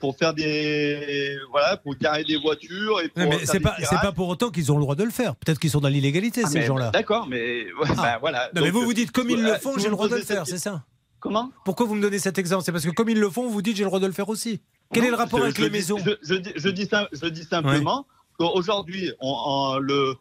pour 0.00 0.16
faire 0.16 0.32
des, 0.34 1.36
voilà, 1.50 1.76
pour 1.76 1.94
garer 1.96 2.24
des 2.24 2.36
voitures 2.36 3.00
et 3.00 3.08
pour 3.08 3.22
mais 3.28 3.44
c'est 3.44 3.60
pas, 3.60 3.76
c'est 3.82 4.00
pas 4.00 4.12
pour 4.12 4.28
autant 4.28 4.50
qu'ils 4.50 4.70
ont 4.72 4.76
le 4.76 4.82
droit 4.82 4.94
de 4.94 5.04
le 5.04 5.10
faire. 5.10 5.34
Peut-être 5.36 5.58
qu'ils 5.58 5.70
sont 5.70 5.80
dans 5.80 5.88
l'illégalité, 5.88 6.42
Ah, 6.44 6.48
ces 6.48 6.62
gens-là. 6.62 6.90
D'accord, 6.90 7.26
mais 7.28 7.64
ouais, 7.72 7.88
ben, 7.96 8.18
voilà. 8.20 8.50
Non, 8.54 8.62
mais 8.62 8.70
vous 8.70 8.82
vous 8.82 8.94
dites, 8.94 9.10
comme 9.12 9.30
ils 9.30 9.42
le 9.42 9.54
font, 9.54 9.76
j'ai 9.78 9.84
le 9.86 9.90
droit 9.92 10.08
de 10.08 10.16
le 10.16 10.22
faire, 10.22 10.46
cette- 10.46 10.56
c'est 10.58 10.62
ça 10.70 10.84
Comment? 11.20 11.50
Pourquoi 11.64 11.84
vous 11.86 11.96
me 11.96 12.00
donnez 12.02 12.20
cet 12.20 12.38
exemple? 12.38 12.62
C'est 12.64 12.70
parce 12.70 12.84
que 12.84 12.90
comme 12.90 13.08
ils 13.08 13.18
le 13.18 13.28
font, 13.28 13.48
vous 13.48 13.60
dites 13.60 13.76
j'ai 13.76 13.82
le 13.82 13.88
droit 13.88 13.98
de 13.98 14.06
le 14.06 14.12
faire 14.12 14.28
aussi. 14.28 14.60
Quel 14.92 15.04
est 15.04 15.10
le 15.10 15.16
rapport 15.16 15.40
Je- 15.40 15.44
avec 15.46 15.56
je 15.56 15.62
les 15.62 15.68
dis- 15.68 15.72
maisons? 15.72 15.98
je, 16.22 16.34
dis, 16.36 16.50
je 16.54 16.68
dis 16.68 16.86
sim- 16.86 17.08
je 17.12 17.26
dis 17.26 17.42
simplement 17.42 18.06
qu'aujourd'hui, 18.38 19.10
on- 19.20 19.26
en- 19.32 19.78
le, 19.78 20.14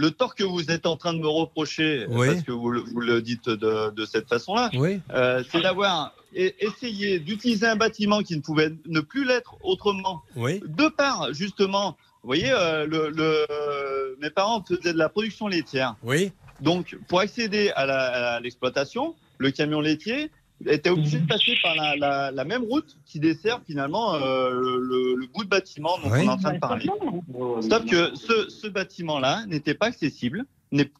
le 0.00 0.10
tort 0.10 0.34
que 0.34 0.44
vous 0.44 0.70
êtes 0.70 0.86
en 0.86 0.96
train 0.96 1.12
de 1.12 1.18
me 1.18 1.28
reprocher, 1.28 2.06
Oui. 2.08 2.28
parce 2.28 2.42
que 2.42 2.52
vous, 2.52 2.70
le- 2.70 2.80
vous 2.80 3.00
le 3.00 3.20
dites 3.20 3.48
de, 3.50 3.90
de 3.90 4.04
cette 4.06 4.28
façon-là, 4.28 4.70
Oui. 4.74 5.00
euh, 5.12 5.42
c'est 5.50 5.60
d'avoir 5.60 6.14
essayé 6.32 7.18
d'utiliser 7.18 7.66
un 7.66 7.76
bâtiment 7.76 8.22
qui 8.22 8.34
ne 8.36 8.40
pouvait 8.40 8.72
ne 8.86 9.00
plus 9.00 9.24
l'être 9.26 9.56
autrement, 9.62 10.22
Oui. 10.36 10.62
de 10.66 10.88
par 10.88 11.32
justement, 11.34 11.96
vous 12.22 12.28
voyez, 12.28 12.50
euh, 12.50 12.86
le, 12.86 13.10
le- 13.10 14.16
mes 14.22 14.30
parents 14.30 14.62
faisaient 14.66 14.92
de 14.94 14.98
la 14.98 15.08
production 15.08 15.48
laitière. 15.48 15.96
Oui. 16.02 16.32
Donc, 16.60 16.96
pour 17.08 17.20
accéder 17.20 17.70
à 17.76 18.38
l'exploitation, 18.40 19.14
le 19.38 19.50
camion 19.50 19.80
laitier 19.80 20.30
était 20.66 20.90
obligé 20.90 21.18
de 21.18 21.26
passer 21.26 21.54
par 21.62 21.74
la, 21.74 21.96
la- 21.96 22.30
la 22.30 22.44
même 22.44 22.62
route 22.64 22.96
qui 23.06 23.18
dessert 23.20 23.60
finalement 23.66 24.14
euh, 24.14 24.50
le, 24.50 25.14
le 25.14 25.26
bout 25.26 25.44
de 25.44 25.48
bâtiment 25.48 25.96
dont 26.02 26.10
Oui. 26.10 26.20
on 26.20 26.24
est 26.24 26.28
en 26.28 26.36
train 26.36 26.52
de 26.54 26.58
parler. 26.58 26.86
Sauf 27.62 27.84
que 27.86 28.14
ce, 28.14 28.48
ce 28.50 28.66
bâtiment-là 28.66 29.46
n'était 29.46 29.74
pas 29.74 29.86
accessible, 29.86 30.44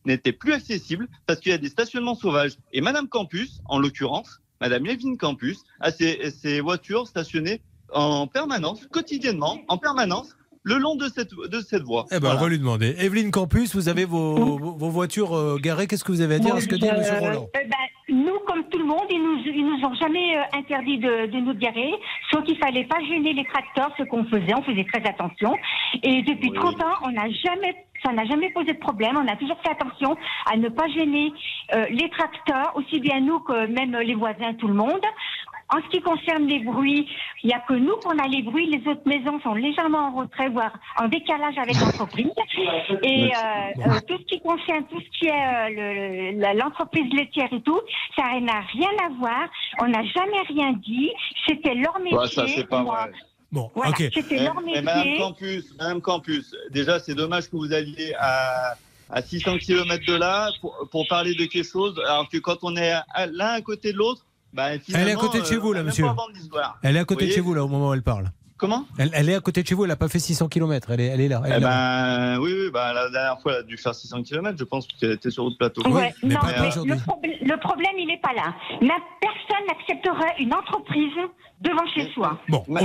n'était 0.05 0.32
plus 0.32 0.53
accessible 0.53 1.09
parce 1.27 1.41
qu'il 1.41 1.53
y 1.53 1.55
a 1.55 1.59
des 1.59 1.69
stationnements 1.69 2.15
sauvages. 2.15 2.53
Et 2.73 2.81
Madame 2.81 3.09
Campus, 3.09 3.61
en 3.66 3.78
l'occurrence, 3.78 4.41
Madame 4.61 4.85
Lévine 4.85 5.16
Campus, 5.16 5.62
a 5.81 5.91
ses, 5.91 6.31
ses 6.31 6.61
voitures 6.61 7.07
stationnées 7.07 7.61
en 7.93 8.27
permanence, 8.27 8.87
quotidiennement, 8.91 9.61
en 9.69 9.78
permanence, 9.78 10.37
le 10.62 10.77
long 10.78 10.95
de 10.97 11.07
cette, 11.09 11.31
de 11.35 11.61
cette 11.61 11.82
voie. 11.82 12.05
Eh 12.11 12.15
ben, 12.15 12.20
Voilà. 12.20 12.37
on 12.39 12.43
va 12.43 12.49
lui 12.49 12.59
demander. 12.59 12.95
Evelyne 12.99 13.31
Campus, 13.31 13.74
vous 13.74 13.89
avez 13.89 14.05
vos, 14.05 14.35
vos- 14.59 14.73
vos 14.77 14.91
voitures 14.91 15.35
euh, 15.35 15.57
garées. 15.59 15.87
Qu'est-ce 15.87 16.05
que 16.05 16.12
vous 16.12 16.20
avez 16.20 16.35
à 16.37 16.39
dire 16.39 16.55
à 16.55 16.61
ce 16.61 16.69
que 16.69 16.77
dit 16.77 16.87
M. 16.87 16.97
Euh, 17.01 17.19
Roland 17.20 17.47
eh 17.55 17.66
ben, 17.66 18.15
nous, 18.15 18.39
comme 18.47 18.65
tout 18.69 18.78
le 18.78 18.85
monde, 18.85 19.07
ils 19.09 19.23
nous, 19.23 19.39
ils 19.47 19.65
nous 19.65 19.87
ont 19.89 19.95
jamais 19.95 20.37
euh, 20.37 20.43
interdit 20.59 20.99
de, 20.99 21.27
de 21.31 21.37
nous 21.41 21.55
garer, 21.55 21.93
sauf 22.31 22.43
qu'il 22.45 22.59
fallait 22.59 22.85
pas 22.85 22.99
gêner 23.09 23.32
les 23.32 23.45
tracteurs, 23.45 23.93
ce 23.97 24.03
qu'on 24.03 24.24
faisait, 24.24 24.55
on 24.55 24.62
faisait 24.62 24.85
très 24.85 25.03
attention. 25.09 25.55
Et 26.03 26.23
depuis 26.23 26.53
30 26.53 26.74
ans, 26.82 26.95
on 27.05 27.12
n'a 27.12 27.31
jamais, 27.31 27.74
ça 28.05 28.12
n'a 28.12 28.24
jamais 28.27 28.51
posé 28.51 28.73
de 28.73 28.78
problème. 28.78 29.16
On 29.16 29.28
a 29.32 29.37
toujours 29.37 29.59
fait 29.62 29.70
attention 29.70 30.16
à 30.53 30.57
ne 30.57 30.69
pas 30.69 30.89
gêner 30.89 31.32
euh, 31.74 31.87
les 31.91 32.11
tracteurs, 32.11 32.73
aussi 32.74 32.99
bien 33.01 33.20
nous 33.20 33.39
que 33.41 33.66
même 33.69 33.97
les 33.97 34.15
voisins, 34.15 34.55
tout 34.59 34.69
le 34.69 34.74
monde. 34.74 35.01
En 35.72 35.80
ce 35.82 35.88
qui 35.90 36.01
concerne 36.01 36.47
les 36.47 36.59
bruits, 36.60 37.06
il 37.42 37.47
n'y 37.48 37.52
a 37.55 37.60
que 37.60 37.74
nous 37.74 37.97
qu'on 37.98 38.18
a 38.18 38.26
les 38.26 38.42
bruits. 38.42 38.66
Les 38.66 38.86
autres 38.90 39.06
maisons 39.06 39.40
sont 39.40 39.55
légèrement 39.55 40.09
en 40.09 40.16
retrait, 40.16 40.48
voire 40.48 40.72
en 40.98 41.09
décalage 41.09 41.56
avec 41.59 41.74
l'entreprise. 41.80 42.26
Et 43.02 43.26
euh, 43.26 43.86
euh, 43.86 44.01
tout 44.09 44.18
ce 44.18 44.24
qui 44.24 44.40
concerne 44.40 44.84
tout 44.90 45.01
ce 45.01 45.18
qui 45.18 45.26
est 45.26 45.30
euh, 45.30 45.68
le- 45.68 46.32
le- 46.32 46.40
la- 46.40 46.55
l'entreprise 46.55 47.12
laitière 47.12 47.52
et 47.52 47.60
tout, 47.62 47.80
ça 48.16 48.22
n'a 48.40 48.60
rien 48.72 48.90
à 49.05 49.09
voir. 49.18 49.48
On 49.80 49.86
n'a 49.88 50.02
jamais 50.05 50.40
rien 50.48 50.72
dit. 50.72 51.10
C'était 51.47 51.74
leur 51.74 51.98
métier. 52.01 52.18
Ouais, 52.18 52.26
ça, 52.28 52.47
c'est 52.48 52.64
pas 52.68 52.82
Moi, 52.82 52.97
vrai. 53.06 53.12
Bon, 53.52 53.70
Voilà, 53.74 53.90
ok. 53.90 54.05
c'était 54.14 54.42
leur 54.44 54.60
métier. 54.60 54.80
Madame 54.82 55.18
Campus, 55.18 55.74
Madame 55.78 56.01
Campus, 56.01 56.55
déjà 56.70 57.01
c'est 57.01 57.14
dommage 57.16 57.51
que 57.51 57.56
vous 57.56 57.72
alliez 57.72 58.12
à, 58.18 58.74
à 59.10 59.22
600 59.22 59.59
km 59.59 60.05
de 60.06 60.14
là 60.16 60.51
pour, 60.60 60.76
pour 60.90 61.06
parler 61.09 61.34
de 61.34 61.44
quelque 61.47 61.66
chose, 61.68 62.01
alors 62.06 62.28
que 62.28 62.38
quand 62.38 62.59
on 62.62 62.76
est 62.76 62.92
à- 62.92 63.26
l'un 63.26 63.48
à 63.55 63.60
côté 63.60 63.92
de 63.92 63.98
l'autre, 63.98 64.22
bah, 64.52 64.74
Elle 64.74 65.09
est 65.09 65.12
à 65.12 65.16
côté 65.16 65.40
de 65.40 65.44
chez 65.47 65.55
euh, 65.56 65.59
vous, 65.59 65.72
là, 65.72 65.82
monsieur. 65.82 66.06
Elle 66.82 66.97
est 66.97 67.01
à 67.01 67.05
côté 67.05 67.27
de 67.27 67.32
chez 67.32 67.40
vous, 67.40 67.55
là, 67.55 67.64
au 67.64 67.68
moment 67.68 67.89
où 67.90 67.94
elle 67.94 68.02
parle. 68.02 68.31
Comment 68.56 68.85
elle, 68.98 69.10
elle 69.14 69.31
est 69.31 69.35
à 69.36 69.40
côté 69.40 69.62
de 69.62 69.66
chez 69.66 69.74
vous, 69.74 69.85
elle 69.85 69.89
n'a 69.89 69.97
pas 69.97 70.09
fait 70.09 70.18
600 70.18 70.48
km. 70.48 70.90
Elle 70.90 71.01
est, 71.01 71.06
elle 71.06 71.20
est 71.22 71.28
là. 71.28 71.40
elle 71.47 71.52
Eh 71.52 71.56
est 71.56 71.60
là. 71.60 72.35
ben, 72.36 72.40
oui, 72.43 72.52
oui, 72.52 72.70
bah, 72.70 72.93
la 72.93 73.09
dernière 73.09 73.40
fois, 73.40 73.52
elle 73.55 73.60
a 73.60 73.62
dû 73.62 73.78
faire 73.78 73.94
600 73.94 74.22
km, 74.22 74.55
je 74.59 74.64
pense 74.64 74.86
qu'elle 74.86 75.12
était 75.12 75.31
sur 75.31 75.44
votre 75.44 75.56
plateau. 75.56 75.81
Ouais, 75.89 76.12
non, 76.22 76.28
Mais, 76.44 76.52
mais 76.60 76.77
euh, 76.77 76.85
le, 76.85 76.97
problème- 77.01 77.39
le 77.40 77.56
problème, 77.59 77.93
il 77.98 78.06
n'est 78.06 78.20
pas 78.20 78.35
là. 78.35 78.55
La 78.82 78.98
personne 79.18 79.66
n'accepterait 79.66 80.35
une 80.40 80.52
entreprise 80.52 81.14
devant 81.62 81.86
chez 81.94 82.12
soi. 82.12 82.39
Bon, 82.51 82.62
Mais 82.68 82.82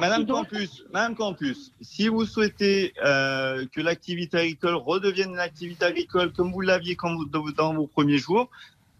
Madame. 0.00 0.26
Campus, 0.26 0.82
Madame 0.94 1.14
Campus, 1.14 1.72
si 1.82 2.08
vous 2.08 2.24
souhaitez 2.24 2.94
euh, 3.04 3.66
que 3.74 3.82
l'activité 3.82 4.38
agricole 4.38 4.76
redevienne 4.76 5.32
une 5.32 5.40
activité 5.40 5.84
agricole 5.84 6.32
comme 6.32 6.52
vous 6.52 6.62
l'aviez 6.62 6.96
dans 7.58 7.74
vos 7.74 7.86
premiers 7.86 8.16
jours, 8.16 8.48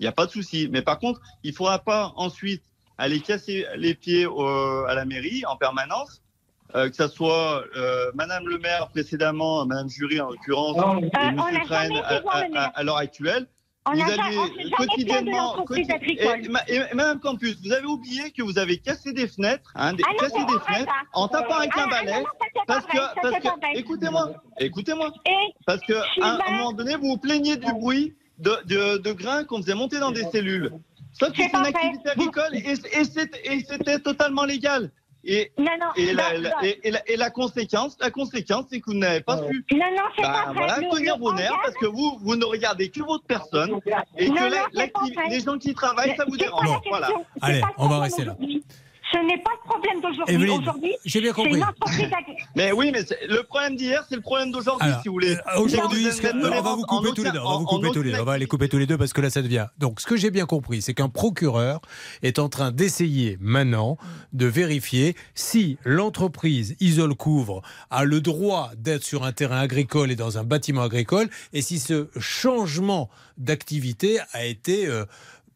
il 0.00 0.04
n'y 0.04 0.08
a 0.08 0.12
pas 0.12 0.26
de 0.26 0.30
souci. 0.32 0.68
Mais 0.72 0.82
par 0.82 0.98
contre, 0.98 1.20
il 1.44 1.50
ne 1.50 1.54
faudra 1.56 1.78
pas 1.78 2.12
ensuite 2.16 2.62
aller 2.98 3.20
casser 3.20 3.66
les 3.76 3.94
pieds 3.94 4.26
au- 4.26 4.84
à 4.86 4.94
la 4.94 5.04
mairie 5.04 5.44
en 5.46 5.56
permanence. 5.56 6.22
euh, 6.76 6.88
que 6.88 6.94
ça 6.94 7.08
soit 7.08 7.64
euh, 7.76 8.12
Madame 8.14 8.46
le 8.46 8.56
maire 8.58 8.86
précédemment, 8.90 9.66
Madame 9.66 9.88
Jury 9.88 10.20
en 10.20 10.30
l'occurrence, 10.30 10.76
Euh, 10.78 11.00
et 11.00 11.10
on 11.16 11.32
Monsieur 11.32 11.64
jamais 11.66 11.98
à, 12.76 12.82
l'heure 12.84 12.96
actuelle. 12.96 13.48
On 13.86 13.92
vous 13.92 14.02
allez 14.02 14.70
quotidiennement, 14.76 15.64
et, 16.68 16.76
et 16.76 16.94
Madame 16.94 17.18
Campus, 17.18 17.56
vous 17.64 17.72
avez 17.72 17.86
oublié 17.86 18.30
que 18.30 18.42
vous 18.44 18.56
avez 18.56 18.78
cassé 18.78 19.12
des 19.12 19.26
fenêtres, 19.26 19.72
hein, 19.74 19.94
des, 19.94 20.04
Ah 20.06 20.14
cassé 20.20 20.38
des 20.44 20.60
fenêtres 20.60 20.84
ça. 20.94 21.02
en 21.14 21.26
tapant 21.26 21.56
avec 21.56 21.72
Ah, 21.74 21.80
un 21.80 21.86
ah, 21.86 21.90
balai. 21.90 22.12
ça, 22.12 22.22
c'est 22.40 22.66
parce 22.68 22.86
que, 22.86 22.96
vrai, 22.98 23.08
parce 23.20 23.78
écoutez-moi, 23.80 24.30
écoutez-moi, 24.60 25.10
parce 25.66 25.80
que 25.80 25.94
à 26.22 26.36
un 26.46 26.52
moment 26.52 26.72
donné, 26.72 26.94
vous 26.94 27.08
vous 27.08 27.18
plaignez 27.18 27.56
du 27.56 27.72
bruit 27.72 28.14
de, 28.40 28.56
de, 28.66 28.98
de 28.98 29.12
grains 29.12 29.44
qu'on 29.44 29.58
faisait 29.62 29.74
monter 29.74 29.98
dans 30.00 30.10
des 30.12 30.24
cellules. 30.24 30.72
Sauf 31.12 31.30
que 31.30 31.36
C'est 31.42 31.52
une 31.52 31.58
vrai. 31.58 31.68
activité 31.68 32.10
agricole 32.10 32.54
et, 32.54 32.70
et 32.70 33.04
c'est- 33.04 33.30
et 33.44 33.60
c'était 33.68 33.98
totalement 33.98 34.44
légal. 34.44 34.90
Et, 35.22 35.52
Non, 35.58 35.66
non, 35.78 35.88
et, 35.96 36.14
la, 36.14 36.32
non, 36.32 36.40
la- 36.40 36.48
non. 36.50 36.56
et, 36.62 36.80
et 36.82 36.90
la, 36.92 37.10
et 37.10 37.16
la 37.18 37.28
conséquence, 37.28 37.94
la 38.00 38.10
conséquence, 38.10 38.64
c'est 38.70 38.80
que 38.80 38.90
vous 38.90 38.96
n'avez 38.96 39.20
pas 39.20 39.36
su 39.36 39.64
Non, 39.72 39.78
non, 39.94 40.02
c'est 40.16 40.22
bah, 40.22 40.32
pas 40.32 40.44
vrai. 40.46 40.54
voilà, 40.54 40.78
Le- 40.78 40.96
tenir 40.96 41.16
le 41.16 41.20
vos 41.20 41.34
nerfs 41.34 41.58
parce 41.62 41.74
que 41.74 41.84
vous, 41.84 42.18
vous 42.22 42.36
ne 42.36 42.44
regardez 42.46 42.88
que 42.88 43.02
votre 43.02 43.24
personne 43.24 43.80
et 44.16 44.28
Non, 44.28 44.34
que 44.36 44.40
la- 44.44 44.66
vrai. 44.72 44.90
les 45.28 45.40
gens 45.40 45.58
qui 45.58 45.74
travaillent, 45.74 46.16
ça 46.16 46.24
vous 46.26 46.38
dérange. 46.38 46.64
la 46.66 46.72
Bon, 46.76 46.80
voilà. 46.88 47.08
Allez, 47.42 47.60
on 47.76 47.88
va 47.88 47.98
rester 48.00 48.24
là. 48.24 48.34
Ce 49.12 49.18
n'est 49.26 49.38
pas 49.42 49.50
le 49.62 49.68
problème 49.68 50.00
d'aujourd'hui. 50.00 50.50
Aujourd'hui, 50.50 50.94
j'ai 51.04 51.20
bien 51.20 51.30
c'est 51.30 51.34
compris. 51.42 51.56
une 51.56 51.64
entreprise 51.64 52.04
agricole. 52.04 52.36
Mais 52.54 52.72
oui, 52.72 52.90
mais 52.92 53.04
le 53.28 53.42
problème 53.42 53.76
d'hier, 53.76 54.04
c'est 54.08 54.14
le 54.16 54.20
problème 54.22 54.52
d'aujourd'hui, 54.52 54.88
si 55.02 55.08
vous 55.08 55.14
voulez. 55.14 55.34
euh, 55.36 55.60
Aujourd'hui, 55.60 56.06
on 56.32 56.62
va 56.62 56.74
vous 56.74 56.82
couper 56.82 57.08
tous 57.14 57.24
les 57.24 57.30
deux. 57.32 57.40
On 57.40 57.50
va 57.52 57.56
vous 57.58 57.64
couper 57.64 57.88
tous 57.92 58.02
les 58.02 58.10
deux. 58.10 58.16
aucune 58.16 58.20
On 58.22 58.24
va 58.24 58.38
les 58.38 58.46
couper 58.46 58.68
tous 58.68 58.78
les 58.78 58.86
deux 58.86 58.98
parce 58.98 59.12
que 59.12 59.20
là, 59.20 59.30
ça 59.30 59.42
devient. 59.42 59.66
Donc, 59.78 60.00
ce 60.00 60.06
que 60.06 60.16
j'ai 60.16 60.30
bien 60.30 60.46
compris, 60.46 60.82
c'est 60.82 60.94
qu'un 60.94 61.08
procureur 61.08 61.80
est 62.22 62.38
en 62.38 62.48
train 62.48 62.70
d'essayer 62.70 63.36
maintenant 63.40 63.96
de 64.32 64.46
vérifier 64.46 65.16
si 65.34 65.76
l'entreprise 65.84 66.76
Isole 66.80 67.14
Couvre 67.14 67.62
a 67.90 68.04
le 68.04 68.20
droit 68.20 68.70
d'être 68.76 69.04
sur 69.04 69.24
un 69.24 69.32
terrain 69.32 69.58
agricole 69.60 70.10
et 70.10 70.16
dans 70.16 70.38
un 70.38 70.44
bâtiment 70.44 70.82
agricole 70.82 71.28
et 71.52 71.62
si 71.62 71.78
ce 71.78 72.08
changement 72.18 73.10
d'activité 73.38 74.18
a 74.32 74.44
été 74.44 74.86
euh, 74.86 75.04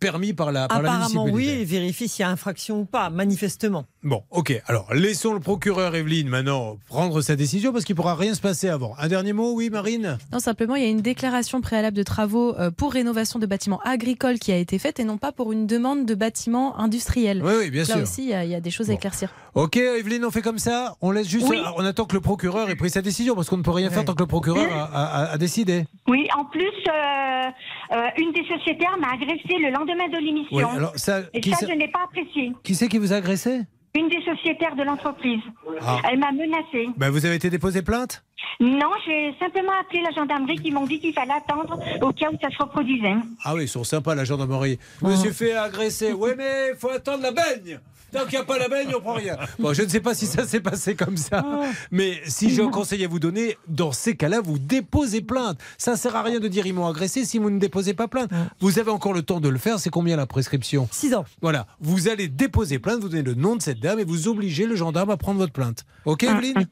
permis 0.05 0.33
par 0.35 0.53
la, 0.53 0.69
par 0.69 0.83
la 0.83 0.93
Apparemment 0.93 1.25
oui, 1.25 1.33
municipalité. 1.33 1.63
et 1.63 1.65
vérifie 1.65 2.09
s'il 2.09 2.23
y 2.23 2.27
a 2.27 2.31
infraction 2.31 2.81
ou 2.81 2.85
pas, 2.85 3.11
manifestement. 3.11 3.87
Bon, 4.05 4.23
ok. 4.31 4.63
Alors, 4.67 4.93
laissons 4.93 5.33
le 5.33 5.41
procureur 5.41 5.95
Evelyne 5.95 6.29
maintenant 6.29 6.77
prendre 6.89 7.23
sa 7.23 7.37
décision 7.37 7.73
parce 7.73 7.85
qu'il 7.87 7.95
pourra 7.97 8.15
rien 8.15 8.35
se 8.35 8.41
passer 8.43 8.69
avant. 8.69 8.95
Un 8.99 9.09
dernier 9.09 9.33
mot, 9.33 9.55
oui, 9.55 9.71
Marine? 9.71 10.19
Non, 10.31 10.41
simplement, 10.41 10.75
il 10.77 10.83
y 10.83 10.87
a 10.87 10.91
une 10.91 11.01
déclaration 11.01 11.63
préalable 11.63 11.97
de 11.97 12.03
travaux 12.03 12.55
euh, 12.57 12.71
pour 12.71 12.93
rénovation 12.93 13.39
de 13.39 13.47
bâtiments 13.47 13.81
agricoles 13.83 14.39
qui 14.39 14.53
a 14.53 14.57
été 14.59 14.79
faite 14.79 15.01
et 15.01 15.05
non 15.05 15.17
pas 15.17 15.33
pour 15.33 15.53
une 15.53 15.67
demande 15.67 16.05
de 16.05 16.15
bâtiments 16.15 16.79
industriels. 16.79 17.43
Oui, 17.43 17.53
oui, 17.59 17.71
bien 17.71 17.85
Là 17.85 17.95
sûr. 17.95 18.03
aussi, 18.03 18.25
il 18.25 18.29
y, 18.29 18.35
a- 18.35 18.45
il 18.45 18.51
y 18.51 18.55
a 18.55 18.61
des 18.61 18.71
choses 18.71 18.91
à 18.91 18.93
éclaircir. 18.93 19.33
Ok, 19.55 19.77
Evelyne, 19.79 20.25
on 20.27 20.31
fait 20.31 20.43
comme 20.43 20.59
ça. 20.59 20.97
On 21.01 21.11
laisse 21.11 21.29
juste. 21.29 21.47
Oui. 21.49 21.59
On 21.79 21.85
attend 21.87 22.05
que 22.05 22.15
le 22.15 22.21
procureur 22.21 22.69
ait 22.69 22.77
pris 22.77 22.91
sa 22.91 23.01
décision 23.01 23.35
parce 23.35 23.49
qu'on 23.49 23.57
ne 23.57 23.63
peut 23.63 23.71
rien 23.71 23.89
faire 23.91 24.05
tant 24.05 24.15
que 24.15 24.23
le 24.23 24.27
procureur 24.27 24.71
a, 24.71 24.85
a- 24.85 25.33
a 25.33 25.39
décidé. 25.39 25.87
Oui, 26.09 26.27
en 26.39 26.45
plus, 26.45 26.63
euh, 26.67 27.97
euh, 27.97 27.97
une 28.19 28.33
des 28.33 28.43
sociétaires 28.47 28.97
m'a 29.01 29.13
agressé 29.15 29.57
le 29.59 29.71
lendemain 29.73 30.09
de 30.09 30.23
l'émission. 30.23 30.57
Oui, 30.57 30.63
alors 30.77 30.93
ça, 30.97 31.21
Et 31.33 31.41
ça, 31.43 31.67
je 31.67 31.73
n'ai 31.75 31.89
pas 31.89 32.01
apprécié. 32.05 32.53
Qui 32.63 32.75
c'est 32.75 32.89
qui 32.89 32.99
vous 32.99 33.13
a 33.15 33.17
agressé? 33.17 33.61
Une 33.97 34.09
des 34.09 34.21
sociétaires 34.25 34.75
de 34.75 34.83
l'entreprise. 34.83 35.39
Ah. 35.81 36.01
Elle 36.11 36.19
m'a 36.19 36.33
menacée. 36.33 36.89
ben, 36.97 37.11
Vous 37.11 37.25
avez 37.27 37.37
été 37.37 37.49
déposé 37.49 37.81
plainte? 37.81 38.25
Non, 38.59 38.91
j'ai 39.07 39.33
simplement 39.39 39.71
appelé 39.81 40.03
la 40.03 40.11
gendarmerie 40.11 40.59
qui 40.59 40.73
m'ont 40.73 40.85
dit 40.85 40.99
qu'il 40.99 41.13
fallait 41.13 41.33
attendre 41.33 41.79
au 42.03 42.13
cas 42.13 42.27
où 42.33 42.37
ça 42.43 42.51
se 42.51 42.61
reproduisait. 42.61 43.15
Ah 43.45 43.55
oui, 43.55 43.63
ils 43.65 43.69
sont 43.69 43.85
sympas, 43.85 44.17
la 44.17 44.25
gendarmerie. 44.25 44.81
Je 45.01 45.07
me 45.07 45.15
suis 45.15 45.33
fait 45.33 45.53
agresser. 45.55 46.13
Oui, 46.13 46.31
mais 46.37 46.71
il 46.73 46.77
faut 46.77 46.91
attendre 46.91 47.23
la 47.23 47.31
baigne. 47.31 47.79
Tant 48.13 48.21
qu'il 48.27 48.31
n'y 48.31 48.37
a 48.37 48.45
pas 48.45 48.59
la 48.61 48.69
baigne, 48.69 48.93
on 48.97 49.01
prend 49.01 49.15
rien. 49.15 49.37
Bon, 49.59 49.73
je 49.73 49.83
ne 49.83 49.89
sais 49.89 49.99
pas 49.99 50.15
si 50.15 50.27
ça 50.27 50.45
s'est 50.47 50.61
passé 50.61 50.95
comme 50.95 51.17
ça. 51.17 51.45
Mais 51.91 52.21
si 52.29 52.49
j'ai 52.51 52.63
un 52.63 52.69
conseil 52.69 53.05
à 53.05 53.09
vous 53.09 53.19
donner, 53.19 53.57
dans 53.67 53.91
ces 53.91 54.15
cas-là, 54.15 54.41
vous 54.41 54.57
déposez 54.61 55.21
plainte. 55.21 55.59
Ça 55.79 55.93
ne 55.93 55.97
sert 55.97 56.15
à 56.15 56.23
rien 56.23 56.39
de 56.39 56.47
dire 56.47 56.65
ils 56.65 56.75
m'ont 56.75 56.87
agressé 56.87 57.25
si 57.25 57.39
vous 57.39 57.51
ne 57.51 57.59
déposez 57.59 57.93
pas 57.93 58.07
plainte. 58.07 58.31
Vous 58.61 58.79
avez 58.79 58.93
encore 58.93 59.15
le 59.15 59.23
temps 59.23 59.41
de 59.41 59.49
le 59.49 59.59
faire. 59.59 59.81
C'est 59.81 59.91
combien 59.91 60.17
la 60.17 60.27
prescription? 60.27 60.87
6 60.93 61.15
ans. 61.17 61.25
Voilà. 61.43 61.67
Vous 61.81 62.07
allez 62.07 62.29
déposer 62.29 62.79
plainte, 62.79 63.01
vous 63.01 63.09
donnez 63.09 63.25
le 63.25 63.35
nom 63.35 63.57
de 63.57 63.63
cette 63.63 63.81
dame 63.85 64.01
et 64.01 64.05
vous 64.05 64.27
obligez 64.29 64.67
le 64.67 64.75
gendarme 64.77 65.11
à 65.11 65.17
prendre 65.17 65.39
votre 65.39 65.53
plainte. 65.53 65.85
Ok, 66.05 66.25
Evelyne 66.25 66.67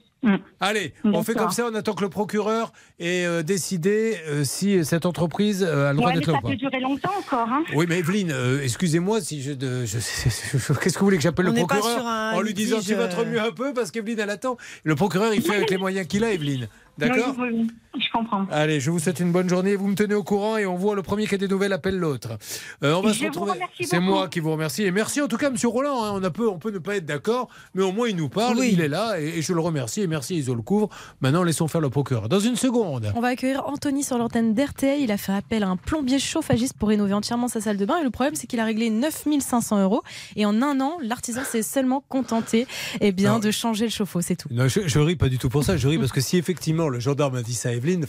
Allez, 0.61 0.95
on 1.03 1.25
fait 1.25 1.35
comme 1.35 1.51
ça, 1.51 1.67
on 1.69 1.75
attend 1.75 1.95
que 1.95 2.03
le 2.05 2.09
procureur 2.09 2.73
ait 3.01 3.27
euh, 3.27 3.43
décidé 3.43 4.17
euh, 4.29 4.45
si 4.45 4.85
cette 4.85 5.05
entreprise 5.05 5.65
euh, 5.69 5.89
a 5.89 5.93
le 5.93 5.97
droit 5.97 6.11
Ouais, 6.11 6.15
d'être 6.15 6.29
là 6.31 6.39
ça 6.41 6.49
peut 6.49 6.55
durer 6.55 6.79
longtemps 6.79 7.11
encore. 7.19 7.49
Hein. 7.49 7.65
Oui, 7.75 7.87
mais 7.89 7.99
Evelyne, 7.99 8.31
euh, 8.31 8.63
excusez-moi 8.63 9.21
si 9.21 9.43
je. 9.43 9.51
de- 9.51 9.85
je- 9.85 9.99
je- 9.99 10.73
Qu'est-ce 10.75 10.95
que 10.95 10.99
vous 11.01 11.07
voulez 11.07 11.17
que 11.17 11.25
j'appelle 11.25 11.49
On 11.49 11.53
le 11.53 11.57
procureur 11.67 11.83
sur 11.99 12.07
un 12.07 12.33
en 12.35 12.41
lui 12.41 12.55
disant 12.55 12.79
tu 12.81 12.95
vas 12.95 13.09
te 13.09 13.17
remuer 13.17 13.41
un 13.41 13.51
peu 13.51 13.75
parce 13.75 13.91
qu'Evelyne 13.91 14.21
elle 14.21 14.31
attend. 14.31 14.57
Le 14.85 14.95
procureur 14.95 15.35
il 15.35 15.43
fait 15.43 15.57
avec 15.57 15.71
les 15.71 15.77
moyens 15.79 16.07
qu'il 16.07 16.23
a, 16.23 16.33
Evelyne. 16.33 16.69
D'accord 16.99 17.35
Oui, 17.39 17.49
oui, 17.51 17.67
oui, 17.92 17.92
je 17.99 18.07
comprends. 18.13 18.47
Allez, 18.51 18.81
je 18.81 18.91
vous 18.91 18.99
souhaite 18.99 19.21
une 19.21 19.33
bonne 19.33 19.49
journée. 19.49 19.77
Vous 19.77 19.87
me 19.89 19.95
tenez 19.95 20.15
au 20.15 20.23
courant 20.25 20.57
et 20.57 20.67
on 20.67 20.77
voit 20.77 20.95
le 20.95 21.03
premier 21.03 21.27
qui 21.27 21.35
a 21.35 21.39
des 21.39 21.49
nouvelles 21.49 21.73
appelle 21.73 21.99
l'autre. 21.99 22.39
Euh, 22.83 22.95
on 22.95 23.01
va 23.03 23.13
Je 23.13 23.19
se 23.21 23.25
retrouver. 23.27 23.53
C'est 23.83 24.01
moi 24.01 24.29
qui 24.29 24.41
vous 24.41 24.53
remercie 24.53 24.83
et 24.85 24.91
merci 24.91 25.21
en 25.21 25.29
tout 25.29 25.37
cas, 25.37 25.51
Monsieur 25.51 25.69
Roland. 25.69 26.03
hein. 26.05 26.13
on 26.15 26.23
a 26.25 26.31
peu, 26.31 26.49
on 26.49 26.59
peut 26.59 26.71
ne 26.71 26.79
pas 26.79 26.97
être 26.97 27.07
d'accord, 27.07 27.49
mais 27.75 27.83
au 27.83 27.93
moins 27.93 28.09
il 28.09 28.17
nous 28.17 28.29
parle, 28.29 28.59
il 28.65 28.81
est 28.81 28.89
là 28.89 29.21
et, 29.21 29.39
et 29.39 29.43
je 29.43 29.53
le 29.53 29.61
remercie 29.61 30.01
et 30.03 30.07
merci 30.07 30.37
Iso 30.37 30.55
le 30.55 30.63
couvre. 30.63 30.89
Maintenant, 31.21 31.43
laissons 31.43 31.69
faire 31.69 31.81
le 31.81 31.91
procureur. 31.91 32.29
Dans 32.29 32.41
une 32.41 32.57
seconde. 32.57 33.13
On 33.17 33.21
va 33.21 33.29
accueillir 33.29 33.65
Anthony 33.67 34.03
sur 34.05 34.19
l'antenne 34.19 34.55
d'RTL. 34.55 35.01
Il 35.01 35.11
a 35.13 35.17
fait 35.17 35.33
appel 35.33 35.63
à 35.63 35.69
un 35.69 35.77
plombier 35.77 36.19
chauffagiste 36.19 36.75
pour 36.79 36.89
rénover 36.89 37.13
entièrement 37.15 37.49
sa 37.49 37.61
salle 37.61 37.77
de 37.77 37.85
bain. 37.85 37.99
Et 38.01 38.05
le 38.05 38.11
problème, 38.11 38.35
c'est 38.35 38.47
qu'il 38.47 38.61
a 38.61 38.65
réglé 38.65 38.91
9500 38.91 39.83
euros. 39.83 40.03
Et 40.37 40.47
en 40.47 40.61
un 40.63 40.81
an, 40.81 40.97
l'artisan 41.03 41.43
s'est 41.45 41.63
seulement 41.63 42.03
contenté 42.09 42.67
eh 43.01 43.13
bien, 43.13 43.35
Non. 43.35 43.39
de 43.39 43.51
changer 43.51 43.85
le 43.85 43.91
chauffe-eau. 43.91 44.21
C'est 44.21 44.37
tout. 44.37 44.49
Non, 44.51 44.69
je, 44.69 44.81
je 44.87 44.99
ris 44.99 45.17
pas 45.17 45.29
du 45.29 45.39
tout 45.39 45.49
pour 45.49 45.65
ça. 45.65 45.77
Je 45.77 45.89
ris 45.89 45.99
parce 45.99 46.13
que 46.13 46.21
si 46.21 46.37
effectivement 46.39 46.89
le 46.89 47.01
gendarme 47.01 47.37
a 47.37 47.43
dit 47.43 47.55
ça 47.55 47.73
Il 47.85 48.07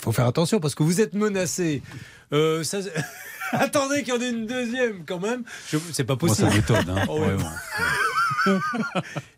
faut, 0.00 0.12
faire 0.12 0.26
attention 0.26 0.60
parce 0.60 0.74
que 0.74 0.82
vous 0.82 1.00
êtes 1.00 1.14
menacé. 1.14 1.82
Euh, 2.32 2.62
Attendez 3.60 4.02
qu'il 4.02 4.14
y 4.14 4.16
en 4.16 4.20
ait 4.20 4.30
une 4.30 4.46
deuxième 4.46 5.04
quand 5.06 5.20
même. 5.20 5.42
Je- 5.70 5.78
C'est 5.92 6.04
pas 6.04 6.14
Moi, 6.14 6.28
possible. 6.28 6.50
ça 6.50 6.54
m'étonne. 6.56 6.90
hein. 6.90 7.04
Oh, 7.08 7.18
ouais. 7.20 7.26
Ouais, 7.26 7.36
bon. 7.36 7.44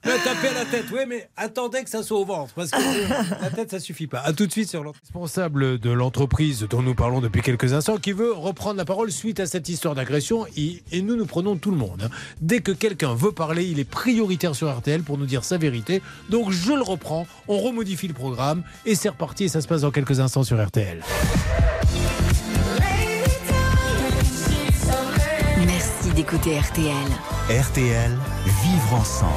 Là, 0.05 0.15
taper 0.25 0.49
à 0.49 0.53
la 0.55 0.65
tête, 0.65 0.87
oui, 0.93 1.01
mais 1.09 1.29
attendez 1.37 1.85
que 1.85 1.91
ça 1.91 2.03
soit 2.03 2.19
au 2.19 2.25
ventre, 2.25 2.53
parce 2.55 2.71
que 2.73 3.41
la 3.43 3.51
tête, 3.51 3.71
ça 3.71 3.79
suffit 3.79 4.09
pas. 4.09 4.19
À 4.21 4.33
tout 4.33 4.47
de 4.47 4.53
suite 4.53 4.69
sur 4.69 4.83
le 4.83 4.91
responsable 4.91 5.79
de 5.79 5.91
l'entreprise 5.91 6.67
dont 6.69 6.83
nous 6.83 6.95
parlons 6.95 7.21
depuis 7.21 7.41
quelques 7.43 7.73
instants, 7.73 7.99
qui 7.99 8.11
veut 8.13 8.33
reprendre 8.33 8.77
la 8.79 8.85
parole 8.85 9.13
suite 9.13 9.39
à 9.39 9.47
cette 9.47 9.69
histoire 9.69 9.95
d'agression. 9.95 10.47
Et, 10.57 10.83
et 10.91 11.03
nous, 11.03 11.15
nous 11.15 11.27
prenons 11.27 11.57
tout 11.57 11.71
le 11.71 11.77
monde. 11.77 12.03
hein. 12.05 12.11
Dès 12.41 12.61
que 12.61 12.73
quelqu'un 12.73 13.15
veut 13.15 13.33
parler, 13.33 13.65
il 13.67 13.79
est 13.79 13.85
prioritaire 13.89 14.57
sur 14.57 14.75
RTL 14.77 15.03
pour 15.03 15.19
nous 15.19 15.27
dire 15.27 15.45
sa 15.45 15.57
vérité. 15.57 16.03
Donc, 16.31 16.51
je 16.51 16.73
le 16.73 16.83
reprends, 16.83 17.27
on 17.47 17.59
remodifie 17.59 18.09
le 18.09 18.15
programme, 18.15 18.65
et 18.87 18.95
c'est 18.97 19.09
reparti, 19.11 19.45
et 19.45 19.49
ça 19.49 19.61
se 19.61 19.69
passe 19.69 19.83
dans 19.83 19.93
quelques 19.93 20.19
instants 20.19 20.43
sur 20.43 20.65
RTL. 20.65 21.01
D'écouter 26.17 26.59
RTL. 26.59 26.95
RTL, 27.51 28.11
vivre 28.47 28.95
ensemble. 28.95 29.33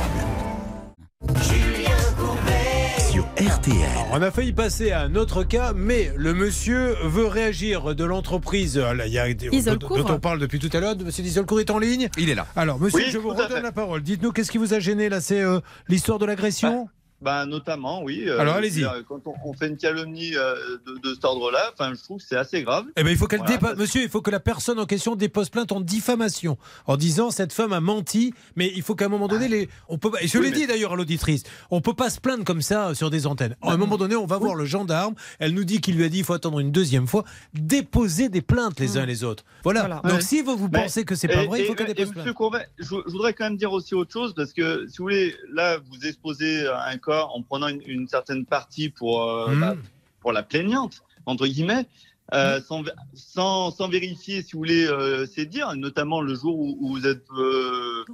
Sur 3.11 3.23
RTL. 3.35 3.75
Alors, 3.91 4.07
on 4.13 4.21
a 4.21 4.31
failli 4.31 4.53
passer 4.53 4.91
à 4.91 5.01
un 5.01 5.15
autre 5.15 5.43
cas, 5.43 5.73
mais 5.75 6.11
le 6.15 6.33
monsieur 6.33 6.95
veut 7.03 7.27
réagir 7.27 7.93
de 7.95 8.03
l'entreprise. 8.05 8.77
euh, 8.77 8.93
là, 8.93 9.07
Il 9.07 9.13
y 9.13 9.19
a 9.19 9.31
dont, 9.33 9.47
Isolcourt. 9.51 9.97
dont 9.97 10.13
on 10.13 10.19
parle 10.19 10.39
depuis 10.39 10.59
tout 10.59 10.69
à 10.71 10.79
l'heure. 10.79 10.95
Monsieur 11.03 11.23
Isolcourt 11.23 11.59
est 11.59 11.69
en 11.69 11.79
ligne. 11.79 12.09
Il 12.17 12.29
est 12.29 12.35
là. 12.35 12.47
Alors, 12.55 12.79
monsieur, 12.79 12.99
Oui, 12.99 13.05
je 13.11 13.17
vous 13.17 13.29
redonne 13.29 13.61
la 13.61 13.71
parole. 13.71 14.01
Dites-nous, 14.01 14.31
qu'est-ce 14.31 14.51
qui 14.51 14.57
vous 14.57 14.73
a 14.73 14.79
gêné 14.79 15.09
là? 15.09 15.19
C'est 15.21 15.41
euh, 15.41 15.59
l'histoire 15.89 16.17
de 16.19 16.25
l'agression? 16.25 16.87
Ben, 17.21 17.45
notamment, 17.45 18.01
oui. 18.03 18.23
euh, 18.27 18.39
Alors, 18.39 18.55
allez-y. 18.55 18.85
Quand 19.07 19.19
on, 19.25 19.33
on 19.43 19.53
fait 19.53 19.67
une 19.67 19.75
calomnie 19.77 20.35
euh, 20.37 20.55
de, 20.87 20.97
de 21.09 21.13
cet 21.13 21.25
ordre-là, 21.25 21.71
enfin, 21.73 21.93
je 21.93 22.01
trouve 22.01 22.19
que 22.19 22.23
c'est 22.25 22.37
assez 22.37 22.63
grave. 22.63 22.85
Eh 22.95 23.03
ben, 23.03 23.09
il 23.09 23.17
faut 23.17 23.27
qu'elle 23.27 23.39
Voilà, 23.39 23.57
dépa- 23.57 23.75
Monsieur, 23.75 24.01
il 24.01 24.09
faut 24.09 24.21
que 24.21 24.31
la 24.31 24.39
personne 24.39 24.79
en 24.79 24.85
question 24.85 25.15
dépose 25.17 25.49
plainte 25.49 25.71
en 25.73 25.81
diffamation, 25.81 26.57
en 26.87 26.95
disant 26.95 27.29
cette 27.31 27.51
femme 27.51 27.73
a 27.73 27.81
menti. 27.81 28.33
Mais 28.55 28.71
il 28.75 28.81
faut 28.83 28.95
qu'à 28.95 29.05
un 29.05 29.09
moment 29.09 29.27
donné, 29.27 29.47
les, 29.49 29.69
on 29.89 29.97
peut. 29.97 30.11
Et 30.21 30.27
je 30.27 30.37
Oui, 30.37 30.45
l'ai 30.45 30.51
mais- 30.51 30.57
dit 30.57 30.67
d'ailleurs 30.67 30.93
à 30.93 30.95
l'auditrice, 30.95 31.43
on 31.71 31.81
peut 31.81 31.93
pas 31.93 32.09
se 32.09 32.21
plaindre 32.21 32.45
comme 32.45 32.61
ça 32.61 32.95
sur 32.95 33.09
des 33.09 33.27
antennes. 33.27 33.55
À 33.61 33.71
un 33.73 33.77
moment 33.77 33.97
donné, 33.97 34.15
on 34.15 34.25
va 34.25 34.37
voir 34.37 34.55
le 34.55 34.63
gendarme. 34.65 35.15
Elle 35.39 35.53
nous 35.53 35.65
dit 35.65 35.81
qu'il 35.81 35.95
lui 35.97 36.05
a 36.05 36.09
dit 36.09 36.19
il 36.19 36.23
faut 36.23 36.33
attendre 36.33 36.59
une 36.59 36.71
deuxième 36.71 37.05
fois. 37.07 37.25
Déposer 37.53 38.29
des 38.29 38.41
plaintes 38.41 38.79
les 38.79 38.97
uns 38.97 39.05
les 39.05 39.23
autres. 39.23 39.43
Voilà. 39.63 39.81
Voilà. 39.81 39.95
Donc 40.03 40.13
Ouais. 40.13 40.21
si 40.21 40.41
vous, 40.41 40.55
vous 40.55 40.69
Mais- 40.71 40.83
pensez 40.83 41.03
que 41.03 41.15
c'est 41.15 41.27
pas 41.27 41.43
et- 41.43 41.47
vrai, 41.47 41.61
il 41.61 41.65
faut 41.65 41.75
qu'elle 41.75 41.89
et 41.89 41.93
dépose 41.93 42.09
Monsieur 42.15 42.23
plainte. 42.23 42.35
Courbet, 42.35 42.67
je, 42.77 42.85
je 42.85 43.11
voudrais 43.11 43.33
quand 43.33 43.43
même 43.43 43.57
dire 43.57 43.71
aussi 43.73 43.93
autre 43.93 44.11
chose 44.13 44.33
parce 44.33 44.53
que 44.53 44.87
si 44.87 44.97
vous 44.99 45.03
voulez, 45.03 45.35
là, 45.53 45.77
vous 45.77 46.07
exposez 46.07 46.65
un 46.67 46.97
en 47.11 47.41
prenant 47.43 47.67
une, 47.67 47.81
une 47.85 48.07
certaine 48.07 48.45
partie 48.45 48.89
pour 48.89 49.23
euh, 49.23 49.53
Mhm. 49.53 49.59
bah, 49.61 49.75
pour 50.21 50.31
la 50.31 50.43
plaignante 50.43 51.01
entre 51.25 51.47
guillemets. 51.47 51.85
euh, 52.33 52.61
sans, 52.61 52.83
sans, 53.15 53.71
sans 53.71 53.87
vérifier, 53.89 54.43
si 54.43 54.51
vous 54.53 54.59
voulez, 54.59 54.85
euh, 54.85 55.25
ses 55.25 55.47
dires, 55.47 55.75
notamment 55.75 56.21
le 56.21 56.35
jour 56.35 56.59
où, 56.59 56.77
où 56.79 56.89
vous 56.95 57.07
êtes, 57.07 57.25
euh, 57.35 58.05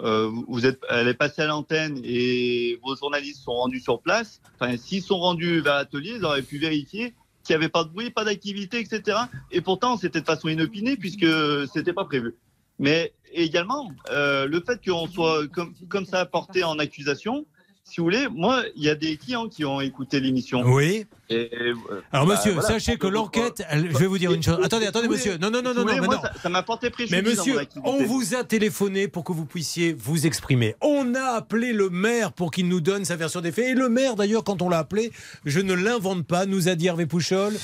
euh, 0.00 0.30
vous 0.46 0.64
êtes, 0.64 0.80
elle 0.90 1.08
est 1.08 1.14
passée 1.14 1.42
à 1.42 1.46
l'antenne 1.46 2.00
et 2.04 2.78
vos 2.84 2.94
journalistes 2.94 3.42
sont 3.42 3.52
rendus 3.54 3.80
sur 3.80 4.00
place. 4.00 4.40
Enfin, 4.60 4.76
s'ils 4.76 5.02
sont 5.02 5.18
rendus 5.18 5.60
vers 5.60 5.74
l'atelier, 5.74 6.14
ils 6.18 6.24
auraient 6.24 6.42
pu 6.42 6.58
vérifier 6.58 7.14
qu'il 7.42 7.54
n'y 7.56 7.62
avait 7.64 7.68
pas 7.68 7.82
de 7.82 7.88
bruit, 7.90 8.10
pas 8.10 8.24
d'activité, 8.24 8.78
etc. 8.78 9.18
Et 9.50 9.60
pourtant, 9.60 9.96
c'était 9.96 10.20
de 10.20 10.26
façon 10.26 10.46
inopinée 10.48 10.96
puisque 10.96 11.26
c'était 11.72 11.92
pas 11.92 12.04
prévu. 12.04 12.36
Mais 12.78 13.12
également, 13.32 13.92
euh, 14.10 14.46
le 14.46 14.60
fait 14.60 14.80
qu'on 14.84 15.08
soit 15.08 15.48
comme, 15.48 15.74
comme 15.88 16.06
ça 16.06 16.26
porté 16.26 16.62
en 16.62 16.78
accusation, 16.78 17.44
si 17.86 18.00
vous 18.00 18.04
voulez, 18.04 18.28
moi, 18.32 18.62
il 18.76 18.82
y 18.82 18.88
a 18.88 18.94
des 18.94 19.16
clients 19.18 19.46
qui 19.46 19.64
ont 19.64 19.80
écouté 19.80 20.18
l'émission. 20.18 20.62
Oui. 20.64 21.04
Et, 21.28 21.50
euh, 21.60 21.74
Alors 22.12 22.26
bah, 22.26 22.34
monsieur, 22.34 22.52
voilà. 22.52 22.68
sachez 22.68 22.96
que 22.96 23.06
l'enquête, 23.06 23.62
elle- 23.68 23.90
je 23.92 23.96
vais 23.98 24.06
vous 24.06 24.16
dire 24.18 24.32
une 24.32 24.42
chose. 24.42 24.58
Attendez, 24.62 24.86
attendez 24.86 25.06
monsieur. 25.08 25.36
Non, 25.36 25.50
non, 25.50 25.60
non, 25.62 25.74
non, 25.74 25.84
non, 25.84 25.96
moi, 25.98 26.16
non. 26.16 26.22
Ça 26.22 26.32
ça 26.42 26.48
m'a 26.48 26.62
porté 26.62 26.88
préjudice 26.90 27.14
Mais 27.16 27.22
monsieur, 27.22 27.58
on 27.84 28.02
vous 28.04 28.34
a 28.34 28.42
téléphoné 28.44 29.06
pour 29.08 29.22
que 29.24 29.32
vous 29.32 29.44
puissiez 29.44 29.92
vous 29.92 30.26
exprimer. 30.26 30.74
On 30.80 31.14
a 31.14 31.22
appelé 31.36 31.72
le 31.74 31.90
maire 31.90 32.32
pour 32.32 32.50
qu'il 32.50 32.68
nous 32.68 32.80
donne 32.80 33.04
sa 33.04 33.16
version 33.16 33.40
des 33.42 33.52
faits. 33.52 33.68
Et 33.68 33.74
le 33.74 33.88
maire, 33.90 34.16
d'ailleurs, 34.16 34.44
quand 34.44 34.62
on 34.62 34.68
l'a 34.70 34.78
appelé, 34.78 35.12
je 35.44 35.60
ne 35.60 35.74
l'invente 35.74 36.26
pas, 36.26 36.46
nous 36.46 36.68
a 36.68 36.74
dit 36.74 36.86
Hervé 36.86 37.04
Pouchol. 37.06 37.54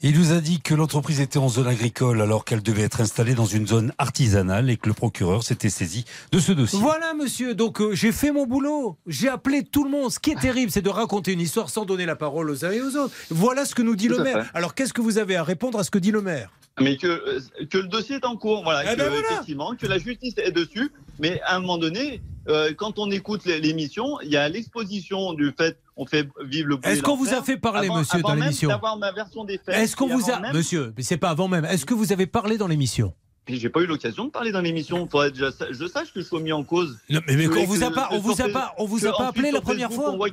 Il 0.00 0.16
nous 0.16 0.30
a 0.30 0.40
dit 0.40 0.60
que 0.60 0.74
l'entreprise 0.74 1.20
était 1.20 1.38
en 1.40 1.48
zone 1.48 1.66
agricole 1.66 2.22
alors 2.22 2.44
qu'elle 2.44 2.62
devait 2.62 2.82
être 2.82 3.00
installée 3.00 3.34
dans 3.34 3.46
une 3.46 3.66
zone 3.66 3.92
artisanale 3.98 4.70
et 4.70 4.76
que 4.76 4.86
le 4.86 4.94
procureur 4.94 5.42
s'était 5.42 5.70
saisi 5.70 6.04
de 6.30 6.38
ce 6.38 6.52
dossier. 6.52 6.78
Voilà, 6.78 7.14
monsieur. 7.14 7.56
Donc, 7.56 7.80
euh, 7.80 7.94
j'ai 7.96 8.12
fait 8.12 8.30
mon 8.30 8.46
boulot. 8.46 8.96
J'ai 9.08 9.28
appelé 9.28 9.64
tout 9.64 9.82
le 9.82 9.90
monde. 9.90 10.12
Ce 10.12 10.20
qui 10.20 10.30
est 10.30 10.40
terrible, 10.40 10.70
c'est 10.70 10.82
de 10.82 10.88
raconter 10.88 11.32
une 11.32 11.40
histoire 11.40 11.68
sans 11.68 11.84
donner 11.84 12.06
la 12.06 12.14
parole 12.14 12.48
aux 12.48 12.64
uns 12.64 12.70
et 12.70 12.80
aux 12.80 12.94
autres. 12.96 13.12
Voilà 13.30 13.64
ce 13.64 13.74
que 13.74 13.82
nous 13.82 13.96
dit 13.96 14.06
Tout 14.06 14.18
le 14.18 14.22
maire. 14.22 14.44
fait. 14.44 14.50
Alors, 14.54 14.76
qu'est-ce 14.76 14.92
que 14.92 15.00
vous 15.00 15.18
avez 15.18 15.34
à 15.34 15.42
répondre 15.42 15.76
à 15.80 15.82
ce 15.82 15.90
que 15.90 15.98
dit 15.98 16.12
le 16.12 16.22
maire? 16.22 16.52
Mais 16.80 16.96
que, 16.96 17.08
euh, 17.08 17.40
que 17.68 17.78
le 17.78 17.88
dossier 17.88 18.16
est 18.16 18.24
en 18.24 18.36
cours, 18.36 18.62
voilà, 18.62 18.84
Eh 18.92 18.94
que, 18.94 19.00
ben 19.02 19.08
voilà. 19.08 19.26
effectivement, 19.32 19.74
que 19.74 19.88
la 19.88 19.98
justice 19.98 20.34
est 20.36 20.52
dessus. 20.52 20.92
Mais 21.18 21.40
à 21.40 21.56
un 21.56 21.58
moment 21.58 21.76
donné, 21.76 22.22
euh, 22.48 22.72
quand 22.72 23.00
on 23.00 23.10
écoute 23.10 23.44
l'émission, 23.46 24.20
il 24.22 24.30
y 24.30 24.36
a 24.36 24.48
l'exposition 24.48 25.32
du 25.32 25.52
fait 25.58 25.76
on 25.98 26.06
fait 26.06 26.26
vivre 26.44 26.68
le 26.68 26.76
bruit. 26.76 26.90
Est-ce 26.92 27.02
qu'on 27.02 27.16
vous 27.16 27.28
a 27.34 27.42
fait 27.42 27.56
parler, 27.58 27.88
avant- 27.88 27.98
monsieur, 27.98 28.18
avant 28.20 28.28
dans 28.28 28.34
l'émission 28.36 28.68
d'avoir 28.68 28.96
ma 28.96 29.12
version 29.12 29.44
des 29.44 29.58
faits. 29.58 29.74
Est-ce 29.76 29.96
qu'on 29.96 30.08
vous 30.08 30.30
a. 30.30 30.40
même- 30.40 30.54
Monsieur, 30.54 30.94
mais 30.96 31.02
c'est 31.02 31.16
pas 31.18 31.30
avant 31.30 31.48
même. 31.48 31.64
Est-ce 31.64 31.84
que 31.84 31.94
vous 31.94 32.12
avez 32.12 32.26
parlé 32.26 32.56
dans 32.56 32.68
l'émission? 32.68 33.14
J'ai 33.48 33.68
pas 33.70 33.80
eu 33.80 33.86
l'occasion 33.86 34.26
de 34.26 34.30
parler 34.30 34.52
dans 34.52 34.60
l'émission. 34.60 35.08
Je 35.12 35.88
sache 35.92 36.12
que 36.12 36.20
je 36.20 36.26
sois 36.26 36.40
mis 36.40 36.52
en 36.52 36.62
cause. 36.64 36.98
Non, 37.10 37.20
mais, 37.26 37.36
mais 37.36 37.48
on 37.48 37.64
vous 37.64 37.82
a 37.82 37.90
pas, 37.90 38.08
on 38.12 38.18
vous 38.20 38.40
a 38.40 38.48
pas, 38.48 38.74
on 38.78 38.86
vous 38.86 39.06
a 39.06 39.12
pas 39.12 39.28
appelé 39.28 39.50
la 39.50 39.60
première 39.60 39.92
fois. 39.92 40.10
on 40.12 40.16
voit 40.16 40.28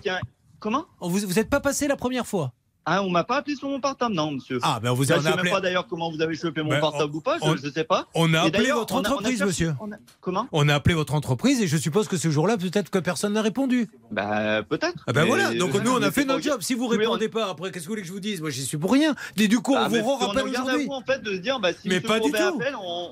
Comment? 0.59 0.85
On 1.01 1.09
vous, 1.09 1.19
vous 1.19 1.39
êtes 1.39 1.49
pas 1.49 1.59
passé 1.59 1.87
la 1.87 1.95
première 1.97 2.25
fois. 2.25 2.53
Ah, 2.87 3.01
on 3.03 3.09
m'a 3.09 3.23
pas 3.23 3.37
appelé 3.37 3.55
sur 3.55 3.67
mon 3.67 3.79
portable, 3.79 4.13
non, 4.13 4.31
monsieur. 4.31 4.59
Ah, 4.61 4.79
ben 4.81 4.91
vous 4.91 5.11
avez 5.11 5.19
je 5.21 5.25
sais 5.25 5.31
appelé- 5.33 5.43
même 5.45 5.53
pas 5.53 5.61
d'ailleurs 5.61 5.87
comment 5.87 6.11
vous 6.11 6.21
avez 6.21 6.35
chopé 6.35 6.61
mon 6.61 6.69
Ben, 6.69 6.79
portable 6.79 7.15
ou 7.15 7.21
pas, 7.21 7.37
je, 7.39 7.43
on- 7.45 7.55
je 7.55 7.69
sais 7.71 7.83
pas. 7.83 8.07
on 8.13 8.33
a 8.33 8.41
appelé 8.41 8.71
votre 8.71 8.93
on 8.93 8.97
a- 8.97 8.99
on 8.99 9.03
a 9.03 9.07
entreprise, 9.09 9.37
cherché- 9.39 9.45
monsieur. 9.45 9.73
on 9.81 9.91
a- 9.91 9.95
Comment 10.21 10.47
On 10.51 10.69
a 10.69 10.75
appelé 10.75 10.93
votre 10.95 11.13
entreprise 11.15 11.61
et 11.61 11.67
je 11.67 11.77
suppose 11.77 12.07
que 12.07 12.17
ce 12.17 12.29
jour-là, 12.29 12.57
peut-être 12.57 12.89
que 12.91 12.99
personne 12.99 13.33
n'a 13.33 13.41
répondu. 13.41 13.87
Bah, 14.11 14.61
peut-être. 14.63 15.03
Ah 15.07 15.13
ben 15.13 15.21
Mais- 15.23 15.27
voilà, 15.27 15.53
donc 15.55 15.73
nous 15.83 15.91
on 15.91 16.01
a 16.01 16.11
fait 16.11 16.25
notre 16.25 16.43
job. 16.43 16.61
Si 16.61 16.73
vous 16.75 16.85
on- 16.85 16.89
répondez 16.89 17.27
pas 17.29 17.49
après, 17.49 17.71
qu'est-ce 17.71 17.83
que 17.85 17.87
vous 17.87 17.93
voulez 17.93 18.01
que 18.03 18.07
je 18.07 18.13
vous 18.13 18.19
dise? 18.19 18.39
Moi 18.41 18.49
j'y 18.51 18.63
suis 18.65 18.77
pour 18.77 18.91
rien. 18.91 19.15
Et 19.37 19.47
du 19.47 19.59
coup, 19.59 19.73
Ah, 19.75 19.85
on 19.87 19.89
mais 19.91 20.01
vous 20.01 20.15
rappelle 20.15 20.47
aujourd'hui. 20.47 20.87
en 20.89 21.01
fait 21.01 21.21
de 21.23 21.31
se 21.31 21.37
dire 21.39 21.59
bah 21.59 21.69
si 21.73 21.87
Mais 21.89 21.99
pas 22.01 22.19
du 22.19 22.29
tout. 22.31 22.37
appelle, 22.37 22.75
on, 22.79 23.09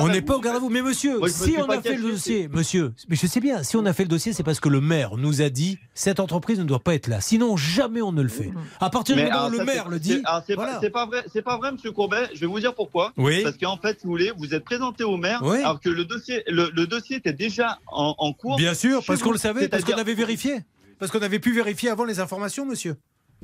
on 0.00 0.08
n'est 0.08 0.20
pas 0.22 0.34
en 0.34 0.36
au 0.36 0.40
garde 0.40 0.56
à 0.56 0.58
vous, 0.60 0.68
mais 0.68 0.82
monsieur, 0.82 1.18
si 1.28 1.54
on 1.58 1.64
a 1.68 1.80
fait 1.80 1.96
le 1.96 2.02
dossier, 2.12 2.48
monsieur, 2.48 2.92
mais 3.08 3.16
je 3.16 3.26
sais 3.26 3.40
bien, 3.40 3.62
si 3.62 3.76
on 3.76 3.86
a 3.86 3.92
fait 3.92 4.02
le 4.04 4.08
dossier, 4.08 4.32
c'est 4.32 4.42
parce 4.42 4.60
que 4.60 4.68
le 4.68 4.80
maire 4.80 5.16
nous 5.16 5.40
a 5.42 5.48
dit 5.48 5.78
cette 5.94 6.20
entreprise 6.20 6.58
ne 6.58 6.64
doit 6.64 6.80
pas 6.80 6.94
être 6.94 7.06
là. 7.08 7.20
Sinon, 7.20 7.56
jamais 7.56 8.02
on 8.02 8.12
ne 8.12 8.22
le 8.22 8.28
fait. 8.28 8.50
À 8.82 8.90
partir 8.90 9.16
du 9.16 9.22
moment 9.22 9.34
où 9.34 9.38
alors, 9.38 9.50
le 9.50 9.64
maire 9.64 9.88
le 9.88 9.98
dit, 9.98 10.20
alors, 10.24 10.42
c'est 10.46 10.54
voilà. 10.54 10.80
pas, 10.92 11.06
vrai, 11.06 11.24
c'est 11.32 11.42
pas 11.42 11.56
vrai, 11.56 11.72
Monsieur 11.72 11.92
Courbet. 11.92 12.28
Je 12.34 12.40
vais 12.40 12.46
vous 12.46 12.60
dire 12.60 12.74
pourquoi. 12.74 13.12
Oui. 13.16 13.42
Parce 13.42 13.56
qu'en 13.56 13.76
fait, 13.76 14.00
si 14.00 14.04
vous 14.06 14.10
voulez, 14.12 14.32
vous 14.36 14.54
êtes 14.54 14.64
présenté 14.64 15.04
au 15.04 15.16
maire, 15.16 15.40
Oui. 15.42 15.58
alors 15.58 15.80
que 15.80 15.88
le 15.88 16.04
dossier, 16.04 16.42
le, 16.48 16.70
le 16.74 16.86
dossier 16.86 17.16
était 17.16 17.32
déjà 17.32 17.78
en, 17.86 18.14
en 18.18 18.32
cours. 18.32 18.56
Bien 18.56 18.74
sûr, 18.74 19.02
parce 19.06 19.22
qu'on 19.22 19.32
le 19.32 19.38
savait, 19.38 19.68
parce 19.68 19.84
qu'on 19.84 19.92
avait 19.98 20.14
vérifié. 20.14 20.60
Parce 20.98 21.10
qu'on 21.10 21.22
avait 21.22 21.38
pu 21.40 21.52
vérifier 21.52 21.90
avant 21.90 22.04
les 22.04 22.20
informations, 22.20 22.64
monsieur. 22.66 22.96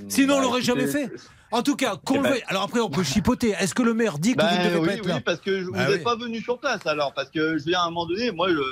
Sinon, 0.09 0.35
on 0.35 0.36
Bah, 0.36 0.43
l'aurait 0.44 0.62
jamais 0.62 0.86
fait. 0.86 1.10
En 1.51 1.62
tout 1.62 1.74
cas, 1.74 1.97
qu'on 2.05 2.15
Eh 2.15 2.19
le 2.19 2.23
ben- 2.23 2.40
Alors 2.47 2.62
après, 2.62 2.78
on 2.81 2.89
peut 2.90 3.02
chipoter. 3.02 3.55
Est-ce 3.59 3.74
que 3.74 3.82
le 3.82 3.94
maire 3.94 4.19
dit 4.19 4.32
que 4.35 4.39
Ben 4.39 4.47
vous 4.48 4.59
ne 4.59 4.65
devez 4.65 4.78
oui, 4.78 4.86
pas 4.86 4.93
être 4.94 5.02
oui, 5.06 5.09
là? 5.09 5.20
parce 5.24 5.40
que 5.40 5.62
vous 5.65 5.73
Bah 5.73 5.89
n'êtes 5.89 5.98
oui. 5.98 6.05
pas 6.05 6.15
venu 6.15 6.40
sur 6.40 6.59
place 6.59 6.86
alors, 6.86 7.12
parce 7.15 7.31
que 7.31 7.59
je 7.59 7.65
veux 7.65 7.70
dire, 7.70 7.81
à 7.81 7.85
un 7.86 7.90
moment 7.90 8.06
donné, 8.06 8.31
moi, 8.31 8.48
le- 8.48 8.65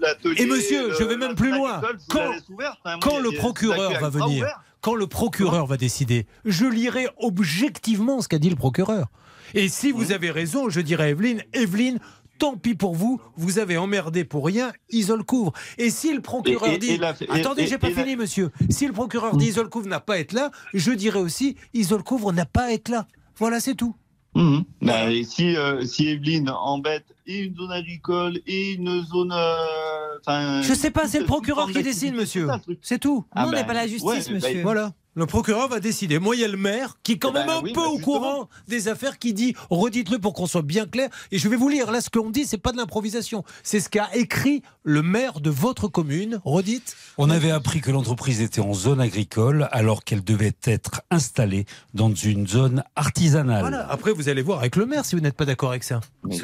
l'atelier. 0.00 0.42
Et 0.42 0.46
monsieur, 0.46 0.88
le- 0.88 0.94
je 0.94 1.04
vais 1.04 1.16
même 1.16 1.34
plus 1.36 1.50
loin. 1.52 1.80
Quand, 2.10 2.30
ouverte, 2.50 2.78
hein. 2.84 2.98
Quand 3.00 3.18
le 3.18 3.30
procureur 3.32 3.98
va 3.98 4.10
venir, 4.10 4.26
ouvert. 4.42 4.60
Quand 4.88 4.94
le 4.94 5.06
procureur 5.06 5.66
va 5.66 5.76
décider, 5.76 6.26
je 6.46 6.64
lirai 6.64 7.08
objectivement 7.18 8.22
ce 8.22 8.28
qu'a 8.28 8.38
dit 8.38 8.48
le 8.48 8.56
procureur. 8.56 9.08
Et 9.52 9.68
si 9.68 9.92
vous 9.92 10.12
avez 10.12 10.30
raison, 10.30 10.70
je 10.70 10.80
dirais 10.80 11.04
à 11.04 11.08
Evelyne, 11.10 11.42
Evelyne, 11.52 11.98
tant 12.38 12.56
pis 12.56 12.74
pour 12.74 12.94
vous, 12.94 13.20
vous 13.36 13.58
avez 13.58 13.76
emmerdé 13.76 14.24
pour 14.24 14.46
rien, 14.46 14.72
isole 14.88 15.24
couvre. 15.24 15.52
Et 15.76 15.90
si 15.90 16.14
le 16.14 16.22
procureur 16.22 16.70
Et- 16.70 16.74
et- 16.76 16.78
dit, 16.78 16.90
et 16.92 16.96
la- 16.96 17.14
et- 17.20 17.30
attendez, 17.30 17.66
j'ai 17.66 17.76
pas 17.76 17.90
la- 17.90 18.02
fini, 18.02 18.16
monsieur. 18.16 18.50
Si 18.70 18.86
le 18.86 18.94
procureur 18.94 19.36
dit 19.36 19.48
isole 19.48 19.68
couvre 19.68 19.88
n'a 19.88 20.00
pas 20.00 20.14
à 20.14 20.18
être 20.20 20.32
là, 20.32 20.50
je 20.72 20.92
dirais 20.92 21.20
aussi, 21.20 21.56
isole 21.74 22.02
couvre 22.02 22.32
n'a 22.32 22.46
pas 22.46 22.68
à 22.68 22.70
être 22.72 22.88
là. 22.88 23.06
Voilà, 23.36 23.60
c'est 23.60 23.74
tout. 23.74 23.94
Mhm. 24.34 24.64
Bah, 24.80 25.10
et 25.12 25.22
si, 25.24 25.54
euh, 25.54 25.84
si 25.84 26.08
Evelyne 26.08 26.48
embête 26.48 27.04
et 27.28 27.40
une 27.40 27.54
zone 27.54 27.70
agricole 27.72 28.40
et 28.46 28.72
une 28.72 29.04
zone. 29.04 29.32
euh, 29.32 30.18
enfin, 30.20 30.62
Je 30.62 30.72
sais 30.74 30.90
pas, 30.90 31.06
c'est 31.06 31.20
le 31.20 31.26
procureur 31.26 31.70
qui 31.70 31.82
décide, 31.82 32.14
monsieur. 32.14 32.48
c'est 32.82 32.98
tout. 32.98 33.24
Ah 33.32 33.42
Nous, 33.44 33.48
on 33.50 33.52
n'est 33.52 33.66
pas 33.66 33.74
la 33.74 33.86
justice, 33.86 34.28
ouais, 34.28 34.34
monsieur. 34.34 34.62
Voilà. 34.62 34.92
Le 35.18 35.26
procureur 35.26 35.66
va 35.68 35.80
décider. 35.80 36.20
Moi, 36.20 36.36
il 36.36 36.42
y 36.42 36.44
a 36.44 36.48
le 36.48 36.56
maire 36.56 36.94
qui 37.02 37.14
est 37.14 37.18
quand 37.18 37.30
Eh 37.30 37.38
même 37.38 37.46
ben 37.48 37.54
un 37.56 37.62
oui, 37.62 37.72
peu 37.72 37.80
bah, 37.80 37.88
au 37.88 37.98
courant 37.98 38.48
des 38.68 38.86
affaires 38.86 39.18
qui 39.18 39.34
dit, 39.34 39.56
redites-le 39.68 40.20
pour 40.20 40.32
qu'on 40.32 40.46
soit 40.46 40.62
bien 40.62 40.86
clair. 40.86 41.08
Et 41.32 41.38
je 41.38 41.48
vais 41.48 41.56
vous 41.56 41.68
lire. 41.68 41.90
Là, 41.90 42.00
ce 42.00 42.08
qu'on 42.08 42.30
dit, 42.30 42.44
c'est 42.44 42.56
pas 42.56 42.70
de 42.70 42.76
l'improvisation. 42.76 43.42
C'est 43.64 43.80
ce 43.80 43.88
qu'a 43.88 44.08
écrit 44.14 44.62
le 44.84 45.02
maire 45.02 45.40
de 45.40 45.50
votre 45.50 45.88
commune. 45.88 46.40
Redites. 46.44 46.94
On 47.18 47.30
avait 47.30 47.50
appris 47.50 47.80
que 47.80 47.90
l'entreprise 47.90 48.40
était 48.40 48.60
en 48.60 48.74
zone 48.74 49.00
agricole 49.00 49.68
alors 49.72 50.04
qu'elle 50.04 50.22
devait 50.22 50.54
être 50.62 51.00
installée 51.10 51.66
dans 51.94 52.14
une 52.14 52.46
zone 52.46 52.84
artisanale. 52.94 53.62
Voilà. 53.62 53.90
Après, 53.90 54.12
vous 54.12 54.28
allez 54.28 54.42
voir 54.42 54.60
avec 54.60 54.76
le 54.76 54.86
maire 54.86 55.04
si 55.04 55.16
vous 55.16 55.20
n'êtes 55.20 55.34
pas 55.36 55.46
d'accord 55.46 55.70
avec 55.70 55.82
ça. 55.82 56.00
Mais, 56.22 56.36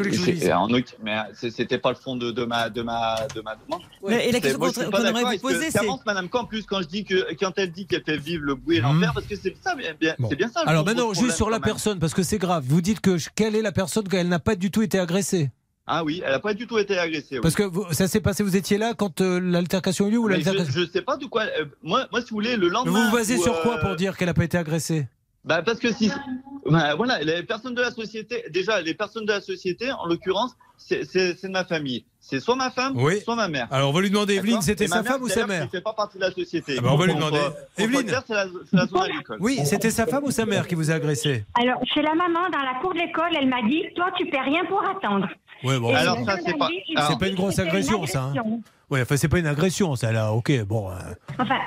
c'était 1.50 1.78
pas 1.78 1.90
le 1.90 1.96
fond 1.96 2.16
de, 2.16 2.32
de 2.32 2.44
ma 2.44 2.70
de 2.70 2.82
ma 2.82 3.16
de 3.34 3.40
ma 3.40 3.54
demande. 3.54 3.82
Mais- 4.06 4.28
et 4.28 4.32
la 4.32 4.40
question 4.40 4.58
qu'on- 4.58 4.66
avec 4.66 5.36
ce 5.38 5.42
poser, 5.42 5.70
c'est- 5.70 5.78
qu'avance 5.78 6.00
Madame 6.04 6.28
Camp, 6.28 6.40
en 6.40 6.44
plus 6.46 6.64
quand 6.64 6.82
je 6.82 6.88
dis 6.88 7.04
que 7.04 7.34
quand 7.38 7.52
elle 7.56 7.70
dit 7.70 7.86
qu'elle 7.86 8.02
fait 8.04 8.16
vivre 8.16 8.42
le 8.44 8.54
bruit 8.64 8.78
et 8.78 8.80
l'enfer, 8.80 9.12
parce 9.14 9.26
que 9.26 9.36
c'est 9.36 9.54
ça, 9.62 9.74
bien, 9.74 9.94
bien- 10.00 10.16
c'est 10.28 10.36
bien 10.36 10.48
ça. 10.48 10.60
Alors 10.66 10.84
maintenant, 10.84 11.12
juste 11.14 11.36
sur 11.36 11.50
la 11.50 11.60
personne, 11.60 11.98
parce 11.98 12.14
que 12.14 12.22
c'est 12.22 12.38
grave. 12.38 12.64
Vous 12.66 12.80
dites 12.80 13.00
que 13.00 13.16
quelle 13.34 13.54
est 13.54 13.62
la 13.62 13.72
personne 13.72 14.08
qu'elle 14.08 14.28
n'a 14.28 14.38
pas 14.40 14.56
du 14.56 14.70
tout 14.70 14.82
été 14.82 14.98
agressée? 14.98 15.50
Ah 15.86 16.02
oui, 16.02 16.22
elle 16.24 16.32
a 16.32 16.38
pas 16.40 16.54
du 16.54 16.66
tout 16.66 16.78
été 16.78 16.96
agressée. 16.98 17.34
oui. 17.36 17.40
Parce 17.42 17.54
que 17.54 17.62
vous- 17.62 17.92
ça 17.92 18.08
s'est 18.08 18.20
passé, 18.20 18.42
vous 18.42 18.56
étiez 18.56 18.78
là 18.78 18.94
quand 18.94 19.20
euh, 19.20 19.38
l'altercation 19.38 20.06
a 20.06 20.08
eu 20.08 20.12
lieu 20.12 20.18
ou 20.18 20.30
je, 20.30 20.40
je 20.70 20.86
sais 20.90 21.02
pas 21.02 21.18
de 21.18 21.26
quoi. 21.26 21.42
euh, 21.42 21.66
moi, 21.82 22.08
moi, 22.10 22.22
si 22.22 22.30
vous 22.30 22.36
voulez, 22.36 22.56
le 22.56 22.68
Mais 22.68 22.72
lendemain. 22.72 23.00
Vous 23.00 23.10
vous 23.10 23.16
basez 23.16 23.36
où, 23.36 23.42
sur 23.42 23.60
quoi 23.60 23.76
euh, 23.76 23.80
pour 23.82 23.94
dire 23.96 24.16
qu'elle 24.16 24.28
n'a 24.28 24.34
pas 24.34 24.44
été 24.44 24.56
agressée? 24.56 25.06
Bah 25.44 25.60
parce 25.62 25.78
que 25.78 25.92
si, 25.92 26.10
bah, 26.70 26.94
voilà, 26.94 27.22
les 27.22 27.42
personnes 27.42 27.74
de 27.74 27.82
la 27.82 27.90
société, 27.90 28.44
déjà 28.50 28.80
les 28.80 28.94
personnes 28.94 29.26
de 29.26 29.32
la 29.32 29.42
société, 29.42 29.92
en 29.92 30.06
l'occurrence, 30.06 30.52
c'est 30.78 31.02
de 31.04 31.48
ma 31.48 31.66
famille. 31.66 32.06
C'est 32.26 32.40
soit 32.40 32.56
ma 32.56 32.70
femme, 32.70 32.94
Oui. 32.96 33.20
soit 33.20 33.36
ma 33.36 33.48
mère. 33.48 33.68
Alors 33.70 33.90
on 33.90 33.92
va 33.92 34.00
lui 34.00 34.08
demander, 34.10 34.36
Evelyne, 34.36 34.62
c'était 34.62 34.86
sa 34.88 35.02
mère, 35.02 35.12
femme 35.12 35.22
ou 35.22 35.28
sa 35.28 35.46
mère 35.46 35.64
qui 35.66 35.76
fait 35.76 35.80
pas 35.82 35.92
partie 35.92 36.16
de 36.16 36.22
la 36.22 36.30
société. 36.30 36.76
Ah 36.78 36.80
bah, 36.80 36.88
on 36.92 36.96
va 36.96 37.06
lui 37.06 37.14
demander. 37.14 37.38
Evelyne. 37.76 38.06
C'est 38.26 38.32
la, 38.34 38.46
la 38.72 38.86
zone 38.86 39.02
agricole. 39.02 39.36
Oui, 39.40 39.60
c'était 39.64 39.90
sa 39.90 40.06
femme 40.06 40.24
ou 40.24 40.30
sa 40.30 40.46
mère 40.46 40.66
qui 40.66 40.74
vous 40.74 40.90
a 40.90 40.94
agressé 40.94 41.44
Alors, 41.60 41.78
chez 41.92 42.00
la 42.02 42.14
maman, 42.14 42.48
dans 42.50 42.58
la 42.62 42.80
cour 42.80 42.94
de 42.94 42.98
l'école, 43.00 43.30
elle 43.38 43.48
m'a 43.48 43.62
dit 43.62 43.82
Toi, 43.94 44.06
tu 44.16 44.24
paies 44.26 44.40
rien 44.40 44.64
pour 44.64 44.82
attendre. 44.82 45.28
Ouais, 45.62 45.78
bon. 45.78 45.90
Et 45.90 45.96
Alors, 45.96 46.16
ça, 46.24 46.36
c'est 46.44 46.56
pas- 46.58 46.68
alors- 46.96 47.18
pas 47.18 47.28
une 47.28 47.34
grosse 47.36 47.54
c'était 47.56 47.68
agression, 47.68 48.06
ça. 48.06 48.22
hein. 48.22 48.30
agression. 48.30 48.62
Ouais, 48.90 49.00
enfin 49.02 49.16
c'est 49.16 49.28
pas 49.28 49.38
une 49.38 49.46
agression, 49.46 49.96
ça 49.96 50.12
là. 50.12 50.32
Ok, 50.32 50.52
bon. 50.64 50.90
euh, 50.90 50.94
Enfin, 51.38 51.58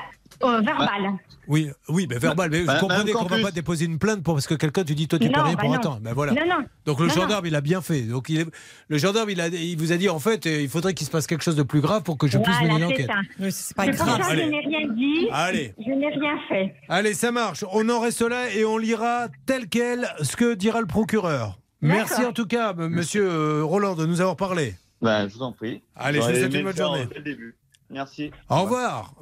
euh, 0.44 0.62
verbal. 0.62 1.14
Oui, 1.48 1.70
oui, 1.88 2.08
mais 2.10 2.18
verbal. 2.18 2.50
Mais 2.52 2.64
Bah, 2.64 2.74
vous 2.76 2.80
comprenez 2.82 3.04
même 3.06 3.14
qu'on 3.14 3.26
qu'en 3.26 3.36
va 3.38 3.42
pas 3.44 3.52
déposer 3.52 3.86
une 3.86 4.00
plainte 4.00 4.22
pour 4.22 4.34
parce 4.34 4.48
que 4.48 4.56
quelqu'un 4.56 4.84
te 4.84 4.92
dit 4.94 5.08
toi 5.08 5.18
tu 5.18 5.28
Non, 5.28 5.34
peux 5.34 5.42
rien 5.42 5.54
bah 5.56 5.62
pour 5.62 5.70
non. 5.70 5.76
attendre. 5.78 6.00
Ben 6.02 6.14
voilà. 6.14 6.34
Non, 6.34 6.46
non. 6.46 6.66
Donc 6.86 7.00
le 7.00 7.08
Non, 7.08 7.14
gendarme 7.14 7.46
il 7.46 7.56
a 7.56 7.62
bien 7.62 7.82
fait. 7.82 8.02
Donc 8.02 8.28
il 8.30 8.42
est- 8.42 8.48
le 8.90 8.98
gendarme 8.98 9.30
il 9.30 9.40
a, 9.40 9.48
il 9.48 9.78
vous 9.78 9.92
a 9.94 9.98
dit 9.98 10.10
en 10.10 10.20
fait 10.20 10.46
euh, 10.46 10.62
il 10.62 10.68
faudrait 10.70 10.94
qu'il 10.94 11.06
se 11.08 11.12
passe 11.12 11.26
quelque 11.26 11.44
chose 11.44 11.56
de 11.56 11.64
plus 11.64 11.80
grave 11.82 12.04
pour 12.04 12.18
que 12.18 12.28
je 12.28 12.38
puisse 12.38 12.58
Voilà, 12.60 12.74
mener 12.74 12.86
l'enquête. 12.86 13.08
ça. 13.08 13.20
Oui, 13.40 13.52
c'est 13.52 13.76
pas 13.78 13.88
grave. 13.88 14.20
je 14.24 14.30
Allez. 14.30 14.48
n'ai 14.50 14.60
rien 14.60 14.88
dit. 14.94 15.28
Allez. 15.32 15.74
Je 15.80 15.92
n'ai 15.92 16.08
rien 16.10 16.38
fait. 16.50 16.76
Allez, 16.90 17.14
ça 17.14 17.32
marche. 17.32 17.64
On 17.72 17.88
en 17.90 18.00
reste 18.02 18.22
là 18.22 18.52
et 18.54 18.66
on 18.66 18.78
lira 18.78 19.28
tel 19.46 19.68
quel 19.70 20.08
ce 20.24 20.36
que 20.36 20.54
dira 20.54 20.82
le 20.82 20.88
procureur. 20.88 21.60
Merci 21.82 22.26
en 22.26 22.34
tout 22.34 22.48
cas, 22.48 22.72
m- 22.72 22.90
monsieur 22.90 23.26
euh, 23.30 23.64
Roland, 23.64 23.96
de 23.96 24.06
nous 24.06 24.20
avoir 24.20 24.36
parlé. 24.36 24.74
Bah, 25.02 25.28
je 25.28 25.34
vous 25.36 25.44
en 25.44 25.52
prie. 25.54 25.82
Allez, 25.96 26.20
je 26.20 26.26
vous 26.28 26.34
souhaite 26.36 26.54
une 26.54 26.64
bonne 26.64 26.76
journée. 26.76 27.06
dès 27.10 27.16
le 27.20 27.24
début. 27.24 27.56
Merci. 27.90 28.32
Au 28.50 28.64
revoir. 28.64 29.14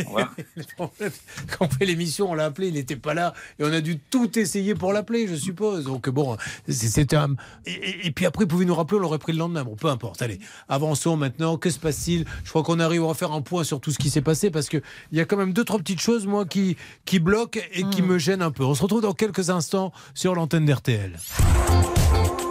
Au 0.00 0.04
revoir. 0.08 0.34
Le 0.56 0.64
problème, 0.76 1.12
Quand 1.46 1.66
on 1.66 1.68
fait 1.68 1.86
l'émission, 1.86 2.28
on 2.30 2.34
l'a 2.34 2.46
appelé, 2.46 2.68
il 2.68 2.74
n'était 2.74 2.96
pas 2.96 3.14
là 3.14 3.34
et 3.58 3.64
on 3.64 3.72
a 3.72 3.80
dû 3.80 3.98
tout 4.00 4.36
essayer 4.38 4.74
pour 4.74 4.92
l'appeler, 4.92 5.28
je 5.28 5.36
suppose. 5.36 5.84
Donc 5.84 6.08
bon, 6.08 6.36
c'est- 6.66 6.88
c'était 6.88 7.14
un. 7.16 7.34
Et, 7.66 8.10
puis 8.10 8.26
après, 8.26 8.44
vous 8.44 8.48
pouvez 8.48 8.64
nous 8.64 8.74
rappeler, 8.74 8.98
on 8.98 9.02
l'aurait 9.02 9.18
pris 9.18 9.32
le 9.32 9.38
lendemain. 9.38 9.62
Bon, 9.62 9.76
peu 9.76 9.86
importe. 9.88 10.22
Allez, 10.22 10.40
avançons 10.68 11.16
maintenant. 11.16 11.56
Que 11.56 11.70
se 11.70 11.78
passe-t-il? 11.78 12.24
Je 12.42 12.50
crois 12.50 12.64
qu'on 12.64 12.80
arrive 12.80 13.04
à 13.04 13.14
faire 13.14 13.30
un 13.32 13.42
point 13.42 13.62
sur 13.62 13.80
tout 13.80 13.92
ce 13.92 13.98
qui 13.98 14.10
s'est 14.10 14.22
passé 14.22 14.50
parce 14.50 14.68
qu'il 14.68 14.82
y 15.12 15.20
a 15.20 15.24
quand 15.24 15.36
même 15.36 15.52
deux, 15.52 15.64
trois 15.64 15.78
petites 15.78 16.00
choses, 16.00 16.26
moi, 16.26 16.44
qui, 16.46 16.76
qui 17.04 17.20
bloquent 17.20 17.60
et 17.72 17.84
qui 17.90 18.02
me 18.02 18.18
gênent 18.18 18.42
un 18.42 18.50
peu. 18.50 18.64
On 18.64 18.74
se 18.74 18.82
retrouve 18.82 19.02
dans 19.02 19.14
quelques 19.14 19.50
instants 19.50 19.92
sur 20.14 20.34
l'antenne 20.34 20.66
d'RTL. 20.66 21.16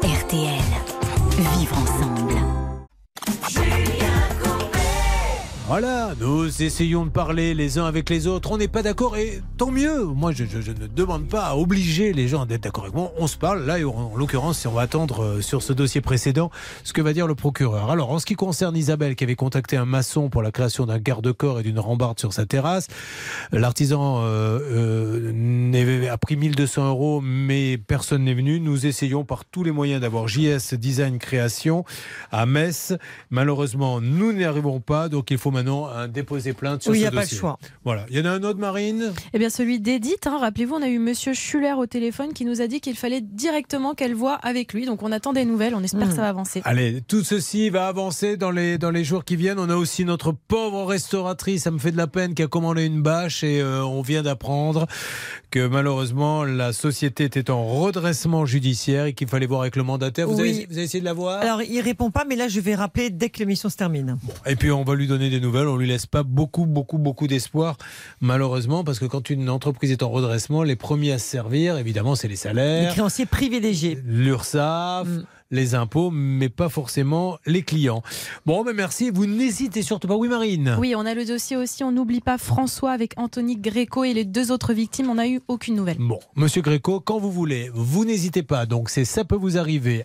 RTL. 0.04 0.62
Vivre 1.58 1.78
ensemble. 1.78 2.36
Voilà, 5.70 6.16
nous 6.20 6.64
essayons 6.64 7.06
de 7.06 7.12
parler 7.12 7.54
les 7.54 7.78
uns 7.78 7.86
avec 7.86 8.10
les 8.10 8.26
autres. 8.26 8.52
On 8.52 8.58
n'est 8.58 8.68
pas 8.68 8.82
d'accord 8.82 9.16
et 9.18 9.40
tant 9.56 9.70
mieux. 9.70 10.04
Moi, 10.04 10.32
je, 10.32 10.44
ne 10.44 10.88
demande 10.88 11.28
pas 11.28 11.44
à 11.44 11.56
obliger 11.56 12.12
les 12.12 12.28
gens 12.28 12.48
d'être 12.48 12.64
d'accord 12.64 12.86
avec 12.86 12.96
moi. 12.96 13.14
On 13.20 13.28
se 13.28 13.38
parle. 13.38 13.68
Là, 13.68 13.76
en, 13.88 14.12
en 14.12 14.16
l'occurrence, 14.18 14.66
on 14.66 14.72
va 14.72 14.82
attendre 14.82 15.24
euh, 15.24 15.42
sur 15.42 15.62
ce 15.62 15.72
dossier 15.72 16.02
précédent 16.02 16.50
ce 16.84 16.92
que 16.92 17.04
va 17.04 17.14
dire 17.14 17.28
le 17.28 17.36
procureur. 17.36 17.92
Alors, 17.92 18.10
en 18.10 18.18
ce 18.18 18.26
qui 18.26 18.34
concerne 18.34 18.76
Isabelle, 18.76 19.16
qui 19.16 19.24
avait 19.24 19.36
contacté 19.36 19.78
un 19.78 19.86
maçon 19.86 20.30
pour 20.30 20.42
la 20.42 20.52
création 20.52 20.88
d'un 20.88 20.98
garde-corps 20.98 21.60
et 21.60 21.64
d'une 21.64 21.78
rambarde 21.78 22.20
sur 22.20 22.34
sa 22.34 22.48
terrasse, 22.48 22.88
l'artisan 23.52 24.24
euh, 24.24 24.60
euh, 24.72 26.12
a 26.12 26.18
pris 26.18 26.36
1200 26.36 26.88
euros, 26.88 27.22
mais 27.22 27.78
personne 27.78 28.24
n'est 28.24 28.34
venu. 28.34 28.60
Nous 28.60 28.88
essayons 28.88 29.24
par 29.24 29.46
tous 29.46 29.64
les 29.64 29.72
moyens 29.72 30.02
d'avoir 30.02 30.28
JS 30.28 30.74
Design 30.74 31.20
Création 31.20 31.86
à 32.32 32.48
Metz. 32.48 32.96
Malheureusement, 33.30 34.02
nous 34.02 34.34
n'y 34.34 34.46
arriverons 34.46 34.80
pas, 34.80 35.10
donc 35.10 35.30
il 35.30 35.38
faut 35.38 35.52
maintenant 35.60 35.88
hein, 35.88 36.08
déposer 36.08 36.54
plainte 36.54 36.82
sur 36.84 36.92
Oui, 36.92 37.00
il 37.00 37.06
ce 37.06 37.10
n'y 37.12 37.18
a 37.18 37.20
pas 37.22 37.26
le 37.30 37.36
choix. 37.38 37.60
Voilà. 37.84 38.06
Il 38.10 38.18
y 38.18 38.22
en 38.22 38.26
a 38.26 38.30
un 38.32 38.44
autre, 38.44 38.60
Marine? 38.60 39.12
Eh 39.34 39.40
bien, 39.40 39.50
celui 39.50 39.80
d'Edith, 39.80 40.26
hein, 40.28 40.38
rappelez-vous, 40.40 40.76
on 40.76 40.82
a 40.82 40.88
eu 40.88 41.00
Monsieur 41.00 41.34
Schuller 41.34 41.74
au 41.78 41.86
téléphone 41.86 42.34
qui 42.34 42.46
nous 42.46 42.62
a 42.62 42.68
dit 42.68 42.80
qu'il 42.82 42.96
fallait 42.96 43.22
directement 43.22 43.94
qu'elle 43.94 44.14
voie 44.16 44.36
avec 44.36 44.74
lui. 44.74 44.86
Donc, 44.86 45.04
on 45.04 45.12
attend 45.12 45.34
des 45.34 45.46
nouvelles. 45.46 45.76
On 45.76 45.84
espère 45.84 46.00
Hmm. 46.08 46.10
que 46.10 46.16
ça 46.16 46.22
va 46.22 46.30
avancer. 46.30 46.62
Allez, 46.66 47.02
tout 47.08 47.24
ceci 47.24 47.70
va 47.70 47.88
avancer 47.88 48.38
dans 48.38 48.52
les, 48.52 48.78
dans 48.78 48.92
les 48.92 49.04
jours 49.04 49.24
qui 49.26 49.36
viennent. 49.36 49.60
On 49.60 49.70
a 49.70 49.76
aussi 49.76 50.06
notre 50.06 50.32
pauvre 50.32 50.86
restauratrice, 50.86 51.64
ça 51.64 51.72
me 51.72 51.80
fait 51.80 51.92
de 51.92 51.98
la 51.98 52.08
peine, 52.08 52.34
qui 52.36 52.44
a 52.44 52.48
commandé 52.48 52.86
une 52.86 53.02
bâche 53.02 53.44
et 53.44 53.60
euh, 53.60 53.84
on 53.84 54.02
vient 54.02 54.22
d'apprendre 54.24 54.88
que 55.52 55.68
malheureusement 55.68 56.44
la 56.44 56.74
société 56.74 57.24
était 57.26 57.50
en 57.50 57.66
redressement 57.66 58.46
judiciaire 58.46 59.06
et 59.06 59.14
qu'il 59.14 59.28
fallait 59.28 59.48
voir 59.48 59.62
avec 59.62 59.76
le 59.76 59.84
mandataire. 59.84 60.28
Vous, 60.28 60.40
Oui. 60.40 60.50
avez, 60.52 60.66
vous 60.68 60.74
avez 60.74 60.84
essayé 60.84 61.00
de 61.02 61.06
la 61.06 61.14
voir? 61.14 61.42
Alors, 61.42 61.62
il 61.64 61.82
répond 61.82 62.12
pas, 62.12 62.24
mais 62.24 62.36
là, 62.36 62.48
je 62.48 62.60
vais 62.60 62.76
rappeler 62.76 63.10
dès 63.10 63.30
que 63.30 63.40
l'émission 63.40 63.68
se 63.70 63.76
termine. 63.76 64.18
Et 64.46 64.56
puis 64.56 64.72
on 64.72 64.84
va 64.84 64.96
lui 64.96 65.08
donner 65.08 65.30
des 65.30 65.40
nouvelles, 65.40 65.49
on 65.68 65.78
lui 65.78 65.88
laisse 65.88 66.06
pas 66.06 66.24
beaucoup, 66.24 66.66
beaucoup, 66.66 66.98
beaucoup 66.98 67.28
d'espoir, 67.28 67.78
malheureusement, 68.22 68.84
parce 68.84 69.00
que 69.00 69.06
quand 69.06 69.30
une 69.30 69.50
entreprise 69.50 69.92
est 69.92 70.04
en 70.04 70.10
redressement, 70.10 70.64
les 70.64 70.76
premiers 70.76 71.14
à 71.14 71.20
se 71.20 71.26
servir, 71.26 71.78
évidemment, 71.78 72.16
c'est 72.16 72.28
les 72.28 72.34
Les 72.34 72.38
salaires, 72.38 72.92
créanciers 72.94 73.26
privilégiés. 73.26 74.00
l'URSSAF, 74.06 75.08
les 75.52 75.76
impôts, 75.76 76.12
mais 76.12 76.50
pas 76.50 76.70
forcément 76.70 77.38
les 77.46 77.64
clients. 77.64 78.02
Bon, 78.46 78.64
merci. 78.74 79.10
Vous 79.10 79.26
n'hésitez 79.26 79.82
surtout 79.82 80.08
pas. 80.08 80.16
Oui, 80.16 80.28
Marine. 80.28 80.76
Oui, 80.80 80.94
on 80.96 81.06
a 81.06 81.14
le 81.14 81.26
dossier 81.26 81.58
aussi. 81.58 81.84
On 81.84 81.92
n'oublie 81.92 82.22
pas 82.22 82.38
François 82.38 82.92
avec 82.92 83.14
Anthony 83.18 83.58
Gréco 83.58 84.04
et 84.04 84.14
les 84.14 84.26
deux 84.26 84.52
autres 84.52 84.74
victimes. 84.74 85.10
On 85.10 85.16
n'a 85.16 85.28
eu 85.28 85.42
aucune 85.48 85.76
nouvelle. 85.76 85.98
Bon, 86.00 86.20
Monsieur 86.36 86.62
Gréco, 86.62 87.00
quand 87.00 87.20
vous 87.20 87.32
voulez, 87.32 87.72
vous 87.74 88.06
n'hésitez 88.06 88.44
pas. 88.44 88.66
Donc, 88.66 88.90
c'est 88.90 89.06
ça 89.06 89.24
peut 89.26 89.36
vous 89.36 89.58
arriver 89.58 90.04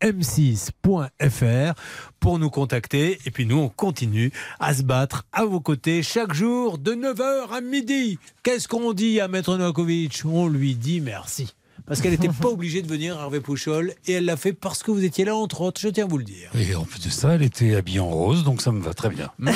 m6.fr 0.00 1.74
pour 2.20 2.38
nous 2.38 2.50
contacter. 2.50 3.18
Et 3.26 3.30
puis 3.30 3.44
nous, 3.46 3.58
on 3.58 3.68
continue 3.68 4.32
à 4.60 4.74
se 4.74 4.82
battre 4.82 5.24
à 5.32 5.44
vos 5.44 5.60
côtés 5.60 6.02
chaque 6.02 6.32
jour 6.32 6.78
de 6.78 6.94
9h 6.94 7.50
à 7.52 7.60
midi. 7.60 8.18
Qu'est-ce 8.42 8.68
qu'on 8.68 8.94
dit 8.94 9.20
à 9.20 9.28
Maître 9.28 9.56
Novakovic? 9.56 10.22
On 10.24 10.48
lui 10.48 10.74
dit 10.74 11.00
merci 11.00 11.54
parce 11.86 12.00
qu'elle 12.00 12.12
n'était 12.12 12.28
pas 12.28 12.48
obligée 12.48 12.82
de 12.82 12.88
venir, 12.88 13.18
Hervé 13.20 13.40
Pouchol, 13.40 13.94
et 14.06 14.12
elle 14.12 14.24
l'a 14.24 14.36
fait 14.36 14.52
parce 14.52 14.82
que 14.82 14.90
vous 14.90 15.04
étiez 15.04 15.24
là, 15.24 15.36
entre 15.36 15.62
autres, 15.62 15.80
je 15.80 15.88
tiens 15.88 16.04
à 16.04 16.08
vous 16.08 16.18
le 16.18 16.24
dire. 16.24 16.50
Et 16.54 16.74
en 16.74 16.84
plus 16.84 17.00
de 17.00 17.10
ça, 17.10 17.34
elle 17.34 17.42
était 17.42 17.74
habillée 17.74 18.00
en 18.00 18.08
rose, 18.08 18.44
donc 18.44 18.62
ça 18.62 18.72
me 18.72 18.80
va 18.80 18.94
très 18.94 19.08
bien. 19.08 19.30
Mmh. 19.38 19.50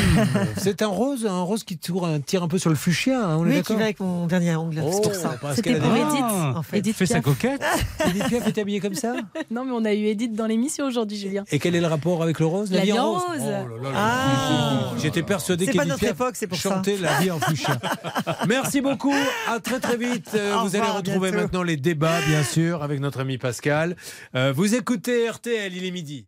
c'est 0.56 0.82
un 0.82 0.88
rose, 0.88 1.26
un 1.26 1.42
rose 1.42 1.64
qui 1.64 1.78
tire 1.78 2.42
un 2.42 2.48
peu 2.48 2.58
sur 2.58 2.70
le 2.70 2.76
fuchsia, 2.76 3.24
hein, 3.24 3.36
on 3.38 3.46
est 3.48 3.58
Oui, 3.58 3.62
qui 3.62 3.74
va 3.74 3.84
avec 3.84 4.00
mon 4.00 4.26
dernier 4.26 4.56
ongle, 4.56 4.82
c'est 4.92 5.02
pour 5.02 5.14
ça. 5.14 5.38
C'était 5.54 5.78
pour 5.78 5.94
Edith, 5.94 6.20
en 6.20 6.62
fait. 6.62 6.78
Edith 6.78 6.96
fait 6.96 7.06
sa 7.06 7.20
coquette. 7.20 7.62
Edith 8.08 8.24
Piaf 8.28 8.46
est 8.46 8.58
habillée 8.58 8.80
comme 8.80 8.94
ça 8.94 9.14
Non, 9.50 9.64
mais 9.64 9.72
on 9.72 9.84
a 9.84 9.92
eu 9.92 10.06
Edith 10.06 10.34
dans 10.34 10.46
l'émission 10.46 10.86
aujourd'hui, 10.86 11.18
Julien. 11.18 11.44
Et 11.50 11.58
quel 11.58 11.74
est 11.74 11.80
le 11.80 11.86
rapport 11.86 12.22
avec 12.22 12.40
le 12.40 12.46
rose 12.46 12.70
La 12.70 12.82
vie 12.82 12.92
en 12.92 13.12
rose. 13.12 13.22
rose. 13.22 13.40
Oh 13.40 13.48
là 13.48 13.60
là 13.60 13.90
là. 13.90 13.90
Ah. 13.94 14.92
J'étais 14.98 15.22
persuadé 15.22 15.66
qu'Edith 15.66 15.96
Piaf 15.96 16.16
époque, 16.16 16.34
c'est 16.34 16.46
pour 16.46 16.58
ça. 16.58 16.70
chantait 16.70 16.96
la 16.96 17.20
vie 17.20 17.30
en 17.30 17.38
fuchsia. 17.38 17.78
Merci 18.48 18.80
beaucoup, 18.80 19.14
à 19.48 19.60
très 19.60 19.80
très 19.80 19.96
vite. 19.96 20.30
Euh, 20.34 20.56
Au 20.56 20.66
vous 20.66 20.76
allez 20.76 20.86
retrouver 20.88 21.30
bientôt. 21.30 21.42
maintenant 21.42 21.62
les 21.62 21.76
débats, 21.76 22.15
bien 22.22 22.42
sûr, 22.42 22.82
avec 22.82 23.00
notre 23.00 23.20
ami 23.20 23.38
Pascal. 23.38 23.96
Euh, 24.34 24.52
vous 24.52 24.74
écoutez 24.74 25.28
RTL, 25.28 25.74
il 25.74 25.84
est 25.84 25.90
midi. 25.90 26.26